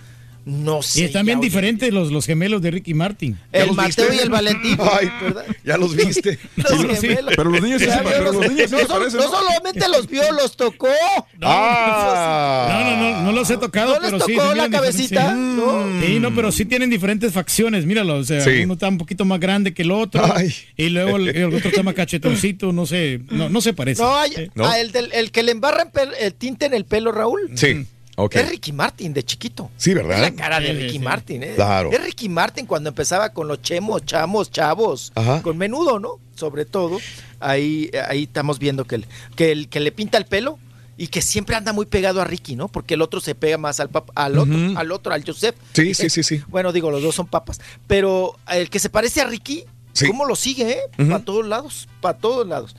No 0.46 0.82
sé. 0.84 1.02
Y 1.02 1.04
están 1.06 1.26
bien 1.26 1.40
diferentes 1.40 1.92
los, 1.92 2.12
los 2.12 2.26
gemelos 2.28 2.62
de 2.62 2.70
Ricky 2.70 2.94
Martin. 2.94 3.38
El 3.52 3.72
Mateo 3.74 4.06
viste? 4.06 4.16
y 4.16 4.20
el 4.26 4.30
Valentín, 4.30 4.78
Ay, 5.00 5.10
¿verdad? 5.22 5.46
ya 5.64 5.76
los 5.78 5.96
viste. 5.96 6.38
Los 6.56 6.70
Sí, 6.70 6.78
sí, 7.02 7.08
gemelos. 7.08 7.34
Pero 7.36 7.50
los 7.50 7.62
niños 7.64 7.82
sí 7.82 7.88
Ya 7.88 7.98
se- 7.98 8.04
pero 8.04 8.24
los- 8.26 8.36
los 8.36 8.48
niños 8.52 8.72
no, 8.72 8.78
se 8.80 8.86
parecen, 8.86 9.20
no 9.20 9.26
¿no? 9.26 9.32
solamente 9.32 9.90
los 9.90 10.08
vio, 10.08 10.32
los 10.34 10.56
tocó. 10.56 10.88
Ah. 11.42 12.68
No, 12.70 12.92
no, 12.92 12.98
no, 12.98 13.22
no 13.24 13.32
los 13.32 13.50
he 13.50 13.58
tocado, 13.58 13.96
¿No 13.96 14.00
les 14.02 14.12
pero 14.12 14.26
sí. 14.26 14.36
tocó 14.36 14.52
sí 14.52 14.58
la 14.58 14.70
cabecita? 14.70 15.34
¿No? 15.34 16.02
Sí, 16.02 16.20
no, 16.20 16.34
pero 16.36 16.52
sí 16.52 16.66
tienen 16.66 16.90
diferentes 16.90 17.34
facciones, 17.34 17.86
míralo, 17.86 18.16
o 18.18 18.24
sea, 18.24 18.42
Sí. 18.42 18.62
uno 18.64 18.74
está 18.74 18.88
un 18.88 18.98
poquito 18.98 19.26
más 19.26 19.40
grande 19.40 19.74
que 19.74 19.82
el 19.84 19.92
otro 19.92 20.24
Ay. 20.36 20.54
y 20.78 20.90
luego 20.90 21.18
el, 21.18 21.30
el 21.30 21.54
otro 21.54 21.70
está 21.70 21.84
más 21.84 21.94
cachetoncito, 21.96 22.72
no 22.72 22.86
sé, 22.86 23.22
no, 23.30 23.50
no 23.50 23.62
se 23.62 23.74
parece. 23.74 24.02
No, 24.02 24.16
hay. 24.16 24.50
¿No? 24.56 24.66
ah, 24.68 24.80
el, 24.80 24.92
del- 24.92 25.12
el 25.14 25.32
que 25.32 25.44
le 25.44 25.52
embarra 25.52 25.84
en 25.84 25.92
pel- 25.92 26.14
el 26.20 26.34
tinte 26.34 26.66
en 26.66 26.74
el 26.74 26.86
pelo, 26.86 27.12
Raúl. 27.12 27.52
Sí. 27.56 27.86
Ok. 28.18 28.36
Es 28.36 28.50
Ricky 28.50 28.72
Martin 28.72 29.14
de 29.14 29.24
chiquito. 29.24 29.70
Sí, 29.78 29.92
Es 29.92 29.96
¿verdad? 29.98 30.20
la 30.22 30.32
cara 30.32 30.60
de 30.60 30.68
Sí, 30.68 30.74
Ricky 30.74 30.92
sí. 30.94 31.00
Martin, 31.00 31.44
¿eh? 31.44 31.54
Claro. 31.56 31.92
Es 31.92 32.04
Ricky 32.04 32.30
Martin 32.30 32.66
cuando 32.66 32.90
empezaba 32.90 33.30
con 33.34 33.48
los 33.48 33.62
chemos, 33.62 34.06
chamos, 34.06 34.52
chavos, 34.52 35.12
Ajá. 35.16 35.42
con 35.42 35.58
menudo, 35.58 36.00
¿no? 36.00 36.20
Sobre 36.36 36.66
todo, 36.66 36.98
ahí, 37.40 37.90
ahí 38.08 38.24
estamos 38.24 38.60
viendo 38.60 38.86
que 38.86 38.96
el, 38.96 39.08
que 39.36 39.52
el 39.52 39.68
que 39.70 39.80
le 39.80 39.92
pinta 39.92 40.18
el 40.18 40.26
pelo 40.26 40.58
y 40.98 41.08
que 41.08 41.22
siempre 41.22 41.56
anda 41.58 41.74
muy 41.74 41.86
pegado 41.86 42.22
a 42.22 42.26
Ricky, 42.26 42.56
¿no? 42.56 42.70
Porque 42.70 42.94
el 42.94 43.02
otro 43.02 43.20
se 43.20 43.36
pega 43.36 43.58
más 43.58 43.82
al 43.82 43.90
pap- 43.92 44.12
al 44.16 44.38
otro, 44.38 44.56
al 44.80 44.92
otro, 44.94 45.14
al 45.14 45.26
Joseph. 45.26 45.56
Sí, 45.74 45.94
sí, 45.94 46.10
sí, 46.10 46.24
sí. 46.24 46.42
Bueno, 46.48 46.72
digo, 46.72 46.90
los 46.92 47.02
dos 47.04 47.16
son 47.16 47.28
papas. 47.28 47.60
Pero 47.86 48.38
el 48.50 48.70
que 48.70 48.80
se 48.80 48.90
parece 48.90 49.20
a 49.22 49.26
Ricky, 49.26 49.66
Sí. 49.92 50.08
¿cómo 50.08 50.26
lo 50.26 50.36
sigue, 50.36 50.72
eh? 50.72 50.80
Para 50.98 51.20
todos 51.20 51.46
lados, 51.48 51.88
para 52.02 52.18
todos 52.18 52.46
lados. 52.48 52.76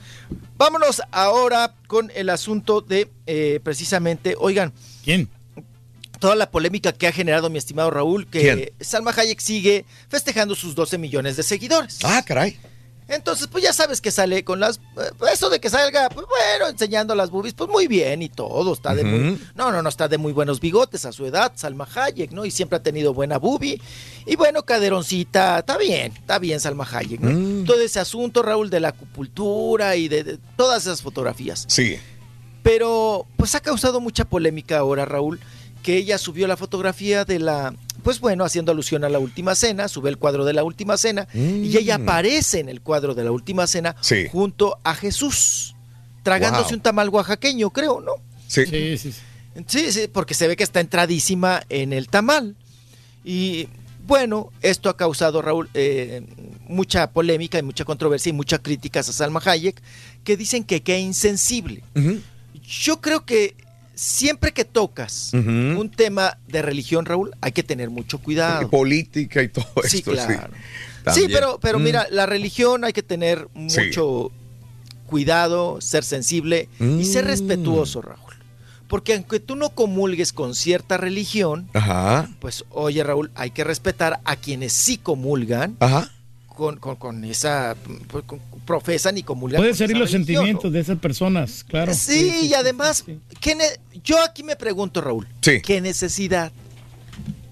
Vámonos 0.57 1.01
ahora 1.11 1.73
con 1.87 2.11
el 2.15 2.29
asunto 2.29 2.81
de, 2.81 3.09
eh, 3.25 3.59
precisamente, 3.63 4.35
oigan, 4.39 4.71
¿Quién? 5.07 5.29
toda 6.19 6.35
la 6.35 6.51
polémica 6.51 6.91
que 6.91 7.07
ha 7.07 7.11
generado 7.11 7.49
mi 7.49 7.57
estimado 7.59 7.91
Raúl, 7.91 8.27
que 8.27 8.41
¿Quién? 8.41 8.71
Salma 8.81 9.11
Hayek 9.15 9.39
sigue 9.39 9.85
festejando 10.09 10.53
sus 10.55 10.75
12 10.75 10.97
millones 10.97 11.37
de 11.37 11.43
seguidores. 11.43 11.99
Ah, 12.03 12.23
caray. 12.25 12.57
Entonces, 13.07 13.47
pues 13.47 13.63
ya 13.63 13.71
sabes 13.71 14.01
que 14.01 14.11
sale 14.11 14.43
con 14.43 14.59
las... 14.59 14.77
eh, 14.97 15.11
Eso 15.31 15.49
de 15.49 15.61
que 15.61 15.69
salga, 15.69 16.09
pues 16.09 16.25
bueno, 16.27 16.69
enseñando 16.69 17.15
las 17.15 17.29
boobies, 17.29 17.53
pues 17.53 17.69
muy 17.69 17.87
bien 17.87 18.21
y 18.21 18.27
todo, 18.27 18.73
está 18.73 18.93
de 18.93 19.05
muy... 19.05 19.39
No, 19.55 19.71
no, 19.71 19.81
no, 19.81 19.87
está 19.87 20.09
de 20.09 20.17
muy 20.17 20.33
buenos 20.33 20.59
bigotes 20.59 21.05
a 21.05 21.13
su 21.13 21.25
edad, 21.25 21.53
Salma 21.55 21.87
Hayek, 21.95 22.31
¿no? 22.31 22.43
Y 22.43 22.51
siempre 22.51 22.77
ha 22.77 22.83
tenido 22.83 23.13
buena 23.13 23.37
boobie. 23.37 23.79
Y 24.25 24.35
bueno, 24.35 24.65
caderoncita, 24.65 25.59
está 25.59 25.77
bien, 25.77 26.11
está 26.17 26.37
bien 26.39 26.59
Salma 26.59 26.85
Hayek, 26.91 27.21
¿no? 27.21 27.29
Mm. 27.29 27.63
Todo 27.65 27.79
ese 27.79 27.99
asunto, 28.01 28.41
Raúl, 28.43 28.69
de 28.69 28.81
la 28.81 28.89
acupuntura 28.89 29.95
y 29.95 30.09
de, 30.09 30.23
de 30.25 30.39
todas 30.57 30.81
esas 30.81 31.01
fotografías. 31.01 31.63
Sí. 31.69 31.97
Pero 32.67 33.25
pues 33.37 33.55
ha 33.55 33.61
causado 33.61 34.01
mucha 34.01 34.25
polémica 34.25 34.77
ahora, 34.79 35.05
Raúl, 35.05 35.39
que 35.83 35.95
ella 35.95 36.17
subió 36.17 36.47
la 36.47 36.57
fotografía 36.57 37.23
de 37.23 37.39
la, 37.39 37.73
pues 38.03 38.19
bueno, 38.19 38.43
haciendo 38.43 38.73
alusión 38.73 39.05
a 39.05 39.09
la 39.09 39.19
última 39.19 39.55
cena, 39.55 39.87
sube 39.87 40.09
el 40.09 40.17
cuadro 40.17 40.43
de 40.43 40.51
la 40.51 40.65
última 40.65 40.97
cena, 40.97 41.29
y 41.33 41.77
ella 41.77 41.97
Mm. 41.97 42.01
aparece 42.01 42.59
en 42.59 42.67
el 42.67 42.81
cuadro 42.81 43.15
de 43.15 43.23
la 43.23 43.31
última 43.31 43.67
cena 43.67 43.95
Sí. 44.01 44.27
junto 44.29 44.79
a 44.83 44.95
Jesús, 44.95 45.75
tragándose 46.23 46.71
Wow. 46.71 46.73
un 46.73 46.81
tamal 46.81 47.07
oaxaqueño, 47.07 47.69
creo, 47.69 48.01
¿no? 48.01 48.15
Sí. 48.49 48.65
Sí, 48.65 48.97
sí, 48.97 49.11
sí. 49.13 49.19
Sí, 49.65 49.91
sí, 49.93 50.07
porque 50.11 50.33
se 50.33 50.49
ve 50.49 50.57
que 50.57 50.65
está 50.65 50.81
entradísima 50.81 51.63
en 51.69 51.93
el 51.93 52.09
tamal. 52.09 52.57
Y 53.23 53.69
bueno, 54.05 54.51
esto 54.61 54.89
ha 54.89 54.97
causado, 54.97 55.41
Raúl, 55.41 55.69
eh, 55.73 56.21
mucha 56.67 57.11
polémica 57.11 57.57
y 57.59 57.63
mucha 57.63 57.85
controversia 57.85 58.29
y 58.31 58.33
mucha 58.33 58.57
críticas 58.59 59.07
a 59.07 59.13
Salma 59.13 59.41
Hayek, 59.45 59.81
que 60.25 60.35
dicen 60.35 60.65
que 60.65 60.83
qué 60.83 60.99
insensible. 60.99 61.81
Yo 62.67 62.99
creo 63.01 63.25
que 63.25 63.55
siempre 63.95 64.51
que 64.51 64.65
tocas 64.65 65.31
un 65.33 65.89
tema 65.95 66.37
de 66.47 66.61
religión, 66.61 67.05
Raúl, 67.05 67.31
hay 67.41 67.51
que 67.53 67.63
tener 67.63 67.89
mucho 67.89 68.19
cuidado. 68.19 68.69
Política 68.69 69.41
y 69.41 69.47
todo 69.49 69.65
Sí, 69.87 69.97
esto. 69.99 70.11
claro. 70.11 70.53
Sí, 70.53 71.03
También. 71.03 71.31
pero, 71.31 71.59
pero 71.61 71.79
Mm. 71.79 71.83
mira, 71.83 72.07
la 72.11 72.25
religión 72.25 72.83
hay 72.83 72.91
que 72.93 73.03
tener 73.03 73.47
Sí. 73.69 73.79
mucho 73.85 74.31
cuidado, 75.05 75.79
ser 75.79 76.03
sensible 76.03 76.67
y 76.79 77.05
ser 77.05 77.23
Mm. 77.23 77.27
respetuoso, 77.27 78.01
Raúl. 78.01 78.19
Porque 78.89 79.13
aunque 79.15 79.39
tú 79.39 79.55
no 79.55 79.69
comulgues 79.71 80.31
con 80.33 80.53
cierta 80.55 80.97
religión, 80.97 81.69
Ajá. 81.73 82.29
pues 82.39 82.65
oye 82.69 83.03
Raúl, 83.03 83.31
hay 83.35 83.51
que 83.51 83.63
respetar 83.63 84.19
a 84.25 84.35
quienes 84.37 84.73
sí 84.73 84.97
comulgan 84.97 85.75
Ajá. 85.79 86.09
Con, 86.57 86.77
con, 86.77 86.95
con 86.95 87.23
esa, 87.23 87.75
pues, 88.07 88.23
con- 88.25 88.41
profesan 88.65 89.17
y 89.17 89.23
comulgan. 89.23 89.59
Pueden 89.61 89.75
esa 89.75 89.83
los 89.83 90.11
religión, 90.11 90.25
sentimientos 90.25 90.73
de 90.73 90.79
esas 90.79 90.97
personas, 90.97 91.63
claro. 91.63 91.93
Sí, 91.93 92.47
y 92.47 92.53
además, 92.55 93.05
¿qué 93.39 93.55
yo 94.03 94.21
aquí 94.21 94.43
me 94.43 94.55
pregunto, 94.55 94.99
Raúl, 94.99 95.27
Sí. 95.41 95.61
¿qué 95.61 95.79
necesidad 95.79 96.51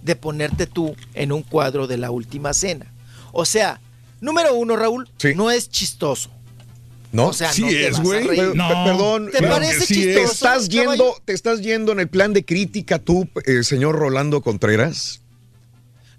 de 0.02 0.16
ponerte 0.16 0.66
tú 0.68 0.96
en 1.14 1.32
un 1.32 1.44
cuadro 1.44 1.86
de 1.88 1.98
la 1.98 2.10
última 2.12 2.54
cena? 2.54 2.88
O 3.32 3.46
sea, 3.46 3.80
número 4.20 4.56
uno, 4.56 4.76
Raúl, 4.76 5.08
no 5.36 5.52
es 5.52 5.70
chistoso. 5.70 6.32
¿No? 7.12 7.28
O 7.28 7.34
sea, 7.34 7.54
sí 7.54 7.62
no 7.62 7.70
es, 7.70 8.00
güey. 8.02 8.28
No. 8.56 8.68
Perdón. 8.84 9.30
¿Te 9.32 9.42
parece 9.42 9.86
sí 9.86 9.94
chistoso, 9.94 10.20
¿Te 10.20 10.24
estás 10.34 10.68
yendo? 10.68 11.16
¿Te 11.24 11.32
estás 11.32 11.62
yendo 11.62 11.94
en 11.94 12.02
el 12.02 12.10
plan 12.10 12.34
de 12.34 12.44
crítica 12.44 13.00
tú, 13.00 13.30
eh, 13.46 13.64
señor 13.64 13.96
Rolando 13.96 14.42
Contreras? 14.42 15.22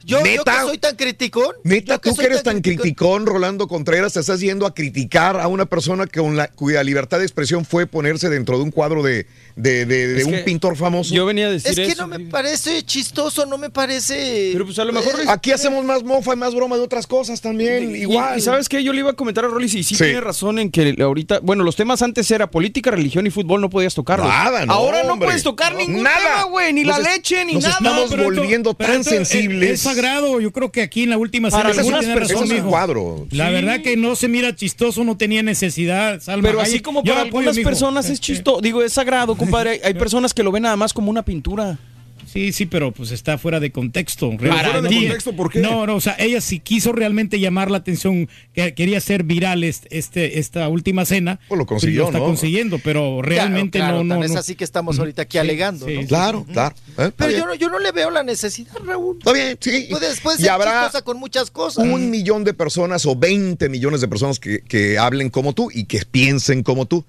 Yo, 0.07 0.18
yo 0.18 0.23
que 0.23 0.36
¿Neta? 0.36 0.62
soy 0.62 0.78
tan 0.78 0.94
criticón. 0.94 1.57
Neta, 1.65 1.99
que 1.99 2.10
tú 2.10 2.17
que 2.17 2.26
eres 2.26 2.44
tan 2.44 2.60
criticón, 2.60 3.26
Rolando 3.26 3.67
Contreras, 3.67 4.12
te 4.12 4.20
estás 4.20 4.39
yendo 4.39 4.65
a 4.65 4.73
criticar 4.73 5.41
a 5.41 5.49
una 5.49 5.67
persona 5.67 6.07
que 6.07 6.20
con 6.20 6.36
la, 6.36 6.47
cuya 6.47 6.85
libertad 6.85 7.18
de 7.18 7.25
expresión 7.25 7.65
fue 7.65 7.89
ponerse 7.89 8.31
dentro 8.31 8.57
de 8.57 8.62
un 8.62 8.70
cuadro 8.70 9.02
de, 9.02 9.26
de, 9.57 9.86
de- 9.86 10.09
de 10.15 10.25
un 10.25 10.44
pintor 10.44 10.76
famoso. 10.76 11.15
yo 11.15 11.25
venía 11.26 11.47
a 11.47 11.51
decir 11.51 11.70
Es 11.70 11.76
que 11.76 11.93
eso. 11.93 12.07
no 12.07 12.18
me 12.18 12.25
parece 12.26 12.83
chistoso, 12.85 13.47
no 13.47 13.57
me 13.59 13.70
parece. 13.70 14.51
Pero 14.52 14.67
pues 14.67 14.78
a 14.78 14.85
lo 14.85 14.93
mejor 14.93 15.15
Eh, 15.20 15.25
Aquí 15.28 15.51
hacemos 15.51 15.83
más 15.85 16.05
mofa 16.05 16.35
y 16.35 16.36
más 16.36 16.55
broma 16.55 16.76
de 16.76 16.83
otras 16.83 17.07
cosas 17.07 17.41
también, 17.41 17.91
Y- 17.97 18.01
igual. 18.02 18.39
Y, 18.39 18.43
sabes 18.43 18.68
qué, 18.68 18.83
yo 18.85 18.93
le 18.93 19.01
iba 19.01 19.10
a 19.10 19.15
comentar 19.15 19.44
a 19.47 19.49
Rollis 19.49 19.75
y 19.75 19.83
sí, 19.83 19.94
Sí. 19.94 20.05
tiene 20.05 20.20
razón 20.20 20.59
en 20.59 20.70
que 20.70 20.94
ahorita, 21.01 21.41
bueno, 21.43 21.65
los 21.65 21.75
temas 21.75 22.02
antes 22.02 22.31
era 22.31 22.51
política, 22.51 22.91
religión 22.91 23.26
y 23.26 23.31
fútbol, 23.31 23.60
no 23.62 23.70
podías 23.70 23.94
tocarlos. 23.94 24.28
Nada, 24.28 24.67
no, 24.67 24.73
Ahora 24.75 25.02
no 25.05 25.15
hombre. 25.15 25.28
puedes 25.28 25.43
tocar 25.43 25.73
No, 25.73 25.78
ningún 25.78 26.02
nada. 26.02 26.17
tema, 26.18 26.43
güey, 26.44 26.73
ni 26.75 26.85
la 26.85 26.99
Nos 26.99 27.07
leche, 27.09 27.44
ni 27.47 27.55
nos 27.55 27.62
nada. 27.62 27.76
estamos 27.78 28.10
pero 28.10 28.25
volviendo 28.25 28.75
pero 28.75 28.93
tan 28.93 29.05
sensibles. 29.05 29.70
Es, 29.70 29.81
sagrado, 29.81 30.39
yo 30.41 30.52
creo 30.52 30.70
que 30.70 30.83
aquí 30.83 31.05
en 31.05 31.10
la 31.10 31.18
última 31.18 31.49
Para 31.49 31.70
algunas 31.70 32.05
personas 32.05 32.51
es 32.51 32.60
un 32.62 32.68
cuadro. 32.68 33.26
La 33.31 33.47
Sí. 33.49 33.52
verdad 33.55 33.81
que 33.81 33.97
no 33.97 34.17
se 34.17 34.28
mira 34.28 34.55
chistoso, 34.55 35.02
no 35.05 35.17
tenía 35.17 35.43
necesidad. 35.43 36.20
Salma 36.20 36.47
Pero 36.49 36.60
así 36.60 36.81
como 36.81 37.02
para 37.02 37.23
algunas 37.23 37.59
personas 37.59 38.10
es 38.10 38.20
chistoso, 38.20 38.60
digo, 38.60 38.83
es 38.83 38.93
sagrado, 38.93 39.35
compadre. 39.47 39.70
Hay, 39.70 39.81
hay 39.84 39.94
personas 39.99 40.34
que 40.34 40.42
lo 40.42 40.52
ven 40.52 40.62
nada 40.65 40.76
más 40.76 40.92
como 40.92 41.10
una 41.10 41.25
pintura. 41.25 41.78
Sí, 42.26 42.52
sí, 42.52 42.66
pero 42.66 42.91
pues 42.92 43.12
está 43.12 43.39
fuera 43.39 43.60
de 43.60 43.70
contexto. 43.70 44.33
Fuera 44.36 44.81
de 44.83 44.89
contexto, 44.89 45.33
¿por 45.34 45.50
qué? 45.50 45.60
No, 45.60 45.86
no, 45.86 45.94
o 45.94 46.00
sea, 46.00 46.16
ella 46.18 46.41
sí 46.41 46.58
quiso 46.58 46.91
realmente 46.92 47.39
llamar 47.39 47.70
la 47.70 47.78
atención, 47.78 48.28
que 48.52 48.75
quería 48.75 49.00
ser 49.00 49.23
viral 49.23 49.62
este, 49.62 49.97
este- 49.97 50.39
esta 50.41 50.68
última 50.68 51.05
cena. 51.05 51.39
Pues 51.49 51.57
lo 51.57 51.65
consiguió, 51.66 52.00
Lo 52.02 52.07
está 52.08 52.18
¿no? 52.18 52.25
consiguiendo, 52.25 52.78
pero 52.83 53.23
realmente 53.23 53.78
Claro, 53.78 53.99
no, 53.99 54.05
no, 54.05 54.15
tan 54.16 54.25
es 54.25 54.33
no. 54.33 54.41
así 54.41 54.57
que 54.57 54.65
estamos 54.65 54.99
ahorita 54.99 55.23
aquí 55.23 55.39
alegando. 55.39 55.86
sí, 55.86 55.94
¿no? 55.94 56.00
sí. 56.02 56.07
Claro, 56.08 56.44
claro. 56.52 56.75
¿eh? 56.99 57.12
Pero 57.16 57.31
yo 57.31 57.47
no, 57.47 57.55
yo 57.55 57.70
no 57.70 57.78
le 57.78 57.92
veo 57.92 58.10
la 58.10 58.25
necesidad, 58.25 58.75
Raúl. 58.84 59.16
Está 59.18 59.33
bien, 59.33 59.57
sí. 59.60 59.86
Puede, 59.89 60.08
después 60.08 60.39
Y 60.41 60.42
ser 60.42 60.50
habrá 60.50 60.91
con 61.05 61.18
muchas 61.18 61.50
cosas. 61.52 61.84
un 61.86 62.10
millón 62.10 62.42
de 62.42 62.52
personas 62.55 63.07
o 63.07 63.15
20 63.15 63.68
millones 63.68 64.00
de 64.00 64.08
personas 64.08 64.41
que, 64.41 64.60
que 64.62 64.99
hablen 64.99 65.31
como 65.31 65.52
tú 65.52 65.70
y 65.73 65.84
que 65.84 66.00
piensen 66.10 66.65
como 66.65 66.86
tú. 66.86 67.05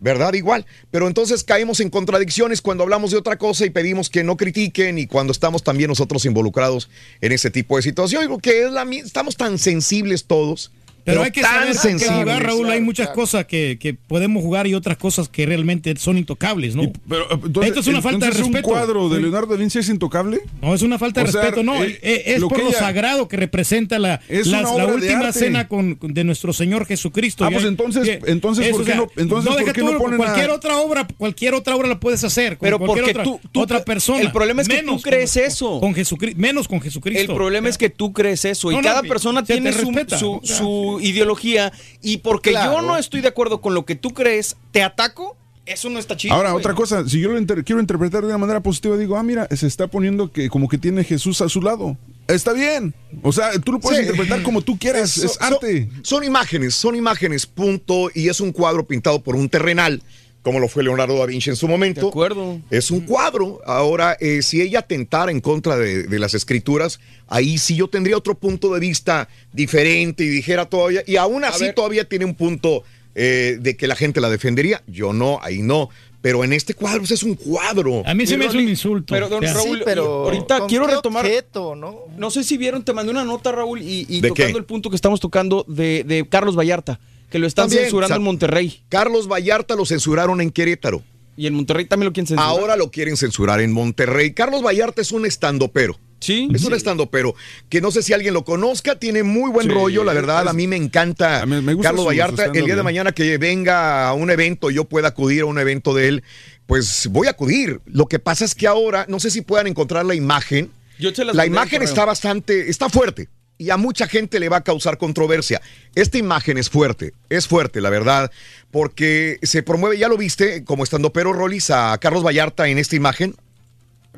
¿Verdad? 0.00 0.32
Igual. 0.32 0.64
Pero 0.90 1.06
entonces 1.06 1.44
caemos 1.44 1.78
en 1.80 1.90
contradicciones 1.90 2.62
cuando 2.62 2.82
hablamos 2.82 3.10
de 3.10 3.18
otra 3.18 3.36
cosa 3.36 3.66
y 3.66 3.70
pedimos 3.70 4.08
que 4.08 4.24
no 4.24 4.36
critiquen 4.36 4.98
y 4.98 5.06
cuando 5.06 5.30
estamos 5.30 5.62
también 5.62 5.88
nosotros 5.88 6.24
involucrados 6.24 6.88
en 7.20 7.32
ese 7.32 7.50
tipo 7.50 7.76
de 7.76 7.82
situación. 7.82 8.22
Digo 8.22 8.38
que 8.38 8.64
es 8.64 8.72
la, 8.72 8.82
estamos 8.82 9.36
tan 9.36 9.58
sensibles 9.58 10.24
todos. 10.24 10.72
Pero 11.10 11.22
hay 11.22 11.30
que 11.30 11.40
tan 11.42 11.74
saber 11.74 11.96
que 11.98 12.06
jugar, 12.08 12.42
Raúl. 12.42 12.70
hay 12.70 12.80
muchas 12.80 13.08
cosas 13.10 13.46
que, 13.46 13.78
que 13.80 13.94
podemos 13.94 14.42
jugar 14.42 14.66
y 14.66 14.74
otras 14.74 14.96
cosas 14.96 15.28
que 15.28 15.46
realmente 15.46 15.94
son 15.98 16.18
intocables, 16.18 16.74
¿no? 16.76 16.90
Pero, 17.08 17.24
eh, 17.24 17.38
entonces, 17.44 17.68
Esto 17.68 17.80
es 17.80 17.86
una 17.88 18.02
falta 18.02 18.26
de 18.26 18.32
respeto. 18.32 18.56
¿Un 18.68 18.74
cuadro 18.74 19.08
de. 19.08 19.20
Leonardo 19.20 19.48
da 19.48 19.56
Vinci 19.56 19.78
es 19.78 19.88
intocable? 19.88 20.40
No, 20.62 20.74
es 20.74 20.82
una 20.82 20.98
falta 20.98 21.22
de 21.22 21.28
O 21.28 21.32
sea, 21.32 21.42
respeto, 21.42 21.62
no. 21.62 21.82
eh, 21.84 21.98
eh, 22.02 22.22
es 22.26 22.40
lo 22.40 22.48
por 22.48 22.58
que 22.58 22.64
lo 22.64 22.72
sagrado 22.72 23.28
que 23.28 23.36
representa 23.36 23.98
la, 23.98 24.20
Es 24.28 24.46
las- 24.46 24.70
una 24.70 24.84
la 24.84 24.92
última 24.94 25.32
cena 25.32 25.68
con, 25.68 25.98
de 26.00 26.24
nuestro 26.24 26.52
Señor 26.52 26.86
Jesucristo. 26.86 27.44
Ah, 27.44 27.50
pues 27.50 27.64
entonces- 27.64 28.04
que- 28.18 28.30
entonces, 28.30 28.68
¿por 28.70 28.84
qué 28.84 28.94
no- 28.94 29.08
entonces, 29.16 29.48
¿por 29.50 29.58
deja 29.60 29.72
qué 29.72 29.80
tú, 29.80 29.92
no 29.92 29.98
ponen 29.98 30.16
cualquier 30.16 30.50
a- 30.50 30.54
otra 30.54 30.78
obra, 30.78 31.06
cualquier 31.18 31.54
otra 31.54 31.76
obra 31.76 31.88
la 31.88 31.98
puedes 32.00 32.22
hacer. 32.24 32.56
Con 32.58 32.66
Pero 32.66 32.78
cualquier 32.78 33.04
porque 33.04 33.10
otra, 33.12 33.24
tú- 33.24 33.40
tú- 33.52 33.60
otra 33.60 33.84
persona. 33.84 34.20
el 34.20 34.32
problema 34.32 34.62
es 34.62 34.68
que 34.68 34.76
tú 34.78 34.86
Menos 34.86 35.02
crees 35.02 35.34
con- 35.34 35.42
eso. 35.44 35.80
Con 35.80 35.94
Jesucristo, 35.94 36.40
menos 36.40 36.68
con 36.68 36.80
Jesucristo. 36.80 37.32
El 37.32 37.36
problema 37.36 37.68
es 37.68 37.78
que 37.78 37.90
tú 37.90 38.12
crees 38.12 38.44
eso 38.44 38.70
y 38.70 38.74
No, 38.74 38.82
no, 38.82 38.88
cada 38.88 39.02
persona 39.02 39.44
tiene 39.44 39.72
su, 39.72 40.98
ideología 41.00 41.72
y 42.02 42.18
porque 42.18 42.50
Claro. 42.50 42.72
yo 42.74 42.82
no 42.82 42.96
estoy 42.96 43.20
de 43.20 43.28
acuerdo 43.28 43.60
con 43.60 43.74
lo 43.74 43.84
que 43.84 43.94
tú 43.96 44.10
crees, 44.10 44.56
te 44.72 44.82
ataco, 44.82 45.36
eso 45.66 45.88
no 45.90 45.98
está 45.98 46.16
chido. 46.16 46.34
Ahora, 46.34 46.50
güey. 46.52 46.60
otra 46.60 46.74
cosa, 46.74 47.08
si 47.08 47.20
yo 47.20 47.30
lo 47.30 47.38
inter- 47.38 47.62
quiero 47.64 47.80
interpretar 47.80 48.22
de 48.22 48.28
una 48.28 48.38
manera 48.38 48.60
positiva, 48.60 48.96
digo, 48.96 49.16
ah, 49.16 49.22
mira, 49.22 49.46
se 49.54 49.66
está 49.66 49.86
poniendo 49.86 50.30
que 50.32 50.48
como 50.48 50.68
que 50.68 50.78
tiene 50.78 51.04
Jesús 51.04 51.40
a 51.40 51.48
su 51.48 51.60
lado. 51.62 51.96
Está 52.26 52.52
bien. 52.52 52.94
O 53.22 53.32
sea, 53.32 53.50
tú 53.58 53.72
lo 53.72 53.80
puedes 53.80 53.98
Sí. 54.00 54.04
interpretar 54.06 54.42
como 54.44 54.62
tú 54.62 54.78
quieras, 54.78 55.18
es 55.18 55.36
arte. 55.40 55.88
son 56.02 56.22
imágenes, 56.24 56.74
son 56.76 56.94
imágenes, 56.94 57.44
punto. 57.46 58.08
Y 58.14 58.28
es 58.28 58.40
un 58.40 58.52
cuadro 58.52 58.86
pintado 58.86 59.20
por 59.22 59.34
un 59.34 59.48
terrenal, 59.48 60.02
como 60.42 60.58
lo 60.58 60.68
fue 60.68 60.82
Leonardo 60.82 61.18
da 61.18 61.26
Vinci 61.26 61.50
en 61.50 61.56
su 61.56 61.68
momento. 61.68 62.00
De 62.02 62.08
acuerdo. 62.08 62.60
Es 62.70 62.90
un 62.90 63.00
cuadro. 63.00 63.60
Ahora, 63.66 64.16
eh, 64.20 64.42
si 64.42 64.60
ella 64.62 64.82
tentara 64.82 65.30
en 65.30 65.40
contra 65.40 65.76
de, 65.76 66.04
de 66.04 66.18
las 66.18 66.34
escrituras, 66.34 66.98
ahí 67.28 67.58
sí 67.58 67.76
yo 67.76 67.88
tendría 67.88 68.16
otro 68.16 68.34
punto 68.34 68.72
de 68.72 68.80
vista 68.80 69.28
diferente 69.52 70.24
y 70.24 70.28
dijera 70.28 70.66
todavía, 70.66 71.02
y 71.06 71.16
aún 71.16 71.44
así 71.44 71.64
ver. 71.64 71.74
todavía 71.74 72.04
tiene 72.08 72.24
un 72.24 72.34
punto 72.34 72.84
eh, 73.14 73.58
de 73.60 73.76
que 73.76 73.86
la 73.86 73.96
gente 73.96 74.20
la 74.20 74.30
defendería. 74.30 74.82
Yo 74.86 75.12
no, 75.12 75.38
ahí 75.42 75.62
no. 75.62 75.90
Pero 76.22 76.44
en 76.44 76.52
este 76.52 76.74
cuadro, 76.74 76.98
pues, 77.00 77.12
es 77.12 77.22
un 77.22 77.34
cuadro. 77.34 78.02
A 78.06 78.12
mí 78.12 78.26
se 78.26 78.36
me 78.36 78.44
hace 78.44 78.58
un 78.58 78.68
insulto. 78.68 79.14
Pero, 79.14 79.30
don 79.30 79.42
Raúl, 79.42 79.78
Sí, 79.78 79.82
pero 79.86 80.24
ahorita 80.24 80.58
¿con 80.60 80.68
quiero 80.68 80.86
retomar. 80.86 81.24
objeto, 81.24 81.74
¿no? 81.74 82.00
No 82.18 82.30
sé 82.30 82.44
si 82.44 82.58
vieron, 82.58 82.84
te 82.84 82.92
mandé 82.92 83.10
una 83.10 83.24
nota, 83.24 83.52
Raúl, 83.52 83.80
y, 83.80 84.04
y 84.06 84.20
¿De 84.20 84.28
tocando 84.28 84.52
qué? 84.52 84.58
el 84.58 84.64
punto 84.66 84.90
que 84.90 84.96
estamos 84.96 85.18
tocando 85.18 85.64
de, 85.66 86.04
de 86.04 86.28
Carlos 86.28 86.56
Vallarta, 86.58 87.00
que 87.30 87.38
lo 87.38 87.46
están 87.46 87.64
También, 87.64 87.82
censurando 87.84 88.06
o 88.06 88.08
sea, 88.08 88.16
en 88.16 88.22
Monterrey. 88.24 88.82
Carlos 88.88 89.28
Vallarta 89.28 89.76
lo 89.76 89.86
censuraron 89.86 90.40
en 90.40 90.50
Querétaro. 90.50 91.02
Y 91.36 91.46
en 91.46 91.54
Monterrey 91.54 91.86
también 91.86 92.06
lo 92.06 92.12
quieren 92.12 92.26
censurar. 92.26 92.48
Ahora 92.50 92.76
lo 92.76 92.90
quieren 92.90 93.16
censurar 93.16 93.60
en 93.60 93.72
Monterrey. 93.72 94.32
Carlos 94.34 94.62
Vallarta 94.62 95.00
es 95.00 95.12
un 95.12 95.24
estandopero. 95.24 95.98
Sí. 96.18 96.48
Es 96.52 96.64
un 96.64 96.74
estandopero 96.74 97.34
que 97.70 97.80
no 97.80 97.90
sé 97.90 98.02
si 98.02 98.12
alguien 98.12 98.34
lo 98.34 98.44
conozca, 98.44 98.98
tiene 98.98 99.22
muy 99.22 99.50
buen 99.50 99.68
Sí, 99.68 99.72
rollo, 99.72 100.04
la 100.04 100.12
verdad, 100.12 100.46
a 100.48 100.52
mí 100.52 100.66
me 100.66 100.76
encanta 100.76 101.40
a 101.40 101.46
mí 101.46 101.62
me 101.62 101.72
gusta 101.72 101.88
Carlos 101.88 102.02
su- 102.02 102.08
Vallarta. 102.08 102.44
su 102.48 102.52
El 102.52 102.66
día 102.66 102.76
de 102.76 102.82
mañana 102.82 103.12
que 103.12 103.38
venga 103.38 104.06
a 104.06 104.12
un 104.12 104.30
evento, 104.30 104.70
yo 104.70 104.84
pueda 104.84 105.08
acudir 105.08 105.42
a 105.42 105.46
un 105.46 105.58
evento 105.58 105.94
de 105.94 106.08
él, 106.08 106.22
pues 106.66 107.06
voy 107.10 107.26
a 107.26 107.30
acudir. 107.30 107.80
Lo 107.86 108.04
que 108.06 108.18
pasa 108.18 108.44
es 108.44 108.54
que 108.54 108.66
ahora, 108.66 109.06
no 109.08 109.18
sé 109.18 109.30
si 109.30 109.40
puedan 109.40 109.66
encontrar 109.66 110.04
la 110.04 110.14
imagen. 110.14 110.70
Yo 110.98 111.10
te 111.14 111.24
las 111.24 111.34
La 111.34 111.46
imagen 111.46 111.80
está 111.80 112.04
bastante, 112.04 112.68
está 112.68 112.90
fuerte 112.90 113.30
y 113.60 113.68
a 113.68 113.76
mucha 113.76 114.08
gente 114.08 114.40
le 114.40 114.48
va 114.48 114.56
a 114.56 114.64
causar 114.64 114.96
controversia. 114.96 115.60
Esta 115.94 116.16
imagen 116.16 116.56
es 116.56 116.70
fuerte, 116.70 117.12
es 117.28 117.46
fuerte, 117.46 117.82
la 117.82 117.90
verdad, 117.90 118.30
porque 118.70 119.38
se 119.42 119.62
promueve, 119.62 119.98
ya 119.98 120.08
lo 120.08 120.16
viste, 120.16 120.64
como 120.64 120.82
estando 120.82 121.12
pero 121.12 121.34
Rolis 121.34 121.68
a 121.70 121.98
Carlos 121.98 122.24
Vallarta 122.24 122.68
en 122.68 122.78
esta 122.78 122.96
imagen. 122.96 123.36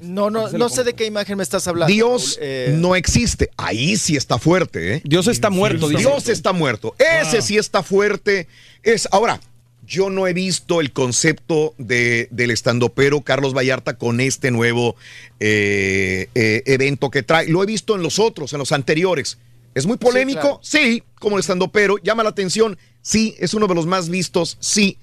No, 0.00 0.30
no, 0.30 0.48
no 0.50 0.68
sé 0.68 0.84
de 0.84 0.94
qué 0.94 1.06
imagen 1.06 1.36
me 1.38 1.42
estás 1.42 1.66
hablando. 1.66 1.92
Dios. 1.92 2.38
Eh, 2.40 2.74
no 2.78 2.94
existe. 2.94 3.50
Ahí 3.56 3.96
sí 3.96 4.16
está 4.16 4.38
fuerte, 4.38 4.94
¿eh? 4.94 5.02
Dios 5.04 5.26
está 5.26 5.50
muerto. 5.50 5.88
Dios 5.88 6.28
está 6.28 6.52
muerto. 6.52 6.94
Ese 6.98 7.38
Ah. 7.38 7.42
sí 7.42 7.56
está 7.58 7.82
fuerte. 7.82 8.46
Es 8.84 9.08
ahora. 9.10 9.40
Yo 9.84 10.10
no 10.10 10.26
he 10.26 10.32
visto 10.32 10.80
el 10.80 10.92
concepto 10.92 11.74
de, 11.76 12.28
del 12.30 12.50
estandopero 12.50 13.22
Carlos 13.22 13.52
Vallarta 13.54 13.98
con 13.98 14.20
este 14.20 14.50
nuevo 14.50 14.96
eh, 15.40 16.28
eh, 16.34 16.62
evento 16.66 17.10
que 17.10 17.22
trae. 17.22 17.48
Lo 17.48 17.62
he 17.62 17.66
visto 17.66 17.96
en 17.96 18.02
los 18.02 18.18
otros, 18.18 18.52
en 18.52 18.60
los 18.60 18.72
anteriores. 18.72 19.38
¿Es 19.74 19.86
muy 19.86 19.96
polémico? 19.96 20.60
Sí, 20.62 21.02
como 21.18 21.36
el 21.36 21.40
estandopero. 21.40 21.96
¿Llama 21.98 22.22
la 22.22 22.30
atención? 22.30 22.78
Sí, 23.00 23.34
es 23.38 23.54
uno 23.54 23.66
de 23.66 23.74
los 23.74 23.86
más 23.86 24.08
vistos. 24.08 24.56
Sí. 24.60 24.98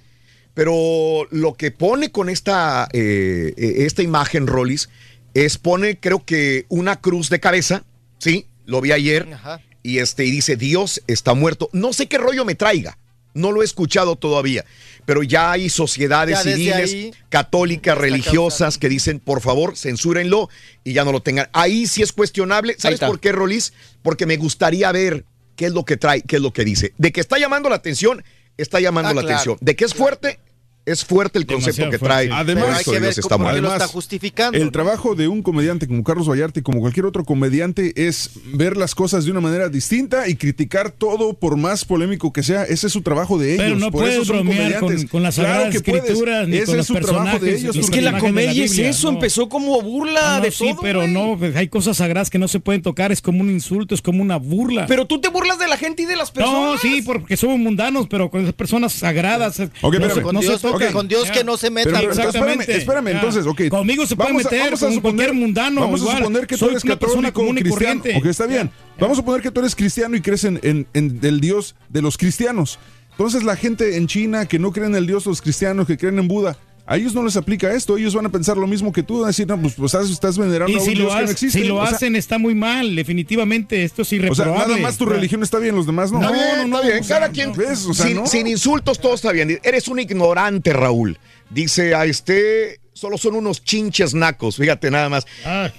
Pero 0.53 1.27
lo 1.32 1.53
que 1.56 1.72
pone 1.72 2.11
con 2.11 2.30
esta, 2.30 2.88
eh, 2.93 3.53
eh, 3.58 3.74
esta 3.80 4.03
imagen, 4.03 4.48
Rollis, 4.48 4.90
es 5.33 5.58
pone, 5.58 5.99
creo 5.99 6.24
que, 6.24 6.66
una 6.69 7.01
cruz 7.01 7.30
de 7.30 7.40
cabeza. 7.40 7.83
Sí, 8.19 8.45
lo 8.66 8.82
vi 8.82 8.91
ayer. 8.91 9.27
Ajá. 9.33 9.61
Y 9.82 9.99
este, 9.99 10.25
y 10.25 10.32
dice, 10.32 10.56
Dios 10.56 11.01
está 11.08 11.33
muerto. 11.33 11.69
No 11.74 11.93
sé 11.93 12.08
qué 12.08 12.17
rollo 12.17 12.45
me 12.45 12.56
traiga. 12.56 12.98
No 13.33 13.51
lo 13.51 13.61
he 13.61 13.66
escuchado 13.66 14.16
todavía. 14.16 14.66
Pero 15.06 15.24
ya 15.24 15.51
hay 15.51 15.69
sociedades 15.69 16.43
Ya 16.43 16.51
civiles, 16.56 16.93
ahí 16.93 17.11
católicas, 17.30 17.98
religiosas, 17.98 18.77
que 18.77 18.90
dicen, 18.90 19.19
por 19.19 19.41
favor, 19.41 19.77
censúrenlo 19.77 20.49
y 20.83 20.93
ya 20.93 21.03
no 21.06 21.11
lo 21.11 21.22
tengan. 21.22 21.49
Ahí 21.53 21.88
sí 21.88 22.01
es 22.01 22.11
cuestionable. 22.11 22.75
¿Sabes 22.77 22.99
por 22.99 23.19
qué, 23.19 23.32
Rolis? 23.32 23.74
Porque 24.01 24.25
me 24.25 24.38
gustaría 24.38 24.91
ver 24.91 25.25
qué 25.56 25.66
es 25.67 25.74
lo 25.74 25.83
que 25.85 25.98
trae, 25.98 26.22
qué 26.22 26.38
es 26.38 26.41
lo 26.41 26.53
que 26.53 26.64
dice. 26.64 26.93
De 26.98 27.11
que 27.11 27.22
está 27.22 27.38
llamando 27.38 27.69
la 27.69 27.75
atención, 27.75 28.24
está 28.58 28.80
llamando 28.80 29.09
Ah, 29.09 29.14
la 29.14 29.22
claro. 29.22 29.35
atención. 29.35 29.58
De 29.61 29.75
que 29.75 29.85
es 29.85 29.93
fuerte, 29.93 30.40
es 30.85 31.06
fuerte 31.06 31.38
el 31.38 31.45
concepto 31.45 31.72
Demasiado 31.83 31.91
que 31.91 31.98
fuerte. 31.99 32.27
trae. 32.30 32.40
Además, 32.41 32.64
Pero 32.66 32.77
esto 32.80 32.91
de 32.93 32.99
Dios 33.01 33.17
está 33.19 33.38
lo 33.38 33.88
justificando. 33.90 34.58
El 34.58 34.66
¿no? 34.66 34.72
trabajo 34.72 35.14
de 35.16 35.27
un 35.27 35.43
comediante 35.43 35.88
como 35.88 36.03
Carlos 36.03 36.27
Vallarta 36.27 36.59
y 36.59 36.64
como 36.64 36.80
cualquier 36.80 37.06
otro 37.06 37.24
comediante 37.25 37.93
es 38.08 38.32
ver 38.53 38.75
las 38.77 38.95
cosas 38.95 39.25
de 39.25 39.32
una 39.32 39.40
manera 39.41 39.69
distinta 39.69 40.27
y 40.27 40.35
criticar 40.35 40.91
todo 40.91 41.33
por 41.33 41.58
más 41.58 41.85
polémico 41.85 42.33
que 42.33 42.41
sea. 42.43 42.64
Ese 42.64 42.88
es 42.88 42.93
su 42.93 43.01
trabajo 43.01 43.38
de 43.38 43.53
ellos. 43.53 43.66
Pero 43.66 43.75
no 43.77 43.91
por 43.91 44.01
puedes 44.01 44.16
eso 44.16 44.25
son 44.25 44.35
bromear 44.38 44.80
comediantes. 44.80 45.01
con- 45.01 45.08
con 45.09 45.24
las 45.24 45.35
Claro 45.35 45.49
Sagradas 45.49 45.74
que 45.75 45.82
puedes. 45.82 46.03
Escrituras, 46.06 46.48
ni 46.48 46.56
Ese 46.58 46.66
con 46.66 46.74
es 46.75 46.77
los 46.77 46.88
su 46.88 46.93
trabajo 47.06 47.40
de 47.40 47.56
ellos. 47.56 47.75
los 47.75 47.85
Es 47.85 47.91
que 47.91 48.01
la 48.01 48.17
comedia 48.17 48.64
es 48.66 48.77
eso, 48.80 49.08
no. 49.11 49.17
empezó 49.17 49.48
como 49.49 49.82
burla 49.82 50.22
No, 50.22 50.38
no, 50.38 50.41
de 50.43 50.51
sí, 50.51 50.69
todo. 50.72 50.82
pero 50.82 51.08
no, 51.08 51.35
pues, 51.38 51.56
hay 51.56 51.67
cosas 51.67 51.98
sagradas 51.98 52.30
que 52.30 52.40
no 52.40 52.48
se 52.48 52.59
pueden 52.59 52.82
tocar, 52.82 53.11
es 53.11 53.22
como 53.22 53.41
un 53.41 53.49
insulto, 53.51 53.93
es 53.93 54.01
como 54.01 54.24
una 54.24 54.38
burla. 54.38 54.85
Pero 54.88 55.06
tú 55.06 55.22
te 55.22 55.30
burlas 55.30 55.59
de 55.59 55.67
la 55.67 55.77
gente 55.77 56.03
y 56.03 56.06
de 56.06 56.16
las 56.16 56.32
personas. 56.32 56.59
no, 56.61 56.77
sí, 56.80 57.01
porque 57.06 57.38
somos 57.38 57.59
mundanos, 57.59 58.08
pero 58.09 58.30
con 58.32 58.41
esas 58.41 58.53
personas 58.53 58.93
sagradas 58.93 59.59
Ok, 59.82 59.95
con 60.24 60.33
no 60.35 60.41
se 60.41 60.58
tocan. 60.73 60.93
con 60.93 61.07
Dios 61.07 61.30
que 61.31 61.43
no 61.43 61.57
se 61.57 61.69
meta. 61.69 61.89
Pero, 61.91 62.11
espérame, 62.11 62.27
Exactamente. 62.27 62.77
espérame, 62.77 63.06
Ya. 63.07 63.11
entonces, 63.14 63.45
ok. 63.45 63.61
Conmigo 63.69 64.06
se 64.06 64.15
puede 64.15 64.33
meter, 64.33 64.64
vamos 64.65 64.83
a 64.83 64.88
suponer- 64.91 65.01
cualquier 65.01 65.33
mundano, 65.33 65.81
Vamos 65.81 66.01
igual. 66.01 66.15
a 66.15 66.19
suponer 66.19 66.48
que 66.48 66.56
tú 66.56 66.59
Soy 66.59 66.69
eres 66.72 66.83
una 66.83 66.99
persona 66.99 67.30
católico 67.31 67.59
y 67.59 67.61
cristiano. 67.64 68.01
Ok, 68.17 68.25
está 68.25 68.45
bien. 68.45 68.72
Vamos 68.99 69.17
a 69.17 69.22
suponer 69.22 69.41
que 69.41 69.51
tú 69.51 69.59
eres 69.59 69.75
cristiano 69.75 70.15
y 70.15 70.22
crees 70.22 70.43
en, 70.43 70.59
en- 70.64 70.88
en 70.93 71.19
el 71.23 71.39
Dios 71.39 71.75
de 71.89 72.01
los 72.01 72.17
cristianos. 72.17 72.80
Entonces 73.11 73.43
la 73.43 73.56
gente 73.57 73.98
en 73.98 74.07
China 74.07 74.45
que 74.45 74.59
no 74.59 74.72
creen 74.72 74.91
en 74.91 74.95
el 74.98 75.07
Dios 75.07 75.25
de 75.25 75.31
los 75.31 75.41
cristianos, 75.41 75.85
que 75.88 75.98
creen 75.98 76.17
en 76.19 76.27
Buda, 76.30 76.57
a 76.92 76.98
ellos 76.98 77.14
no 77.14 77.24
les 77.24 77.38
aplica 77.38 77.72
esto. 77.72 77.98
Ellos 77.98 78.16
van 78.16 78.26
a 78.26 78.30
pensar 78.30 78.58
lo 78.58 78.66
mismo 78.66 78.92
que 78.92 79.03
tú. 79.03 79.19
Van 79.19 79.26
a 79.26 79.27
decir, 79.27 79.45
no, 79.48 79.61
pues, 79.61 79.76
pues, 79.76 79.93
estás, 79.93 80.40
venerando 80.40 80.72
Y 80.72 80.76
a 80.76 80.80
un 80.80 80.85
si 80.85 80.95
Dios 80.95 81.14
lo, 81.14 81.19
que 81.19 81.26
no 81.26 81.32
existe. 81.32 81.59
si 81.59 81.68
lo 81.68 81.76
O 81.77 81.85
sea, 81.85 81.95
hacen 81.95 82.16
está 82.16 82.40
muy 82.40 82.56
mal, 82.56 82.95
definitivamente 82.95 83.84
esto 83.84 84.01
es 84.01 84.08
O 84.08 84.09
sea, 84.09 84.18
irreprobable. 84.18 84.68
nada 84.74 84.77
más 84.80 84.98
tu 84.98 85.06
religión 85.06 85.43
está 85.43 85.59
bien, 85.59 85.76
los 85.76 85.85
demás 85.85 86.11
no. 86.11 86.19
No, 86.19 86.34
está 86.34 86.66
no, 86.66 86.82
bien. 86.82 87.03
sea, 87.03 87.19
Cada 87.19 87.32
quien. 87.32 87.50
no. 87.50 87.56
¿Ves? 87.56 87.85
O 87.85 87.93
sea, 87.93 88.08
sin, 88.08 88.16
no. 88.16 88.26
sin 88.26 88.48
insultos, 88.48 89.00
todo 89.00 89.14
está 89.14 89.32
bien. 89.32 89.59
Eres 89.61 89.88
un 89.88 90.00
ignorante, 90.00 90.74
Raúl. 90.74 91.19
Dice 91.51 91.93
a 91.93 92.06
este. 92.06 92.80
Solo 92.93 93.19
son 93.19 93.35
unos 93.35 93.64
chinches 93.64 94.16
nacos. 94.16 94.56
Fíjate 94.58 94.90
nada 94.90 95.09
más. 95.09 95.27
Ay, 95.45 95.72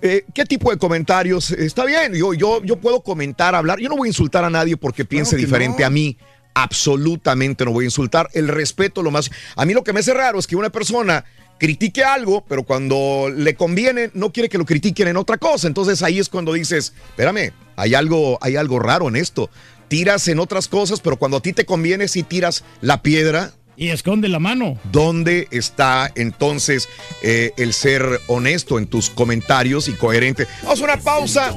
Eh, 0.00 0.24
¿Qué 0.34 0.44
tipo 0.46 0.70
de 0.70 0.78
comentarios? 0.78 1.50
Está 1.50 1.84
bien, 1.84 2.14
yo, 2.14 2.32
yo, 2.34 2.62
yo 2.64 2.76
puedo 2.76 3.02
comentar, 3.02 3.54
hablar. 3.54 3.80
Yo 3.80 3.90
no 3.90 3.96
voy 3.96 4.08
a 4.08 4.10
insultar 4.10 4.44
a 4.44 4.50
nadie 4.50 4.78
porque 4.78 5.04
piense 5.04 5.36
diferente 5.36 5.80
no. 5.82 5.86
a 5.86 5.90
mí. 5.90 6.16
Absolutamente 6.54 7.64
no 7.64 7.72
voy 7.72 7.84
a 7.84 7.88
insultar. 7.88 8.28
El 8.32 8.48
respeto, 8.48 9.02
lo 9.02 9.10
más. 9.10 9.30
A 9.56 9.64
mí 9.64 9.74
lo 9.74 9.84
que 9.84 9.92
me 9.92 10.00
hace 10.00 10.14
raro 10.14 10.38
es 10.38 10.46
que 10.46 10.56
una 10.56 10.70
persona 10.70 11.24
critique 11.58 12.02
algo, 12.04 12.44
pero 12.48 12.64
cuando 12.64 13.32
le 13.34 13.54
conviene, 13.54 14.10
no 14.14 14.32
quiere 14.32 14.48
que 14.48 14.58
lo 14.58 14.64
critiquen 14.64 15.08
en 15.08 15.16
otra 15.16 15.38
cosa. 15.38 15.66
Entonces 15.66 16.02
ahí 16.02 16.18
es 16.18 16.28
cuando 16.28 16.52
dices, 16.52 16.94
espérame, 17.10 17.52
hay 17.76 17.94
algo, 17.94 18.38
hay 18.40 18.56
algo 18.56 18.78
raro 18.78 19.08
en 19.08 19.16
esto. 19.16 19.50
Tiras 19.88 20.28
en 20.28 20.38
otras 20.38 20.68
cosas, 20.68 21.00
pero 21.00 21.16
cuando 21.16 21.38
a 21.38 21.42
ti 21.42 21.52
te 21.52 21.66
conviene, 21.66 22.08
si 22.08 22.22
tiras 22.22 22.64
la 22.80 23.02
piedra, 23.02 23.52
y 23.76 23.88
esconde 23.88 24.28
la 24.28 24.38
mano. 24.38 24.78
¿Dónde 24.90 25.48
está 25.50 26.10
entonces 26.14 26.88
eh, 27.22 27.52
el 27.56 27.72
ser 27.72 28.20
honesto 28.26 28.78
en 28.78 28.86
tus 28.86 29.10
comentarios 29.10 29.88
y 29.88 29.92
coherente? 29.92 30.46
Vamos 30.62 30.80
a 30.80 30.84
una 30.84 30.96
pausa. 30.96 31.54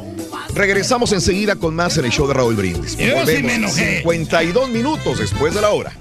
Regresamos 0.54 1.12
enseguida 1.12 1.56
con 1.56 1.76
más 1.76 1.98
en 1.98 2.06
el 2.06 2.12
show 2.12 2.28
de 2.28 2.34
Raúl 2.34 2.56
Brindis. 2.56 2.98
Yo 2.98 3.26
sí 3.26 3.44
me 3.44 3.56
enojé. 3.56 3.98
52 4.00 4.70
minutos 4.70 5.20
después 5.20 5.54
de 5.54 5.62
la 5.62 5.70
hora. 5.72 5.92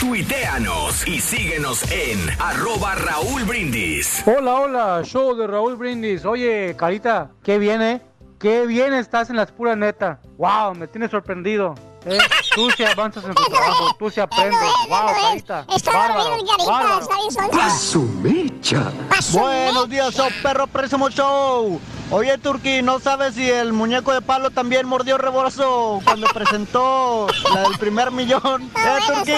Tuiteanos 0.00 1.06
y 1.06 1.20
síguenos 1.20 1.82
en 1.92 2.18
arroba 2.38 2.94
Raúl 2.94 3.44
Brindis. 3.44 4.22
Hola, 4.24 4.54
hola, 4.54 5.02
show 5.04 5.36
de 5.36 5.46
Raúl 5.46 5.76
Brindis. 5.76 6.24
Oye, 6.24 6.74
Carita, 6.76 7.32
qué 7.44 7.58
bien, 7.58 7.82
¿eh? 7.82 8.00
Qué 8.38 8.66
bien 8.66 8.94
estás 8.94 9.28
en 9.28 9.36
las 9.36 9.52
puras 9.52 9.76
neta. 9.76 10.18
Wow, 10.38 10.74
me 10.74 10.88
tienes 10.88 11.10
sorprendido. 11.10 11.74
¿Eh? 12.06 12.18
Tú 12.54 12.70
sí 12.76 12.84
avanzas 12.84 13.24
en 13.24 13.34
tu 13.34 13.44
trabajo, 13.44 13.94
tú 13.98 14.10
sí 14.10 14.20
aprendes. 14.20 14.58
Wow, 14.88 15.06
Carita. 15.06 15.66
Está 15.74 15.92
bárbaro, 15.92 16.24
dormido 16.24 16.40
el 16.42 16.56
carita, 16.56 16.70
bárbaro. 16.72 17.00
está 17.00 17.16
bien 17.16 17.30
sonso. 17.30 17.98
mecha! 18.20 18.92
Buenos 19.32 19.88
días, 19.88 20.14
show 20.14 20.28
perro 20.42 20.66
Présimo 20.66 21.08
Show. 21.10 21.80
Oye, 22.12 22.36
Turki, 22.38 22.82
¿no 22.82 22.98
sabes 22.98 23.34
si 23.36 23.48
el 23.48 23.72
muñeco 23.72 24.12
de 24.12 24.20
Pablo 24.20 24.50
también 24.50 24.84
mordió 24.84 25.16
rebozo 25.16 26.00
cuando 26.04 26.26
presentó 26.34 27.28
la 27.54 27.62
del 27.62 27.78
primer 27.78 28.10
millón? 28.10 28.62
eh, 28.64 28.98
Turki, 29.06 29.32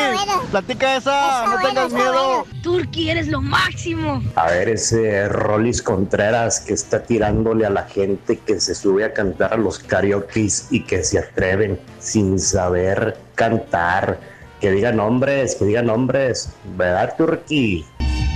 platica 0.51 0.97
esa, 0.97 1.45
no 1.49 1.69
tengas 1.69 1.93
miedo. 1.93 2.47
Turki, 2.63 3.11
eres 3.11 3.29
lo 3.29 3.43
máximo. 3.43 4.23
A 4.37 4.47
ver, 4.47 4.71
ese 4.71 5.29
Rolis 5.29 5.83
Contreras 5.83 6.61
que 6.61 6.73
está 6.73 7.03
tirándole 7.03 7.67
a 7.67 7.71
la 7.71 7.83
gente 7.83 8.39
que 8.39 8.59
se 8.59 8.75
sube 8.75 9.05
a 9.05 9.13
cantar 9.13 9.53
a 9.53 9.57
los 9.59 9.79
karaokes 9.79 10.69
y 10.71 10.83
que 10.85 11.05
se 11.05 11.19
atreven 11.19 11.79
sin 11.99 12.39
saber 12.39 13.19
cantar. 13.35 14.19
Que 14.63 14.71
digan 14.71 14.97
nombres, 14.97 15.57
que 15.57 15.67
digan 15.67 15.87
nombres. 15.87 16.49
¿Verdad, 16.77 17.17
Turki? 17.19 17.85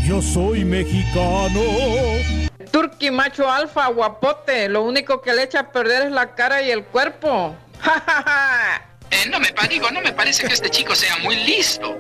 Yo 0.06 0.20
soy 0.20 0.62
mexicano. 0.62 1.60
Turqui 2.70 3.10
macho 3.10 3.50
alfa, 3.50 3.86
guapote. 3.88 4.68
Lo 4.68 4.82
único 4.82 5.20
que 5.20 5.32
le 5.32 5.44
echa 5.44 5.60
a 5.60 5.72
perder 5.72 6.06
es 6.06 6.12
la 6.12 6.34
cara 6.34 6.62
y 6.62 6.70
el 6.70 6.84
cuerpo. 6.84 7.56
¡Ja, 7.80 8.02
ja, 8.06 8.22
ja! 8.22 8.82
Eh, 9.10 9.28
no 9.30 9.38
me 9.38 9.52
digo, 9.68 9.90
no 9.90 10.00
me 10.00 10.12
parece 10.12 10.46
que 10.46 10.54
este 10.54 10.68
chico 10.70 10.94
sea 10.94 11.16
muy 11.18 11.36
listo. 11.36 11.96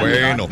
Bueno. 0.00 0.48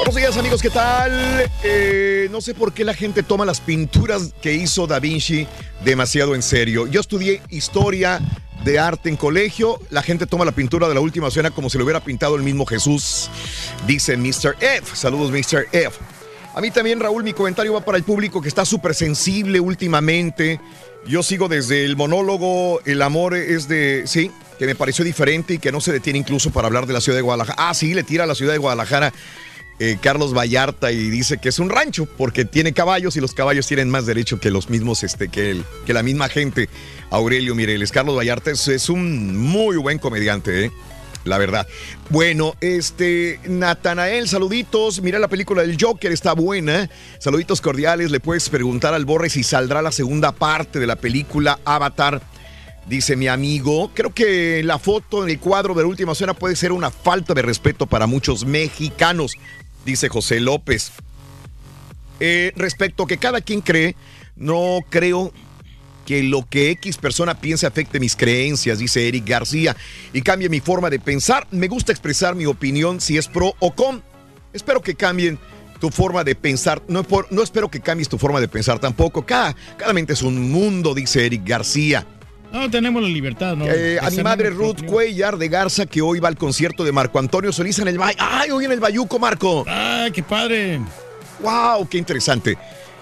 Buenos 0.00 0.16
días 0.16 0.36
amigos, 0.38 0.62
¿qué 0.62 0.70
tal? 0.70 1.46
Eh, 1.62 2.28
no 2.30 2.40
sé 2.40 2.54
por 2.54 2.72
qué 2.72 2.86
la 2.86 2.94
gente 2.94 3.22
toma 3.22 3.44
las 3.44 3.60
pinturas 3.60 4.32
que 4.40 4.54
hizo 4.54 4.86
Da 4.86 4.98
Vinci 4.98 5.46
demasiado 5.84 6.34
en 6.34 6.40
serio. 6.40 6.86
Yo 6.86 7.02
estudié 7.02 7.42
historia 7.50 8.18
de 8.64 8.78
arte 8.78 9.10
en 9.10 9.16
colegio. 9.16 9.78
La 9.90 10.02
gente 10.02 10.26
toma 10.26 10.46
la 10.46 10.52
pintura 10.52 10.88
de 10.88 10.94
la 10.94 11.00
última 11.00 11.30
cena 11.30 11.50
como 11.50 11.68
si 11.68 11.76
lo 11.76 11.84
hubiera 11.84 12.00
pintado 12.00 12.34
el 12.36 12.42
mismo 12.42 12.64
Jesús, 12.64 13.28
dice 13.86 14.16
Mr. 14.16 14.56
F. 14.58 14.96
Saludos, 14.96 15.30
Mr. 15.30 15.68
F. 15.70 15.98
A 16.54 16.62
mí 16.62 16.70
también, 16.70 16.98
Raúl, 16.98 17.22
mi 17.22 17.34
comentario 17.34 17.74
va 17.74 17.84
para 17.84 17.98
el 17.98 18.02
público 18.02 18.40
que 18.40 18.48
está 18.48 18.64
súper 18.64 18.94
sensible 18.94 19.60
últimamente. 19.60 20.60
Yo 21.06 21.22
sigo 21.22 21.48
desde 21.48 21.84
el 21.84 21.96
monólogo 21.96 22.80
El 22.86 23.02
amor 23.02 23.34
es 23.34 23.68
de... 23.68 24.04
Sí, 24.06 24.30
que 24.58 24.64
me 24.64 24.74
pareció 24.74 25.04
diferente 25.04 25.54
y 25.54 25.58
que 25.58 25.72
no 25.72 25.80
se 25.80 25.92
detiene 25.92 26.18
incluso 26.18 26.50
para 26.50 26.68
hablar 26.68 26.86
de 26.86 26.94
la 26.94 27.02
ciudad 27.02 27.18
de 27.18 27.22
Guadalajara. 27.22 27.56
Ah, 27.68 27.74
sí, 27.74 27.92
le 27.92 28.02
tira 28.02 28.24
a 28.24 28.26
la 28.26 28.34
ciudad 28.34 28.52
de 28.52 28.58
Guadalajara 28.58 29.12
eh, 29.82 29.96
Carlos 29.98 30.34
Vallarta 30.36 30.92
y 30.92 31.08
dice 31.08 31.38
que 31.38 31.48
es 31.48 31.58
un 31.58 31.70
rancho 31.70 32.04
porque 32.04 32.44
tiene 32.44 32.74
caballos 32.74 33.16
y 33.16 33.20
los 33.20 33.32
caballos 33.32 33.66
tienen 33.66 33.88
más 33.88 34.04
derecho 34.04 34.38
que 34.38 34.50
los 34.50 34.68
mismos, 34.68 35.02
este, 35.02 35.30
que, 35.30 35.50
el, 35.50 35.64
que 35.86 35.94
la 35.94 36.02
misma 36.02 36.28
gente. 36.28 36.68
Aurelio 37.08 37.54
Mireles. 37.54 37.90
Carlos 37.90 38.14
Vallarta 38.14 38.50
es, 38.50 38.88
un 38.90 39.38
muy 39.38 39.78
buen 39.78 39.98
comediante, 39.98 40.66
¿eh? 40.66 40.70
La 41.24 41.38
verdad. 41.38 41.66
Bueno, 42.10 42.54
este, 42.60 43.40
Natanael, 43.46 44.28
saluditos. 44.28 45.00
Mira 45.00 45.18
la 45.18 45.28
película 45.28 45.62
del 45.62 45.78
Joker, 45.80 46.12
está 46.12 46.34
buena. 46.34 46.90
Saluditos 47.18 47.62
cordiales. 47.62 48.10
Le 48.10 48.20
puedes 48.20 48.50
preguntar 48.50 48.92
al 48.92 49.06
Borre 49.06 49.30
si 49.30 49.42
saldrá 49.42 49.80
la 49.80 49.92
segunda 49.92 50.32
parte 50.32 50.78
de 50.78 50.86
la 50.86 50.96
película 50.96 51.58
Avatar. 51.64 52.22
Dice 52.86 53.14
mi 53.14 53.28
amigo, 53.28 53.92
creo 53.94 54.12
que 54.12 54.62
la 54.64 54.78
foto 54.78 55.22
en 55.22 55.30
el 55.30 55.38
cuadro 55.38 55.74
de 55.74 55.82
la 55.82 55.88
última 55.88 56.14
cena 56.14 56.34
puede 56.34 56.56
ser 56.56 56.72
una 56.72 56.90
falta 56.90 57.34
de 57.34 57.42
respeto 57.42 57.86
para 57.86 58.06
muchos 58.06 58.44
mexicanos, 58.44 59.36
dice 59.84 60.08
José 60.08 60.40
López. 60.40 60.92
Eh, 62.20 62.52
respecto 62.56 63.04
a 63.04 63.06
que 63.06 63.16
cada 63.18 63.40
quien 63.40 63.60
cree, 63.62 63.96
no 64.36 64.80
creo 64.90 65.32
que 66.06 66.22
lo 66.22 66.46
que 66.48 66.70
X 66.72 66.98
persona 66.98 67.40
piense 67.40 67.66
afecte 67.66 68.00
mis 68.00 68.16
creencias, 68.16 68.78
dice 68.78 69.06
Eric 69.08 69.26
García, 69.26 69.76
y 70.12 70.22
cambie 70.22 70.48
mi 70.48 70.60
forma 70.60 70.90
de 70.90 70.98
pensar. 70.98 71.46
Me 71.50 71.68
gusta 71.68 71.92
expresar 71.92 72.34
mi 72.34 72.46
opinión 72.46 73.00
si 73.00 73.16
es 73.16 73.28
pro 73.28 73.54
o 73.58 73.74
con. 73.74 74.02
Espero 74.52 74.82
que 74.82 74.94
cambien 74.96 75.38
tu 75.78 75.90
forma 75.90 76.24
de 76.24 76.34
pensar. 76.34 76.82
No, 76.88 77.04
por- 77.04 77.30
no 77.32 77.42
espero 77.42 77.70
que 77.70 77.80
cambies 77.80 78.08
tu 78.08 78.18
forma 78.18 78.40
de 78.40 78.48
pensar 78.48 78.78
tampoco. 78.80 79.24
Cada, 79.24 79.54
cada 79.78 79.92
mente 79.92 80.12
es 80.12 80.22
un 80.22 80.50
mundo, 80.50 80.94
dice 80.94 81.24
Eric 81.24 81.42
García. 81.46 82.06
No, 82.52 82.70
tenemos 82.70 83.02
la 83.02 83.08
libertad, 83.08 83.56
¿no? 83.56 83.66
Eh, 83.66 83.98
a 84.00 84.10
mi 84.10 84.22
madre 84.22 84.50
Ruth 84.50 84.70
opinión. 84.70 84.92
Cuellar 84.92 85.38
de 85.38 85.48
Garza, 85.48 85.86
que 85.86 86.02
hoy 86.02 86.18
va 86.18 86.28
al 86.28 86.36
concierto 86.36 86.84
de 86.84 86.92
Marco 86.92 87.18
Antonio 87.18 87.52
Solís 87.52 87.78
en 87.78 87.88
el 87.88 87.98
Bay. 87.98 88.14
¡Ay, 88.18 88.50
hoy 88.50 88.64
en 88.64 88.72
el 88.72 88.80
Bayuco, 88.80 89.18
Marco! 89.18 89.64
¡Ay, 89.68 90.10
qué 90.10 90.22
padre! 90.22 90.80
¡Wow! 91.40 91.88
¡Qué 91.88 91.98
interesante! 91.98 92.58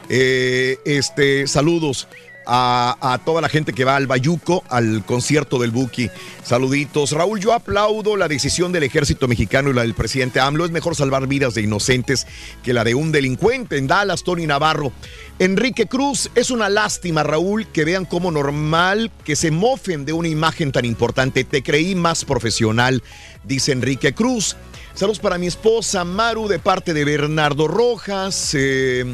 Eh, 0.09 0.79
este, 0.85 1.47
saludos 1.47 2.09
a, 2.51 3.21
toda 3.25 3.43
la 3.43 3.49
gente 3.49 3.73
que 3.73 3.85
va 3.85 3.97
al 3.97 4.07
Bayuco, 4.07 4.65
al 4.71 5.05
concierto 5.05 5.59
del 5.59 5.71
Buki. 5.71 6.11
Saluditos. 6.43 7.13
Raúl, 7.13 7.41
yo 7.41 7.53
aplaudo 7.53 8.17
la 8.17 8.27
decisión 8.27 8.73
del 8.73 8.85
ejército 8.85 9.29
mexicano 9.29 9.71
y 9.71 9.75
la 9.75 9.83
del 9.83 9.95
presidente 9.95 10.41
AMLO. 10.41 10.65
Es 10.65 10.71
mejor 10.71 10.97
salvar 10.97 11.27
vidas 11.27 11.55
de 11.55 11.63
inocentes 11.63 12.27
que 12.63 12.73
la 12.73 12.85
de 12.85 12.95
un 12.95 13.13
delincuente. 13.13 13.77
En 13.77 13.87
Dallas, 13.87 14.25
Tony 14.25 14.47
Navarro. 14.47 14.93
Enrique 15.39 15.87
Cruz, 15.87 16.31
es 16.35 16.51
una 16.51 16.69
lástima, 16.69 17.23
Raúl, 17.23 17.67
que 17.67 17.85
vean 17.85 18.07
como 18.07 18.31
normal 18.31 19.13
que 19.25 19.37
se 19.37 19.51
mofen 19.51 20.05
de 20.05 20.15
una 20.15 20.29
imagen 20.29 20.73
tan 20.73 20.85
importante. 20.85 21.45
Te 21.45 21.63
creí 21.63 21.95
más 21.95 22.25
profesional, 22.25 23.03
dice 23.45 23.73
Enrique 23.73 24.15
Cruz. 24.15 24.57
Saludos 24.95 25.21
para 25.21 25.39
mi 25.39 25.47
esposa 25.47 26.03
Maru 26.05 26.49
de 26.49 26.59
parte 26.59 26.93
de 26.93 27.05
Bernardo 27.05 27.69
Rojas. 27.69 28.53
Eh, 28.55 29.05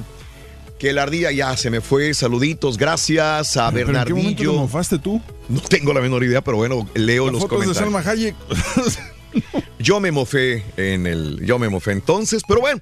que 0.79 0.93
la 0.93 1.03
ardilla 1.05 1.31
ya 1.33 1.57
se 1.57 1.71
me 1.71 1.81
fue. 1.81 2.13
Saluditos, 2.15 2.77
gracias 2.79 3.57
a 3.57 3.71
¿Pero 3.71 3.89
¿En 3.91 4.05
qué 4.05 4.15
momento 4.15 4.15
te 4.15 4.15
Bernardillo. 4.15 4.53
mofaste 4.55 4.99
tú? 4.99 5.21
No 5.49 5.61
tengo 5.61 5.93
la 5.93 6.01
menor 6.01 6.25
idea, 6.25 6.43
pero 6.43 6.57
bueno, 6.57 6.89
leo 6.95 7.27
La 7.27 7.33
los 7.33 7.43
foto 7.43 7.63
es 7.63 7.69
de 7.69 7.75
comentarios. 7.75 8.05
Salma 8.05 8.11
Hayek. 8.11 8.35
Yo 9.79 10.01
me 10.01 10.11
mofé 10.13 10.65
en 10.77 11.07
el. 11.07 11.45
Yo 11.45 11.59
me 11.59 11.69
mofé 11.69 11.93
entonces, 11.93 12.43
pero 12.47 12.61
bueno. 12.61 12.81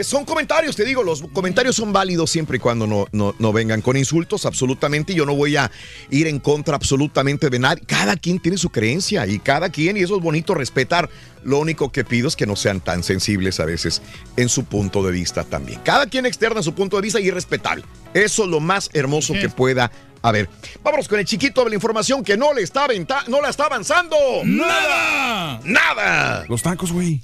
Eh, 0.00 0.04
son 0.04 0.24
comentarios, 0.24 0.76
te 0.76 0.84
digo, 0.84 1.02
los 1.02 1.22
comentarios 1.32 1.76
son 1.76 1.92
válidos 1.92 2.30
siempre 2.30 2.56
y 2.56 2.60
cuando 2.60 2.86
no, 2.86 3.06
no, 3.12 3.34
no 3.38 3.52
vengan 3.52 3.80
con 3.80 3.96
insultos, 3.96 4.44
absolutamente. 4.46 5.14
Yo 5.14 5.24
no 5.26 5.34
voy 5.34 5.56
a 5.56 5.70
ir 6.10 6.26
en 6.26 6.38
contra 6.40 6.76
absolutamente 6.76 7.50
de 7.50 7.58
nadie. 7.58 7.82
Cada 7.86 8.16
quien 8.16 8.38
tiene 8.40 8.58
su 8.58 8.70
creencia 8.70 9.26
y 9.26 9.38
cada 9.38 9.68
quien, 9.70 9.96
y 9.96 10.00
eso 10.00 10.16
es 10.16 10.22
bonito 10.22 10.54
respetar. 10.54 11.08
Lo 11.44 11.58
único 11.58 11.92
que 11.92 12.04
pido 12.04 12.26
es 12.28 12.36
que 12.36 12.46
no 12.46 12.56
sean 12.56 12.80
tan 12.80 13.02
sensibles 13.02 13.60
a 13.60 13.66
veces 13.66 14.00
en 14.36 14.48
su 14.48 14.64
punto 14.64 15.02
de 15.02 15.12
vista 15.12 15.44
también. 15.44 15.78
Cada 15.84 16.06
quien 16.06 16.24
externa 16.26 16.62
su 16.62 16.74
punto 16.74 16.96
de 16.96 17.02
vista 17.02 17.20
y 17.20 17.28
es 17.28 17.34
respetable. 17.34 17.84
Eso 18.14 18.44
es 18.44 18.48
lo 18.50 18.60
más 18.60 18.88
hermoso 18.94 19.34
que 19.34 19.48
pueda 19.50 19.90
haber. 20.22 20.48
Vámonos 20.82 21.06
con 21.06 21.18
el 21.18 21.26
chiquito 21.26 21.62
de 21.64 21.68
la 21.70 21.74
información 21.76 22.24
que 22.24 22.36
no 22.38 22.54
le 22.54 22.62
está, 22.62 22.86
aventa- 22.86 23.24
no 23.28 23.42
la 23.42 23.50
está 23.50 23.66
avanzando. 23.66 24.16
¡Nada! 24.44 25.60
¡Nada! 25.64 26.46
Los 26.48 26.62
tacos, 26.62 26.90
güey. 26.92 27.20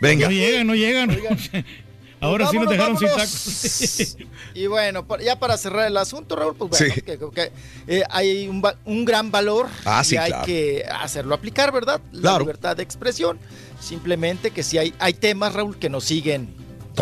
Venga. 0.00 0.26
No 0.28 0.32
llegan, 0.32 0.66
no 0.66 0.74
llegan. 0.74 1.10
Ahora 2.20 2.46
sí 2.48 2.58
nos 2.58 2.68
dejaron 2.70 2.94
Vámonos, 2.94 3.28
sin 3.28 4.16
tacos. 4.16 4.28
Y 4.54 4.66
bueno, 4.68 5.06
ya 5.22 5.38
para 5.38 5.56
cerrar 5.58 5.86
el 5.86 5.96
asunto, 5.98 6.34
Raúl, 6.34 6.56
pues 6.56 6.70
bueno, 6.70 6.94
Sí. 6.94 7.02
que- 7.02 7.18
que, 7.18 7.52
eh, 7.86 8.02
hay 8.08 8.48
un, 8.48 8.62
un 8.86 9.04
gran 9.04 9.30
valor 9.30 9.66
Ah, 9.84 10.02
sí, 10.02 10.14
y 10.14 10.18
hay 10.18 10.30
claro. 10.30 10.46
que 10.46 10.84
hacerlo 10.90 11.34
aplicar, 11.34 11.72
¿verdad? 11.72 12.00
La 12.12 12.20
Claro. 12.22 12.38
libertad 12.40 12.74
de 12.76 12.82
expresión. 12.82 13.38
Simplemente 13.80 14.50
que 14.50 14.62
si 14.62 14.78
hay, 14.78 14.94
hay 14.98 15.12
temas, 15.12 15.52
Raúl, 15.52 15.76
que 15.78 15.90
nos 15.90 16.04
siguen. 16.04 16.48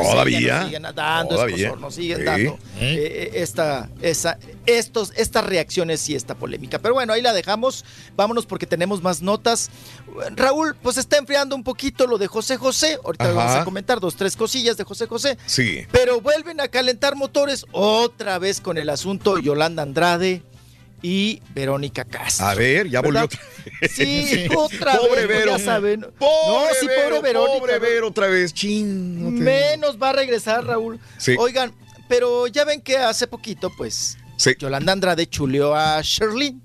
Todavía. 0.03 0.39
siguen, 0.39 0.53
nos 0.57 0.65
siguen 0.67 0.83
dando, 0.95 1.35
Todavía. 1.37 1.57
escosor, 1.57 1.81
nos 1.81 1.95
siguen 1.95 2.19
Sí. 2.19 2.25
dando 2.25 2.59
eh, 2.81 3.31
esta, 3.35 3.89
esa, 4.03 4.39
estos, 4.67 5.13
estas 5.17 5.45
reacciones 5.45 6.09
y 6.09 6.15
esta 6.15 6.35
polémica. 6.35 6.79
Pero 6.79 6.95
bueno, 6.95 7.13
ahí 7.13 7.23
la 7.23 7.33
dejamos. 7.33 7.85
Vámonos 8.17 8.47
porque 8.47 8.67
tenemos 8.67 9.03
más 9.03 9.23
notas. 9.23 9.71
Raúl, 10.37 10.77
pues 10.83 10.97
está 10.99 11.17
enfriando 11.19 11.55
un 11.57 11.65
poquito 11.65 12.07
lo 12.07 12.19
de 12.19 12.27
José 12.27 12.57
José. 12.57 12.99
Ahorita 13.05 13.25
Ajá. 13.25 13.33
vamos 13.35 13.55
a 13.57 13.65
comentar 13.65 14.01
dos, 14.01 14.17
tres 14.17 14.37
cosillas 14.37 14.77
de 14.77 14.85
José 14.85 15.07
José. 15.07 15.39
Sí. 15.47 15.87
Pero 15.93 16.21
vuelven 16.21 16.61
a 16.61 16.69
calentar 16.69 17.17
motores 17.17 17.65
otra 17.73 18.39
vez 18.39 18.61
con 18.61 18.79
el 18.79 18.91
asunto 18.91 19.39
Yolanda 19.39 19.83
Andrade 19.83 20.43
y 21.07 21.43
Verónica 21.55 22.05
Castro. 22.07 22.47
A 22.47 22.55
ver, 22.55 22.89
ya 22.89 23.03
volvió 23.03 23.21
¿Verdad? 23.29 23.39
otra 23.79 23.89
Sí, 23.91 24.47
otra 24.57 24.97
Pobre 24.97 25.27
vez, 25.27 25.39
Vero. 25.39 25.59
ya 25.59 25.65
saben. 25.65 26.01
Pobre 26.19 26.49
no, 26.49 26.65
sí, 26.81 26.87
Vero, 26.87 27.17
pobre 27.17 27.21
Verónica. 27.21 27.59
pobre 27.61 27.79
Vero 27.79 28.09
otra 28.09 28.27
vez. 28.29 28.55
Chin. 28.55 29.23
no 29.23 29.29
te- 29.39 29.45
Menos 29.45 29.99
va 30.03 30.11
a 30.11 30.13
regresar, 30.15 30.65
Raúl. 30.65 30.99
Sí. 31.19 31.37
Oigan, 31.39 31.75
pero 32.09 32.47
ya 32.47 32.65
ven 32.65 32.81
que 32.81 32.97
hace 32.97 33.27
poquito, 33.27 33.71
pues, 33.77 34.17
Yolanda 34.59 34.93
Andrade 34.93 35.27
chuleó 35.29 35.75
a 35.75 36.01
Sherlyn. 36.03 36.63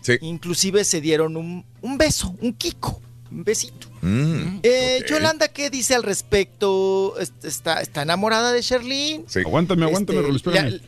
Sí. 0.00 0.14
Inclusive 0.20 0.82
se 0.84 1.00
dieron 1.00 1.36
un, 1.36 1.64
un 1.80 1.96
beso, 1.96 2.34
un 2.40 2.52
kiko, 2.54 3.00
un 3.30 3.44
besito. 3.44 3.86
Mm, 4.02 4.58
Eh. 4.64 5.04
Yolanda, 5.08 5.46
¿qué 5.46 5.70
dice 5.70 5.94
al 5.94 6.02
respecto? 6.02 7.14
Est- 7.20 7.44
¿Está, 7.44 7.80
está 7.82 8.02
enamorada 8.02 8.50
de 8.52 8.62
Sherlyn? 8.62 9.26
Aguántame, 9.44 9.84
aguántame, 9.84 10.18
Este, 10.18 10.26
Raúl, 10.28 10.36
espérame. 10.36 10.80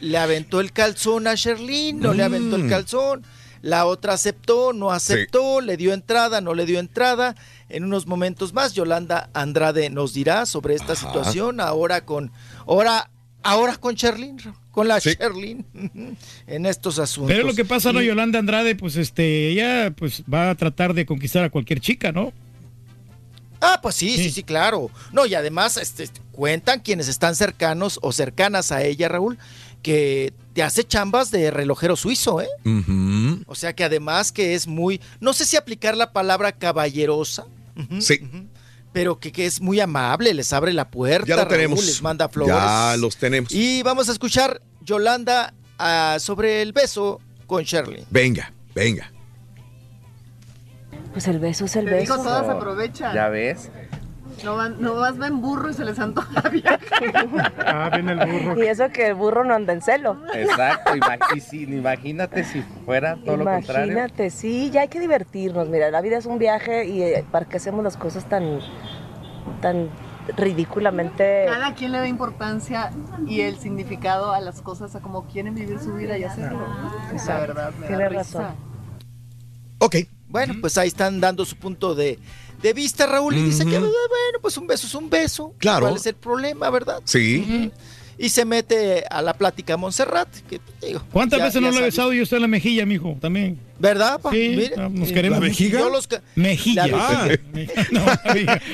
Le 0.00 0.18
aventó 0.18 0.60
el 0.60 0.72
calzón 0.72 1.26
a 1.26 1.34
Sherlyn, 1.34 1.98
no 2.00 2.14
le 2.14 2.22
aventó 2.22 2.56
el 2.56 2.64
Mm. 2.64 2.68
calzón. 2.68 3.24
La 3.62 3.86
otra 3.86 4.12
aceptó, 4.12 4.72
no 4.72 4.92
aceptó, 4.92 5.60
le 5.60 5.76
dio 5.76 5.92
entrada, 5.92 6.40
no 6.40 6.54
le 6.54 6.66
dio 6.66 6.78
entrada. 6.78 7.34
En 7.68 7.82
unos 7.84 8.06
momentos 8.06 8.52
más, 8.52 8.74
Yolanda 8.74 9.28
Andrade 9.32 9.90
nos 9.90 10.12
dirá 10.14 10.46
sobre 10.46 10.74
esta 10.74 10.92
Ajá. 10.92 11.06
situación. 11.06 11.58
Ahora 11.60 12.04
con, 12.04 12.30
ahora, 12.66 13.10
ahora 13.42 13.76
con 13.76 13.94
Sherlyn, 13.94 14.36
con 14.70 14.86
la 14.86 14.98
Sherlyn, 15.00 15.64
en 16.46 16.66
estos 16.66 16.98
asuntos. 17.00 17.34
Pero 17.34 17.46
lo 17.48 17.54
que 17.54 17.64
pasa, 17.64 17.92
¿no? 17.92 18.02
Y- 18.02 18.06
Yolanda 18.06 18.38
Andrade, 18.38 18.76
pues 18.76 18.94
este, 18.96 19.48
ella 19.48 19.90
pues 19.96 20.22
va 20.32 20.50
a 20.50 20.54
tratar 20.54 20.94
de 20.94 21.04
conquistar 21.06 21.42
a 21.42 21.50
cualquier 21.50 21.80
chica, 21.80 22.12
¿no? 22.12 22.32
Ah, 23.60 23.80
pues 23.82 23.94
sí, 23.96 24.16
sí, 24.18 24.30
sí, 24.30 24.42
claro. 24.42 24.90
No, 25.12 25.24
y 25.24 25.34
además 25.34 25.78
este, 25.78 26.08
cuentan 26.30 26.80
quienes 26.80 27.08
están 27.08 27.34
cercanos 27.34 27.98
o 28.02 28.12
cercanas 28.12 28.70
a 28.70 28.82
ella, 28.84 29.08
Raúl, 29.08 29.38
que 29.82 30.32
te 30.52 30.62
hace 30.62 30.84
chambas 30.84 31.30
de 31.30 31.50
relojero 31.50 31.96
suizo, 31.96 32.40
¿eh? 32.40 32.48
O 33.46 33.54
sea 33.54 33.74
que 33.74 33.84
además 33.84 34.32
que 34.32 34.54
es 34.54 34.66
muy, 34.66 35.00
no 35.20 35.32
sé 35.32 35.44
si 35.44 35.56
aplicar 35.56 35.96
la 35.96 36.12
palabra 36.12 36.52
caballerosa. 36.52 37.46
Sí. 38.00 38.20
Pero 38.92 39.18
que, 39.20 39.30
que 39.30 39.44
es 39.46 39.60
muy 39.60 39.78
amable, 39.80 40.32
les 40.32 40.52
abre 40.54 40.72
la 40.72 40.90
puerta, 40.90 41.26
Ya 41.28 41.36
lo 41.36 41.42
Raúl, 41.42 41.54
tenemos. 41.54 41.84
les 41.86 42.00
manda 42.02 42.28
flores. 42.30 42.54
Ya 42.54 42.96
los 42.96 43.16
tenemos. 43.16 43.52
Y 43.52 43.82
vamos 43.82 44.08
a 44.08 44.12
escuchar 44.12 44.62
Yolanda 44.80 45.52
ah, 45.78 46.16
sobre 46.18 46.62
el 46.62 46.72
beso 46.72 47.20
con 47.46 47.62
Shirley. 47.64 48.06
Venga, 48.10 48.52
venga. 48.74 49.12
Pues 51.12 51.28
el 51.28 51.38
beso 51.38 51.66
es 51.66 51.76
el 51.76 51.84
Te 51.86 51.98
digo, 52.00 52.14
beso. 52.14 52.24
todas 52.24 52.48
aprovechan. 52.48 53.14
Ya 53.14 53.28
ves. 53.28 53.68
No, 54.44 54.54
van, 54.56 54.76
no 54.80 54.94
vas 54.94 55.16
ven 55.18 55.40
burro 55.40 55.70
y 55.70 55.74
se 55.74 55.84
les 55.84 55.98
antoja 55.98 56.40
viajar. 56.50 57.52
Ah, 57.66 57.90
viene 57.92 58.12
el 58.12 58.30
burro. 58.30 58.62
Y 58.62 58.66
eso 58.66 58.88
que 58.90 59.06
el 59.08 59.14
burro 59.14 59.44
no 59.44 59.54
anda 59.54 59.72
en 59.72 59.80
celo. 59.82 60.18
Exacto. 60.34 60.92
y 61.34 61.40
si- 61.40 61.62
imagínate 61.64 62.44
si 62.44 62.62
fuera 62.84 63.16
todo 63.16 63.38
lo 63.38 63.44
contrario. 63.44 63.92
Imagínate, 63.92 64.30
sí, 64.30 64.70
ya 64.70 64.82
hay 64.82 64.88
que 64.88 65.00
divertirnos. 65.00 65.68
Mira, 65.68 65.90
la 65.90 66.00
vida 66.02 66.18
es 66.18 66.26
un 66.26 66.38
viaje 66.38 66.84
y 66.86 67.02
eh, 67.02 67.24
para 67.30 67.46
qué 67.46 67.56
hacemos 67.56 67.82
las 67.82 67.96
cosas 67.96 68.28
tan, 68.28 68.60
tan 69.62 69.88
ridículamente. 70.36 71.44
Cada 71.48 71.74
quien 71.74 71.92
le 71.92 71.98
da 71.98 72.08
importancia 72.08 72.90
y 73.26 73.40
el 73.40 73.56
significado 73.58 74.32
a 74.32 74.40
las 74.40 74.60
cosas, 74.60 74.94
a 74.96 75.00
cómo 75.00 75.24
quieren 75.26 75.54
vivir 75.54 75.78
su 75.80 75.94
vida 75.94 76.18
y 76.18 76.24
hacerlo. 76.24 76.60
La 77.06 77.12
Exacto, 77.12 77.46
verdad, 77.54 77.72
me 77.74 77.80
da 77.82 77.86
tienes 77.88 78.08
risa. 78.10 78.38
razón. 78.40 78.54
Ok. 79.78 79.96
Bueno, 80.28 80.54
pues 80.60 80.76
ahí 80.76 80.88
están 80.88 81.20
dando 81.20 81.44
su 81.44 81.56
punto 81.56 81.94
de, 81.94 82.18
de 82.62 82.72
vista, 82.72 83.06
Raúl, 83.06 83.36
y 83.36 83.42
dice 83.42 83.64
que, 83.64 83.76
Ujú. 83.78 83.86
bueno, 83.86 84.38
pues 84.40 84.56
un 84.56 84.66
beso 84.66 84.86
es 84.86 84.94
un 84.94 85.08
beso. 85.10 85.54
Claro. 85.58 85.86
¿Cuál 85.86 85.96
es 85.96 86.06
el 86.06 86.14
problema, 86.14 86.70
verdad? 86.70 87.00
Sí. 87.04 87.70
Y 88.18 88.28
se 88.30 88.44
mete 88.46 89.04
a 89.10 89.20
la 89.20 89.34
plática 89.34 89.76
Montserrat, 89.76 90.28
que 90.48 90.60
digo. 90.80 91.02
¿Cuántas 91.12 91.38
ya- 91.38 91.44
veces 91.46 91.60
no 91.60 91.68
lo 91.68 91.74
he 91.74 91.78
sabes. 91.78 91.94
besado 91.94 92.12
yo 92.14 92.22
usted 92.22 92.36
en 92.36 92.42
la 92.42 92.48
mejilla, 92.48 92.86
mijo? 92.86 93.16
También. 93.20 93.58
¿Verdad, 93.78 94.18
pa? 94.20 94.30
Sí, 94.30 94.48
Mire. 94.56 94.72
ah, 94.78 94.88
nos 94.90 95.12
queremos. 95.12 95.38
¿La 95.38 95.46
vejiga? 95.46 95.78
Yo 95.80 95.90
los 95.90 96.08
Mejilla. 96.34 96.86
La 96.86 96.96
Ah. 97.08 97.28
No, 97.90 98.04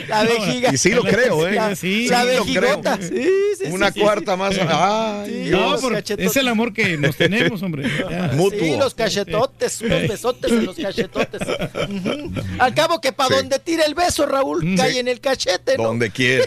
la 0.08 0.22
vejiga. 0.22 0.72
Y 0.72 0.76
sí 0.78 0.90
lo 0.90 1.02
creo, 1.02 1.48
¿eh? 1.48 1.54
La, 1.54 1.74
Sí, 1.74 2.06
la 2.08 2.22
sí 2.22 2.26
lo 2.36 2.44
vejigota. 2.44 2.96
creo. 2.98 3.08
Sí, 3.08 3.28
sí, 3.58 3.70
Una 3.72 3.88
sí, 3.88 3.94
sí. 3.94 4.00
cuarta 4.00 4.36
más. 4.36 4.54
Ay, 4.60 5.26
Sí, 5.30 5.40
Dios. 5.48 5.60
No, 5.60 5.70
los 5.72 5.80
por- 5.80 5.92
cachetotes. 5.94 6.30
es 6.30 6.36
el 6.36 6.48
amor 6.48 6.72
que 6.72 6.96
nos 6.96 7.16
tenemos, 7.16 7.62
hombre. 7.62 7.88
Ya. 8.10 8.30
Mutuo. 8.34 8.60
Sí, 8.60 8.76
los 8.78 8.94
cachetotes, 8.94 9.80
unos 9.80 10.02
besotes 10.08 10.52
en 10.52 10.66
los 10.66 10.76
cachetotes. 10.76 11.40
Al 12.58 12.74
cabo 12.74 13.00
que 13.00 13.12
para 13.12 13.28
Sí. 13.30 13.34
donde 13.36 13.58
tire 13.58 13.84
el 13.86 13.94
beso, 13.94 14.26
Raúl, 14.26 14.74
cae 14.76 14.98
en 15.00 15.08
el 15.08 15.20
cachete, 15.20 15.76
¿no? 15.78 15.84
Donde 15.84 16.10
quiera. 16.10 16.44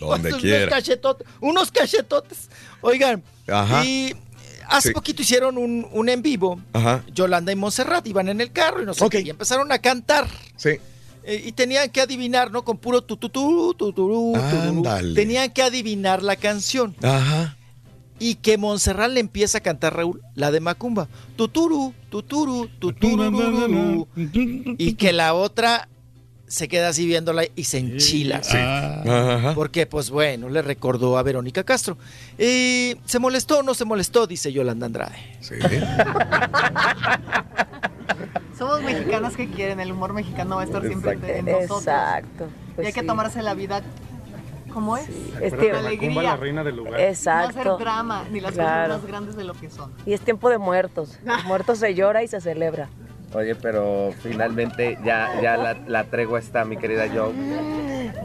Donde 0.00 0.28
unos 0.30 0.40
quiera. 0.40 0.68
cachetotes, 0.68 1.26
unos 1.40 1.70
cachetotes. 1.70 2.48
Oigan, 2.80 3.22
Ajá. 3.48 3.84
y 3.84 4.14
hace 4.68 4.88
Sí. 4.88 4.94
poquito 4.94 5.22
hicieron 5.22 5.58
un, 5.58 5.86
un 5.92 6.08
en 6.08 6.22
vivo. 6.22 6.60
Ajá. 6.72 7.04
Yolanda 7.12 7.50
y 7.52 7.56
Montserrat 7.56 8.06
iban 8.06 8.28
en 8.28 8.40
el 8.40 8.52
carro 8.52 8.82
y 8.82 8.86
no 8.86 8.94
sé 8.94 9.04
Ok. 9.04 9.10
qué, 9.12 9.20
y 9.22 9.30
empezaron 9.30 9.70
a 9.72 9.78
cantar. 9.78 10.28
Sí. 10.56 10.70
Eh, 11.24 11.42
y 11.46 11.52
tenían 11.52 11.90
que 11.90 12.00
adivinar, 12.00 12.50
¿no? 12.50 12.64
Con 12.64 12.78
puro 12.78 13.02
tututú, 13.02 13.74
tuturú, 13.74 14.32
tuturú. 14.32 14.36
Ándale. 14.36 15.14
Tenían 15.14 15.50
que 15.50 15.62
adivinar 15.62 16.22
la 16.22 16.36
canción. 16.36 16.94
Ajá. 17.02 17.56
Y 18.20 18.36
que 18.36 18.56
Montserrat 18.58 19.10
le 19.12 19.20
empieza 19.20 19.58
a 19.58 19.60
cantar, 19.60 19.94
Raúl, 19.94 20.22
la 20.34 20.50
de 20.50 20.60
Macumba. 20.60 21.06
Tuturu, 21.36 21.92
tuturu, 22.10 22.68
tuturu. 22.78 24.08
Y 24.78 24.94
que 24.94 25.12
la 25.12 25.34
otra 25.34 25.88
se 26.48 26.68
queda 26.68 26.88
así 26.88 27.06
viéndola 27.06 27.44
y 27.54 27.64
se 27.64 27.78
enchila. 27.78 28.42
Sí. 28.42 28.56
Ajá. 28.56 29.52
Porque, 29.54 29.86
pues 29.86 30.10
bueno, 30.10 30.48
le 30.48 30.62
recordó 30.62 31.18
a 31.18 31.22
Verónica 31.22 31.64
Castro. 31.64 31.96
Y 32.38 32.96
¿Se 33.04 33.18
molestó 33.18 33.58
o 33.60 33.62
no 33.62 33.74
se 33.74 33.84
molestó? 33.84 34.26
Dice 34.26 34.52
Yolanda 34.52 34.86
Andrade. 34.86 35.16
Sí. 35.40 35.54
Somos 38.58 38.82
mexicanas 38.82 39.36
que 39.36 39.48
quieren, 39.48 39.78
el 39.78 39.92
humor 39.92 40.12
mexicano 40.12 40.56
va 40.56 40.62
a 40.62 40.64
estar 40.64 40.82
siempre 40.84 41.12
en 41.38 41.44
nosotros. 41.44 41.80
Exacto. 41.82 42.48
y 42.70 42.72
pues 42.74 42.86
hay 42.88 42.92
que 42.92 43.00
sí. 43.02 43.06
tomarse 43.06 43.40
la 43.42 43.54
vida 43.54 43.82
como 44.72 44.96
es. 44.96 45.08
Es 45.40 45.52
con 45.54 45.60
que- 45.60 45.70
alegría. 45.72 46.22
la 46.22 46.36
reina 46.36 46.64
del 46.64 46.76
lugar. 46.76 46.92
No 46.94 46.98
hacer 46.98 47.08
Exacto. 47.10 47.78
drama, 47.78 48.24
ni 48.32 48.40
las 48.40 48.52
Claro. 48.52 48.88
cosas 48.94 49.02
más 49.02 49.08
grandes 49.10 49.36
de 49.36 49.44
lo 49.44 49.54
que 49.54 49.70
son. 49.70 49.92
Y 50.06 50.12
es 50.12 50.20
tiempo 50.22 50.50
de 50.50 50.58
muertos. 50.58 51.18
Muertos 51.46 51.78
se 51.78 51.94
llora 51.94 52.24
y 52.24 52.28
se 52.28 52.40
celebra. 52.40 52.88
Oye, 53.34 53.54
pero 53.54 54.12
finalmente 54.22 54.96
ya, 55.04 55.38
ya 55.42 55.56
la, 55.56 55.74
la 55.86 56.04
tregua 56.04 56.38
está, 56.38 56.64
mi 56.64 56.76
querida 56.78 57.06
Joe. 57.12 57.32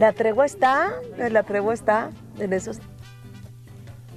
La 0.00 0.12
tregua 0.12 0.46
está, 0.46 0.92
la 1.30 1.42
tregua 1.42 1.74
está 1.74 2.10
en 2.38 2.52
esos. 2.54 2.78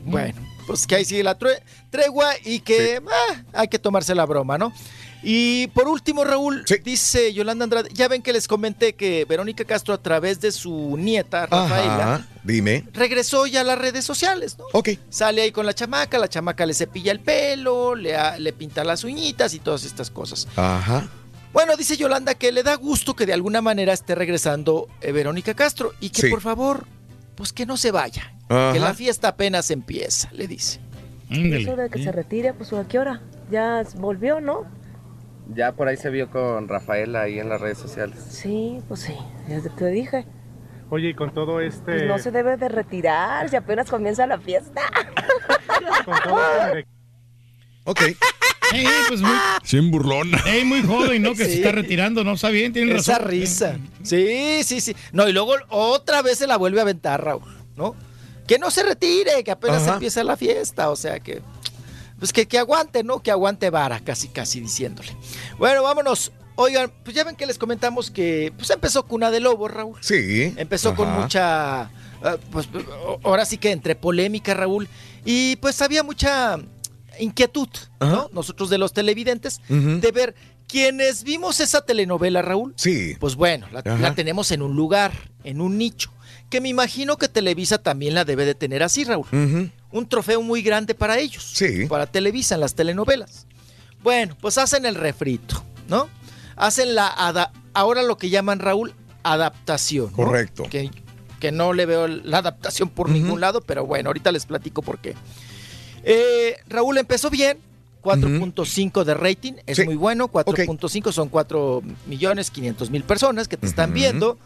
Bueno, 0.06 0.40
pues 0.66 0.88
que 0.88 0.96
ahí 0.96 1.06
sigue 1.06 1.24
la 1.24 1.38
tre- 1.38 1.62
tregua 1.90 2.32
y 2.44 2.62
que 2.62 3.02
ah, 3.06 3.42
hay 3.54 3.68
que 3.68 3.78
tomarse 3.80 4.16
la 4.16 4.26
broma, 4.26 4.58
¿no? 4.58 4.72
Y 5.30 5.68
por 5.68 5.90
último, 5.90 6.24
Raúl, 6.24 6.64
dice 6.86 7.34
Yolanda 7.34 7.66
Andrade, 7.66 7.90
ya 7.94 8.08
ven 8.08 8.22
que 8.22 8.32
les 8.32 8.48
comenté 8.48 8.94
que 8.96 9.26
Verónica 9.26 9.66
Castro 9.66 9.94
a 9.94 9.98
través 9.98 10.40
de 10.40 10.54
su 10.54 10.96
nieta, 10.98 11.48
Rafaela, 11.48 12.14
Ajá, 12.16 12.28
dime. 12.46 12.86
regresó 12.94 13.46
ya 13.46 13.60
a 13.60 13.64
las 13.66 13.78
redes 13.78 14.06
sociales, 14.06 14.58
¿no? 14.58 14.64
Ok. 14.72 14.92
Sale 15.10 15.42
ahí 15.42 15.52
con 15.52 15.66
la 15.66 15.74
chamaca, 15.74 16.18
la 16.18 16.30
chamaca 16.30 16.66
le 16.66 16.74
cepilla 16.74 17.12
el 17.12 17.20
pelo, 17.20 17.94
le, 17.94 18.16
le 18.40 18.54
pinta 18.54 18.86
las 18.86 19.04
uñitas 19.04 19.54
y 19.54 19.60
todas 19.60 19.84
estas 19.84 20.10
cosas. 20.10 20.48
Ajá. 20.56 21.10
Bueno, 21.52 21.76
dice 21.76 21.98
Yolanda 21.98 22.34
que 22.36 22.54
le 22.54 22.64
da 22.64 22.76
gusto 22.76 23.14
que 23.14 23.26
de 23.26 23.34
alguna 23.34 23.62
manera 23.62 23.92
esté 23.92 24.16
regresando 24.16 24.88
eh, 25.02 25.12
Verónica 25.12 25.54
Castro 25.56 25.92
y 26.00 26.10
que 26.10 26.22
Sí. 26.22 26.30
por 26.30 26.40
favor, 26.40 26.86
pues 27.36 27.52
que 27.52 27.66
no 27.66 27.76
se 27.76 27.92
vaya, 27.92 28.34
Ajá. 28.48 28.72
que 28.72 28.80
la 28.80 28.94
fiesta 28.94 29.28
apenas 29.28 29.72
empieza, 29.72 30.30
le 30.32 30.48
dice. 30.48 30.80
Eso 31.30 31.76
de 31.76 31.90
que 31.90 32.02
se 32.02 32.14
retire, 32.14 32.54
pues 32.54 32.72
¿a 32.72 32.88
qué 32.88 32.98
hora? 32.98 33.22
Ya 33.52 33.84
volvió, 33.98 34.40
¿no? 34.40 34.64
Ya 35.54 35.72
por 35.74 35.88
ahí 35.88 35.98
se 35.98 36.10
vio 36.10 36.30
con 36.30 36.68
Rafaela 36.68 37.22
ahí 37.22 37.40
en 37.40 37.50
las 37.50 37.62
redes 37.62 37.78
sociales. 37.78 38.20
Sí, 38.30 38.80
pues 38.88 39.02
sí, 39.02 39.16
ya 39.48 39.62
te 39.62 39.88
dije. 39.90 40.26
Oye, 40.90 41.10
y 41.10 41.14
con 41.14 41.34
todo 41.34 41.60
este... 41.62 41.84
Pues 41.94 42.06
no 42.08 42.18
se 42.20 42.32
debe 42.32 42.58
de 42.58 42.70
retirar, 42.70 43.50
si 43.50 43.56
apenas 43.56 43.90
comienza 43.90 44.26
la 44.28 44.40
fiesta. 44.40 44.82
Ok. 47.90 48.02
Ey, 48.74 48.86
pues 49.08 49.22
muy, 49.22 49.32
Sin 49.64 49.90
burlona. 49.92 50.42
ey, 50.46 50.66
muy 50.66 50.82
joven, 50.84 51.22
¿no? 51.22 51.32
Que 51.34 51.46
se 51.46 51.54
está 51.56 51.72
retirando, 51.72 52.26
¿no? 52.26 52.34
Está 52.34 52.50
bien, 52.50 52.74
tiene 52.74 52.96
Esa 52.96 53.14
razón. 53.18 53.32
risa. 53.32 53.78
Sí, 54.04 54.62
sí, 54.66 54.82
sí. 54.82 54.94
No, 55.14 55.28
y 55.30 55.32
luego 55.32 55.54
otra 55.70 56.22
vez 56.22 56.38
se 56.38 56.48
la 56.48 56.58
vuelve 56.58 56.80
a 56.80 56.82
aventar, 56.82 57.24
Raúl, 57.24 57.44
¿no? 57.78 57.96
Que 58.46 58.60
no 58.60 58.72
se 58.72 58.84
retire, 58.84 59.42
que 59.46 59.52
apenas 59.52 59.84
Ajá. 59.84 59.94
empieza 59.94 60.22
la 60.26 60.36
fiesta, 60.36 60.90
o 60.90 60.98
sea 60.98 61.22
que... 61.22 61.42
Pues 62.20 62.34
que, 62.34 62.48
que 62.48 62.58
aguante, 62.58 63.04
¿no? 63.04 63.22
Que 63.22 63.32
aguante 63.32 63.70
vara, 63.70 64.00
casi, 64.00 64.28
casi 64.28 64.60
diciéndole. 64.60 65.16
Bueno, 65.58 65.84
vámonos. 65.84 66.32
Oigan, 66.56 66.92
pues 67.04 67.16
ya 67.16 67.24
ven 67.24 67.36
que 67.36 67.46
les 67.46 67.60
comentamos 67.60 68.10
que 68.10 68.52
pues 68.58 68.70
empezó 68.72 69.06
Cuna 69.06 69.30
de 69.30 69.40
Lobos, 69.40 69.70
Raúl. 69.70 69.98
Sí. 70.02 70.56
Empezó 70.58 70.96
con 70.96 71.12
mucha, 71.12 71.82
ah, 72.24 72.38
pues 72.52 72.68
ahora 73.24 73.46
sí 73.46 73.60
que 73.60 73.72
entre 73.72 73.96
polémica, 73.96 74.56
Raúl, 74.56 74.88
y 75.24 75.58
pues 75.58 75.80
había 75.84 76.02
mucha 76.02 76.58
inquietud, 77.20 77.70
¿no? 78.00 78.30
Nosotros 78.34 78.72
de 78.72 78.80
los 78.80 78.94
televidentes, 78.94 79.62
de 79.70 80.12
ver 80.12 80.36
quienes 80.68 81.24
vimos 81.24 81.60
esa 81.60 81.82
telenovela, 81.82 82.42
Raúl. 82.42 82.74
Sí. 82.76 83.16
Pues 83.20 83.36
bueno, 83.36 83.68
la, 83.72 84.16
tenemos 84.16 84.52
en 84.52 84.62
un 84.62 84.76
lugar, 84.76 85.12
en 85.44 85.62
un 85.62 85.78
nicho, 85.78 86.12
que 86.50 86.62
me 86.62 86.70
imagino 86.70 87.18
que 87.18 87.28
Televisa 87.28 87.78
también 87.78 88.14
la 88.14 88.26
debe 88.26 88.46
de 88.46 88.56
tener 88.56 88.84
así, 88.84 89.04
Raúl. 89.04 89.28
Un 89.92 90.08
trofeo 90.08 90.42
muy 90.42 90.62
grande 90.62 90.94
para 90.96 91.18
ellos. 91.20 91.52
Sí. 91.54 91.86
Para 91.88 92.08
Televisa 92.08 92.56
en 92.56 92.62
las 92.62 92.76
telenovelas. 92.76 93.46
Bueno, 94.04 94.36
pues 94.42 94.58
hacen 94.58 94.86
el 94.86 94.96
refrito, 94.96 95.64
¿no? 95.88 96.08
Hacen 96.56 96.96
la 96.96 97.08
ahora 97.74 98.04
lo 98.04 98.18
que 98.18 98.30
llaman 98.30 98.60
Raúl 98.60 98.94
adaptación. 99.24 100.08
¿no? 100.12 100.16
Correcto. 100.16 100.64
Que, 100.70 100.90
que 101.40 101.52
no 101.52 101.74
le 101.74 101.86
veo 101.86 102.08
la 102.08 102.40
adaptación 102.40 102.90
por 102.90 103.10
ningún 103.10 103.40
lado, 103.42 103.62
pero 103.62 103.86
bueno, 103.86 104.10
ahorita 104.10 104.32
les 104.32 104.46
platico 104.46 104.82
por 104.82 105.00
qué. 105.00 105.16
Eh, 106.04 106.56
Raúl 106.68 106.98
empezó 106.98 107.30
bien, 107.30 107.60
4.5 108.02 109.04
de 109.04 109.14
rating, 109.14 109.54
es 109.66 109.78
Sí. 109.78 109.84
muy 109.84 109.96
bueno, 109.96 110.30
4.5 110.30 111.12
son 111.12 111.30
4 111.30 111.82
millones 112.06 112.50
500 112.52 112.90
mil 112.90 113.04
personas 113.04 113.48
que 113.48 113.58
te 113.58 113.68
están 113.68 113.94
viendo. 113.94 114.38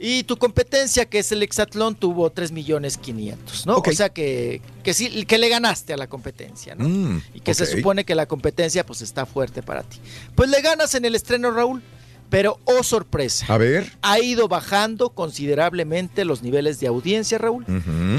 Y 0.00 0.22
tu 0.22 0.36
competencia, 0.36 1.06
que 1.06 1.18
es 1.18 1.32
el 1.32 1.42
Hexatlón, 1.42 1.96
tuvo 1.96 2.30
3 2.30 2.52
millones 2.52 2.96
500, 2.98 3.66
¿no? 3.66 3.78
O 3.78 3.92
sea 3.92 4.10
que, 4.10 4.62
que 4.84 4.94
sí, 4.94 5.24
que 5.24 5.38
le 5.38 5.48
ganaste 5.48 5.92
a 5.92 5.96
la 5.96 6.06
competencia, 6.06 6.76
¿no? 6.76 6.88
Mm, 6.88 7.22
y 7.34 7.40
que 7.40 7.52
se 7.52 7.66
supone 7.66 8.04
que 8.04 8.14
la 8.14 8.26
competencia 8.26 8.86
pues 8.86 9.02
está 9.02 9.26
fuerte 9.26 9.62
para 9.62 9.82
ti. 9.82 9.98
Pues 10.36 10.50
le 10.50 10.62
ganas 10.62 10.94
en 10.94 11.04
el 11.04 11.16
estreno, 11.16 11.50
Raúl, 11.50 11.82
pero 12.30 12.60
oh 12.64 12.84
sorpresa. 12.84 13.46
A 13.52 13.58
ver. 13.58 13.92
Ha 14.02 14.20
ido 14.20 14.46
bajando 14.46 15.10
considerablemente 15.10 16.24
los 16.24 16.42
niveles 16.42 16.78
de 16.78 16.86
audiencia, 16.86 17.38
Raúl. 17.38 17.64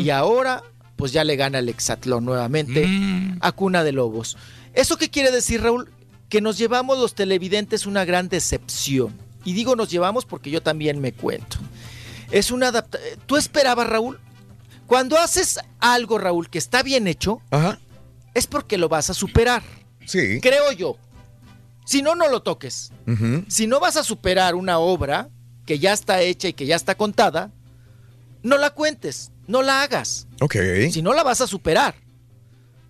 Y 0.02 0.10
ahora, 0.10 0.64
pues 0.98 1.14
ya 1.14 1.24
le 1.24 1.38
gana 1.38 1.60
el 1.60 1.70
Hexatlón 1.70 2.26
nuevamente 2.26 2.90
a 3.40 3.52
Cuna 3.54 3.86
de 3.86 3.94
Lobos. 3.94 4.38
¿Eso 4.74 4.98
qué 4.98 5.10
quiere 5.10 5.32
decir, 5.32 5.62
Raúl? 5.62 5.90
Que 6.28 6.42
nos 6.42 6.58
llevamos 6.58 7.00
los 7.00 7.16
televidentes 7.16 7.86
una 7.86 8.04
gran 8.04 8.28
decepción. 8.28 9.29
Y 9.46 9.54
digo 9.54 9.76
nos 9.76 9.90
llevamos 9.90 10.26
porque 10.26 10.52
yo 10.52 10.62
también 10.62 11.00
me 11.00 11.14
cuento. 11.14 11.58
Es 12.32 12.52
una 12.52 12.68
adaptación. 12.68 13.20
¿Tú 13.26 13.38
esperabas, 13.38 13.88
Raúl? 13.88 14.20
Cuando 14.86 15.18
haces 15.18 15.60
algo, 15.80 16.18
Raúl, 16.18 16.50
que 16.50 16.58
está 16.58 16.84
bien 16.84 17.08
hecho, 17.08 17.42
Ajá. 17.52 17.80
es 18.34 18.48
porque 18.48 18.78
lo 18.78 18.90
vas 18.90 19.10
a 19.10 19.14
superar. 19.14 19.64
Sí. 20.06 20.40
Creo 20.42 20.72
yo. 20.72 20.98
Si 21.86 22.02
no, 22.02 22.16
no 22.16 22.28
lo 22.30 22.42
toques. 22.42 22.92
Si 23.48 23.66
no 23.68 23.80
vas 23.80 23.98
a 23.98 24.04
superar 24.04 24.56
una 24.56 24.78
obra 24.80 25.30
que 25.66 25.80
ya 25.80 25.94
está 25.94 26.22
hecha 26.22 26.48
y 26.48 26.54
que 26.54 26.66
ya 26.66 26.76
está 26.76 26.96
contada, 26.96 27.52
no 28.44 28.58
la 28.58 28.72
cuentes, 28.72 29.32
no 29.48 29.62
la 29.64 29.82
hagas. 29.82 30.28
Ok. 30.42 30.56
Si 30.92 31.02
no 31.02 31.14
la 31.14 31.24
vas 31.24 31.42
a 31.42 31.48
superar. 31.48 31.96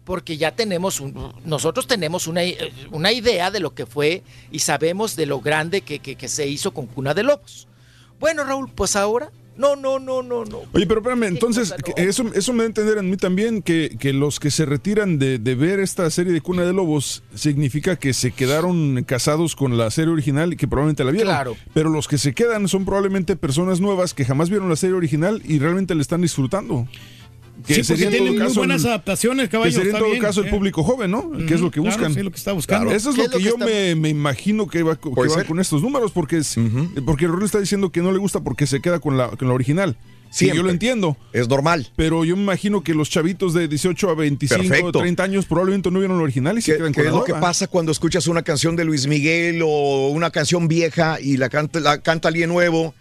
Porque 0.09 0.37
ya 0.37 0.55
tenemos, 0.55 0.99
un- 0.99 1.13
nosotros 1.45 1.85
tenemos 1.85 2.25
una, 2.25 2.43
eh, 2.43 2.57
una 2.89 3.11
idea 3.11 3.51
de 3.51 3.59
lo 3.59 3.75
que 3.75 3.85
fue 3.85 4.23
y 4.51 4.57
sabemos 4.57 5.15
de 5.15 5.27
lo 5.27 5.39
grande 5.39 5.81
que, 5.81 5.99
que- 5.99 6.15
que 6.15 6.27
se 6.27 6.47
hizo 6.47 6.71
con 6.73 6.87
Cuna 6.87 7.13
de 7.13 7.21
Lobos. 7.21 7.67
Bueno, 8.19 8.43
Raúl, 8.43 8.71
pues 8.73 8.95
ahora, 8.95 9.29
no, 9.55 9.75
no, 9.75 9.99
no, 9.99 10.23
no, 10.23 10.45
no. 10.45 10.61
Oye, 10.73 10.87
pero 10.87 11.01
espérame, 11.01 11.25
entonces, 11.25 11.75
eso, 11.95 12.25
eso 12.33 12.53
me 12.53 12.59
da 12.59 12.63
a 12.63 12.65
entender 12.65 12.97
a 12.97 13.03
mí 13.03 13.17
también 13.17 13.61
que, 13.61 13.97
que 13.99 14.11
los 14.11 14.39
que 14.39 14.49
se 14.49 14.65
retiran 14.65 15.19
de, 15.19 15.37
de 15.37 15.53
ver 15.53 15.79
esta 15.79 16.09
serie 16.09 16.33
de 16.33 16.41
Cuna 16.41 16.63
de 16.65 16.73
Lobos 16.73 17.21
significa 17.35 17.95
que 17.95 18.13
se 18.13 18.31
quedaron 18.31 19.03
casados 19.03 19.55
con 19.55 19.77
la 19.77 19.91
serie 19.91 20.11
original 20.11 20.53
y 20.53 20.55
que 20.55 20.67
probablemente 20.67 21.03
la 21.03 21.11
vieron. 21.11 21.27
Claro. 21.31 21.55
Pero 21.75 21.91
los 21.91 22.07
que 22.07 22.17
se 22.17 22.33
quedan 22.33 22.67
son 22.67 22.83
probablemente 22.83 23.35
personas 23.35 23.79
nuevas 23.79 24.15
que 24.15 24.25
jamás 24.25 24.49
vieron 24.49 24.69
la 24.69 24.75
serie 24.75 24.95
original 24.95 25.39
y 25.45 25.59
realmente 25.59 25.93
la 25.93 26.01
están 26.01 26.21
disfrutando. 26.23 26.87
Sí, 27.67 27.73
porque 27.73 27.83
sería 27.83 28.05
en 28.05 28.11
tiene 28.11 28.31
todo 28.37 28.45
muy 28.47 28.55
buenas 28.57 28.81
el- 28.83 28.87
adaptaciones, 28.89 29.49
caballo. 29.49 29.69
que 29.69 29.75
sería 29.75 29.89
en 29.89 29.95
está 29.95 29.99
todo 29.99 30.11
bien, 30.11 30.21
caso 30.23 30.41
el 30.41 30.47
eh. 30.47 30.49
público 30.49 30.83
joven, 30.83 31.11
¿no? 31.11 31.31
que 31.45 31.53
es 31.53 31.61
lo 31.61 31.69
que 31.71 31.79
Ujú, 31.79 31.89
claro, 31.89 32.03
buscan. 32.03 32.13
sí, 32.13 32.23
lo 32.23 32.31
que 32.31 32.37
está 32.37 32.53
buscando. 32.53 32.91
Eso 32.91 33.09
es 33.09 33.15
¿Qué 33.15 33.21
lo 33.21 33.25
es 33.27 33.31
lo 33.31 33.37
que 33.37 33.43
que 33.43 33.49
yo 33.49 33.55
está- 33.55 33.65
me, 33.65 33.95
me 33.95 34.09
imagino 34.09 34.67
que 34.67 34.83
va, 34.83 34.95
que 34.99 35.09
va 35.09 35.43
con 35.43 35.59
estos 35.59 35.81
números, 35.81 36.11
porque 36.11 36.37
es, 36.37 36.55
porque 37.05 37.27
Rol 37.27 37.43
está 37.43 37.59
diciendo 37.59 37.91
que 37.91 38.01
no 38.01 38.11
le 38.11 38.17
gusta 38.17 38.39
porque 38.41 38.65
se 38.67 38.81
queda 38.81 38.99
con 38.99 39.17
la, 39.17 39.27
con 39.29 39.47
la 39.47 39.53
original. 39.53 39.97
Sí, 40.31 40.45
yo 40.53 40.61
lo 40.61 40.69
entiendo. 40.69 41.17
Es 41.33 41.49
normal. 41.49 41.87
Pero 41.95 42.23
yo 42.23 42.35
me 42.35 42.43
imagino 42.43 42.83
que 42.83 42.93
los 42.93 43.09
chavitos 43.09 43.55
de 43.55 43.67
18 43.67 44.11
a 44.11 44.13
25, 44.13 44.61
Perfecto. 44.61 44.99
30 44.99 45.23
años 45.23 45.45
probablemente 45.47 45.89
no 45.89 45.97
vieron 45.97 46.17
la 46.17 46.23
original 46.23 46.55
y 46.55 46.61
se 46.61 46.73
¿Qué, 46.73 46.77
quedan 46.77 46.93
con 46.93 47.03
es 47.07 47.11
lo 47.11 47.23
que 47.23 47.33
pasa 47.33 47.65
cuando 47.65 47.91
escuchas 47.91 48.27
una 48.27 48.43
canción 48.43 48.75
de 48.75 48.85
Luis 48.85 49.07
Miguel 49.07 49.61
o 49.65 50.09
una 50.09 50.29
canción 50.29 50.67
vieja 50.67 51.19
y 51.19 51.37
la 51.37 51.49
canta, 51.49 51.79
la 51.79 52.01
canta 52.01 52.27
alguien 52.27 52.49
nuevo? 52.49 52.93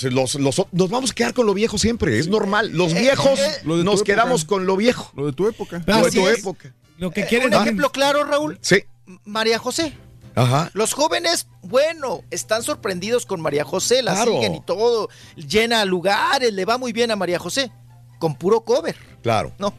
Pues 0.00 0.12
los, 0.12 0.34
los- 0.36 0.62
nos 0.72 0.90
vamos 0.90 1.10
a 1.10 1.14
quedar 1.14 1.34
con 1.34 1.46
lo 1.46 1.54
viejo 1.54 1.78
siempre, 1.78 2.18
es 2.18 2.28
normal. 2.28 2.70
Los 2.72 2.92
Eh, 2.92 3.00
viejos 3.00 3.38
eh, 3.38 3.52
Lo 3.64 3.76
de 3.76 3.84
tu 3.84 3.90
nos 3.90 4.02
quedamos 4.02 4.44
con 4.44 4.66
lo 4.66 4.76
viejo. 4.76 5.10
Lo 5.16 5.26
de 5.26 5.32
tu 5.32 5.48
época. 5.48 5.82
Lo 5.86 6.04
de 6.04 6.10
tu 6.10 6.28
es. 6.28 6.38
época. 6.38 6.74
Lo 6.98 7.10
que 7.10 7.22
Eh, 7.22 7.26
quieren 7.28 7.54
un 7.54 7.60
ejemplo 7.62 7.90
claro, 7.90 8.24
Raúl, 8.24 8.58
Sí. 8.62 8.82
María 9.24 9.58
José. 9.58 9.96
Ajá. 10.34 10.70
Los 10.74 10.92
jóvenes, 10.94 11.48
bueno, 11.62 12.22
están 12.30 12.62
sorprendidos 12.62 13.26
con 13.26 13.40
María 13.40 13.64
José, 13.64 14.02
la 14.02 14.12
Claro. 14.14 14.32
siguen 14.34 14.54
y 14.54 14.60
todo, 14.60 15.08
llena 15.36 15.84
lugares, 15.84 16.52
le 16.52 16.64
va 16.64 16.78
muy 16.78 16.92
bien 16.92 17.10
a 17.10 17.16
María 17.16 17.38
José, 17.40 17.72
con 18.20 18.36
puro 18.36 18.60
cover, 18.60 18.94
Claro. 19.28 19.52
¿no? 19.58 19.74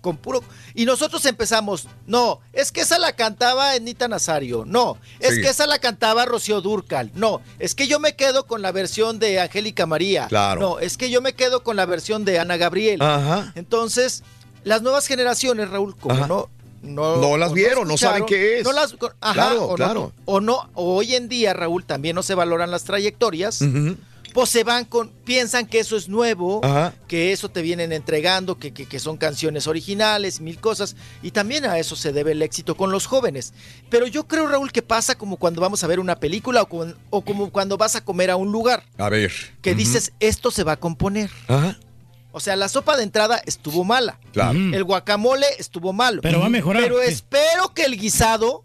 Con 0.00 0.16
puro... 0.16 0.42
Y 0.74 0.84
nosotros 0.84 1.24
empezamos, 1.26 1.86
no, 2.06 2.40
es 2.52 2.72
que 2.72 2.80
esa 2.80 2.98
la 2.98 3.12
cantaba 3.12 3.76
Enita 3.76 4.08
Nazario, 4.08 4.64
no, 4.66 4.98
es 5.20 5.36
Sí. 5.36 5.40
que 5.42 5.48
esa 5.48 5.66
la 5.68 5.78
cantaba 5.78 6.24
Rocío 6.24 6.60
Durcal, 6.60 7.12
no, 7.14 7.40
es 7.60 7.74
que 7.76 7.86
yo 7.86 8.00
me 8.00 8.16
quedo 8.16 8.46
con 8.48 8.62
la 8.62 8.72
versión 8.72 9.20
de 9.20 9.38
Angélica 9.40 9.86
María, 9.86 10.26
Claro. 10.26 10.60
no, 10.60 10.78
es 10.80 10.96
que 10.96 11.08
yo 11.08 11.20
me 11.22 11.34
quedo 11.34 11.62
con 11.62 11.76
la 11.76 11.86
versión 11.86 12.24
de 12.24 12.40
Ana 12.40 12.56
Gabriel. 12.56 13.00
Ajá. 13.00 13.52
Entonces, 13.54 14.24
las 14.64 14.82
nuevas 14.82 15.06
generaciones, 15.06 15.70
Raúl, 15.70 15.96
como 15.96 16.14
Ajá. 16.16 16.26
no... 16.26 16.50
No, 16.82 17.16
No 17.16 17.38
las 17.38 17.54
vieron, 17.54 17.88
no 17.88 17.96
saben 17.96 18.26
qué 18.26 18.58
es. 18.58 18.64
No 18.64 18.72
las, 18.72 18.94
ajá, 19.22 19.32
Claro, 19.32 19.64
o 19.64 19.70
no- 19.70 19.74
claro. 19.76 20.12
o 20.26 20.40
no, 20.42 20.68
o 20.74 20.96
hoy 20.96 21.14
en 21.14 21.30
día, 21.30 21.54
Raúl, 21.54 21.82
también 21.86 22.14
no 22.14 22.22
se 22.22 22.34
valoran 22.34 22.70
las 22.70 22.84
trayectorias. 22.84 23.62
Ujú. 23.62 23.96
Pues 24.34 24.50
se 24.50 24.64
van 24.64 24.84
con, 24.84 25.10
piensan 25.24 25.64
que 25.66 25.78
eso 25.78 25.96
es 25.96 26.08
nuevo, 26.08 26.60
Ajá. 26.64 26.92
que 27.08 27.32
eso 27.32 27.48
te 27.48 27.62
vienen 27.62 27.92
entregando, 27.92 28.58
que, 28.58 28.74
que- 28.74 28.84
que 28.86 28.98
son 28.98 29.16
canciones 29.16 29.66
originales, 29.68 30.40
mil 30.40 30.58
cosas. 30.60 30.96
Y 31.22 31.30
también 31.30 31.64
a 31.64 31.78
eso 31.78 31.94
se 31.94 32.12
debe 32.12 32.32
el 32.32 32.42
éxito 32.42 32.76
con 32.76 32.90
los 32.90 33.06
jóvenes. 33.06 33.54
Pero 33.90 34.08
yo 34.08 34.26
creo, 34.26 34.48
Raúl, 34.48 34.72
que 34.72 34.82
pasa 34.82 35.14
como 35.16 35.36
cuando 35.36 35.60
vamos 35.60 35.84
a 35.84 35.86
ver 35.86 36.00
una 36.00 36.16
película 36.18 36.62
o, 36.62 36.68
con- 36.68 36.98
o 37.10 37.22
como 37.24 37.50
cuando 37.52 37.76
vas 37.78 37.94
a 37.94 38.04
comer 38.04 38.30
a 38.32 38.36
un 38.36 38.50
lugar, 38.50 38.82
A 38.98 39.08
ver. 39.08 39.32
que 39.62 39.76
dices, 39.76 40.12
esto 40.18 40.50
se 40.50 40.64
va 40.64 40.72
a 40.72 40.76
componer. 40.80 41.30
Ajá. 41.46 41.78
O 42.32 42.40
sea, 42.40 42.56
la 42.56 42.68
sopa 42.68 42.96
de 42.96 43.04
entrada 43.04 43.40
estuvo 43.46 43.84
mala. 43.84 44.18
Claro. 44.32 44.58
Ujú. 44.58 44.74
El 44.74 44.82
guacamole 44.82 45.46
estuvo 45.58 45.92
malo. 45.92 46.20
Pero 46.22 46.40
va 46.40 46.46
a 46.46 46.50
mejorar. 46.50 46.82
Pero 46.82 47.00
espero 47.00 47.72
que 47.72 47.84
el 47.84 47.96
guisado 47.96 48.64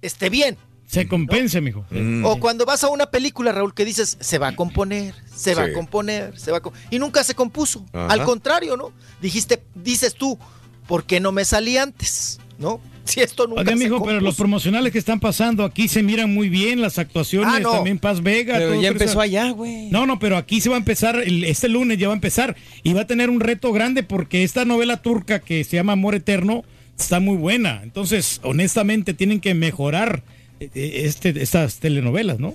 esté 0.00 0.30
bien. 0.30 0.56
Se 0.86 1.08
compense, 1.08 1.60
mijo. 1.60 1.84
Mm. 1.90 2.24
O 2.24 2.38
cuando 2.38 2.64
vas 2.66 2.84
a 2.84 2.88
una 2.88 3.06
película, 3.06 3.50
Raúl, 3.52 3.74
que 3.74 3.84
dices, 3.84 4.16
se 4.20 4.38
va 4.38 4.48
a 4.48 4.56
componer, 4.56 5.14
se 5.34 5.54
va 5.54 5.64
a 5.64 5.72
componer, 5.72 6.38
se 6.38 6.50
va 6.52 6.58
a 6.58 6.60
com-". 6.60 6.72
Y 6.90 6.98
nunca 6.98 7.24
se 7.24 7.34
compuso. 7.34 7.84
Ajá. 7.92 8.06
Al 8.12 8.22
contrario, 8.24 8.76
¿no? 8.76 8.92
Dijiste, 9.20 9.62
dices 9.74 10.14
tú, 10.14 10.38
¿por 10.86 11.04
qué 11.04 11.18
no 11.20 11.32
me 11.32 11.44
salí 11.44 11.76
antes? 11.78 12.38
¿No? 12.58 12.80
Si 13.04 13.20
esto 13.20 13.46
nunca 13.46 13.64
se 13.66 13.76
mijo, 13.76 14.02
pero 14.02 14.20
los 14.20 14.36
promocionales 14.36 14.90
que 14.92 14.98
están 14.98 15.20
pasando 15.20 15.64
aquí 15.64 15.88
se 15.88 16.02
miran 16.02 16.32
muy 16.32 16.48
bien, 16.48 16.80
las 16.80 16.98
actuaciones, 16.98 17.52
Ah, 17.54 17.60
no. 17.60 17.72
también 17.72 17.98
Paz 17.98 18.22
Vega. 18.22 18.54
Pero 18.56 18.70
todo 18.72 18.80
ya 18.82 18.88
empezó 18.88 19.20
allá, 19.20 19.50
güey. 19.50 19.90
No, 19.90 20.06
no, 20.06 20.18
pero 20.18 20.36
aquí 20.38 20.60
se 20.62 20.70
va 20.70 20.76
a 20.76 20.78
empezar, 20.78 21.16
el- 21.16 21.44
este 21.44 21.68
lunes 21.68 21.98
ya 21.98 22.06
va 22.08 22.14
a 22.14 22.16
empezar 22.16 22.56
y 22.82 22.92
va 22.94 23.02
a 23.02 23.06
tener 23.06 23.28
un 23.28 23.40
reto 23.40 23.72
grande 23.72 24.04
porque 24.04 24.42
esta 24.44 24.64
novela 24.64 25.02
turca 25.02 25.40
que 25.40 25.64
se 25.64 25.76
llama 25.76 25.92
Amor 25.92 26.14
Eterno 26.14 26.62
está 26.98 27.20
muy 27.20 27.36
buena. 27.36 27.80
Entonces, 27.82 28.40
honestamente, 28.42 29.12
tienen 29.12 29.40
que 29.40 29.52
mejorar 29.52 30.22
este, 30.60 31.42
estas 31.42 31.76
telenovelas, 31.76 32.38
¿no? 32.38 32.54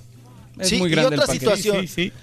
Sí, 0.61 0.75
y 0.77 0.93
otra 0.99 1.27
situación. 1.27 1.81
Sí, 1.81 1.87
sí, 1.87 1.93
sí. 2.09 2.13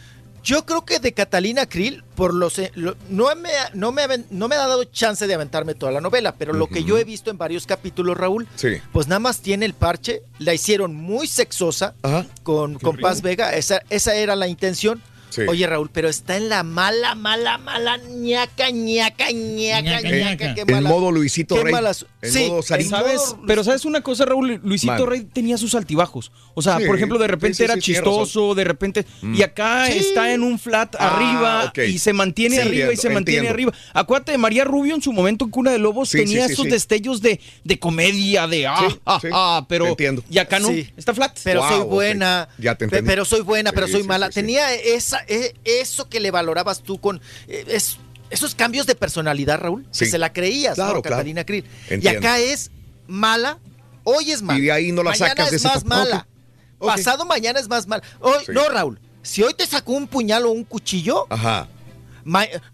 Yo 0.44 0.64
creo 0.64 0.84
que 0.84 1.00
de 1.00 1.12
Catalina 1.12 1.66
Krill, 1.66 2.04
por 2.14 2.32
los, 2.32 2.60
lo- 2.76 2.96
no, 3.10 3.34
me, 3.34 3.48
ha- 3.50 3.70
no, 3.74 3.90
me, 3.90 4.02
no 4.30 4.46
me 4.46 4.54
ha 4.54 4.58
dado 4.58 4.84
chance 4.84 5.26
de 5.26 5.34
aventarme 5.34 5.74
toda 5.74 5.90
la 5.90 6.00
novela, 6.00 6.36
pero 6.38 6.52
lo 6.52 6.68
que 6.68 6.84
yo 6.84 6.98
he 6.98 7.02
visto 7.04 7.32
en 7.32 7.38
varios 7.38 7.66
capítulos, 7.66 8.16
Raúl, 8.16 8.46
Sí. 8.54 8.68
pues 8.92 9.08
nada 9.08 9.18
más 9.18 9.40
tiene 9.40 9.66
el 9.66 9.74
parche, 9.74 10.22
la 10.38 10.54
hicieron 10.54 10.94
muy 10.94 11.26
sexosa 11.26 11.94
con, 12.44 12.78
con 12.78 12.96
Paz 12.98 13.22
Vega, 13.22 13.56
esa, 13.56 13.82
esa 13.90 14.14
era 14.14 14.36
la 14.36 14.46
intención. 14.46 15.02
Sí. 15.36 15.42
Oye, 15.48 15.66
Raúl, 15.66 15.90
pero 15.92 16.08
está 16.08 16.36
en 16.38 16.48
la 16.48 16.62
mala, 16.62 17.14
mala, 17.14 17.58
mala, 17.58 17.98
ñaca, 17.98 18.70
ñaca, 18.70 19.30
ñaca, 19.32 20.00
Ñaca, 20.00 20.08
ñaca, 20.10 20.54
qué 20.54 20.60
En 20.62 20.72
mala- 20.72 20.88
modo 20.88 21.12
Luisito 21.12 21.56
qué 21.56 21.64
Rey. 21.64 21.72
malas- 21.74 22.06
En 22.22 22.32
sí, 22.32 22.48
modo 22.48 22.62
Pero 23.46 23.62
¿sabes 23.62 23.84
una 23.84 24.00
cosa, 24.00 24.24
Raúl? 24.24 24.60
Luisito 24.64 24.92
Man. 24.94 25.06
Rey 25.06 25.20
tenía 25.30 25.58
sus 25.58 25.74
altibajos. 25.74 26.32
O 26.54 26.62
sea, 26.62 26.78
Sí, 26.78 26.86
por 26.86 26.96
ejemplo, 26.96 27.18
de 27.18 27.26
repente 27.26 27.54
sí, 27.54 27.58
sí, 27.58 27.64
era 27.64 27.78
chistoso, 27.78 28.54
de 28.54 28.64
repente... 28.64 29.04
Mm. 29.20 29.34
Y 29.34 29.42
acá 29.42 29.86
Sí. 29.90 29.98
está 29.98 30.32
en 30.32 30.42
un 30.42 30.58
flat 30.58 30.96
Ah, 30.98 31.14
arriba 31.16 31.64
ok. 31.66 31.78
y 31.86 31.98
se 31.98 32.12
mantiene 32.14 32.56
Sí, 32.56 32.60
arriba 32.62 32.74
y 32.74 32.80
entiendo, 32.80 33.02
se 33.02 33.10
mantiene 33.10 33.48
entiendo. 33.48 33.70
arriba. 33.72 33.90
Acuérdate 33.92 34.32
de 34.32 34.38
María 34.38 34.64
Rubio 34.64 34.94
en 34.94 35.02
su 35.02 35.12
momento 35.12 35.44
en 35.44 35.50
Cuna 35.50 35.70
de 35.70 35.78
Lobos 35.78 36.08
Sí, 36.08 36.18
tenía 36.18 36.42
sí, 36.42 36.46
sí, 36.48 36.52
esos 36.54 36.64
sí. 36.64 36.70
destellos 36.70 37.20
de, 37.20 37.40
de 37.62 37.78
comedia, 37.78 38.46
de 38.46 38.66
ah, 38.66 38.76
Sí, 38.88 38.98
ah, 39.04 39.18
sí, 39.20 39.28
ah, 39.32 39.66
pero... 39.68 39.86
entiendo. 39.88 40.24
Y 40.30 40.38
acá 40.38 40.58
no, 40.58 40.70
está 40.96 41.12
flat. 41.14 41.38
Pero 41.44 41.66
soy 41.68 41.84
buena. 41.84 42.48
Ya 42.58 42.74
te 42.74 42.84
entendí. 42.86 43.06
Pero 43.06 43.24
soy 43.26 43.42
buena, 43.42 43.72
pero 43.72 43.86
soy 43.86 44.02
mala. 44.02 44.30
Tenía 44.30 44.72
esa, 44.74 45.18
eh, 45.28 45.54
eso 45.64 46.08
que 46.08 46.20
le 46.20 46.30
valorabas 46.30 46.82
tú 46.82 47.00
con 47.00 47.20
eh, 47.48 47.64
es- 47.68 47.98
esos 48.30 48.54
cambios 48.54 48.86
de 48.86 48.94
personalidad, 48.96 49.58
Raúl. 49.60 49.86
Que 49.96 50.06
se 50.06 50.18
la 50.18 50.32
creías, 50.32 50.74
Claro, 50.74 50.94
¿no? 50.94 51.02
claro. 51.02 51.16
Catalina 51.16 51.44
Krill. 51.44 51.64
Y 51.90 52.08
acá 52.08 52.38
es 52.40 52.70
mala, 53.06 53.58
hoy 54.04 54.32
es 54.32 54.42
mala. 54.42 54.58
Y 54.58 54.62
de 54.62 54.72
ahí 54.72 54.92
no 54.92 55.02
la 55.02 55.10
mañana 55.10 55.28
sacas 55.28 55.46
es 55.46 55.50
de 55.52 55.56
ese 55.58 55.68
más 55.68 55.84
mala. 55.84 56.26
Pasado 56.78 57.24
mañana 57.24 57.60
es 57.60 57.68
más 57.68 57.86
mala. 57.86 58.02
Hoy, 58.20 58.44
Sí. 58.44 58.52
No, 58.52 58.68
Raúl. 58.68 58.98
Si 59.22 59.42
hoy 59.42 59.54
te 59.54 59.66
sacó 59.66 59.92
un 59.92 60.06
puñal 60.08 60.44
o 60.46 60.50
un 60.50 60.64
cuchillo, 60.64 61.26
Ajá. 61.30 61.68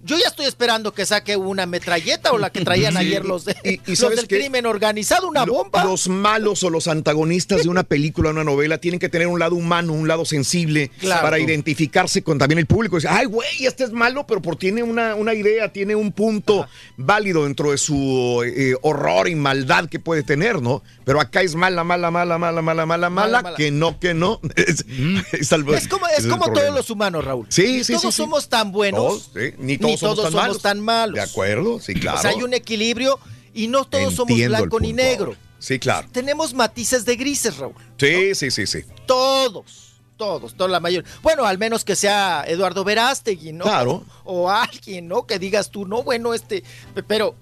Yo 0.05 0.19
ya 0.19 0.27
estoy 0.29 0.47
esperando 0.47 0.93
que 0.95 1.05
saque 1.07 1.37
una 1.37 1.67
metralleta 1.67 2.33
o 2.33 2.39
la 2.39 2.51
que 2.51 2.63
traían 2.65 2.97
ayer 2.97 3.25
los, 3.25 3.45
de, 3.45 3.55
Y- 3.65 3.69
y 3.71 3.81
los 3.91 3.99
¿sabes 3.99 4.17
del 4.17 4.27
qué? 4.29 4.39
crimen 4.39 4.67
organizado, 4.67 5.29
una 5.29 5.45
Lo- 5.45 5.55
bomba. 5.55 5.85
Los 5.85 6.09
malos 6.09 6.63
o 6.65 6.71
los 6.71 6.89
antagonistas 6.89 7.63
de 7.63 7.69
una 7.69 7.83
película 7.83 8.31
una 8.31 8.45
novela 8.45 8.79
tienen 8.79 8.99
que 8.99 9.09
tener 9.09 9.27
un 9.27 9.39
lado 9.39 9.55
humano, 9.55 9.93
un 9.93 10.09
lado 10.09 10.25
sensible 10.25 10.91
Claro. 11.01 11.23
para 11.23 11.39
identificarse 11.39 12.23
con 12.23 12.39
también 12.39 12.59
el 12.59 12.67
público. 12.67 12.97
Dice, 12.97 13.09
ay, 13.09 13.27
güey, 13.27 13.67
este 13.67 13.85
es 13.85 13.93
malo, 13.93 14.27
pero 14.27 14.41
por 14.41 14.57
tiene 14.57 14.83
una, 14.83 15.15
una 15.15 15.35
idea, 15.35 15.73
tiene 15.73 15.95
un 15.95 16.13
punto 16.13 16.67
válido 16.97 17.45
dentro 17.45 17.71
de 17.73 17.79
su 17.79 18.43
eh, 18.47 18.75
horror 18.83 19.29
y 19.29 19.35
maldad 19.35 19.89
que 19.89 19.99
puede 20.01 20.23
tener, 20.23 20.63
¿no? 20.63 20.83
Pero 21.05 21.21
acá 21.21 21.43
es 21.43 21.55
mala, 21.55 21.85
mala, 21.85 22.11
mala, 22.11 22.39
mala, 22.39 22.63
mala, 22.63 22.87
mala, 22.87 23.11
mala, 23.11 23.43
mala. 23.43 23.57
que 23.57 23.71
no, 23.71 23.99
que 23.99 24.15
no. 24.15 24.41
Es, 24.57 24.85
es 25.33 25.53
algo- 25.53 25.75
Es 25.75 25.89
como, 25.89 26.07
es 26.09 26.27
como 26.27 26.53
todos 26.53 26.75
los 26.75 26.89
humanos, 26.91 27.25
Raúl. 27.25 27.47
Sí, 27.49 27.79
Ni 27.79 27.85
sí, 27.85 27.93
todos 27.95 28.15
sí, 28.15 28.23
somos 28.23 28.49
tan 28.49 28.73
buenos. 28.73 29.01
Todos, 29.01 29.31
sí, 29.35 29.55
Ni 29.59 29.79
todos, 29.79 30.01
somos, 30.01 30.23
tan, 30.23 30.33
malos. 30.35 30.63
tan 30.63 30.81
malos. 30.81 31.15
De 31.15 31.21
acuerdo, 31.23 31.81
sí, 31.81 31.95
claro. 31.95 32.19
O 32.19 32.23
sea, 32.23 32.31
hay 32.31 32.43
un 32.43 32.55
equilibrio 32.55 33.19
y 33.55 33.69
no 33.69 33.85
todos 33.85 34.15
somos 34.15 34.31
Entiendo 34.31 34.59
blanco 34.59 34.81
ni 34.81 34.93
negro. 34.93 35.35
Sí, 35.59 35.79
claro. 35.79 36.09
Tenemos 36.11 36.55
matices 36.55 37.05
de 37.05 37.17
grises, 37.17 37.57
Raúl. 37.59 37.75
Sí, 37.99 38.35
sí, 38.35 38.51
sí, 38.51 38.67
sí. 38.67 38.81
Todos. 39.07 39.89
Todos, 40.17 40.55
toda 40.55 40.69
la 40.71 40.79
mayoría. 40.79 41.11
Bueno, 41.23 41.45
al 41.47 41.59
menos 41.59 41.85
que 41.85 41.97
sea 41.97 42.45
Eduardo 42.47 42.85
Verástegui, 42.85 43.53
¿no? 43.53 43.65
Claro. 43.65 44.05
O 44.25 44.51
alguien, 44.51 45.09
¿no? 45.09 45.27
Que 45.27 45.39
digas 45.41 45.71
tú, 45.71 45.85
no, 45.85 46.03
bueno, 46.05 46.33
este. 46.35 46.63
pe- 46.95 47.03
Pero, 47.03 47.35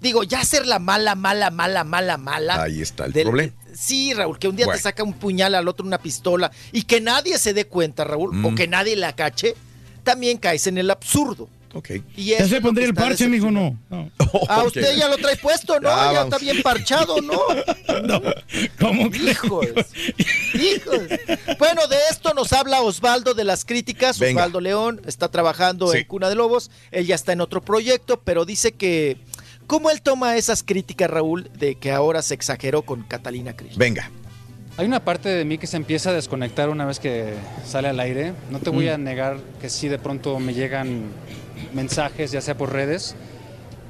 digo, 0.00 0.22
ya 0.24 0.44
ser 0.44 0.66
la 0.66 0.78
mala, 0.78 1.14
mala, 1.14 1.50
mala, 1.50 1.84
mala, 1.84 2.16
mala. 2.16 2.62
Ahí 2.62 2.80
está 2.82 3.06
el 3.06 3.12
del- 3.12 3.24
problema. 3.24 3.52
Sí, 3.74 4.12
Raúl, 4.14 4.38
que 4.38 4.48
un 4.48 4.56
día 4.56 4.66
Bueno. 4.66 4.78
te 4.78 4.82
saca 4.82 5.02
un 5.04 5.12
puñal 5.14 5.54
al 5.54 5.68
otro 5.68 5.86
una 5.86 5.98
pistola 5.98 6.50
y 6.72 6.82
que 6.82 7.00
nadie 7.00 7.38
se 7.38 7.54
dé 7.54 7.66
cuenta, 7.66 8.04
Raúl, 8.04 8.32
Mm. 8.34 8.44
o 8.46 8.54
que 8.54 8.66
nadie 8.66 8.96
la 8.96 9.14
cache, 9.14 9.54
también 10.02 10.38
caes 10.38 10.66
en 10.66 10.78
el 10.78 10.90
absurdo. 10.90 11.48
Ok. 11.72 11.90
Y 12.16 12.24
Ya 12.24 12.48
se 12.48 12.60
pondría 12.60 12.88
el 12.88 12.94
parche, 12.94 13.28
mijo, 13.28 13.48
no. 13.52 13.78
no. 13.90 14.10
Ah, 14.48 14.64
usted 14.66 14.96
ya 14.96 15.08
lo 15.08 15.16
trae 15.18 15.36
puesto, 15.36 15.78
¿no? 15.78 15.88
Ya, 15.88 16.22
está 16.22 16.38
bien 16.38 16.62
parchado, 16.62 17.20
¿no? 17.20 17.38
¿Cómo 18.80 19.08
que? 19.10 19.18
Hijos, 19.30 19.66
hijos. 20.54 20.98
Bueno, 21.58 21.86
de 21.86 21.96
esto 22.10 22.34
nos 22.34 22.52
habla 22.52 22.80
Osvaldo 22.82 23.34
de 23.34 23.44
las 23.44 23.64
críticas. 23.64 24.18
Venga. 24.18 24.40
Osvaldo 24.42 24.60
León 24.60 25.00
está 25.06 25.28
trabajando 25.28 25.92
Sí. 25.92 25.98
en 25.98 26.04
Cuna 26.06 26.28
de 26.28 26.34
Lobos. 26.34 26.70
Él 26.90 27.06
ya 27.06 27.14
está 27.14 27.32
en 27.32 27.40
otro 27.40 27.60
proyecto, 27.60 28.20
pero 28.20 28.44
dice 28.44 28.72
que. 28.72 29.16
¿Cómo 29.70 29.88
él 29.92 30.02
toma 30.02 30.36
esas 30.36 30.64
críticas, 30.64 31.08
Raúl, 31.08 31.48
de 31.56 31.76
que 31.76 31.92
ahora 31.92 32.22
se 32.22 32.34
exageró 32.34 32.82
con 32.82 33.04
Catalina 33.04 33.54
Krill? 33.54 33.70
Venga. 33.76 34.10
Hay 34.76 34.84
una 34.84 35.04
parte 35.04 35.28
de 35.28 35.44
mí 35.44 35.58
que 35.58 35.68
se 35.68 35.76
empieza 35.76 36.10
a 36.10 36.12
desconectar 36.12 36.70
una 36.70 36.86
vez 36.86 36.98
que 36.98 37.34
sale 37.64 37.86
al 37.86 38.00
aire. 38.00 38.32
No 38.50 38.58
te 38.58 38.70
voy 38.70 38.88
a 38.88 38.98
negar 38.98 39.38
que 39.60 39.70
sí 39.70 39.86
de 39.86 40.00
pronto 40.00 40.40
me 40.40 40.54
llegan 40.54 41.02
mensajes, 41.72 42.32
ya 42.32 42.40
sea 42.40 42.58
por 42.58 42.72
redes, 42.72 43.14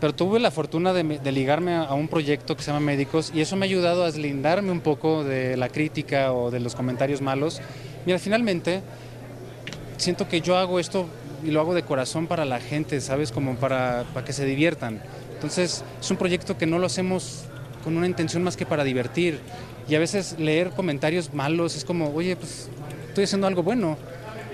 pero 0.03 0.15
tuve 0.15 0.39
la 0.39 0.51
fortuna 0.51 0.93
de, 0.93 1.03
de 1.19 1.33
ligarme 1.33 1.73
a, 1.73 1.85
a 1.85 1.95
un 1.95 2.09
proyecto 2.09 2.59
que 2.59 2.63
se 2.63 2.73
llama 2.73 2.85
Médicos 2.85 3.33
y 3.35 3.41
eso 3.41 3.57
me 3.57 3.65
ha 3.65 3.69
ayudado 3.69 4.03
a 4.03 4.07
deslindarme 4.07 4.73
un 4.73 4.81
poco 4.81 5.25
de 5.25 5.57
la 5.57 5.71
crítica 5.71 6.35
o 6.35 6.51
de 6.51 6.61
los 6.61 6.75
comentarios 6.75 7.23
malos. 7.23 7.63
Mira, 8.05 8.19
finalmente 8.19 8.83
siento 9.97 10.29
que 10.29 10.43
yo 10.43 10.59
hago 10.59 10.79
esto 10.79 11.07
y 11.43 11.53
lo 11.53 11.61
hago 11.61 11.73
de 11.73 11.85
corazón 11.85 12.27
para 12.27 12.45
la 12.45 12.61
gente, 12.61 13.01
¿sabes? 13.01 13.33
Como 13.33 13.57
para, 13.57 14.05
para 14.13 14.27
que 14.27 14.35
se 14.35 14.45
diviertan. 14.45 15.01
Entonces, 15.41 15.83
es 15.99 16.11
un 16.11 16.19
proyecto 16.19 16.59
que 16.59 16.67
no 16.67 16.79
lo 16.79 16.85
hacemos 16.85 17.45
con 17.83 17.97
una 17.97 18.07
intención 18.07 18.43
más 18.43 18.59
que 18.59 18.67
para 18.67 18.85
divertir. 18.85 19.41
Y 19.89 19.95
a 19.95 19.99
veces 19.99 20.37
leer 20.39 20.69
comentarios 20.69 21.33
malos 21.33 21.77
es 21.77 21.87
como, 21.87 22.13
oye, 22.15 22.37
pues 22.37 22.69
estoy 23.09 23.25
haciendo 23.25 23.47
algo 23.47 23.63
bueno. 23.63 23.97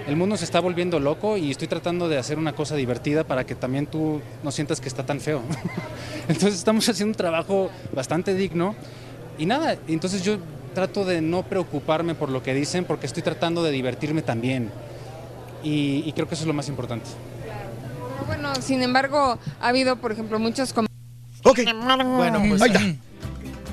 El 0.06 0.14
mundo 0.14 0.36
se 0.36 0.44
está 0.44 0.60
volviendo 0.60 1.00
loco 1.00 1.36
y 1.36 1.50
estoy 1.50 1.66
tratando 1.66 2.08
de 2.08 2.18
hacer 2.18 2.38
una 2.38 2.52
cosa 2.52 2.76
divertida 2.76 3.24
para 3.24 3.44
que 3.44 3.56
también 3.56 3.88
tú 3.88 4.20
no 4.44 4.52
sientas 4.52 4.80
que 4.80 4.86
está 4.86 5.04
tan 5.04 5.18
feo. 5.18 5.42
Entonces 6.28 6.54
estamos 6.54 6.88
haciendo 6.88 7.10
un 7.10 7.16
trabajo 7.16 7.68
bastante 7.92 8.32
digno 8.34 8.76
y 9.38 9.46
nada, 9.46 9.76
entonces 9.88 10.22
yo 10.22 10.38
trato 10.74 11.04
de 11.04 11.20
no 11.20 11.42
preocuparme 11.42 12.14
por 12.14 12.30
lo 12.30 12.42
que 12.42 12.54
dicen 12.54 12.84
porque 12.84 13.06
estoy 13.06 13.22
tratando 13.22 13.62
de 13.62 13.72
divertirme 13.72 14.22
también. 14.22 14.70
Y, 15.62 16.04
y 16.06 16.12
creo 16.12 16.28
que 16.28 16.34
eso 16.34 16.44
es 16.44 16.48
lo 16.48 16.54
más 16.54 16.68
importante. 16.68 17.10
Bueno, 18.26 18.54
sin 18.60 18.82
embargo, 18.82 19.38
ha 19.60 19.68
habido, 19.68 19.96
por 19.96 20.12
ejemplo, 20.12 20.38
muchos 20.38 20.72
com- 20.72 20.86
Ok. 21.44 21.60
Bueno, 22.16 22.42
pues 22.48 22.62
Ahí 22.62 22.70
está. 22.70 22.80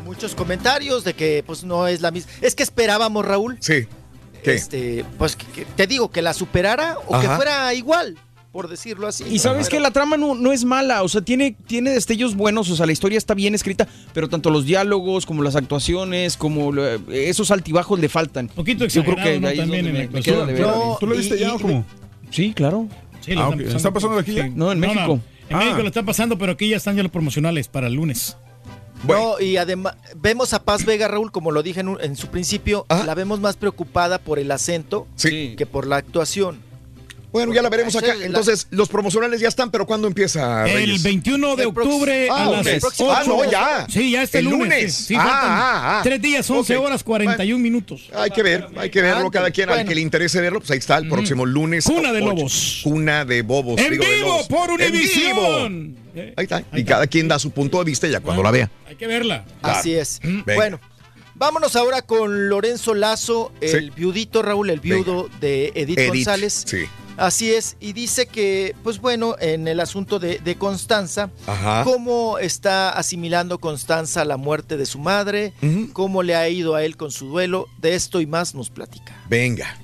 muchos 0.05 0.35
comentarios 0.35 1.03
de 1.03 1.13
que 1.13 1.43
pues 1.45 1.63
no 1.63 1.87
es 1.87 2.01
la 2.01 2.11
misma. 2.11 2.31
Es 2.41 2.55
que 2.55 2.63
esperábamos, 2.63 3.25
Raúl. 3.25 3.57
Sí. 3.61 3.87
¿Qué? 4.43 4.53
Este, 4.55 5.05
pues 5.17 5.35
que- 5.35 5.45
que 5.47 5.65
te 5.65 5.87
digo 5.87 6.11
que 6.11 6.21
la 6.21 6.33
superara 6.33 6.97
o 7.07 7.19
que 7.19 7.27
fuera 7.29 7.73
igual, 7.73 8.17
por 8.51 8.67
decirlo 8.67 9.07
así. 9.07 9.23
Y 9.29 9.39
sabes 9.39 9.69
que 9.69 9.79
la 9.79 9.89
trama 9.91 10.17
no, 10.17 10.35
no 10.35 10.51
es 10.51 10.65
mala, 10.65 11.01
o 11.01 11.07
sea, 11.09 11.21
tiene, 11.21 11.55
tiene 11.65 11.91
destellos 11.91 12.35
buenos, 12.35 12.69
o 12.69 12.75
sea, 12.75 12.85
la 12.85 12.91
historia 12.91 13.17
está 13.17 13.33
bien 13.33 13.55
escrita, 13.55 13.87
pero 14.13 14.27
tanto 14.29 14.49
los 14.51 14.65
diálogos 14.65 15.25
como 15.25 15.41
las 15.43 15.55
actuaciones, 15.55 16.35
como 16.37 16.71
lo- 16.73 16.85
esos 17.11 17.49
altibajos 17.51 17.99
le 17.99 18.09
faltan. 18.09 18.49
poquito 18.49 18.85
Yo 18.85 19.01
creo 19.03 19.15
que 19.15 19.35
exagerado, 19.35 19.39
¿no? 19.41 19.47
ahí 19.47 19.53
es 19.53 19.59
También 19.61 19.85
donde 19.85 19.89
en 19.89 20.07
me- 20.07 20.11
la 20.13 20.17
me 20.19 20.21
queda 20.21 20.35
de 20.35 20.41
actuación. 20.51 20.67
ver. 20.79 20.87
No, 20.89 20.97
¿Tú 20.99 21.07
lo 21.07 21.15
viste 21.15 21.35
y- 21.35 21.39
ya 21.39 21.47
y- 21.47 21.51
o 21.51 21.59
cómo? 21.59 21.85
Sí, 22.29 22.53
claro. 22.53 22.87
Sí, 23.23 23.33
lo 23.33 23.43
Ah. 23.43 23.55
¿Está 23.57 23.91
pasando 23.91 24.17
aquí 24.19 24.33
ya? 24.33 24.47
No, 24.49 24.71
en 24.71 24.79
México. 24.79 25.19
En 25.49 25.55
Ah. 25.55 25.59
México 25.59 25.81
lo 25.81 25.87
están 25.87 26.05
pasando, 26.05 26.37
pero 26.37 26.53
aquí 26.53 26.69
ya 26.69 26.77
están 26.77 26.95
ya 26.95 27.03
los 27.03 27.11
promocionales 27.11 27.67
para 27.67 27.87
el 27.87 27.93
lunes. 27.93 28.37
No, 29.07 29.39
y 29.39 29.57
además 29.57 29.95
vemos 30.15 30.53
a 30.53 30.63
Paz 30.63 30.85
Vega, 30.85 31.09
Raúl, 31.09 31.31
como 31.31 31.51
lo 31.51 31.61
dije 31.61 31.81
en, 31.81 31.89
un- 31.89 32.01
en 32.01 32.15
su 32.15 32.27
principio, 32.27 32.85
la 32.89 33.13
vemos 33.15 33.41
más 33.41 33.57
preocupada 33.57 34.17
por 34.17 34.39
el 34.39 34.49
acento 34.51 35.07
Sí. 35.15 35.55
que 35.57 35.65
por 35.65 35.85
la 35.87 35.97
actuación. 35.97 36.59
Bueno, 37.33 37.53
ya 37.53 37.61
la 37.61 37.69
veremos 37.69 37.93
acá. 37.95 38.13
Entonces, 38.21 38.67
los 38.69 38.87
promocionales 38.87 39.41
ya 39.41 39.47
están, 39.49 39.71
pero 39.71 39.85
¿cuándo 39.85 40.07
empieza, 40.07 40.65
El 40.69 40.73
Reyes? 40.75 41.03
21 41.03 41.55
de 41.57 41.65
octubre 41.65 42.29
Ah, 42.31 42.45
a 42.45 42.51
las 42.51 42.65
El 42.67 42.79
próximo- 42.79 43.11
Ah, 43.11 43.19
8. 43.23 43.29
no, 43.43 43.51
ya. 43.51 43.87
Sí, 43.89 44.11
ya 44.11 44.21
este 44.21 44.37
El 44.39 44.45
lunes. 44.45 44.59
lunes. 44.69 44.93
Sí, 44.93 45.15
Ah, 45.17 45.21
ah, 45.25 45.99
ah. 45.99 46.01
Tres 46.03 46.21
días, 46.21 46.49
11 46.49 46.77
Ok. 46.77 46.85
horas, 46.85 47.03
41 47.03 47.61
minutos. 47.61 48.09
Hay 48.15 48.29
que 48.29 48.43
ver, 48.43 48.67
hay 48.77 48.89
que 48.89 49.01
verlo 49.01 49.29
cada 49.31 49.49
quien. 49.51 49.67
Al 49.69 49.75
Bueno. 49.77 49.89
que 49.89 49.95
le 49.95 50.01
interese 50.01 50.39
verlo, 50.39 50.59
pues 50.59 50.71
ahí 50.71 50.77
está 50.77 50.97
el 50.97 51.09
próximo 51.09 51.45
lunes. 51.45 51.85
Cuna 51.85 52.13
de. 52.13 52.19
Lobos. 52.21 52.81
Cuna 52.83 53.25
de 53.25 53.41
Bobos. 53.41 53.81
En 53.81 53.91
digo, 53.91 54.03
vivo 54.05 54.27
lobos. 54.27 54.47
por 54.47 54.69
Univisión. 54.69 55.97
Ahí 56.15 56.43
está. 56.43 56.63
Y 56.73 56.83
cada 56.83 57.07
quien 57.07 57.27
da 57.27 57.39
su 57.39 57.51
punto 57.51 57.79
de 57.79 57.85
vista 57.85 58.07
ya 58.07 58.19
cuando 58.19 58.43
la 58.43 58.51
vea. 58.51 58.69
Hay 58.87 58.95
que 58.95 59.07
verla. 59.07 59.43
Así 59.61 59.93
es. 59.95 60.19
Venga. 60.21 60.53
Bueno, 60.55 60.79
vámonos 61.35 61.75
ahora 61.75 62.01
con 62.03 62.49
Lorenzo 62.49 62.93
Lazo, 62.93 63.51
el 63.61 63.85
Sí. 63.85 63.91
viudito 63.95 64.41
Raúl, 64.43 64.69
el 64.69 64.79
viudo 64.79 65.29
de 65.41 65.71
Edith, 65.75 65.97
Edith, 65.97 66.09
González. 66.09 66.63
sí. 66.67 66.83
Así 67.17 67.53
es, 67.53 67.77
y 67.79 67.93
dice 67.93 68.25
que, 68.25 68.75
pues 68.83 68.99
bueno, 68.99 69.35
en 69.39 69.67
el 69.67 69.79
asunto 69.79 70.19
de, 70.19 70.39
de 70.39 70.55
Constanza, 70.55 71.29
Ajá. 71.47 71.83
cómo 71.83 72.39
está 72.39 72.89
asimilando 72.89 73.59
Constanza 73.59 74.25
la 74.25 74.37
muerte 74.37 74.77
de 74.77 74.85
su 74.85 74.99
madre, 74.99 75.53
cómo 75.93 76.23
le 76.23 76.35
ha 76.35 76.49
ido 76.49 76.75
a 76.75 76.83
él 76.83 76.97
con 76.97 77.11
su 77.11 77.27
duelo, 77.27 77.67
de 77.79 77.95
esto 77.95 78.19
y 78.21 78.25
más 78.25 78.55
nos 78.55 78.69
platica. 78.69 79.15
Venga. 79.29 79.77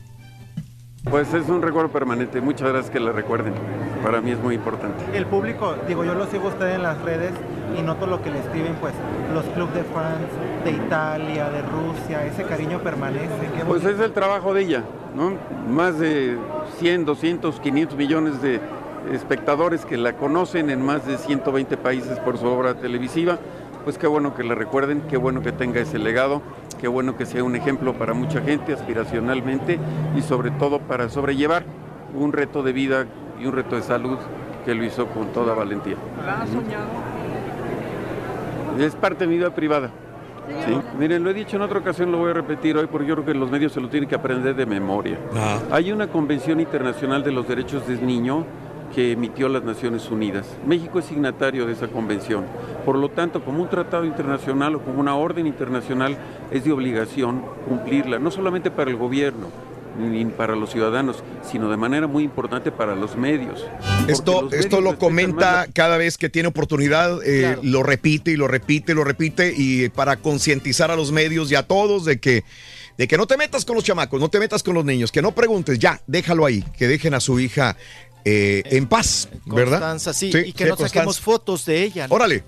Pues 1.06 1.34
es 1.34 1.48
un 1.48 1.62
recuerdo 1.62 1.90
permanente. 1.90 2.42
Muchas 2.42 2.70
gracias 2.70 2.92
que 2.92 3.00
la 3.00 3.12
recuerden. 3.12 3.54
Para 4.04 4.20
mí 4.20 4.32
es 4.32 4.40
muy 4.40 4.56
importante. 4.56 5.06
El 5.14 5.26
público, 5.26 5.76
digo, 5.88 6.04
yo 6.04 6.14
lo 6.14 6.26
sigo 6.28 6.48
a 6.48 6.50
usted 6.50 6.76
en 6.76 6.84
las 6.84 7.02
redes 7.02 7.32
y 7.78 7.82
noto 7.82 8.06
lo 8.06 8.22
que 8.22 8.30
le 8.30 8.40
escriben, 8.40 8.76
pues, 8.82 8.94
los 9.34 9.46
clubes 9.46 9.76
de 9.76 9.84
France, 9.84 10.28
de 10.66 10.72
Italia, 10.72 11.50
de 11.50 11.62
Rusia, 11.62 12.26
ese 12.26 12.44
cariño 12.44 12.80
permanece. 12.80 13.28
Qué 13.58 13.64
Pues 13.66 13.86
es 13.86 14.00
el 14.00 14.12
trabajo 14.12 14.54
de 14.54 14.62
ella, 14.62 14.84
¿no? 15.16 15.34
Más 15.72 15.98
de 16.00 16.38
100, 16.80 17.06
200, 17.06 17.60
500 17.60 17.98
millones 17.98 18.42
de 18.42 18.60
espectadores 19.14 19.86
que 19.86 19.98
la 19.98 20.14
conocen 20.14 20.70
en 20.70 20.86
más 20.86 21.08
de 21.08 21.18
120 21.18 21.78
países 21.78 22.20
por 22.20 22.38
su 22.38 22.46
obra 22.46 22.76
televisiva. 22.76 23.40
Pues 23.86 23.98
qué 23.98 24.08
bueno 24.08 24.36
que 24.36 24.44
la 24.44 24.56
recuerden, 24.56 25.02
qué 25.10 25.16
bueno 25.16 25.42
que 25.42 25.54
tenga 25.54 25.80
ese 25.80 25.98
legado, 25.98 26.42
qué 26.80 26.88
bueno 26.88 27.16
que 27.18 27.26
sea 27.26 27.44
un 27.44 27.56
ejemplo 27.56 27.94
para 27.94 28.14
mucha 28.14 28.42
gente 28.42 28.74
aspiracionalmente 28.74 29.80
y 30.16 30.22
sobre 30.22 30.52
todo 30.52 30.80
para 30.80 31.10
sobrellevar 31.10 31.64
un 32.14 32.34
reto 32.34 32.64
de 32.64 32.74
vida 32.74 33.06
y 33.40 33.46
un 33.46 33.54
reto 33.54 33.76
de 33.76 33.82
salud 33.82 34.18
que 34.66 34.74
lo 34.74 34.84
hizo 34.84 35.08
con 35.08 35.28
toda 35.28 35.54
valentía. 35.54 35.96
¿La 36.26 36.42
has 36.42 36.50
soñado? 36.50 36.88
Es 38.80 38.96
parte 38.96 39.26
de 39.26 39.28
mi 39.28 39.38
vida 39.38 39.54
privada. 39.54 39.92
Sí. 40.66 40.82
Miren, 40.98 41.24
lo 41.24 41.30
he 41.30 41.34
dicho 41.34 41.58
en 41.58 41.62
otra 41.62 41.80
ocasión, 41.80 42.12
lo 42.12 42.18
voy 42.18 42.32
a 42.32 42.34
repetir 42.34 42.76
hoy 42.76 42.88
porque 42.88 43.08
yo 43.08 43.16
creo 43.16 43.26
que 43.26 43.34
los 43.36 43.52
medios 43.52 43.72
se 43.72 43.80
lo 43.80 43.88
tienen 43.90 44.10
que 44.10 44.16
aprender 44.16 44.56
de 44.56 44.66
memoria. 44.66 45.18
Hay 45.72 45.92
una 45.92 46.08
Convención 46.08 46.60
Internacional 46.60 47.24
de 47.24 47.32
los 47.32 47.48
Derechos 47.48 47.88
del 47.88 48.06
Niño 48.06 48.46
que 48.94 49.12
emitió 49.12 49.50
las 49.50 49.64
Naciones 49.64 50.10
Unidas. 50.10 50.46
México 50.66 51.00
es 51.00 51.06
signatario 51.06 51.66
de 51.66 51.74
esa 51.74 51.88
convención. 51.88 52.46
Por 52.86 52.98
lo 52.98 53.10
tanto, 53.10 53.44
como 53.44 53.62
un 53.62 53.70
tratado 53.70 54.06
internacional 54.06 54.76
o 54.76 54.82
como 54.82 55.00
una 55.00 55.16
orden 55.16 55.48
internacional, 55.48 56.18
es 56.52 56.64
de 56.64 56.72
obligación 56.72 57.44
cumplirla, 57.68 58.20
no 58.20 58.32
solamente 58.32 58.72
para 58.72 58.90
el 58.90 58.98
gobierno 58.98 59.48
ni 59.98 60.24
para 60.26 60.56
los 60.56 60.72
ciudadanos, 60.72 61.24
sino 61.50 61.70
de 61.70 61.78
manera 61.78 62.08
muy 62.08 62.24
importante 62.24 62.72
para 62.72 62.96
los 62.96 63.16
medios. 63.16 63.66
Esto, 64.08 64.44
los 64.44 64.54
esto 64.54 64.78
medios 64.78 64.94
lo 64.94 65.00
comenta 65.00 65.52
más 65.52 65.68
cada 65.74 65.98
vez 65.98 66.18
que 66.18 66.30
tiene 66.30 66.48
oportunidad, 66.48 67.20
eh, 67.26 67.58
lo 67.64 67.84
repite 67.84 68.32
y 68.32 68.38
lo 68.38 68.48
repite 68.48 68.94
y 68.94 68.96
lo 68.96 69.04
repite 69.04 69.54
y 69.56 69.90
para 69.90 70.18
concientizar 70.18 70.92
a 70.92 70.96
los 70.96 71.12
medios 71.12 71.52
y 71.52 71.56
a 71.56 71.64
todos 71.64 72.06
de 72.06 72.20
que, 72.20 72.44
de 72.98 73.08
que 73.08 73.18
no 73.18 73.28
te 73.28 73.38
metas 73.38 73.66
con 73.66 73.76
los 73.76 73.84
chamacos, 73.84 74.20
no 74.20 74.30
te 74.30 74.40
metas 74.40 74.64
con 74.64 74.76
los 74.76 74.86
niños, 74.86 75.12
que 75.12 75.22
no 75.22 75.34
preguntes, 75.34 75.80
ya, 75.80 76.02
déjalo 76.08 76.46
ahí, 76.46 76.64
que 76.78 76.88
dejen 76.88 77.14
a 77.14 77.20
su 77.20 77.40
hija 77.40 77.76
eh, 78.26 78.64
en 78.66 78.88
paz, 78.88 79.30
¿verdad? 79.46 79.80
Constanza, 79.80 80.14
sí, 80.14 80.32
Sí, 80.32 80.38
y 80.48 80.54
que 80.54 80.66
sí, 80.66 80.70
no 80.70 80.76
saquemos 80.78 81.20
fotos 81.20 81.66
de 81.66 81.84
ella. 81.84 82.08
¿no? 82.08 82.16
Órale, 82.16 82.44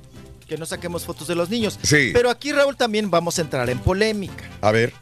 Que 0.47 0.57
no 0.57 0.65
saquemos 0.65 1.05
fotos 1.05 1.27
de 1.27 1.35
los 1.35 1.49
niños. 1.49 1.79
Sí. 1.81 2.11
Pero 2.13 2.29
aquí, 2.29 2.51
Raúl, 2.51 2.75
también 2.75 3.09
vamos 3.09 3.39
a 3.39 3.41
entrar 3.41 3.69
en 3.69 3.79
polémica. 3.79 4.43
a 4.61 4.71
ver, 4.71 4.93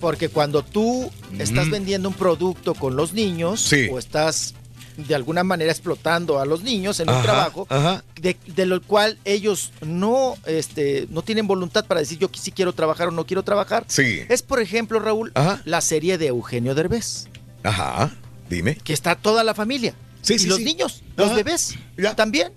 Porque 0.00 0.28
cuando 0.28 0.62
tú 0.62 1.10
estás 1.38 1.70
vendiendo 1.70 2.08
un 2.08 2.14
producto 2.14 2.74
con 2.74 2.96
los 2.96 3.12
niños 3.12 3.60
Sí. 3.60 3.88
o 3.90 3.98
estás 3.98 4.54
de 4.96 5.14
alguna 5.14 5.44
manera 5.44 5.70
explotando 5.70 6.40
a 6.40 6.46
los 6.46 6.62
niños 6.62 7.00
en 7.00 7.10
un 7.10 7.16
Ajá, 7.16 7.22
trabajo 7.22 7.66
ajá. 7.68 8.02
De, 8.18 8.34
de 8.46 8.64
lo 8.64 8.80
cual 8.80 9.18
ellos 9.26 9.70
no 9.82 10.36
este 10.46 11.06
no 11.10 11.20
tienen 11.20 11.46
voluntad 11.46 11.84
para 11.84 12.00
decir 12.00 12.18
yo 12.18 12.30
sí 12.32 12.50
quiero 12.50 12.72
trabajar 12.72 13.08
o 13.08 13.10
no 13.10 13.26
quiero 13.26 13.42
trabajar. 13.42 13.84
Sí. 13.88 14.20
Es 14.30 14.40
por 14.42 14.58
ejemplo, 14.60 14.98
Raúl, 14.98 15.32
la 15.66 15.80
serie 15.82 16.16
de 16.16 16.28
Eugenio 16.28 16.74
Derbez, 16.74 17.28
ajá, 17.62 18.10
dime. 18.48 18.76
que 18.76 18.94
está 18.94 19.16
toda 19.16 19.44
la 19.44 19.52
familia. 19.54 19.94
Sí, 20.26 20.34
y 20.34 20.38
sí, 20.40 20.46
los 20.48 20.58
sí. 20.58 20.64
niños, 20.64 21.02
los 21.16 21.34
bebés 21.34 21.74
también. 22.16 22.52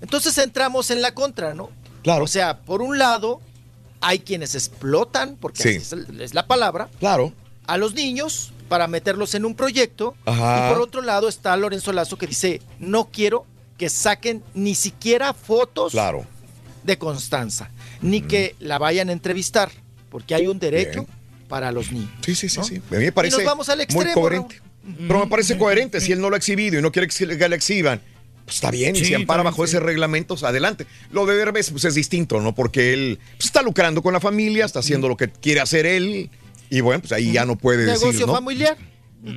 Entonces 0.00 0.36
entramos 0.38 0.90
en 0.90 1.02
la 1.02 1.14
contra, 1.14 1.54
¿no? 1.54 1.70
Claro. 2.02 2.24
O 2.24 2.28
sea, 2.28 2.60
por 2.60 2.82
un 2.82 2.98
lado, 2.98 3.40
hay 4.00 4.20
quienes 4.20 4.54
explotan, 4.54 5.36
porque 5.36 5.62
Sí. 5.62 5.76
así 5.76 6.04
es, 6.20 6.34
la 6.34 6.46
palabra, 6.46 6.88
Claro. 6.98 7.32
a 7.66 7.76
los 7.76 7.94
niños 7.94 8.52
para 8.68 8.86
meterlos 8.86 9.34
en 9.34 9.44
un 9.44 9.54
proyecto. 9.54 10.14
Ajá. 10.24 10.68
Y 10.68 10.72
por 10.72 10.80
otro 10.82 11.02
lado 11.02 11.28
está 11.28 11.56
Lorenzo 11.56 11.92
Lazo 11.92 12.16
que 12.16 12.26
dice, 12.26 12.62
no 12.78 13.10
quiero 13.10 13.44
que 13.76 13.88
saquen 13.90 14.42
ni 14.54 14.74
siquiera 14.74 15.34
fotos 15.34 15.92
Claro. 15.92 16.24
de 16.84 16.96
Constanza, 16.98 17.70
ni 18.00 18.22
que 18.22 18.54
la 18.60 18.78
vayan 18.78 19.08
a 19.08 19.12
entrevistar, 19.12 19.70
porque 20.10 20.34
hay 20.34 20.46
un 20.46 20.58
derecho 20.58 21.02
Bien. 21.04 21.06
para 21.48 21.72
los 21.72 21.90
niños. 21.92 22.10
Sí, 22.24 22.34
sí, 22.34 22.48
sí, 22.48 22.58
¿no? 22.58 22.64
sí. 22.64 22.76
A 22.90 22.94
mí 22.94 23.04
me 23.04 23.12
parece 23.12 23.36
y 23.36 23.38
nos 23.40 23.46
vamos 23.46 23.68
al 23.68 23.78
muy 23.78 23.84
extremo. 23.84 24.14
coherente. 24.14 24.60
Pero 25.06 25.20
me 25.20 25.26
parece 25.26 25.58
coherente. 25.58 26.00
Si 26.00 26.12
él 26.12 26.20
no 26.20 26.30
lo 26.30 26.34
ha 26.36 26.38
exhibido 26.38 26.78
y 26.78 26.82
no 26.82 26.90
quiere 26.90 27.08
que 27.08 27.48
le 27.48 27.56
exhiban, 27.56 28.00
pues 28.44 28.56
está 28.56 28.70
bien. 28.70 28.96
y 28.96 29.04
si 29.04 29.14
ampara 29.14 29.42
bajo 29.42 29.66
sí. 29.66 29.70
ese 29.76 29.80
reglamento, 29.80 30.34
pues, 30.34 30.42
adelante. 30.42 30.86
Lo 31.12 31.26
de 31.26 31.36
Derbez 31.36 31.70
pues, 31.70 31.84
es 31.84 31.94
distinto, 31.94 32.40
¿no? 32.40 32.54
Porque 32.54 32.92
él 32.92 33.18
pues, 33.36 33.46
está 33.46 33.62
lucrando 33.62 34.02
con 34.02 34.12
la 34.12 34.20
familia, 34.20 34.64
está 34.64 34.80
haciendo 34.80 35.08
lo 35.08 35.16
que 35.16 35.28
quiere 35.30 35.60
hacer 35.60 35.86
él. 35.86 36.30
Y 36.70 36.80
bueno, 36.80 37.00
pues 37.00 37.12
ahí 37.12 37.32
ya 37.32 37.44
no 37.44 37.56
puede 37.56 37.84
Negocio 37.84 38.08
decir, 38.08 38.26
¿no? 38.26 38.32
familiar. 38.34 38.76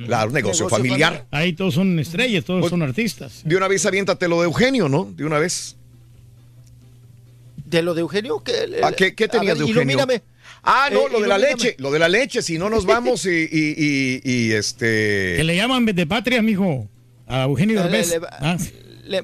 Claro, 0.06 0.30
negocio, 0.30 0.68
familiar. 0.68 1.26
Ahí 1.30 1.52
todos 1.52 1.74
son 1.74 1.98
estrellas, 1.98 2.44
todos 2.44 2.70
son 2.70 2.80
artistas. 2.82 3.42
De 3.44 3.56
una 3.56 3.68
vez 3.68 3.84
aviéntate 3.84 4.28
lo 4.28 4.40
de 4.40 4.46
Eugenio, 4.46 4.88
¿no? 4.88 5.12
De 5.14 5.24
una 5.26 5.38
vez. 5.38 5.76
¿De 7.66 7.82
lo 7.82 7.92
de 7.94 8.00
Eugenio? 8.00 8.42
¿Qué, 8.42 8.80
Ah, 8.82 8.92
¿qué, 8.92 9.14
qué 9.14 9.24
a 9.24 9.28
tenías 9.28 9.58
ver, 9.58 9.66
de 9.66 9.70
Eugenio? 9.72 9.82
ilumíname. 9.82 10.22
Ah, 10.64 10.88
no, 10.92 11.06
Eh, 11.06 11.10
lo 11.12 11.20
de 11.20 11.28
la 11.28 11.38
leche. 11.38 11.74
Lo 11.78 11.90
de 11.90 11.98
la 11.98 12.08
leche. 12.08 12.42
Si 12.42 12.58
no 12.58 12.70
nos 12.70 12.86
vamos 12.86 13.26
y, 13.26 13.30
y, 13.30 13.74
y- 13.76 14.20
y, 14.24 14.52
este. 14.52 15.34
Que 15.36 15.44
le 15.44 15.56
llaman 15.56 15.84
de 15.84 16.06
patria, 16.06 16.40
mijo. 16.42 16.88
A 17.26 17.44
Eugenio 17.44 17.82
Derbez. 17.82 18.10
le- 18.10 18.20
Ah, 18.30 18.56
Le- 19.04 19.22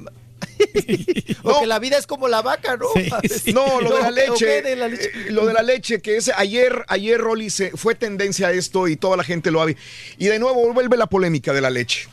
o 1.43 1.61
que 1.61 1.67
la 1.67 1.79
vida 1.79 1.97
es 1.99 2.07
como 2.07 2.29
la 2.29 2.43
vaca, 2.43 2.77
¿no? 2.77 2.87
No, 3.55 3.81
lo 3.81 3.97
de 3.97 4.03
la 4.03 4.09
¿o 4.09 4.11
leche, 4.11 4.45
qué 4.47 4.63
de 4.63 4.77
la 4.77 4.89
leche? 4.89 5.11
eh, 5.15 5.31
lo 5.31 5.47
de 5.47 5.53
la 5.55 5.63
leche, 5.63 6.01
que 6.01 6.17
es 6.17 6.31
ayer, 6.37 6.85
ayer, 6.89 7.19
Rolly, 7.21 7.51
se, 7.51 7.71
fue 7.73 7.95
tendencia 7.95 8.49
a 8.49 8.53
esto 8.53 8.89
y 8.89 8.97
toda 8.97 9.17
la 9.17 9.25
gente 9.25 9.51
lo 9.51 9.61
ha 9.61 9.67
visto. 9.67 9.81
Y 10.19 10.27
de 10.27 10.39
nuevo 10.39 10.73
vuelve 10.73 10.97
la 10.97 11.07
polémica 11.07 11.53
de 11.53 11.61
la 11.61 11.71
leche. 11.71 12.09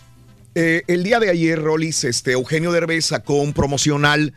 Eh, 0.56 0.84
el 0.88 1.04
día 1.04 1.20
de 1.20 1.30
ayer, 1.30 1.62
Rollis, 1.62 2.04
este, 2.04 2.32
Eugenio 2.32 2.72
Derbez 2.72 3.06
sacó 3.08 3.36
un 3.36 3.54
promocional 3.54 4.34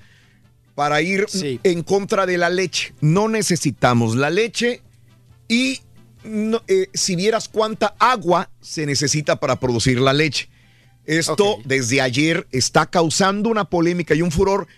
para 0.74 1.00
ir 1.02 1.26
en 1.62 1.82
contra 1.82 2.26
de 2.26 2.38
la 2.38 2.50
leche. 2.50 2.94
No 3.00 3.28
necesitamos 3.28 4.16
la 4.16 4.30
leche 4.30 4.82
y 5.48 5.80
no- 6.24 6.62
eh, 6.68 6.88
si 6.94 7.16
vieras 7.16 7.48
cuánta 7.48 7.94
agua 7.98 8.50
se 8.60 8.86
necesita 8.86 9.36
para 9.36 9.56
producir 9.60 10.00
la 10.00 10.12
leche. 10.12 10.48
Esto 11.06 11.56
desde 11.64 12.00
ayer 12.00 12.46
está 12.52 12.86
causando 12.86 13.48
una 13.48 13.64
polémica 13.64 14.14
y 14.14 14.22
un 14.22 14.30
furor 14.30 14.68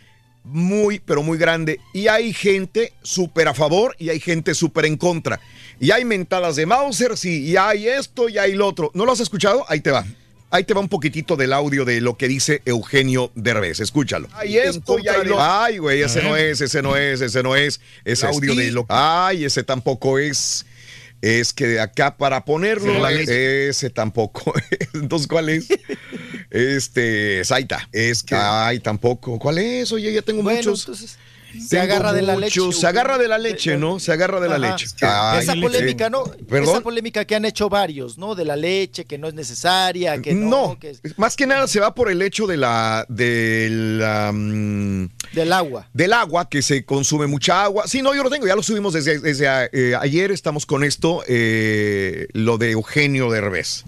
muy, 0.45 0.99
pero 0.99 1.23
muy 1.23 1.37
grande. 1.39 1.79
Y 1.93 2.09
hay 2.09 2.33
gente 2.33 2.93
súper 3.03 3.49
a 3.49 3.55
favor 3.55 3.95
y 3.99 4.09
hay 4.09 4.19
gente 4.19 4.55
súper 4.55 4.87
en 4.87 4.97
contra. 4.97 5.41
Y 5.79 5.91
hay 5.91 6.05
mentadas 6.05 6.57
de 6.57 6.65
Mauser, 6.67 7.17
sí, 7.17 7.45
y 7.45 7.57
hay 7.57 7.87
esto 7.89 8.29
y 8.29 8.39
hay 8.39 8.55
lo 8.55 8.67
otro. 8.67 8.91
¿No 8.95 9.05
lo 9.05 9.13
has 9.13 9.21
escuchado? 9.21 9.65
Ahí 9.69 9.81
te 9.81 9.91
va. 9.91 10.05
Ahí 10.55 10.65
te 10.65 10.75
va 10.75 10.81
un 10.81 10.89
poquitito 10.89 11.35
del 11.35 11.53
audio 11.55 11.87
de 11.87 12.03
lo 12.03 12.17
que 12.19 12.29
dice 12.29 12.61
Eugenio 12.67 13.33
Derbez. 13.35 13.81
Escúchalo. 13.81 14.29
Ay, 14.35 14.59
esto 14.59 14.99
lo- 15.25 15.43
Ay, 15.43 15.79
güey, 15.79 16.03
ese 16.03 16.23
no 16.23 16.37
es, 16.37 16.61
ese 16.61 16.83
no 16.83 16.95
es, 16.95 17.23
ese 17.23 17.43
no 17.43 17.57
es. 17.57 17.81
Ese 18.05 18.27
audio 18.27 18.55
de 18.55 18.71
lo 18.71 18.85
Ay, 18.91 19.47
ese 19.47 19.63
tampoco 19.65 20.19
es. 20.19 20.67
Es 21.23 21.53
que 21.55 21.67
de 21.69 21.81
acá 21.81 22.17
para 22.19 22.45
ponerlo, 22.45 23.09
ese 23.09 23.89
tampoco. 23.91 24.53
es. 24.71 24.89
Entonces, 24.95 25.27
¿cuál 25.27 25.49
es? 25.49 25.67
Este, 26.51 27.43
Zaita. 27.47 27.89
Es 27.93 28.23
que, 28.23 28.35
ay, 28.35 28.79
tampoco. 28.81 29.39
¿Cuál 29.39 29.57
es? 29.59 29.91
Oye, 29.93 30.13
ya 30.13 30.21
tengo 30.21 30.43
Bueno, 30.43 30.59
muchos. 30.59 30.81
entonces, 30.81 31.17
se 31.61 31.79
agarra 31.81 32.13
de 32.13 32.23
la 32.23 32.37
leche. 32.37 32.61
Se 32.73 32.87
agarra 32.87 33.19
de 33.19 33.29
la 33.29 33.39
leche, 33.39 33.77
¿no? 33.77 33.99
Se 33.99 34.13
agarra 34.13 34.41
de 34.41 34.49
la 34.49 34.57
Ajá. 34.57 34.71
leche. 34.71 34.87
Ay, 35.03 35.43
Esa 35.43 35.55
polémica, 35.55 36.11
¿no? 36.11 36.25
¿Perdón? 36.49 36.71
Esa 36.75 36.81
polémica 36.81 37.25
que 37.25 37.35
han 37.35 37.45
hecho 37.45 37.69
varios, 37.69 38.19
¿no? 38.19 38.35
De 38.35 38.45
la 38.45 38.57
leche, 38.57 39.05
que 39.05 39.19
no 39.19 39.29
es 39.29 39.35
necesaria, 39.35 40.21
que 40.21 40.35
no, 40.35 40.69
No, 40.69 40.79
que 40.79 40.91
es 40.91 41.19
más 41.19 41.37
que 41.37 41.47
nada 41.47 41.67
se 41.69 41.81
va 41.81 41.95
por 41.95 42.11
el 42.11 42.23
hecho 42.23 42.47
de 42.47 42.57
la, 42.57 43.05
del, 43.09 44.03
am, 44.05 45.09
del 45.33 45.53
agua. 45.53 45.89
del 45.93 46.13
agua, 46.13 46.49
que 46.49 46.63
se 46.63 46.85
consume 46.85 47.27
mucha 47.27 47.65
agua. 47.65 47.87
Sí, 47.87 48.03
no, 48.03 48.15
yo 48.15 48.23
lo 48.23 48.31
tengo, 48.31 48.47
ya 48.47 48.57
lo 48.57 48.63
subimos 48.63 48.93
desde, 48.93 49.19
desde 49.21 49.47
eh, 49.73 49.95
ayer, 50.01 50.31
estamos 50.33 50.67
con 50.67 50.85
esto, 50.85 51.23
eh, 51.29 52.29
lo 52.33 52.59
de 52.59 52.73
Eugenio 52.73 53.31
Derbez. 53.31 53.85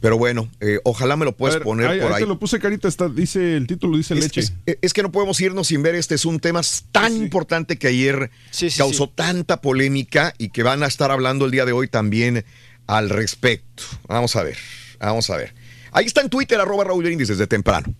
Pero 0.00 0.16
bueno, 0.16 0.48
eh, 0.60 0.78
ojalá 0.84 1.16
me 1.16 1.26
lo 1.26 1.36
puedas 1.36 1.56
ver, 1.56 1.62
poner 1.62 1.86
ahí, 1.88 2.00
por 2.00 2.08
ahí 2.08 2.14
ahí. 2.16 2.22
te 2.22 2.26
lo 2.28 2.38
puse 2.38 2.58
carita, 2.58 2.88
está, 2.88 3.08
dice 3.08 3.56
el 3.56 3.66
título, 3.66 3.98
dice 3.98 4.14
Es, 4.14 4.20
leche. 4.20 4.40
es- 4.40 4.52
es 4.80 4.92
que 4.94 5.02
no 5.02 5.12
podemos 5.12 5.38
irnos 5.42 5.66
sin 5.66 5.82
ver 5.82 5.94
este. 5.94 6.14
Es 6.14 6.24
un 6.24 6.40
tema 6.40 6.62
tan 6.90 7.14
importante 7.16 7.76
que 7.76 7.88
ayer 7.88 8.30
causó 8.78 9.08
tanta 9.10 9.60
polémica 9.60 10.32
y 10.38 10.48
que 10.48 10.62
van 10.62 10.82
a 10.82 10.86
estar 10.86 11.10
hablando 11.10 11.44
el 11.44 11.50
día 11.50 11.66
de 11.66 11.72
hoy 11.72 11.86
también 11.88 12.44
al 12.86 13.10
respecto. 13.10 13.82
Vamos 14.08 14.36
a 14.36 14.42
ver, 14.42 14.56
vamos 14.98 15.28
a 15.28 15.36
ver. 15.36 15.52
Ahí 15.92 16.06
está 16.06 16.22
en 16.22 16.30
Twitter, 16.30 16.58
arroba 16.60 16.84
Raúl 16.84 17.04
Brindis 17.04 17.28
desde 17.28 17.46
temprano. 17.46 17.92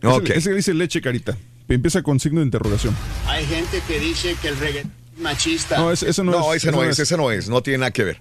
Ese- 0.00 0.08
Ok. 0.08 0.30
Ese, 0.30 0.54
dice 0.54 0.74
leche, 0.74 1.00
carita. 1.00 1.36
Empieza 1.68 2.02
con 2.02 2.20
signo 2.20 2.38
de 2.40 2.46
interrogación. 2.46 2.96
Hay 3.26 3.44
gente 3.46 3.82
que 3.88 3.98
dice 3.98 4.36
que 4.40 4.48
el 4.48 4.56
reggaetón 4.58 4.92
machista. 5.18 5.76
No, 5.78 5.90
ese, 5.90 6.08
ese 6.08 6.22
no, 6.22 6.52
es. 6.54 6.62
ese 6.62 6.70
no 6.70 6.84
es, 6.84 6.98
ese 7.00 7.16
no 7.16 7.32
es, 7.32 7.48
no 7.48 7.62
tiene 7.62 7.78
nada 7.78 7.90
que 7.90 8.04
ver. 8.04 8.18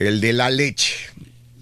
El 0.00 0.20
de 0.20 0.32
la 0.32 0.50
leche. 0.50 0.94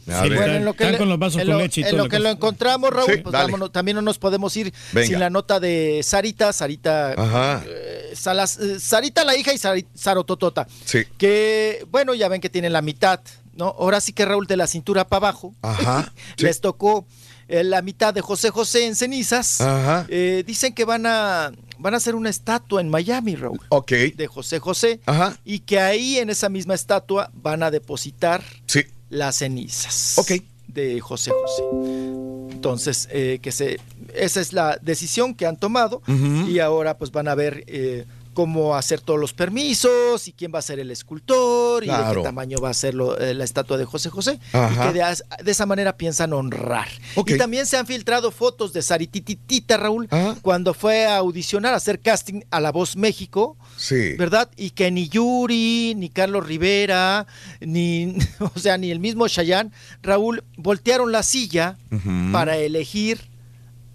Sí, 0.07 0.10
en 0.12 0.65
lo 0.65 0.74
que, 0.74 0.84
están 0.84 0.92
le- 0.92 0.99
con 0.99 1.08
los 1.08 1.18
vasos 1.18 1.41
en 1.41 1.47
con 1.47 1.57
lo- 1.57 1.62
leche 1.62 1.81
y 1.81 1.84
en 1.84 1.91
toda 1.91 1.99
lo 1.99 2.05
la 2.05 2.10
que 2.10 2.16
cosa. 2.16 2.23
lo 2.28 2.34
encontramos, 2.34 2.91
Raúl, 2.91 3.10
Sí, 3.12 3.20
pues 3.23 3.33
vámonos, 3.33 3.73
también 3.73 3.94
no 3.97 4.02
nos 4.02 4.18
podemos 4.18 4.57
ir 4.57 4.73
Venga. 4.92 5.07
sin 5.08 5.18
la 5.18 5.31
nota 5.31 5.60
de 5.60 6.00
Sarita, 6.05 6.52
Sarita, 6.52 7.12
Ajá. 7.12 7.62
eh, 7.66 8.12
Salas- 8.15 8.58
eh, 8.58 8.78
Sarita 8.81 9.24
la 9.24 9.36
hija 9.36 9.52
y 9.55 9.58
Sarototota, 9.94 10.66
Sí. 10.84 11.05
que 11.18 11.86
bueno, 11.91 12.15
ya 12.15 12.28
ven 12.28 12.41
que 12.41 12.50
tienen 12.50 12.73
la 12.73 12.83
mitad, 12.83 13.20
¿no? 13.55 13.66
Ahora 13.78 14.00
sí 14.00 14.12
que 14.12 14.24
Raúl 14.24 14.47
de 14.47 14.57
la 14.57 14.66
cintura 14.66 15.07
para 15.07 15.28
abajo, 15.28 15.55
Ajá. 15.62 16.12
sí. 16.36 16.44
les 16.44 16.60
tocó 16.60 17.07
eh, 17.47 17.62
la 17.62 17.83
mitad 17.83 18.15
de 18.15 18.23
José 18.23 18.49
José 18.50 18.86
en 18.86 18.97
cenizas. 18.97 19.60
Ajá. 19.60 20.07
Eh, 20.08 20.44
dicen 20.47 20.73
que 20.74 20.84
van 20.86 21.05
a 21.07 21.52
van 21.78 21.92
a 21.92 21.99
hacer 21.99 22.15
una 22.15 22.31
estatua 22.31 22.81
en 22.81 22.89
Miami, 22.89 23.34
Raúl, 23.36 23.60
Ok. 23.68 23.91
de 24.15 24.26
José 24.28 24.58
José, 24.60 25.00
Ajá. 25.05 25.36
y 25.44 25.58
que 25.58 25.78
ahí 25.81 26.16
en 26.18 26.31
esa 26.31 26.49
misma 26.49 26.73
estatua 26.74 27.31
van 27.34 27.62
a 27.62 27.70
depositar 27.70 28.42
Sí. 28.66 28.84
Las 29.14 29.36
cenizas 29.36 30.14
Ok. 30.18 30.32
de 30.68 31.00
José 31.00 31.30
José. 31.30 31.62
Entonces, 32.52 33.08
eh, 33.12 33.38
que 33.42 33.52
se, 33.52 33.78
esa 34.14 34.40
es 34.40 34.52
la 34.52 34.78
decisión 34.82 35.34
que 35.34 35.46
han 35.46 35.56
tomado 35.56 36.02
y 36.48 36.58
ahora 36.58 36.96
pues 36.98 37.10
van 37.12 37.28
a 37.28 37.34
ver 37.34 37.64
eh, 37.66 38.04
cómo 38.34 38.76
hacer 38.76 39.00
todos 39.00 39.18
los 39.18 39.32
permisos 39.32 40.28
y 40.28 40.32
quién 40.32 40.52
va 40.54 40.58
a 40.58 40.62
ser 40.62 40.78
el 40.80 40.90
escultor 40.90 41.82
y 41.84 41.86
de 41.86 41.94
qué 42.14 42.22
tamaño 42.22 42.58
va 42.58 42.70
a 42.70 42.74
ser 42.74 42.94
lo- 42.94 43.18
eh, 43.18 43.32
la 43.32 43.44
estatua 43.44 43.78
de 43.78 43.84
José 43.86 44.10
José. 44.10 44.38
Ajá. 44.52 44.90
Y 44.90 44.92
que 44.92 45.42
de, 45.44 45.50
esa 45.50 45.64
manera 45.66 45.96
piensan 45.96 46.32
honrar. 46.32 46.88
Ok. 47.14 47.30
Y 47.30 47.38
también 47.38 47.64
se 47.66 47.76
han 47.76 47.86
filtrado 47.86 48.30
fotos 48.30 48.72
de 48.72 48.82
Sarititita, 48.82 49.76
Raúl, 49.76 50.08
Ajá. 50.10 50.36
cuando 50.42 50.74
fue 50.74 51.06
a 51.06 51.16
audicionar, 51.16 51.72
a 51.72 51.78
hacer 51.78 52.00
casting 52.00 52.42
a 52.50 52.60
La 52.60 52.72
Voz 52.72 52.96
México. 52.96 53.56
Sí. 53.76 54.12
¿verdad? 54.16 54.50
Y 54.56 54.70
que 54.70 54.90
ni 54.90 55.08
Yuri, 55.08 55.94
ni 55.96 56.08
Carlos 56.08 56.46
Rivera, 56.46 57.26
ni, 57.60 58.16
o 58.54 58.58
sea, 58.58 58.76
ni 58.78 58.90
el 58.90 59.00
mismo 59.00 59.26
Chayanne, 59.28 59.70
Raúl, 60.02 60.44
voltearon 60.56 61.10
la 61.12 61.22
silla 61.22 61.76
para 62.32 62.56
elegir 62.56 63.20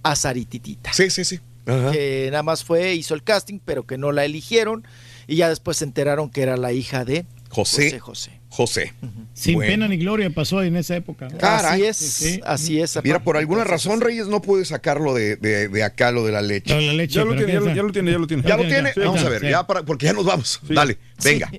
a 0.04 0.16
Sarititita. 0.16 0.94
Sí, 0.94 1.10
sí, 1.10 1.26
sí. 1.26 1.40
Ajá. 1.70 1.92
Que 1.92 2.28
nada 2.32 2.44
más 2.44 2.64
fue, 2.64 2.94
hizo 2.96 3.14
el 3.16 3.24
casting, 3.24 3.60
pero 3.64 3.86
que 3.86 3.98
no 3.98 4.12
la 4.12 4.26
eligieron. 4.26 4.86
Y 5.28 5.36
ya 5.38 5.50
después 5.50 5.78
se 5.78 5.86
enteraron 5.86 6.30
que 6.30 6.42
era 6.42 6.58
la 6.58 6.74
hija 6.74 7.06
de 7.06 7.26
José. 7.50 7.84
José 7.92 8.00
José. 8.00 8.32
José. 8.50 8.94
Sin 9.36 9.56
Bueno. 9.56 9.72
pena 9.72 9.88
ni 9.88 9.98
gloria 9.98 10.28
pasó 10.32 10.64
en 10.64 10.76
esa 10.76 10.96
época. 10.96 11.28
Caray. 11.38 11.84
Así 11.86 11.86
es, 11.86 11.98
Sí, 11.98 12.30
sí. 12.34 12.42
así 12.44 12.82
es. 12.82 12.98
Mira, 13.04 13.24
por 13.24 13.38
alguna 13.38 13.64
razón 13.64 14.02
Reyes 14.02 14.28
no 14.28 14.42
puede 14.42 14.66
sacarlo 14.66 15.14
de, 15.14 15.36
de- 15.36 15.68
de 15.68 15.84
acá, 15.84 16.12
lo 16.12 16.26
de 16.26 16.32
la 16.32 16.42
leche. 16.42 16.74
La 16.82 16.94
leche, 16.94 17.16
Ya 17.16 17.26
lo 17.26 17.36
tiene, 17.36 17.54
ya 17.54 17.60
lo, 17.60 17.66
tiene, 17.92 18.12
ya 18.12 18.18
lo 18.18 18.26
tiene. 18.28 18.44
¿Ya 18.44 18.58
lo 18.58 18.64
Ya, 18.64 18.70
tiene? 18.70 18.92
ya, 18.96 19.04
Vamos 19.04 19.24
a 19.24 19.30
ver, 19.30 19.42
sí. 19.42 19.50
ya 19.50 19.68
para, 19.68 19.84
porque 19.84 20.08
ya 20.08 20.14
nos 20.14 20.26
vamos. 20.26 20.60
Dale, 20.68 20.98
venga. 21.24 21.52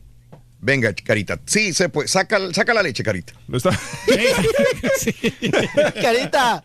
Venga, 0.63 0.93
Carita. 0.93 1.41
Sí, 1.47 1.73
se 1.73 1.89
puede. 1.89 2.07
Saca, 2.09 2.39
saca 2.53 2.75
la 2.75 2.83
leche, 2.83 3.03
Carita. 3.03 3.33
Lo 3.49 3.57
está. 3.57 3.71
Sí. 4.99 5.15
Carita, 6.03 6.63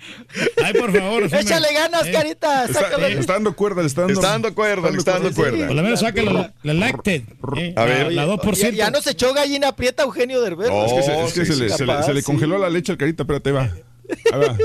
Ay, 0.63 0.73
por 0.73 0.91
favor. 0.93 1.29
sí 1.29 1.35
échale 1.37 1.73
ganas, 1.73 2.05
Eh, 2.07 2.11
Carita. 2.11 2.65
Está, 2.65 2.81
sácale. 2.81 3.15
le 3.15 3.19
está 3.21 3.33
dando 3.33 3.55
cuerda, 3.55 3.81
le 3.81 3.87
está 3.87 4.01
Le 4.01 4.07
dando. 4.07 4.19
está 4.19 4.31
dando 4.33 4.53
cuerda, 4.55 4.91
le 4.91 4.97
está 4.97 5.11
dando 5.13 5.33
cuerda. 5.33 5.67
Por 5.67 5.75
lo 5.77 5.81
menos 5.83 5.99
saca 6.01 6.21
la, 6.23 6.53
la 6.63 6.73
lacted. 6.73 7.21
eh, 7.57 7.73
A 7.77 7.85
ver. 7.85 8.11
La, 8.11 8.25
la 8.25 8.33
Oye, 8.33 8.41
2%. 8.43 8.55
Ya, 8.63 8.69
ya 8.71 8.91
no 8.91 9.01
se 9.01 9.11
echó 9.11 9.33
gallina 9.33 9.69
aprieta 9.69 10.03
Eugenio 10.03 10.41
Derbez. 10.41 10.67
No. 10.69 10.85
Es 10.87 10.91
que, 10.93 11.01
se, 11.03 11.23
es 11.23 11.33
que 11.33 11.45
sí, 11.45 11.53
se, 11.53 11.63
le, 11.63 11.69
sí, 11.69 11.77
se 11.77 11.85
le- 11.85 11.93
capaz, 11.93 12.05
se 12.05 12.13
le 12.13 12.19
sí. 12.19 12.25
congeló 12.25 12.57
la 12.57 12.69
leche 12.69 12.91
al 12.91 12.97
carita, 12.97 13.23
espérate, 13.23 13.51
va. 13.53 13.71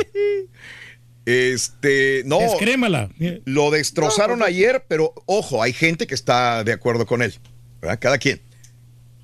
Este, 1.27 2.23
no. 2.25 2.39
Descrémala. 2.41 3.11
Eh, 3.21 3.43
Lo 3.45 3.71
destrozaron 3.71 4.43
ayer, 4.43 4.85
pero 4.89 5.15
ojo, 5.27 5.63
hay 5.63 5.73
gente 5.73 6.07
que 6.07 6.15
está 6.15 6.65
de 6.65 6.73
acuerdo 6.73 7.07
con 7.07 7.23
él. 7.23 7.35
¿verdad? 7.81 7.99
Cada 8.01 8.19
quien. 8.19 8.41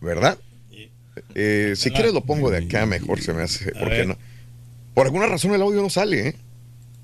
¿Verdad? 0.00 0.39
Eh, 1.34 1.75
si 1.76 1.91
quieres 1.91 2.12
lo 2.12 2.20
pongo 2.23 2.50
de 2.50 2.58
acá, 2.58 2.84
mejor 2.86 3.20
se 3.23 3.33
me 3.33 3.42
hace. 3.42 3.73
¿Por 3.73 3.89
qué 3.89 3.97
ver. 3.97 4.07
no? 4.08 4.18
Por 4.94 5.07
alguna 5.07 5.26
razón 5.26 5.55
el 5.55 5.62
audio 5.62 5.81
no 5.83 5.91
sale, 5.91 6.28
¿eh? 6.28 6.36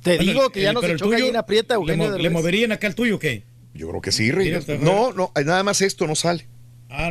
Te 0.02 0.16
bueno, 0.16 0.32
digo 0.32 0.50
que 0.50 0.62
ya 0.62 0.72
no 0.72 0.80
se 0.80 0.92
echó 0.92 1.04
tuyo, 1.04 1.18
gallina 1.18 1.38
aprieta 1.40 1.74
¿Le, 1.74 1.80
Eugenio 1.80 2.04
mo- 2.04 2.10
le 2.10 2.22
Derbez. 2.22 2.32
moverían 2.32 2.72
acá 2.72 2.86
el 2.88 2.94
tuyo 2.94 3.16
o 3.16 3.18
qué? 3.18 3.44
Yo 3.74 3.88
creo 3.88 4.00
que 4.00 4.12
sí. 4.12 4.30
Mira, 4.32 4.60
No, 4.80 5.12
no, 5.12 5.32
nada 5.44 5.62
más 5.62 5.80
esto 5.80 6.06
no 6.06 6.14
sale. 6.14 6.46
Ah. 6.90 7.10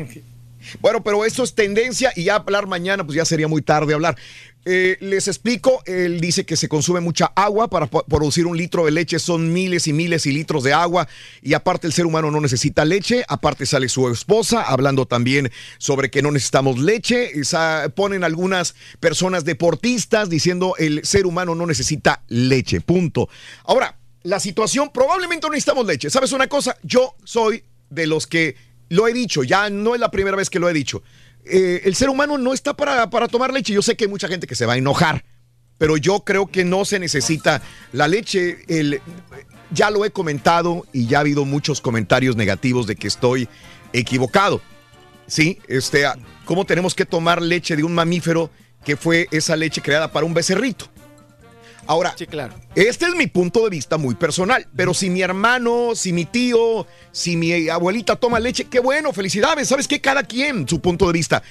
Bueno, 0.80 1.04
pero 1.04 1.26
esto 1.26 1.44
es 1.44 1.56
tendencia 1.56 2.12
y 2.16 2.26
ya 2.26 2.36
hablar 2.36 2.68
mañana, 2.68 3.04
pues 3.04 3.16
ya 3.16 3.26
sería 3.26 3.48
muy 3.48 3.62
tarde 3.64 3.94
hablar. 3.96 4.16
Eh, 4.64 4.98
les 5.00 5.28
explico, 5.28 5.82
él 5.88 6.22
dice 6.22 6.46
que 6.46 6.56
se 6.56 6.70
consume 6.70 7.00
mucha 7.00 7.32
agua 7.36 7.68
para 7.68 7.88
producir 7.88 8.46
un 8.46 8.56
litro 8.56 8.86
de 8.86 8.92
leche, 8.92 9.18
son 9.18 9.52
miles 9.52 9.88
y 9.88 9.94
miles 9.94 10.28
y 10.28 10.32
litros 10.32 10.64
de 10.64 10.72
agua 10.72 11.08
y 11.42 11.56
aparte 11.56 11.88
el 11.88 11.94
ser 11.94 12.06
humano 12.06 12.30
no 12.30 12.40
necesita 12.40 12.86
leche, 12.86 13.26
aparte 13.28 13.66
sale 13.66 13.90
su 13.90 14.08
esposa 14.10 14.62
hablando 14.62 15.08
también 15.08 15.52
sobre 15.80 16.12
que 16.12 16.22
no 16.22 16.30
necesitamos 16.30 16.78
leche, 16.78 17.32
ponen 17.96 18.24
algunas 18.24 18.76
personas 19.00 19.46
deportistas 19.46 20.30
diciendo 20.30 20.76
el 20.78 21.04
ser 21.06 21.26
humano 21.26 21.56
no 21.56 21.66
necesita 21.66 22.22
leche, 22.28 22.82
punto. 22.82 23.30
Ahora, 23.64 23.98
la 24.22 24.40
situación, 24.40 24.92
probablemente 24.94 25.48
no 25.48 25.54
necesitamos 25.54 25.88
leche, 25.88 26.12
¿sabes 26.12 26.34
una 26.34 26.46
cosa? 26.46 26.78
Yo 26.84 27.16
soy 27.24 27.64
de 27.90 28.06
los 28.06 28.28
que 28.28 28.56
lo 28.90 29.08
he 29.08 29.14
dicho, 29.14 29.44
ya 29.44 29.72
no 29.72 29.96
es 29.96 30.02
la 30.02 30.12
primera 30.12 30.38
vez 30.38 30.52
que 30.52 30.60
lo 30.60 30.70
he 30.70 30.74
dicho. 30.74 31.02
Eh, 31.46 31.82
el 31.86 31.96
ser 31.96 32.10
humano 32.10 32.38
no 32.38 32.54
está 32.54 32.76
para, 32.76 33.10
para 33.10 33.28
tomar 33.28 33.54
leche. 33.54 33.74
Yo 33.74 33.82
sé 33.82 33.96
que 33.96 34.06
hay 34.06 34.10
mucha 34.10 34.28
gente 34.28 34.48
que 34.48 34.56
se 34.56 34.66
va 34.66 34.74
a 34.74 34.78
enojar, 34.78 35.24
pero 35.78 35.98
yo 35.98 36.22
creo 36.22 36.48
que 36.48 36.64
no 36.64 36.86
se 36.86 37.00
necesita 37.00 37.62
la 37.92 38.08
leche. 38.08 38.60
El, 38.68 39.02
ya 39.72 39.90
lo 39.90 40.06
he 40.06 40.12
comentado 40.12 40.86
y 40.94 41.08
ya 41.08 41.18
ha 41.18 41.22
habido 41.22 41.46
muchos 41.46 41.82
comentarios 41.82 42.36
negativos 42.36 42.88
de 42.88 42.96
que 42.96 43.08
estoy 43.08 43.48
equivocado. 43.94 44.62
Sí, 45.28 45.60
este, 45.68 46.06
¿cómo 46.46 46.66
tenemos 46.66 46.94
que 46.94 47.06
tomar 47.06 47.42
leche 47.42 47.76
de 47.76 47.84
un 47.84 47.94
mamífero 47.94 48.52
que 48.84 48.98
fue 48.98 49.28
esa 49.32 49.56
leche 49.56 49.82
creada 49.82 50.12
para 50.12 50.26
un 50.26 50.34
becerrito? 50.34 50.90
Ahora, 51.88 52.14
Sí, 52.18 52.28
claro. 52.28 52.54
este 52.76 53.06
es 53.06 53.16
mi 53.16 53.28
punto 53.28 53.64
de 53.64 53.70
vista 53.70 53.98
muy 53.98 54.16
personal, 54.16 54.68
pero 54.76 54.94
si 54.94 55.10
mi 55.10 55.22
hermano, 55.22 55.92
si 55.96 56.14
mi 56.14 56.26
tío, 56.26 56.86
si 57.12 57.36
mi 57.36 57.70
abuelita 57.70 58.16
toma 58.16 58.40
leche, 58.40 58.66
qué 58.66 58.80
bueno, 58.80 59.12
felicidades, 59.14 59.68
¿sabes 59.68 59.88
qué? 59.88 60.00
Cada 60.00 60.24
quien 60.24 60.68
su 60.68 60.80
punto 60.80 61.08
de 61.08 61.14
vista. 61.14 61.44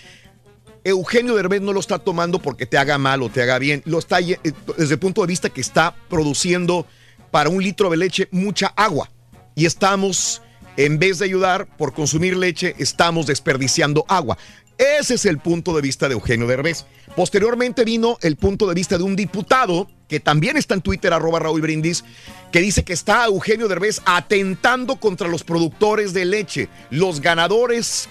Eugenio 0.83 1.35
Derbez 1.35 1.61
no 1.61 1.73
lo 1.73 1.81
está 1.81 1.99
tomando 1.99 2.39
porque 2.39 2.65
te 2.65 2.79
haga 2.79 2.97
mal 2.97 3.23
o 3.23 3.29
te 3.29 3.43
haga 3.43 3.59
bien, 3.59 3.83
lo 3.85 3.99
está 3.99 4.21
eh, 4.21 4.39
desde 4.79 4.95
el 4.95 5.01
punto 5.01 5.21
de 5.21 5.27
vista 5.27 5.51
que 5.51 5.61
está 5.61 5.95
produciendo 6.09 6.87
para 7.31 7.51
un 7.51 7.63
litro 7.63 7.91
de 7.91 7.99
leche 7.99 8.29
mucha 8.31 8.69
agua 8.77 9.11
y 9.55 9.67
estamos, 9.67 10.41
en 10.77 10.99
vez 10.99 11.19
de 11.19 11.27
ayudar 11.27 11.67
por 11.77 11.93
consumir 11.93 12.37
leche, 12.37 12.75
estamos 12.79 13.27
desperdiciando 13.27 14.07
agua. 14.09 14.39
Ese 14.81 15.17
es 15.17 15.27
el 15.27 15.37
punto 15.37 15.77
de 15.77 15.83
vista 15.83 16.09
de 16.09 16.15
Eugenio 16.15 16.47
Derbez. 16.47 16.87
Posteriormente 17.15 17.85
vino 17.85 18.17
el 18.23 18.37
punto 18.37 18.67
de 18.67 18.73
vista 18.73 18.97
de 18.97 19.05
un 19.05 19.15
diputado, 19.15 19.91
que 20.09 20.21
también 20.21 20.57
está 20.57 20.73
en 20.73 20.81
Twitter, 20.81 21.13
arroba 21.13 21.39
Raúl 21.39 21.61
Brindis, 21.61 22.03
que 22.51 22.61
dice 22.61 22.83
que 22.83 22.95
está 22.95 23.27
Eugenio 23.27 23.69
Derbez 23.69 24.01
atentando 24.07 24.97
contra 24.97 25.29
los 25.29 25.45
productores 25.45 26.15
de 26.15 26.25
leche, 26.25 26.71
los 26.89 27.21
ganadores, 27.21 28.09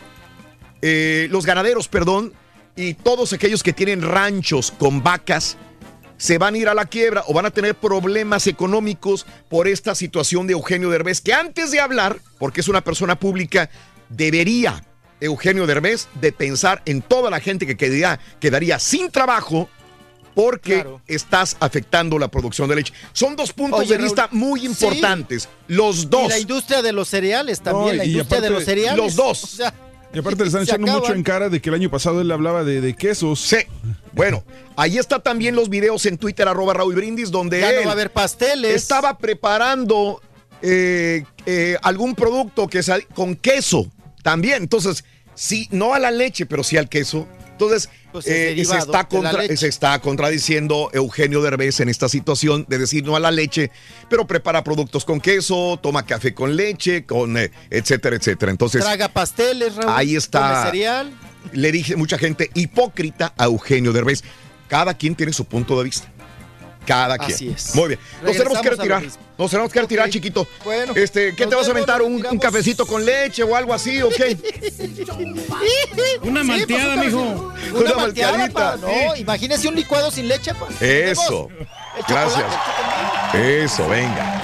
eh, 0.84 1.28
los 1.32 1.44
ganaderos, 1.48 1.88
perdón, 1.88 2.34
y 2.76 2.94
todos 2.94 3.34
aquellos 3.34 3.64
que 3.64 3.74
tienen 3.74 4.04
ranchos 4.04 4.70
con 4.70 5.02
vacas 5.02 5.58
se 6.18 6.38
van 6.38 6.54
a 6.54 6.58
ir 6.60 6.70
a 6.70 6.76
la 6.76 6.86
quiebra 6.86 7.24
o 7.26 7.34
van 7.34 7.48
a 7.48 7.52
tener 7.52 7.74
problemas 7.74 8.46
económicos 8.46 9.26
por 9.50 9.68
esta 9.68 9.96
situación 9.96 10.46
de 10.46 10.54
Eugenio 10.54 10.92
Derbez, 10.92 11.20
que 11.22 11.34
antes 11.34 11.72
de 11.72 11.80
hablar, 11.80 12.20
porque 12.38 12.62
es 12.62 12.68
una 12.68 12.84
persona 12.84 13.20
pública, 13.20 13.72
debería 14.10 14.84
Eugenio 15.22 15.68
Derbez 15.68 16.08
de 16.22 16.32
pensar 16.32 16.82
en 16.86 17.02
toda 17.02 17.30
la 17.30 17.40
gente 17.40 17.66
que 17.68 17.76
quedaría, 17.78 18.20
quedaría 18.40 18.80
sin 18.80 19.10
trabajo 19.12 19.70
porque 20.36 20.76
Claro. 20.76 21.02
estás 21.08 21.58
afectando 21.60 22.18
la 22.18 22.30
producción 22.30 22.70
de 22.70 22.76
leche. 22.78 22.94
Son 23.14 23.36
dos 23.36 23.52
puntos 23.52 23.82
Oye, 23.82 23.90
de 23.90 23.98
Raúl, 23.98 24.06
vista 24.06 24.30
muy 24.32 24.62
sí. 24.62 24.68
importantes. 24.68 25.50
Los 25.68 26.04
Y 26.04 26.06
dos. 26.06 26.30
la 26.30 26.40
industria 26.40 26.82
de 26.82 26.94
los 26.94 27.10
cereales 27.10 27.60
también, 27.62 27.98
No, 27.98 28.04
la 28.04 28.06
y 28.06 28.12
industria 28.12 28.40
de 28.42 28.50
los 28.50 28.64
cereales. 28.64 28.98
los 29.04 29.16
dos. 29.16 29.44
O 29.44 29.48
sea, 29.48 29.74
Y 30.14 30.20
aparte 30.20 30.42
le 30.44 30.48
están 30.48 30.64
echando 30.64 30.88
mucho 30.92 31.14
en 31.14 31.24
cara 31.24 31.50
de 31.50 31.62
que 31.62 31.70
el 31.70 31.76
año 31.76 31.90
pasado 31.92 32.22
él 32.22 32.32
hablaba 32.32 32.64
de, 32.64 32.80
de 32.82 32.96
quesos. 32.96 33.40
Sí. 33.42 33.58
Bueno, 34.14 34.44
ahí 34.76 34.98
está 34.98 35.20
también 35.20 35.56
los 35.56 35.68
videos 35.70 36.06
en 36.06 36.18
Twitter, 36.18 36.48
arroba 36.48 36.74
Raúl 36.74 36.96
Brindis, 36.96 37.30
donde 37.32 37.60
ya 37.60 37.70
él 37.72 37.76
no 37.78 37.84
va 37.86 37.90
a 37.90 37.94
haber 37.94 38.12
pasteles. 38.12 38.74
estaba 38.76 39.18
preparando 39.18 40.22
eh, 40.62 41.24
eh, 41.46 41.78
algún 41.82 42.16
producto 42.16 42.68
que 42.68 42.82
con 43.14 43.36
queso 43.36 43.88
también. 44.24 44.64
Entonces, 44.64 45.04
sí, 45.36 45.68
no 45.72 45.94
a 45.94 46.00
la 46.00 46.12
leche, 46.12 46.46
pero 46.46 46.64
sí 46.64 46.78
al 46.78 46.90
queso. 46.90 47.28
Entonces, 47.52 47.90
Pues 48.14 48.26
es 48.26 48.58
eh, 48.58 48.66
se, 48.66 48.78
está 48.78 49.08
contra- 49.10 49.46
se 49.58 49.68
está 49.68 50.00
contradiciendo 50.00 50.90
Eugenio 50.94 51.42
Derbez 51.42 51.82
en 51.82 51.90
esta 51.90 52.08
situación 52.08 52.66
de 52.70 52.78
decir 52.78 53.04
no 53.04 53.18
a 53.18 53.20
la 53.20 53.32
leche, 53.32 53.70
pero 54.10 54.26
prepara 54.26 54.64
productos 54.64 55.04
con 55.04 55.20
queso, 55.20 55.78
toma 55.84 56.06
café 56.06 56.34
con 56.34 56.56
leche, 56.56 57.04
con 57.06 57.38
eh, 57.38 57.52
etcétera, 57.70 58.16
etcétera. 58.16 58.52
Entonces, 58.52 58.82
Traga 58.82 59.10
pasteles, 59.10 59.76
Raúl. 59.76 59.92
Ahí 59.94 60.16
está. 60.16 60.68
Cereal. 60.68 61.12
le 61.52 61.72
dije 61.74 61.98
mucha 61.98 62.18
gente 62.18 62.50
hipócrita 62.54 63.34
a 63.38 63.46
Eugenio 63.46 63.92
Derbez. 63.92 64.24
Cada 64.70 64.94
quien 64.94 65.16
tiene 65.16 65.34
su 65.34 65.44
punto 65.44 65.78
de 65.78 65.84
vista. 65.84 66.10
Cada 66.90 67.20
quien. 67.20 67.36
Así 67.36 67.50
es. 67.50 67.76
Muy 67.76 67.90
bien. 67.90 68.00
Nos 68.24 68.36
tenemos 68.36 68.62
que 68.62 68.70
retirar. 68.72 69.04
Nos 69.38 69.52
tenemos 69.52 69.72
que 69.72 69.80
retirar, 69.80 70.10
chiquito. 70.10 70.48
Bueno, 70.66 70.94
Este, 70.96 71.36
¿qué 71.36 71.46
te 71.46 71.56
vas 71.56 71.68
a 71.68 71.72
aventar? 71.72 72.02
¿Un, 72.02 72.20
cafecito 72.40 72.88
con 72.88 73.06
leche 73.06 73.44
o 73.44 73.56
algo 73.56 73.76
así 73.76 74.02
o 74.02 74.10
qué? 74.10 74.36
Una 76.24 76.42
Sí, 76.42 76.48
malteada, 76.48 76.96
pues, 76.96 77.06
mijo. 77.06 77.22
Una, 77.22 77.80
Una 77.80 77.94
malteada, 77.94 78.38
malteadita. 78.40 78.54
pa. 78.54 78.78
No, 78.78 79.16
imagínese 79.16 79.68
un 79.68 79.76
licuado 79.76 80.10
sin 80.10 80.28
leche, 80.28 80.52
pa. 80.56 80.68
Eso. 80.84 81.48
Gracias. 82.08 82.46
Eso, 83.36 83.88
venga. 83.88 84.39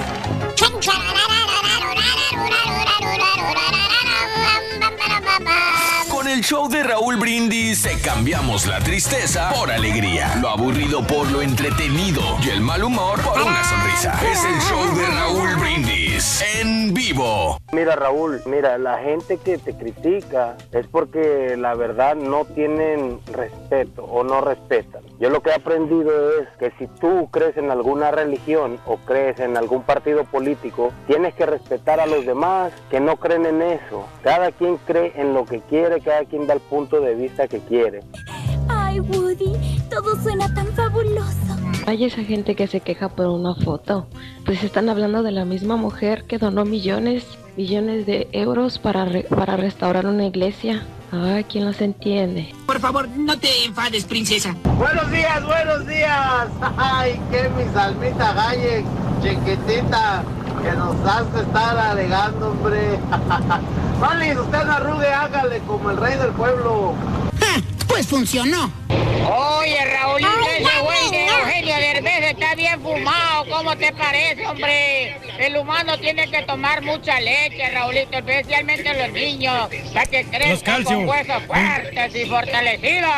Show 6.45 6.69
de 6.69 6.83
Raúl 6.83 7.15
Brindis 7.15 7.81
te 7.81 7.97
cambiamos 7.97 8.67
la 8.67 8.79
tristeza 8.79 9.49
por 9.49 9.71
alegría, 9.71 10.35
lo 10.39 10.49
aburrido 10.49 11.01
por 11.07 11.31
lo 11.31 11.41
entretenido 11.41 12.21
y 12.43 12.49
el 12.49 12.61
mal 12.61 12.83
humor 12.83 13.19
por 13.21 13.41
una 13.41 13.63
sonrisa. 13.63 14.13
Es 14.31 14.45
el 14.45 14.61
show 14.61 14.95
de 14.95 15.07
Raúl 15.07 15.55
Brindis 15.55 16.04
en 16.15 16.93
vivo. 16.93 17.57
Mira 17.73 17.97
Raúl, 17.97 18.41
mira, 18.45 18.77
la 18.77 18.99
gente 18.99 19.37
que 19.37 19.57
te 19.57 19.75
critica 19.75 20.55
es 20.71 20.87
porque 20.87 21.57
la 21.57 21.75
verdad 21.75 22.15
no 22.15 22.45
tienen 22.45 23.19
respeto 23.33 24.05
o 24.05 24.23
no 24.23 24.39
respetan. 24.39 25.03
Yo 25.19 25.29
lo 25.29 25.41
que 25.41 25.49
he 25.49 25.55
aprendido 25.55 26.39
es 26.39 26.47
que 26.57 26.71
si 26.79 26.87
tú 27.01 27.27
crees 27.31 27.57
en 27.57 27.69
alguna 27.69 28.11
religión 28.11 28.79
o 28.85 28.95
crees 28.97 29.41
en 29.41 29.57
algún 29.57 29.83
partido 29.83 30.23
político, 30.23 30.93
tienes 31.05 31.33
que 31.33 31.45
respetar 31.45 31.99
a 31.99 32.05
los 32.05 32.25
demás 32.25 32.71
que 32.89 33.01
no 33.01 33.17
creen 33.17 33.45
en 33.45 33.61
eso. 33.61 34.07
Cada 34.23 34.53
quien 34.53 34.77
cree 34.77 35.11
en 35.17 35.33
lo 35.33 35.43
que 35.43 35.59
quiere, 35.59 35.99
cada 35.99 36.23
quien 36.23 36.47
da 36.47 36.53
el 36.53 36.61
punto 36.61 37.01
de 37.01 37.15
vista 37.15 37.49
que 37.49 37.59
quiere. 37.59 37.99
Ay, 38.95 39.01
Woody, 39.01 39.51
todo 39.89 40.15
suena 40.23 40.53
tan 40.53 40.67
fabuloso. 40.67 41.57
Hay 41.85 42.05
esa 42.05 42.23
gente 42.23 42.55
que 42.55 42.65
se 42.65 42.79
queja 42.79 43.09
por 43.09 43.25
una 43.27 43.53
foto. 43.53 44.07
Pues 44.45 44.63
están 44.63 44.87
hablando 44.87 45.21
de 45.21 45.33
la 45.33 45.43
misma 45.43 45.75
mujer 45.75 46.23
que 46.23 46.37
donó 46.37 46.63
millones, 46.63 47.25
millones 47.57 48.05
de 48.05 48.29
euros 48.31 48.79
para, 48.79 49.03
re- 49.03 49.23
para 49.23 49.57
restaurar 49.57 50.05
una 50.07 50.25
iglesia. 50.25 50.85
Ay, 51.11 51.43
¿quién 51.43 51.65
los 51.65 51.81
entiende? 51.81 52.53
Por 52.65 52.79
favor, 52.79 53.09
no 53.09 53.37
te 53.37 53.65
enfades, 53.65 54.05
princesa. 54.05 54.55
Buenos 54.77 55.11
días, 55.11 55.45
buenos 55.45 55.85
días. 55.85 56.47
Ay, 56.77 57.19
que 57.31 57.49
mi 57.49 57.69
salmita 57.73 58.31
galle, 58.33 58.85
chiquitita, 59.21 60.23
que 60.63 60.71
nos 60.71 60.95
hace 61.05 61.41
estar 61.41 61.77
alegando, 61.77 62.51
hombre. 62.51 62.97
Vale, 63.99 64.39
usted 64.39 64.63
no 64.63 64.71
arrugue, 64.71 65.07
hágale 65.11 65.59
como 65.67 65.91
el 65.91 65.97
rey 65.97 66.17
del 66.17 66.31
pueblo. 66.31 66.93
Pues 67.95 68.07
funcionó. 68.07 68.69
Oye, 68.89 69.85
Raúl, 69.85 70.19
ese 70.19 70.81
güey 70.81 71.11
de 71.11 71.27
Eugenio 71.27 71.75
Derbez 71.77 72.31
está 72.31 72.53
bien 72.53 72.81
fumado. 72.81 73.45
¿Cómo 73.49 73.77
te 73.77 73.93
parece, 73.93 74.45
hombre? 74.45 75.17
El 75.39 75.55
humano 75.55 75.97
tiene 75.97 76.29
que 76.29 76.41
tomar 76.41 76.81
mucha 76.81 77.21
leche, 77.21 77.71
Raulito, 77.71 78.17
especialmente 78.17 78.93
los 79.01 79.13
niños, 79.13 79.69
para 79.93 80.05
que 80.07 80.25
crezcan 80.25 80.83
con 80.83 81.07
huesos 81.07 81.41
fuertes 81.47 82.15
y 82.17 82.25
fortalecidos. 82.25 83.11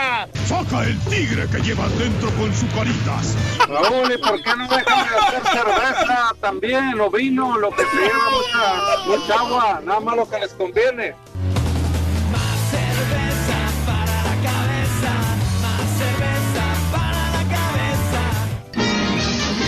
Saca 0.46 0.84
el 0.84 1.00
tigre 1.06 1.48
que 1.52 1.58
llevas 1.58 1.98
dentro 1.98 2.30
con 2.36 2.56
su 2.56 2.68
caritas. 2.68 3.36
Raúl, 3.68 4.14
¿y 4.14 4.18
por 4.20 4.44
qué 4.44 4.56
no 4.58 4.68
dejan 4.68 5.10
de 5.10 5.16
hacer 5.18 5.42
cerveza 5.54 6.36
también 6.40 7.02
o 7.02 7.10
vino? 7.10 7.58
Lo 7.58 7.72
que 7.72 7.82
se 7.82 7.98
lleva 7.98 8.30
mucha, 8.30 9.08
mucha 9.08 9.40
agua, 9.40 9.82
nada 9.84 10.00
más 10.02 10.16
lo 10.18 10.30
que 10.30 10.38
les 10.38 10.54
conviene. 10.54 11.16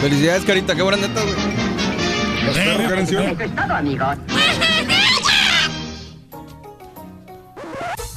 Felicidades, 0.02 0.46
Carita, 0.46 0.76
qué 0.76 0.82
buena 0.82 0.98
neta, 0.98 1.22
güey. 1.22 1.36
todo, 3.56 3.74
amigos. 3.76 4.18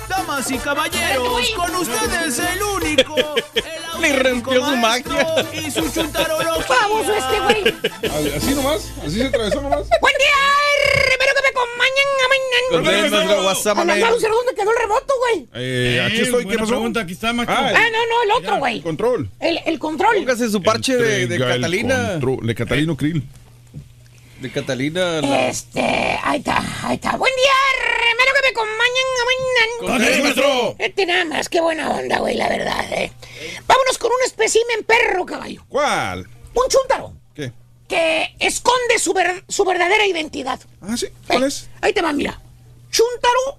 Damas 0.08 0.50
y 0.50 0.58
caballeros, 0.58 1.50
con 1.56 1.74
ustedes 1.76 2.38
el 2.38 2.62
único, 2.62 3.16
Le 4.00 4.08
irrumpió 4.08 4.64
su 4.66 4.76
magia. 4.76 5.26
y 5.52 5.70
su 5.70 5.88
chuntarolo. 5.92 6.60
Famoso 6.62 7.12
este 7.14 7.40
güey. 7.40 8.32
¿Así 8.36 8.54
nomás? 8.54 8.90
¿Así 9.04 9.18
se 9.18 9.26
atravesó 9.26 9.60
nomás? 9.60 9.86
Buen 10.00 10.14
día, 10.18 10.38
primero 11.06 11.32
que 11.36 11.42
me 11.42 11.48
acompañan. 11.48 12.06
Con 12.22 12.31
nuestro 12.70 13.44
WhatsApp, 13.44 13.76
segundo 14.20 14.52
quedó 14.56 14.70
el 14.70 14.76
remoto, 14.78 15.14
güey. 15.20 15.48
Eh, 15.54 16.02
aquí 16.06 16.20
estoy, 16.20 16.46
¿qué 16.46 16.56
pasó? 16.58 16.68
pregunta, 16.70 17.00
aquí 17.00 17.12
está, 17.12 17.32
macho. 17.32 17.50
Ah, 17.52 17.72
Ah, 17.74 17.88
no, 17.90 18.06
no, 18.06 18.22
el 18.24 18.30
otro, 18.42 18.58
güey. 18.58 18.80
Control. 18.82 19.28
El, 19.40 19.60
el 19.66 19.78
control. 19.78 20.16
Póngase 20.16 20.48
su 20.50 20.62
parche 20.62 20.96
de, 20.96 21.04
de 21.04 21.22
Entrega 21.22 21.54
el 21.54 21.60
Catalina. 21.60 22.18
De 22.42 22.54
Catalino 22.54 22.96
Krill. 22.96 23.22
De 24.40 24.50
Catalina. 24.50 25.20
la- 25.20 25.48
Este, 25.48 25.80
ahí 26.22 26.38
está, 26.38 26.62
ahí 26.84 26.96
está. 26.96 27.16
Buen 27.16 27.32
día, 27.36 27.52
primero 28.08 28.32
que 28.34 28.42
me 28.42 28.48
acompañan. 28.48 30.22
Maestro. 30.24 30.76
Este 30.78 31.06
nada 31.06 31.24
más, 31.24 31.48
qué 31.48 31.60
buena 31.60 31.90
onda, 31.90 32.18
güey, 32.18 32.36
la 32.36 32.48
verdad, 32.48 32.84
eh. 32.92 33.12
Vámonos 33.66 33.98
con 33.98 34.10
un 34.10 34.18
espécimen 34.26 34.84
perro, 34.84 35.24
caballo. 35.26 35.64
¿Cuál? 35.68 36.26
Un 36.54 36.68
chúntaro. 36.68 37.12
Que 37.92 38.34
esconde 38.38 38.98
su, 38.98 39.12
ver- 39.12 39.44
su 39.48 39.66
verdadera 39.66 40.06
identidad. 40.06 40.58
Ah, 40.80 40.96
sí. 40.96 41.08
¿Cuál 41.26 41.44
es? 41.44 41.68
Ahí 41.82 41.92
te 41.92 42.00
va, 42.00 42.10
mira. 42.14 42.40
Chúntaro 42.90 43.58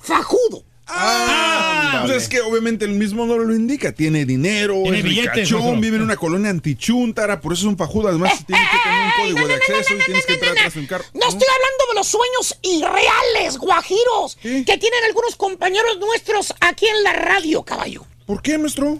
fajudo. 0.00 0.62
Ah, 0.86 2.02
pues 2.06 2.22
es 2.22 2.28
que 2.28 2.40
obviamente 2.42 2.84
el 2.84 2.92
mismo 2.92 3.26
no 3.26 3.38
lo 3.38 3.52
indica. 3.54 3.90
Tiene 3.90 4.24
dinero, 4.24 4.74
Tiene 4.84 4.98
es 4.98 5.04
billetes, 5.04 5.34
ricachón, 5.34 5.60
maestro. 5.62 5.80
vive 5.80 5.96
en 5.96 6.02
una 6.02 6.16
colonia 6.16 6.50
antichuntara, 6.50 7.40
por 7.40 7.54
eso 7.54 7.62
es 7.62 7.66
un 7.68 7.76
fajudo. 7.76 8.06
Además, 8.08 8.46
tiene 8.46 8.62
que 8.70 8.78
tener 8.88 9.04
un 9.04 9.12
código 9.34 9.48
de 9.48 9.54
acceso 9.54 9.94
y 9.94 10.04
tienes 10.04 10.26
que 10.26 10.34
entrar 10.34 10.52
atrás 10.52 10.74
de 10.74 10.80
un 10.80 10.86
carro. 10.86 11.04
No 11.14 11.28
estoy 11.28 11.48
hablando 11.48 11.84
de 11.88 11.94
los 11.96 12.06
sueños 12.06 12.58
irreales, 12.62 13.58
guajiros, 13.58 14.36
que 14.42 14.78
tienen 14.78 15.04
algunos 15.08 15.34
compañeros 15.34 15.98
nuestros 15.98 16.54
aquí 16.60 16.86
en 16.86 17.02
la 17.02 17.14
radio, 17.14 17.64
caballo. 17.64 18.04
¿Por 18.26 18.42
qué, 18.42 18.58
maestro? 18.58 18.98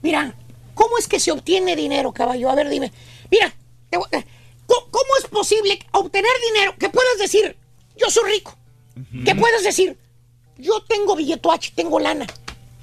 Mira, 0.00 0.34
¿cómo 0.74 0.96
es 0.96 1.06
que 1.06 1.20
se 1.20 1.32
obtiene 1.32 1.76
dinero, 1.76 2.12
caballo? 2.12 2.48
A 2.50 2.54
ver, 2.54 2.70
dime. 2.70 2.92
Mira, 3.30 3.46
eh, 3.48 3.52
¿cómo, 3.90 5.16
es 5.22 5.28
posible 5.28 5.78
obtener 5.92 6.30
dinero? 6.52 6.74
Que 6.78 6.88
puedas 6.88 7.18
decir, 7.18 7.56
yo 7.96 8.10
soy 8.10 8.30
rico. 8.32 8.56
Que 9.24 9.34
puedas 9.34 9.62
decir, 9.62 9.96
yo 10.58 10.82
tengo 10.82 11.16
billetoach, 11.16 11.70
tengo 11.74 11.98
lana. 11.98 12.26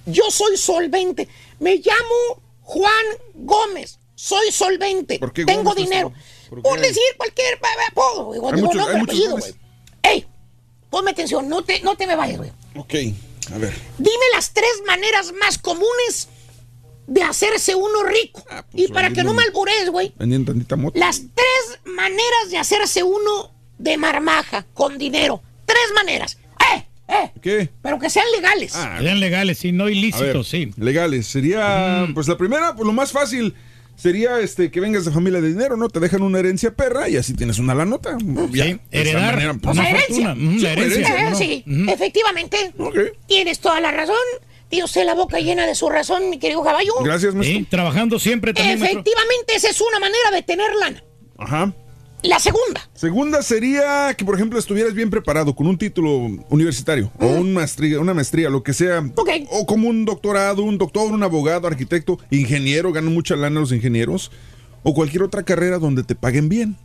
Yo 0.05 0.31
soy 0.31 0.57
solvente. 0.57 1.27
Me 1.59 1.75
llamo 1.75 2.41
Juan 2.61 3.05
Gómez. 3.35 3.99
Soy 4.15 4.51
solvente. 4.51 5.19
¿Por 5.19 5.31
qué 5.31 5.45
tengo 5.45 5.71
Gómez, 5.71 5.83
dinero. 5.83 6.13
¿Por 6.63 6.79
decir 6.79 7.03
cualquier 7.17 7.59
apodo. 7.89 8.31
Hay 8.31 8.39
Digo, 8.39 8.51
muchos- 8.51 8.75
nombre, 8.75 9.01
apellido, 9.01 9.37
güey. 9.37 9.53
Ey, 10.01 10.27
ponme 10.89 11.11
atención, 11.11 11.47
no 11.47 11.63
te, 11.63 11.81
no 11.81 11.95
te 11.95 12.07
me 12.07 12.15
vayas, 12.15 12.37
güey. 12.37 12.51
Ok, 12.75 12.93
a 13.53 13.57
ver. 13.57 13.73
Dime 13.97 14.25
las 14.33 14.53
tres 14.53 14.81
maneras 14.85 15.33
más 15.33 15.57
comunes 15.57 16.29
de 17.07 17.23
hacerse 17.23 17.73
uno 17.73 18.03
rico. 18.03 18.43
y 18.73 18.89
para 18.89 19.09
que 19.11 19.23
no 19.23 19.33
me 19.33 19.43
alburees, 19.43 19.89
güey. 19.89 20.13
Vendiendo 20.19 20.51
tantita 20.51 20.75
moto. 20.75 20.99
Las 20.99 21.21
tres 21.33 21.79
maneras 21.85 22.51
de 22.51 22.57
hacerse 22.57 23.01
uno 23.03 23.51
de 23.79 23.97
marmaja 23.97 24.65
con 24.73 24.97
dinero. 24.97 25.41
Tres 25.65 25.87
maneras. 25.95 26.37
¡Eh! 26.75 26.85
¡Eh! 27.07 27.31
¿Qué? 27.41 27.69
Pero 27.81 27.97
que 27.99 28.09
sean 28.09 28.25
legales. 28.35 28.73
Sean 28.73 29.19
legales, 29.19 29.57
sí, 29.57 29.71
no 29.71 29.85
ver, 29.85 29.93
ilícitos, 29.93 30.47
sí. 30.47 30.71
Legales. 30.77 31.27
Sería, 31.27 32.07
pues 32.13 32.27
la 32.27 32.37
primera, 32.37 32.75
pues 32.75 32.85
lo 32.85 32.93
más 32.93 33.11
fácil 33.11 33.55
sería 33.95 34.39
este 34.39 34.69
que 34.69 34.79
vengas 34.79 35.05
de 35.05 35.11
familia 35.11 35.41
de 35.41 35.49
dinero, 35.49 35.75
¿no? 35.75 35.89
Te 35.89 35.99
dejan 35.99 36.21
una 36.21 36.39
herencia 36.39 36.71
perra 36.71 37.09
y 37.09 37.17
así 37.17 37.33
tienes 37.33 37.57
una 37.59 37.73
la 37.73 37.85
nota. 37.85 38.17
Sí, 38.19 38.79
heredar 38.91 39.39
herencia. 39.39 40.33
Ujú, 40.33 40.57
la 40.59 40.71
herencia. 40.73 41.31
Eh, 41.31 41.35
sí, 41.35 41.63
efectivamente. 41.87 42.73
Tienes 43.27 43.59
toda 43.59 43.79
la 43.79 43.91
razón. 43.91 44.15
Dios 44.69 44.91
sé 44.91 45.05
la 45.05 45.13
boca 45.13 45.39
llena 45.39 45.65
de 45.65 45.75
su 45.75 45.89
razón, 45.89 46.29
mi 46.29 46.39
querido 46.39 46.63
caballo. 46.63 46.93
Gracias, 47.03 47.33
maestro. 47.33 47.59
Sí, 47.59 47.67
trabajando 47.69 48.19
siempre 48.19 48.53
también, 48.53 48.79
maestro. 48.79 48.99
Efectivamente, 48.99 49.55
esa 49.55 49.69
es 49.69 49.81
una 49.81 49.99
manera 49.99 50.31
de 50.31 50.43
tener 50.43 50.75
lana. 50.75 51.03
Ajá. 51.37 51.73
La 52.23 52.39
segunda. 52.39 52.89
Segunda 52.93 53.43
sería 53.43 54.13
que, 54.17 54.25
por 54.25 54.35
ejemplo, 54.35 54.57
estuvieras 54.57 54.93
bien 54.93 55.09
preparado 55.09 55.55
con 55.55 55.67
un 55.67 55.77
título 55.77 56.27
universitario 56.49 57.11
o 57.19 57.27
un 57.27 57.53
maestría, 57.53 57.99
una 57.99 58.13
maestría, 58.13 58.49
lo 58.49 58.63
que 58.63 58.73
sea. 58.73 59.03
O 59.51 59.65
como 59.65 59.87
un 59.87 60.03
doctorado, 60.03 60.63
un 60.63 60.77
doctor, 60.77 61.11
un 61.11 61.21
abogado, 61.21 61.67
arquitecto, 61.67 62.19
ingeniero, 62.31 62.91
ganan 62.91 63.13
mucha 63.13 63.35
lana 63.35 63.59
los 63.59 63.71
ingenieros. 63.71 64.31
O 64.83 64.93
cualquier 64.93 65.23
otra 65.23 65.43
carrera 65.43 65.77
donde 65.77 66.03
te 66.03 66.15
paguen 66.15 66.49
bien. 66.49 66.75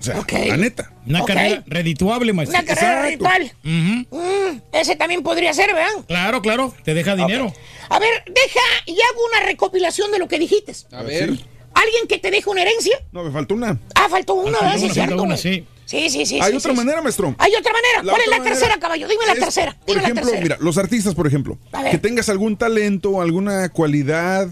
O 0.00 0.02
sea, 0.02 0.24
la 0.46 0.56
neta. 0.56 0.92
Una 1.06 1.24
carrera 1.24 1.62
redituable, 1.66 2.32
maestro. 2.32 2.58
Una 2.58 2.66
carrera 2.66 3.02
ritual. 3.06 3.52
Ujú. 3.64 4.16
Mm, 4.16 4.60
ese 4.72 4.96
también 4.96 5.22
podría 5.22 5.52
ser, 5.52 5.72
¿verdad? 5.74 5.90
Claro, 6.08 6.42
claro, 6.42 6.74
te 6.84 6.94
deja 6.94 7.14
dinero. 7.16 7.52
A 7.88 7.98
ver, 7.98 8.24
deja 8.26 8.60
y 8.86 8.92
hago 8.92 9.20
una 9.32 9.46
recopilación 9.46 10.10
de 10.12 10.18
lo 10.18 10.28
que 10.28 10.38
dijiste. 10.38 10.72
A 10.92 11.02
ver. 11.02 11.30
¿Alguien 11.74 12.06
que 12.08 12.18
te 12.18 12.30
deje 12.30 12.50
una 12.50 12.62
herencia? 12.62 12.96
No, 13.12 13.22
me 13.22 13.30
faltó 13.30 13.54
una. 13.54 13.78
Ah, 13.94 14.08
faltó 14.10 14.34
una, 14.34 14.58
Faltó 14.58 14.64
¿verdad? 14.64 14.74
Sí, 14.76 14.78
una, 14.82 14.86
es 14.88 14.92
cierto. 14.94 15.10
faltó 15.10 15.22
una, 15.22 15.34
güey. 15.36 15.42
sí. 15.42 15.66
Sí, 15.86 16.08
sí, 16.08 16.24
sí. 16.24 16.40
Hay 16.40 16.52
sí, 16.52 16.56
otra 16.58 16.70
sí, 16.70 16.76
manera, 16.76 17.02
maestro. 17.02 17.34
Hay 17.38 17.52
otra 17.56 17.72
manera. 17.72 18.02
La 18.04 18.12
¿Cuál 18.12 18.20
es 18.22 18.26
otra 18.28 18.30
la 18.30 18.38
manera 18.38 18.56
tercera, 18.60 18.80
caballo? 18.80 19.08
Dime 19.08 19.26
la 19.26 19.32
es, 19.32 19.38
tercera. 19.40 19.72
Dime 19.72 19.80
Por 19.86 19.96
ejemplo, 19.96 20.14
la 20.24 20.30
tercera. 20.30 20.42
mira, 20.42 20.56
los 20.60 20.78
artistas, 20.78 21.14
por 21.16 21.26
ejemplo, 21.26 21.58
A 21.72 21.82
ver. 21.82 21.90
que 21.90 21.98
tengas 21.98 22.28
algún 22.28 22.56
talento, 22.56 23.20
alguna 23.20 23.68
cualidad, 23.70 24.48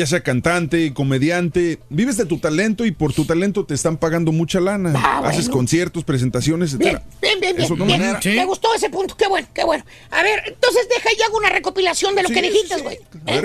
ya 0.00 0.06
sea 0.06 0.22
cantante, 0.22 0.92
comediante, 0.94 1.78
vives 1.90 2.16
de 2.16 2.24
tu 2.24 2.38
talento 2.38 2.84
y 2.86 2.90
por 2.90 3.12
tu 3.12 3.24
talento 3.26 3.64
te 3.66 3.74
están 3.74 3.96
pagando 3.98 4.32
mucha 4.32 4.58
lana. 4.60 4.92
Ah, 4.96 5.18
Haces 5.24 5.44
bueno. 5.46 5.52
conciertos, 5.58 6.04
presentaciones, 6.04 6.72
etc. 6.72 6.80
Bien, 6.80 7.00
bien, 7.20 7.40
bien. 7.40 7.60
Eso 7.60 7.76
bien. 7.76 7.88
manera. 7.88 8.18
Me 8.24 8.44
gustó 8.46 8.74
ese 8.74 8.88
punto. 8.90 9.16
Qué 9.16 9.26
bueno, 9.28 9.46
qué 9.54 9.62
bueno. 9.64 9.84
A 10.10 10.22
ver, 10.22 10.42
entonces 10.46 10.88
deja 10.88 11.10
y 11.16 11.22
hago 11.22 11.36
una 11.36 11.50
recopilación 11.50 12.14
de 12.14 12.22
lo 12.22 12.28
Sí, 12.28 12.34
que 12.34 12.42
dijiste, 12.42 12.76
sí. 12.76 12.80
güey. 12.82 12.98
A 13.26 13.32
ver. 13.32 13.44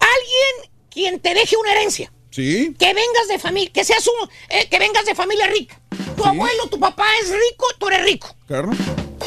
Alguien 0.00 0.70
quien 0.90 1.20
te 1.20 1.34
deje 1.34 1.56
una 1.56 1.72
herencia. 1.72 2.12
Sí. 2.30 2.74
Que 2.78 2.86
vengas 2.86 3.28
de 3.28 3.38
familia, 3.38 3.70
que 3.72 3.84
seas 3.84 4.06
un, 4.06 4.28
eh, 4.48 4.66
que 4.70 4.78
vengas 4.78 5.04
de 5.04 5.14
familia 5.14 5.46
rica. 5.48 5.78
Tu 6.16 6.24
abuelo, 6.24 6.66
tu 6.70 6.80
papá 6.80 7.04
es 7.22 7.28
rico, 7.28 7.66
tú 7.78 7.88
eres 7.88 8.04
rico. 8.04 8.34
Claro. 8.46 8.70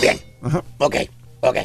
Bien. 0.01 0.19
Ajá. 0.41 0.63
Ok, 0.79 0.95
ok. 1.41 1.57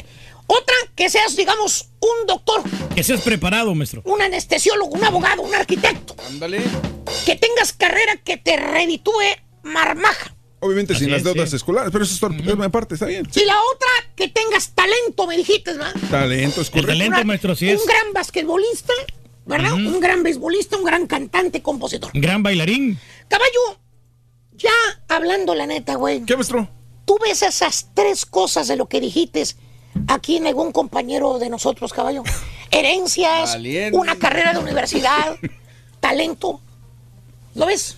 Otra, 0.53 0.75
que 0.95 1.09
seas, 1.09 1.37
digamos, 1.37 1.91
un 2.01 2.27
doctor, 2.27 2.61
Que 2.93 3.03
seas 3.03 3.21
preparado, 3.21 3.73
maestro. 3.73 4.01
un 4.03 4.21
anestesiólogo, 4.21 4.91
un 4.95 5.03
abogado, 5.05 5.43
un 5.43 5.55
arquitecto. 5.55 6.13
Ándale. 6.27 6.61
Que 7.25 7.37
tengas 7.37 7.71
carrera 7.71 8.17
que 8.17 8.35
te 8.35 8.57
reditúe 8.57 9.23
marmaja. 9.63 10.35
Obviamente 10.59 10.93
sin 10.93 11.09
las 11.09 11.23
deudas 11.23 11.51
sí. 11.51 11.55
escolares, 11.55 11.89
pero 11.91 12.03
eso 12.03 12.13
es 12.13 12.47
es 12.47 12.59
aparte, 12.59 12.95
está 12.95 13.05
bien. 13.05 13.25
Y 13.33 13.45
la 13.45 13.55
otra, 13.73 13.87
que 14.13 14.27
tengas 14.27 14.71
talento, 14.71 15.25
me 15.25 15.37
dijiste, 15.37 15.71
¿verdad? 15.71 15.95
Talento, 16.09 16.61
es 16.61 16.71
El 16.73 16.85
talento, 16.85 17.23
maestro, 17.23 17.55
sí 17.55 17.69
es. 17.69 17.79
Un 17.79 17.87
gran 17.87 18.13
basquetbolista, 18.13 18.93
¿verdad? 19.45 19.73
Un 19.73 20.01
gran 20.01 20.21
beisbolista, 20.21 20.75
un 20.75 20.83
gran 20.83 21.07
cantante, 21.07 21.61
compositor. 21.61 22.11
Gran 22.13 22.43
bailarín. 22.43 22.99
Caballo, 23.29 23.79
ya 24.51 24.73
hablando 25.07 25.55
la 25.55 25.65
neta, 25.65 25.95
güey. 25.95 26.25
¿Qué, 26.25 26.35
maestro? 26.35 26.69
Tú 27.05 27.17
ves 27.23 27.41
esas 27.41 27.87
tres 27.93 28.25
cosas 28.25 28.67
de 28.67 28.75
lo 28.75 28.89
que 28.89 28.99
dijiste 28.99 29.41
aquí 30.07 30.37
en 30.37 30.47
algún 30.47 30.71
compañero 30.71 31.39
de 31.39 31.49
nosotros, 31.49 31.93
caballo. 31.93 32.23
Herencias, 32.71 33.53
Valiente. 33.53 33.97
una 33.97 34.15
carrera 34.17 34.53
de 34.53 34.59
universidad, 34.59 35.35
talento. 35.99 36.59
¿Lo 37.55 37.65
ves? 37.65 37.97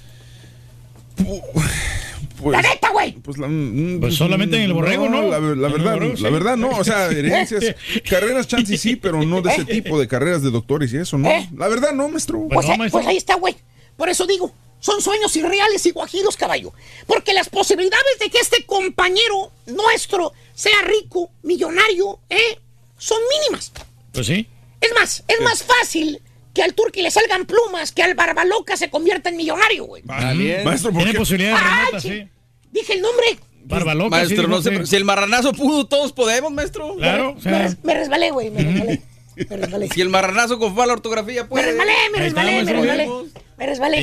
Pues, 2.41 2.51
la 2.51 2.61
neta, 2.61 2.89
güey. 2.89 3.13
Pues, 3.13 3.37
la- 3.37 3.47
mm, 3.47 3.99
Pues 4.01 4.15
solamente 4.15 4.57
en 4.57 4.63
el 4.63 4.73
borrego, 4.73 5.07
¿no? 5.07 5.21
La, 5.21 5.39
verdad, 5.39 5.69
borrego, 5.69 6.13
la 6.19 6.29
verdad, 6.29 6.57
no. 6.57 6.69
O 6.71 6.83
sea, 6.83 7.05
herencias, 7.07 7.75
carreras, 8.09 8.47
chances 8.47 8.81
sí, 8.81 8.95
pero 8.95 9.21
no 9.23 9.41
de 9.41 9.51
ese 9.51 9.65
tipo 9.81 9.99
de 9.99 10.07
carreras 10.07 10.41
de 10.41 10.49
doctores 10.51 10.91
y 10.93 10.97
eso, 10.97 11.17
¿no? 11.17 11.29
¿Eh? 11.29 11.49
La 11.55 11.67
verdad, 11.67 11.91
no, 11.93 12.09
maestro. 12.09 12.47
Pues, 12.51 12.65
no, 12.65 12.73
ahí- 12.73 12.77
maestro. 12.79 12.99
pues 12.99 13.07
ahí 13.07 13.17
está, 13.17 13.35
güey. 13.35 13.55
Por 13.95 14.09
eso 14.09 14.25
digo, 14.25 14.51
son 14.83 15.01
sueños 15.01 15.33
irreales 15.37 15.85
y 15.85 15.91
guajiros, 15.91 16.35
caballo. 16.35 16.73
Porque 17.07 17.31
las 17.33 17.47
posibilidades 17.47 18.19
de 18.19 18.29
que 18.29 18.39
este 18.39 18.65
compañero 18.65 19.49
nuestro 19.65 20.33
sea 20.53 20.81
rico, 20.83 21.31
millonario, 21.41 22.19
¿eh? 22.29 22.59
Son 22.97 23.17
mínimas. 23.39 23.71
Pues 24.11 24.27
sí. 24.27 24.45
Es 24.81 24.91
más, 24.93 25.23
es 25.29 25.39
más 25.39 25.63
fácil 25.63 26.21
que 26.53 26.63
al 26.63 26.73
turqui 26.73 27.01
le 27.01 27.11
salgan 27.11 27.45
plumas 27.45 27.93
que 27.93 28.03
al 28.03 28.13
barbaloca 28.13 28.75
se 28.75 28.89
convierta 28.89 29.29
en 29.29 29.37
millonario, 29.37 29.85
güey. 29.85 30.03
Valiente. 30.03 30.65
Maestro, 30.65 30.91
¿por 30.91 31.03
Tiene 31.03 31.17
posibilidades 31.17 32.03
sí. 32.03 32.27
Dije 32.73 32.93
el 32.93 33.01
nombre. 33.01 33.39
Barbaloca, 33.63 34.09
Maestro, 34.17 34.43
sí, 34.43 34.49
no 34.49 34.61
sé, 34.61 34.85
si 34.85 34.97
el 34.97 35.05
marranazo 35.05 35.53
pudo, 35.53 35.85
todos 35.87 36.11
podemos, 36.11 36.51
maestro. 36.51 36.97
Claro, 36.97 37.29
o 37.29 37.35
Me, 37.35 37.41
sea, 37.41 37.59
res- 37.59 37.77
me 37.83 37.93
resbalé, 37.93 38.31
güey. 38.31 38.49
Me 38.49 38.61
resbalé. 38.61 39.01
Me 39.35 39.57
resbalé. 39.57 39.89
Si 39.89 40.01
el 40.01 40.09
marranazo 40.09 40.59
con 40.59 40.73
mala 40.75 40.93
ortografía 40.93 41.43
Me 41.43 41.49
puede. 41.49 41.65
resbalé, 41.67 41.93
me 42.11 42.19
Ahí 42.19 42.27
está, 42.27 42.41
resbalé, 42.43 42.51
me 42.51 42.73
maestro. 42.73 42.81
resbalé. 42.81 43.33
Me 43.57 43.65
resbalé. 43.67 44.01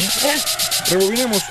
Rebobinemos. 0.90 1.42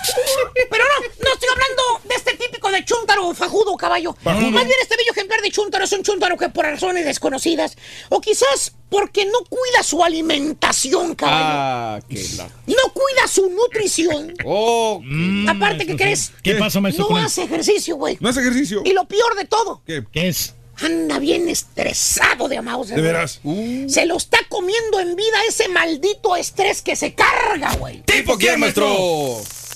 Pero 0.69 0.83
no, 0.83 1.05
no 1.23 1.33
estoy 1.33 1.49
hablando 1.49 2.07
de 2.07 2.15
este 2.15 2.35
típico 2.37 2.71
de 2.71 2.83
chúntaro 2.85 3.33
fajudo, 3.33 3.75
caballo. 3.77 4.15
Más 4.23 4.37
bien 4.39 4.67
este 4.81 4.95
bello 4.97 5.11
ejemplar 5.11 5.41
de 5.41 5.51
chúntaro 5.51 5.83
es 5.83 5.91
un 5.91 6.03
chúntaro 6.03 6.37
que 6.37 6.49
por 6.49 6.65
razones 6.65 7.05
desconocidas, 7.05 7.75
o 8.09 8.19
quizás 8.21 8.73
porque 8.89 9.25
no 9.25 9.39
cuida 9.49 9.83
su 9.83 10.03
alimentación, 10.03 11.13
caballo. 11.15 11.45
Ah, 11.45 11.99
qué 12.09 12.25
la. 12.37 12.45
No 12.67 12.93
cuida 12.93 13.27
su 13.27 13.49
nutrición. 13.49 14.33
Oh, 14.45 15.01
Aparte, 15.47 15.85
¿qué 15.85 15.95
crees? 15.95 16.31
¿Qué 16.41 16.55
pasa, 16.55 16.79
maestro? 16.79 17.07
No 17.09 17.17
hace 17.17 17.43
ejercicio, 17.43 17.95
güey. 17.97 18.17
No 18.19 18.29
hace 18.29 18.39
ejercicio. 18.41 18.81
Y 18.85 18.93
lo 18.93 19.05
peor 19.07 19.35
de 19.35 19.45
todo, 19.45 19.81
¿Qué? 19.85 20.03
¿Qué 20.11 20.29
es? 20.29 20.55
Anda 20.81 21.19
bien 21.19 21.49
estresado 21.49 22.47
de 22.47 22.57
amados. 22.57 22.89
De 22.89 23.01
veras. 23.01 23.39
Se 23.87 24.05
lo 24.05 24.17
está 24.17 24.39
comiendo 24.49 24.99
en 24.99 25.15
vida 25.15 25.37
ese 25.47 25.67
maldito 25.69 26.35
estrés 26.35 26.81
que 26.81 26.95
se 26.95 27.13
carga, 27.13 27.73
güey. 27.75 28.01
¿Tipo 28.03 28.37
quién, 28.37 28.59
maestro? 28.59 28.87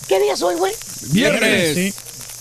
¿Qué 0.08 0.20
día 0.20 0.34
es 0.34 0.42
hoy, 0.42 0.56
güey? 0.56 0.74
Viernes. 1.12 1.76
Sí. 1.76 1.94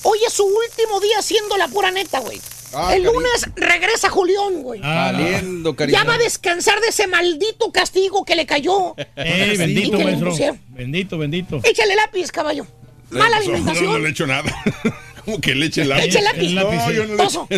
Hoy 0.05 0.19
es 0.27 0.33
su 0.33 0.45
último 0.45 1.01
día 1.01 1.19
haciendo 1.19 1.57
la 1.57 1.69
pura 1.69 1.91
neta, 1.91 2.19
güey. 2.21 2.41
Ah, 2.75 2.95
El 2.97 3.03
cariño. 3.05 3.13
lunes 3.13 3.47
regresa 3.55 4.09
Julián, 4.09 4.63
güey. 4.63 4.81
Ah, 4.83 5.13
cariño. 5.15 5.75
ya 5.99 6.05
va 6.05 6.15
a 6.15 6.19
descansar 6.19 6.81
de 6.81 6.89
ese 6.89 7.07
maldito 7.07 7.71
castigo 7.71 8.25
que 8.25 8.35
le 8.35 8.47
cayó. 8.47 8.95
Ey, 9.15 9.57
bendito, 9.59 9.99
que 9.99 10.05
le 10.05 10.17
maestro. 10.17 10.59
Bendito, 10.71 11.19
bendito. 11.19 11.61
Échale 11.63 11.95
lápiz, 11.95 12.33
caballo. 12.33 12.67
Mala 13.11 13.27
No, 13.29 13.31
no, 13.31 13.37
alimentación. 13.53 13.85
no 13.93 13.99
le 13.99 14.09
echo 14.09 14.27
nada. 14.27 14.51
¿Cómo 15.25 15.41
que 15.41 15.55
le 15.55 15.67
eche 15.67 15.85
lápiz? 15.85 16.05
Eche 16.05 16.21
lápiz. 16.23 16.41
El 16.41 16.55
lápiz, 16.55 16.77
No, 16.77 16.87
sí. 16.89 16.95
yo 16.95 17.07
no 17.07 17.13
le 17.13 17.17
Toso. 17.17 17.49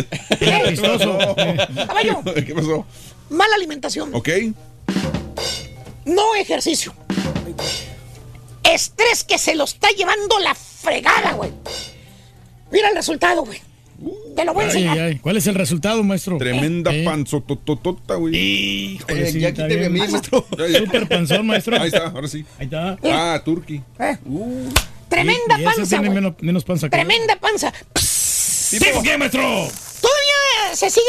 Caballo, 1.87 2.21
¿Qué 2.45 2.53
pasó? 2.55 2.85
mala 3.29 3.55
alimentación. 3.55 4.09
¿Ok? 4.13 4.29
No 6.05 6.35
ejercicio. 6.35 6.93
Estrés 8.63 9.23
que 9.23 9.37
se 9.37 9.55
lo 9.55 9.63
está 9.63 9.89
llevando 9.91 10.39
la 10.39 10.55
fregada, 10.55 11.33
güey. 11.33 11.51
Mira 12.71 12.89
el 12.89 12.95
resultado, 12.95 13.43
güey. 13.45 13.59
Te 14.35 14.43
lo 14.43 14.53
voy 14.53 14.65
a 14.65 14.67
Ay, 14.67 14.73
enseñar. 14.73 14.99
ay. 14.99 15.19
¿Cuál 15.19 15.37
es 15.37 15.47
el 15.47 15.55
resultado, 15.55 16.03
maestro? 16.03 16.37
Tremenda 16.37 16.93
Eh. 16.93 17.03
panzotototota, 17.05 18.15
güey. 18.15 18.35
Híjole, 18.35 19.29
Eh, 19.29 19.31
sí, 19.31 19.39
ya 19.39 19.51
quíteme 19.53 19.85
a 19.85 19.89
mí, 19.89 19.99
maestro. 19.99 20.45
Súper 20.77 21.07
panzón, 21.07 21.47
maestro. 21.47 21.79
Ahí 21.79 21.87
está, 21.87 22.07
ahora 22.07 22.27
sí. 22.27 22.43
Ahí 22.59 22.65
está. 22.65 22.97
Ah, 23.05 23.41
Turkey. 23.45 23.81
Eh, 23.99 24.17
Uh, 24.25 24.69
Tremenda 25.09 25.57
Y- 25.57 25.61
y 25.61 25.65
ese 25.65 25.75
panza, 25.77 25.89
tiene 25.99 26.09
menos, 26.09 26.33
menos 26.41 26.63
panza 26.63 26.87
que. 26.87 26.91
Tremenda 26.91 27.35
panza. 27.37 27.71
¿Tipo 28.69 29.03
qué, 29.03 29.17
maestro? 29.17 29.41
Todavía 29.41 30.75
se 30.75 30.89
sigue 30.89 31.05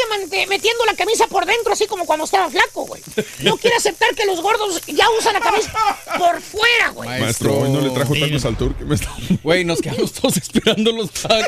metiendo 0.47 0.85
la 0.85 0.95
camisa 0.95 1.27
por 1.27 1.45
dentro, 1.45 1.73
así 1.73 1.85
como 1.87 2.05
cuando 2.05 2.25
estaba 2.25 2.49
flaco, 2.49 2.85
güey. 2.85 3.01
No 3.39 3.57
quiere 3.57 3.75
aceptar 3.75 4.13
que 4.15 4.25
los 4.25 4.41
gordos 4.41 4.81
ya 4.87 5.05
usan 5.19 5.33
la 5.33 5.39
camisa 5.41 5.71
por 6.17 6.41
fuera, 6.41 6.89
güey. 6.93 7.09
maestro, 7.21 7.57
hoy 7.59 7.69
no 7.69 7.81
le 7.81 7.89
trajo 7.91 8.13
Sí. 8.15 8.21
tacos 8.21 8.45
al 8.45 8.57
Turkey. 8.57 8.85
maestro. 8.85 9.11
Güey, 9.43 9.65
nos 9.65 9.81
quedamos 9.81 10.13
todos 10.13 10.37
esperando 10.37 10.91
los 10.91 11.11
tacos. 11.11 11.47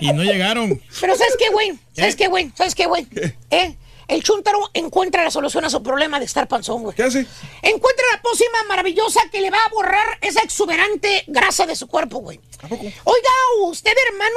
Y 0.00 0.12
no 0.12 0.22
llegaron. 0.22 0.80
Pero 1.00 1.16
¿sabes 1.16 1.34
qué, 1.38 1.48
güey? 1.50 1.72
¿Sabes 1.94 2.14
qué, 2.16 2.28
güey? 2.28 2.52
¿Sabes 2.54 2.74
qué, 2.74 2.86
güey? 2.86 3.06
¿Eh? 3.50 3.76
El 4.08 4.22
chúntaro 4.22 4.70
encuentra 4.72 5.24
la 5.24 5.30
solución 5.32 5.64
a 5.64 5.70
su 5.70 5.82
problema 5.82 6.18
de 6.20 6.26
estar 6.26 6.46
panzón, 6.46 6.82
güey. 6.84 6.94
¿Qué 6.94 7.02
hace? 7.02 7.26
Encuentra 7.62 8.04
la 8.14 8.22
pócima 8.22 8.62
maravillosa 8.68 9.20
que 9.32 9.40
le 9.40 9.50
va 9.50 9.58
a 9.58 9.68
borrar 9.70 10.18
esa 10.20 10.40
exuberante 10.42 11.24
grasa 11.26 11.66
de 11.66 11.74
su 11.74 11.88
cuerpo, 11.88 12.18
güey. 12.18 12.40
Oiga, 12.70 13.30
usted, 13.64 13.92
hermano. 14.08 14.36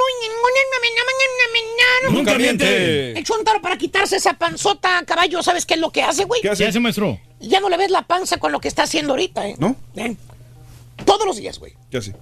Nunca 2.10 2.34
miente. 2.36 3.12
El 3.16 3.24
chúntaro 3.24 3.60
para 3.62 3.76
quitarse 3.78 4.16
esa 4.16 4.34
panzota, 4.34 5.04
caballo, 5.06 5.42
¿sabes 5.42 5.64
qué 5.66 5.74
es 5.74 5.80
lo 5.80 5.90
que 5.90 6.02
hace, 6.02 6.24
güey? 6.24 6.40
¿Qué 6.40 6.48
¿Qué 6.48 6.52
hace? 6.52 6.66
hace, 6.66 6.80
maestro? 6.80 7.18
Ya 7.40 7.60
no 7.60 7.68
le 7.68 7.76
ves 7.76 7.90
la 7.90 8.02
panza 8.02 8.38
con 8.38 8.52
lo 8.52 8.60
que 8.60 8.68
está 8.68 8.82
haciendo 8.82 9.12
ahorita, 9.12 9.46
¿eh? 9.46 9.54
¿No? 9.58 9.76
¿Eh? 9.96 10.16
Todos 11.04 11.26
los 11.26 11.36
días, 11.36 11.58
güey. 11.58 11.74
¿Qué 11.90 11.98
hace? 11.98 12.14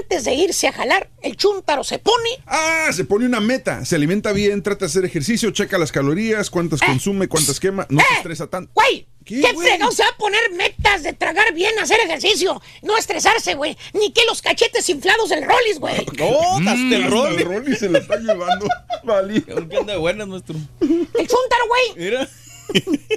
Antes 0.00 0.24
de 0.24 0.34
irse 0.34 0.66
a 0.66 0.72
jalar, 0.72 1.10
el 1.22 1.36
chúntaro 1.36 1.84
se 1.84 1.98
pone 1.98 2.30
Ah, 2.46 2.90
se 2.92 3.04
pone 3.04 3.26
una 3.26 3.40
meta. 3.40 3.84
Se 3.84 3.96
alimenta 3.96 4.32
bien, 4.32 4.62
trata 4.62 4.80
de 4.80 4.86
hacer 4.86 5.04
ejercicio, 5.04 5.50
checa 5.50 5.76
las 5.78 5.92
calorías, 5.92 6.48
cuántas 6.50 6.80
consume, 6.80 7.28
cuántas 7.28 7.60
quema. 7.60 7.86
No 7.90 8.00
se 8.00 8.06
¡Eh! 8.06 8.16
estresa 8.16 8.46
tanto. 8.46 8.70
Güey, 8.74 9.06
¿Qué, 9.24 9.40
¿qué, 9.40 9.54
fregado 9.56 9.90
se 9.92 10.02
va 10.02 10.08
a 10.10 10.16
poner 10.16 10.40
metas 10.52 11.02
de 11.02 11.12
tragar 11.12 11.52
bien, 11.54 11.78
hacer 11.78 11.98
ejercicio? 12.00 12.60
No 12.82 12.96
estresarse, 12.96 13.54
güey. 13.54 13.76
Ni 13.94 14.12
que 14.12 14.22
los 14.26 14.42
cachetes 14.42 14.88
inflados 14.88 15.28
del 15.30 15.44
Rollis, 15.44 15.78
güey. 15.78 16.06
No, 16.18 16.56
hasta 16.58 16.72
el 16.74 17.04
Hasta 17.04 17.08
rol. 17.10 17.34
el 17.34 17.44
Rolly 17.44 17.76
se 17.76 17.88
lo 17.88 17.98
está 17.98 18.16
llevando. 18.18 18.66
Vale. 19.04 19.42
¿Qué 19.42 19.52
anda 19.52 19.92
de 19.92 19.98
buenas, 19.98 20.28
nuestro? 20.28 20.56
El 20.80 20.88
chúntaro, 21.28 21.64
güey. 21.68 21.94
Mira. 21.96 22.28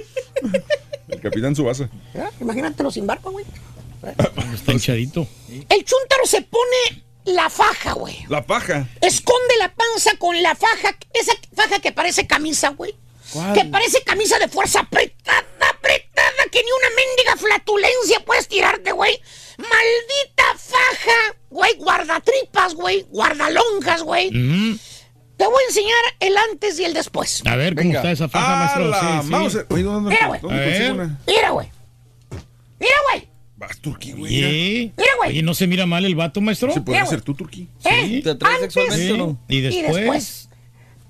El 1.08 1.20
capitán 1.20 1.56
Subasa. 1.56 1.88
¿Eh? 2.14 2.22
Imagínatelo 2.40 2.90
sin 2.90 3.06
barba, 3.06 3.30
güey. 3.30 3.44
Está 4.54 4.72
hinchadito. 4.72 5.26
El 5.48 5.84
chúntaro 5.84 6.26
se 6.26 6.42
pone 6.42 7.04
la 7.24 7.50
faja, 7.50 7.92
güey. 7.92 8.16
La 8.28 8.44
paja. 8.44 8.86
Esconde 9.00 9.56
la 9.58 9.72
panza 9.74 10.12
con 10.18 10.40
la 10.42 10.54
faja. 10.54 10.96
Esa 11.12 11.32
faja 11.54 11.78
que 11.80 11.92
parece 11.92 12.26
camisa, 12.26 12.70
güey. 12.70 12.94
Que 13.54 13.64
parece 13.66 14.02
camisa 14.04 14.38
de 14.38 14.48
fuerza 14.48 14.80
apretada, 14.80 15.44
apretada, 15.70 16.44
que 16.50 16.62
ni 16.62 16.70
una 16.70 16.88
mendiga 16.96 17.36
flatulencia 17.36 18.20
puedes 18.24 18.48
tirarte, 18.48 18.92
güey. 18.92 19.20
Maldita 19.58 20.44
faja, 20.56 21.36
güey, 21.50 21.74
guardatripas, 21.76 22.74
güey, 22.74 23.02
guardalonjas, 23.10 24.02
güey. 24.02 24.30
Mm. 24.30 24.78
Te 25.36 25.46
voy 25.46 25.62
a 25.62 25.66
enseñar 25.68 25.98
el 26.20 26.36
antes 26.38 26.80
y 26.80 26.84
el 26.84 26.94
después. 26.94 27.42
A 27.44 27.54
ver, 27.56 27.74
¿cómo 27.74 27.88
Venga. 27.88 27.98
está 27.98 28.12
esa 28.12 28.28
faja, 28.30 28.54
Ah, 28.54 28.58
maestro? 28.58 28.84
la 28.88 29.50
Sí. 29.50 29.58
Oye, 29.74 29.82
¿dónde, 29.82 30.10
Mira, 30.10 30.26
güey. 30.26 30.40
A? 30.40 31.18
Mira, 31.26 31.50
güey. 31.50 31.70
Mira, 32.80 32.96
güey. 33.10 33.28
Vas, 33.58 33.76
Turkey, 33.80 34.12
güey. 34.12 34.36
Oye, 34.44 34.92
Mira, 34.96 35.10
güey. 35.18 35.30
Oye, 35.30 35.42
¿no 35.42 35.52
se 35.52 35.66
mira 35.66 35.84
mal 35.84 36.04
el 36.04 36.14
vato, 36.14 36.40
maestro? 36.40 36.72
¿Se 36.72 36.80
puede 36.80 36.98
Mira, 36.98 37.08
hacer 37.08 37.22
tú, 37.22 37.34
Turkey? 37.34 37.68
¿Eh? 37.84 38.20
¿Te 38.22 38.30
atraes 38.30 38.54
Antes 38.62 38.72
sexualmente 38.72 39.12
o 39.12 39.16
no? 39.16 39.38
¿Y 39.48 39.56
y 39.56 39.60
después? 39.62 39.96
después. 39.96 40.48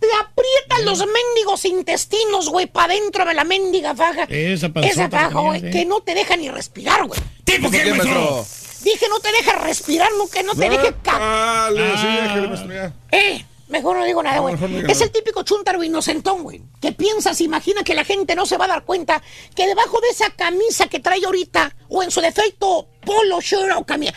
te 0.00 0.06
aprietan 0.18 0.84
los 0.86 0.98
mendigos 1.00 1.64
intestinos, 1.66 2.48
güey, 2.48 2.66
para 2.66 2.94
dentro 2.94 3.26
de 3.26 3.34
la 3.34 3.44
mendiga 3.44 3.94
faja. 3.94 4.22
Esa 4.30 4.70
panzota 4.70 4.92
Esa 4.94 5.10
faja, 5.10 5.40
güey, 5.40 5.60
sí. 5.60 5.70
que 5.70 5.84
no 5.84 6.00
te 6.00 6.14
deja 6.14 6.36
ni 6.38 6.48
respirar, 6.48 7.06
güey. 7.06 7.20
¿Tipo 7.44 7.70
qué, 7.70 7.84
maestro? 7.84 8.46
Dije, 8.82 9.06
no 9.10 9.20
te 9.20 9.30
deja 9.32 9.58
respirar, 9.58 10.08
no, 10.16 10.26
que 10.28 10.42
no 10.42 10.54
te 10.54 10.70
deje 10.70 10.94
Ah, 11.06 11.68
le 11.70 11.98
sí, 11.98 12.06
déjale, 12.06 12.48
maestro, 12.48 12.72
ya. 12.72 12.94
Eh, 13.10 13.44
mejor 13.68 13.96
no 13.96 14.04
digo 14.04 14.22
nada, 14.22 14.40
güey. 14.40 14.56
no 14.56 14.88
es 14.88 15.00
el 15.00 15.10
típico 15.10 15.42
chuntaro 15.42 15.82
inocentón, 15.82 16.42
güey. 16.42 16.62
Que 16.80 16.92
piensa, 16.92 17.34
se 17.34 17.44
imagina 17.44 17.82
que 17.82 17.94
la 17.94 18.04
gente 18.04 18.34
no 18.34 18.46
se 18.46 18.56
va 18.56 18.66
a 18.66 18.68
dar 18.68 18.84
cuenta 18.84 19.22
que 19.54 19.66
debajo 19.66 20.00
de 20.00 20.08
esa 20.08 20.30
camisa 20.30 20.86
que 20.86 21.00
trae 21.00 21.24
ahorita, 21.24 21.74
o 21.88 22.02
en 22.02 22.10
su 22.10 22.20
defecto, 22.20 22.88
polo, 23.04 23.40
shirt 23.40 23.76
o 23.76 23.84
camisa, 23.84 24.12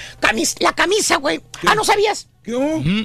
la 0.59 0.73
camisa, 0.73 1.17
güey. 1.17 1.41
Ah, 1.65 1.75
¿no 1.75 1.83
sabías? 1.83 2.27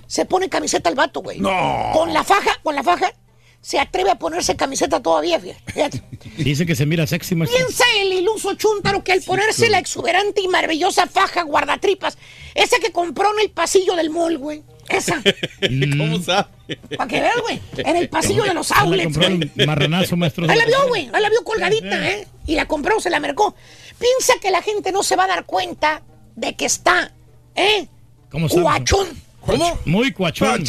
Se 0.06 0.24
pone 0.24 0.48
camiseta 0.48 0.88
al 0.88 0.94
vato, 0.94 1.20
güey. 1.22 1.40
No. 1.40 1.90
Con 1.92 2.12
la 2.12 2.24
faja, 2.24 2.58
con 2.62 2.74
la 2.74 2.82
faja, 2.82 3.12
se 3.60 3.78
atreve 3.80 4.10
a 4.10 4.18
ponerse 4.18 4.56
camiseta 4.56 5.02
todavía, 5.02 5.40
fíjate. 5.40 6.02
Dice 6.38 6.64
que 6.64 6.76
se 6.76 6.86
mira 6.86 7.06
sexy, 7.06 7.34
maestro. 7.34 7.58
Piensa 7.58 7.84
el 8.00 8.12
iluso 8.12 8.54
chúntaro 8.54 9.02
que 9.02 9.12
al 9.12 9.22
ponerse 9.22 9.68
la 9.68 9.78
exuberante 9.78 10.40
y 10.40 10.48
maravillosa 10.48 11.06
faja 11.06 11.42
guardatripas, 11.42 12.16
esa 12.54 12.78
que 12.78 12.92
compró 12.92 13.32
en 13.34 13.40
el 13.40 13.50
pasillo 13.50 13.96
del 13.96 14.10
mall, 14.10 14.38
güey. 14.38 14.62
Esa. 14.88 15.22
¿Cómo 15.98 16.20
sabe? 16.22 16.48
Para 16.96 17.08
que 17.08 17.20
veas, 17.20 17.40
güey. 17.42 17.60
En 17.78 17.96
el 17.96 18.08
pasillo 18.08 18.44
de 18.44 18.54
los 18.54 18.70
outlets, 18.72 19.04
compró 19.04 19.36
güey. 19.36 19.50
el 19.56 19.66
marranazo, 19.66 20.16
maestro. 20.16 20.50
Ahí 20.50 20.58
la 20.58 20.64
vio, 20.66 20.88
güey. 20.88 21.08
Ahí 21.12 21.22
la 21.22 21.28
vio 21.30 21.42
colgadita, 21.44 22.08
¿eh? 22.10 22.26
Y 22.46 22.54
la 22.54 22.66
compró, 22.66 23.00
se 23.00 23.10
la 23.10 23.20
mercó. 23.20 23.54
Piensa 23.98 24.34
que 24.40 24.50
la 24.50 24.62
gente 24.62 24.92
no 24.92 25.02
se 25.02 25.16
va 25.16 25.24
a 25.24 25.28
dar 25.28 25.44
cuenta 25.46 26.02
de 26.34 26.54
que 26.54 26.66
está, 26.66 27.12
¿eh? 27.54 27.88
¿Cómo 28.30 28.48
sabe? 28.48 28.62
Cuachón, 28.62 29.08
¿Cómo? 29.40 29.78
Muy 29.84 30.12
cuachón. 30.12 30.64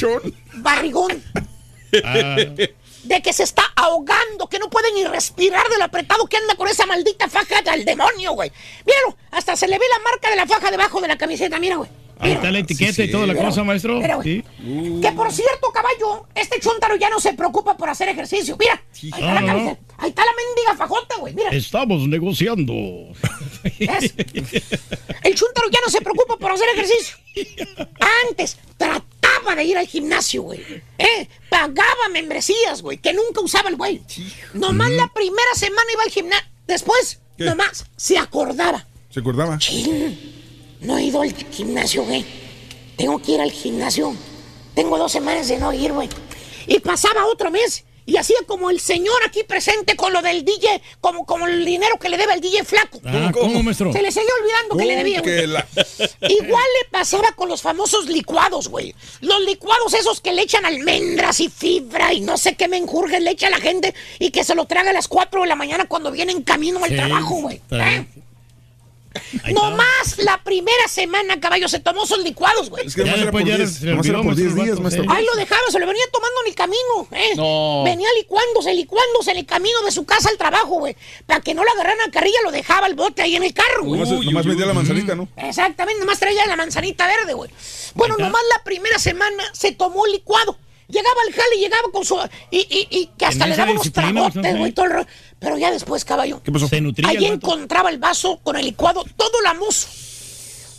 barrigón. 0.55 1.23
Ah, 2.03 2.35
De 3.03 3.21
que 3.21 3.31
se 3.33 3.43
está 3.43 3.63
ahogando, 3.75 4.47
que 4.49 4.59
no 4.59 4.69
puede 4.69 4.91
ni 4.93 5.05
respirar 5.05 5.67
de 5.69 5.77
lo 5.77 5.85
apretado 5.85 6.25
que 6.27 6.37
anda 6.37 6.55
con 6.55 6.67
esa 6.67 6.85
maldita 6.85 7.27
faja 7.29 7.61
del 7.61 7.85
demonio, 7.85 8.33
güey. 8.33 8.51
Míralo, 8.85 9.17
hasta 9.31 9.55
se 9.55 9.67
le 9.67 9.77
ve 9.79 9.85
la 9.91 9.99
marca 10.03 10.29
de 10.29 10.35
la 10.35 10.45
faja 10.45 10.69
debajo 10.71 10.99
de 11.01 11.07
la 11.07 11.17
camiseta, 11.17 11.57
mira, 11.59 11.77
güey. 11.77 11.89
Ahí 12.19 12.31
está 12.33 12.51
la 12.51 12.59
etiqueta 12.59 13.03
y 13.03 13.11
toda 13.11 13.27
la 13.27 13.35
cosa, 13.35 13.63
maestro. 13.63 13.99
Güey. 14.01 14.23
Sí. 14.23 14.99
Que 15.01 15.11
por 15.11 15.31
cierto, 15.31 15.71
caballo, 15.71 16.27
este 16.35 16.59
chúntaro 16.59 16.95
ya 16.95 17.09
no 17.09 17.19
se 17.19 17.33
preocupa 17.33 17.77
por 17.77 17.89
hacer 17.89 18.09
ejercicio. 18.09 18.55
Mira, 18.59 18.81
ahí 18.93 19.09
está, 19.09 19.19
la, 19.33 19.41
No, 19.41 19.47
no. 19.47 19.47
camiseta. 19.53 19.81
ahí 19.97 20.09
está 20.09 20.21
la 20.25 20.31
mendiga 20.33 20.75
fajota, 20.77 21.15
güey. 21.17 21.33
Mira, 21.33 21.49
Estamos 21.51 22.07
negociando. 22.07 22.73
el 25.23 25.35
chúntaro 25.35 25.69
ya 25.71 25.79
no 25.85 25.89
se 25.91 26.01
preocupa 26.01 26.37
por 26.37 26.51
hacer 26.51 26.67
ejercicio. 26.75 27.17
Antes 28.29 28.57
trataba 28.77 29.55
de 29.55 29.63
ir 29.63 29.77
al 29.77 29.87
gimnasio, 29.87 30.41
güey. 30.43 30.61
¿Eh? 30.97 31.27
Pagaba 31.49 32.09
membresías, 32.11 32.81
güey, 32.81 32.97
que 32.97 33.13
nunca 33.13 33.41
usaba 33.41 33.69
el 33.69 33.75
güey. 33.75 34.01
Nomás 34.53 34.89
la 34.91 35.07
primera 35.13 35.53
semana 35.55 35.91
iba 35.93 36.03
al 36.03 36.09
gimnasio. 36.11 36.47
Después, 36.67 37.19
¿Qué? 37.37 37.45
nomás 37.45 37.85
se 37.95 38.17
acordaba. 38.17 38.85
¿Se 39.09 39.19
acordaba? 39.21 39.57
No 40.81 40.97
he 40.97 41.03
ido 41.03 41.21
al 41.21 41.33
gimnasio, 41.33 42.03
güey. 42.03 42.25
Tengo 42.97 43.19
que 43.21 43.33
ir 43.33 43.41
al 43.41 43.51
gimnasio. 43.51 44.15
Tengo 44.75 44.97
dos 44.97 45.11
semanas 45.11 45.47
de 45.47 45.57
no 45.57 45.73
ir, 45.73 45.91
güey. 45.93 46.09
Y 46.67 46.79
pasaba 46.79 47.25
otro 47.25 47.51
mes. 47.51 47.83
Y 48.09 48.15
hacía 48.15 48.37
como 48.47 48.69
el 48.69 48.79
señor 48.79 49.17
aquí 49.27 49.43
presente 49.43 49.97
con 49.97 50.13
lo 50.13 50.21
del 50.21 50.45
DJ, 50.45 50.81
como, 51.01 51.25
como 51.25 51.45
el 51.45 51.65
dinero 51.65 51.97
que 51.99 52.07
le 52.07 52.15
debe 52.15 52.31
al 52.31 52.39
DJ 52.39 52.63
flaco. 52.63 53.01
Ah, 53.03 53.31
¿cómo, 53.33 53.61
maestro? 53.61 53.91
Se 53.91 54.01
le 54.01 54.13
seguía 54.13 54.29
olvidando 54.41 54.77
que 54.77 54.85
le 54.85 54.95
debía, 54.95 55.19
güey. 55.21 55.35
Que 55.41 55.47
la- 55.47 55.67
Igual 56.29 56.63
le 56.81 56.89
pasaba 56.89 57.33
con 57.35 57.49
los 57.49 57.61
famosos 57.61 58.05
licuados, 58.07 58.69
güey. 58.69 58.95
Los 59.19 59.41
licuados 59.41 59.93
esos 59.93 60.21
que 60.21 60.31
le 60.31 60.43
echan 60.43 60.65
almendras 60.65 61.41
y 61.41 61.49
fibra 61.49 62.13
y 62.13 62.21
no 62.21 62.37
sé 62.37 62.55
qué 62.55 62.69
menjurjes 62.69 63.21
le 63.21 63.31
echa 63.31 63.47
a 63.47 63.49
la 63.49 63.59
gente 63.59 63.93
y 64.19 64.31
que 64.31 64.45
se 64.45 64.55
lo 64.55 64.63
traga 64.67 64.91
a 64.91 64.93
las 64.93 65.09
4 65.09 65.41
de 65.41 65.47
la 65.47 65.55
mañana 65.57 65.85
cuando 65.89 66.09
viene 66.09 66.31
en 66.31 66.43
camino 66.43 66.81
al 66.81 66.91
Sí, 66.91 66.95
trabajo, 66.95 67.41
güey. 67.41 67.59
¿Eh? 67.71 68.05
Bien. 69.31 69.41
Ahí 69.45 69.53
No 69.53 69.63
está. 69.71 69.75
más 69.77 70.17
la 70.19 70.43
primera 70.43 70.87
semana, 70.87 71.39
caballo, 71.39 71.67
se 71.67 71.79
tomó 71.79 72.03
esos 72.03 72.19
licuados, 72.23 72.69
güey. 72.69 72.85
Es 72.87 72.95
que 72.95 73.03
nomás 73.03 73.19
era 73.21 73.31
por 73.31 73.43
ya 73.45 73.57
10 73.57 73.71
se 73.73 73.85
le 73.85 73.91
nomás 73.91 74.05
era 74.07 74.17
olvidó, 74.19 74.29
por 74.29 74.35
10 74.35 74.45
maestro, 74.47 74.63
días, 74.65 74.77
el 74.77 74.83
maestro. 74.83 75.03
vato, 75.05 75.17
Ahí 75.17 75.25
lo 75.25 75.35
dejaba, 75.35 75.61
se 75.71 75.79
lo 75.79 75.87
venía 75.87 76.03
tomando 76.11 76.35
en 76.43 76.47
el 76.49 76.55
camino, 76.55 77.07
¿eh? 77.11 77.35
No. 77.35 77.83
Venía 77.85 78.07
licuándose, 78.17 78.73
licuándose 78.73 79.31
en 79.31 79.37
el 79.37 79.45
camino 79.45 79.81
de 79.83 79.91
su 79.91 80.05
casa 80.05 80.29
al 80.29 80.37
trabajo, 80.37 80.79
güey. 80.79 80.95
Para 81.25 81.41
que 81.41 81.53
no 81.53 81.63
lo 81.63 81.71
agarraran 81.71 82.01
a 82.07 82.11
carrilla, 82.11 82.37
lo 82.43 82.51
dejaba 82.51 82.87
el 82.87 82.95
bote 82.95 83.21
ahí 83.21 83.35
en 83.35 83.43
el 83.43 83.53
carro, 83.53 83.83
güey. 83.83 84.01
Nomás, 84.01 84.25
nomás 84.25 84.45
metía 84.45 84.65
la 84.65 84.73
manzanita, 84.73 85.15
¿no? 85.15 85.27
Exactamente, 85.37 85.99
nomás 85.99 86.19
traía 86.19 86.45
la 86.45 86.55
manzanita 86.55 87.07
verde, 87.07 87.33
güey. 87.33 87.49
Bueno, 87.95 88.15
nomás 88.17 88.41
la 88.55 88.63
primera 88.63 88.99
semana 88.99 89.43
se 89.53 89.71
tomó 89.71 90.05
el 90.05 90.11
licuado. 90.13 90.57
Llegaba 90.89 91.15
al 91.27 91.33
jale 91.33 91.55
y 91.57 91.59
llegaba 91.59 91.89
con 91.91 92.05
su... 92.05 92.17
Y, 92.49 92.59
y, 92.59 92.87
y 92.89 93.07
que 93.17 93.25
hasta 93.25 93.45
le 93.45 93.57
daba 93.57 93.71
unos 93.71 93.91
tragotes, 93.91 94.57
güey, 94.57 94.71
todo 94.71 94.85
el 94.85 94.91
ro- 94.93 95.07
Pero 95.39 95.57
ya 95.57 95.71
después, 95.71 96.03
caballo, 96.03 96.41
¿Qué 96.43 96.51
pasó? 96.51 96.67
Se 96.67 96.81
nutría 96.81 97.09
ahí 97.09 97.17
el 97.17 97.23
vato. 97.23 97.33
encontraba 97.35 97.89
el 97.89 97.99
vaso 97.99 98.39
con 98.43 98.55
el 98.57 98.65
licuado, 98.65 99.03
todo 99.15 99.41
lamoso. 99.43 99.87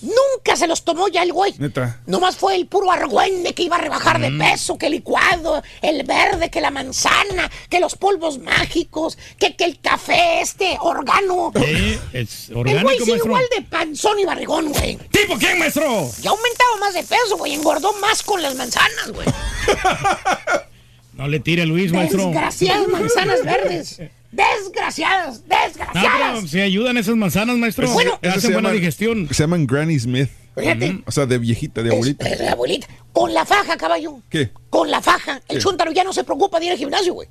Nunca 0.00 0.54
se 0.54 0.68
los 0.68 0.84
tomó 0.84 1.08
ya 1.08 1.24
el 1.24 1.32
güey. 1.32 1.54
Neta. 1.58 2.00
Nomás 2.06 2.36
fue 2.36 2.54
el 2.54 2.68
puro 2.68 2.92
argüende 2.92 3.52
que 3.52 3.64
iba 3.64 3.74
a 3.74 3.80
rebajar 3.80 4.20
Mm. 4.20 4.22
de 4.38 4.44
peso, 4.44 4.78
que 4.78 4.86
el 4.86 4.92
licuado, 4.92 5.60
el 5.82 6.04
verde, 6.04 6.50
que 6.50 6.60
la 6.60 6.70
manzana, 6.70 7.50
que 7.68 7.80
los 7.80 7.96
polvos 7.96 8.38
mágicos, 8.38 9.18
que, 9.40 9.56
que 9.56 9.64
el 9.64 9.80
café 9.80 10.40
este, 10.40 10.76
organo. 10.80 11.50
Sí, 11.56 11.98
es 12.12 12.48
el 12.48 12.54
güey 12.54 12.74
orgánico, 12.76 12.90
sigue 12.92 13.06
maestro. 13.10 13.26
igual 13.26 13.44
de 13.56 13.62
panzón 13.62 14.18
y 14.20 14.24
barrigón, 14.24 14.72
güey. 14.72 14.96
¿Tipo 15.10 15.36
quién, 15.36 15.58
maestro? 15.58 15.82
Ya 16.20 16.30
ha 16.30 16.32
aumentado 16.32 16.76
más 16.80 16.94
de 16.94 17.02
peso, 17.02 17.36
güey. 17.36 17.54
Engordó 17.54 17.92
más 17.94 18.22
con 18.22 18.40
las 18.40 18.54
manzanas, 18.54 19.10
güey. 19.12 19.26
No 21.14 21.26
le 21.26 21.40
tire, 21.40 21.66
Luis, 21.66 21.90
maestro. 21.92 22.26
Desgraciadas 22.26 22.86
manzanas 22.86 23.42
verdes. 23.44 24.00
Desgraciadas, 24.30 25.42
No, 25.46 25.56
desgraciadas. 25.66 26.12
pero 26.34 26.46
si 26.48 26.60
ayudan 26.60 26.96
esas 26.98 27.16
manzanas, 27.16 27.56
maestro. 27.56 27.88
Bueno. 27.90 28.18
Esas 28.22 28.38
hacen 28.38 28.48
se 28.48 28.52
buena 28.54 28.68
llaman- 28.68 28.80
digestión. 28.80 29.28
Se 29.28 29.42
llaman 29.42 29.66
Granny 29.66 29.98
Smith. 29.98 30.28
Fíjate. 30.56 31.02
O 31.06 31.12
sea, 31.12 31.24
de 31.26 31.38
viejita, 31.38 31.82
de 31.82 31.92
abuelita. 31.92 32.26
Es- 32.26 32.32
es 32.32 32.38
de 32.40 32.48
abuelita. 32.48 32.86
Con 33.12 33.32
la 33.32 33.44
faja, 33.46 33.76
caballo. 33.76 34.20
¿Qué? 34.28 34.50
Con 34.70 34.90
la 34.90 35.00
faja. 35.00 35.40
El 35.48 35.56
¿Qué? 35.58 35.62
chúntaro 35.62 35.92
ya 35.92 36.04
no 36.04 36.12
se 36.12 36.24
preocupa 36.24 36.58
de 36.60 36.66
ir 36.66 36.72
al 36.72 36.78
gimnasio, 36.78 37.14
güey. 37.14 37.28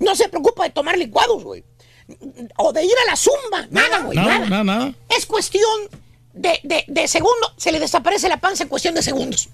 No 0.00 0.16
se 0.16 0.28
preocupa 0.28 0.64
de 0.64 0.70
tomar 0.70 0.98
licuados, 0.98 1.44
güey. 1.44 1.62
O 2.56 2.72
de 2.72 2.84
ir 2.84 2.92
a 3.06 3.10
la 3.10 3.16
zumba. 3.16 3.66
Nada, 3.70 4.00
güey. 4.00 4.16
Nada, 4.16 4.38
nada. 4.38 4.48
nada, 4.50 4.64
nada. 4.64 4.94
Es 5.16 5.26
cuestión 5.26 5.62
de, 6.32 6.58
de, 6.64 6.84
de 6.88 7.06
segundo. 7.08 7.52
Se 7.56 7.70
le 7.70 7.78
desaparece 7.80 8.28
la 8.28 8.38
panza 8.40 8.64
en 8.64 8.68
cuestión 8.68 8.94
de 8.94 9.02
segundos. 9.02 9.48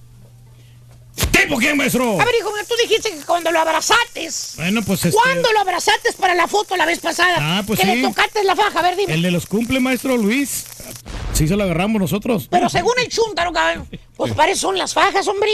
¿Tipo 1.14 1.56
quién, 1.56 1.76
maestro? 1.76 2.20
A 2.20 2.24
ver, 2.24 2.34
hijo, 2.38 2.50
tú 2.68 2.74
dijiste 2.82 3.10
que 3.10 3.24
cuando 3.24 3.50
lo 3.50 3.60
abrazates. 3.60 4.54
Bueno, 4.56 4.82
pues 4.82 5.04
este. 5.04 5.16
¿Cuándo 5.16 5.52
lo 5.52 5.60
abrazates 5.60 6.14
para 6.14 6.34
la 6.34 6.46
foto 6.46 6.76
la 6.76 6.86
vez 6.86 7.00
pasada? 7.00 7.36
Ah, 7.38 7.62
pues 7.66 7.80
que 7.80 7.86
sí. 7.86 7.96
le 7.96 8.02
tocaste 8.02 8.44
la 8.44 8.54
faja, 8.54 8.78
a 8.78 8.82
ver, 8.82 8.96
dime. 8.96 9.14
El 9.14 9.22
de 9.22 9.30
los 9.30 9.46
cumple, 9.46 9.80
maestro 9.80 10.16
Luis. 10.16 10.66
Sí 11.32 11.48
se 11.48 11.56
lo 11.56 11.64
agarramos 11.64 12.00
nosotros. 12.00 12.48
Pero 12.50 12.68
según 12.68 12.92
el 12.98 13.08
chúntaro, 13.08 13.52
cabrón, 13.52 13.88
pues 14.16 14.32
para 14.34 14.52
eso 14.52 14.68
son 14.68 14.78
las 14.78 14.92
fajas, 14.94 15.26
hombre. 15.28 15.50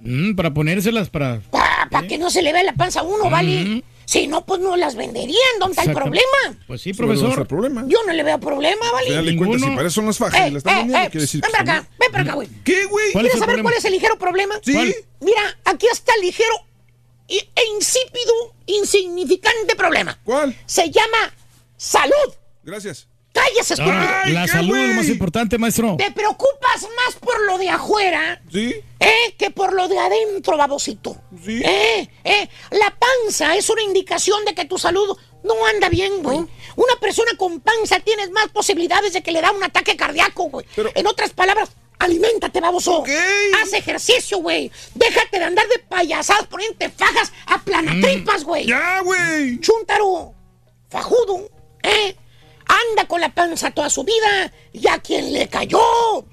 Mm, 0.00 0.34
para 0.34 0.52
ponérselas 0.52 1.10
para. 1.10 1.40
Para 1.50 2.06
que 2.06 2.18
no 2.18 2.30
se 2.30 2.42
le 2.42 2.52
vea 2.52 2.62
la 2.62 2.74
panza 2.74 3.00
a 3.00 3.02
uno, 3.02 3.30
¿vale? 3.30 3.82
Si 4.08 4.26
no, 4.26 4.42
pues 4.46 4.58
no 4.62 4.74
las 4.74 4.96
venderían. 4.96 5.58
¿Dónde 5.60 5.72
está 5.72 5.82
el 5.82 5.92
problema? 5.94 6.64
Pues 6.66 6.80
sí, 6.80 6.90
Eso 6.90 7.02
no 7.02 7.08
profesor. 7.08 7.26
nuestro 7.26 7.46
problema. 7.46 7.84
Yo 7.86 7.98
no 8.06 8.12
le 8.14 8.22
veo 8.22 8.40
problema, 8.40 8.90
¿vale? 8.90 9.06
cuentas, 9.08 9.24
Ninguno. 9.26 9.58
si 9.58 9.76
para 9.76 9.82
eso 9.88 9.94
son 9.96 10.06
las 10.06 10.16
fajas 10.16 10.40
y 10.40 10.42
Eh, 10.44 10.50
las 10.50 10.56
están 10.60 10.74
eh, 10.74 10.78
vendiendo, 10.78 11.06
eh, 11.06 11.10
quiere 11.10 11.22
decir 11.24 11.40
ven 11.42 11.50
para 11.52 11.64
son- 11.66 11.68
acá, 11.76 11.88
ven 12.00 12.10
para 12.12 12.24
acá, 12.24 12.32
güey. 12.32 12.48
¿Qué, 12.64 12.84
güey? 12.86 13.12
¿Cuál 13.12 13.26
es 13.26 13.32
¿Quieres 13.32 13.34
el 13.34 13.38
saber 13.40 13.46
problema? 13.56 13.62
cuál 13.68 13.74
es 13.76 13.84
el 13.84 13.92
ligero 13.92 14.18
problema? 14.18 14.54
Sí. 14.64 14.72
¿Cuál? 14.72 14.94
Mira, 15.20 15.58
aquí 15.66 15.86
está 15.92 16.14
el 16.14 16.22
ligero 16.22 16.54
e 17.28 17.46
insípido, 17.76 18.32
insignificante 18.64 19.76
problema. 19.76 20.18
¿Cuál? 20.24 20.56
Se 20.64 20.90
llama 20.90 21.34
salud. 21.76 22.32
Gracias. 22.62 23.07
Cállese. 23.32 23.74
Ah, 23.80 24.22
Ay, 24.24 24.32
la 24.32 24.42
¿qué, 24.46 24.48
salud 24.52 24.76
es 24.76 24.88
lo 24.88 24.94
más 24.94 25.08
importante, 25.08 25.58
maestro. 25.58 25.96
Te 25.98 26.10
preocupas 26.10 26.82
más 26.82 27.14
por 27.20 27.40
lo 27.46 27.58
de 27.58 27.68
afuera 27.68 28.40
¿Sí? 28.50 28.74
¿Eh? 29.00 29.34
Que 29.38 29.50
por 29.50 29.72
lo 29.74 29.86
de 29.86 29.98
adentro, 29.98 30.56
babosito. 30.56 31.16
Sí. 31.44 31.62
¿Eh? 31.64 32.08
¿Eh? 32.24 32.48
La 32.72 32.94
panza 32.98 33.54
es 33.56 33.68
una 33.70 33.82
indicación 33.82 34.44
de 34.44 34.54
que 34.54 34.64
tu 34.64 34.76
salud 34.78 35.16
no 35.44 35.54
anda 35.66 35.88
bien, 35.88 36.22
güey. 36.22 36.38
Una 36.76 36.96
persona 37.00 37.30
con 37.36 37.60
panza 37.60 38.00
tienes 38.00 38.30
más 38.30 38.48
posibilidades 38.48 39.12
de 39.12 39.22
que 39.22 39.30
le 39.30 39.40
da 39.40 39.52
un 39.52 39.62
ataque 39.62 39.96
cardíaco, 39.96 40.44
güey. 40.44 40.66
Pero- 40.74 40.90
En 40.94 41.06
otras 41.06 41.30
palabras, 41.30 41.70
aliméntate, 42.00 42.60
baboso. 42.60 42.98
Ok. 42.98 43.08
Haz 43.62 43.72
ejercicio, 43.72 44.38
güey. 44.38 44.70
Déjate 44.94 45.38
de 45.38 45.44
andar 45.44 45.68
de 45.68 45.78
payasadas 45.80 46.46
poniéndote 46.46 46.88
fajas 46.90 47.32
a 47.46 47.62
planatripas, 47.62 48.42
güey. 48.42 48.64
Mm. 48.64 48.68
¡Ya, 48.68 49.00
güey! 49.02 49.60
Chúntaro, 49.60 50.34
fajudo, 50.88 51.48
¿eh? 51.82 52.16
Anda 52.68 53.06
con 53.08 53.20
la 53.20 53.30
panza 53.30 53.70
toda 53.70 53.88
su 53.90 54.04
vida 54.04 54.52
y 54.72 54.86
a 54.88 54.98
quien 54.98 55.32
le 55.32 55.48
cayó. 55.48 55.78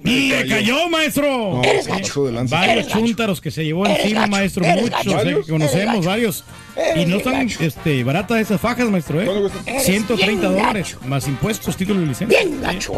Le 0.02 0.46
cayó, 0.46 0.88
maestro. 0.88 1.26
No, 1.54 1.62
Eres 1.64 1.86
se 1.86 1.90
gacho. 1.90 2.24
Varios 2.24 2.52
Eres 2.52 2.86
gacho. 2.88 2.98
chúntaros 2.98 3.40
que 3.40 3.50
se 3.50 3.64
llevó 3.64 3.86
Eres 3.86 4.00
encima, 4.00 4.20
gacho. 4.20 4.30
maestro. 4.30 4.64
Eres 4.64 4.82
Muchos 4.82 5.24
eh, 5.26 5.40
conocemos, 5.48 6.04
varios. 6.04 6.44
Y 6.94 7.06
no 7.06 7.16
están 7.16 7.48
este, 7.60 8.04
baratas 8.04 8.38
esas 8.38 8.60
fajas, 8.60 8.88
maestro, 8.90 9.16
¿Cuánto 9.16 9.46
¿eh? 9.46 9.50
cuesta? 9.50 9.70
Eres 9.70 9.84
130 9.84 10.26
bien 10.26 10.42
dólares, 10.58 10.94
gacho. 10.94 11.06
más 11.08 11.26
impuestos, 11.26 11.76
título 11.76 12.00
de 12.00 12.06
licencia. 12.06 12.38
Bien 12.38 12.60
gacho. 12.60 12.92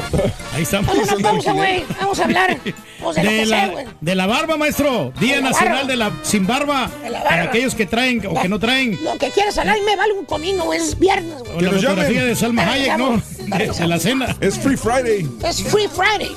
Ahí 0.54 0.62
estamos. 0.62 0.88
Vamos 0.88 1.08
a 1.10 1.14
una 1.16 1.30
pausa, 1.30 1.52
güey. 1.52 1.84
Vamos 2.00 2.18
a 2.18 2.24
hablar 2.24 2.58
Pues 3.00 3.16
de 3.16 3.22
sé, 3.22 3.46
la, 3.46 3.68
güey. 3.68 3.86
de 4.00 4.14
la 4.14 4.26
barba, 4.26 4.56
maestro. 4.56 5.12
Día 5.20 5.36
De 5.36 5.42
Nacional 5.42 5.74
barba. 5.74 5.88
de 5.88 5.96
la 5.96 6.12
sin 6.22 6.46
barba. 6.46 6.90
De 7.02 7.10
la 7.10 7.22
Para 7.22 7.36
barba. 7.36 7.50
aquellos 7.50 7.74
que 7.74 7.86
traen 7.86 8.26
o 8.26 8.40
que 8.40 8.48
no 8.48 8.58
traen. 8.58 8.98
Lo 9.04 9.16
que 9.16 9.30
quieras 9.30 9.56
hablar 9.58 9.76
me 9.86 9.94
vale 9.96 10.12
un 10.14 10.24
comino. 10.24 10.72
Es 10.72 10.98
viernes, 10.98 11.38
güey. 11.38 11.60
La 11.60 11.70
fotografía 11.70 12.24
de 12.24 12.34
Salma 12.34 12.62
Pero 12.62 12.72
Hayek, 12.74 12.98
¿no? 12.98 13.22
De, 13.58 13.70
de 13.72 13.86
la 13.86 13.98
cena. 13.98 14.36
Es 14.40 14.58
Free 14.58 14.76
Friday. 14.76 15.28
Es 15.44 15.62
Free 15.62 15.88
Friday. 15.88 16.32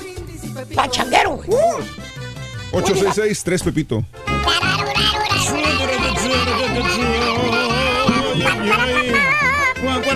Pachanguero, 0.74 1.30
güey. 1.36 1.48
Uh. 1.50 1.82
866 2.74 3.62
Pepito. 3.64 4.04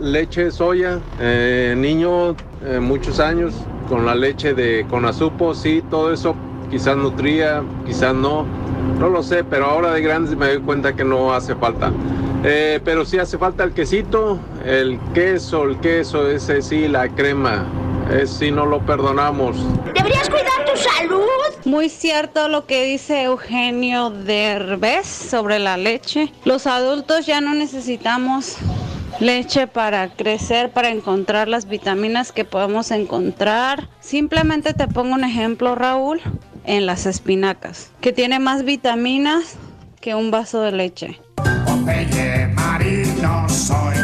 leche 0.00 0.44
de 0.44 0.50
soya, 0.50 1.00
eh, 1.20 1.74
niño, 1.76 2.36
eh, 2.64 2.80
muchos 2.80 3.20
años, 3.20 3.54
con 3.88 4.06
la 4.06 4.14
leche 4.14 4.54
de 4.54 4.86
Conazupo, 4.88 5.54
sí, 5.54 5.82
todo 5.90 6.12
eso 6.12 6.34
quizás 6.70 6.96
nutría, 6.96 7.62
quizás 7.86 8.14
no, 8.14 8.46
no 8.98 9.08
lo 9.08 9.22
sé, 9.22 9.44
pero 9.44 9.66
ahora 9.66 9.92
de 9.92 10.00
grandes 10.00 10.36
me 10.36 10.48
doy 10.48 10.58
cuenta 10.60 10.94
que 10.94 11.04
no 11.04 11.32
hace 11.32 11.54
falta. 11.54 11.92
Eh, 12.44 12.80
pero 12.84 13.04
sí 13.04 13.18
hace 13.18 13.38
falta 13.38 13.64
el 13.64 13.72
quesito, 13.72 14.38
el 14.66 14.98
queso, 15.14 15.64
el 15.64 15.78
queso, 15.80 16.28
ese 16.28 16.60
sí, 16.60 16.88
la 16.88 17.08
crema, 17.08 17.64
ese 18.10 18.26
sí 18.26 18.50
no 18.50 18.66
lo 18.66 18.84
perdonamos. 18.84 19.56
Deberías 19.94 20.28
cuidar 20.28 20.64
tu 20.70 20.78
salud. 20.78 21.24
Muy 21.64 21.88
cierto 21.88 22.48
lo 22.48 22.66
que 22.66 22.84
dice 22.84 23.22
Eugenio 23.22 24.10
Derbez 24.10 25.06
sobre 25.06 25.58
la 25.58 25.78
leche. 25.78 26.30
Los 26.44 26.66
adultos 26.66 27.24
ya 27.24 27.40
no 27.40 27.54
necesitamos 27.54 28.58
leche 29.20 29.66
para 29.66 30.08
crecer, 30.08 30.70
para 30.70 30.90
encontrar 30.90 31.48
las 31.48 31.66
vitaminas 31.66 32.32
que 32.32 32.44
podemos 32.44 32.90
encontrar. 32.90 33.88
Simplemente 34.00 34.74
te 34.74 34.88
pongo 34.88 35.14
un 35.14 35.24
ejemplo, 35.24 35.74
Raúl, 35.74 36.20
en 36.64 36.86
las 36.86 37.06
espinacas, 37.06 37.90
que 38.00 38.12
tiene 38.12 38.38
más 38.38 38.64
vitaminas 38.64 39.56
que 40.00 40.14
un 40.14 40.30
vaso 40.30 40.60
de 40.60 40.72
leche. 40.72 41.20
Popeye 41.64 42.48
marino 42.48 43.48
soy, 43.48 43.96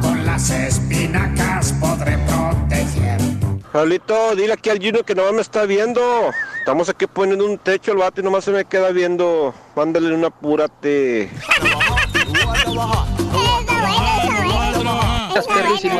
con 0.00 0.24
las 0.24 0.50
espinacas 0.50 1.72
podré 1.80 2.18
proteger. 2.18 3.20
Raulito, 3.72 4.34
dile 4.34 4.54
aquí 4.54 4.70
al 4.70 4.78
Junior 4.78 5.04
que 5.04 5.14
nomás 5.14 5.32
me 5.32 5.40
está 5.40 5.64
viendo. 5.64 6.00
Estamos 6.58 6.88
aquí 6.88 7.06
poniendo 7.06 7.44
un 7.46 7.58
techo 7.58 7.92
el 7.92 7.98
vato 7.98 8.20
y 8.20 8.24
nomás 8.24 8.44
se 8.44 8.50
me 8.50 8.64
queda 8.64 8.90
viendo. 8.90 9.54
Mándale 9.74 10.14
un 10.14 10.24
apúrate. 10.24 11.30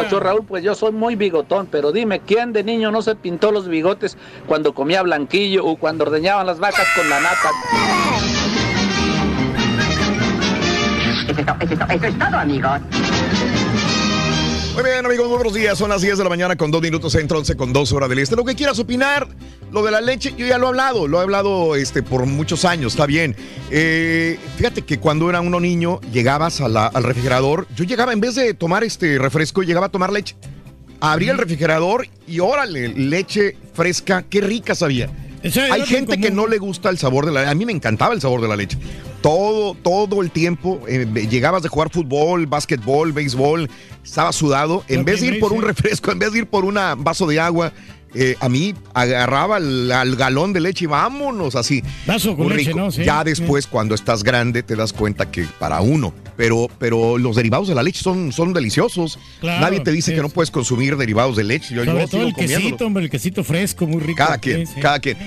Show, 0.06 0.20
Raúl, 0.20 0.44
pues 0.44 0.62
yo 0.62 0.74
soy 0.74 0.92
muy 0.92 1.16
bigotón, 1.16 1.66
pero 1.70 1.92
dime, 1.92 2.20
¿quién 2.20 2.52
de 2.52 2.62
niño 2.62 2.90
no 2.90 3.02
se 3.02 3.14
pintó 3.14 3.50
los 3.52 3.68
bigotes 3.68 4.16
cuando 4.46 4.74
comía 4.74 5.02
blanquillo 5.02 5.64
o 5.64 5.76
cuando 5.76 6.04
ordeñaban 6.04 6.46
las 6.46 6.58
vacas 6.58 6.86
con 6.96 7.08
la 7.08 7.20
nata? 7.20 7.50
Eso 11.90 12.06
es 12.06 12.18
todo, 12.18 12.36
amigos. 12.38 12.80
Muy 14.81 14.84
bien, 14.90 15.05
amigos, 15.05 15.26
muy 15.26 15.34
buenos 15.39 15.55
días. 15.55 15.76
Son 15.76 15.90
las 15.90 16.02
10 16.02 16.18
de 16.18 16.23
la 16.24 16.31
mañana 16.31 16.55
con 16.55 16.70
2 16.70 16.81
minutos 16.82 17.10
centro, 17.12 17.39
11 17.39 17.57
con 17.57 17.73
2 17.73 17.92
horas 17.92 18.08
del 18.08 18.20
este. 18.20 18.36
Lo 18.36 18.44
que 18.44 18.55
quieras 18.55 18.78
opinar, 18.78 19.26
lo 19.73 19.82
de 19.82 19.90
la 19.90 20.00
leche, 20.00 20.32
yo 20.39 20.47
ya 20.47 20.57
lo 20.57 20.66
he 20.66 20.68
hablado, 20.68 21.08
lo 21.08 21.18
he 21.18 21.23
hablado 21.24 21.74
este, 21.74 22.05
por 22.05 22.26
muchos 22.26 22.65
años, 22.65 22.92
está 22.92 23.05
bien. 23.05 23.34
Eh, 23.73 24.39
fíjate 24.57 24.82
que 24.82 25.00
cuando 25.00 25.28
era 25.31 25.40
uno 25.40 25.58
niño, 25.58 26.00
llegabas 26.12 26.60
a 26.60 26.68
la- 26.68 26.86
al 26.86 27.02
refrigerador, 27.02 27.66
yo 27.74 27.84
llegaba, 27.84 28.12
en 28.12 28.20
vez 28.20 28.36
de 28.36 28.55
tomar 28.55 28.84
este 28.84 29.18
refresco, 29.18 29.62
llegaba 29.65 29.86
a 29.86 29.90
tomar 29.90 30.12
leche. 30.12 30.36
Abría 31.00 31.32
el 31.32 31.39
refrigerador 31.39 32.07
y 32.28 32.39
órale, 32.39 32.89
leche 32.89 33.57
fresca, 33.74 34.23
qué 34.31 34.42
rica 34.42 34.76
sabía. 34.76 35.10
Hay 35.73 35.82
gente 35.86 36.18
que 36.20 36.31
no 36.31 36.47
le 36.47 36.58
gusta 36.58 36.89
el 36.90 36.98
sabor 36.98 37.26
de 37.26 37.32
la 37.32 37.48
A 37.50 37.55
mí 37.55 37.65
me 37.66 37.73
encantaba 37.73 38.15
el 38.15 38.20
sabor 38.20 38.40
de 38.42 38.48
la 38.48 38.55
leche. 38.57 38.78
Todo, 39.20 39.74
todo 39.74 40.22
el 40.22 40.30
tiempo, 40.30 40.80
eh, 40.86 41.06
llegabas 41.28 41.62
de 41.62 41.68
jugar 41.68 41.90
fútbol, 41.90 42.47
básquetbol, 42.47 43.12
béisbol, 43.12 43.68
estaba 44.05 44.32
sudado. 44.32 44.84
En 44.88 45.05
vez 45.05 45.20
de 45.20 45.26
ir 45.28 45.40
por 45.40 45.52
un 45.52 45.62
refresco, 45.62 46.12
en 46.12 46.18
vez 46.20 46.32
de 46.32 46.38
ir 46.40 46.47
por 46.47 46.64
un 46.64 46.78
vaso 46.98 47.26
de 47.26 47.40
agua, 47.40 47.72
eh, 48.14 48.36
a 48.40 48.48
mí 48.48 48.74
agarraba 48.94 49.56
al 49.56 50.16
galón 50.16 50.52
de 50.52 50.60
leche 50.60 50.84
y 50.84 50.86
vámonos 50.88 51.56
así. 51.56 51.82
Vaso 52.06 52.36
con 52.36 52.48
leche. 52.48 52.72
¿no? 52.74 52.90
Sí. 52.92 53.05
Ya 53.05 53.22
después, 53.24 53.66
cuando 53.66 53.94
estás 53.97 54.22
grande, 54.22 54.62
te 54.62 54.76
das 54.76 54.92
cuenta 54.92 55.30
que 55.30 55.44
para 55.58 55.80
uno. 55.80 56.14
Pero, 56.36 56.68
pero 56.78 57.18
los 57.18 57.34
derivados 57.34 57.66
de 57.66 57.74
la 57.74 57.82
leche 57.82 58.00
son, 58.02 58.32
son 58.32 58.52
deliciosos. 58.52 59.18
Claro, 59.40 59.60
Nadie 59.60 59.80
te 59.80 59.90
dice 59.90 60.14
que 60.14 60.22
no 60.22 60.28
puedes 60.28 60.50
consumir 60.52 60.97
derivados 60.97 61.36
de 61.36 61.42
leche. 61.44 61.74
Yo, 61.74 61.82
yo 61.82 61.90
Sobre 61.92 62.06
todo 62.06 62.10
sigo 62.20 62.28
el 62.28 62.34
comiéndolo. 62.34 62.64
quesito, 62.64 62.86
hombre, 62.86 63.05
el 63.05 63.10
quesito 63.10 63.42
fresco, 63.44 63.86
muy 63.86 64.00
rico. 64.00 64.18
Cada 64.18 64.38
quien, 64.38 64.64
Sí, 64.66 64.74
sí. 64.76 64.80
cada 64.80 65.00
quien. 65.00 65.18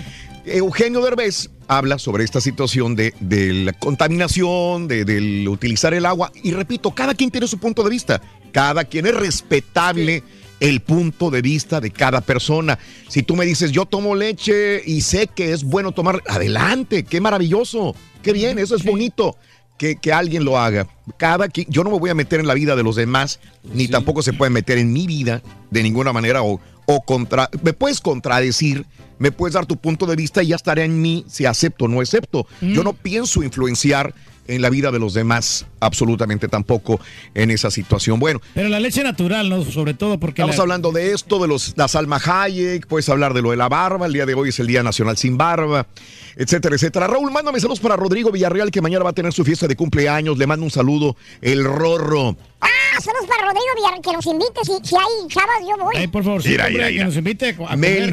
Eugenio 0.46 1.02
Derbez 1.02 1.50
habla 1.72 1.98
sobre 2.00 2.26
esta 2.26 2.42
situación 2.42 2.98
de, 2.98 3.14
de 3.22 3.54
la 3.54 3.72
contaminación, 3.72 4.90
de, 4.90 5.06
del 5.06 5.48
utilizar 5.48 5.94
el 5.94 6.06
agua. 6.06 6.30
Y 6.44 6.52
repito, 6.52 6.92
cada 6.92 7.14
quien 7.14 7.32
tiene 7.32 7.48
su 7.48 7.60
punto 7.60 7.82
de 7.84 7.90
vista. 7.90 8.22
Cada 8.52 8.84
quien 8.84 9.06
es 9.06 9.16
respetable 9.16 10.22
el 10.60 10.82
punto 10.82 11.32
de 11.32 11.42
vista 11.42 11.80
de 11.80 11.90
cada 11.90 12.20
persona. 12.20 12.78
Si 13.08 13.24
tú 13.24 13.38
me 13.38 13.46
dices, 13.46 13.72
yo 13.72 13.86
tomo 13.86 14.16
leche 14.16 14.82
y 14.86 15.00
sé 15.00 15.28
que 15.28 15.54
es 15.54 15.64
bueno 15.64 15.94
tomar, 15.94 16.22
adelante, 16.28 17.04
qué 17.04 17.22
maravilloso, 17.22 17.96
qué 18.22 18.34
bien, 18.34 18.60
eso 18.60 18.76
es 18.76 18.84
bonito. 18.84 19.38
Que, 19.78 19.96
que 19.96 20.14
alguien 20.14 20.46
lo 20.46 20.60
haga. 20.60 20.88
Cada 21.18 21.48
quien, 21.48 21.66
yo 21.68 21.84
no 21.84 21.90
me 21.90 21.98
voy 21.98 22.12
a 22.12 22.14
meter 22.14 22.40
en 22.40 22.46
la 22.46 22.54
vida 22.54 22.76
de 22.76 22.84
los 22.84 22.96
demás, 22.96 23.40
ni 23.74 23.88
tampoco 23.88 24.22
se 24.22 24.32
puede 24.32 24.52
meter 24.52 24.78
en 24.78 24.94
mi 24.94 25.08
vida 25.08 25.42
de 25.72 25.82
ninguna 25.82 26.14
manera 26.14 26.44
o, 26.44 26.62
o 26.96 27.02
contra, 27.02 27.50
me 27.64 27.74
puedes 27.74 28.02
contradecir, 28.02 28.86
me 29.20 29.32
puedes 29.32 29.54
dar 29.54 29.66
tu 29.66 29.78
punto 29.78 30.06
de 30.06 30.16
vista 30.16 30.44
y 30.44 30.48
ya 30.48 30.56
estaré 30.56 30.84
en 30.84 31.02
mí 31.02 31.26
si 31.28 31.46
acepto 31.46 31.86
o 31.86 31.88
no 31.88 32.02
acepto. 32.02 32.48
Yo 32.62 32.84
no 32.84 32.94
pienso 32.94 33.44
influenciar 33.44 34.14
en 34.48 34.62
la 34.62 34.70
vida 34.70 34.92
de 34.92 35.00
los 35.00 35.14
demás, 35.14 35.66
absolutamente 35.80 36.48
tampoco 36.48 37.00
en 37.34 37.52
esa 37.52 37.72
situación. 37.72 38.20
Bueno, 38.20 38.42
Pero 38.54 38.70
la 38.70 38.80
leche 38.80 39.04
natural, 39.04 39.50
¿no? 39.50 39.64
Sobre 39.64 39.94
todo 39.94 40.20
porque... 40.20 40.42
Estamos 40.42 40.58
la- 40.58 40.62
hablando 40.64 40.92
de 40.92 41.14
esto, 41.14 41.40
de 41.40 41.48
los, 41.48 41.74
la 41.78 41.88
Salma 41.88 42.20
Hayek, 42.24 42.88
puedes 42.88 43.08
hablar 43.10 43.34
de 43.34 43.42
lo 43.42 43.52
de 43.52 43.58
la 43.58 43.70
barba, 43.70 44.06
el 44.06 44.14
día 44.14 44.26
de 44.26 44.34
hoy 44.34 44.50
es 44.50 44.60
el 44.60 44.68
Día 44.68 44.84
Nacional 44.84 45.18
sin 45.18 45.38
Barba, 45.38 45.88
etcétera, 46.36 46.76
etcétera. 46.76 47.08
Raúl, 47.08 47.32
mándame 47.32 47.60
saludos 47.60 47.80
para 47.80 47.96
Rodrigo 47.96 48.32
Villarreal, 48.32 48.72
que 48.72 48.82
mañana 48.82 49.04
va 49.04 49.12
a 49.12 49.14
tener 49.14 49.32
su 49.34 49.44
fiesta 49.46 49.68
de 49.68 49.76
cumpleaños. 49.76 50.38
Le 50.38 50.48
mando 50.48 50.66
un 50.66 50.72
saludo, 50.72 51.16
el 51.42 51.64
Rorro. 51.64 52.36
Ah, 52.62 52.68
saludos 53.02 53.28
para 53.28 53.44
Rodrigo 53.48 53.66
Villar, 53.76 54.02
que 54.02 54.12
nos 54.14 54.26
invite. 54.26 54.60
Si, 54.64 54.90
si 54.90 54.96
hay 54.96 55.28
chavas, 55.28 55.56
yo 55.62 55.84
voy. 55.84 55.96
Ay, 55.98 56.08
por 56.08 56.24
favor, 56.24 56.42
sí, 56.44 56.50
Mira, 56.50 56.66
hombre, 56.68 56.84
mira, 56.90 56.98
que 57.00 57.06
nos 57.06 57.16
invite 57.18 57.50
a 57.50 57.56
comer. 57.56 58.12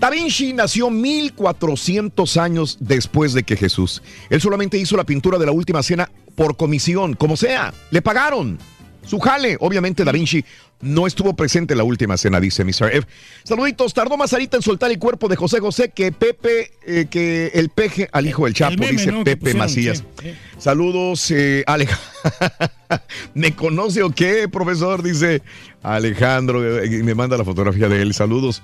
Da 0.00 0.08
Vinci 0.08 0.54
nació 0.54 0.88
1400 0.90 2.36
años 2.38 2.78
después 2.80 3.34
de 3.34 3.42
que 3.42 3.54
Jesús. 3.56 4.02
Él 4.30 4.40
solamente 4.40 4.78
hizo 4.78 4.96
la 4.96 5.04
pintura 5.04 5.36
de 5.38 5.44
la 5.44 5.52
última 5.52 5.82
cena 5.82 6.10
por 6.34 6.56
comisión, 6.56 7.12
como 7.14 7.36
sea. 7.36 7.74
Le 7.90 8.00
pagaron. 8.00 8.58
Su 9.06 9.18
jale. 9.18 9.56
Obviamente 9.60 10.02
Da 10.04 10.12
Vinci 10.12 10.42
no 10.80 11.06
estuvo 11.06 11.34
presente 11.36 11.74
en 11.74 11.78
la 11.78 11.84
última 11.84 12.16
cena, 12.16 12.40
dice 12.40 12.64
Mr. 12.64 12.90
F. 12.94 13.06
Saluditos. 13.44 13.92
Tardó 13.92 14.16
más 14.16 14.30
Sarita 14.30 14.56
en 14.56 14.62
soltar 14.62 14.90
el 14.90 14.98
cuerpo 14.98 15.28
de 15.28 15.36
José 15.36 15.60
José 15.60 15.90
que 15.90 16.12
Pepe, 16.12 16.70
eh, 16.86 17.06
que 17.10 17.48
el 17.52 17.68
peje 17.68 18.08
al 18.12 18.26
hijo 18.26 18.46
del 18.46 18.54
Chapo, 18.54 18.76
meme, 18.78 18.92
dice 18.92 19.12
Pepe 19.24 19.36
pusieron, 19.36 19.58
Macías. 19.58 19.98
sí, 19.98 20.04
sí. 20.22 20.30
Saludos, 20.58 21.30
eh, 21.30 21.62
Alej- 21.66 21.90
¿Me 23.34 23.54
conoce 23.54 24.02
o 24.02 24.10
qué, 24.10 24.48
profesor? 24.48 25.02
Dice 25.02 25.42
Alejandro, 25.82 26.84
y 26.84 27.02
me 27.02 27.14
manda 27.14 27.36
la 27.36 27.44
fotografía 27.44 27.88
de 27.88 28.02
él. 28.02 28.14
Saludos. 28.14 28.62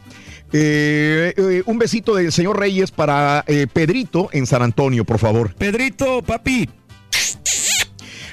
Eh, 0.52 1.34
eh, 1.36 1.62
un 1.66 1.78
besito 1.78 2.14
del 2.14 2.30
señor 2.32 2.58
Reyes 2.58 2.90
para 2.90 3.44
eh, 3.46 3.66
Pedrito 3.72 4.28
en 4.32 4.46
San 4.46 4.62
Antonio, 4.62 5.04
por 5.04 5.18
favor. 5.18 5.54
Pedrito, 5.54 6.22
papi. 6.22 6.68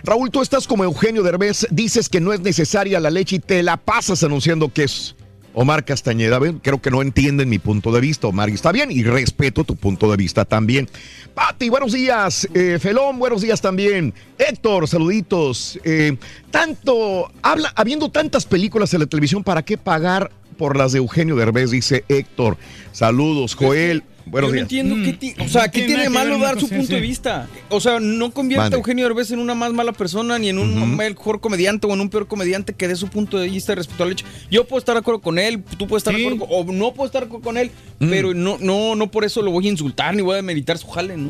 Raúl, 0.03 0.31
tú 0.31 0.41
estás 0.41 0.67
como 0.67 0.83
Eugenio 0.83 1.23
Derbez, 1.23 1.65
dices 1.71 2.09
que 2.09 2.19
no 2.19 2.33
es 2.33 2.41
necesaria 2.41 2.99
la 2.99 3.09
leche 3.09 3.37
y 3.37 3.39
te 3.39 3.63
la 3.63 3.77
pasas 3.77 4.21
anunciando 4.23 4.67
que 4.67 4.83
es 4.83 5.15
Omar 5.53 5.85
Castañeda. 5.85 6.39
Creo 6.61 6.81
que 6.81 6.91
no 6.91 7.01
entienden 7.01 7.49
mi 7.49 7.59
punto 7.59 7.91
de 7.91 8.01
vista, 8.01 8.27
Omar, 8.27 8.49
y 8.49 8.53
está 8.53 8.71
bien, 8.71 8.91
y 8.91 9.03
respeto 9.03 9.63
tu 9.63 9.75
punto 9.75 10.09
de 10.09 10.17
vista 10.17 10.45
también. 10.45 10.89
Pati, 11.33 11.69
buenos 11.69 11.93
días. 11.93 12.47
Eh, 12.53 12.79
Felón, 12.79 13.19
buenos 13.19 13.41
días 13.41 13.61
también. 13.61 14.13
Héctor, 14.37 14.87
saluditos. 14.87 15.79
Eh, 15.83 16.17
tanto, 16.51 17.31
habla, 17.41 17.71
habiendo 17.75 18.09
tantas 18.09 18.45
películas 18.45 18.93
en 18.93 19.01
la 19.01 19.05
televisión, 19.05 19.43
¿para 19.43 19.63
qué 19.63 19.77
pagar 19.77 20.31
por 20.53 20.77
las 20.77 20.91
de 20.93 20.99
Eugenio 20.99 21.35
Derbez, 21.35 21.71
dice 21.71 22.05
Héctor. 22.07 22.57
Saludos, 22.91 23.55
Joel. 23.55 24.03
Buenos 24.25 24.51
Yo 24.51 24.55
no 24.55 24.61
entiendo 24.61 24.95
qué 25.03 25.13
ti- 25.13 25.33
o 25.43 25.47
sea, 25.49 25.67
¿qué 25.67 25.81
tiene 25.81 26.03
de 26.03 26.09
malo 26.09 26.37
dar 26.39 26.59
su 26.59 26.69
punto 26.69 26.93
de 26.93 27.01
vista? 27.01 27.47
O 27.69 27.81
sea, 27.81 27.99
no 27.99 28.31
convierte 28.31 28.61
Mande. 28.63 28.75
a 28.75 28.79
Eugenio 28.79 29.05
Derbez 29.05 29.31
en 29.31 29.39
una 29.39 29.53
más 29.53 29.73
mala 29.73 29.91
persona 29.91 30.39
ni 30.39 30.49
en 30.49 30.57
un 30.59 30.95
mejor 30.95 31.41
comediante 31.41 31.87
o 31.87 31.93
en 31.93 31.99
un 32.01 32.09
peor 32.09 32.27
comediante 32.27 32.73
que 32.73 32.87
dé 32.87 32.95
su 32.95 33.09
punto 33.09 33.37
de 33.37 33.49
vista 33.49 33.75
respecto 33.75 34.03
al 34.03 34.11
hecho. 34.13 34.25
Yo 34.49 34.65
puedo 34.65 34.79
estar 34.79 34.95
de 34.95 34.99
acuerdo 34.99 35.19
con 35.21 35.39
él, 35.39 35.61
tú 35.77 35.87
puedes 35.87 36.01
estar 36.01 36.15
de 36.15 36.21
acuerdo 36.25 36.45
con- 36.47 36.69
o 36.69 36.71
no 36.71 36.93
puedo 36.93 37.05
estar 37.07 37.21
de 37.23 37.25
acuerdo 37.27 37.43
con 37.43 37.57
él, 37.57 37.69
Mm. 37.99 38.09
pero 38.09 38.33
no, 38.33 38.57
no, 38.61 38.95
no 38.95 39.11
por 39.11 39.25
eso 39.25 39.41
lo 39.41 39.51
voy 39.51 39.67
a 39.67 39.71
insultar 39.71 40.15
ni 40.15 40.21
voy 40.21 40.33
a 40.33 40.37
demeritar 40.37 40.77
su 40.77 40.87
jale, 40.87 41.17
¿no? 41.17 41.29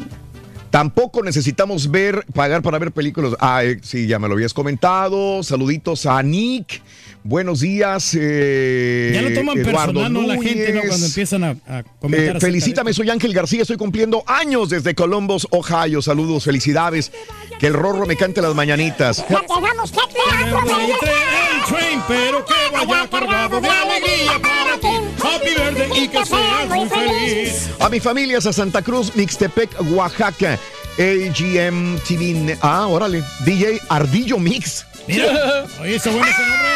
Tampoco 0.78 1.22
necesitamos 1.22 1.92
ver, 1.92 2.26
pagar 2.34 2.64
para 2.64 2.80
ver 2.80 2.92
películas. 2.92 3.34
Ah, 3.40 3.64
eh, 3.64 3.78
sí, 3.84 4.08
ya 4.08 4.18
me 4.18 4.28
lo 4.28 4.34
habías 4.34 4.56
comentado. 4.56 5.44
Saluditos 5.44 6.08
a 6.08 6.24
Nick. 6.24 6.82
Buenos 7.24 7.60
días. 7.60 8.18
eh, 8.20 9.12
Ya 9.14 9.22
lo 9.22 9.32
toman 9.36 9.60
Eduardo 9.60 9.94
personal, 9.94 10.12
¿no? 10.14 10.22
La 10.24 10.34
gente. 10.42 10.82
Cuando 10.88 11.06
empiezan 11.06 11.44
a, 11.44 11.50
a 11.68 11.80
Eh, 11.82 11.84
comentar. 12.00 12.34
de 12.34 12.40
felicítame, 12.40 12.92
soy 12.92 13.08
Ángel 13.12 13.36
García, 13.36 13.62
estoy 13.62 13.78
cumpliendo 13.78 14.24
años 14.26 14.70
desde 14.70 14.96
Columbus, 14.96 15.48
Ohio. 15.52 16.02
Saludos, 16.02 16.44
felicidades. 16.44 17.12
Que 17.60 17.68
el 17.68 17.74
rorro 17.74 18.06
me 18.06 18.16
cante 18.16 18.42
las 18.42 18.54
mañanitas. 18.54 19.26
Ya 19.30 19.42
tenemos 19.42 19.92
que 19.92 20.00
El 20.00 21.64
train, 21.68 22.02
pero 22.08 22.46
que 22.46 22.54
vaya 22.72 23.10
cargado 23.10 23.62
de 23.62 23.70
alegría 23.70 24.40
para 24.42 24.78
ti. 24.80 24.88
Happy 25.22 25.50
birthday 25.50 26.04
y 26.04 26.08
que 26.08 26.26
seas 26.26 26.70
muy 26.70 26.90
feliz. 26.90 27.70
A 27.80 27.90
mi 27.90 28.00
familia 28.00 28.38
es 28.38 28.46
a 28.46 28.54
Santa 28.54 28.82
Cruz, 28.82 29.16
Mixtepec, 29.16 29.70
Oaxaca. 29.92 30.58
AGM 30.98 31.98
TV. 32.08 32.58
Ah, 32.62 32.88
órale. 32.88 33.24
DJ 33.46 33.80
Ardillo 33.90 34.38
Mix. 34.38 34.86
Mira, 35.08 35.66
oye, 35.82 35.96
está 35.96 36.12
bueno 36.12 36.26
ese 36.26 36.42
nombre. 36.42 36.70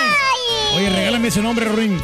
Oye, 0.76 0.90
regálame 0.90 1.28
ese 1.28 1.42
nombre, 1.42 1.66
Ruin. 1.66 2.02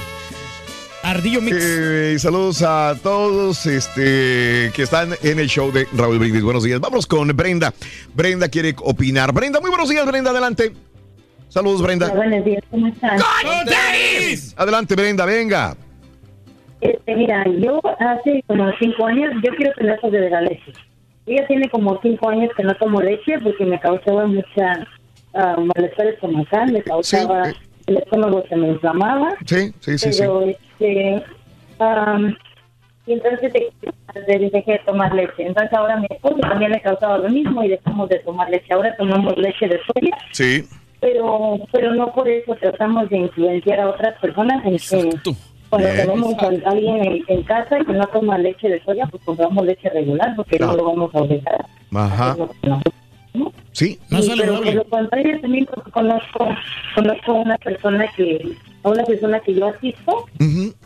Ardillo 1.03 1.41
Mix. 1.41 1.57
Eh, 1.59 2.15
saludos 2.17 2.64
a 2.65 2.95
todos 3.03 3.65
este, 3.65 4.72
que 4.73 4.83
están 4.83 5.09
en 5.22 5.38
el 5.38 5.48
show 5.48 5.69
de 5.69 5.85
Raúl 5.93 6.17
Brindis. 6.17 6.41
Buenos 6.41 6.64
días. 6.64 6.80
Vamos 6.80 7.06
con 7.06 7.27
Brenda. 7.35 7.73
Brenda 8.15 8.48
quiere 8.48 8.73
opinar. 8.82 9.33
Brenda, 9.33 9.59
muy 9.59 9.69
buenos 9.69 9.90
días, 9.90 10.06
Brenda. 10.06 10.32
Adelante. 10.32 10.72
Saludos, 11.49 11.82
Brenda. 11.82 12.09
Buenos 12.14 12.45
días, 12.45 12.64
¿cómo 12.72 12.88
están? 12.88 13.19
Adelante, 14.56 14.95
Brenda, 14.95 15.25
venga. 15.25 15.75
Este, 16.80 17.15
mira, 17.15 17.43
yo 17.59 17.82
hace 17.99 18.41
como 18.48 18.72
cinco 18.80 19.06
años, 19.06 19.32
yo 19.43 19.53
quiero 19.57 19.73
tener 19.73 19.99
sobre 19.99 20.22
de 20.22 20.30
la 20.30 20.41
leche. 20.41 20.72
Ella 21.25 21.45
tiene 21.48 21.69
como 21.69 21.99
cinco 22.01 22.30
años 22.30 22.49
que 22.56 22.64
no 22.64 22.73
tomo 22.75 23.01
leche 23.01 23.40
porque 23.43 23.65
me 23.65 23.80
causaba 23.80 24.25
mucha 24.25 24.88
ah, 25.33 25.57
malestar 25.75 26.07
estomacal, 26.07 26.72
me 26.72 26.82
causaba 26.82 27.53
el 27.88 27.98
estómago 27.98 28.43
se 28.48 28.56
me 28.56 28.69
inflamaba. 28.69 29.35
Sí, 29.45 29.73
sí, 29.80 29.98
sí, 29.98 30.14
sí. 30.14 30.23
Este, 30.87 31.23
am, 31.79 32.35
y 33.05 33.13
entonces 33.13 33.51
de- 33.53 33.71
de- 34.27 34.49
dejé 34.49 34.71
de 34.73 34.79
tomar 34.85 35.13
leche. 35.13 35.45
Entonces 35.45 35.73
ahora 35.73 35.97
mi 35.97 36.07
esposo 36.09 36.35
también 36.37 36.71
le 36.71 36.81
causaba 36.81 37.17
lo 37.17 37.29
mismo 37.29 37.63
y 37.63 37.69
dejamos 37.69 38.09
de 38.09 38.19
tomar 38.19 38.49
leche. 38.49 38.73
Ahora 38.73 38.95
tomamos 38.97 39.35
leche 39.37 39.67
de 39.67 39.79
soya. 39.85 40.17
Sí. 40.31 40.63
pero 41.01 41.59
pero 41.73 41.93
no 41.95 42.13
por 42.13 42.29
eso 42.29 42.55
tratamos 42.55 43.09
de 43.09 43.17
influenciar 43.17 43.79
a 43.81 43.89
otras 43.89 44.17
personas 44.21 44.63
en 44.65 44.77
que 44.77 45.17
cuando 45.69 45.89
Bien. 45.89 46.01
tenemos 46.07 46.33
a 46.41 46.69
alguien 46.69 47.03
en, 47.03 47.23
en 47.27 47.43
casa 47.43 47.79
que 47.85 47.91
no 47.91 48.05
toma 48.07 48.37
leche 48.37 48.69
de 48.69 48.81
soya 48.85 49.05
pues 49.07 49.21
compramos 49.25 49.65
leche 49.65 49.89
regular 49.89 50.33
porque 50.37 50.59
no 50.59 50.73
lo 50.77 50.85
vamos 50.85 51.13
a 51.13 51.19
obligar 51.19 51.65
Ajá. 51.93 52.37
Sí. 53.71 53.99
Y, 54.11 54.29
pero 54.37 54.61
por 54.61 54.73
lo 54.73 54.83
contrario 54.85 55.41
también 55.41 55.65
conozco 55.91 56.47
conozco 56.95 57.31
a 57.31 57.35
una 57.35 57.57
persona 57.57 58.05
que 58.15 58.55
a 58.83 58.89
una 58.89 59.03
persona 59.03 59.39
que 59.39 59.55
yo 59.55 59.67
asisto 59.67 60.25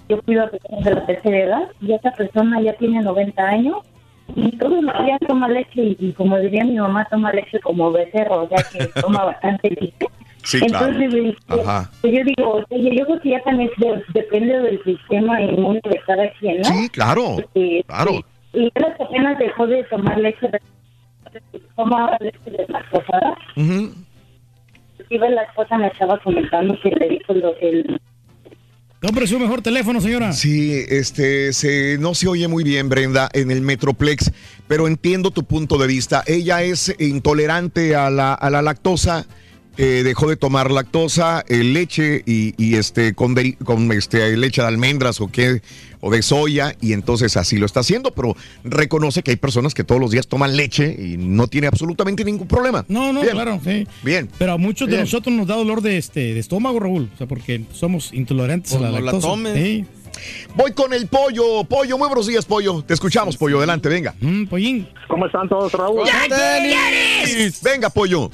yo 0.07 0.21
cuido 0.21 0.43
a 0.43 0.47
personas 0.47 0.85
de 0.85 0.93
la 0.95 1.05
tercera 1.05 1.37
edad 1.37 1.63
y 1.81 1.91
esa 1.93 2.11
persona 2.11 2.61
ya 2.61 2.73
tiene 2.73 3.01
90 3.01 3.43
años 3.43 3.77
y 4.35 4.51
todos 4.57 4.81
los 4.83 5.05
días 5.05 5.19
toma 5.27 5.47
leche 5.49 5.81
y, 5.83 5.97
y 5.99 6.11
como 6.13 6.37
diría 6.39 6.63
mi 6.63 6.75
mamá 6.77 7.05
toma 7.09 7.31
leche 7.33 7.59
como 7.59 7.91
becerro 7.91 8.43
o 8.43 8.47
sea 8.47 8.63
que 8.71 8.85
toma 9.01 9.25
bastante 9.25 9.69
leche 9.69 10.07
Sí, 10.43 10.61
claro. 10.61 10.85
entonces 10.87 11.35
este, 11.49 11.61
Ajá. 11.61 11.91
pues 11.99 12.13
yo 12.13 12.23
digo 12.23 12.59
yo 12.69 13.05
creo 13.05 13.19
que 13.21 13.29
ya 13.31 13.41
también 13.43 13.69
de- 13.77 14.01
depende 14.13 14.57
del 14.59 14.81
sistema 14.85 15.41
inmune 15.41 15.81
de 15.83 15.99
cada 16.05 16.29
quien 16.39 16.59
¿no? 16.59 16.63
Sí, 16.63 16.87
claro. 16.89 17.35
Porque, 17.35 17.83
Claro. 17.85 18.11
y 18.53 18.71
él 18.73 18.85
apenas 18.97 19.37
dejó 19.39 19.67
de 19.67 19.83
tomar 19.85 20.17
leche 20.17 20.47
de 22.19 22.25
leche 22.25 22.51
de 22.51 22.65
lactosada 22.67 23.37
Ujú. 23.55 23.93
Inclusive 24.93 25.29
la 25.29 25.43
esposa 25.43 25.77
me 25.77 25.87
estaba 25.87 26.19
comentando 26.19 26.77
que 26.81 26.89
le 26.89 27.09
dijo 27.09 27.33
lo, 27.33 27.55
el, 27.57 27.99
Compre 28.99 29.27
su 29.27 29.39
mejor 29.39 29.61
teléfono, 29.61 30.01
señora. 30.01 30.33
Sí, 30.33 30.83
este, 30.89 31.53
se, 31.53 31.99
no 31.99 32.15
se 32.15 32.27
oye 32.27 32.47
muy 32.47 32.63
bien, 32.63 32.89
Brenda, 32.89 33.29
en 33.31 33.51
el 33.51 33.61
Metroplex, 33.61 34.31
pero 34.67 34.87
entiendo 34.87 35.29
tu 35.29 35.43
punto 35.43 35.77
de 35.77 35.85
vista. 35.85 36.23
Ella 36.25 36.63
es 36.63 36.95
intolerante 36.97 37.95
a 37.95 38.09
la, 38.09 38.33
a 38.33 38.49
la 38.49 38.63
lactosa, 38.63 39.27
eh, 39.77 40.01
dejó 40.03 40.29
de 40.29 40.35
tomar 40.37 40.71
lactosa, 40.71 41.43
eh, 41.47 41.63
leche 41.63 42.23
y, 42.25 42.53
y, 42.57 42.75
este, 42.75 43.13
con, 43.13 43.35
este, 43.91 44.35
leche 44.37 44.61
de 44.61 44.67
almendras 44.67 45.21
o, 45.21 45.27
qué, 45.27 45.61
o 46.01 46.11
de 46.11 46.21
soya, 46.21 46.75
y 46.81 46.93
entonces 46.93 47.37
así 47.37 47.57
lo 47.57 47.65
está 47.65 47.81
haciendo, 47.81 48.11
pero 48.11 48.35
reconoce 48.63 49.21
que 49.23 49.31
hay 49.31 49.37
personas 49.37 49.73
que 49.73 49.83
todos 49.83 50.01
los 50.01 50.11
días 50.11 50.27
toman 50.27 50.55
leche 50.57 50.95
y 50.97 51.17
no 51.17 51.47
tiene 51.47 51.67
absolutamente 51.67 52.23
ningún 52.25 52.47
problema. 52.47 52.85
No, 52.87 53.13
no, 53.13 53.21
Bien. 53.21 53.33
claro, 53.33 53.59
sí. 53.63 53.87
Bien. 54.03 54.29
Pero 54.37 54.53
a 54.53 54.57
muchos 54.57 54.89
de 54.89 54.97
nosotros 54.97 55.35
nos 55.35 55.47
da 55.47 55.55
dolor 55.55 55.81
de 55.81 55.97
este 55.97 56.33
de 56.33 56.39
estómago, 56.39 56.79
Raúl. 56.79 57.09
O 57.13 57.17
sea, 57.17 57.27
porque 57.27 57.63
somos 57.73 58.13
intolerantes 58.13 58.73
a 58.73 58.79
la 58.79 58.89
Pues 58.89 58.91
no 58.91 58.99
la 59.05 59.11
lactosa. 59.11 59.27
tomes. 59.27 59.53
Sí. 59.53 59.85
Voy 60.55 60.71
con 60.71 60.93
el 60.93 61.05
pollo. 61.07 61.63
Pollo, 61.65 61.97
muy 61.97 62.07
buenos 62.07 62.25
días, 62.25 62.45
pollo. 62.45 62.81
Te 62.81 62.95
escuchamos, 62.95 63.37
pollo. 63.37 63.57
Adelante, 63.59 63.87
venga. 63.89 64.15
pollín. 64.49 64.87
¿Cómo 65.07 65.27
están 65.27 65.47
todos, 65.47 65.71
Raúl? 65.73 66.07
Venga, 67.63 67.89
pollo. 67.91 68.31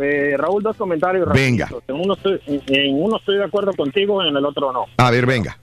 Eh, 0.00 0.34
Raúl, 0.36 0.62
dos 0.62 0.76
comentarios. 0.76 1.28
Venga. 1.32 1.66
rapiditos. 1.66 1.84
En 1.88 2.04
uno, 2.04 2.14
estoy, 2.14 2.40
en, 2.46 2.94
uno 2.94 3.16
estoy 3.16 3.36
de 3.36 3.44
acuerdo 3.44 3.72
contigo, 3.72 4.22
en 4.24 4.36
el 4.36 4.44
otro 4.44 4.72
no. 4.72 4.84
A 4.98 5.10
ver, 5.10 5.26
venga. 5.26 5.58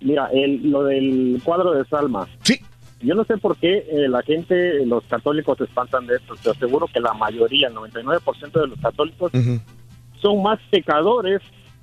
Mira, 0.00 0.28
el, 0.32 0.70
lo 0.70 0.84
del 0.84 1.40
cuadro 1.44 1.72
de 1.72 1.84
Salma. 1.86 2.26
Sí. 2.42 2.60
Yo 3.02 3.14
no 3.14 3.24
sé 3.24 3.38
por 3.38 3.56
qué 3.56 3.78
eh, 3.90 4.08
la 4.08 4.22
gente, 4.22 4.84
los 4.86 5.02
católicos 5.04 5.56
se 5.58 5.64
espantan 5.64 6.06
de 6.06 6.16
esto. 6.16 6.34
Te 6.42 6.50
aseguro 6.50 6.86
que 6.92 7.00
la 7.00 7.14
mayoría, 7.14 7.68
el 7.68 7.74
99% 7.74 8.52
de 8.60 8.66
los 8.66 8.78
católicos, 8.80 9.32
son 10.20 10.42
más 10.42 10.58
pecadores 10.70 11.40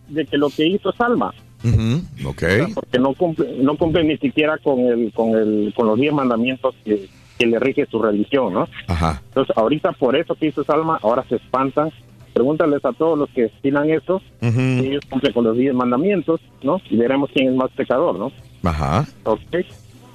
de 0.07 0.25
que 0.25 0.37
lo 0.37 0.49
que 0.49 0.67
hizo 0.67 0.91
Salma. 0.93 1.33
Ujú, 1.63 2.29
Ok. 2.29 2.43
Porque 2.75 2.99
no 2.99 3.13
cumple, 3.15 3.57
no 3.61 3.75
cumple 3.77 4.03
ni 4.03 4.17
siquiera 4.17 4.57
con 4.59 4.79
el, 4.81 5.11
con 5.11 5.35
el, 5.35 5.73
con 5.75 5.87
los 5.87 5.99
diez 5.99 6.13
mandamientos 6.13 6.75
que, 6.85 7.07
que 7.37 7.45
le 7.45 7.59
rige 7.59 7.85
su 7.85 8.01
religión, 8.01 8.53
¿no? 8.53 8.67
Ajá. 8.87 9.21
Entonces, 9.27 9.55
ahorita 9.57 9.91
por 9.93 10.15
eso 10.15 10.35
que 10.35 10.47
hizo 10.47 10.63
Salma, 10.63 10.99
ahora 11.01 11.23
se 11.29 11.35
espantan. 11.35 11.91
Pregúntales 12.33 12.85
a 12.85 12.93
todos 12.93 13.17
los 13.17 13.29
que 13.31 13.45
estilan 13.45 13.89
eso, 13.89 14.21
si 14.41 14.85
ellos 14.85 15.03
cumplen 15.09 15.33
con 15.33 15.43
los 15.43 15.57
diez 15.57 15.73
mandamientos, 15.73 16.39
¿no? 16.61 16.79
Y 16.87 16.95
veremos 16.95 17.31
quién 17.33 17.49
es 17.49 17.55
más 17.55 17.71
pecador, 17.71 18.19
¿no? 18.19 18.31
Ajá. 18.63 19.07
Ok. 19.23 19.39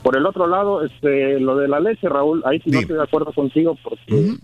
Por 0.05 0.17
el 0.17 0.25
otro 0.26 0.47
lado, 0.47 0.84
este, 0.84 1.41
lo 1.41 1.57
de 1.57 1.67
la 1.67 1.81
leche, 1.81 2.09
Raúl, 2.09 2.42
ahí 2.47 2.60
sí 2.60 2.70
no 2.70 2.78
estoy 2.78 2.97
de 2.97 3.02
acuerdo 3.02 3.33
contigo 3.33 3.76
porque, 3.83 4.34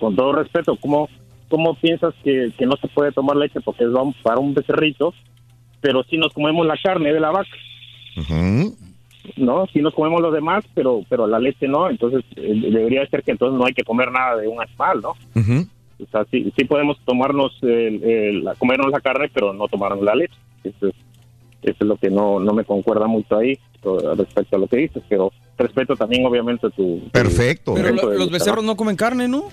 con 0.00 0.16
todo 0.16 0.32
respeto, 0.32 0.76
¿cómo, 0.80 1.08
cómo 1.48 1.74
piensas 1.74 2.12
que, 2.24 2.52
que 2.58 2.66
no 2.66 2.76
se 2.76 2.88
puede 2.88 3.12
tomar 3.12 3.36
leche 3.36 3.60
porque 3.60 3.84
es 3.84 3.90
para 4.24 4.40
un 4.40 4.54
becerrito, 4.54 5.14
pero 5.80 6.02
sí 6.10 6.16
nos 6.18 6.32
comemos 6.32 6.66
la 6.66 6.76
carne 6.82 7.12
de 7.12 7.20
la 7.20 7.30
vaca? 7.30 7.50
¿No? 9.36 9.66
Sí 9.72 9.80
nos 9.80 9.94
comemos 9.94 10.20
los 10.20 10.32
demás, 10.32 10.64
pero 10.74 11.02
pero 11.08 11.26
la 11.26 11.38
leche 11.38 11.66
no, 11.68 11.88
entonces 11.90 12.24
eh, 12.36 12.60
debería 12.70 13.06
ser 13.08 13.22
que 13.22 13.32
entonces 13.32 13.58
no 13.58 13.66
hay 13.66 13.72
que 13.74 13.84
comer 13.84 14.10
nada 14.10 14.36
de 14.36 14.48
un 14.48 14.60
animal, 14.60 15.00
¿no? 15.02 15.14
O 16.02 16.06
sea, 16.10 16.24
sí, 16.30 16.50
sí 16.56 16.64
podemos 16.64 16.98
tomarnos, 17.04 17.52
el- 17.62 18.02
el- 18.02 18.44
la- 18.44 18.54
comernos 18.54 18.90
la 18.90 19.00
carne, 19.00 19.30
pero 19.32 19.52
no 19.52 19.68
tomarnos 19.68 20.02
la 20.02 20.14
leche. 20.14 20.34
Eso 20.64 20.88
es, 20.88 20.94
eso 21.62 21.76
es 21.78 21.86
lo 21.86 21.96
que 21.96 22.08
no, 22.10 22.40
no 22.40 22.52
me 22.54 22.64
concuerda 22.64 23.06
mucho 23.06 23.36
ahí 23.36 23.58
to- 23.82 24.14
respecto 24.14 24.56
a 24.56 24.58
lo 24.60 24.66
que 24.66 24.78
dices, 24.78 25.02
pero 25.10 25.30
respeto 25.58 25.94
también 25.96 26.24
obviamente 26.24 26.70
tu... 26.70 27.02
Perfecto. 27.12 27.74
Pero 27.74 27.88
punto 27.88 28.06
lo- 28.06 28.12
de 28.12 28.18
los 28.18 28.30
becerros 28.30 28.64
no 28.64 28.76
comen 28.76 28.96
carne, 28.96 29.28
¿no? 29.28 29.44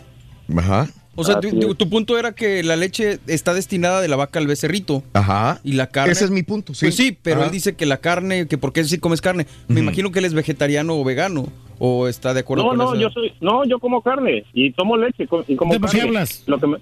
Ajá. 0.57 0.87
O 1.19 1.23
sea, 1.23 1.39
tu, 1.39 1.73
tu 1.75 1.89
punto 1.89 2.17
era 2.17 2.33
que 2.33 2.61
la 2.63 2.75
leche 2.75 3.19
está 3.27 3.53
destinada 3.55 4.01
de 4.01 4.07
la 4.07 4.15
vaca 4.15 4.37
al 4.39 4.45
becerrito. 4.47 5.03
Ajá. 5.13 5.59
Y 5.63 5.73
la 5.73 5.87
carne. 5.87 6.11
Ese 6.13 6.25
es 6.25 6.31
mi 6.31 6.43
punto, 6.43 6.73
sí. 6.73 6.85
Pues 6.85 6.95
sí, 6.95 7.17
pero 7.21 7.37
Ajá. 7.37 7.45
él 7.47 7.51
dice 7.51 7.75
que 7.75 7.85
la 7.87 7.97
carne, 7.97 8.47
que 8.47 8.57
por 8.59 8.71
qué 8.71 8.83
sí 8.83 8.99
comes 8.99 9.19
carne. 9.19 9.47
Me 9.67 9.79
imagino 9.79 10.11
que 10.11 10.19
él 10.19 10.25
es 10.25 10.33
vegetariano 10.33 10.95
o 10.95 11.03
vegano. 11.03 11.47
¿O 11.79 12.07
está 12.07 12.33
de 12.33 12.39
acuerdo 12.41 12.63
No, 12.63 12.69
con 12.69 12.77
no, 12.77 12.93
eso? 12.93 13.01
yo 13.01 13.09
soy, 13.11 13.33
no, 13.41 13.63
yo 13.65 13.77
como 13.79 14.01
carne 14.01 14.45
y 14.53 14.71
tomo 14.71 14.95
leche 14.97 15.27
y 15.47 15.55
como 15.55 15.73
¿De 15.73 15.79
qué 15.79 15.85
carne. 15.87 16.01
hablas? 16.01 16.43
Lo 16.47 16.59
que 16.59 16.65
me, 16.67 16.77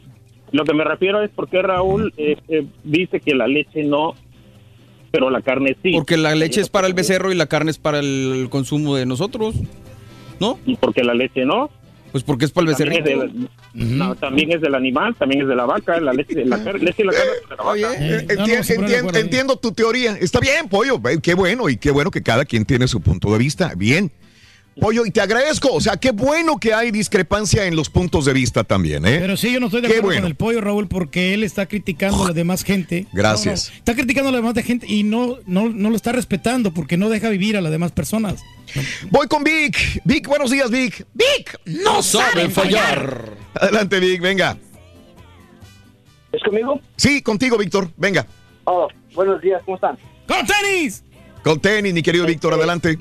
lo 0.52 0.64
que 0.64 0.74
me 0.74 0.84
refiero 0.86 1.22
es 1.22 1.32
porque 1.36 1.62
Raúl 1.62 2.14
eh, 2.18 2.38
eh, 2.48 2.66
dice 2.86 3.20
que 3.20 3.36
la 3.36 3.46
leche 3.48 3.84
no, 3.84 4.16
pero 5.12 5.30
la 5.30 5.42
carne 5.42 5.76
sí. 5.84 5.92
Porque 5.94 6.16
la 6.18 6.34
leche 6.36 6.62
es 6.62 6.70
para 6.70 6.88
el 6.88 6.94
becerro 6.94 7.32
y 7.32 7.36
la 7.36 7.48
carne 7.48 7.72
es 7.72 7.78
para 7.78 8.00
el 8.00 8.48
consumo 8.50 8.96
de 8.96 9.06
nosotros. 9.06 9.56
¿No? 10.40 10.60
¿Y 10.66 10.76
porque 10.76 11.04
la 11.04 11.14
leche 11.14 11.46
no? 11.46 11.70
Pues 12.16 12.24
porque 12.24 12.46
es 12.46 12.52
para 12.52 12.72
el 12.72 12.78
También 12.78 12.94
es, 13.00 13.04
becerrito. 13.04 13.50
del, 13.74 13.98
no, 13.98 14.16
también 14.16 14.50
es 14.54 14.62
del 14.62 14.74
animal, 14.74 15.14
también 15.20 15.42
es 15.42 15.50
de 15.50 15.56
la 15.58 15.66
vaca, 15.66 16.00
la 16.00 16.14
leche, 16.14 16.46
la 16.46 16.56
leche 16.80 17.02
y 17.02 17.06
la 17.08 17.12
carne 17.12 17.32
de 17.50 17.56
la 17.58 17.62
vaca. 17.62 17.94
Eh, 18.00 18.28
enti- 18.30 18.78
enti- 18.78 19.18
entiendo 19.20 19.58
tu 19.58 19.74
teoría. 19.74 20.18
Está 20.18 20.40
bien, 20.40 20.70
Pollo. 20.70 21.02
Qué 21.22 21.34
bueno 21.34 21.68
y 21.68 21.76
qué 21.76 21.92
bueno 21.92 22.12
que 22.12 22.24
cada 22.24 22.46
quien 22.46 22.64
tiene 22.64 22.88
su 22.88 23.02
punto 23.02 23.34
de 23.34 23.38
vista. 23.38 23.74
Bien. 23.76 24.14
Pollo, 24.80 25.06
y 25.06 25.12
te 25.12 25.20
agradezco. 25.20 25.74
O 25.74 25.82
sea, 25.82 25.98
qué 25.98 26.12
bueno 26.12 26.58
que 26.58 26.74
hay 26.74 26.92
discrepancia 26.92 27.66
en 27.66 27.76
los 27.76 27.90
puntos 27.90 28.24
de 28.24 28.32
vista 28.32 28.64
también, 28.64 29.06
¿eh? 29.06 29.18
Pero 29.20 29.36
sí, 29.36 29.52
yo 29.52 29.60
no 29.60 29.66
estoy 29.66 29.82
de 29.82 29.88
acuerdo 29.88 30.04
bueno. 30.06 30.22
con 30.22 30.28
el 30.30 30.36
pollo, 30.36 30.62
Raúl, 30.62 30.88
porque 30.88 31.34
él 31.34 31.44
está 31.44 31.66
criticando 31.66 32.24
a 32.24 32.28
la 32.30 32.34
demás 32.34 32.64
gente. 32.64 33.08
Gracias. 33.12 33.66
No, 33.68 33.74
no, 33.74 33.78
está 33.80 33.94
criticando 33.96 34.30
a 34.30 34.32
la 34.32 34.38
demás 34.38 34.54
de 34.54 34.64
gente 34.64 34.86
y 34.88 35.04
no, 35.04 35.36
no, 35.48 35.68
no 35.68 35.90
lo 35.90 35.98
está 35.98 36.14
respetando 36.14 36.74
porque 36.74 36.96
no 36.96 37.10
deja 37.10 37.28
vivir 37.28 37.58
a 37.58 37.62
las 37.62 37.74
demás 37.74 37.92
personas. 37.92 38.42
Voy 39.10 39.28
con 39.28 39.44
Vic. 39.44 40.02
Vic, 40.04 40.28
buenos 40.28 40.52
días, 40.52 40.70
Vic. 40.70 41.06
Vic, 41.14 41.60
no 41.66 42.02
saben 42.04 42.52
fallar. 42.52 43.32
Adelante, 43.54 44.00
Vic, 44.00 44.22
venga. 44.22 44.58
¿Es 46.32 46.44
conmigo? 46.44 46.80
Sí, 46.98 47.22
contigo, 47.22 47.58
Víctor. 47.58 47.90
Venga. 47.98 48.26
Oh, 48.66 48.88
buenos 49.14 49.42
días, 49.42 49.62
¿cómo 49.64 49.76
están? 49.76 49.98
¡Con 50.28 50.46
tenis! 50.46 51.04
Con 51.44 51.60
tenis, 51.60 51.94
mi 51.94 52.02
querido 52.02 52.26
Víctor, 52.26 52.54
adelante. 52.54 52.98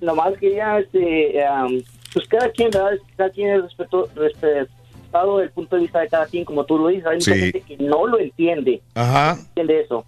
Nomás 0.00 0.32
quería, 0.38 0.78
este, 0.78 1.34
um, 1.50 1.82
pues 2.14 2.26
cada 2.28 2.50
quien, 2.52 2.70
¿verdad? 2.70 2.92
Cada 3.16 3.30
quien 3.30 3.50
es 3.50 3.62
respeto, 3.62 4.08
respetado 4.14 5.42
el 5.42 5.50
punto 5.50 5.76
de 5.76 5.82
vista 5.82 6.00
de 6.00 6.08
cada 6.08 6.26
quien, 6.26 6.44
como 6.44 6.64
tú 6.64 6.78
lo 6.78 6.88
dices. 6.88 7.04
Hay 7.06 7.16
mucha 7.16 7.34
Sí. 7.34 7.40
gente 7.40 7.60
que 7.62 7.76
no 7.78 8.06
lo 8.06 8.18
entiende, 8.18 8.80
Ajá. 8.94 9.36
entiende 9.48 9.80
eso. 9.82 10.06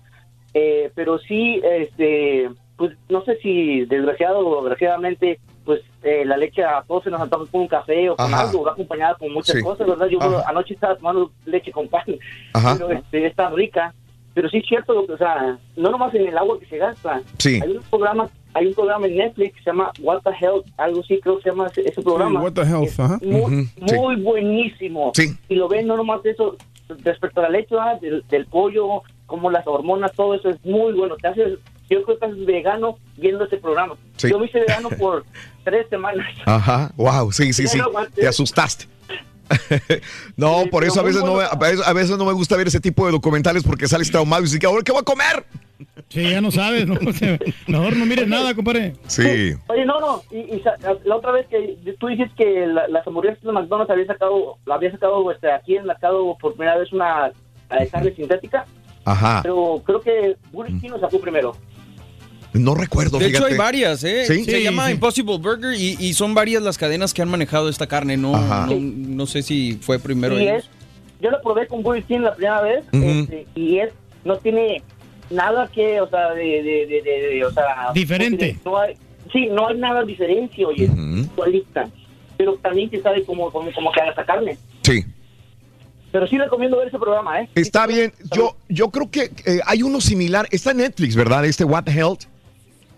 Eh, 0.55 0.91
pero 0.94 1.18
sí, 1.18 1.60
este, 1.65 2.49
pues 2.76 2.92
no 3.09 3.25
sé 3.25 3.36
si 3.42 3.84
desgraciado 3.84 4.47
o 4.47 4.60
desgraciadamente, 4.62 5.39
pues 5.65 5.81
eh, 6.02 6.25
la 6.25 6.36
leche 6.36 6.65
a 6.65 6.83
todos 6.83 7.05
se 7.05 7.10
nos 7.10 7.20
antoja 7.20 7.44
con 7.51 7.60
un 7.62 7.68
café 7.68 8.10
o 8.10 8.17
con 8.17 8.33
Ajá. 8.33 8.49
algo, 8.49 8.65
va 8.65 8.73
acompañada 8.73 9.15
con 9.15 9.33
muchas 9.33 9.57
Sí. 9.57 9.62
cosas, 9.62 9.86
¿verdad? 9.86 10.07
Yo 10.09 10.20
Ajá. 10.20 10.49
anoche 10.49 10.75
estaba 10.75 10.97
tomando 10.97 11.31
leche 11.47 11.70
con 11.70 11.86
pan, 11.89 12.05
Ajá. 12.55 12.75
pero 12.76 12.91
este, 12.91 13.26
está 13.26 13.51
rica. 13.51 13.94
Pero 14.34 14.49
sí 14.49 14.57
es 14.57 14.67
cierto, 14.67 14.94
lo 14.94 15.07
que, 15.07 15.12
o 15.12 15.18
sea, 15.18 15.59
no 15.76 15.91
nomás 15.91 16.15
en 16.15 16.26
el 16.26 16.39
agua 16.39 16.59
que 16.59 16.65
se 16.65 16.78
gasta. 16.78 17.20
Sí. 17.39 17.60
Hay 17.62 17.76
un 17.76 17.83
programa, 17.83 18.31
hay 18.55 18.67
un 18.67 18.73
programa 18.75 19.07
en 19.07 19.17
Netflix 19.18 19.55
que 19.57 19.62
se 19.62 19.70
llama 19.70 19.92
What 20.01 20.23
the 20.23 20.31
Health, 20.41 20.67
algo 20.78 21.01
así 21.01 21.20
creo 21.20 21.36
que 21.36 21.42
se 21.42 21.51
llama 21.51 21.67
ese, 21.76 22.02
programa. 22.02 22.41
What 22.41 22.55
the 22.55 22.62
Health, 22.62 22.99
ajá. 22.99 23.18
Muy, 23.23 23.67
sí. 23.67 24.23
buenísimo. 24.23 25.12
Sí. 25.15 25.36
Y 25.51 25.55
lo 25.57 25.68
ven 25.68 25.86
no 25.86 25.99
nomás 25.99 26.25
eso, 26.25 26.57
respecto 27.05 27.41
a 27.41 27.44
la 27.44 27.51
leche, 27.51 27.76
del, 28.01 28.25
del 28.31 28.47
pollo, 28.47 29.02
como 29.26 29.51
las 29.51 29.67
hormonas, 29.67 30.12
todo 30.12 30.34
eso 30.34 30.49
es 30.49 30.65
muy 30.65 30.94
bueno. 30.94 31.17
Te 31.17 31.28
haces, 31.28 31.59
yo 31.93 32.03
creo 32.05 32.19
que 32.19 32.27
estás 32.27 32.45
vegano 32.47 32.99
viendo 33.17 33.45
ese 33.45 33.57
programa. 33.57 33.95
Sí. 34.17 34.31
Yo 34.31 34.39
me 34.39 34.47
hice 34.47 34.61
vegano 34.61 34.89
por 34.99 35.25
tres 35.65 35.87
semanas. 35.91 36.27
Ajá. 36.47 36.93
Wow, 36.97 37.33
sí, 37.33 37.53
sí, 37.53 37.67
sí. 37.67 37.79
no. 37.79 37.91
Te 38.15 38.27
asustaste. 38.27 38.87
no, 40.37 40.65
por 40.71 40.85
eso 40.85 41.01
a 41.01 41.03
veces 41.03 41.23
no, 41.23 41.35
me, 41.37 41.45
a 41.45 41.55
veces- 41.57 41.87
a 41.87 41.93
veces 41.93 42.17
no 42.17 42.25
me 42.25 42.33
gusta 42.33 42.57
ver 42.57 42.69
ese 42.69 42.81
tipo 42.81 43.05
de 43.07 43.12
documentales 43.12 43.62
porque 43.62 43.87
sales 43.87 44.11
traumado 44.11 44.43
y 44.43 44.45
dices, 44.47 44.59
que 44.59 44.67
ahora 44.67 44.83
qué 44.83 44.93
voy 44.93 45.01
a 45.03 45.05
comer? 45.05 45.45
Sí, 46.09 46.31
ya 46.31 46.41
no 46.41 46.51
sabes, 46.51 46.87
¿no? 46.87 46.95
Mejor 47.67 47.97
no 47.97 48.07
mires 48.07 48.29
nada, 48.29 48.55
compadre. 48.55 48.95
Sí. 49.09 49.55
Oye, 49.69 49.85
no, 49.85 50.01
no, 50.01 50.23
y, 50.31 50.62
la 51.05 51.17
otra 51.17 51.33
vez 51.33 51.47
que 51.49 51.77
tú 51.99 52.07
dices 52.07 52.31
que 52.37 52.67
la- 52.67 52.89
las 52.89 53.07
hamburguesas 53.07 53.43
de 53.43 53.53
McDonald's 53.53 53.91
había 53.91 54.07
sacado, 54.07 54.57
había 54.71 54.91
sacado 54.93 55.31
este, 55.33 55.51
aquí 55.51 55.75
en 55.75 55.81
el 55.83 55.87
mercado 55.89 56.37
por 56.41 56.55
primera 56.55 56.79
vez 56.79 56.93
una 56.93 57.33
carne 57.91 58.15
sintética, 58.15 58.65
Ajá. 59.05 59.41
pero 59.43 59.83
creo 59.85 60.01
que 60.01 60.37
Burger 60.53 60.79
King 60.81 60.91
lo 60.91 61.01
sacó 61.01 61.21
primero. 61.21 61.57
No 62.55 62.74
recuerdo, 62.74 63.18
De 63.18 63.28
hecho, 63.28 63.47
hay 63.47 63.56
varias, 63.56 64.05
¿eh? 64.05 64.24
¿Sí? 64.26 64.44
Se 64.44 64.58
Sí, 64.58 64.62
llama 64.64 64.86
sí. 64.86 64.92
Impossible 64.92 65.39
Burger 65.39 65.74
y, 65.74 65.97
y 65.98 66.12
son 66.12 66.34
varias 66.34 66.62
las 66.62 66.76
cadenas 66.76 67.14
que 67.14 67.22
han 67.22 67.28
manejado 67.31 67.68
esta 67.68 67.86
carne. 67.86 68.16
No, 68.16 68.32
no, 68.66 68.74
no 68.78 69.26
sé 69.26 69.42
si 69.42 69.78
fue 69.81 69.98
primero 69.98 70.39
es, 70.39 70.64
yo 71.20 71.31
lo 71.31 71.40
probé 71.40 71.66
con 71.66 71.82
Burger 71.82 72.05
King 72.05 72.18
la 72.20 72.34
primera 72.34 72.60
vez 72.60 72.84
este, 72.92 73.47
y 73.55 73.78
es, 73.78 73.90
no 74.24 74.36
tiene 74.36 74.82
nada 75.31 75.68
que, 75.72 76.00
o 76.00 76.08
sea, 76.10 76.31
de, 76.34 76.42
de, 76.42 76.86
de, 76.86 77.02
de- 77.02 77.28
de- 77.36 77.44
o 77.47 77.50
sea, 77.52 77.90
Diferente. 77.94 78.58
No 78.64 78.76
hay, 78.78 78.97
sí, 79.32 79.47
no 79.50 79.68
hay 79.68 79.78
nada 79.78 80.02
diferencia, 80.05 80.66
oye, 80.68 80.90
igualita, 81.32 81.89
pero 82.36 82.55
también 82.56 82.90
que 82.90 83.00
sabe 83.00 83.24
cómo, 83.24 83.50
cómo, 83.50 83.70
cómo 83.72 83.90
queda 83.92 84.10
esta 84.10 84.26
carne. 84.26 84.58
Sí. 84.82 85.05
Pero 86.10 86.26
sí 86.26 86.36
recomiendo 86.36 86.76
ver 86.76 86.89
ese 86.89 86.98
programa, 86.98 87.40
¿eh? 87.40 87.48
Está 87.55 87.86
bien. 87.86 88.12
Yo, 88.36 88.55
yo 88.68 88.90
creo 88.90 89.10
que 89.10 89.31
eh, 89.47 89.60
hay 89.64 89.82
uno 89.82 89.98
similar. 90.02 90.47
Está 90.50 90.72
en 90.72 90.76
Netflix, 90.78 91.16
¿verdad? 91.16 91.47
Este 91.47 91.64
What 91.64 91.89
Health. 91.89 92.24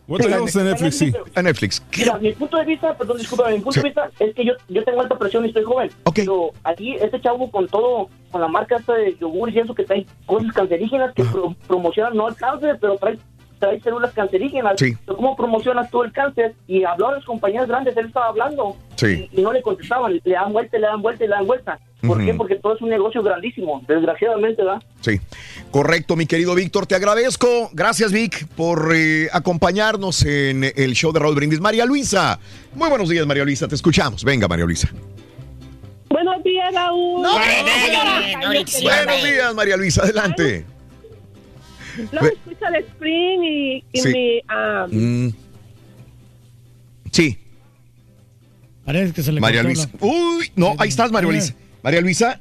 Health 0.08 0.47
está 0.49 0.60
en 0.60 0.66
Netflix, 0.66 0.99
sí. 0.99 1.12
En 1.34 1.44
Netflix. 1.44 1.83
Mira, 1.97 2.18
mi 2.18 2.33
punto 2.33 2.57
de 2.58 2.65
vista, 2.65 2.97
perdón, 2.97 3.18
disculpa, 3.18 3.49
mi 3.50 3.60
punto 3.60 3.81
de 3.81 3.89
vista 3.89 4.10
es 4.18 4.34
que 4.34 4.44
yo, 4.44 4.52
yo 4.68 4.84
tengo 4.84 5.00
alta 5.00 5.16
presión 5.18 5.44
y 5.44 5.49
estoy 5.49 5.65
joven. 5.65 5.91
Pero 6.15 6.50
aquí, 6.62 6.94
este 6.94 7.20
chavo 7.20 7.50
con 7.50 7.66
todo, 7.68 8.08
con 8.31 8.41
la 8.41 8.49
marca 8.49 8.76
esta 8.76 8.94
de 8.94 9.16
yogur 9.18 9.50
y 9.50 9.58
eso 9.58 9.74
que 9.74 9.84
trae 9.84 10.07
cosas 10.26 10.52
cancerígenas 10.52 11.15
que 11.15 11.24
pro- 11.24 11.55
promocionan 11.66 12.16
no 12.16 12.28
el 12.28 12.34
cáncer, 12.36 12.76
pero 12.81 12.97
trae, 12.97 13.18
trae 13.58 13.81
células 13.81 14.12
cancerígenas. 14.12 14.74
Sí. 14.78 14.94
Pero 15.07 15.16
¿Cómo 15.16 15.36
promocionas 15.36 15.91
tú 15.91 16.02
el 16.02 16.12
cáncer? 16.12 16.55
Y 16.66 16.84
habló 16.84 17.08
a 17.08 17.12
las 17.15 17.24
compañías 17.24 17.66
grandes, 17.66 17.97
él 17.97 18.07
estaba 18.07 18.26
hablando. 18.28 18.76
Sí. 18.97 19.28
Y 19.33 19.41
no 19.41 19.52
le 19.52 19.62
contestaban, 19.62 20.20
le 20.23 20.33
dan 20.34 20.52
vuelta, 20.52 20.76
le 20.78 20.86
dan 20.86 21.00
vuelta 21.02 21.24
y 21.24 21.28
le 21.28 21.34
dan 21.34 21.47
vuelta. 21.47 21.78
¿Por 22.07 22.24
qué? 22.24 22.34
Porque 22.34 22.57
todo 22.57 22.74
es 22.76 22.83
un 22.83 22.89
negocio 22.91 23.23
grandísimo, 23.23 23.83
desgraciadamente, 23.86 24.62
¿verdad? 24.62 24.83
Sí, 25.00 25.20
correcto, 25.70 26.16
mi 26.16 26.26
querido 26.26 26.55
Víctor. 26.55 26.86
Te 26.86 26.94
agradezco. 26.94 27.70
Gracias, 27.73 28.12
Vic, 28.12 28.47
por 28.57 28.92
eh, 28.94 29.28
acompañarnos 29.33 30.24
en 30.24 30.65
el 30.65 30.92
show 30.94 31.12
de 31.12 31.20
Raúl 31.20 31.34
Brindis. 31.34 31.60
María 31.60 31.84
Luisa. 31.86 32.39
Muy 32.74 32.89
buenos 32.89 33.08
días, 33.08 33.26
María 33.26 33.44
Luisa. 33.44 33.68
Te 33.68 33.74
escuchamos. 33.74 34.24
Venga, 34.24 34.49
María 34.49 34.65
Luisa. 34.65 34.89
Buenos 36.10 36.42
días, 36.44 36.73
Raúl. 36.74 37.23
No, 37.23 37.33
Buenos 37.33 39.24
días, 39.24 39.55
María 39.55 39.76
Luisa. 39.76 40.02
Adelante. 40.02 40.65
Ve- 41.97 42.28
escucho 42.28 42.66
de 42.73 42.78
Spring 42.81 43.42
y, 43.44 43.84
y 43.92 44.00
Sí. 44.00 44.08
mi... 44.12 44.41
ah, 44.49 44.86
Mm. 44.91 45.28
Sí, 47.12 47.39
Parece 48.84 49.12
que 49.15 49.23
se 49.23 49.33
le 49.33 49.41
María 49.41 49.62
Luisa. 49.62 49.89
la- 49.92 50.07
Uy, 50.07 50.50
no, 50.57 50.74
ahí 50.78 50.89
estás, 50.89 51.10
María 51.10 51.31
Luisa. 51.31 51.55
María 51.85 52.01
Luisa. 52.01 52.41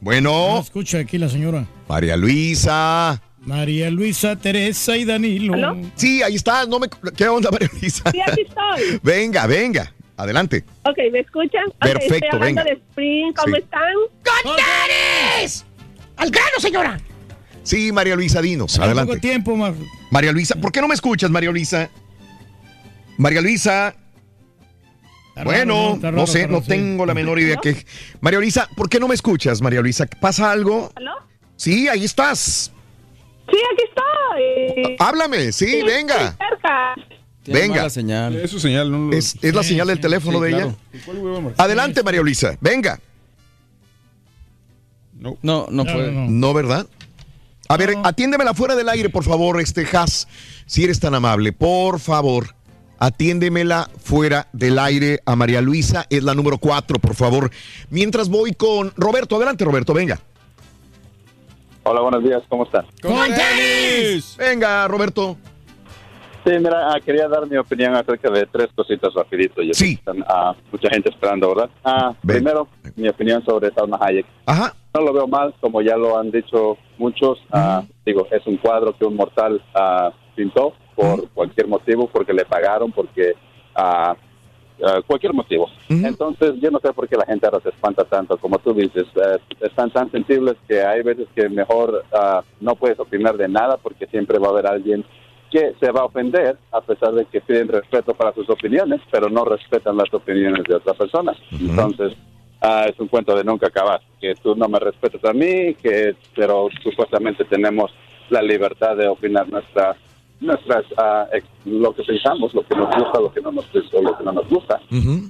Bueno. 0.00 0.30
No 0.30 0.60
escucha 0.60 0.98
aquí 0.98 1.16
la 1.16 1.30
señora. 1.30 1.64
María 1.88 2.14
Luisa. 2.14 3.22
María 3.40 3.90
Luisa, 3.90 4.36
Teresa 4.36 4.96
y 4.98 5.06
Danilo. 5.06 5.54
Sí, 5.96 6.22
ahí 6.22 6.34
estás. 6.34 6.68
No 6.68 6.78
me... 6.78 6.88
¿Qué 7.16 7.26
onda, 7.26 7.50
María 7.50 7.70
Luisa? 7.80 8.10
Sí, 8.12 8.20
aquí 8.20 8.42
estoy. 8.42 9.00
Venga, 9.02 9.46
venga. 9.46 9.92
Adelante. 10.18 10.62
Ok, 10.84 10.96
¿me 11.10 11.20
escuchan? 11.20 11.64
Perfecto, 11.80 12.14
estoy 12.14 12.28
hablando 12.32 12.62
venga. 12.62 12.64
de 12.64 12.72
Spring, 12.72 13.32
¿cómo 13.34 13.56
Sí. 13.56 13.62
están? 13.62 13.94
¡Contares! 14.44 15.64
¡Al 16.16 16.30
grano, 16.30 16.60
señora! 16.60 17.00
Sí, 17.62 17.90
María 17.92 18.14
Luisa, 18.14 18.40
dinos. 18.42 18.78
Adelante. 18.78 19.08
poco 19.14 19.20
tiempo, 19.20 19.56
Mar- 19.56 19.74
María 20.10 20.30
Luisa, 20.32 20.54
¿por 20.54 20.70
qué 20.70 20.80
no 20.82 20.86
me 20.88 20.94
escuchas, 20.94 21.30
María 21.30 21.50
Luisa? 21.50 21.90
María 23.16 23.40
Luisa. 23.40 23.96
Raro, 25.36 25.50
Bueno, 25.50 25.74
¿no? 25.74 25.94
Está 25.94 26.10
raro, 26.10 26.16
no 26.22 26.26
sé, 26.26 26.46
no 26.48 26.60
sí. 26.60 26.68
tengo 26.68 27.06
la 27.06 27.14
menor 27.14 27.38
idea 27.38 27.56
que. 27.56 27.84
María 28.20 28.38
Luisa, 28.40 28.68
¿por 28.76 28.88
qué 28.88 29.00
no 29.00 29.08
me 29.08 29.14
escuchas, 29.14 29.60
María 29.60 29.80
Luisa? 29.80 30.06
¿Pasa 30.06 30.50
algo? 30.50 30.92
¿Aló? 30.94 31.12
Sí, 31.56 31.88
ahí 31.88 32.04
estás. 32.04 32.72
Sí, 33.50 33.56
aquí 33.72 33.84
estoy. 33.88 34.96
Háblame, 34.98 35.52
sí, 35.52 35.82
venga. 35.82 36.14
Estoy 36.30 36.46
cerca. 36.48 36.94
Venga. 37.46 37.74
mala 37.76 37.90
señal. 37.90 38.36
Es 38.36 38.50
su 38.50 38.58
señal, 38.58 38.90
no 38.90 39.10
lo- 39.10 39.16
Es, 39.16 39.36
es 39.42 39.54
la 39.54 39.62
Sí, 39.62 39.70
señal 39.70 39.88
del 39.88 39.96
sí, 39.96 40.02
teléfono 40.02 40.38
sí, 40.38 40.44
de 40.44 40.50
claro. 40.50 40.76
ella. 40.92 41.02
¿Cuál 41.04 41.18
huevo, 41.18 41.40
Marco? 41.42 41.62
Adelante, 41.62 42.02
María 42.02 42.22
Luisa, 42.22 42.56
venga. 42.60 42.98
No, 45.12 45.36
no, 45.42 45.66
No, 45.70 45.84
puede. 45.84 46.10
no, 46.12 46.22
no. 46.22 46.30
No, 46.30 46.54
¿verdad? 46.54 46.86
A 47.68 47.76
ver, 47.76 47.94
atiéndemela 48.04 48.52
fuera 48.54 48.74
del 48.74 48.88
aire, 48.88 49.08
por 49.08 49.24
favor, 49.24 49.60
este 49.60 49.86
Has, 49.96 50.28
si 50.66 50.84
eres 50.84 51.00
tan 51.00 51.14
amable, 51.14 51.52
por 51.52 51.98
favor. 52.00 52.54
Atiéndemela 53.04 53.90
fuera 53.98 54.46
del 54.54 54.78
aire 54.78 55.20
a 55.26 55.36
María 55.36 55.60
Luisa, 55.60 56.06
es 56.08 56.24
la 56.24 56.34
número 56.34 56.56
cuatro, 56.56 56.98
por 56.98 57.14
favor. 57.14 57.50
Mientras 57.90 58.30
voy 58.30 58.52
con 58.52 58.92
Roberto, 58.96 59.36
adelante 59.36 59.62
Roberto, 59.62 59.92
venga. 59.92 60.18
Hola, 61.82 62.00
buenos 62.00 62.24
días, 62.24 62.42
¿cómo 62.48 62.64
están? 62.64 62.86
Venga, 64.38 64.88
Roberto. 64.88 65.36
Sí, 66.46 66.52
mira, 66.58 66.94
ah, 66.94 67.00
quería 67.04 67.28
dar 67.28 67.46
mi 67.46 67.58
opinión 67.58 67.94
acerca 67.94 68.30
de 68.30 68.46
tres 68.46 68.68
cositas 68.74 69.12
rapidito. 69.12 69.60
Yo 69.60 69.72
que 69.78 69.92
están, 69.92 70.24
ah, 70.26 70.54
mucha 70.72 70.88
gente 70.88 71.10
esperando, 71.10 71.54
¿verdad? 71.54 71.68
Ah, 71.84 72.14
primero, 72.26 72.68
mi 72.96 73.06
opinión 73.06 73.44
sobre 73.44 73.70
Salma 73.74 73.98
Hayek. 74.00 74.24
Ajá. 74.46 74.74
No 74.94 75.02
lo 75.02 75.12
veo 75.12 75.26
mal, 75.26 75.54
como 75.60 75.82
ya 75.82 75.98
lo 75.98 76.18
han 76.18 76.30
dicho 76.30 76.78
muchos. 76.96 77.38
ah, 77.52 77.82
digo, 78.06 78.26
es 78.30 78.46
un 78.46 78.56
cuadro 78.56 78.96
que 78.96 79.04
un 79.04 79.14
mortal 79.16 79.62
ah, 79.74 80.10
pintó 80.34 80.72
por 80.94 81.28
cualquier 81.30 81.66
motivo, 81.68 82.08
porque 82.08 82.32
le 82.32 82.44
pagaron, 82.44 82.92
porque 82.92 83.34
ah, 83.74 84.16
cualquier 85.06 85.32
motivo. 85.32 85.68
Entonces, 85.88 86.54
yo 86.60 86.70
no 86.70 86.80
sé 86.80 86.92
por 86.92 87.08
qué 87.08 87.16
la 87.16 87.26
gente 87.26 87.46
ahora 87.46 87.60
se 87.60 87.68
espanta 87.68 88.04
tanto, 88.04 88.36
como 88.38 88.58
tú 88.58 88.74
dices. 88.74 89.04
eh, 89.16 89.38
están 89.60 89.90
tan 89.90 90.10
sensibles 90.10 90.56
que 90.66 90.82
hay 90.82 91.02
veces 91.02 91.26
que 91.34 91.48
mejor 91.48 92.04
ah, 92.12 92.42
no 92.60 92.74
puedes 92.74 92.98
opinar 92.98 93.36
de 93.36 93.48
nada, 93.48 93.76
porque 93.76 94.06
siempre 94.06 94.38
va 94.38 94.48
a 94.48 94.50
haber 94.50 94.66
alguien 94.66 95.04
que 95.50 95.72
se 95.78 95.92
va 95.92 96.00
a 96.00 96.06
ofender 96.06 96.58
a 96.72 96.80
pesar 96.80 97.12
de 97.12 97.26
que 97.26 97.40
piden 97.40 97.68
respeto 97.68 98.12
para 98.14 98.32
sus 98.34 98.50
opiniones, 98.50 99.00
pero 99.10 99.28
no 99.28 99.44
respetan 99.44 99.96
las 99.96 100.12
opiniones 100.12 100.64
de 100.64 100.74
otra 100.74 100.94
persona. 100.94 101.32
Entonces, 101.52 102.12
ah, 102.60 102.86
es 102.88 102.98
un 102.98 103.08
cuento 103.08 103.36
de 103.36 103.44
nunca 103.44 103.68
acabar, 103.68 104.00
que 104.20 104.34
tú 104.34 104.56
no 104.56 104.68
me 104.68 104.80
respetas 104.80 105.24
a 105.24 105.32
mí, 105.32 105.74
que 105.74 106.16
pero 106.34 106.68
supuestamente 106.82 107.44
tenemos 107.44 107.92
la 108.30 108.42
libertad 108.42 108.96
de 108.96 109.06
opinar 109.06 109.48
nuestras 109.48 109.96
nuestras 110.44 110.84
ex- 111.32 111.46
lo 111.64 111.94
que 111.94 112.02
pensamos, 112.04 112.54
lo 112.54 112.62
que 112.66 112.74
nos 112.76 112.88
gusta, 112.94 113.20
lo 113.20 113.32
que 113.32 113.40
no 113.40 113.52
nos 113.52 113.72
gusta, 113.72 114.00
lo 114.00 114.16
que 114.16 114.24
no 114.24 114.32
nos 114.32 114.48
gusta, 114.48 114.80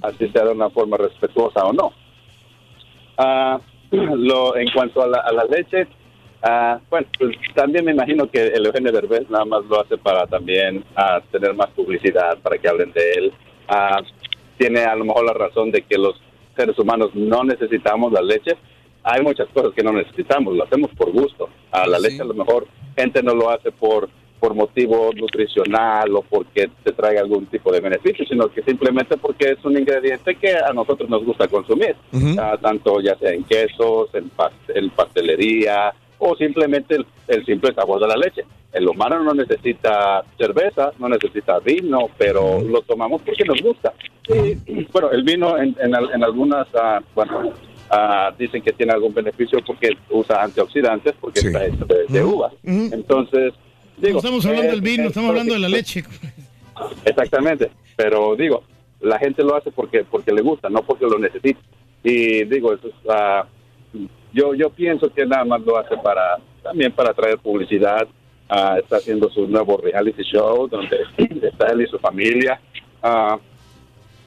así 0.03 0.27
sea 0.29 0.45
de 0.45 0.51
una 0.51 0.69
forma 0.69 0.97
respetuosa 0.97 1.65
o 1.65 1.73
no. 1.73 1.91
Ah, 3.17 3.59
lo 3.91 4.55
en 4.57 4.67
cuanto 4.71 5.01
a 5.01 5.07
la, 5.07 5.19
a 5.19 5.31
la 5.31 5.45
leche, 5.45 5.87
ah, 6.43 6.79
bueno, 6.89 7.07
pues 7.17 7.35
también 7.55 7.85
me 7.85 7.91
imagino 7.91 8.29
que 8.29 8.47
el 8.47 8.65
Eugenio 8.65 8.91
Derbez 8.91 9.29
nada 9.29 9.45
más 9.45 9.63
lo 9.65 9.81
hace 9.81 9.97
para 9.97 10.27
también 10.27 10.83
tener 11.31 11.53
más 11.53 11.69
publicidad, 11.71 12.37
para 12.43 12.57
que 12.57 12.67
hablen 12.67 12.91
de 12.91 13.11
él. 13.11 13.33
Tiene 14.57 14.81
a 14.85 14.95
lo 14.95 15.05
mejor 15.05 15.25
la 15.25 15.33
razón 15.33 15.71
de 15.71 15.81
que 15.81 15.97
los 15.97 16.19
seres 16.55 16.77
humanos 16.79 17.09
no 17.13 17.43
necesitamos 17.43 18.11
la 18.11 18.21
leche. 18.21 18.51
Hay 19.03 19.21
muchas 19.21 19.47
cosas 19.49 19.71
que 19.75 19.83
no 19.83 19.91
necesitamos, 19.91 20.55
lo 20.55 20.63
hacemos 20.63 20.89
por 20.97 21.11
gusto. 21.11 21.49
A 21.71 21.85
la 21.85 21.99
leche 21.99 22.21
a 22.21 22.25
lo 22.25 22.33
mejor 22.33 22.65
gente 22.97 23.21
no 23.21 23.33
lo 23.35 23.49
hace 23.49 23.71
por 23.71 24.09
por 24.39 24.53
motivo 24.53 25.09
nutricional 25.15 26.15
o 26.15 26.21
porque 26.21 26.69
te 26.83 26.91
traiga 26.91 27.21
algún 27.21 27.45
tipo 27.47 27.71
de 27.71 27.79
beneficio, 27.79 28.25
sino 28.25 28.47
que 28.49 28.61
simplemente 28.63 29.17
porque 29.17 29.51
es 29.51 29.65
un 29.65 29.77
ingrediente 29.77 30.35
que 30.35 30.55
a 30.55 30.71
nosotros 30.73 31.09
nos 31.09 31.23
gusta 31.25 31.47
consumir, 31.47 31.95
Ah, 32.39 32.57
tanto 32.61 32.99
ya 33.01 33.15
sea 33.17 33.31
en 33.31 33.43
quesos, 33.43 34.09
en, 34.13 34.29
pas- 34.31 34.51
en 34.73 34.89
pastelería 34.91 35.93
o 36.19 36.35
simplemente 36.35 36.95
el, 36.95 37.05
el 37.27 37.45
simple 37.45 37.73
sabor 37.73 37.99
de 38.01 38.07
la 38.07 38.15
leche. 38.15 38.43
El 38.71 38.87
humano 38.89 39.21
no 39.23 39.33
necesita 39.33 40.23
cerveza, 40.37 40.91
no 40.99 41.07
necesita 41.07 41.59
vino, 41.59 42.09
pero 42.17 42.61
lo 42.61 42.81
tomamos 42.81 43.21
porque 43.21 43.45
nos 43.45 43.61
gusta. 43.61 43.93
Y, 44.27 44.83
bueno, 44.91 45.11
el 45.11 45.23
vino 45.23 45.57
en, 45.57 45.75
en, 45.79 45.93
en 45.95 46.23
algunas, 46.23 46.67
ah, 46.75 46.99
bueno, 47.13 47.53
ah, 47.89 48.33
dicen 48.37 48.61
que 48.61 48.73
tiene 48.73 48.91
algún 48.93 49.13
beneficio 49.13 49.59
porque 49.65 49.89
usa 50.09 50.43
antioxidantes, 50.43 51.13
porque 51.21 51.39
está 51.39 51.65
hecho 51.65 51.85
de, 51.85 52.05
de 52.09 52.23
uvas. 52.23 52.53
Entonces, 52.93 53.53
No 53.97 54.17
estamos 54.17 54.45
hablando 54.45 54.71
del 54.71 54.81
vino, 54.81 55.03
eh, 55.03 55.07
estamos 55.07 55.29
hablando 55.29 55.53
de 55.53 55.59
la 55.59 55.69
leche. 55.69 56.03
Exactamente, 57.05 57.71
pero 57.95 58.35
digo, 58.35 58.63
la 59.01 59.17
gente 59.19 59.43
lo 59.43 59.55
hace 59.55 59.71
porque 59.71 60.03
porque 60.03 60.31
le 60.33 60.41
gusta, 60.41 60.69
no 60.69 60.81
porque 60.83 61.05
lo 61.05 61.17
necesita. 61.19 61.59
Y 62.03 62.43
digo, 62.45 62.73
eso 62.73 62.87
es, 62.87 62.93
ah, 63.09 63.45
yo 64.33 64.53
yo 64.53 64.69
pienso 64.69 65.09
que 65.13 65.25
nada 65.25 65.45
más 65.45 65.61
lo 65.61 65.77
hace 65.77 65.95
para 65.97 66.37
también 66.63 66.91
para 66.91 67.13
traer 67.13 67.37
publicidad. 67.39 68.07
Ah, 68.47 68.77
está 68.79 68.97
haciendo 68.97 69.27
su 69.31 69.47
nuevo 69.47 69.77
reality 69.77 70.21
show 70.23 70.67
donde 70.67 70.97
está 71.47 71.67
él 71.71 71.81
y 71.81 71.87
su 71.87 71.97
familia. 71.97 72.59
Ah, 73.01 73.39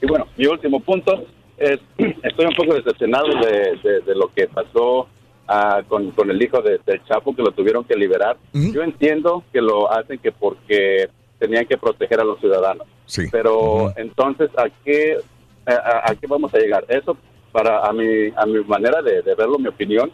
y 0.01 0.05
bueno, 0.07 0.27
mi 0.35 0.45
último 0.45 0.79
punto 0.81 1.25
es, 1.57 1.79
estoy 2.23 2.45
un 2.45 2.55
poco 2.55 2.73
decepcionado 2.73 3.27
de, 3.27 3.77
de- 3.81 4.01
de 4.01 4.15
lo 4.15 4.27
que 4.33 4.47
pasó 4.47 5.07
ah, 5.49 5.81
con, 5.87 6.11
con 6.11 6.29
el 6.31 6.41
hijo 6.41 6.61
de- 6.61 6.79
del 6.85 7.03
Chapo, 7.05 7.35
que 7.35 7.41
lo 7.41 7.51
tuvieron 7.51 7.83
que 7.83 7.95
liberar. 7.95 8.37
Yo 8.71 8.81
entiendo 8.83 9.43
que 9.51 9.59
lo 9.61 9.91
hacen 9.91 10.19
que 10.19 10.31
porque 10.31 11.09
tenían 11.39 11.65
que 11.65 11.77
proteger 11.77 12.19
a 12.21 12.23
los 12.23 12.39
ciudadanos. 12.39 12.87
Pero 13.31 13.91
entonces, 13.97 14.49
¿a 14.57 14.67
qué, 14.85 15.17
a, 15.65 16.13
qué 16.15 16.27
vamos 16.27 16.53
a 16.53 16.57
llegar? 16.59 16.85
Eso, 16.87 17.17
para 17.51 17.79
a 17.85 17.91
mi, 17.91 18.27
a 18.35 18.45
mi 18.45 18.63
manera 18.65 19.01
de, 19.01 19.21
de 19.23 19.35
verlo, 19.35 19.57
mi 19.57 19.67
opinión, 19.69 20.11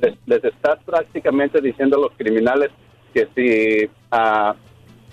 les, 0.00 0.14
les 0.26 0.44
estás 0.44 0.78
prácticamente 0.84 1.60
diciendo 1.60 1.96
a 1.96 2.00
los 2.00 2.12
criminales 2.16 2.70
que 3.14 3.28
si 3.36 3.88
ah, 4.10 4.54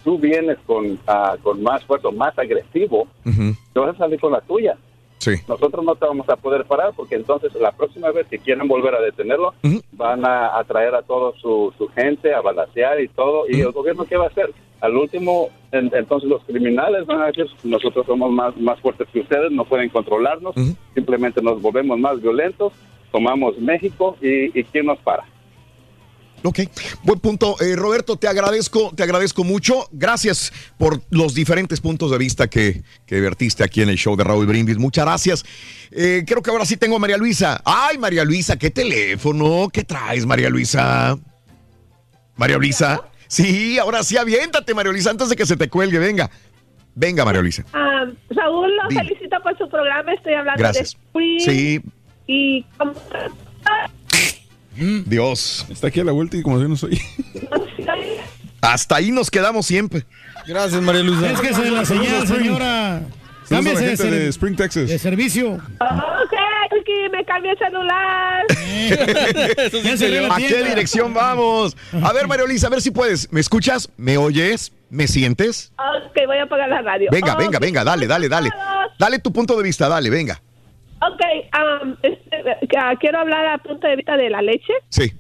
tú 0.04 0.18
vienes 0.18 0.58
con, 0.66 0.98
ah, 1.08 1.36
con 1.44 1.62
más 1.62 1.84
fuerza, 1.86 2.10
más 2.12 2.38
agresivo, 2.40 3.08
te 3.74 3.80
vas 3.80 3.96
a 3.96 3.98
salir 4.00 4.20
con 4.20 4.32
la 4.32 4.42
tuya. 4.42 4.76
Sí. 5.20 5.32
Nosotros 5.48 5.86
no 5.86 5.96
te 5.96 6.06
vamos 6.06 6.28
a 6.30 6.36
poder 6.38 6.66
parar 6.66 6.94
porque 6.96 7.16
entonces 7.16 7.54
la 7.56 7.72
próxima 7.72 8.10
vez 8.12 8.26
que 8.28 8.40
quieran 8.40 8.68
volver 8.68 8.96
a 8.96 9.02
detenerlo, 9.02 9.54
van 9.92 10.26
a 10.26 10.58
atraer 10.58 10.96
a 10.96 11.02
toda 11.04 11.34
su, 11.40 11.74
su 11.78 11.88
gente, 11.90 12.34
a 12.34 12.42
balancear 12.42 13.00
y 13.02 13.08
todo. 13.10 13.44
¿Y 13.50 13.60
el 13.62 13.72
gobierno 13.72 14.06
qué 14.06 14.16
va 14.18 14.26
a 14.26 14.30
hacer? 14.30 14.52
Al 14.82 14.96
último, 14.96 15.50
en- 15.74 15.92
entonces 15.94 16.30
los 16.30 16.42
criminales 16.46 17.06
van 17.06 17.22
a 17.22 17.26
decir, 17.28 17.48
nosotros 17.66 18.06
somos 18.06 18.32
más, 18.32 18.56
más 18.58 18.80
fuertes 18.80 19.08
que 19.12 19.20
ustedes, 19.20 19.52
no 19.52 19.66
pueden 19.66 19.90
controlarnos, 19.90 20.56
simplemente 20.96 21.42
nos 21.42 21.62
volvemos 21.62 22.00
más 22.00 22.22
violentos, 22.22 22.72
tomamos 23.12 23.58
México 23.60 24.16
y, 24.22 24.58
y 24.58 24.64
¿quién 24.64 24.86
nos 24.86 25.00
para? 25.00 25.26
Ok, 26.43 26.59
buen 27.03 27.19
punto. 27.19 27.56
Eh, 27.59 27.76
Roberto, 27.76 28.16
te 28.16 28.27
agradezco, 28.27 28.92
te 28.95 29.03
agradezco 29.03 29.43
mucho. 29.43 29.90
Gracias 29.92 30.53
por 30.77 31.01
los 31.09 31.34
diferentes 31.34 31.82
puntos 31.82 32.11
de 32.11 32.18
vista 32.18 32.48
que, 32.48 32.82
que 33.06 33.19
vertiste 33.19 33.64
aquí 33.64 33.82
en 33.82 33.90
el 33.90 33.98
show 33.98 34.16
de 34.16 34.24
Raúl 34.24 34.45
Brindis. 34.45 34.77
Muchas 34.77 35.06
gracias. 35.06 35.45
Eh, 35.92 36.24
creo 36.26 36.42
que 36.42 36.50
ahora 36.50 36.66
sí 36.66 36.77
tengo 36.77 36.95
a 36.95 37.00
María 37.00 37.18
Luisa. 37.18 37.61
Ay, 37.66 37.98
María 37.98 38.24
Luisa, 38.24 38.58
¿qué 38.58 38.69
teléfono? 38.69 39.69
¿Qué 39.72 39.84
traes, 39.84 40.26
María 40.26 40.50
Luisa? 40.50 41.18
María 42.38 42.58
Luisa. 42.58 43.01
Sí, 43.27 43.77
ahora 43.77 44.01
sí, 44.03 44.16
aviéntate, 44.18 44.74
María 44.74 44.92
Luisa, 44.93 45.09
antes 45.11 45.30
de 45.30 45.35
que 45.35 45.45
se 45.45 45.58
te 45.58 45.68
cuelgue. 45.69 46.00
Venga, 46.00 46.32
venga, 46.95 47.26
María 47.26 47.42
Luisa. 47.42 47.66
Ah, 47.74 48.06
Raúl, 48.30 48.76
lo 48.77 48.88
Dime. 48.90 49.03
felicito 49.03 49.35
por 49.43 49.58
su 49.58 49.69
programa. 49.69 50.14
Estoy 50.14 50.34
hablando 50.35 50.58
Gracias. 50.59 50.93
de 50.93 51.00
Spring. 51.09 51.40
Sí, 51.42 51.82
Y 52.27 52.64
como- 52.77 52.93
Dios. 55.06 55.66
Está 55.69 55.88
aquí 55.88 55.99
a 55.99 56.03
la 56.03 56.11
vuelta 56.11 56.38
y 56.38 56.41
como 56.41 56.59
si 56.61 56.67
no 56.67 56.75
soy. 56.75 56.99
Hasta 58.61 58.95
ahí 58.98 59.11
nos 59.11 59.32
quedamos 59.32 59.66
siempre. 59.66 60.06
Gracias, 60.48 60.82
María 60.82 61.01
Luisa. 61.03 61.32
Es 61.32 61.40
que 61.40 61.53
se 61.53 61.69
la 61.72 61.85
señal, 61.85 62.27
señora. 62.27 63.01
Cámbiese 63.48 63.85
gente 63.88 64.03
de, 64.11 64.19
de 64.19 64.27
Spring, 64.30 64.56
Texas. 64.56 64.88
de 64.90 64.99
servicio. 64.99 65.53
Ok, 65.53 66.33
Ricky, 66.72 67.09
me 67.11 67.25
cambié 67.25 67.51
el 67.51 67.58
celular. 67.58 68.45
¿A 70.32 70.38
qué 70.38 70.64
dirección 70.64 71.14
vamos? 71.14 71.75
A 72.03 72.14
ver, 72.14 72.27
María 72.27 72.45
Luisa, 72.45 72.67
a 72.67 72.69
ver 72.69 72.82
si 72.82 72.91
puedes. 72.91 73.32
¿Me 73.32 73.40
escuchas? 73.40 73.90
¿Me 73.98 74.17
oyes? 74.17 74.72
¿Me 74.91 75.08
sientes? 75.08 75.72
Ok, 75.77 76.17
voy 76.27 76.38
a 76.38 76.43
apagar 76.43 76.69
la 76.69 76.82
radio. 76.82 77.09
Venga, 77.11 77.33
Ok. 77.33 77.40
venga, 77.40 77.59
venga, 77.59 77.83
dale, 77.83 78.06
dale, 78.08 78.30
dale. 78.30 78.49
Dale 78.99 79.19
tu 79.19 79.32
punto 79.33 79.56
de 79.58 79.64
vista, 79.64 79.88
dale, 79.88 80.09
venga. 80.09 80.41
Ok, 81.02 81.22
um, 81.84 81.95
este, 82.03 82.78
ah, 82.78 82.95
quiero 83.00 83.19
hablar 83.19 83.45
a 83.45 83.58
punto 83.58 83.88
de 83.88 83.95
vista 83.95 84.18
de 84.18 84.30
la 84.30 84.42
leche. 84.42 84.74
Sí. 84.90 85.11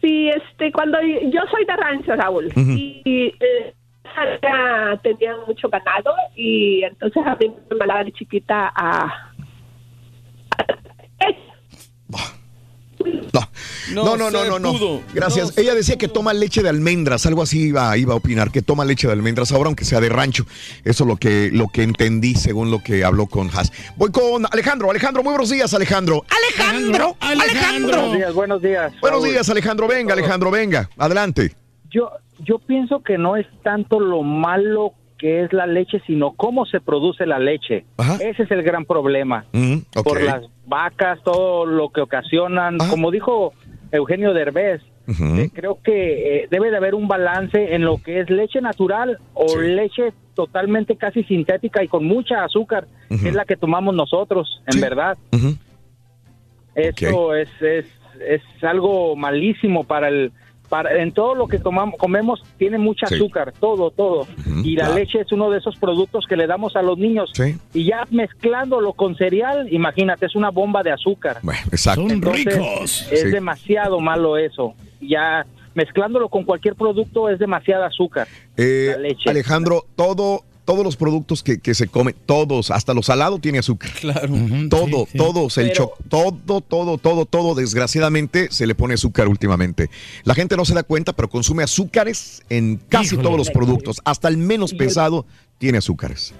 Sí, 0.00 0.28
este, 0.28 0.72
cuando 0.72 0.98
yo 1.02 1.40
soy 1.50 1.64
de 1.64 1.76
rancho, 1.76 2.14
Raúl, 2.16 2.50
y, 2.56 3.02
y, 3.04 3.26
eh, 3.40 3.74
ya 4.42 4.98
tenían 5.02 5.36
mucho 5.46 5.68
ganado 5.68 6.14
y 6.34 6.82
entonces 6.82 7.22
a 7.26 7.36
mí 7.36 7.52
me 7.70 7.76
mandaba 7.76 8.04
de 8.04 8.12
chiquita 8.12 8.72
a... 8.74 9.32
No, 13.94 14.16
no, 14.16 14.30
no, 14.30 14.44
no, 14.44 14.58
no. 14.58 14.72
pudo. 14.72 15.02
Gracias. 15.14 15.56
Ella 15.58 15.74
decía 15.74 15.96
que 15.96 16.08
toma 16.08 16.32
leche 16.32 16.62
de 16.62 16.68
almendras, 16.68 17.26
algo 17.26 17.42
así 17.42 17.68
iba, 17.68 17.96
iba 17.96 18.14
a 18.14 18.16
opinar, 18.16 18.50
que 18.50 18.62
toma 18.62 18.84
leche 18.84 19.06
de 19.06 19.12
almendras 19.12 19.52
ahora, 19.52 19.66
aunque 19.66 19.84
sea 19.84 20.00
de 20.00 20.08
rancho. 20.08 20.44
Eso 20.84 21.04
es 21.04 21.08
lo 21.08 21.16
que, 21.16 21.50
lo 21.52 21.68
que 21.68 21.82
entendí 21.82 22.34
según 22.34 22.70
lo 22.70 22.82
que 22.82 23.04
habló 23.04 23.26
con 23.26 23.48
Has. 23.48 23.72
Voy 23.96 24.10
con 24.10 24.46
Alejandro. 24.50 24.90
Alejandro, 24.90 25.22
muy 25.22 25.30
buenos 25.30 25.50
días, 25.50 25.72
Alejandro. 25.74 26.24
Alejandro, 26.28 27.16
Alejandro. 27.20 27.96
Buenos 27.96 28.16
días, 28.16 28.34
buenos 28.34 28.62
días. 28.62 28.92
Buenos 29.00 29.24
días, 29.24 29.48
Alejandro. 29.48 29.88
Venga, 29.88 30.12
Alejandro, 30.14 30.50
venga. 30.50 30.88
Adelante. 30.96 31.54
Yo, 31.90 32.10
yo 32.38 32.58
pienso 32.58 33.02
que 33.02 33.18
no 33.18 33.36
es 33.36 33.46
tanto 33.62 33.98
lo 33.98 34.22
malo 34.22 34.94
que 35.20 35.44
es 35.44 35.52
la 35.52 35.66
leche, 35.66 36.00
sino 36.06 36.32
cómo 36.32 36.64
se 36.64 36.80
produce 36.80 37.26
la 37.26 37.38
leche. 37.38 37.84
Ese 38.20 38.42
es 38.44 38.50
el 38.50 38.62
gran 38.62 38.86
problema. 38.86 39.44
Mm. 39.52 39.80
Por 40.02 40.22
las 40.22 40.46
vacas, 40.66 41.22
todo 41.22 41.66
lo 41.66 41.90
que 41.90 42.00
ocasionan. 42.00 42.78
Como 42.78 43.10
dijo 43.10 43.52
Eugenio 43.92 44.32
Derbez, 44.32 44.80
eh, 45.08 45.50
creo 45.52 45.78
que 45.82 46.44
eh, 46.44 46.48
debe 46.50 46.70
de 46.70 46.78
haber 46.78 46.94
un 46.94 47.06
balance 47.06 47.74
en 47.74 47.82
lo 47.82 47.98
que 47.98 48.20
es 48.20 48.30
leche 48.30 48.62
natural 48.62 49.18
o 49.34 49.58
leche 49.58 50.14
totalmente 50.34 50.96
casi 50.96 51.22
sintética 51.24 51.84
y 51.84 51.88
con 51.88 52.04
mucha 52.06 52.42
azúcar, 52.44 52.86
que 53.08 53.28
es 53.28 53.34
la 53.34 53.44
que 53.44 53.56
tomamos 53.56 53.94
nosotros, 53.94 54.62
en 54.72 54.80
verdad. 54.80 55.18
Eso 56.74 57.34
es, 57.34 57.50
es, 57.60 57.86
es 58.26 58.42
algo 58.62 59.16
malísimo 59.16 59.84
para 59.84 60.08
el... 60.08 60.32
Para, 60.70 61.02
en 61.02 61.12
todo 61.12 61.34
lo 61.34 61.48
que 61.48 61.58
tomamos, 61.58 61.98
comemos 61.98 62.42
tiene 62.56 62.78
mucha 62.78 63.06
Sí. 63.08 63.16
azúcar, 63.16 63.52
todo, 63.60 63.90
todo. 63.90 64.26
y 64.64 64.76
la 64.76 64.84
claro. 64.86 64.94
leche 65.00 65.20
es 65.20 65.32
uno 65.32 65.50
de 65.50 65.58
esos 65.58 65.76
productos 65.76 66.24
que 66.28 66.36
le 66.36 66.46
damos 66.46 66.76
a 66.76 66.82
los 66.82 66.96
niños. 66.96 67.32
Y 67.74 67.84
ya 67.84 68.06
mezclándolo 68.10 68.92
con 68.94 69.16
cereal, 69.16 69.66
imagínate, 69.72 70.26
es 70.26 70.36
una 70.36 70.50
bomba 70.50 70.82
de 70.84 70.92
azúcar. 70.92 71.38
Exacto. 71.72 72.06
Entonces, 72.08 73.08
Es 73.10 73.20
Sí. 73.22 73.28
demasiado 73.30 73.98
malo 74.00 74.36
eso. 74.38 74.74
Ya 75.00 75.44
mezclándolo 75.74 76.28
con 76.28 76.44
cualquier 76.44 76.74
producto 76.76 77.28
es 77.28 77.38
demasiada 77.38 77.86
azúcar. 77.86 78.28
Eh, 78.56 78.90
La 78.92 78.98
leche. 78.98 79.28
Alejandro, 79.30 79.84
todo, 79.96 80.42
todos 80.70 80.84
los 80.84 80.96
productos 80.96 81.42
que, 81.42 81.58
que 81.58 81.74
se 81.74 81.88
comen, 81.88 82.14
todos, 82.26 82.70
hasta 82.70 82.94
lo 82.94 83.02
salado 83.02 83.38
tiene 83.40 83.58
azúcar. 83.58 83.90
Claro. 84.00 84.32
Todo, 84.68 85.04
sí, 85.06 85.12
sí. 85.12 85.18
todos, 85.18 85.58
el 85.58 85.68
Pero- 85.68 85.92
todo, 86.08 86.60
todo, 86.60 86.96
todo, 86.98 87.26
todo, 87.26 87.54
desgraciadamente 87.56 88.48
se 88.52 88.66
le 88.66 88.74
pone 88.76 88.94
azúcar 88.94 89.26
últimamente. 89.28 89.90
La 90.22 90.34
gente 90.34 90.56
no 90.56 90.64
se 90.64 90.74
da 90.74 90.82
cuenta, 90.84 91.12
pero 91.12 91.28
consume 91.28 91.64
azúcares 91.64 92.42
en 92.50 92.76
casi 92.88 93.14
Híjole. 93.14 93.22
todos 93.24 93.36
los 93.38 93.50
productos. 93.50 94.00
Hasta 94.04 94.28
el 94.28 94.36
menos 94.36 94.70
el- 94.72 94.78
pesado 94.78 95.26
tiene 95.58 95.78
azúcares. 95.78 96.32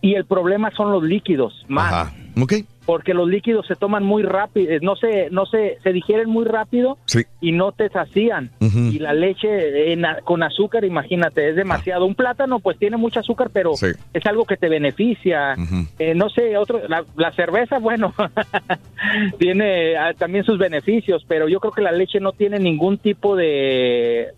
Y 0.00 0.14
el 0.14 0.24
problema 0.24 0.70
son 0.76 0.90
los 0.92 1.02
líquidos, 1.02 1.52
más. 1.68 1.92
Ajá. 1.92 2.14
¿Ok? 2.40 2.54
Porque 2.88 3.12
los 3.12 3.28
líquidos 3.28 3.66
se 3.66 3.76
toman 3.76 4.02
muy 4.02 4.22
rápido, 4.22 4.72
eh, 4.72 4.78
no 4.80 4.96
se, 4.96 5.28
no 5.30 5.44
se, 5.44 5.76
se 5.82 5.92
digieren 5.92 6.30
muy 6.30 6.46
rápido 6.46 6.96
Sí. 7.04 7.20
y 7.38 7.52
no 7.52 7.72
te 7.72 7.90
sacían. 7.90 8.48
Y 8.60 8.98
la 8.98 9.12
leche 9.12 9.92
en 9.92 10.06
con 10.24 10.42
azúcar, 10.42 10.86
imagínate, 10.86 11.50
es 11.50 11.56
demasiado. 11.56 12.06
Un 12.06 12.14
plátano 12.14 12.60
pues 12.60 12.78
tiene 12.78 12.96
mucho 12.96 13.20
azúcar, 13.20 13.50
pero 13.52 13.74
Sí. 13.74 13.88
es 14.14 14.24
algo 14.24 14.46
que 14.46 14.56
te 14.56 14.70
beneficia. 14.70 15.54
Eh, 15.98 16.14
no 16.14 16.30
sé, 16.30 16.56
otro, 16.56 16.80
la, 16.88 17.04
la 17.16 17.30
cerveza, 17.32 17.78
bueno, 17.78 18.14
tiene 19.38 19.94
ah, 19.98 20.14
también 20.16 20.44
sus 20.44 20.58
beneficios, 20.58 21.26
pero 21.28 21.46
yo 21.46 21.60
creo 21.60 21.72
que 21.74 21.82
la 21.82 21.92
leche 21.92 22.20
no 22.20 22.32
tiene 22.32 22.58
ningún 22.58 22.96
tipo 22.96 23.36
de, 23.36 24.28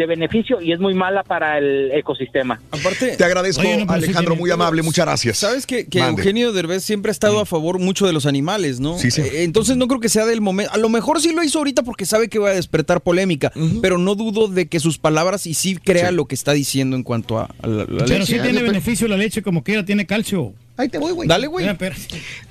de 0.00 0.06
beneficio 0.06 0.60
y 0.62 0.72
es 0.72 0.80
muy 0.80 0.94
mala 0.94 1.22
para 1.22 1.58
el 1.58 1.90
ecosistema. 1.92 2.58
Aparte, 2.70 3.16
Te 3.18 3.24
agradezco, 3.24 3.62
Alejandro, 3.88 4.34
muy 4.34 4.50
amable, 4.50 4.80
muchas 4.82 5.04
gracias. 5.04 5.36
Sabes 5.38 5.66
que, 5.66 5.86
que. 5.86 5.98
Eugenio 6.00 6.52
Derbez 6.52 6.82
siempre 6.82 7.10
ha 7.10 7.12
estado 7.12 7.38
a 7.38 7.44
favor 7.46 7.78
mucho 7.78 8.06
de 8.06 8.12
los 8.14 8.24
animales, 8.24 8.80
¿no? 8.80 8.98
Sí, 8.98 9.10
sí. 9.10 9.20
Eh, 9.20 9.42
entonces 9.44 9.76
no 9.76 9.86
creo 9.88 10.00
que 10.00 10.08
sea 10.08 10.24
del 10.24 10.40
momento. 10.40 10.72
A 10.72 10.78
lo 10.78 10.88
mejor 10.88 11.20
sí 11.20 11.32
lo 11.32 11.42
hizo 11.42 11.58
ahorita 11.58 11.82
porque 11.82 12.06
sabe 12.06 12.28
que 12.28 12.38
va 12.38 12.48
a 12.48 12.54
despertar 12.54 13.02
polémica, 13.02 13.52
pero 13.82 13.98
no 13.98 14.14
dudo 14.14 14.48
de 14.48 14.66
que 14.68 14.80
sus 14.80 14.98
palabras 14.98 15.46
y 15.46 15.52
sí 15.54 15.76
crea 15.76 16.10
lo 16.10 16.24
que 16.24 16.34
está 16.34 16.52
diciendo 16.52 16.96
en 16.96 17.02
cuanto 17.02 17.38
a, 17.38 17.50
a 17.62 17.66
la, 17.66 17.84
la 17.84 17.86
Pero 17.86 18.06
leche. 18.06 18.26
sí 18.26 18.38
tiene 18.40 18.62
beneficio 18.62 19.06
la 19.06 19.18
leche 19.18 19.42
como 19.42 19.62
quiera, 19.62 19.84
tiene 19.84 20.06
calcio. 20.06 20.54
Ahí 20.76 20.88
te 20.88 20.96
voy, 20.96 21.12
güey. 21.12 21.28
Dale, 21.28 21.46
güey. 21.46 21.66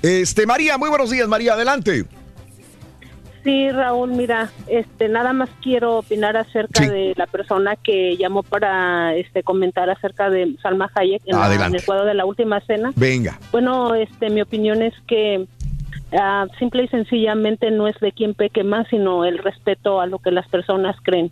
Este, 0.03 0.45
María, 0.45 0.77
muy 0.77 0.89
buenos 0.89 1.09
días, 1.09 1.27
María, 1.27 1.53
adelante. 1.53 2.05
Sí, 3.49 3.71
Raúl, 3.71 4.11
mira, 4.11 4.51
este, 4.67 5.09
nada 5.09 5.33
más 5.33 5.49
quiero 5.63 5.97
opinar 5.97 6.37
acerca 6.37 6.83
de 6.91 7.13
la 7.17 7.25
persona 7.25 7.75
que 7.75 8.15
llamó 8.15 8.43
para 8.43 9.15
este 9.15 9.41
comentar 9.41 9.89
acerca 9.89 10.29
de 10.29 10.55
Salma 10.61 10.91
Hayek 10.93 11.23
en, 11.25 11.35
la- 11.35 11.45
en 11.67 11.75
el 11.75 11.83
cuadro 11.85 12.05
de 12.05 12.13
la 12.13 12.25
última 12.25 12.59
cena. 12.61 12.91
Venga. 12.95 13.39
Bueno, 13.51 13.95
este, 13.95 14.29
mi 14.29 14.41
opinión 14.43 14.83
es 14.83 14.93
que 15.07 15.47
ah, 16.13 16.45
simple 16.59 16.83
y 16.83 16.87
sencillamente 16.89 17.71
no 17.71 17.87
es 17.87 17.99
de 17.99 18.11
quien 18.11 18.35
peque 18.35 18.63
más, 18.63 18.87
sino 18.89 19.25
el 19.25 19.39
respeto 19.39 19.99
a 19.99 20.05
lo 20.05 20.19
que 20.19 20.29
las 20.29 20.47
personas 20.47 20.95
creen. 21.01 21.31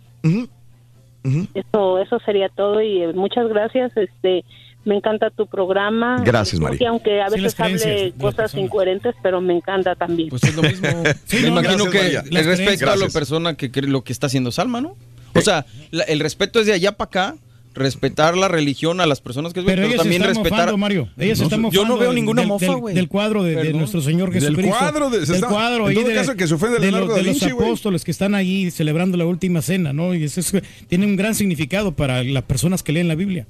Eso, 1.54 1.98
eso 2.00 2.18
sería 2.20 2.48
todo 2.48 2.80
y 2.82 3.02
eh, 3.02 3.12
muchas 3.12 3.48
gracias. 3.48 3.96
Este, 3.96 4.44
me 4.84 4.96
encanta 4.96 5.30
tu 5.30 5.46
programa. 5.46 6.22
Gracias, 6.24 6.60
Porque 6.60 6.76
María. 6.76 6.88
aunque 6.90 7.20
a 7.20 7.28
Sí, 7.28 7.34
veces 7.40 7.54
creencias 7.54 7.90
hable 7.92 8.12
cosas 8.20 8.54
incoherentes, 8.54 9.14
pero 9.22 9.40
me 9.40 9.54
encanta 9.54 9.94
también. 9.94 10.28
Pues 10.30 10.44
es 10.44 10.54
lo 10.56 10.62
mismo. 10.62 10.88
Me 11.32 11.48
imagino 11.48 11.84
gracias, 11.84 11.90
que 11.90 11.98
María. 12.22 12.40
el 12.40 12.46
respeto 12.46 12.84
a 12.84 12.86
la 12.86 12.92
Gracias. 12.94 13.12
persona 13.12 13.54
que 13.54 13.70
cree 13.70 13.88
lo 13.90 14.02
que 14.02 14.12
está 14.12 14.26
haciendo 14.28 14.50
Salma, 14.50 14.80
¿no? 14.80 14.96
O 15.34 15.40
sea, 15.42 15.66
la- 15.90 16.04
el 16.04 16.20
respeto 16.20 16.58
es 16.60 16.66
de 16.66 16.72
allá 16.72 16.92
para 16.92 17.08
acá, 17.08 17.34
respetar 17.78 18.36
la 18.36 18.48
religión 18.48 19.00
a 19.00 19.06
las 19.06 19.20
personas 19.20 19.52
que 19.52 19.62
Pero, 19.62 19.84
ella 19.86 19.96
también 19.96 20.22
se 20.22 20.28
respetar. 20.28 20.50
mofando, 20.58 20.76
Mario. 20.78 21.08
Ella 21.16 21.34
se 21.36 21.42
No 21.42 21.68
está. 21.68 21.70
Yo 21.70 21.86
no 21.86 21.96
veo 21.96 22.08
del- 22.08 22.16
ninguna 22.16 22.42
del- 22.42 22.48
mofa, 22.48 22.66
del- 22.66 22.76
güey. 22.76 22.94
Del 22.94 23.08
cuadro 23.08 23.42
de, 23.42 23.54
de 23.56 23.72
nuestro 23.72 24.00
Señor 24.00 24.30
Del 24.30 24.42
Jesucristo. 24.42 24.76
cuadro 24.78 25.10
de- 25.10 25.24
se 25.26 25.32
del 25.34 25.44
cuadro 25.44 25.86
ahí 25.86 25.94
todo 25.94 26.08
de, 26.08 26.14
caso, 26.14 26.34
que 26.36 26.46
se 26.46 26.54
ofende 26.54 26.76
de, 26.76 26.82
Leonardo 26.82 27.06
los, 27.06 27.16
de 27.16 27.22
da 27.22 27.26
los 27.28 27.40
Vinci, 27.40 27.50
güey. 27.54 27.66
apóstoles 27.68 28.04
que 28.04 28.10
están 28.10 28.34
ahí 28.34 28.70
celebrando 28.70 29.16
la 29.16 29.24
última 29.26 29.62
cena, 29.62 29.92
¿no? 29.92 30.14
Y 30.14 30.24
eso 30.24 30.40
es- 30.40 30.52
tiene 30.88 31.06
un 31.06 31.16
gran 31.16 31.34
significado 31.34 31.92
para 31.92 32.22
las 32.24 32.42
personas 32.44 32.82
que 32.82 32.92
leen 32.92 33.08
la 33.08 33.14
Biblia. 33.14 33.46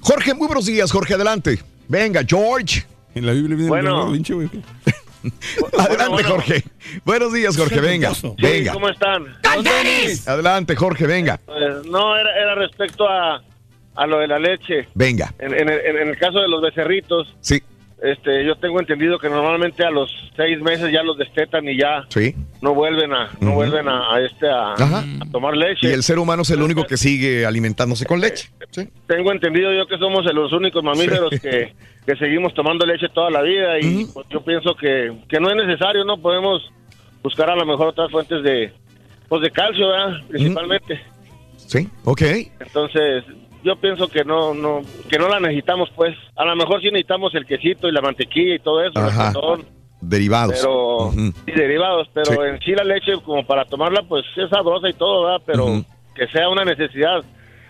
Jorge, 0.00 0.34
muy 0.34 0.46
buenos 0.46 0.66
días, 0.66 0.90
Jorge, 0.90 1.14
adelante. 1.14 1.58
Venga, 1.88 2.22
George. 2.26 2.84
En 3.14 3.26
la 3.26 3.32
Biblia 3.32 3.56
viene 3.56 3.68
Bueno. 3.68 3.84
Leonardo 3.90 4.06
da 4.08 4.12
Vinci, 4.14 4.32
güey. 4.32 4.48
Adelante, 5.78 6.08
bueno. 6.10 6.28
Jorge. 6.30 6.64
Buenos 7.04 7.32
días, 7.32 7.56
Jorge, 7.56 7.80
venga. 7.80 8.12
Sí, 8.14 8.26
Venga. 8.38 8.72
¿Cómo 8.72 8.88
están? 8.88 9.26
Adelante, 10.26 10.74
Jorge, 10.76 11.06
venga. 11.06 11.40
Eh, 11.46 11.82
no, 11.88 12.16
era, 12.16 12.30
era 12.42 12.54
respecto 12.56 13.08
a, 13.08 13.42
a 13.94 14.06
lo 14.06 14.18
de 14.18 14.28
la 14.28 14.38
leche. 14.38 14.88
Venga. 14.94 15.32
En, 15.38 15.52
en 15.54 15.68
el, 15.68 15.80
en 15.96 16.08
el 16.08 16.16
caso 16.18 16.40
de 16.40 16.48
los 16.48 16.62
becerritos, 16.62 17.34
Sí, 17.40 17.60
este, 18.02 18.44
yo 18.44 18.56
tengo 18.56 18.80
entendido 18.80 19.18
que 19.18 19.28
normalmente 19.28 19.84
a 19.84 19.90
los 19.90 20.10
seis 20.36 20.60
meses 20.60 20.90
ya 20.92 21.02
los 21.04 21.16
destetan 21.16 21.68
y 21.68 21.76
ya 21.78 22.04
sí. 22.08 22.34
no 22.60 22.74
vuelven 22.74 23.12
a, 23.12 23.30
no 23.40 23.52
vuelven 23.52 23.86
a, 23.88 24.14
a 24.14 24.20
este 24.20 24.48
a, 24.48 24.72
a 24.72 25.04
tomar 25.30 25.56
leche. 25.56 25.88
Y 25.88 25.92
el 25.92 26.02
ser 26.02 26.18
humano 26.18 26.42
es 26.42 26.50
el 26.50 26.62
único 26.62 26.84
que 26.84 26.96
sigue 26.96 27.46
alimentándose 27.46 28.04
con 28.04 28.20
leche. 28.20 28.48
Sí. 28.70 28.88
Tengo 29.06 29.30
entendido 29.30 29.72
yo 29.72 29.86
que 29.86 29.98
somos 29.98 30.24
los 30.34 30.52
únicos 30.52 30.82
mamíferos 30.82 31.30
Sí. 31.30 31.38
que, 31.40 31.74
que 32.04 32.16
seguimos 32.16 32.52
tomando 32.54 32.84
leche 32.84 33.06
toda 33.14 33.30
la 33.30 33.42
vida 33.42 33.78
y 33.80 34.06
pues, 34.06 34.26
yo 34.30 34.42
pienso 34.42 34.74
que, 34.74 35.12
que 35.28 35.38
no 35.38 35.48
es 35.50 35.56
necesario, 35.64 36.04
¿no? 36.04 36.16
Podemos 36.20 36.60
buscar 37.22 37.50
a 37.50 37.54
lo 37.54 37.64
mejor 37.64 37.86
otras 37.88 38.10
fuentes 38.10 38.42
de, 38.42 38.72
pues 39.28 39.42
de 39.42 39.50
calcio, 39.52 39.86
¿verdad? 39.86 40.14
Principalmente. 40.28 41.00
Sí, 41.56 41.88
ok. 42.04 42.22
Entonces, 42.58 43.22
yo 43.64 43.76
pienso 43.76 44.08
que 44.08 44.24
no, 44.24 44.54
no, 44.54 44.82
que 45.08 45.18
no 45.18 45.28
la 45.28 45.40
necesitamos, 45.40 45.88
pues. 45.94 46.16
A 46.36 46.44
lo 46.44 46.56
mejor 46.56 46.80
sí 46.80 46.86
necesitamos 46.86 47.34
el 47.34 47.46
quesito 47.46 47.88
y 47.88 47.92
la 47.92 48.00
mantequilla 48.00 48.54
y 48.54 48.58
todo 48.58 48.82
eso, 48.82 48.98
el 48.98 49.04
Ajá. 49.06 49.32
Derivados. 50.00 50.54
pero 50.56 51.06
Ujú. 51.06 51.32
y 51.46 51.52
derivados, 51.52 52.08
pero 52.12 52.32
Sí. 52.32 52.38
en 52.42 52.58
sí 52.60 52.72
la 52.72 52.82
leche 52.82 53.12
como 53.24 53.46
para 53.46 53.64
tomarla, 53.64 54.02
pues 54.08 54.24
es 54.36 54.50
sabrosa 54.50 54.88
y 54.88 54.94
todo, 54.94 55.24
¿verdad? 55.26 55.42
Pero 55.46 55.84
que 56.14 56.26
sea 56.28 56.48
una 56.48 56.64
necesidad, 56.64 57.22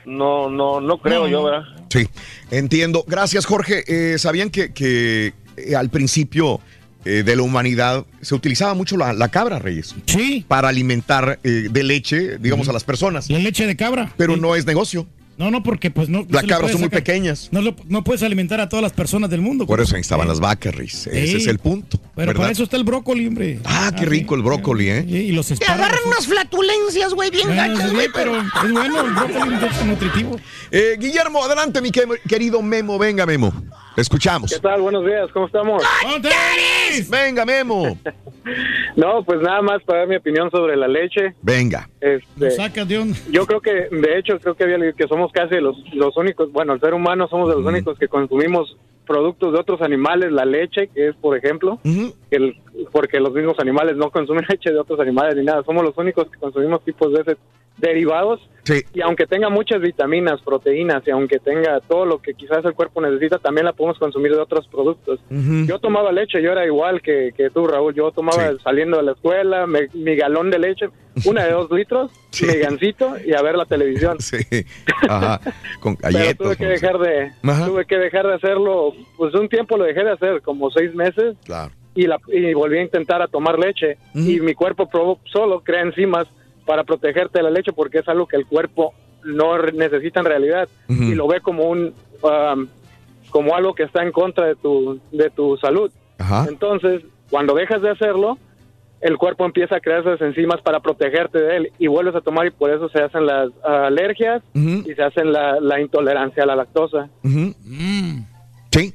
no, 0.07 0.49
no, 0.49 0.81
no 0.81 0.97
creo 0.99 1.29
yo. 1.29 1.45
¿verdad? 1.45 1.65
Sí, 1.91 2.09
entiendo. 2.51 3.05
Gracias, 3.07 3.45
Jorge. 3.45 3.85
Eh, 3.87 4.19
¿Sabían 4.19 4.49
que, 4.49 4.73
que, 4.73 5.35
eh, 5.59 5.77
al 5.77 5.91
principio 5.91 6.61
eh, 7.05 7.23
de 7.23 7.37
la 7.37 7.43
humanidad 7.43 8.07
se 8.23 8.35
utilizaba 8.35 8.73
mucho 8.73 8.97
la, 8.97 9.13
la 9.13 9.29
cabra, 9.29 9.59
Reyes? 9.59 9.95
Sí. 10.07 10.43
Para 10.49 10.69
alimentar 10.71 11.39
eh, 11.45 11.69
de 11.71 11.83
leche, 11.83 12.39
digamos, 12.39 12.67
a 12.69 12.73
las 12.73 12.85
personas. 12.85 13.29
La 13.29 13.39
leche 13.41 13.67
de 13.67 13.77
cabra. 13.77 14.11
Pero 14.17 14.39
no 14.39 14.57
es 14.57 14.65
negocio. 14.65 15.07
No, 15.43 15.51
no, 15.51 15.61
porque 15.65 15.91
pues 15.91 16.09
no. 16.09 16.25
Las 16.29 16.45
cabras 16.45 16.71
son 16.71 16.81
muy 16.83 16.89
pequeñas. 16.89 17.49
No, 17.51 17.61
lo- 17.63 17.75
no 17.89 18.05
puedes 18.05 18.23
alimentar 18.23 18.61
a 18.61 18.69
todas 18.69 18.81
las 18.85 18.93
personas 18.93 19.29
del 19.29 19.41
mundo. 19.41 19.67
Por 19.67 19.81
eso 19.81 19.97
ahí 19.97 20.01
estaban 20.01 20.29
las 20.29 20.39
vacas, 20.39 20.73
Reyes. 20.73 21.09
Ese 21.09 21.27
Sí. 21.27 21.37
es 21.39 21.47
el 21.49 21.59
punto. 21.59 21.99
Pero 22.15 22.29
¿verdad? 22.29 22.41
para 22.43 22.53
eso 22.53 22.63
está 22.63 22.77
el 22.77 22.85
brócoli, 22.85 23.27
hombre. 23.27 23.59
Ah, 23.65 23.91
qué 23.99 24.07
rico 24.07 24.37
el 24.37 24.43
brócoli, 24.43 24.89
¿eh? 24.89 25.05
Y 25.09 25.33
los 25.33 25.49
Te 25.49 25.65
agarran 25.67 25.99
unas 26.07 26.29
flatulencias, 26.29 27.13
güey, 27.13 27.31
bien 27.33 27.51
Ah, 27.51 27.67
gachas, 27.67 27.89
sí, 27.89 27.95
güey, 27.97 28.09
pero 28.15 28.37
es 28.41 28.73
bueno, 28.73 29.01
el 29.05 29.11
brócoli 29.15 29.55
es 29.57 29.85
nutritivo. 29.85 30.37
Eh, 30.71 30.97
Guillermo, 31.01 31.45
adelante, 31.45 31.81
mi 31.83 31.91
que- 31.91 32.07
querido 32.29 32.63
Memo. 32.63 32.97
Venga, 32.97 33.27
Memo. 33.27 33.53
Escuchamos. 33.97 34.53
¿Qué 34.53 34.59
tal? 34.61 34.81
Buenos 34.81 35.05
días, 35.05 35.31
¿cómo 35.33 35.47
estamos? 35.47 35.83
Venga, 37.11 37.45
Memo. 37.45 37.97
No, 38.97 39.23
pues 39.25 39.41
nada 39.41 39.63
más 39.63 39.83
para 39.85 40.01
dar 40.01 40.09
mi 40.09 40.17
opinión 40.17 40.51
sobre 40.51 40.77
la 40.77 40.87
leche. 40.87 41.33
Venga. 41.41 41.89
Este, 42.01 42.51
Saca 42.51 42.85
de 42.85 42.99
un... 42.99 43.15
yo 43.31 43.47
creo 43.47 43.61
que, 43.61 43.89
de 43.91 44.19
hecho, 44.19 44.39
creo 44.41 44.55
que, 44.55 44.65
había- 44.65 44.93
que 44.93 45.07
somos 45.09 45.31
casi 45.33 45.55
los, 45.61 45.79
los 45.95 46.15
únicos, 46.19 46.53
bueno, 46.53 46.75
el 46.75 46.81
ser 46.81 46.93
humano 46.93 47.27
somos 47.29 47.49
de 47.49 47.55
los 47.57 47.65
únicos 47.65 47.99
que 47.99 48.09
consumimos 48.09 48.77
productos 49.07 49.53
de 49.55 49.61
otros 49.61 49.81
animales, 49.81 50.31
la 50.33 50.45
leche, 50.45 50.89
que 50.89 51.09
es, 51.09 51.17
por 51.17 51.37
ejemplo, 51.39 51.79
el, 52.31 52.57
porque 52.91 53.19
los 53.21 53.33
mismos 53.33 53.59
animales 53.61 53.97
no 53.97 54.11
consumen 54.11 54.45
leche 54.49 54.71
de 54.73 54.79
otros 54.79 55.01
animales 55.01 55.37
ni 55.37 55.45
nada, 55.45 55.63
somos 55.65 55.85
los 55.85 55.97
únicos 55.97 56.29
que 56.31 56.39
consumimos 56.39 56.85
tipos 56.85 57.13
de 57.15 57.21
ese 57.23 57.37
derivados 57.83 58.41
Sí. 58.65 58.81
y 58.95 59.01
aunque 59.01 59.27
tenga 59.27 59.49
muchas 59.51 59.81
vitaminas, 59.81 60.41
proteínas 60.41 61.03
y 61.05 61.11
aunque 61.11 61.41
tenga 61.41 61.81
todo 61.81 62.07
lo 62.07 62.23
que 62.23 62.33
quizás 62.35 62.65
el 62.65 62.75
cuerpo 62.75 63.01
necesita, 63.01 63.39
también 63.41 63.65
la 63.67 63.73
podemos 63.73 63.99
consumir 63.99 64.31
de 64.31 64.39
otros 64.39 64.69
productos. 64.69 65.19
Yo 65.67 65.81
tomaba 65.81 66.13
leche, 66.13 66.41
yo 66.41 66.53
era 66.53 66.65
igual 66.65 67.03
que, 67.03 67.33
que 67.37 67.51
tú, 67.51 67.67
Raúl. 67.67 67.93
Yo 67.93 68.13
tomaba 68.13 68.57
saliendo 68.63 68.99
de 68.99 69.03
la 69.03 69.13
escuela 69.13 69.67
me- 69.67 69.89
mi 69.95 70.15
galón 70.15 70.49
de 70.53 70.61
leche, 70.61 70.87
una 71.25 71.45
de 71.45 71.51
dos 71.55 71.73
litros, 71.73 72.13
mi 72.41 72.55
gancito 72.59 73.17
y 73.27 73.35
a 73.35 73.43
ver 73.43 73.57
la 73.57 73.65
televisión. 73.67 74.21
Sí. 74.21 74.39
Ajá. 75.09 75.41
Con 75.81 75.97
Pero 76.01 76.13
galletas. 76.13 76.37
tuve 76.39 76.57
que 76.57 76.67
dejar 76.67 76.99
de 77.01 77.33
Ajá. 77.43 77.67
tuve 77.67 77.85
que 77.85 77.99
dejar 77.99 78.29
de 78.29 78.35
hacerlo, 78.35 78.95
pues 79.17 79.35
un 79.35 79.49
tiempo 79.49 79.77
lo 79.77 79.83
dejé 79.85 80.05
de 80.05 80.13
hacer, 80.13 80.41
como 80.41 80.71
seis 80.71 80.95
meses. 80.95 81.35
Claro. 81.45 81.73
Y, 81.97 82.07
la, 82.07 82.17
y 82.29 82.55
volví 82.55 82.79
a 82.79 82.83
intentar 82.83 83.21
a 83.23 83.27
tomar 83.27 83.59
leche 83.59 83.99
y 84.15 84.39
mi 84.41 84.55
cuerpo 84.55 84.89
probó- 84.89 85.19
solo 85.25 85.63
crea 85.65 85.83
enzimas 85.83 86.29
para 86.65 86.85
protegerte 86.85 87.39
de 87.39 87.45
la 87.45 87.51
leche 87.51 87.73
porque 87.73 87.99
es 87.99 88.09
algo 88.09 88.27
que 88.27 88.37
el 88.37 88.47
cuerpo 88.47 88.95
no 89.25 89.57
necesita 89.59 90.21
en 90.21 90.27
realidad 90.27 90.69
y 90.89 91.15
lo 91.15 91.29
ve 91.29 91.41
como 91.41 91.65
un 91.65 91.95
um, 92.23 92.67
como 93.31 93.55
algo 93.55 93.75
que 93.75 93.85
está 93.85 94.03
en 94.03 94.13
contra 94.13 94.47
de 94.47 94.57
tu 94.57 95.01
de 95.11 95.31
tu 95.31 95.57
salud. 95.57 95.91
Ajá. 96.19 96.47
Entonces, 96.49 97.03
cuando 97.31 97.55
dejas 97.55 97.81
de 97.83 97.91
hacerlo, 97.91 98.39
el 99.03 99.19
cuerpo 99.19 99.45
empieza 99.45 99.77
a 99.77 99.81
crear 99.81 100.01
esas 100.01 100.21
enzimas 100.21 100.61
para 100.63 100.81
protegerte 100.81 101.39
de 101.39 101.57
él 101.57 101.73
y 101.79 101.89
vuelves 101.89 102.15
a 102.15 102.21
tomar 102.21 102.47
y 102.47 102.51
por 102.51 102.71
eso 102.71 102.89
se 102.89 103.03
hacen 103.03 103.27
las 103.27 103.51
alergias 103.65 104.43
y 104.55 104.95
se 104.95 105.03
hacen 105.03 105.33
la, 105.33 105.59
la 105.61 105.81
intolerancia 105.81 106.45
a 106.45 106.47
la 106.47 106.57
lactosa. 106.57 107.11
Sí, 108.71 108.95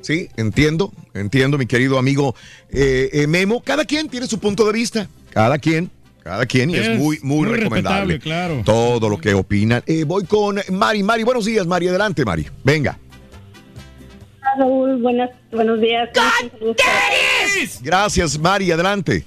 sí, 0.00 0.28
entiendo, 0.36 0.90
entiendo, 1.14 1.58
mi 1.58 1.66
querido 1.66 1.98
amigo 1.98 2.34
eh, 2.70 3.08
eh, 3.12 3.26
Memo. 3.28 3.62
Cada 3.62 3.84
quien 3.84 4.08
tiene 4.08 4.26
su 4.26 4.40
punto 4.40 4.66
de 4.66 4.72
vista, 4.72 5.08
cada 5.30 5.58
quien, 5.58 5.90
cada 6.26 6.44
quien, 6.44 6.70
y 6.70 6.74
es, 6.74 6.88
Es 6.88 6.98
muy, 6.98 7.18
muy, 7.22 7.46
muy 7.46 7.56
recomendable. 7.56 8.18
claro. 8.18 8.62
Todo 8.64 9.08
lo 9.08 9.16
que 9.16 9.32
opinan. 9.32 9.80
Eh, 9.86 10.02
voy 10.04 10.24
con 10.24 10.58
Mari, 10.72 11.04
Mari, 11.04 11.22
buenos 11.22 11.44
días, 11.44 11.68
Mari, 11.68 11.86
adelante, 11.86 12.24
Mari. 12.24 12.44
Venga. 12.64 12.98
Raúl, 14.58 15.00
buenas, 15.00 15.30
buenos 15.52 15.80
días. 15.80 16.08
Gracias, 17.82 18.38
Mari, 18.40 18.72
adelante. 18.72 19.24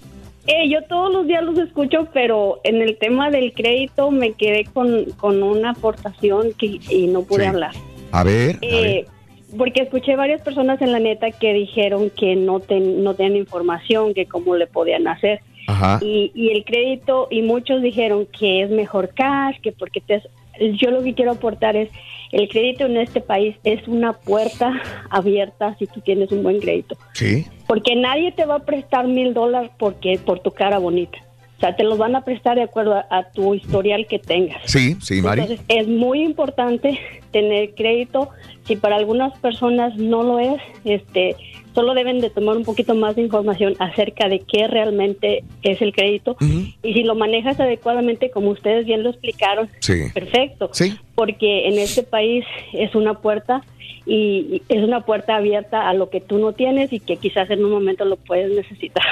Eh, 0.48 0.70
yo 0.70 0.82
todos 0.90 1.14
los 1.14 1.26
días 1.28 1.42
los 1.44 1.58
escucho, 1.60 2.08
pero 2.14 2.60
en 2.66 2.82
el 2.82 2.98
tema 2.98 3.30
del 3.30 3.54
crédito 3.54 4.12
me 4.12 4.34
quedé 4.34 4.66
con, 4.66 5.06
con 5.18 5.42
una 5.42 5.72
aportación 5.72 6.52
que, 6.58 6.80
y 6.90 7.08
no 7.08 7.22
pude 7.24 7.44
Sí. 7.44 7.48
hablar. 7.48 7.72
A 8.12 8.24
ver, 8.24 8.58
a 8.58 8.60
ver. 8.60 8.86
Eh, 8.88 9.06
porque 9.58 9.84
escuché 9.84 10.16
varias 10.18 10.42
personas 10.42 10.82
en 10.82 10.92
la 10.92 11.00
neta 11.00 11.32
que 11.32 11.54
dijeron 11.54 12.10
que 12.10 12.36
no, 12.36 12.60
ten- 12.60 13.04
no 13.04 13.14
tenían 13.14 13.38
información, 13.38 14.14
que 14.14 14.26
cómo 14.26 14.56
le 14.56 14.68
podían 14.68 15.08
hacer. 15.08 15.40
Ajá. 15.70 16.00
Y, 16.02 16.32
y 16.34 16.50
el 16.50 16.66
crédito, 16.66 17.28
y 17.30 17.42
muchos 17.42 17.82
dijeron 17.82 18.28
que 18.28 18.64
es 18.64 18.70
mejor 18.70 19.10
cash, 19.14 19.60
que 19.62 19.72
porque 19.72 20.02
te... 20.02 20.22
Yo 20.74 20.92
lo 20.92 21.02
que 21.04 21.14
quiero 21.14 21.32
aportar 21.32 21.78
es, 21.78 21.90
el 22.32 22.50
crédito 22.50 22.86
en 22.86 22.98
este 22.98 23.22
país 23.22 23.56
es 23.64 23.88
una 23.88 24.14
puerta 24.14 24.74
abierta 25.10 25.76
si 25.80 25.88
tú 25.88 26.02
tienes 26.02 26.32
un 26.32 26.44
buen 26.44 26.60
crédito. 26.60 26.98
Sí. 27.14 27.46
Porque 27.68 27.96
nadie 27.96 28.32
te 28.32 28.46
va 28.46 28.56
a 28.56 28.66
prestar 28.66 29.08
mil 29.08 29.34
dólares 29.34 29.72
porque 29.78 30.20
por 30.24 30.40
tu 30.40 30.52
cara 30.52 30.80
bonita. 30.80 31.18
O 31.58 31.60
sea, 31.60 31.76
te 31.76 31.84
los 31.84 31.98
van 31.98 32.16
a 32.16 32.24
prestar 32.24 32.56
de 32.56 32.64
acuerdo 32.64 32.96
a, 32.96 33.06
a 33.10 33.32
tu 33.32 33.54
historial 33.54 34.08
que 34.08 34.18
tengas. 34.18 34.62
Sí, 34.64 34.96
sí, 35.02 35.22
Mari. 35.22 35.42
Entonces, 35.42 35.66
es 35.68 35.88
muy 35.90 36.22
importante 36.22 36.98
tener 37.32 37.76
crédito. 37.76 38.30
Si 38.64 38.78
para 38.78 38.96
algunas 38.96 39.38
personas 39.40 39.96
no 39.98 40.24
lo 40.24 40.40
es, 40.40 40.62
este, 40.86 41.36
solo 41.76 41.94
deben 41.94 42.20
de 42.20 42.30
tomar 42.30 42.58
un 42.58 42.64
poquito 42.64 42.96
más 42.96 43.16
de 43.16 43.22
información 43.22 43.76
acerca 43.80 44.28
de 44.28 44.40
qué 44.40 44.68
realmente 44.68 45.44
es 45.64 45.82
el 45.82 45.94
crédito. 45.94 46.36
Y 46.84 46.94
si 46.94 47.04
lo 47.04 47.16
manejas 47.16 47.60
adecuadamente, 47.60 48.32
como 48.32 48.50
ustedes 48.52 48.86
bien 48.86 49.04
lo 49.04 49.10
explicaron, 49.10 49.70
Sí. 49.80 50.04
perfecto. 50.14 50.70
Sí. 50.74 50.98
Porque 51.16 51.68
en 51.68 51.78
este 51.80 52.04
país 52.04 52.46
es 52.74 52.96
una 52.96 53.16
puerta 53.16 53.62
y 54.06 54.10
y 54.10 54.62
es 54.70 54.84
una 54.84 55.02
puerta 55.02 55.36
abierta 55.36 55.88
a 55.88 55.94
lo 55.94 56.10
que 56.10 56.20
tú 56.20 56.40
no 56.40 56.54
tienes 56.54 56.92
y 56.92 57.00
que 57.00 57.18
quizás 57.18 57.50
en 57.52 57.64
un 57.64 57.70
momento 57.72 58.06
lo 58.06 58.16
puedes 58.16 58.50
necesitar. 58.52 59.04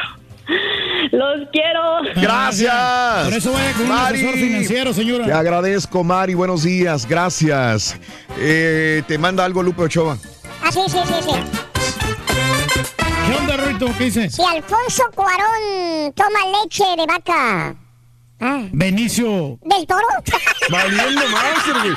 Los 1.12 1.48
quiero. 1.52 1.82
Gracias. 2.22 3.26
Por 3.26 3.34
eso 3.34 3.52
vaya 3.52 3.72
con 3.74 3.82
un 3.84 3.90
Mari. 3.90 4.18
asesor 4.18 4.34
financiero, 4.36 4.94
señora. 4.94 5.26
Te 5.26 5.34
agradezco, 5.34 6.04
Mari. 6.04 6.34
Buenos 6.34 6.64
días. 6.64 7.06
Gracias. 7.08 8.00
Eh, 8.40 9.04
te 9.08 9.18
manda 9.18 9.44
algo 9.46 9.62
Lupe 9.62 9.84
Ochoa. 9.84 10.18
Ah, 10.64 10.72
sí, 10.72 10.80
sí, 10.88 10.98
sí, 11.06 11.14
sí. 11.22 11.77
¿Qué 13.28 13.36
onda, 13.36 13.58
Ruito? 13.58 13.88
¿Qué 13.98 14.06
dice? 14.06 14.30
Si 14.30 14.42
Alfonso 14.42 15.04
Cuarón 15.14 16.14
toma 16.16 16.40
leche 16.64 16.84
de 16.98 17.06
vaca. 17.06 17.76
Ah. 18.40 18.64
Benicio. 18.72 19.60
¿Del 19.64 19.86
toro? 19.86 20.08
Valiendo 20.70 21.22
más, 21.30 21.74
güey. 21.74 21.94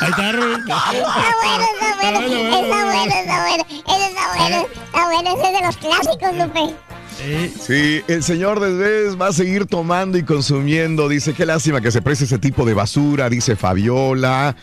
Ahí 0.00 0.10
está, 0.10 0.32
Ruito. 0.32 0.58
Está 0.58 0.92
bueno, 1.42 1.64
está 1.74 2.00
bueno. 2.00 2.20
Está 2.20 2.84
bueno, 2.84 3.14
está 3.14 3.42
bueno. 3.42 3.64
Está 3.68 4.36
bueno. 4.36 4.68
Está 4.84 5.04
bueno, 5.06 5.36
ese 5.36 5.46
es 5.46 5.60
de 5.60 5.66
los 5.66 5.76
clásicos, 5.76 6.36
Lupe. 6.36 6.74
Sí, 7.60 8.02
el 8.06 8.22
señor 8.22 8.60
Desvés 8.60 9.20
va 9.20 9.28
a 9.28 9.32
seguir 9.32 9.66
tomando 9.66 10.18
y 10.18 10.22
consumiendo. 10.22 11.08
Dice, 11.08 11.34
qué 11.34 11.44
lástima 11.46 11.80
que 11.80 11.90
se 11.90 12.00
preste 12.00 12.26
ese 12.26 12.38
tipo 12.38 12.64
de 12.64 12.74
basura, 12.74 13.28
dice 13.28 13.56
Fabiola. 13.56 14.54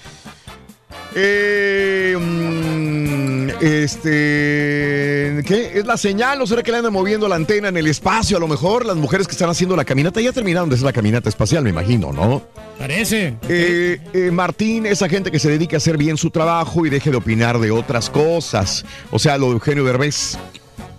Eh, 1.16 2.18
mm, 2.20 3.50
este, 3.62 5.42
¿qué? 5.46 5.72
¿Es 5.76 5.86
la 5.86 5.96
señal? 5.98 6.42
¿O 6.42 6.48
será 6.48 6.62
que 6.62 6.72
le 6.72 6.78
andan 6.78 6.92
moviendo 6.92 7.28
la 7.28 7.36
antena 7.36 7.70
en 7.70 7.78
el 7.78 7.88
espacio? 7.88 8.38
A 8.38 8.40
lo 8.40 8.48
mejor 8.48 8.86
las 8.86 8.98
mujeres 8.98 9.28
que 9.28 9.32
están 9.32 9.50
haciendo 9.50 9.76
la 9.76 9.86
caminata 9.86 10.20
ya 10.20 10.34
terminaron 10.34 10.70
de 10.70 10.76
hacer 10.76 10.86
la 10.86 10.94
caminata 10.94 11.30
espacial, 11.30 11.64
me 11.64 11.70
imagino, 11.70 12.12
¿no? 12.12 12.42
Parece. 12.78 13.38
Eh, 13.48 14.00
eh, 14.14 14.32
Martín, 14.32 14.86
esa 14.86 15.08
gente 15.08 15.32
que 15.32 15.40
se 15.40 15.50
dedica 15.50 15.78
a 15.78 15.78
hacer 15.78 15.98
bien 15.98 16.18
su 16.18 16.32
trabajo 16.32 16.86
y 16.86 16.90
deje 16.90 17.12
de 17.12 17.18
opinar 17.18 17.60
de 17.60 17.72
otras 17.72 18.10
cosas. 18.10 18.86
O 19.12 19.20
sea, 19.20 19.38
lo 19.38 19.48
de 19.48 19.54
Eugenio 19.54 19.86
Derbez. 19.86 20.38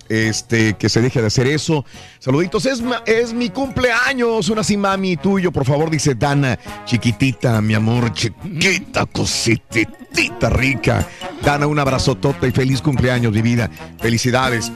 Este, 0.09 0.75
que 0.75 0.89
se 0.89 1.01
deje 1.01 1.21
de 1.21 1.27
hacer 1.27 1.47
eso. 1.47 1.85
Saluditos, 2.19 2.67
es, 2.67 2.83
es 3.07 3.33
mi 3.33 3.51
cumpleaños. 3.51 4.49
Una 4.49 4.61
así, 4.61 4.77
mami, 4.77 5.17
tuyo, 5.17 5.53
por 5.53 5.65
favor, 5.65 5.91
dice 5.91 6.15
Dana. 6.15 6.59
Chiquitita, 6.85 7.61
mi 7.61 7.75
amor, 7.75 8.13
chiquita, 8.13 9.07
cositita 9.07 10.49
rica. 10.51 11.07
Dana, 11.43 11.67
un 11.67 11.79
abrazotota 11.79 12.47
y 12.47 12.53
feliz 12.53 12.81
cumpleaños, 12.81 13.33
mi 13.33 13.43
vida. 13.43 13.71
Felicidades. 13.99 14.73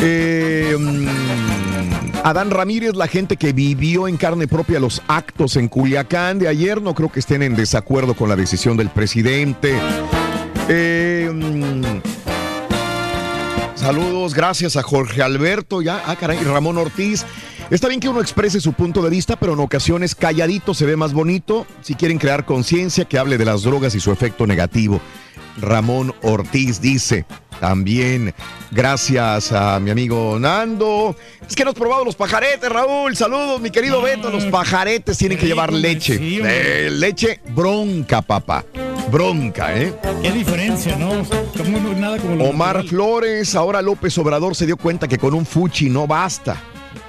Mm, 0.00 1.06
Adán 2.24 2.50
Ramírez, 2.50 2.94
la 2.94 3.08
gente 3.08 3.36
que 3.36 3.52
vivió 3.52 4.06
en 4.08 4.16
carne 4.16 4.46
propia 4.46 4.80
los 4.80 5.02
actos 5.08 5.56
en 5.56 5.68
Culiacán 5.68 6.38
de 6.38 6.48
ayer, 6.48 6.82
no 6.82 6.94
creo 6.94 7.10
que 7.10 7.20
estén 7.20 7.42
en 7.42 7.56
desacuerdo 7.56 8.14
con 8.14 8.28
la 8.28 8.36
decisión 8.36 8.76
del 8.76 8.90
presidente. 8.90 9.74
Eh, 10.68 11.30
saludos, 13.78 14.34
gracias 14.34 14.76
a 14.76 14.82
Jorge 14.82 15.22
Alberto, 15.22 15.82
ya, 15.82 16.02
ah, 16.06 16.16
caray, 16.16 16.38
Ramón 16.38 16.78
Ortiz. 16.78 17.24
Está 17.70 17.88
bien 17.88 18.00
que 18.00 18.08
uno 18.08 18.20
exprese 18.20 18.60
su 18.60 18.72
punto 18.72 19.02
de 19.02 19.10
vista, 19.10 19.36
pero 19.36 19.52
en 19.52 19.60
ocasiones 19.60 20.14
calladito 20.14 20.74
se 20.74 20.86
ve 20.86 20.96
más 20.96 21.12
bonito. 21.12 21.66
Si 21.82 21.94
quieren 21.94 22.18
crear 22.18 22.44
conciencia, 22.44 23.04
que 23.04 23.18
hable 23.18 23.38
de 23.38 23.44
las 23.44 23.62
drogas 23.62 23.94
y 23.94 24.00
su 24.00 24.10
efecto 24.10 24.46
negativo. 24.46 25.00
Ramón 25.60 26.14
Ortiz 26.22 26.80
dice 26.80 27.26
también, 27.60 28.34
gracias 28.70 29.52
a 29.52 29.78
mi 29.80 29.90
amigo 29.90 30.38
Nando. 30.38 31.16
Es 31.48 31.54
que 31.56 31.64
no 31.64 31.70
has 31.70 31.76
probado 31.76 32.04
los 32.04 32.14
pajaretes, 32.16 32.68
Raúl. 32.70 33.16
Saludos, 33.16 33.60
mi 33.60 33.70
querido 33.70 34.00
Beto. 34.02 34.30
Los 34.30 34.44
pajaretes 34.46 35.18
tienen 35.18 35.38
que 35.38 35.46
llevar 35.46 35.72
leche. 35.72 36.18
Eh, 36.20 36.88
leche 36.90 37.40
bronca, 37.54 38.22
papá. 38.22 38.64
Bronca, 39.10 39.74
¿eh? 39.74 39.94
Qué 40.22 40.30
diferencia, 40.32 40.96
¿no? 40.96 41.08
Como 41.56 41.78
no- 41.80 41.94
nada 41.94 42.18
como 42.18 42.36
lo 42.36 42.44
Omar 42.44 42.76
natural. 42.76 42.88
Flores, 42.88 43.54
ahora 43.54 43.80
López 43.80 44.16
Obrador 44.18 44.54
se 44.54 44.66
dio 44.66 44.76
cuenta 44.76 45.08
que 45.08 45.16
con 45.18 45.32
un 45.34 45.46
fuchi 45.46 45.88
no 45.88 46.06
basta. 46.06 46.56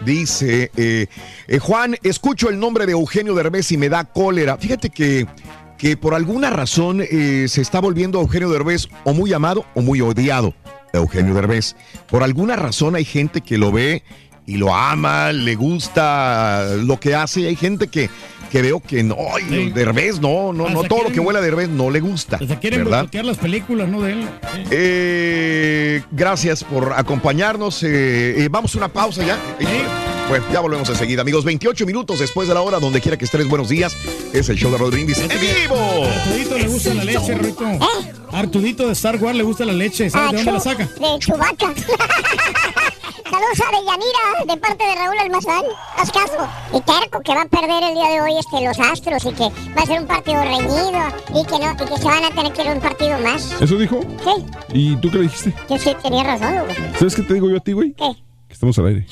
Dice 0.05 0.71
eh, 0.77 1.07
eh, 1.47 1.59
Juan, 1.59 1.97
escucho 2.03 2.49
el 2.49 2.57
nombre 2.57 2.85
de 2.85 2.93
Eugenio 2.93 3.33
Derbez 3.35 3.69
y 3.73 3.77
me 3.77 3.89
da 3.89 4.05
cólera. 4.05 4.57
Fíjate 4.57 4.89
que, 4.89 5.27
que 5.79 5.97
por 5.97 6.13
alguna 6.13 6.51
razón 6.51 7.01
eh, 7.01 7.45
se 7.47 7.61
está 7.61 7.79
volviendo 7.79 8.19
Eugenio 8.19 8.49
Derbez 8.49 8.89
o 9.05 9.13
muy 9.13 9.33
amado 9.33 9.65
o 9.73 9.81
muy 9.81 10.01
odiado. 10.01 10.53
Eugenio 10.91 11.33
Derbez. 11.33 11.75
Por 12.07 12.21
alguna 12.21 12.55
razón 12.55 12.95
hay 12.95 13.05
gente 13.05 13.41
que 13.41 13.57
lo 13.57 13.71
ve 13.71 14.03
y 14.45 14.57
lo 14.57 14.75
ama, 14.75 15.31
le 15.31 15.55
gusta 15.55 16.65
lo 16.83 16.99
que 16.99 17.15
hace. 17.15 17.47
Hay 17.47 17.55
gente 17.55 17.87
que, 17.87 18.09
que 18.49 18.61
veo 18.61 18.79
que 18.79 19.03
no, 19.03 19.15
ay, 19.33 19.71
Derbez 19.71 20.19
no, 20.19 20.51
no, 20.53 20.69
no, 20.69 20.77
Hasta 20.81 20.87
todo 20.89 21.03
lo 21.03 21.11
que 21.11 21.19
huele 21.19 21.39
a 21.39 21.41
Derbez 21.41 21.69
no 21.69 21.89
le 21.89 21.99
gusta. 21.99 22.37
Se 22.39 22.57
quieren 22.59 22.83
¿verdad? 22.83 22.99
boicotear 22.99 23.25
las 23.25 23.37
películas, 23.37 23.87
¿no? 23.89 24.01
De 24.01 24.13
él. 24.13 24.27
Sí. 24.53 24.63
Eh, 24.71 26.01
gracias 26.11 26.63
por 26.63 26.93
acompañarnos. 26.93 27.83
Eh, 27.83 28.43
eh, 28.43 28.47
vamos 28.49 28.73
a 28.75 28.77
una 28.79 28.87
pausa 28.87 29.23
ya. 29.25 29.35
Eh, 29.59 29.65
Bueno, 30.29 30.45
ya 30.53 30.59
volvemos 30.59 30.87
enseguida, 30.89 31.21
amigos. 31.23 31.43
28 31.43 31.85
minutos 31.87 32.19
después 32.19 32.47
de 32.47 32.53
la 32.53 32.61
hora, 32.61 32.79
donde 32.79 33.01
quiera 33.01 33.17
que 33.17 33.25
estés, 33.25 33.47
buenos 33.47 33.69
días. 33.69 33.95
Es 34.31 34.47
el 34.49 34.57
show 34.57 34.71
de 34.71 34.77
Rodríguez 34.77 35.17
en 35.19 35.27
vivo. 35.29 36.05
Artudito 36.05 36.57
le 36.57 36.67
gusta 36.67 36.93
la 36.93 37.03
leche, 37.03 37.33
Rito. 37.35 37.65
Artudito 38.31 38.85
de 38.85 38.93
Star 38.93 39.15
Wars 39.15 39.35
le 39.35 39.43
gusta 39.43 39.65
la 39.65 39.73
leche. 39.73 40.07
¿Sabes 40.09 40.31
de 40.31 40.37
dónde 40.37 40.51
la 40.51 40.59
saca? 40.59 40.85
De 40.85 41.19
Chubaca. 41.19 41.73
Saludos 43.29 43.59
a 43.61 43.71
Deyanira 43.71 44.53
de 44.53 44.57
parte 44.59 44.83
de 44.85 44.95
Raúl 44.95 45.17
Almazán. 45.19 45.63
Haz 45.97 46.11
caso. 46.11 46.47
Y 46.73 46.81
terco 46.81 47.21
que 47.21 47.33
va 47.33 47.41
a 47.41 47.45
perder 47.45 47.83
el 47.83 47.93
día 47.95 48.09
de 48.09 48.21
hoy 48.21 48.37
este, 48.37 48.63
los 48.63 48.79
Astros 48.79 49.25
y 49.25 49.31
que 49.33 49.49
va 49.75 49.81
a 49.81 49.85
ser 49.85 49.99
un 50.01 50.07
partido 50.07 50.41
reñido 50.41 51.01
y 51.33 51.45
que 51.45 51.59
no 51.59 51.71
y 51.73 51.87
que 51.89 51.97
se 51.97 52.05
van 52.05 52.23
a 52.25 52.29
tener 52.29 52.53
que 52.53 52.61
ir 52.61 52.67
a 52.69 52.73
un 52.73 52.81
partido 52.81 53.17
más. 53.19 53.61
¿Eso 53.61 53.75
dijo? 53.77 53.99
Sí, 54.23 54.45
¿Y 54.73 54.95
tú 54.97 55.09
qué 55.11 55.17
le 55.17 55.23
dijiste? 55.23 55.53
yo 55.69 55.77
sí 55.77 55.95
tenía 56.01 56.23
razón, 56.23 56.65
güey. 56.65 56.75
¿Sabes 56.97 57.15
qué 57.15 57.21
te 57.23 57.33
digo 57.33 57.49
yo 57.49 57.57
a 57.57 57.61
ti, 57.61 57.73
güey? 57.73 57.93
¿Qué? 57.93 58.11
Que 58.47 58.53
estamos 58.53 58.77
al 58.79 58.87
aire. 58.87 59.07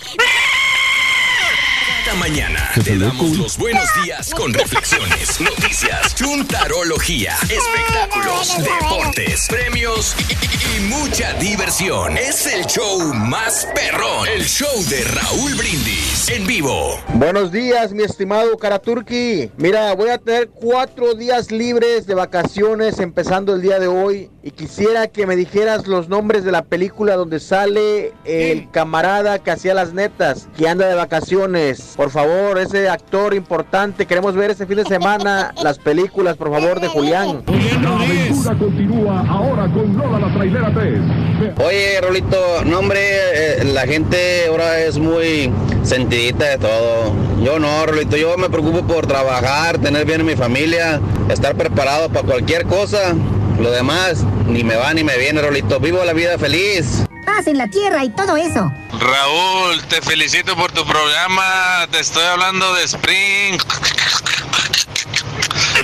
Esta 2.08 2.20
mañana 2.20 2.72
te 2.86 2.98
damos 2.98 3.38
los 3.38 3.58
buenos 3.58 3.84
días 4.02 4.34
con 4.34 4.54
reflexiones, 4.54 5.42
noticias, 5.42 6.16
chuntarología, 6.16 7.36
espectáculos, 7.50 8.58
deportes, 8.64 9.46
premios 9.50 10.16
y, 10.30 10.34
y- 10.34 10.78
y 10.78 10.80
mucha 10.88 11.34
diversión. 11.34 12.18
Es 12.18 12.46
el 12.48 12.66
show 12.66 13.14
más 13.14 13.68
perrón, 13.76 14.26
el 14.34 14.46
show 14.46 14.70
de 14.90 15.04
Raúl 15.04 15.54
Brindis 15.56 16.30
en 16.30 16.48
vivo. 16.48 16.98
Buenos 17.16 17.52
días, 17.52 17.92
mi 17.92 18.04
estimado 18.04 18.58
Karaturki. 18.58 19.52
Mira, 19.58 19.94
voy 19.94 20.10
a 20.10 20.18
tener 20.18 20.48
cuatro 20.50 21.14
días 21.14 21.52
libres 21.52 22.08
de 22.08 22.16
vacaciones 22.16 23.00
empezando 23.00 23.54
el 23.54 23.62
día 23.62 23.80
de 23.80 23.88
hoy 23.88 24.30
y 24.44 24.52
quisiera 24.52 25.08
que 25.08 25.28
me 25.28 25.36
dijeras 25.36 25.88
los 25.88 26.08
nombres 26.08 26.46
de 26.46 26.54
la 26.54 26.64
película 26.64 27.16
donde 27.16 27.42
sale 27.42 28.14
el 28.24 28.72
camarada 28.72 29.40
que 29.40 29.52
hacía 29.52 29.74
las 29.74 29.92
netas, 29.94 30.48
que 30.58 30.70
anda 30.70 30.88
de 30.88 30.96
vacaciones. 30.96 31.96
Por 31.98 32.12
favor, 32.12 32.60
ese 32.60 32.88
actor 32.90 33.34
importante, 33.34 34.06
queremos 34.06 34.36
ver 34.36 34.52
ese 34.52 34.68
fin 34.68 34.78
de 34.78 34.84
semana 34.84 35.52
las 35.64 35.80
películas, 35.80 36.38
por 36.38 36.52
favor, 36.52 36.80
de 36.80 36.88
Julián. 36.90 37.44
La 37.82 37.96
aventura 37.96 38.56
continúa 38.56 39.26
ahora 39.28 39.64
con 39.64 39.98
Lola 39.98 40.20
la 40.20 40.32
Trailera 40.32 40.72
3. 40.76 41.58
Oye, 41.66 42.00
Rolito, 42.00 42.64
no 42.66 42.80
hombre, 42.80 43.00
eh, 43.02 43.64
la 43.74 43.88
gente 43.88 44.46
ahora 44.48 44.80
es 44.80 45.00
muy 45.00 45.52
sentidita 45.82 46.46
de 46.46 46.60
todo. 46.60 47.16
Yo 47.44 47.58
no, 47.58 47.88
Rolito, 47.88 48.16
yo 48.16 48.38
me 48.38 48.52
preocupo 48.52 48.84
por 48.84 49.08
trabajar, 49.08 49.80
tener 49.80 50.06
bien 50.06 50.22
a 50.22 50.24
mi 50.24 50.36
familia, 50.36 51.02
estar 51.30 51.56
preparado 51.56 52.10
para 52.10 52.28
cualquier 52.28 52.68
cosa. 52.68 53.16
Lo 53.60 53.72
demás, 53.72 54.24
ni 54.48 54.64
me 54.64 54.76
va 54.76 54.94
ni 54.94 55.04
me 55.04 55.18
viene, 55.18 55.42
Rolito. 55.42 55.80
Vivo 55.80 56.06
la 56.06 56.14
vida 56.14 56.38
feliz. 56.38 57.07
Paz 57.38 57.46
en 57.46 57.60
la 57.60 57.68
tierra 57.68 58.04
y 58.04 58.10
todo 58.10 58.36
eso. 58.36 58.74
Raúl, 59.00 59.84
te 59.90 60.02
felicito 60.02 60.56
por 60.56 60.72
tu 60.72 60.84
programa. 60.88 61.86
Te 61.92 62.00
estoy 62.00 62.26
hablando 62.26 62.74
de 62.74 62.84
Spring. 62.86 63.60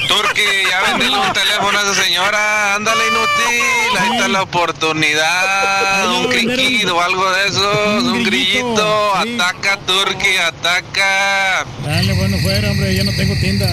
Turki, 0.07 0.41
ya 0.67 0.82
vendele 0.82 1.15
un 1.15 1.32
teléfono 1.32 1.77
a 1.77 1.82
esa 1.83 2.03
señora. 2.03 2.73
Ándale, 2.73 3.03
inútil. 3.07 3.98
Ahí 3.99 4.11
está 4.14 4.27
la 4.30 4.41
oportunidad. 4.41 6.09
Un 6.22 6.27
criquido 6.30 6.98
o 6.98 7.01
algo 7.01 7.32
de 7.32 7.48
esos. 7.48 8.03
Un 8.03 8.23
grillito. 8.23 9.15
Ataca, 9.15 9.77
Turki, 9.85 10.38
ataca. 10.38 11.67
Dale, 11.85 12.14
bueno, 12.14 12.38
fuera, 12.40 12.72
hombre, 12.72 12.95
ya 12.95 13.03
no 13.03 13.11
tengo 13.11 13.35
tienda. 13.35 13.67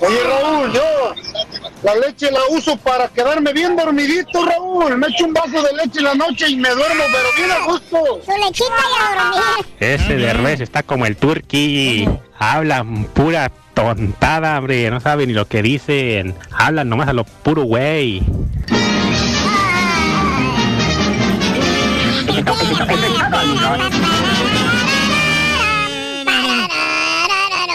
Oye, 0.00 0.20
Raúl, 0.24 0.72
yo 0.72 1.14
la 1.82 1.94
leche 1.94 2.30
la 2.30 2.40
uso 2.50 2.76
para 2.76 3.08
quedarme 3.08 3.52
bien 3.52 3.76
dormidito, 3.76 4.44
Raúl. 4.44 4.96
Me 4.98 5.06
echo 5.08 5.24
un 5.24 5.32
vaso 5.32 5.62
de 5.62 5.72
leche 5.74 5.98
en 5.98 6.04
la 6.04 6.14
noche 6.14 6.48
y 6.48 6.56
me 6.56 6.68
duermo, 6.70 7.04
pero 7.12 7.28
bien 7.36 7.50
a 7.50 7.64
gusto. 7.66 8.20
Su 8.24 8.32
lechita 8.32 8.74
y 8.90 9.18
a 9.18 9.24
dormir. 9.24 9.66
Ese 9.80 10.16
Derbez 10.16 10.60
está 10.60 10.82
como 10.82 11.06
el 11.06 11.16
turqui. 11.16 12.08
Hablan 12.38 13.04
pura 13.06 13.50
tontada, 13.74 14.58
hombre. 14.58 14.90
No 14.90 15.00
saben 15.00 15.28
ni 15.28 15.34
lo 15.34 15.46
que 15.46 15.62
dicen. 15.62 16.34
Hablan 16.52 16.88
nomás 16.88 17.08
a 17.08 17.12
lo 17.12 17.24
puro 17.24 17.62
güey. 17.62 18.22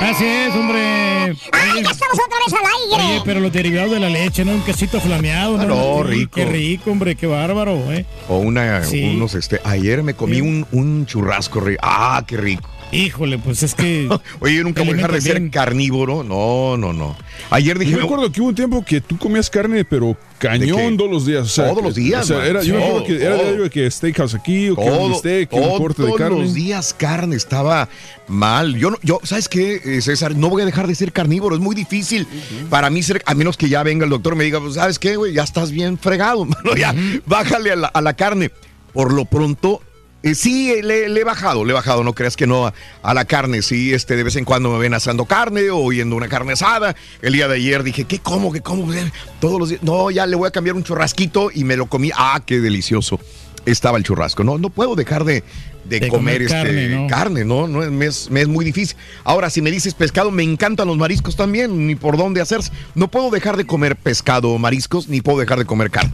Así 0.01 0.25
es, 0.25 0.53
hombre. 0.56 0.74
¡Ay, 1.51 1.83
ya 1.83 1.91
estamos 1.91 2.17
otra 2.25 2.38
vez 2.45 2.53
al 2.53 2.99
aire! 2.99 3.14
Oye, 3.15 3.22
pero 3.25 3.39
los 3.39 3.51
derivados 3.51 3.91
de 3.91 3.99
la 3.99 4.09
leche, 4.09 4.45
¿no? 4.45 4.51
Un 4.53 4.61
quesito 4.61 4.99
flameado, 4.99 5.57
¿no? 5.57 5.65
no, 5.65 6.03
rico. 6.03 6.35
Qué 6.35 6.45
rico, 6.45 6.91
hombre, 6.91 7.15
qué 7.15 7.27
bárbaro, 7.27 7.75
¿eh? 7.91 8.05
O 8.27 8.38
una, 8.38 8.83
Sí. 8.83 9.03
unos, 9.15 9.35
este, 9.35 9.59
ayer 9.64 10.03
me 10.03 10.14
comí 10.14 10.41
un, 10.41 10.65
un 10.72 11.05
churrasco 11.05 11.59
rico. 11.59 11.81
Ah, 11.83 12.23
qué 12.27 12.38
rico. 12.38 12.69
Híjole, 12.95 13.38
pues 13.38 13.61
es 13.64 13.75
que. 13.75 14.07
Oye, 14.40 14.56
yo 14.56 14.64
nunca 14.64 14.82
voy 14.82 14.91
a 14.91 14.95
dejar 14.95 15.11
de 15.11 15.22
ser 15.22 15.49
carnívoro. 15.49 16.24
No, 16.24 16.77
no, 16.77 16.93
no. 16.93 17.15
Ayer 17.49 17.77
dije. 17.77 17.91
Yo 17.91 17.98
me 17.98 18.03
acuerdo 18.03 18.32
que 18.32 18.40
hubo 18.41 18.49
un 18.49 18.56
tiempo 18.56 18.83
que 18.85 19.01
tú 19.01 19.17
comías 19.17 19.49
carne, 19.49 19.83
pero 19.85 20.15
cañón 20.40 20.95
todos 20.98 21.11
los 21.11 21.25
días. 21.25 21.43
o 21.45 21.49
sea, 21.49 21.69
Todos 21.69 21.83
los 21.83 21.95
días, 21.95 22.24
o 22.30 22.35
sea, 22.35 22.45
era, 22.45 22.64
yo 22.64 22.75
me 22.75 22.80
acuerdo 22.83 22.99
Todo, 23.03 23.07
que 23.07 23.15
era 23.25 23.35
todo. 23.35 23.43
diario 23.43 23.64
de 23.64 23.69
que 23.69 23.91
steakhouse 23.91 24.35
aquí, 24.35 24.69
o 24.69 24.75
que 24.75 24.82
un 24.82 24.88
Todo, 24.90 25.72
un 25.74 25.77
corte 25.77 26.01
de 26.03 26.07
todos 26.07 26.17
carne. 26.19 26.40
los 26.41 26.53
días 26.53 26.93
carne 26.93 27.35
estaba 27.35 27.90
mal. 28.27 28.75
Yo, 28.77 28.91
no- 28.91 28.98
yo 29.03 29.19
¿sabes 29.24 29.49
qué, 29.49 29.82
eh, 29.83 30.01
César? 30.01 30.35
No 30.35 30.49
voy 30.49 30.61
a 30.61 30.65
dejar 30.65 30.88
de 30.88 30.95
ser 30.95 31.11
carnívoro. 31.11 31.56
Es 31.56 31.61
muy 31.61 31.75
difícil 31.75 32.27
para 32.69 32.90
mí 32.90 33.03
ser, 33.03 33.22
a 33.25 33.35
menos 33.35 33.57
que 33.57 33.67
ya 33.69 33.83
venga 33.83 34.06
el 34.06 34.09
doctor 34.09 34.33
y 34.33 34.38
me 34.38 34.43
diga, 34.45 34.59
pues, 34.61 34.75
¿sabes 34.75 34.99
qué, 34.99 35.15
güey? 35.17 35.33
Ya 35.33 35.43
estás 35.43 35.72
bien 35.72 35.98
fregado, 35.98 36.45
mano. 36.45 36.75
Ya, 36.77 36.95
bájale 37.25 37.72
a 37.72 37.75
la, 37.75 37.88
a 37.88 38.01
la 38.01 38.14
carne. 38.14 38.51
Por 38.93 39.11
lo 39.14 39.25
pronto, 39.25 39.82
eh, 40.25 40.35
sí, 40.35 40.71
eh, 40.71 40.83
le, 40.83 41.07
le 41.09 41.21
he 41.21 41.23
bajado, 41.23 41.63
le 41.63 41.71
he 41.71 41.73
bajado. 41.73 42.03
No 42.03 42.13
creas 42.13 42.35
que 42.35 42.47
no 42.47 42.67
a, 42.67 42.73
a 43.03 43.13
la 43.13 43.25
carne. 43.25 43.61
Sí, 43.61 43.93
este, 43.93 44.15
de 44.15 44.23
vez 44.23 44.35
en 44.35 44.43
cuando 44.45 44.71
me 44.71 44.79
ven 44.79 44.93
asando 44.93 45.25
carne 45.25 45.69
o 45.69 45.77
oyendo 45.77 46.15
una 46.15 46.27
carne 46.27 46.53
asada. 46.53 46.95
El 47.21 47.33
día 47.33 47.47
de 47.47 47.55
ayer 47.55 47.83
dije, 47.83 48.03
¿qué 48.05 48.19
como? 48.19 48.51
¿Qué 48.51 48.61
como? 48.61 48.91
Todos 49.39 49.59
los 49.59 49.69
días. 49.69 49.83
No, 49.83 50.11
ya 50.11 50.25
le 50.25 50.35
voy 50.35 50.47
a 50.47 50.51
cambiar 50.51 50.75
un 50.75 50.83
churrasquito 50.83 51.49
y 51.53 51.63
me 51.63 51.77
lo 51.77 51.85
comí. 51.85 52.11
Ah, 52.15 52.41
qué 52.45 52.59
delicioso 52.59 53.19
estaba 53.65 53.97
el 53.97 54.03
churrasco. 54.03 54.43
No, 54.43 54.57
no 54.57 54.69
puedo 54.69 54.95
dejar 54.95 55.23
de, 55.25 55.43
de 55.85 55.99
De 55.99 56.07
comer, 56.07 56.35
comer 56.37 56.41
este, 56.43 56.53
carne, 56.55 56.87
¿no? 56.89 57.07
carne, 57.07 57.45
¿no? 57.45 57.67
no 57.67 57.83
es- 57.83 57.89
me, 57.91 58.05
es, 58.05 58.29
me 58.29 58.41
es 58.41 58.47
muy 58.47 58.63
difícil. 58.65 58.95
Ahora, 59.23 59.49
si 59.49 59.61
me 59.61 59.71
dices 59.71 59.93
pescado, 59.95 60.29
me 60.31 60.43
encantan 60.43 60.87
los 60.87 60.97
mariscos 60.97 61.35
también, 61.35 61.87
ni 61.87 61.95
por 61.95 62.15
dónde 62.17 62.41
hacerse. 62.41 62.71
No 62.93 63.09
puedo 63.09 63.29
dejar 63.31 63.57
de 63.57 63.65
comer 63.65 63.95
pescado 63.95 64.49
o 64.51 64.57
mariscos, 64.59 65.07
ni 65.07 65.21
puedo 65.21 65.39
dejar 65.39 65.57
de 65.59 65.65
comer 65.65 65.89
carne. 65.91 66.13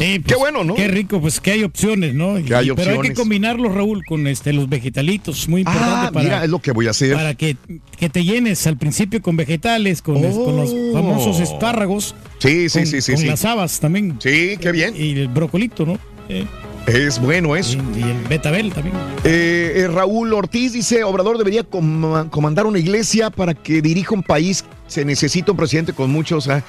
Sí, 0.00 0.22
qué 0.26 0.34
bueno, 0.34 0.64
¿no? 0.64 0.74
Qué 0.74 0.88
rico, 0.88 1.20
pues 1.20 1.40
que 1.40 1.52
hay 1.52 1.62
opciones, 1.64 2.14
¿no? 2.14 2.34
Que 2.44 2.54
hay 2.54 2.70
Pero 2.74 3.00
hay 3.02 3.08
que 3.08 3.14
combinarlos, 3.14 3.74
Raúl, 3.74 4.04
con 4.06 4.26
este 4.26 4.52
los 4.52 4.68
vegetalitos, 4.68 5.48
muy 5.48 5.60
importante 5.62 6.06
Ah, 6.08 6.10
para, 6.12 6.24
mira, 6.24 6.44
es 6.44 6.50
lo 6.50 6.60
que 6.60 6.72
voy 6.72 6.86
a 6.86 6.90
hacer. 6.90 7.14
para 7.14 7.34
que, 7.34 7.56
que 7.98 8.08
te 8.08 8.24
llenes 8.24 8.66
al 8.66 8.76
principio 8.76 9.22
con 9.22 9.36
vegetales, 9.36 10.02
con, 10.02 10.20
los 10.22 10.34
Oh. 10.36 10.92
famosos 10.92 11.40
espárragos. 11.40 12.14
Sí, 12.38 12.68
sí, 12.68 12.78
con- 12.80 12.86
sí, 12.86 13.00
sí, 13.00 13.12
Con 13.12 13.20
sí. 13.22 13.26
las 13.26 13.44
habas 13.44 13.80
también. 13.80 14.16
Sí, 14.20 14.56
qué 14.60 14.72
bien. 14.72 14.94
Y 14.96 15.12
el 15.18 15.28
brocolito, 15.28 15.86
¿no? 15.86 15.98
Eh, 16.28 16.44
Es 16.86 17.18
bueno 17.20 17.56
eso. 17.56 17.78
y 17.96 18.02
el 18.02 18.22
betabel 18.28 18.72
también. 18.72 18.94
Eh, 19.24 19.72
eh, 19.76 19.88
Raúl 19.88 20.32
Ortiz 20.32 20.72
dice, 20.72 21.02
Obrador 21.02 21.36
debería 21.36 21.64
com- 21.64 22.28
comandar 22.30 22.64
una 22.66 22.78
iglesia 22.78 23.30
para 23.30 23.54
que 23.54 23.82
dirija 23.82 24.14
un 24.14 24.22
país. 24.22 24.64
Se 24.86 25.04
necesita 25.04 25.50
un 25.50 25.56
presidente 25.58 25.92
con 25.92 26.10
muchos. 26.10 26.48
ah. 26.48 26.62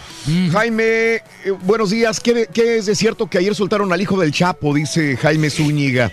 Jaime, 0.52 0.84
eh, 0.84 1.22
buenos 1.66 1.92
días. 1.92 2.20
¿Qué, 2.20 2.48
qué 2.52 2.78
es 2.78 2.88
de 2.88 2.96
cierto 2.96 3.28
que 3.28 3.38
ayer 3.38 3.54
soltaron 3.54 3.94
al 3.94 4.02
hijo 4.02 4.20
del 4.20 4.32
Chapo? 4.32 4.74
Dice 4.74 5.18
Jaime 5.18 5.52
Zúñiga. 5.52 6.12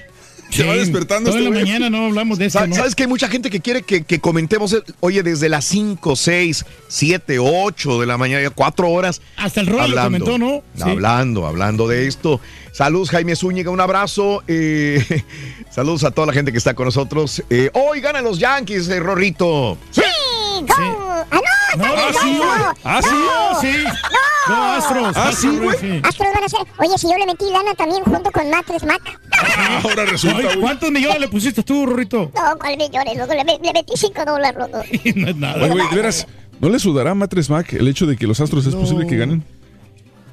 Se 0.50 0.62
va 0.65 0.74
despertando 0.76 1.31
Toda 1.31 1.41
este 1.42 1.50
la 1.52 1.58
mañana 1.65 1.91
no 1.91 2.05
hablamos 2.07 2.39
de 2.39 2.47
eso, 2.47 2.60
Sa- 2.60 2.66
¿no? 2.68 2.76
¿Sabes 2.76 2.94
que 2.94 3.05
hay 3.05 3.08
mucha 3.08 3.26
gente 3.28 3.50
que 3.50 3.58
quiere 3.60 3.83
que, 3.83 4.05
que 4.05 4.20
comentemos, 4.20 4.73
eh, 4.74 4.83
oye, 5.00 5.23
desde 5.24 5.49
las 5.49 5.65
5, 5.65 6.15
6, 6.15 6.65
7, 6.86 7.39
8 7.41 8.00
de 8.00 8.07
la 8.07 8.18
mañana, 8.18 8.42
ya 8.42 8.50
4 8.50 8.89
horas? 8.91 9.20
Hasta 9.36 9.62
el 9.62 9.66
rollo 9.66 9.97
comentó, 10.00 10.39
¿no? 10.39 10.62
Sí. 10.76 10.83
Hablando, 10.83 11.47
hablando 11.47 11.89
de 11.89 12.07
esto. 12.07 12.41
Saludos, 12.74 13.10
Jaime 13.10 13.36
Zúñiga, 13.36 13.70
un 13.70 13.80
abrazo. 13.80 14.42
eh, 14.48 15.22
saludos 15.70 16.02
a 16.02 16.10
toda 16.10 16.26
la 16.26 16.32
gente 16.32 16.50
que 16.50 16.58
está 16.58 16.74
con 16.74 16.86
nosotros. 16.86 17.40
Eh, 17.48 17.70
hoy 17.72 18.00
ganan 18.00 18.24
los 18.24 18.40
Yankees, 18.40 18.88
eh, 18.88 18.98
Rorrito. 18.98 19.78
¡Sí! 19.92 20.02
¡Go! 20.02 20.74
¡Ah, 20.76 21.24
no! 21.30 21.40
No, 21.76 21.84
también 21.94 22.08
ah, 22.08 22.12
sí, 22.20 22.32
no! 22.32 22.38
güey. 22.38 22.60
Ah, 22.82 23.00
sí. 23.00 23.10
¡No! 23.12 23.60
Sí. 23.60 23.84
¡No! 23.84 24.54
No, 24.56 24.72
Astros. 24.74 25.16
Ah, 25.16 25.30
sí, 25.32 25.48
güey. 25.56 25.78
sí. 25.78 26.00
Astros 26.02 26.28
van 26.34 26.44
a 26.44 26.48
ser. 26.48 26.60
Oye, 26.78 26.98
si 26.98 27.08
yo 27.08 27.16
le 27.16 27.26
metí 27.26 27.44
lana 27.50 27.74
también 27.74 28.02
junto 28.02 28.30
con 28.32 28.50
Matres 28.50 28.82
Mac. 28.84 29.00
Ahora 29.84 30.04
Ay, 30.10 30.60
¿Cuántos 30.60 30.90
millones 30.90 31.20
le 31.20 31.28
pusiste 31.28 31.62
tú, 31.62 31.86
Rorrito? 31.86 32.30
No, 32.34 32.58
¿cuál 32.58 32.76
millones? 32.76 33.16
Loco? 33.16 33.32
Le, 33.34 33.44
me- 33.44 33.58
le 33.62 33.72
metí 33.72 33.92
5 33.96 34.24
dólares, 34.26 34.58
loco. 34.58 34.82
no 35.14 35.28
es 35.28 35.36
nada. 35.36 35.64
Oye, 35.64 35.70
güey, 35.72 35.88
de 35.88 35.96
veras, 35.96 36.26
¿no 36.60 36.68
le 36.68 36.78
sudará 36.80 37.12
a 37.12 37.14
Matres 37.14 37.48
Mac 37.48 37.72
el 37.72 37.86
hecho 37.88 38.04
de 38.06 38.16
que 38.16 38.26
los 38.26 38.40
Astros 38.40 38.66
es 38.66 38.74
posible 38.74 39.06
que 39.06 39.16
ganen? 39.16 39.44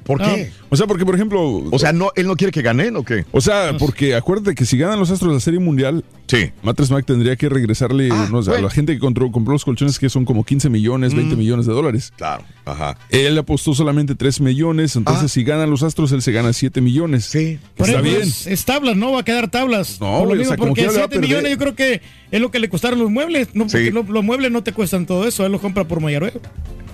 ¿Por 0.04 0.18
qué? 0.20 0.50
O 0.68 0.76
sea, 0.76 0.86
porque, 0.86 1.04
por 1.04 1.14
ejemplo... 1.14 1.62
O 1.70 1.78
sea, 1.78 1.92
no, 1.92 2.10
¿él 2.16 2.26
no 2.26 2.34
quiere 2.36 2.50
que 2.52 2.62
ganen 2.62 2.96
o 2.96 3.04
qué? 3.04 3.24
O 3.32 3.40
sea, 3.40 3.76
porque 3.78 4.14
acuérdate 4.14 4.54
que 4.54 4.64
si 4.64 4.76
ganan 4.78 4.98
los 4.98 5.10
Astros 5.10 5.32
la 5.32 5.40
Serie 5.40 5.60
Mundial, 5.60 6.04
sí. 6.26 6.50
Matres 6.62 6.90
Mac 6.90 7.04
tendría 7.06 7.36
que 7.36 7.48
regresarle 7.48 8.08
no 8.08 8.42
sé, 8.42 8.50
a 8.50 8.52
bueno. 8.54 8.68
la 8.68 8.70
gente 8.70 8.94
que 8.94 8.98
compró, 8.98 9.30
compró 9.30 9.52
los 9.52 9.64
colchones 9.64 9.98
que 9.98 10.08
son 10.08 10.24
como 10.24 10.44
15 10.44 10.70
millones, 10.70 11.14
20 11.14 11.34
Mm. 11.34 11.38
millones 11.38 11.66
de 11.66 11.72
dólares. 11.72 12.12
Claro, 12.16 12.44
ajá. 12.64 12.96
Él 13.10 13.36
apostó 13.38 13.74
solamente 13.74 14.14
3 14.14 14.40
millones, 14.40 14.96
entonces 14.96 15.30
si 15.30 15.44
ganan 15.44 15.70
los 15.70 15.82
Astros, 15.82 16.10
él 16.12 16.22
se 16.22 16.32
gana 16.32 16.52
7 16.52 16.80
millones. 16.80 17.26
Sí. 17.26 17.58
Por 17.76 17.86
Está 17.88 18.00
eso 18.00 18.08
bien. 18.08 18.22
Es, 18.22 18.46
es 18.46 18.64
tablas, 18.64 18.96
no 18.96 19.12
va 19.12 19.20
a 19.20 19.24
quedar 19.24 19.50
tablas. 19.50 20.00
No, 20.00 20.18
Por 20.24 20.36
lo 20.36 20.42
o 20.42 20.44
sea, 20.44 20.56
porque 20.56 20.74
quiera 20.74 20.92
le 20.92 20.98
va 20.98 21.04
a 21.04 21.08
7 21.08 21.20
millones 21.20 21.50
yo 21.52 21.58
creo 21.58 21.74
que 21.74 22.00
es 22.30 22.40
lo 22.40 22.50
que 22.50 22.58
le 22.58 22.68
costaron 22.68 22.98
los 22.98 23.10
muebles. 23.10 23.48
No, 23.54 23.64
porque 23.66 23.86
Sí. 23.86 23.90
los 23.90 24.24
muebles 24.24 24.50
no 24.50 24.62
te 24.62 24.72
cuestan 24.72 25.06
todo 25.06 25.26
eso, 25.28 25.44
él 25.46 25.52
los 25.52 25.60
compra 25.60 25.86
por 25.86 26.00
mayoreo. 26.00 26.40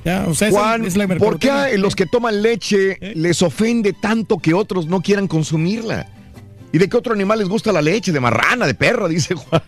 Ya, 0.08 0.24
o 0.26 0.34
sea, 0.34 0.48
esa 0.48 0.58
Juan, 0.58 0.84
es 0.86 0.96
la 0.96 1.06
¿por 1.06 1.38
qué 1.38 1.76
los 1.76 1.94
que 1.94 2.06
toman 2.06 2.40
leche 2.40 2.96
les 3.14 3.42
ofende 3.42 3.92
tanto 3.92 4.38
que 4.38 4.54
otros 4.54 4.86
no 4.86 5.02
quieran 5.02 5.28
consumirla? 5.28 6.10
¿Y 6.72 6.78
de 6.78 6.88
qué 6.88 6.96
otro 6.96 7.12
animal 7.12 7.40
les 7.40 7.48
gusta 7.48 7.72
la 7.72 7.82
leche? 7.82 8.10
De 8.10 8.18
marrana, 8.18 8.66
de 8.66 8.74
perra, 8.74 9.06
dice 9.08 9.34
Juan. 9.34 9.62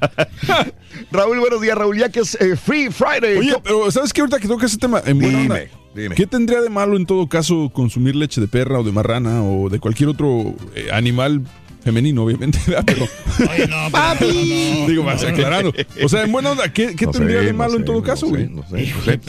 Raúl, 1.12 1.40
buenos 1.40 1.60
días, 1.60 1.76
Raúl, 1.76 1.98
ya 1.98 2.08
que 2.08 2.20
es 2.20 2.40
eh, 2.40 2.56
Free 2.56 2.90
Friday. 2.90 3.36
Oye, 3.36 3.54
pero 3.62 3.90
¿sabes 3.90 4.14
qué? 4.14 4.22
Ahorita 4.22 4.38
que 4.38 4.48
toca 4.48 4.64
ese 4.64 4.78
tema, 4.78 5.02
en 5.04 5.18
buena 5.18 5.40
Dime, 5.42 5.54
onda, 5.54 5.70
dime. 5.94 6.14
¿qué 6.14 6.26
tendría 6.26 6.62
de 6.62 6.70
malo 6.70 6.96
en 6.96 7.04
todo 7.04 7.28
caso 7.28 7.70
consumir 7.70 8.16
leche 8.16 8.40
de 8.40 8.48
perra 8.48 8.80
o 8.80 8.82
de 8.82 8.92
marrana 8.92 9.42
o 9.42 9.68
de 9.68 9.78
cualquier 9.78 10.08
otro 10.08 10.54
eh, 10.74 10.88
animal 10.90 11.42
femenino, 11.82 12.24
obviamente? 12.24 12.58
¿verdad? 12.66 12.84
Pero, 12.86 13.06
¡Papi! 13.90 14.84
digo, 14.88 15.02
más 15.02 15.22
aclarando. 15.24 15.72
O 16.02 16.08
sea, 16.08 16.24
en 16.24 16.32
buena 16.32 16.50
onda, 16.52 16.72
¿qué, 16.72 16.94
qué 16.94 17.06
No 17.06 17.12
tendría 17.12 17.40
sé, 17.40 17.46
de 17.46 17.52
no 17.52 17.58
malo 17.58 17.76
en 17.76 17.84
todo 17.84 18.02
caso, 18.02 18.26
güey? 18.28 18.48
no 18.48 18.62
sé, 18.68 18.92
no 18.96 19.02
sé. 19.04 19.20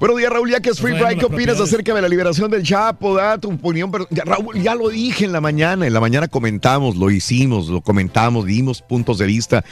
Buenos 0.00 0.18
días, 0.18 0.30
Raúl, 0.32 0.50
ya 0.50 0.60
que 0.60 0.70
es 0.70 0.80
Free 0.80 0.92
Friday, 0.94 1.16
¿qué 1.16 1.24
opinas 1.26 1.60
acerca 1.60 1.94
de 1.94 2.02
la 2.02 2.08
liberación 2.08 2.50
del 2.50 2.62
Chapo? 2.62 3.14
Da 3.14 3.38
tu 3.38 3.50
opinión. 3.50 3.90
pero- 3.90 4.06
ya, 4.10 4.24
Raúl, 4.24 4.60
ya 4.62 4.74
lo 4.74 4.88
dije 4.88 5.24
en 5.24 5.32
la 5.32 5.40
mañana, 5.40 5.86
en 5.86 5.92
la 5.92 6.00
mañana 6.00 6.28
comentamos, 6.28 6.96
lo 6.96 7.10
hicimos, 7.10 7.68
lo 7.68 7.80
comentamos, 7.80 8.46
dimos 8.46 8.82
puntos 8.82 9.18
de 9.18 9.26
vista. 9.26 9.64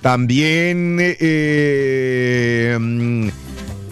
También 0.00 0.98
eh, 1.00 1.16
eh, 1.20 2.78
mm, 2.80 3.28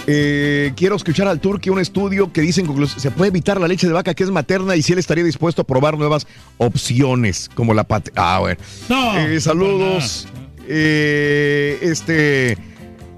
eh, 0.06 0.72
quiero 0.76 0.96
escuchar 0.96 1.28
al 1.28 1.40
Turque 1.40 1.70
un 1.70 1.78
estudio 1.78 2.32
que 2.32 2.40
dice 2.40 2.60
en 2.60 2.66
conclusión, 2.66 3.00
se 3.00 3.10
puede 3.10 3.28
evitar 3.28 3.60
la 3.60 3.68
leche 3.68 3.86
de 3.86 3.92
vaca 3.92 4.14
que 4.14 4.24
es 4.24 4.30
materna 4.30 4.74
y 4.76 4.82
si 4.82 4.92
él 4.92 4.98
estaría 4.98 5.24
dispuesto 5.24 5.62
a 5.62 5.64
probar 5.66 5.96
nuevas 5.98 6.26
opciones 6.58 7.48
como 7.54 7.74
la 7.74 7.84
pat 7.84 8.08
Ah, 8.16 8.38
bueno. 8.40 8.60
No, 8.88 9.18
Eh, 9.18 9.40
saludos. 9.40 10.26
Eh, 10.72 11.78
este. 11.82 12.56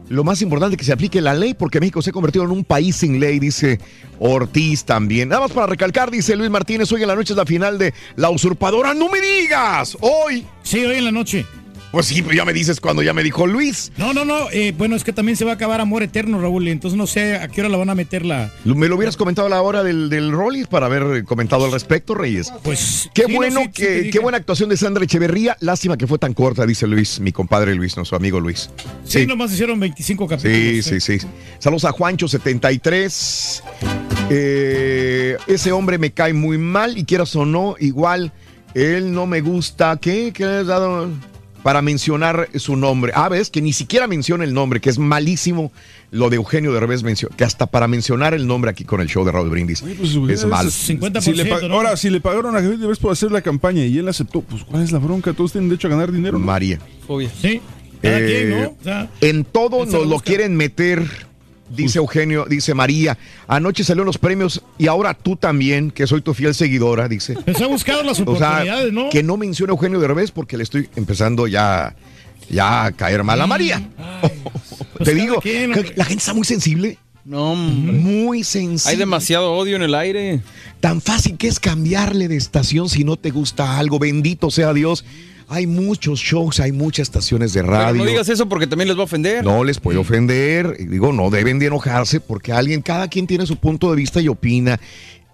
lo 0.09 0.25
más 0.25 0.41
importante 0.43 0.75
es 0.75 0.79
que 0.79 0.85
se 0.85 0.93
aplique 0.93 1.21
la 1.21 1.35
ley 1.35 1.55
porque 1.55 1.81
México 1.81 2.03
se 2.03 2.11
ha 2.11 2.13
convertido 2.13 2.45
en 2.45 2.51
un 2.51 2.65
país 2.65 2.97
sin 2.97 3.21
ley, 3.21 3.39
dice 3.39 3.79
Ortiz 4.19 4.85
también. 4.85 5.29
Nada 5.29 5.43
más 5.43 5.53
para 5.53 5.67
recalcar, 5.67 6.11
dice 6.11 6.37
Luis 6.37 6.51
Martínez, 6.51 6.91
hoy 6.93 7.03
en 7.03 7.09
la 7.09 7.17
noche 7.17 7.33
es 7.33 7.37
la 7.37 7.47
final 7.47 7.79
de 7.79 7.93
La 8.17 8.31
Usurpadora. 8.31 8.95
¡No 8.95 9.09
me 9.09 9.21
digas! 9.21 9.97
Hoy. 10.01 10.45
Sí, 10.63 10.85
hoy 10.85 10.97
en 10.99 11.05
la 11.07 11.13
noche. 11.13 11.45
Pues 11.93 12.07
sí, 12.07 12.23
pero 12.23 12.35
ya 12.35 12.45
me 12.47 12.55
dices 12.55 12.81
cuando 12.81 13.03
ya 13.03 13.13
me 13.13 13.23
dijo 13.23 13.47
Luis. 13.47 13.93
No, 13.99 14.15
no, 14.15 14.25
no. 14.25 14.51
eh, 14.51 14.73
bueno, 14.77 14.97
es 14.97 15.05
que 15.05 15.13
también 15.13 15.37
se 15.37 15.45
va 15.45 15.53
a 15.53 15.55
acabar 15.55 15.81
Amor 15.81 16.03
Eterno, 16.03 16.41
Raúl. 16.41 16.67
Entonces 16.69 16.97
no 16.97 17.07
sé 17.07 17.37
a 17.37 17.49
qué 17.49 17.61
hora 17.61 17.69
la 17.69 17.77
van 17.77 17.91
a 17.91 17.95
meter 17.95 18.25
la. 18.25 18.51
Me 18.65 18.89
lo 18.89 18.97
hubieras 18.97 19.19
comentado 19.19 19.47
a 19.47 19.51
la 19.51 19.61
hora 19.61 19.83
del, 19.85 20.09
del 20.09 20.33
Rollis 20.33 20.67
para 20.69 20.87
haber 20.87 21.25
comentado 21.25 21.67
al 21.67 21.73
respecto, 21.73 22.15
Reyes. 22.15 22.51
Pues. 22.63 23.11
Qué 23.15 23.25
sí, 23.25 23.33
no, 23.33 23.37
bueno, 23.37 23.61
sí 23.65 23.69
que, 23.73 23.91
dije. 23.97 24.11
qué 24.11 24.19
buena 24.21 24.39
actuación 24.39 24.71
de 24.71 24.77
Sandra 24.79 25.05
Echeverría. 25.05 25.57
Lástima 25.61 25.99
que 25.99 26.07
fue 26.07 26.19
tan 26.19 26.33
corta, 26.33 26.65
dice 26.65 26.87
Luis, 26.87 27.21
mi 27.21 27.31
compadre 27.31 27.75
Luis, 27.75 27.95
nuestro 27.97 28.17
amigo 28.17 28.41
Luis. 28.41 28.71
Sí, 29.05 29.27
nomás 29.27 29.53
hicieron 29.53 29.79
25 29.79 30.27
capítulos. 30.27 30.57
Sí, 30.57 30.83
sí, 30.83 31.19
sí. 31.19 31.27
Saludos 31.59 31.85
a 31.85 31.93
Juancho73. 31.93 33.63
Eh, 34.31 35.37
ese 35.47 35.73
hombre 35.73 35.99
me 35.99 36.11
cae 36.13 36.33
muy 36.33 36.57
mal 36.57 36.97
y 36.97 37.05
quieras 37.05 37.37
o 37.37 37.45
no, 37.45 37.75
igual 37.79 38.33
él 38.75 39.13
no 39.13 39.27
me 39.27 39.41
gusta. 39.43 39.99
¿Qué? 40.01 40.33
¿Qué 40.33 40.47
le 40.47 40.59
has 40.61 40.67
dado? 40.67 41.11
Para 41.63 41.81
mencionar 41.81 42.49
su 42.57 42.75
nombre. 42.77 43.13
Ah, 43.15 43.29
ves 43.29 43.49
que 43.51 43.63
ni 43.63 43.73
siquiera 43.73 44.09
menciona 44.09 44.43
el 44.43 44.53
nombre, 44.53 44.81
que 44.81 44.91
es 44.91 44.99
malísimo 44.99 45.71
lo 46.11 46.29
de 46.29 46.37
Eugenio 46.37 46.73
de 46.73 46.81
Revés 46.81 47.03
mencionó, 47.05 47.37
que 47.37 47.45
hasta 47.45 47.67
para 47.67 47.87
mencionar 47.87 48.35
el 48.35 48.47
nombre 48.49 48.71
aquí 48.71 48.85
con 48.85 49.01
el 49.01 49.07
show 49.09 49.25
de 49.25 49.31
Raúl 49.33 49.49
Brindis 49.49 49.83
es 50.29 50.45
mal. 50.45 50.71
Si 50.73 50.97
le 51.33 51.47
pa- 51.47 51.61
Ahora, 51.71 51.97
si 51.97 52.11
le 52.11 52.21
pagaron 52.21 52.57
a 52.57 52.61
Javier 52.61 52.79
Derbez 52.79 52.99
por 52.99 53.13
hacer 53.13 53.31
la 53.31 53.41
campaña 53.43 53.85
y 53.85 53.97
él 53.97 54.09
aceptó, 54.09 54.41
pues 54.43 54.65
¿cuál 54.65 54.83
es 54.83 54.91
la 54.93 54.99
bronca? 54.99 55.33
Todos 55.33 55.53
tienen 55.53 55.71
derecho 55.71 55.87
a 55.87 55.91
ganar 55.91 56.11
dinero. 56.11 56.39
¿no? 56.39 56.45
María. 56.45 56.81
Sí. 57.41 57.61
Cada 58.03 58.19
Eh, 58.19 58.27
quien, 58.27 58.51
¿no? 58.51 58.69
O 58.69 58.77
sea, 58.83 59.11
En 59.21 59.45
todo 59.45 59.85
nos 59.85 59.93
lo 59.95 60.01
lo 60.05 60.07
busca. 60.15 60.25
quieren 60.27 60.57
meter, 60.57 61.05
dice 61.75 61.99
Eugenio, 61.99 62.47
dice 62.49 62.75
María. 62.75 63.19
Anoche 63.49 63.85
salieron 63.85 64.07
los 64.07 64.19
premios 64.19 64.63
y 64.79 64.87
ahora 64.87 65.15
tú 65.15 65.37
también, 65.37 65.91
que 65.91 66.07
soy 66.07 66.21
tu 66.23 66.35
fiel 66.35 66.55
seguidora, 66.55 67.09
dice. 67.09 67.35
Pues 67.35 67.61
ha 67.61 67.67
buscado 67.67 68.03
las 68.03 68.21
O 68.21 68.25
sea, 68.25 68.25
oportunidades, 68.25 68.93
¿no? 68.93 69.11
que 69.11 69.23
no 69.23 69.37
mencione 69.37 69.71
a 69.73 69.75
Eugenio 69.75 70.01
de 70.01 70.09
revés 70.09 70.31
porque 70.31 70.57
le 70.57 70.63
estoy 70.63 70.89
empezando 70.97 71.47
ya, 71.47 71.95
ya 72.49 72.85
a 72.87 72.93
caer 72.93 73.25
mal 73.25 73.41
a 73.41 73.47
María. 73.47 73.83
Pues 74.95 75.09
Te 75.09 75.15
digo, 75.15 75.43
la 75.97 76.05
gente 76.05 76.21
está 76.21 76.35
muy 76.35 76.45
sensible. 76.45 76.99
No, 77.25 77.55
Muy 77.57 78.45
sensible. 78.45 78.93
Hay 78.93 78.97
demasiado 78.99 79.53
odio 79.55 79.77
en 79.77 79.83
el 79.83 79.95
aire. 79.95 80.43
Tan 80.81 81.01
fácil 81.01 81.37
que 81.39 81.49
es 81.49 81.59
cambiarle 81.59 82.29
de 82.29 82.37
estación 82.37 82.89
si 82.89 83.03
no 83.03 83.17
te 83.17 83.31
gusta 83.31 83.79
algo. 83.79 83.99
Bendito 83.99 84.51
sea 84.51 84.73
Dios. 84.75 85.05
Hay 85.53 85.67
muchos 85.67 86.19
shows, 86.19 86.61
hay 86.61 86.73
muchas 86.73 87.09
estaciones 87.09 87.53
de 87.53 87.61
Pero 87.61 87.73
radio. 87.73 88.03
no 88.03 88.05
digas 88.09 88.29
eso 88.31 88.49
porque 88.49 88.67
también 88.67 88.89
les 88.89 88.97
va 88.97 89.03
a 89.03 89.05
ofender. 89.05 89.45
No 89.45 89.65
les 89.65 89.79
puede 89.79 89.99
ofender. 89.99 90.77
Y 90.79 90.87
Digo, 90.87 91.13
no 91.13 91.29
deben 91.29 91.59
de 91.59 91.67
enojarse 91.67 92.21
porque 92.21 92.53
alguien, 92.53 92.81
cada 92.81 93.09
quien 93.09 93.27
tiene 93.27 93.45
su 93.47 93.57
punto 93.57 93.91
de 93.91 93.97
vista 93.97 94.21
y 94.21 94.29
opina. 94.29 94.81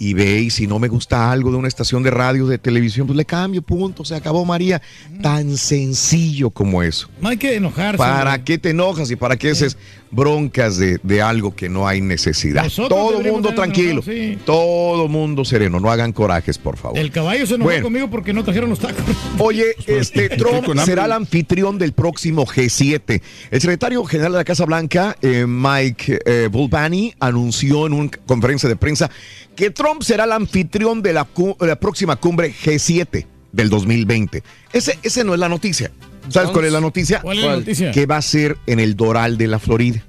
Y 0.01 0.15
ve, 0.15 0.41
y 0.43 0.51
si 0.51 0.69
no 0.69 0.79
me 0.79 0.87
gusta 0.87 1.31
algo 1.33 1.51
de 1.51 1.57
una 1.57 1.67
estación 1.67 2.05
de 2.05 2.11
radio, 2.13 2.47
de 2.47 2.59
televisión, 2.59 3.07
pues 3.09 3.17
le 3.17 3.25
cambio, 3.25 3.63
punto. 3.63 4.05
Se 4.05 4.15
acabó, 4.15 4.45
María. 4.45 4.81
Tan 5.23 5.57
sencillo 5.57 6.51
como 6.51 6.83
eso. 6.85 7.09
No 7.21 7.29
hay 7.29 7.37
que 7.37 7.57
enojarse. 7.57 7.99
¿Para 7.99 8.45
qué 8.45 8.59
te 8.59 8.71
enojas 8.71 9.11
y 9.11 9.17
para 9.17 9.37
qué 9.37 9.51
haces 9.51 9.77
broncas 10.11 10.79
de, 10.79 10.99
de 11.03 11.23
algo 11.23 11.55
que 11.55 11.69
no 11.69 11.87
hay 11.89 12.01
necesidad? 12.01 12.65
Nosotros 12.65 12.89
Todo 12.99 13.21
mundo 13.23 13.55
tranquilo. 13.55 14.03
sí. 14.03 14.39
Todo 14.45 15.09
mundo 15.09 15.45
sereno. 15.45 15.81
No 15.81 15.91
hagan 15.91 16.13
corajes, 16.13 16.59
por 16.59 16.77
favor. 16.77 16.99
El 16.99 17.11
caballo 17.11 17.47
se 17.47 17.55
enojó 17.55 17.71
Bueno. 17.71 17.85
conmigo 17.85 18.11
porque 18.11 18.33
no 18.33 18.45
trajeron 18.45 18.71
los 18.71 18.79
tacos. 18.79 19.03
Oye, 19.39 19.67
este 19.87 20.29
Trump 20.31 20.67
será 20.85 21.05
el 21.07 21.13
anfitrión 21.13 21.79
del 21.79 21.93
próximo 21.93 22.47
G7. 22.47 23.21
El 23.51 23.61
secretario 23.61 24.05
general 24.05 24.33
de 24.33 24.39
la 24.39 24.45
Casa 24.45 24.65
Blanca, 24.65 25.17
eh, 25.23 25.45
Mike 25.47 26.21
eh, 26.25 26.49
Bulbani, 26.51 27.15
anunció 27.21 27.87
en 27.87 27.93
una 27.93 28.11
conferencia 28.27 28.69
de 28.69 28.77
prensa 28.77 29.11
que 29.57 29.71
Trump 29.71 30.03
será 30.03 30.25
el 30.25 30.33
anfitrión 30.33 31.03
de 31.03 31.13
la, 31.13 31.27
la 31.61 31.81
próxima 31.81 32.17
cumbre 32.17 32.53
G7 32.53 33.27
del 33.53 33.71
2020. 33.71 34.43
Ese, 34.73 34.99
ese 35.03 35.25
no 35.25 35.35
es 35.35 35.41
la 35.41 35.49
noticia. 35.49 35.91
¿Sabes 36.31 36.51
cuál 36.51 36.65
es 36.67 36.73
la 36.73 36.81
noticia? 36.81 37.21
¿Cuál 37.21 37.39
es 37.39 37.45
la 37.45 37.57
noticia? 37.57 37.91
Que 37.91 38.07
va 38.07 38.17
a 38.17 38.23
ser 38.23 38.57
en 38.67 38.81
el 38.81 38.97
Doral 38.97 39.39
de 39.39 39.47
la 39.47 39.59
Florida. 39.59 40.03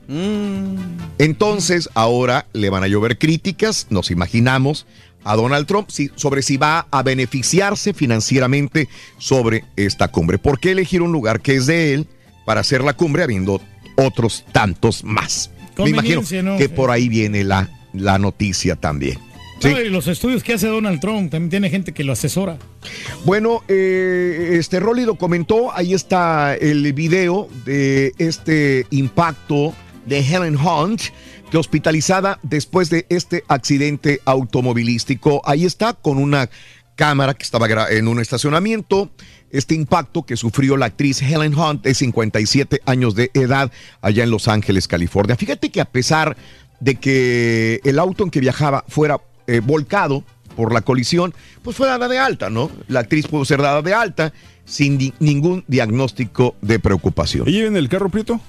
Entonces, 1.17 1.89
ahora 1.95 2.47
le 2.53 2.69
van 2.69 2.83
a 2.83 2.87
llover 2.87 3.17
críticas, 3.17 3.87
nos 3.89 4.11
imaginamos, 4.11 4.85
a 5.23 5.35
Donald 5.35 5.67
Trump 5.67 5.89
si- 5.89 6.11
sobre 6.15 6.41
si 6.41 6.55
va 6.57 6.87
a 6.91 7.03
beneficiarse 7.03 7.93
financieramente 7.93 8.87
sobre 9.17 9.65
esta 9.75 10.07
cumbre. 10.07 10.37
¿Por 10.37 10.59
qué 10.59 10.71
elegir 10.71 11.01
un 11.01 11.11
lugar 11.11 11.41
que 11.41 11.55
es 11.55 11.65
de 11.65 11.93
él 11.93 12.07
para 12.45 12.61
hacer 12.61 12.83
la 12.83 12.93
cumbre 12.93 13.23
habiendo 13.23 13.61
otros 13.97 14.45
tantos 14.53 15.03
más? 15.03 15.51
Me 15.77 15.89
imagino 15.91 16.21
que 16.57 16.69
por 16.69 16.89
ahí 16.91 17.09
viene 17.09 17.43
la, 17.43 17.69
la 17.93 18.17
noticia 18.17 18.75
también. 18.77 19.19
Sí. 19.59 19.69
No, 19.69 19.81
y 19.81 19.89
los 19.89 20.07
estudios 20.07 20.43
que 20.43 20.53
hace 20.53 20.67
Donald 20.67 20.99
Trump, 20.99 21.31
también 21.31 21.49
tiene 21.49 21.69
gente 21.69 21.93
que 21.93 22.03
lo 22.03 22.13
asesora. 22.13 22.57
Bueno, 23.25 23.61
eh, 23.67 24.51
este 24.53 24.79
Rolly 24.79 25.03
lo 25.03 25.15
comentó, 25.15 25.73
ahí 25.73 25.93
está 25.93 26.55
el 26.55 26.93
video 26.93 27.49
de 27.65 28.13
este 28.17 28.85
impacto 28.89 29.73
de 30.05 30.19
Helen 30.19 30.57
Hunt, 30.57 31.01
que 31.51 31.57
hospitalizada 31.57 32.39
después 32.43 32.89
de 32.89 33.05
este 33.09 33.43
accidente 33.47 34.21
automovilístico. 34.25 35.41
Ahí 35.45 35.65
está 35.65 35.93
con 35.93 36.17
una 36.17 36.49
cámara 36.95 37.33
que 37.33 37.43
estaba 37.43 37.67
en 37.89 38.07
un 38.07 38.19
estacionamiento. 38.19 39.09
Este 39.51 39.73
impacto 39.73 40.23
que 40.23 40.37
sufrió 40.37 40.77
la 40.77 40.87
actriz 40.87 41.21
Helen 41.21 41.55
Hunt 41.55 41.81
de 41.83 41.95
57 41.95 42.81
años 42.85 43.15
de 43.15 43.31
edad 43.33 43.71
allá 44.01 44.23
en 44.23 44.29
Los 44.29 44.47
Ángeles, 44.47 44.87
California. 44.87 45.35
Fíjate 45.35 45.71
que 45.71 45.81
a 45.81 45.85
pesar 45.85 46.37
de 46.79 46.95
que 46.95 47.81
el 47.83 47.99
auto 47.99 48.23
en 48.23 48.29
que 48.29 48.39
viajaba 48.39 48.85
fuera 48.87 49.19
eh, 49.55 49.59
volcado 49.61 50.23
por 50.55 50.73
la 50.73 50.81
colisión, 50.81 51.33
pues 51.63 51.75
fue 51.77 51.87
dada 51.87 52.07
de 52.07 52.17
alta, 52.19 52.49
¿no? 52.49 52.69
La 52.87 53.01
actriz 53.01 53.27
pudo 53.27 53.45
ser 53.45 53.61
dada 53.61 53.81
de 53.81 53.93
alta 53.93 54.33
sin 54.65 54.97
di- 54.97 55.13
ningún 55.19 55.63
diagnóstico 55.67 56.55
de 56.61 56.79
preocupación. 56.79 57.47
¿Ella 57.47 57.59
iba 57.59 57.67
en 57.67 57.77
el 57.77 57.89
carro 57.89 58.09
prieto? 58.09 58.39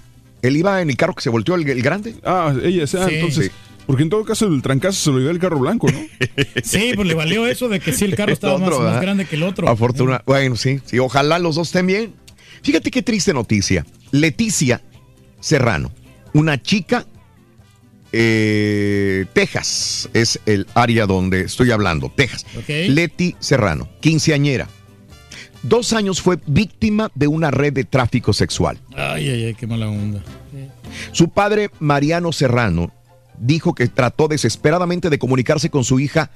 Él 0.43 0.57
iba 0.57 0.81
en 0.83 0.91
el 0.91 0.97
carro 0.97 1.15
que 1.15 1.23
se 1.23 1.31
volteó 1.31 1.55
el, 1.55 1.69
el 1.69 1.83
grande. 1.83 2.15
Ah, 2.25 2.55
ella, 2.62 2.87
sea, 2.87 3.07
Sí. 3.09 3.15
entonces. 3.17 3.47
Sí. 3.47 3.53
Porque 3.87 4.03
en 4.05 4.09
todo 4.11 4.25
caso 4.25 4.47
el 4.47 4.62
trancazo 4.62 4.99
se 5.01 5.11
lo 5.11 5.19
llevó 5.19 5.31
el 5.31 5.39
carro 5.39 5.59
blanco, 5.59 5.89
¿no? 5.91 5.99
Sí, 6.62 6.93
pues 6.95 7.07
le 7.09 7.15
valió 7.15 7.47
eso 7.47 7.69
de 7.69 7.81
que 7.81 7.93
sí, 7.93 8.05
el 8.05 8.15
carro 8.15 8.33
estaba 8.33 8.55
otro, 8.55 8.81
más, 8.81 9.01
grande 9.01 9.25
que 9.25 9.37
el 9.37 9.43
otro. 9.43 9.69
Afortuna- 9.69 10.23
Bueno, 10.27 10.55
sí, 10.57 10.81
sí, 10.85 10.99
ojalá 10.99 11.39
los 11.39 11.57
dos 11.57 11.69
estén 11.69 11.87
bien. 11.87 12.15
Fíjate 12.62 12.91
qué 12.91 13.03
triste 13.03 13.33
noticia. 13.35 13.85
Leticia 14.12 14.81
Serrano, 15.41 15.91
una 16.35 16.61
chica, 16.62 17.07
eh, 18.13 19.27
Texas, 19.33 20.09
es 20.13 20.41
el 20.47 20.67
área 20.75 21.07
donde 21.07 21.43
estoy 21.43 21.71
hablando, 21.71 22.11
Texas. 22.15 22.45
Leti 22.67 23.37
Serrano, 23.39 23.89
quinceañera. 24.01 24.69
Dos 25.63 25.93
años 25.93 26.23
fue 26.23 26.39
víctima 26.47 27.11
de 27.15 27.27
una 27.27 27.51
red 27.51 27.73
de 27.73 27.85
tráfico 27.85 28.33
sexual. 28.33 28.79
Ay, 28.97 29.29
ay, 29.29 29.45
ay, 29.45 29.55
qué 29.55 29.67
mala 29.67 29.89
onda. 29.89 30.23
Su 31.13 31.29
padre, 31.29 31.71
Mariano 31.79 32.33
Serrano, 32.33 32.93
dijo 33.39 33.75
que 33.75 33.89
trató 33.89 34.29
desesperadamente 34.29 35.11
de 35.11 35.19
comunicarse 35.19 35.71
con 35.71 35.85
su 35.85 36.01
hija 36.01 36.31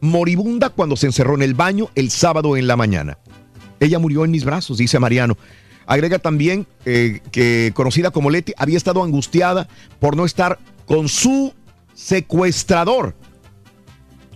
moribunda 0.00 0.70
cuando 0.70 0.96
se 0.96 1.06
encerró 1.06 1.34
en 1.34 1.42
el 1.42 1.54
baño 1.54 1.90
el 1.94 2.10
sábado 2.10 2.56
en 2.56 2.66
la 2.66 2.76
mañana. 2.76 3.18
Ella 3.80 3.98
murió 3.98 4.24
en 4.24 4.30
mis 4.30 4.44
brazos, 4.44 4.78
dice 4.78 4.98
Mariano. 4.98 5.36
Agrega 5.86 6.18
también 6.18 6.66
eh, 6.84 7.20
que, 7.32 7.72
conocida 7.74 8.10
como 8.10 8.30
Leti, 8.30 8.52
había 8.56 8.76
estado 8.76 9.02
angustiada 9.02 9.68
por 9.98 10.16
no 10.16 10.24
estar 10.24 10.58
con 10.86 11.08
su 11.08 11.52
secuestrador. 11.94 13.14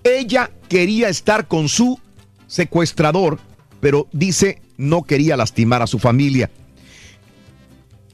Ella 0.04 0.50
quería 0.68 1.08
estar 1.08 1.48
con 1.48 1.68
su 1.68 1.98
secuestrador, 2.46 3.38
pero 3.80 4.08
dice 4.12 4.62
no 4.76 5.02
quería 5.02 5.36
lastimar 5.36 5.82
a 5.82 5.86
su 5.86 5.98
familia. 5.98 6.50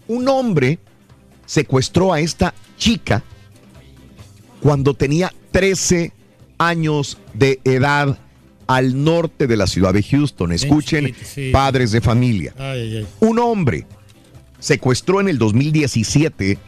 Un 0.08 0.28
hombre 0.28 0.78
secuestró 1.46 2.12
a 2.12 2.20
esta 2.20 2.54
chica 2.76 3.22
cuando 4.60 4.94
tenía 4.94 5.32
13 5.50 6.12
años 6.58 7.18
de 7.34 7.60
edad 7.64 8.18
al 8.66 9.04
norte 9.04 9.46
de 9.46 9.56
la 9.56 9.66
ciudad 9.66 9.92
de 9.92 10.02
Houston. 10.02 10.52
Escuchen, 10.52 11.14
padres 11.52 11.90
de 11.92 12.00
familia. 12.00 12.54
Un 13.20 13.38
hombre 13.38 13.86
secuestró 14.58 15.20
en 15.20 15.28
el 15.28 15.38
2017 15.38 16.58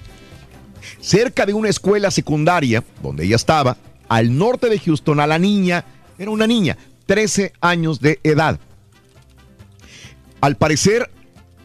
cerca 1.01 1.47
de 1.47 1.55
una 1.55 1.69
escuela 1.69 2.11
secundaria 2.11 2.85
donde 3.03 3.25
ella 3.25 3.37
estaba, 3.37 3.77
al 4.09 4.37
norte 4.37 4.69
de 4.69 4.79
Houston, 4.79 5.21
a 5.21 5.27
la 5.27 5.39
niña, 5.39 5.85
era 6.19 6.31
una 6.31 6.47
niña, 6.47 6.77
13 7.07 7.53
años 7.61 8.01
de 8.01 8.21
edad. 8.23 8.59
Al 10.41 10.57
parecer, 10.57 11.11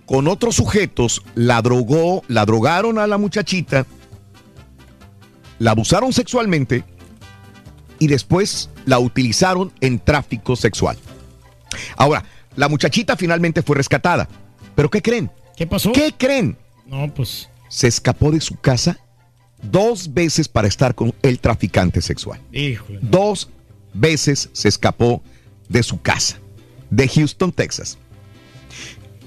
con 0.05 0.27
otros 0.27 0.55
sujetos, 0.55 1.23
la 1.35 1.61
drogó, 1.61 2.23
la 2.27 2.45
drogaron 2.45 2.97
a 2.97 3.07
la 3.07 3.17
muchachita, 3.17 3.85
la 5.59 5.71
abusaron 5.71 6.13
sexualmente 6.13 6.83
y 7.99 8.07
después 8.07 8.69
la 8.85 8.99
utilizaron 8.99 9.71
en 9.81 9.99
tráfico 9.99 10.55
sexual. 10.55 10.97
Ahora, 11.97 12.23
la 12.55 12.69
muchachita 12.69 13.15
finalmente 13.15 13.61
fue 13.61 13.75
rescatada. 13.75 14.27
¿Pero 14.75 14.89
qué 14.89 15.01
creen? 15.01 15.29
¿Qué 15.55 15.67
pasó? 15.67 15.91
¿Qué 15.91 16.13
creen? 16.17 16.57
No, 16.85 17.13
pues. 17.13 17.49
se 17.67 17.87
escapó 17.87 18.31
de 18.31 18.41
su 18.41 18.55
casa 18.55 18.97
dos 19.61 20.13
veces 20.13 20.47
para 20.47 20.67
estar 20.67 20.95
con 20.95 21.13
el 21.21 21.39
traficante 21.39 22.01
sexual. 22.01 22.39
Híjole. 22.51 22.99
Dos 23.01 23.49
veces 23.93 24.49
se 24.53 24.67
escapó 24.69 25.21
de 25.67 25.83
su 25.83 26.01
casa, 26.01 26.39
de 26.89 27.07
Houston, 27.07 27.51
Texas. 27.51 27.97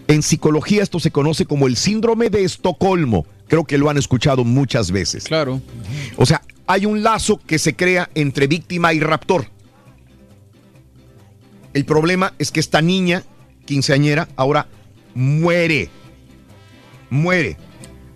En 0.08 0.22
psicología 0.22 0.82
esto 0.82 1.00
se 1.00 1.10
conoce 1.10 1.46
como 1.46 1.66
el 1.66 1.76
síndrome 1.76 2.28
de 2.28 2.44
Estocolmo. 2.44 3.26
Creo 3.48 3.64
que 3.64 3.78
lo 3.78 3.88
han 3.88 3.98
escuchado 3.98 4.44
muchas 4.44 4.90
veces. 4.90 5.24
Claro. 5.24 5.60
O 6.16 6.26
sea, 6.26 6.42
hay 6.66 6.86
un 6.86 7.02
lazo 7.02 7.40
que 7.46 7.58
se 7.58 7.74
crea 7.74 8.10
entre 8.14 8.46
víctima 8.46 8.92
y 8.92 9.00
raptor. 9.00 9.46
El 11.74 11.84
problema 11.84 12.34
es 12.38 12.50
que 12.50 12.60
esta 12.60 12.82
niña, 12.82 13.24
quinceañera, 13.64 14.28
ahora 14.36 14.68
muere. 15.14 15.88
Muere. 17.10 17.56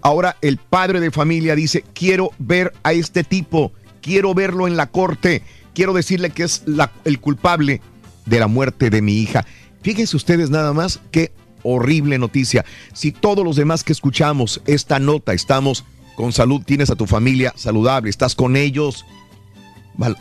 Ahora 0.07 0.37
el 0.41 0.59
padre 0.59 1.01
de 1.01 1.11
familia 1.11 1.57
dice, 1.57 1.83
quiero 1.93 2.31
ver 2.39 2.73
a 2.85 2.93
este 2.93 3.25
tipo, 3.25 3.73
quiero 4.01 4.35
verlo 4.35 4.69
en 4.69 4.77
la 4.77 4.87
corte, 4.87 5.43
quiero 5.75 5.93
decirle 5.93 6.31
que 6.31 6.45
es 6.45 6.63
la- 6.65 6.93
el 7.05 7.19
culpable 7.19 7.81
de 8.25 8.39
la 8.39 8.47
muerte 8.47 8.89
de 8.89 9.03
mi 9.03 9.15
hija. 9.19 9.45
Fíjense 9.83 10.15
ustedes 10.17 10.49
nada 10.49 10.73
más 10.73 11.01
qué 11.11 11.33
horrible 11.65 12.19
noticia. 12.19 12.65
Si 12.93 13.11
todos 13.11 13.45
los 13.45 13.57
demás 13.57 13.83
que 13.83 13.93
escuchamos 13.93 14.63
esta 14.67 15.01
nota 15.01 15.33
estamos 15.33 15.85
con 16.15 16.33
salud, 16.33 16.63
tienes 16.65 16.89
a 16.91 16.95
tu 16.95 17.07
familia 17.07 17.53
saludable, 17.57 18.09
estás 18.09 18.37
con 18.37 18.57
ellos, 18.57 19.05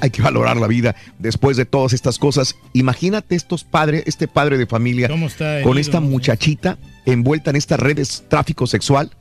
hay 0.01 0.09
que 0.09 0.23
valorar 0.23 0.57
la 0.57 0.65
vida 0.65 0.95
después 1.19 1.57
de 1.57 1.65
todas 1.65 1.93
estas 1.93 2.17
cosas. 2.17 2.55
Imagínate 2.73 3.35
estos 3.35 3.63
padres, 3.63 4.01
este 4.07 4.27
padre 4.27 4.57
de 4.57 4.65
familia 4.65 5.09
¿Cómo 5.09 5.27
está 5.27 5.61
con 5.61 5.77
esta 5.77 5.99
muchachita 5.99 6.79
envuelta 7.05 7.51
en 7.51 7.57
estas 7.57 7.79
redes 7.79 8.23
tráfico 8.27 8.65
sexual. 8.65 9.11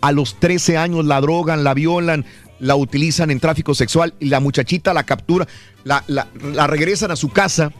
A 0.00 0.12
los 0.12 0.38
13 0.38 0.76
años 0.76 1.04
la 1.04 1.20
drogan, 1.20 1.64
la 1.64 1.74
violan, 1.74 2.24
la 2.60 2.76
utilizan 2.76 3.30
en 3.30 3.40
tráfico 3.40 3.74
sexual 3.74 4.14
y 4.20 4.26
la 4.26 4.40
muchachita 4.40 4.92
la 4.94 5.04
captura, 5.04 5.46
la, 5.84 6.04
la- 6.06 6.28
la 6.52 6.66
regresan 6.66 7.10
a 7.10 7.16
su 7.16 7.28
casa 7.30 7.72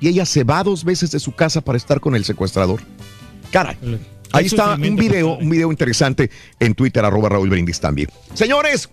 y 0.00 0.08
ella 0.08 0.24
se 0.26 0.44
va 0.44 0.62
dos 0.64 0.84
veces 0.84 1.10
de 1.10 1.18
su 1.20 1.32
casa 1.34 1.60
para 1.60 1.76
estar 1.78 2.00
con 2.00 2.14
el 2.14 2.24
secuestrador. 2.24 2.80
Caray. 3.50 3.76
Ahí 4.32 4.46
está 4.46 4.74
un 4.74 4.96
video, 4.96 5.38
un 5.38 5.48
video 5.48 5.70
interesante 5.70 6.30
en 6.60 6.74
Twitter, 6.74 7.02
arroba 7.04 7.30
Raúl 7.30 7.48
Brindis 7.48 7.80
también. 7.80 8.08
Señores, 8.34 8.90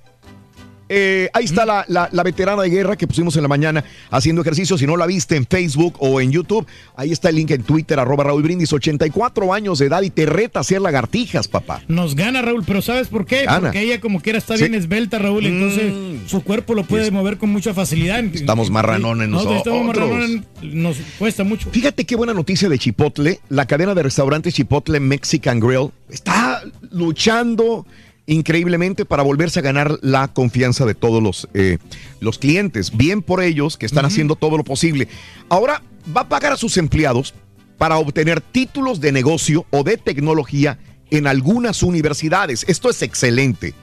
eh, 0.88 1.30
ahí 1.34 1.46
está 1.46 1.66
la, 1.66 1.84
la- 1.88 2.10
la 2.12 2.24
veterana 2.24 2.62
de 2.62 2.70
guerra 2.70 2.96
que 2.96 3.08
pusimos 3.08 3.36
en 3.36 3.42
la 3.42 3.48
mañana 3.48 3.84
haciendo 4.12 4.42
ejercicio. 4.42 4.78
Si 4.78 4.86
no 4.86 4.98
la 4.98 5.06
viste 5.06 5.36
en 5.36 5.46
Facebook 5.46 5.96
o 6.00 6.22
en 6.22 6.32
YouTube, 6.32 6.66
ahí 6.96 7.12
está 7.12 7.30
el 7.30 7.36
link 7.38 7.52
en 7.52 7.64
Twitter, 7.64 8.00
arroba 8.00 8.24
Raúl 8.26 8.44
Brindis, 8.44 8.72
84 8.74 9.54
años 9.54 9.80
de 9.80 9.88
edad 9.88 10.02
y 10.04 10.10
te 10.10 10.26
reta 10.26 10.60
a 10.60 10.62
hacer 10.62 10.82
lagartijas, 10.82 11.48
papá. 11.48 11.82
Nos 11.88 12.16
gana 12.16 12.42
Raúl, 12.42 12.64
pero 12.66 12.82
¿sabes 12.82 13.08
por 13.08 13.26
qué? 13.26 13.46
Gana. 13.46 13.60
Porque 13.62 13.82
ella 13.82 14.00
como 14.00 14.22
quiera 14.22 14.38
está 14.38 14.58
Sí. 14.58 14.64
Mm. 14.64 14.68
bien 14.68 14.82
esbelta, 14.82 15.20
Raúl, 15.20 15.46
entonces 15.46 15.94
su 16.30 16.44
cuerpo 16.44 16.74
lo 16.76 16.84
puede 16.84 17.10
mover 17.12 17.38
con 17.38 17.50
mucha 17.50 17.74
facilidad. 17.74 18.24
Estamos 18.24 18.70
marranones 18.70 19.28
Nosotros 19.30 19.58
estamos 19.58 19.86
marranones, 19.88 20.42
nos 20.62 20.98
cuesta 21.18 21.44
mucho. 21.44 21.70
Fíjate 21.72 22.06
qué 22.06 22.16
buena 22.16 22.34
noticia 22.34 22.70
de 22.70 22.78
Chipotle. 22.78 23.40
La 23.50 23.66
cadena 23.66 23.96
de 23.96 24.04
restaurantes 24.04 24.54
Chipotle 24.54 25.00
Mexican 25.00 25.60
Grill 25.60 25.90
está 26.10 26.62
luchando 26.92 27.86
increíblemente 28.28 29.06
para 29.06 29.24
volverse 29.24 29.60
a 29.60 29.64
ganar 29.64 30.00
la 30.02 30.28
confianza 30.28 30.86
de 30.86 30.96
todos 30.96 31.22
los, 31.22 31.48
eh, 31.54 31.78
los 32.20 32.40
clientes. 32.40 32.96
Bien 32.96 33.22
por 33.22 33.42
ellos 33.42 33.78
que 33.78 33.86
están 33.86 34.06
haciendo 34.06 34.36
todo 34.36 34.58
lo 34.58 34.64
posible. 34.64 35.08
Ahora 35.50 35.84
va 36.16 36.22
a 36.22 36.30
pagar 36.30 36.54
a 36.54 36.58
sus 36.58 36.78
empleados 36.78 37.34
para 37.78 37.98
obtener 37.98 38.42
títulos 38.42 39.02
de 39.02 39.12
negocio 39.12 39.66
o 39.72 39.84
de 39.84 39.98
tecnología 39.98 40.80
en 41.12 41.28
algunas 41.28 41.84
universidades. 41.84 42.66
Esto 42.68 42.90
es 42.90 43.02
excelente. 43.02 43.74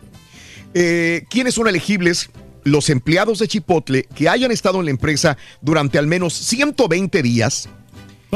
Eh, 0.75 1.25
¿Quiénes 1.29 1.55
son 1.55 1.69
elegibles? 1.69 2.31
Los 2.65 2.91
empleados 2.91 3.41
de 3.41 3.49
Chipotle 3.49 4.05
que 4.15 4.29
hayan 4.29 4.53
estado 4.53 4.79
en 4.79 4.85
la 4.85 4.93
empresa 4.93 5.37
durante 5.61 5.99
al 5.99 6.07
menos 6.07 6.33
120 6.33 7.21
días 7.21 7.69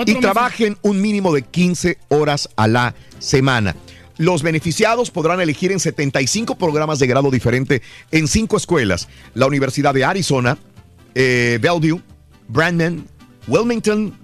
y 0.05 0.15
trabajen 0.17 0.77
un 0.83 1.01
mínimo 1.01 1.33
de 1.33 1.43
15 1.43 1.99
horas 2.09 2.49
a 2.57 2.67
la 2.67 2.95
semana. 3.21 3.77
Los 4.19 4.43
beneficiados 4.43 5.11
podrán 5.11 5.41
elegir 5.41 5.73
en 5.73 5.81
75 5.81 6.57
programas 6.57 6.99
de 6.99 7.07
grado 7.07 7.31
diferente 7.31 7.83
en 8.11 8.29
cinco 8.29 8.57
escuelas. 8.57 9.09
La 9.35 9.47
Universidad 9.47 9.93
de 9.95 10.05
Arizona, 10.05 10.57
eh, 11.15 11.59
Bellevue, 11.61 12.01
Brandman, 12.49 13.05
Wilmington 13.47 14.15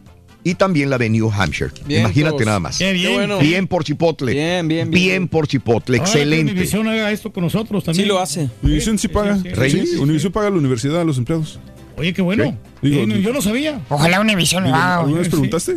y 0.45 0.55
también 0.55 0.91
la 0.91 0.99
de 0.99 1.09
New 1.11 1.31
Hampshire. 1.31 1.71
Bien, 1.87 2.01
Imagínate 2.01 2.33
todos. 2.37 2.47
nada 2.47 2.59
más. 2.61 2.79
Qué 2.79 2.93
bien. 2.93 3.09
Qué 3.09 3.15
bueno. 3.15 3.39
Bien 3.39 3.69
por 3.69 3.85
Chipotle. 3.85 4.33
Bien, 4.33 4.67
bien, 4.67 4.91
bien. 4.91 5.29
por 5.29 5.47
Chipotle. 5.47 5.99
Ahora 5.99 6.11
que 6.11 6.19
Excelente. 6.19 6.53
Univision 6.53 6.89
haga 6.89 7.13
esto 7.13 7.33
con 7.33 7.45
nosotros 7.45 7.85
también. 7.85 8.05
Sí 8.05 8.09
lo 8.09 8.19
hace. 8.19 8.49
Univision 8.63 8.99
sí 8.99 9.09
paga. 9.09 9.37
sí, 9.37 9.51
sí. 9.55 9.71
Sí, 9.71 9.87
sí. 9.89 9.97
Univision 9.99 10.33
paga 10.33 10.49
a 10.49 10.51
la 10.51 10.57
universidad 10.57 11.01
a 11.01 11.05
los 11.05 11.19
empleados. 11.19 11.61
Oye, 11.97 12.13
qué 12.13 12.23
bueno. 12.23 12.57
Digo, 12.81 13.03
Eh, 13.03 13.23
yo 13.23 13.33
no 13.33 13.41
sabía. 13.43 13.81
Ojalá 13.89 14.21
Univision 14.21 14.65
lo 14.65 14.75
haga. 14.75 15.01
¿Alguna 15.01 15.19
vez 15.19 15.29
preguntaste? 15.29 15.77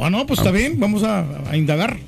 Ah, 0.00 0.08
no, 0.10 0.26
pues 0.26 0.40
está 0.40 0.50
bien, 0.50 0.80
vamos 0.80 1.02
a, 1.02 1.26
a 1.50 1.56
indagar. 1.58 1.98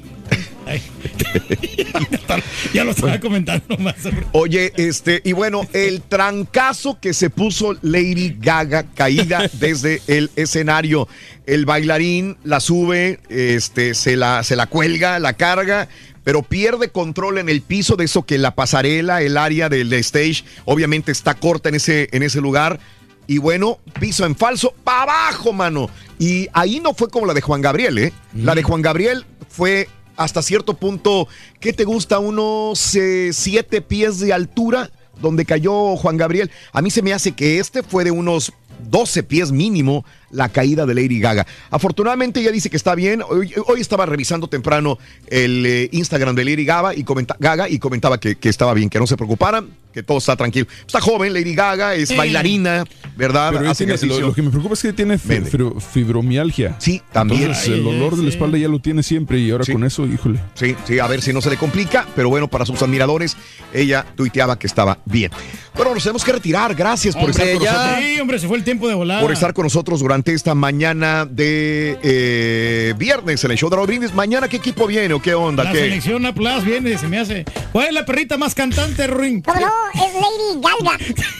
Ya 2.73 2.85
lo 2.85 2.93
estaba 2.93 3.21
comentando 3.21 3.77
más. 3.79 4.05
hombre. 4.07 4.27
Oye, 4.33 4.73
este, 4.77 5.21
y 5.25 5.33
bueno, 5.33 5.63
el 5.73 6.03
trancazo 6.03 6.99
que 7.01 7.13
se 7.13 7.31
puso 7.31 7.77
Lady 7.83 8.37
Gaga 8.39 8.85
caída 8.95 9.51
desde 9.55 10.01
el 10.07 10.31
escenario. 10.37 11.09
El 11.47 11.67
bailarín 11.67 12.37
la 12.45 12.61
sube, 12.61 13.21
este, 13.29 13.95
se 13.95 14.17
la, 14.17 14.45
se 14.45 14.57
la 14.57 14.67
cuelga, 14.67 15.19
la 15.19 15.35
carga, 15.35 15.89
pero 16.25 16.43
pierde 16.43 16.91
control 16.91 17.39
en 17.39 17.49
el 17.49 17.63
piso 17.63 17.97
de 17.97 18.05
eso 18.05 18.23
que 18.23 18.39
la 18.39 18.55
pasarela, 18.55 19.23
el 19.23 19.37
área 19.37 19.69
del 19.69 19.93
stage, 19.95 20.45
obviamente 20.65 21.13
está 21.13 21.35
corta 21.35 21.69
en 21.69 21.77
ese, 21.77 22.09
en 22.13 22.23
ese 22.23 22.41
lugar. 22.41 22.79
Y 23.27 23.39
bueno, 23.39 23.79
piso 24.01 24.27
en 24.27 24.37
falso, 24.37 24.75
para 24.85 25.03
abajo, 25.03 25.53
mano. 25.53 25.89
Y 26.19 26.49
ahí 26.53 26.81
no 26.81 26.95
fue 26.95 27.09
como 27.09 27.27
la 27.27 27.35
de 27.35 27.41
Juan 27.41 27.61
Gabriel, 27.61 27.99
¿eh? 27.99 28.13
La 28.35 28.55
de 28.55 28.63
Juan 28.63 28.83
Gabriel 28.83 29.25
fue 29.49 29.89
hasta 30.23 30.43
cierto 30.43 30.75
punto, 30.75 31.29
¿qué 31.61 31.73
te 31.73 31.85
gusta? 31.85 32.19
Unos 32.19 32.79
siete 32.79 33.83
pies 33.83 34.19
de 34.21 34.33
altura 34.33 34.91
donde 35.21 35.45
cayó 35.45 35.97
Juan 35.97 36.17
Gabriel. 36.17 36.51
A 36.73 36.83
mí 36.83 36.91
se 36.91 37.03
me 37.03 37.13
hace 37.13 37.33
que 37.33 37.59
este 37.59 37.83
fue 37.83 38.05
de 38.05 38.11
unos 38.11 38.53
12 38.91 39.23
pies 39.23 39.53
mínimo 39.53 40.05
la 40.33 40.49
caída 40.49 40.87
de 40.87 40.95
Lady 40.95 41.21
Gaga. 41.21 41.47
Afortunadamente 41.71 42.41
ella 42.41 42.51
dice 42.51 42.69
que 42.71 42.77
está 42.77 42.95
bien. 42.95 43.23
Hoy, 43.29 43.53
hoy 43.67 43.81
estaba 43.81 44.07
revisando 44.07 44.49
temprano 44.49 44.99
el 45.29 45.65
eh, 45.65 45.89
Instagram 45.93 46.35
de 46.35 46.45
Lady 46.45 46.65
Gaga 46.65 46.95
y, 46.95 47.05
comenta- 47.05 47.37
Gaga 47.39 47.69
y 47.69 47.79
comentaba 47.79 48.19
que, 48.19 48.37
que 48.37 48.49
estaba 48.49 48.75
bien, 48.75 48.89
que 48.91 48.99
no 48.99 49.07
se 49.07 49.17
preocuparan, 49.17 49.69
que 49.93 50.03
todo 50.03 50.19
está 50.19 50.35
tranquilo. 50.37 50.67
Está 50.87 51.01
joven, 51.01 51.33
Lady 51.35 51.55
Gaga, 51.55 51.95
es 51.95 52.09
Sí. 52.09 52.17
bailarina, 52.17 52.85
¿verdad? 53.17 53.53
Pero 53.53 53.75
tiene- 53.75 53.97
lo, 54.07 54.21
lo 54.29 54.35
que 54.35 54.43
me 54.43 54.51
preocupa 54.51 54.75
es 54.75 54.83
que 54.83 54.93
tiene 54.93 55.19
fibromialgia. 55.19 56.77
Sí, 56.79 57.03
también. 57.13 57.43
Entonces, 57.43 57.69
Ay, 57.69 57.75
el 57.75 57.85
dolor 57.85 58.17
de 58.17 58.23
la 58.23 58.29
espalda 58.29 58.59
ya 58.59 58.69
lo 58.69 58.79
tiene 58.79 59.03
siempre 59.03 59.39
y 59.39 59.51
ahora 59.51 59.65
con 59.71 59.85
eso, 59.85 60.07
híjole. 60.07 60.41
Sí, 60.55 60.75
sí, 60.87 60.99
a 60.99 61.07
ver 61.07 61.23
si 61.23 61.33
no 61.33 61.41
se 61.41 61.51
le 61.51 61.57
complica, 61.57 62.07
pero 62.17 62.29
bueno, 62.29 62.49
para 62.49 62.65
sus 62.67 62.81
admiradores, 62.83 63.37
ella 63.73 64.07
tuiteaba 64.17 64.59
que 64.59 64.67
estaba 64.67 64.99
bien. 65.05 65.31
Bueno, 65.75 65.95
nos 65.95 66.03
tenemos 66.03 66.25
que 66.25 66.33
retirar. 66.33 66.75
Gracias 66.75 67.15
por 67.17 67.31
estar 67.31 67.51
con 67.55 67.63
ya. 67.63 67.73
nosotros. 67.73 67.99
Sí, 68.05 68.21
hombre, 68.21 68.39
se 68.39 68.49
fue 68.49 68.57
el 68.59 68.65
tiempo 68.65 68.89
de 68.89 68.95
volar. 68.95 69.23
Por 69.23 69.33
estar 69.33 69.53
con 69.55 69.65
nosotros 69.65 70.01
durante 70.01 70.22
esta 70.31 70.55
mañana 70.55 71.27
de 71.27 71.99
eh, 72.03 72.95
viernes 72.97 73.43
en 73.45 73.51
el 73.51 73.59
show 73.59 73.69
de 73.69 73.77
Brindis. 73.77 74.15
Mañana, 74.15 74.49
¿qué 74.49 74.59
equipo 74.59 74.87
viene 74.87 75.13
o 75.15 75.21
qué 75.21 75.35
onda? 75.35 75.65
La 75.65 75.73
¿Qué? 75.73 75.79
selección 75.81 76.25
A 76.27 76.33
Plus 76.35 76.65
viene, 76.65 76.97
se 76.97 77.09
me 77.09 77.19
hace. 77.19 77.45
¿Cuál 77.73 77.89
es 77.89 77.95
la 77.95 78.05
perrita 78.07 78.37
más 78.37 78.55
cantante, 78.55 79.07
Ruin? 79.07 79.43
¿Cómo 79.43 79.61
no? 79.61 79.73
Es 79.95 80.15
Lady 80.15 80.61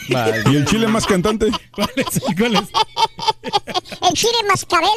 Gaga. 0.09 0.51
¿Y 0.51 0.55
el 0.57 0.65
chile 0.65 0.87
más 0.87 1.05
cantante? 1.05 1.47
¿Cuál 1.71 1.89
es? 1.95 2.21
¿Cuál 2.37 2.55
es? 2.55 2.61
El 4.01 4.13
chile 4.13 4.37
mascabel. 4.49 4.89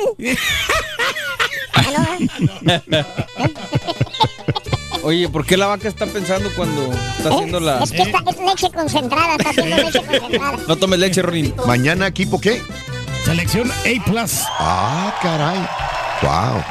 Oye, 5.03 5.29
¿por 5.29 5.47
qué 5.47 5.57
la 5.57 5.67
vaca 5.67 5.87
está 5.87 6.07
pensando 6.07 6.51
cuando 6.57 6.93
está 7.19 7.29
haciendo 7.31 7.61
la... 7.61 7.79
Es 7.79 7.93
que 7.93 8.03
esta 8.03 8.23
es 8.29 8.39
leche 8.39 8.71
concentrada, 8.75 9.37
está 9.37 9.51
haciendo 9.51 9.77
leche 9.77 10.03
concentrada. 10.05 10.59
No 10.67 10.77
tomes 10.77 10.99
leche, 10.99 11.23
Ronin. 11.23 11.55
Mañana, 11.67 12.09
¿equipo 12.09 12.41
qué? 12.41 12.61
Selección 13.27 13.69
A 13.73 14.05
Plus. 14.05 14.45
Ah, 14.61 15.13
caray. 15.21 15.59
Wow. 16.23 16.63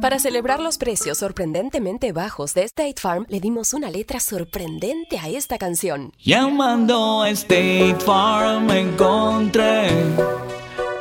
Para 0.00 0.20
celebrar 0.20 0.60
los 0.60 0.78
precios 0.78 1.18
sorprendentemente 1.18 2.12
bajos 2.12 2.54
de 2.54 2.62
State 2.62 2.94
Farm, 3.00 3.26
le 3.28 3.40
dimos 3.40 3.74
una 3.74 3.90
letra 3.90 4.20
sorprendente 4.20 5.18
a 5.18 5.28
esta 5.28 5.58
canción. 5.58 6.12
Llamando 6.20 7.22
a 7.22 7.30
State 7.30 7.96
Farm 8.06 8.70
encontré 8.70 9.88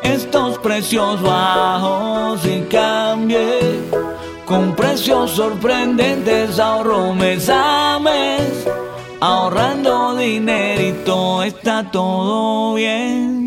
estos 0.02 0.58
precios 0.58 1.22
bajos 1.22 2.44
y 2.44 2.62
cambié. 2.62 3.60
Con 4.48 4.76
precios 4.76 5.34
sorprendentes 5.34 6.58
ahorro 6.58 7.14
mes 7.14 7.48
a 7.48 8.00
mes. 8.00 8.68
Ahorrando 9.20 10.16
dinerito 10.16 11.44
está 11.44 11.92
todo 11.92 12.74
bien. 12.74 13.47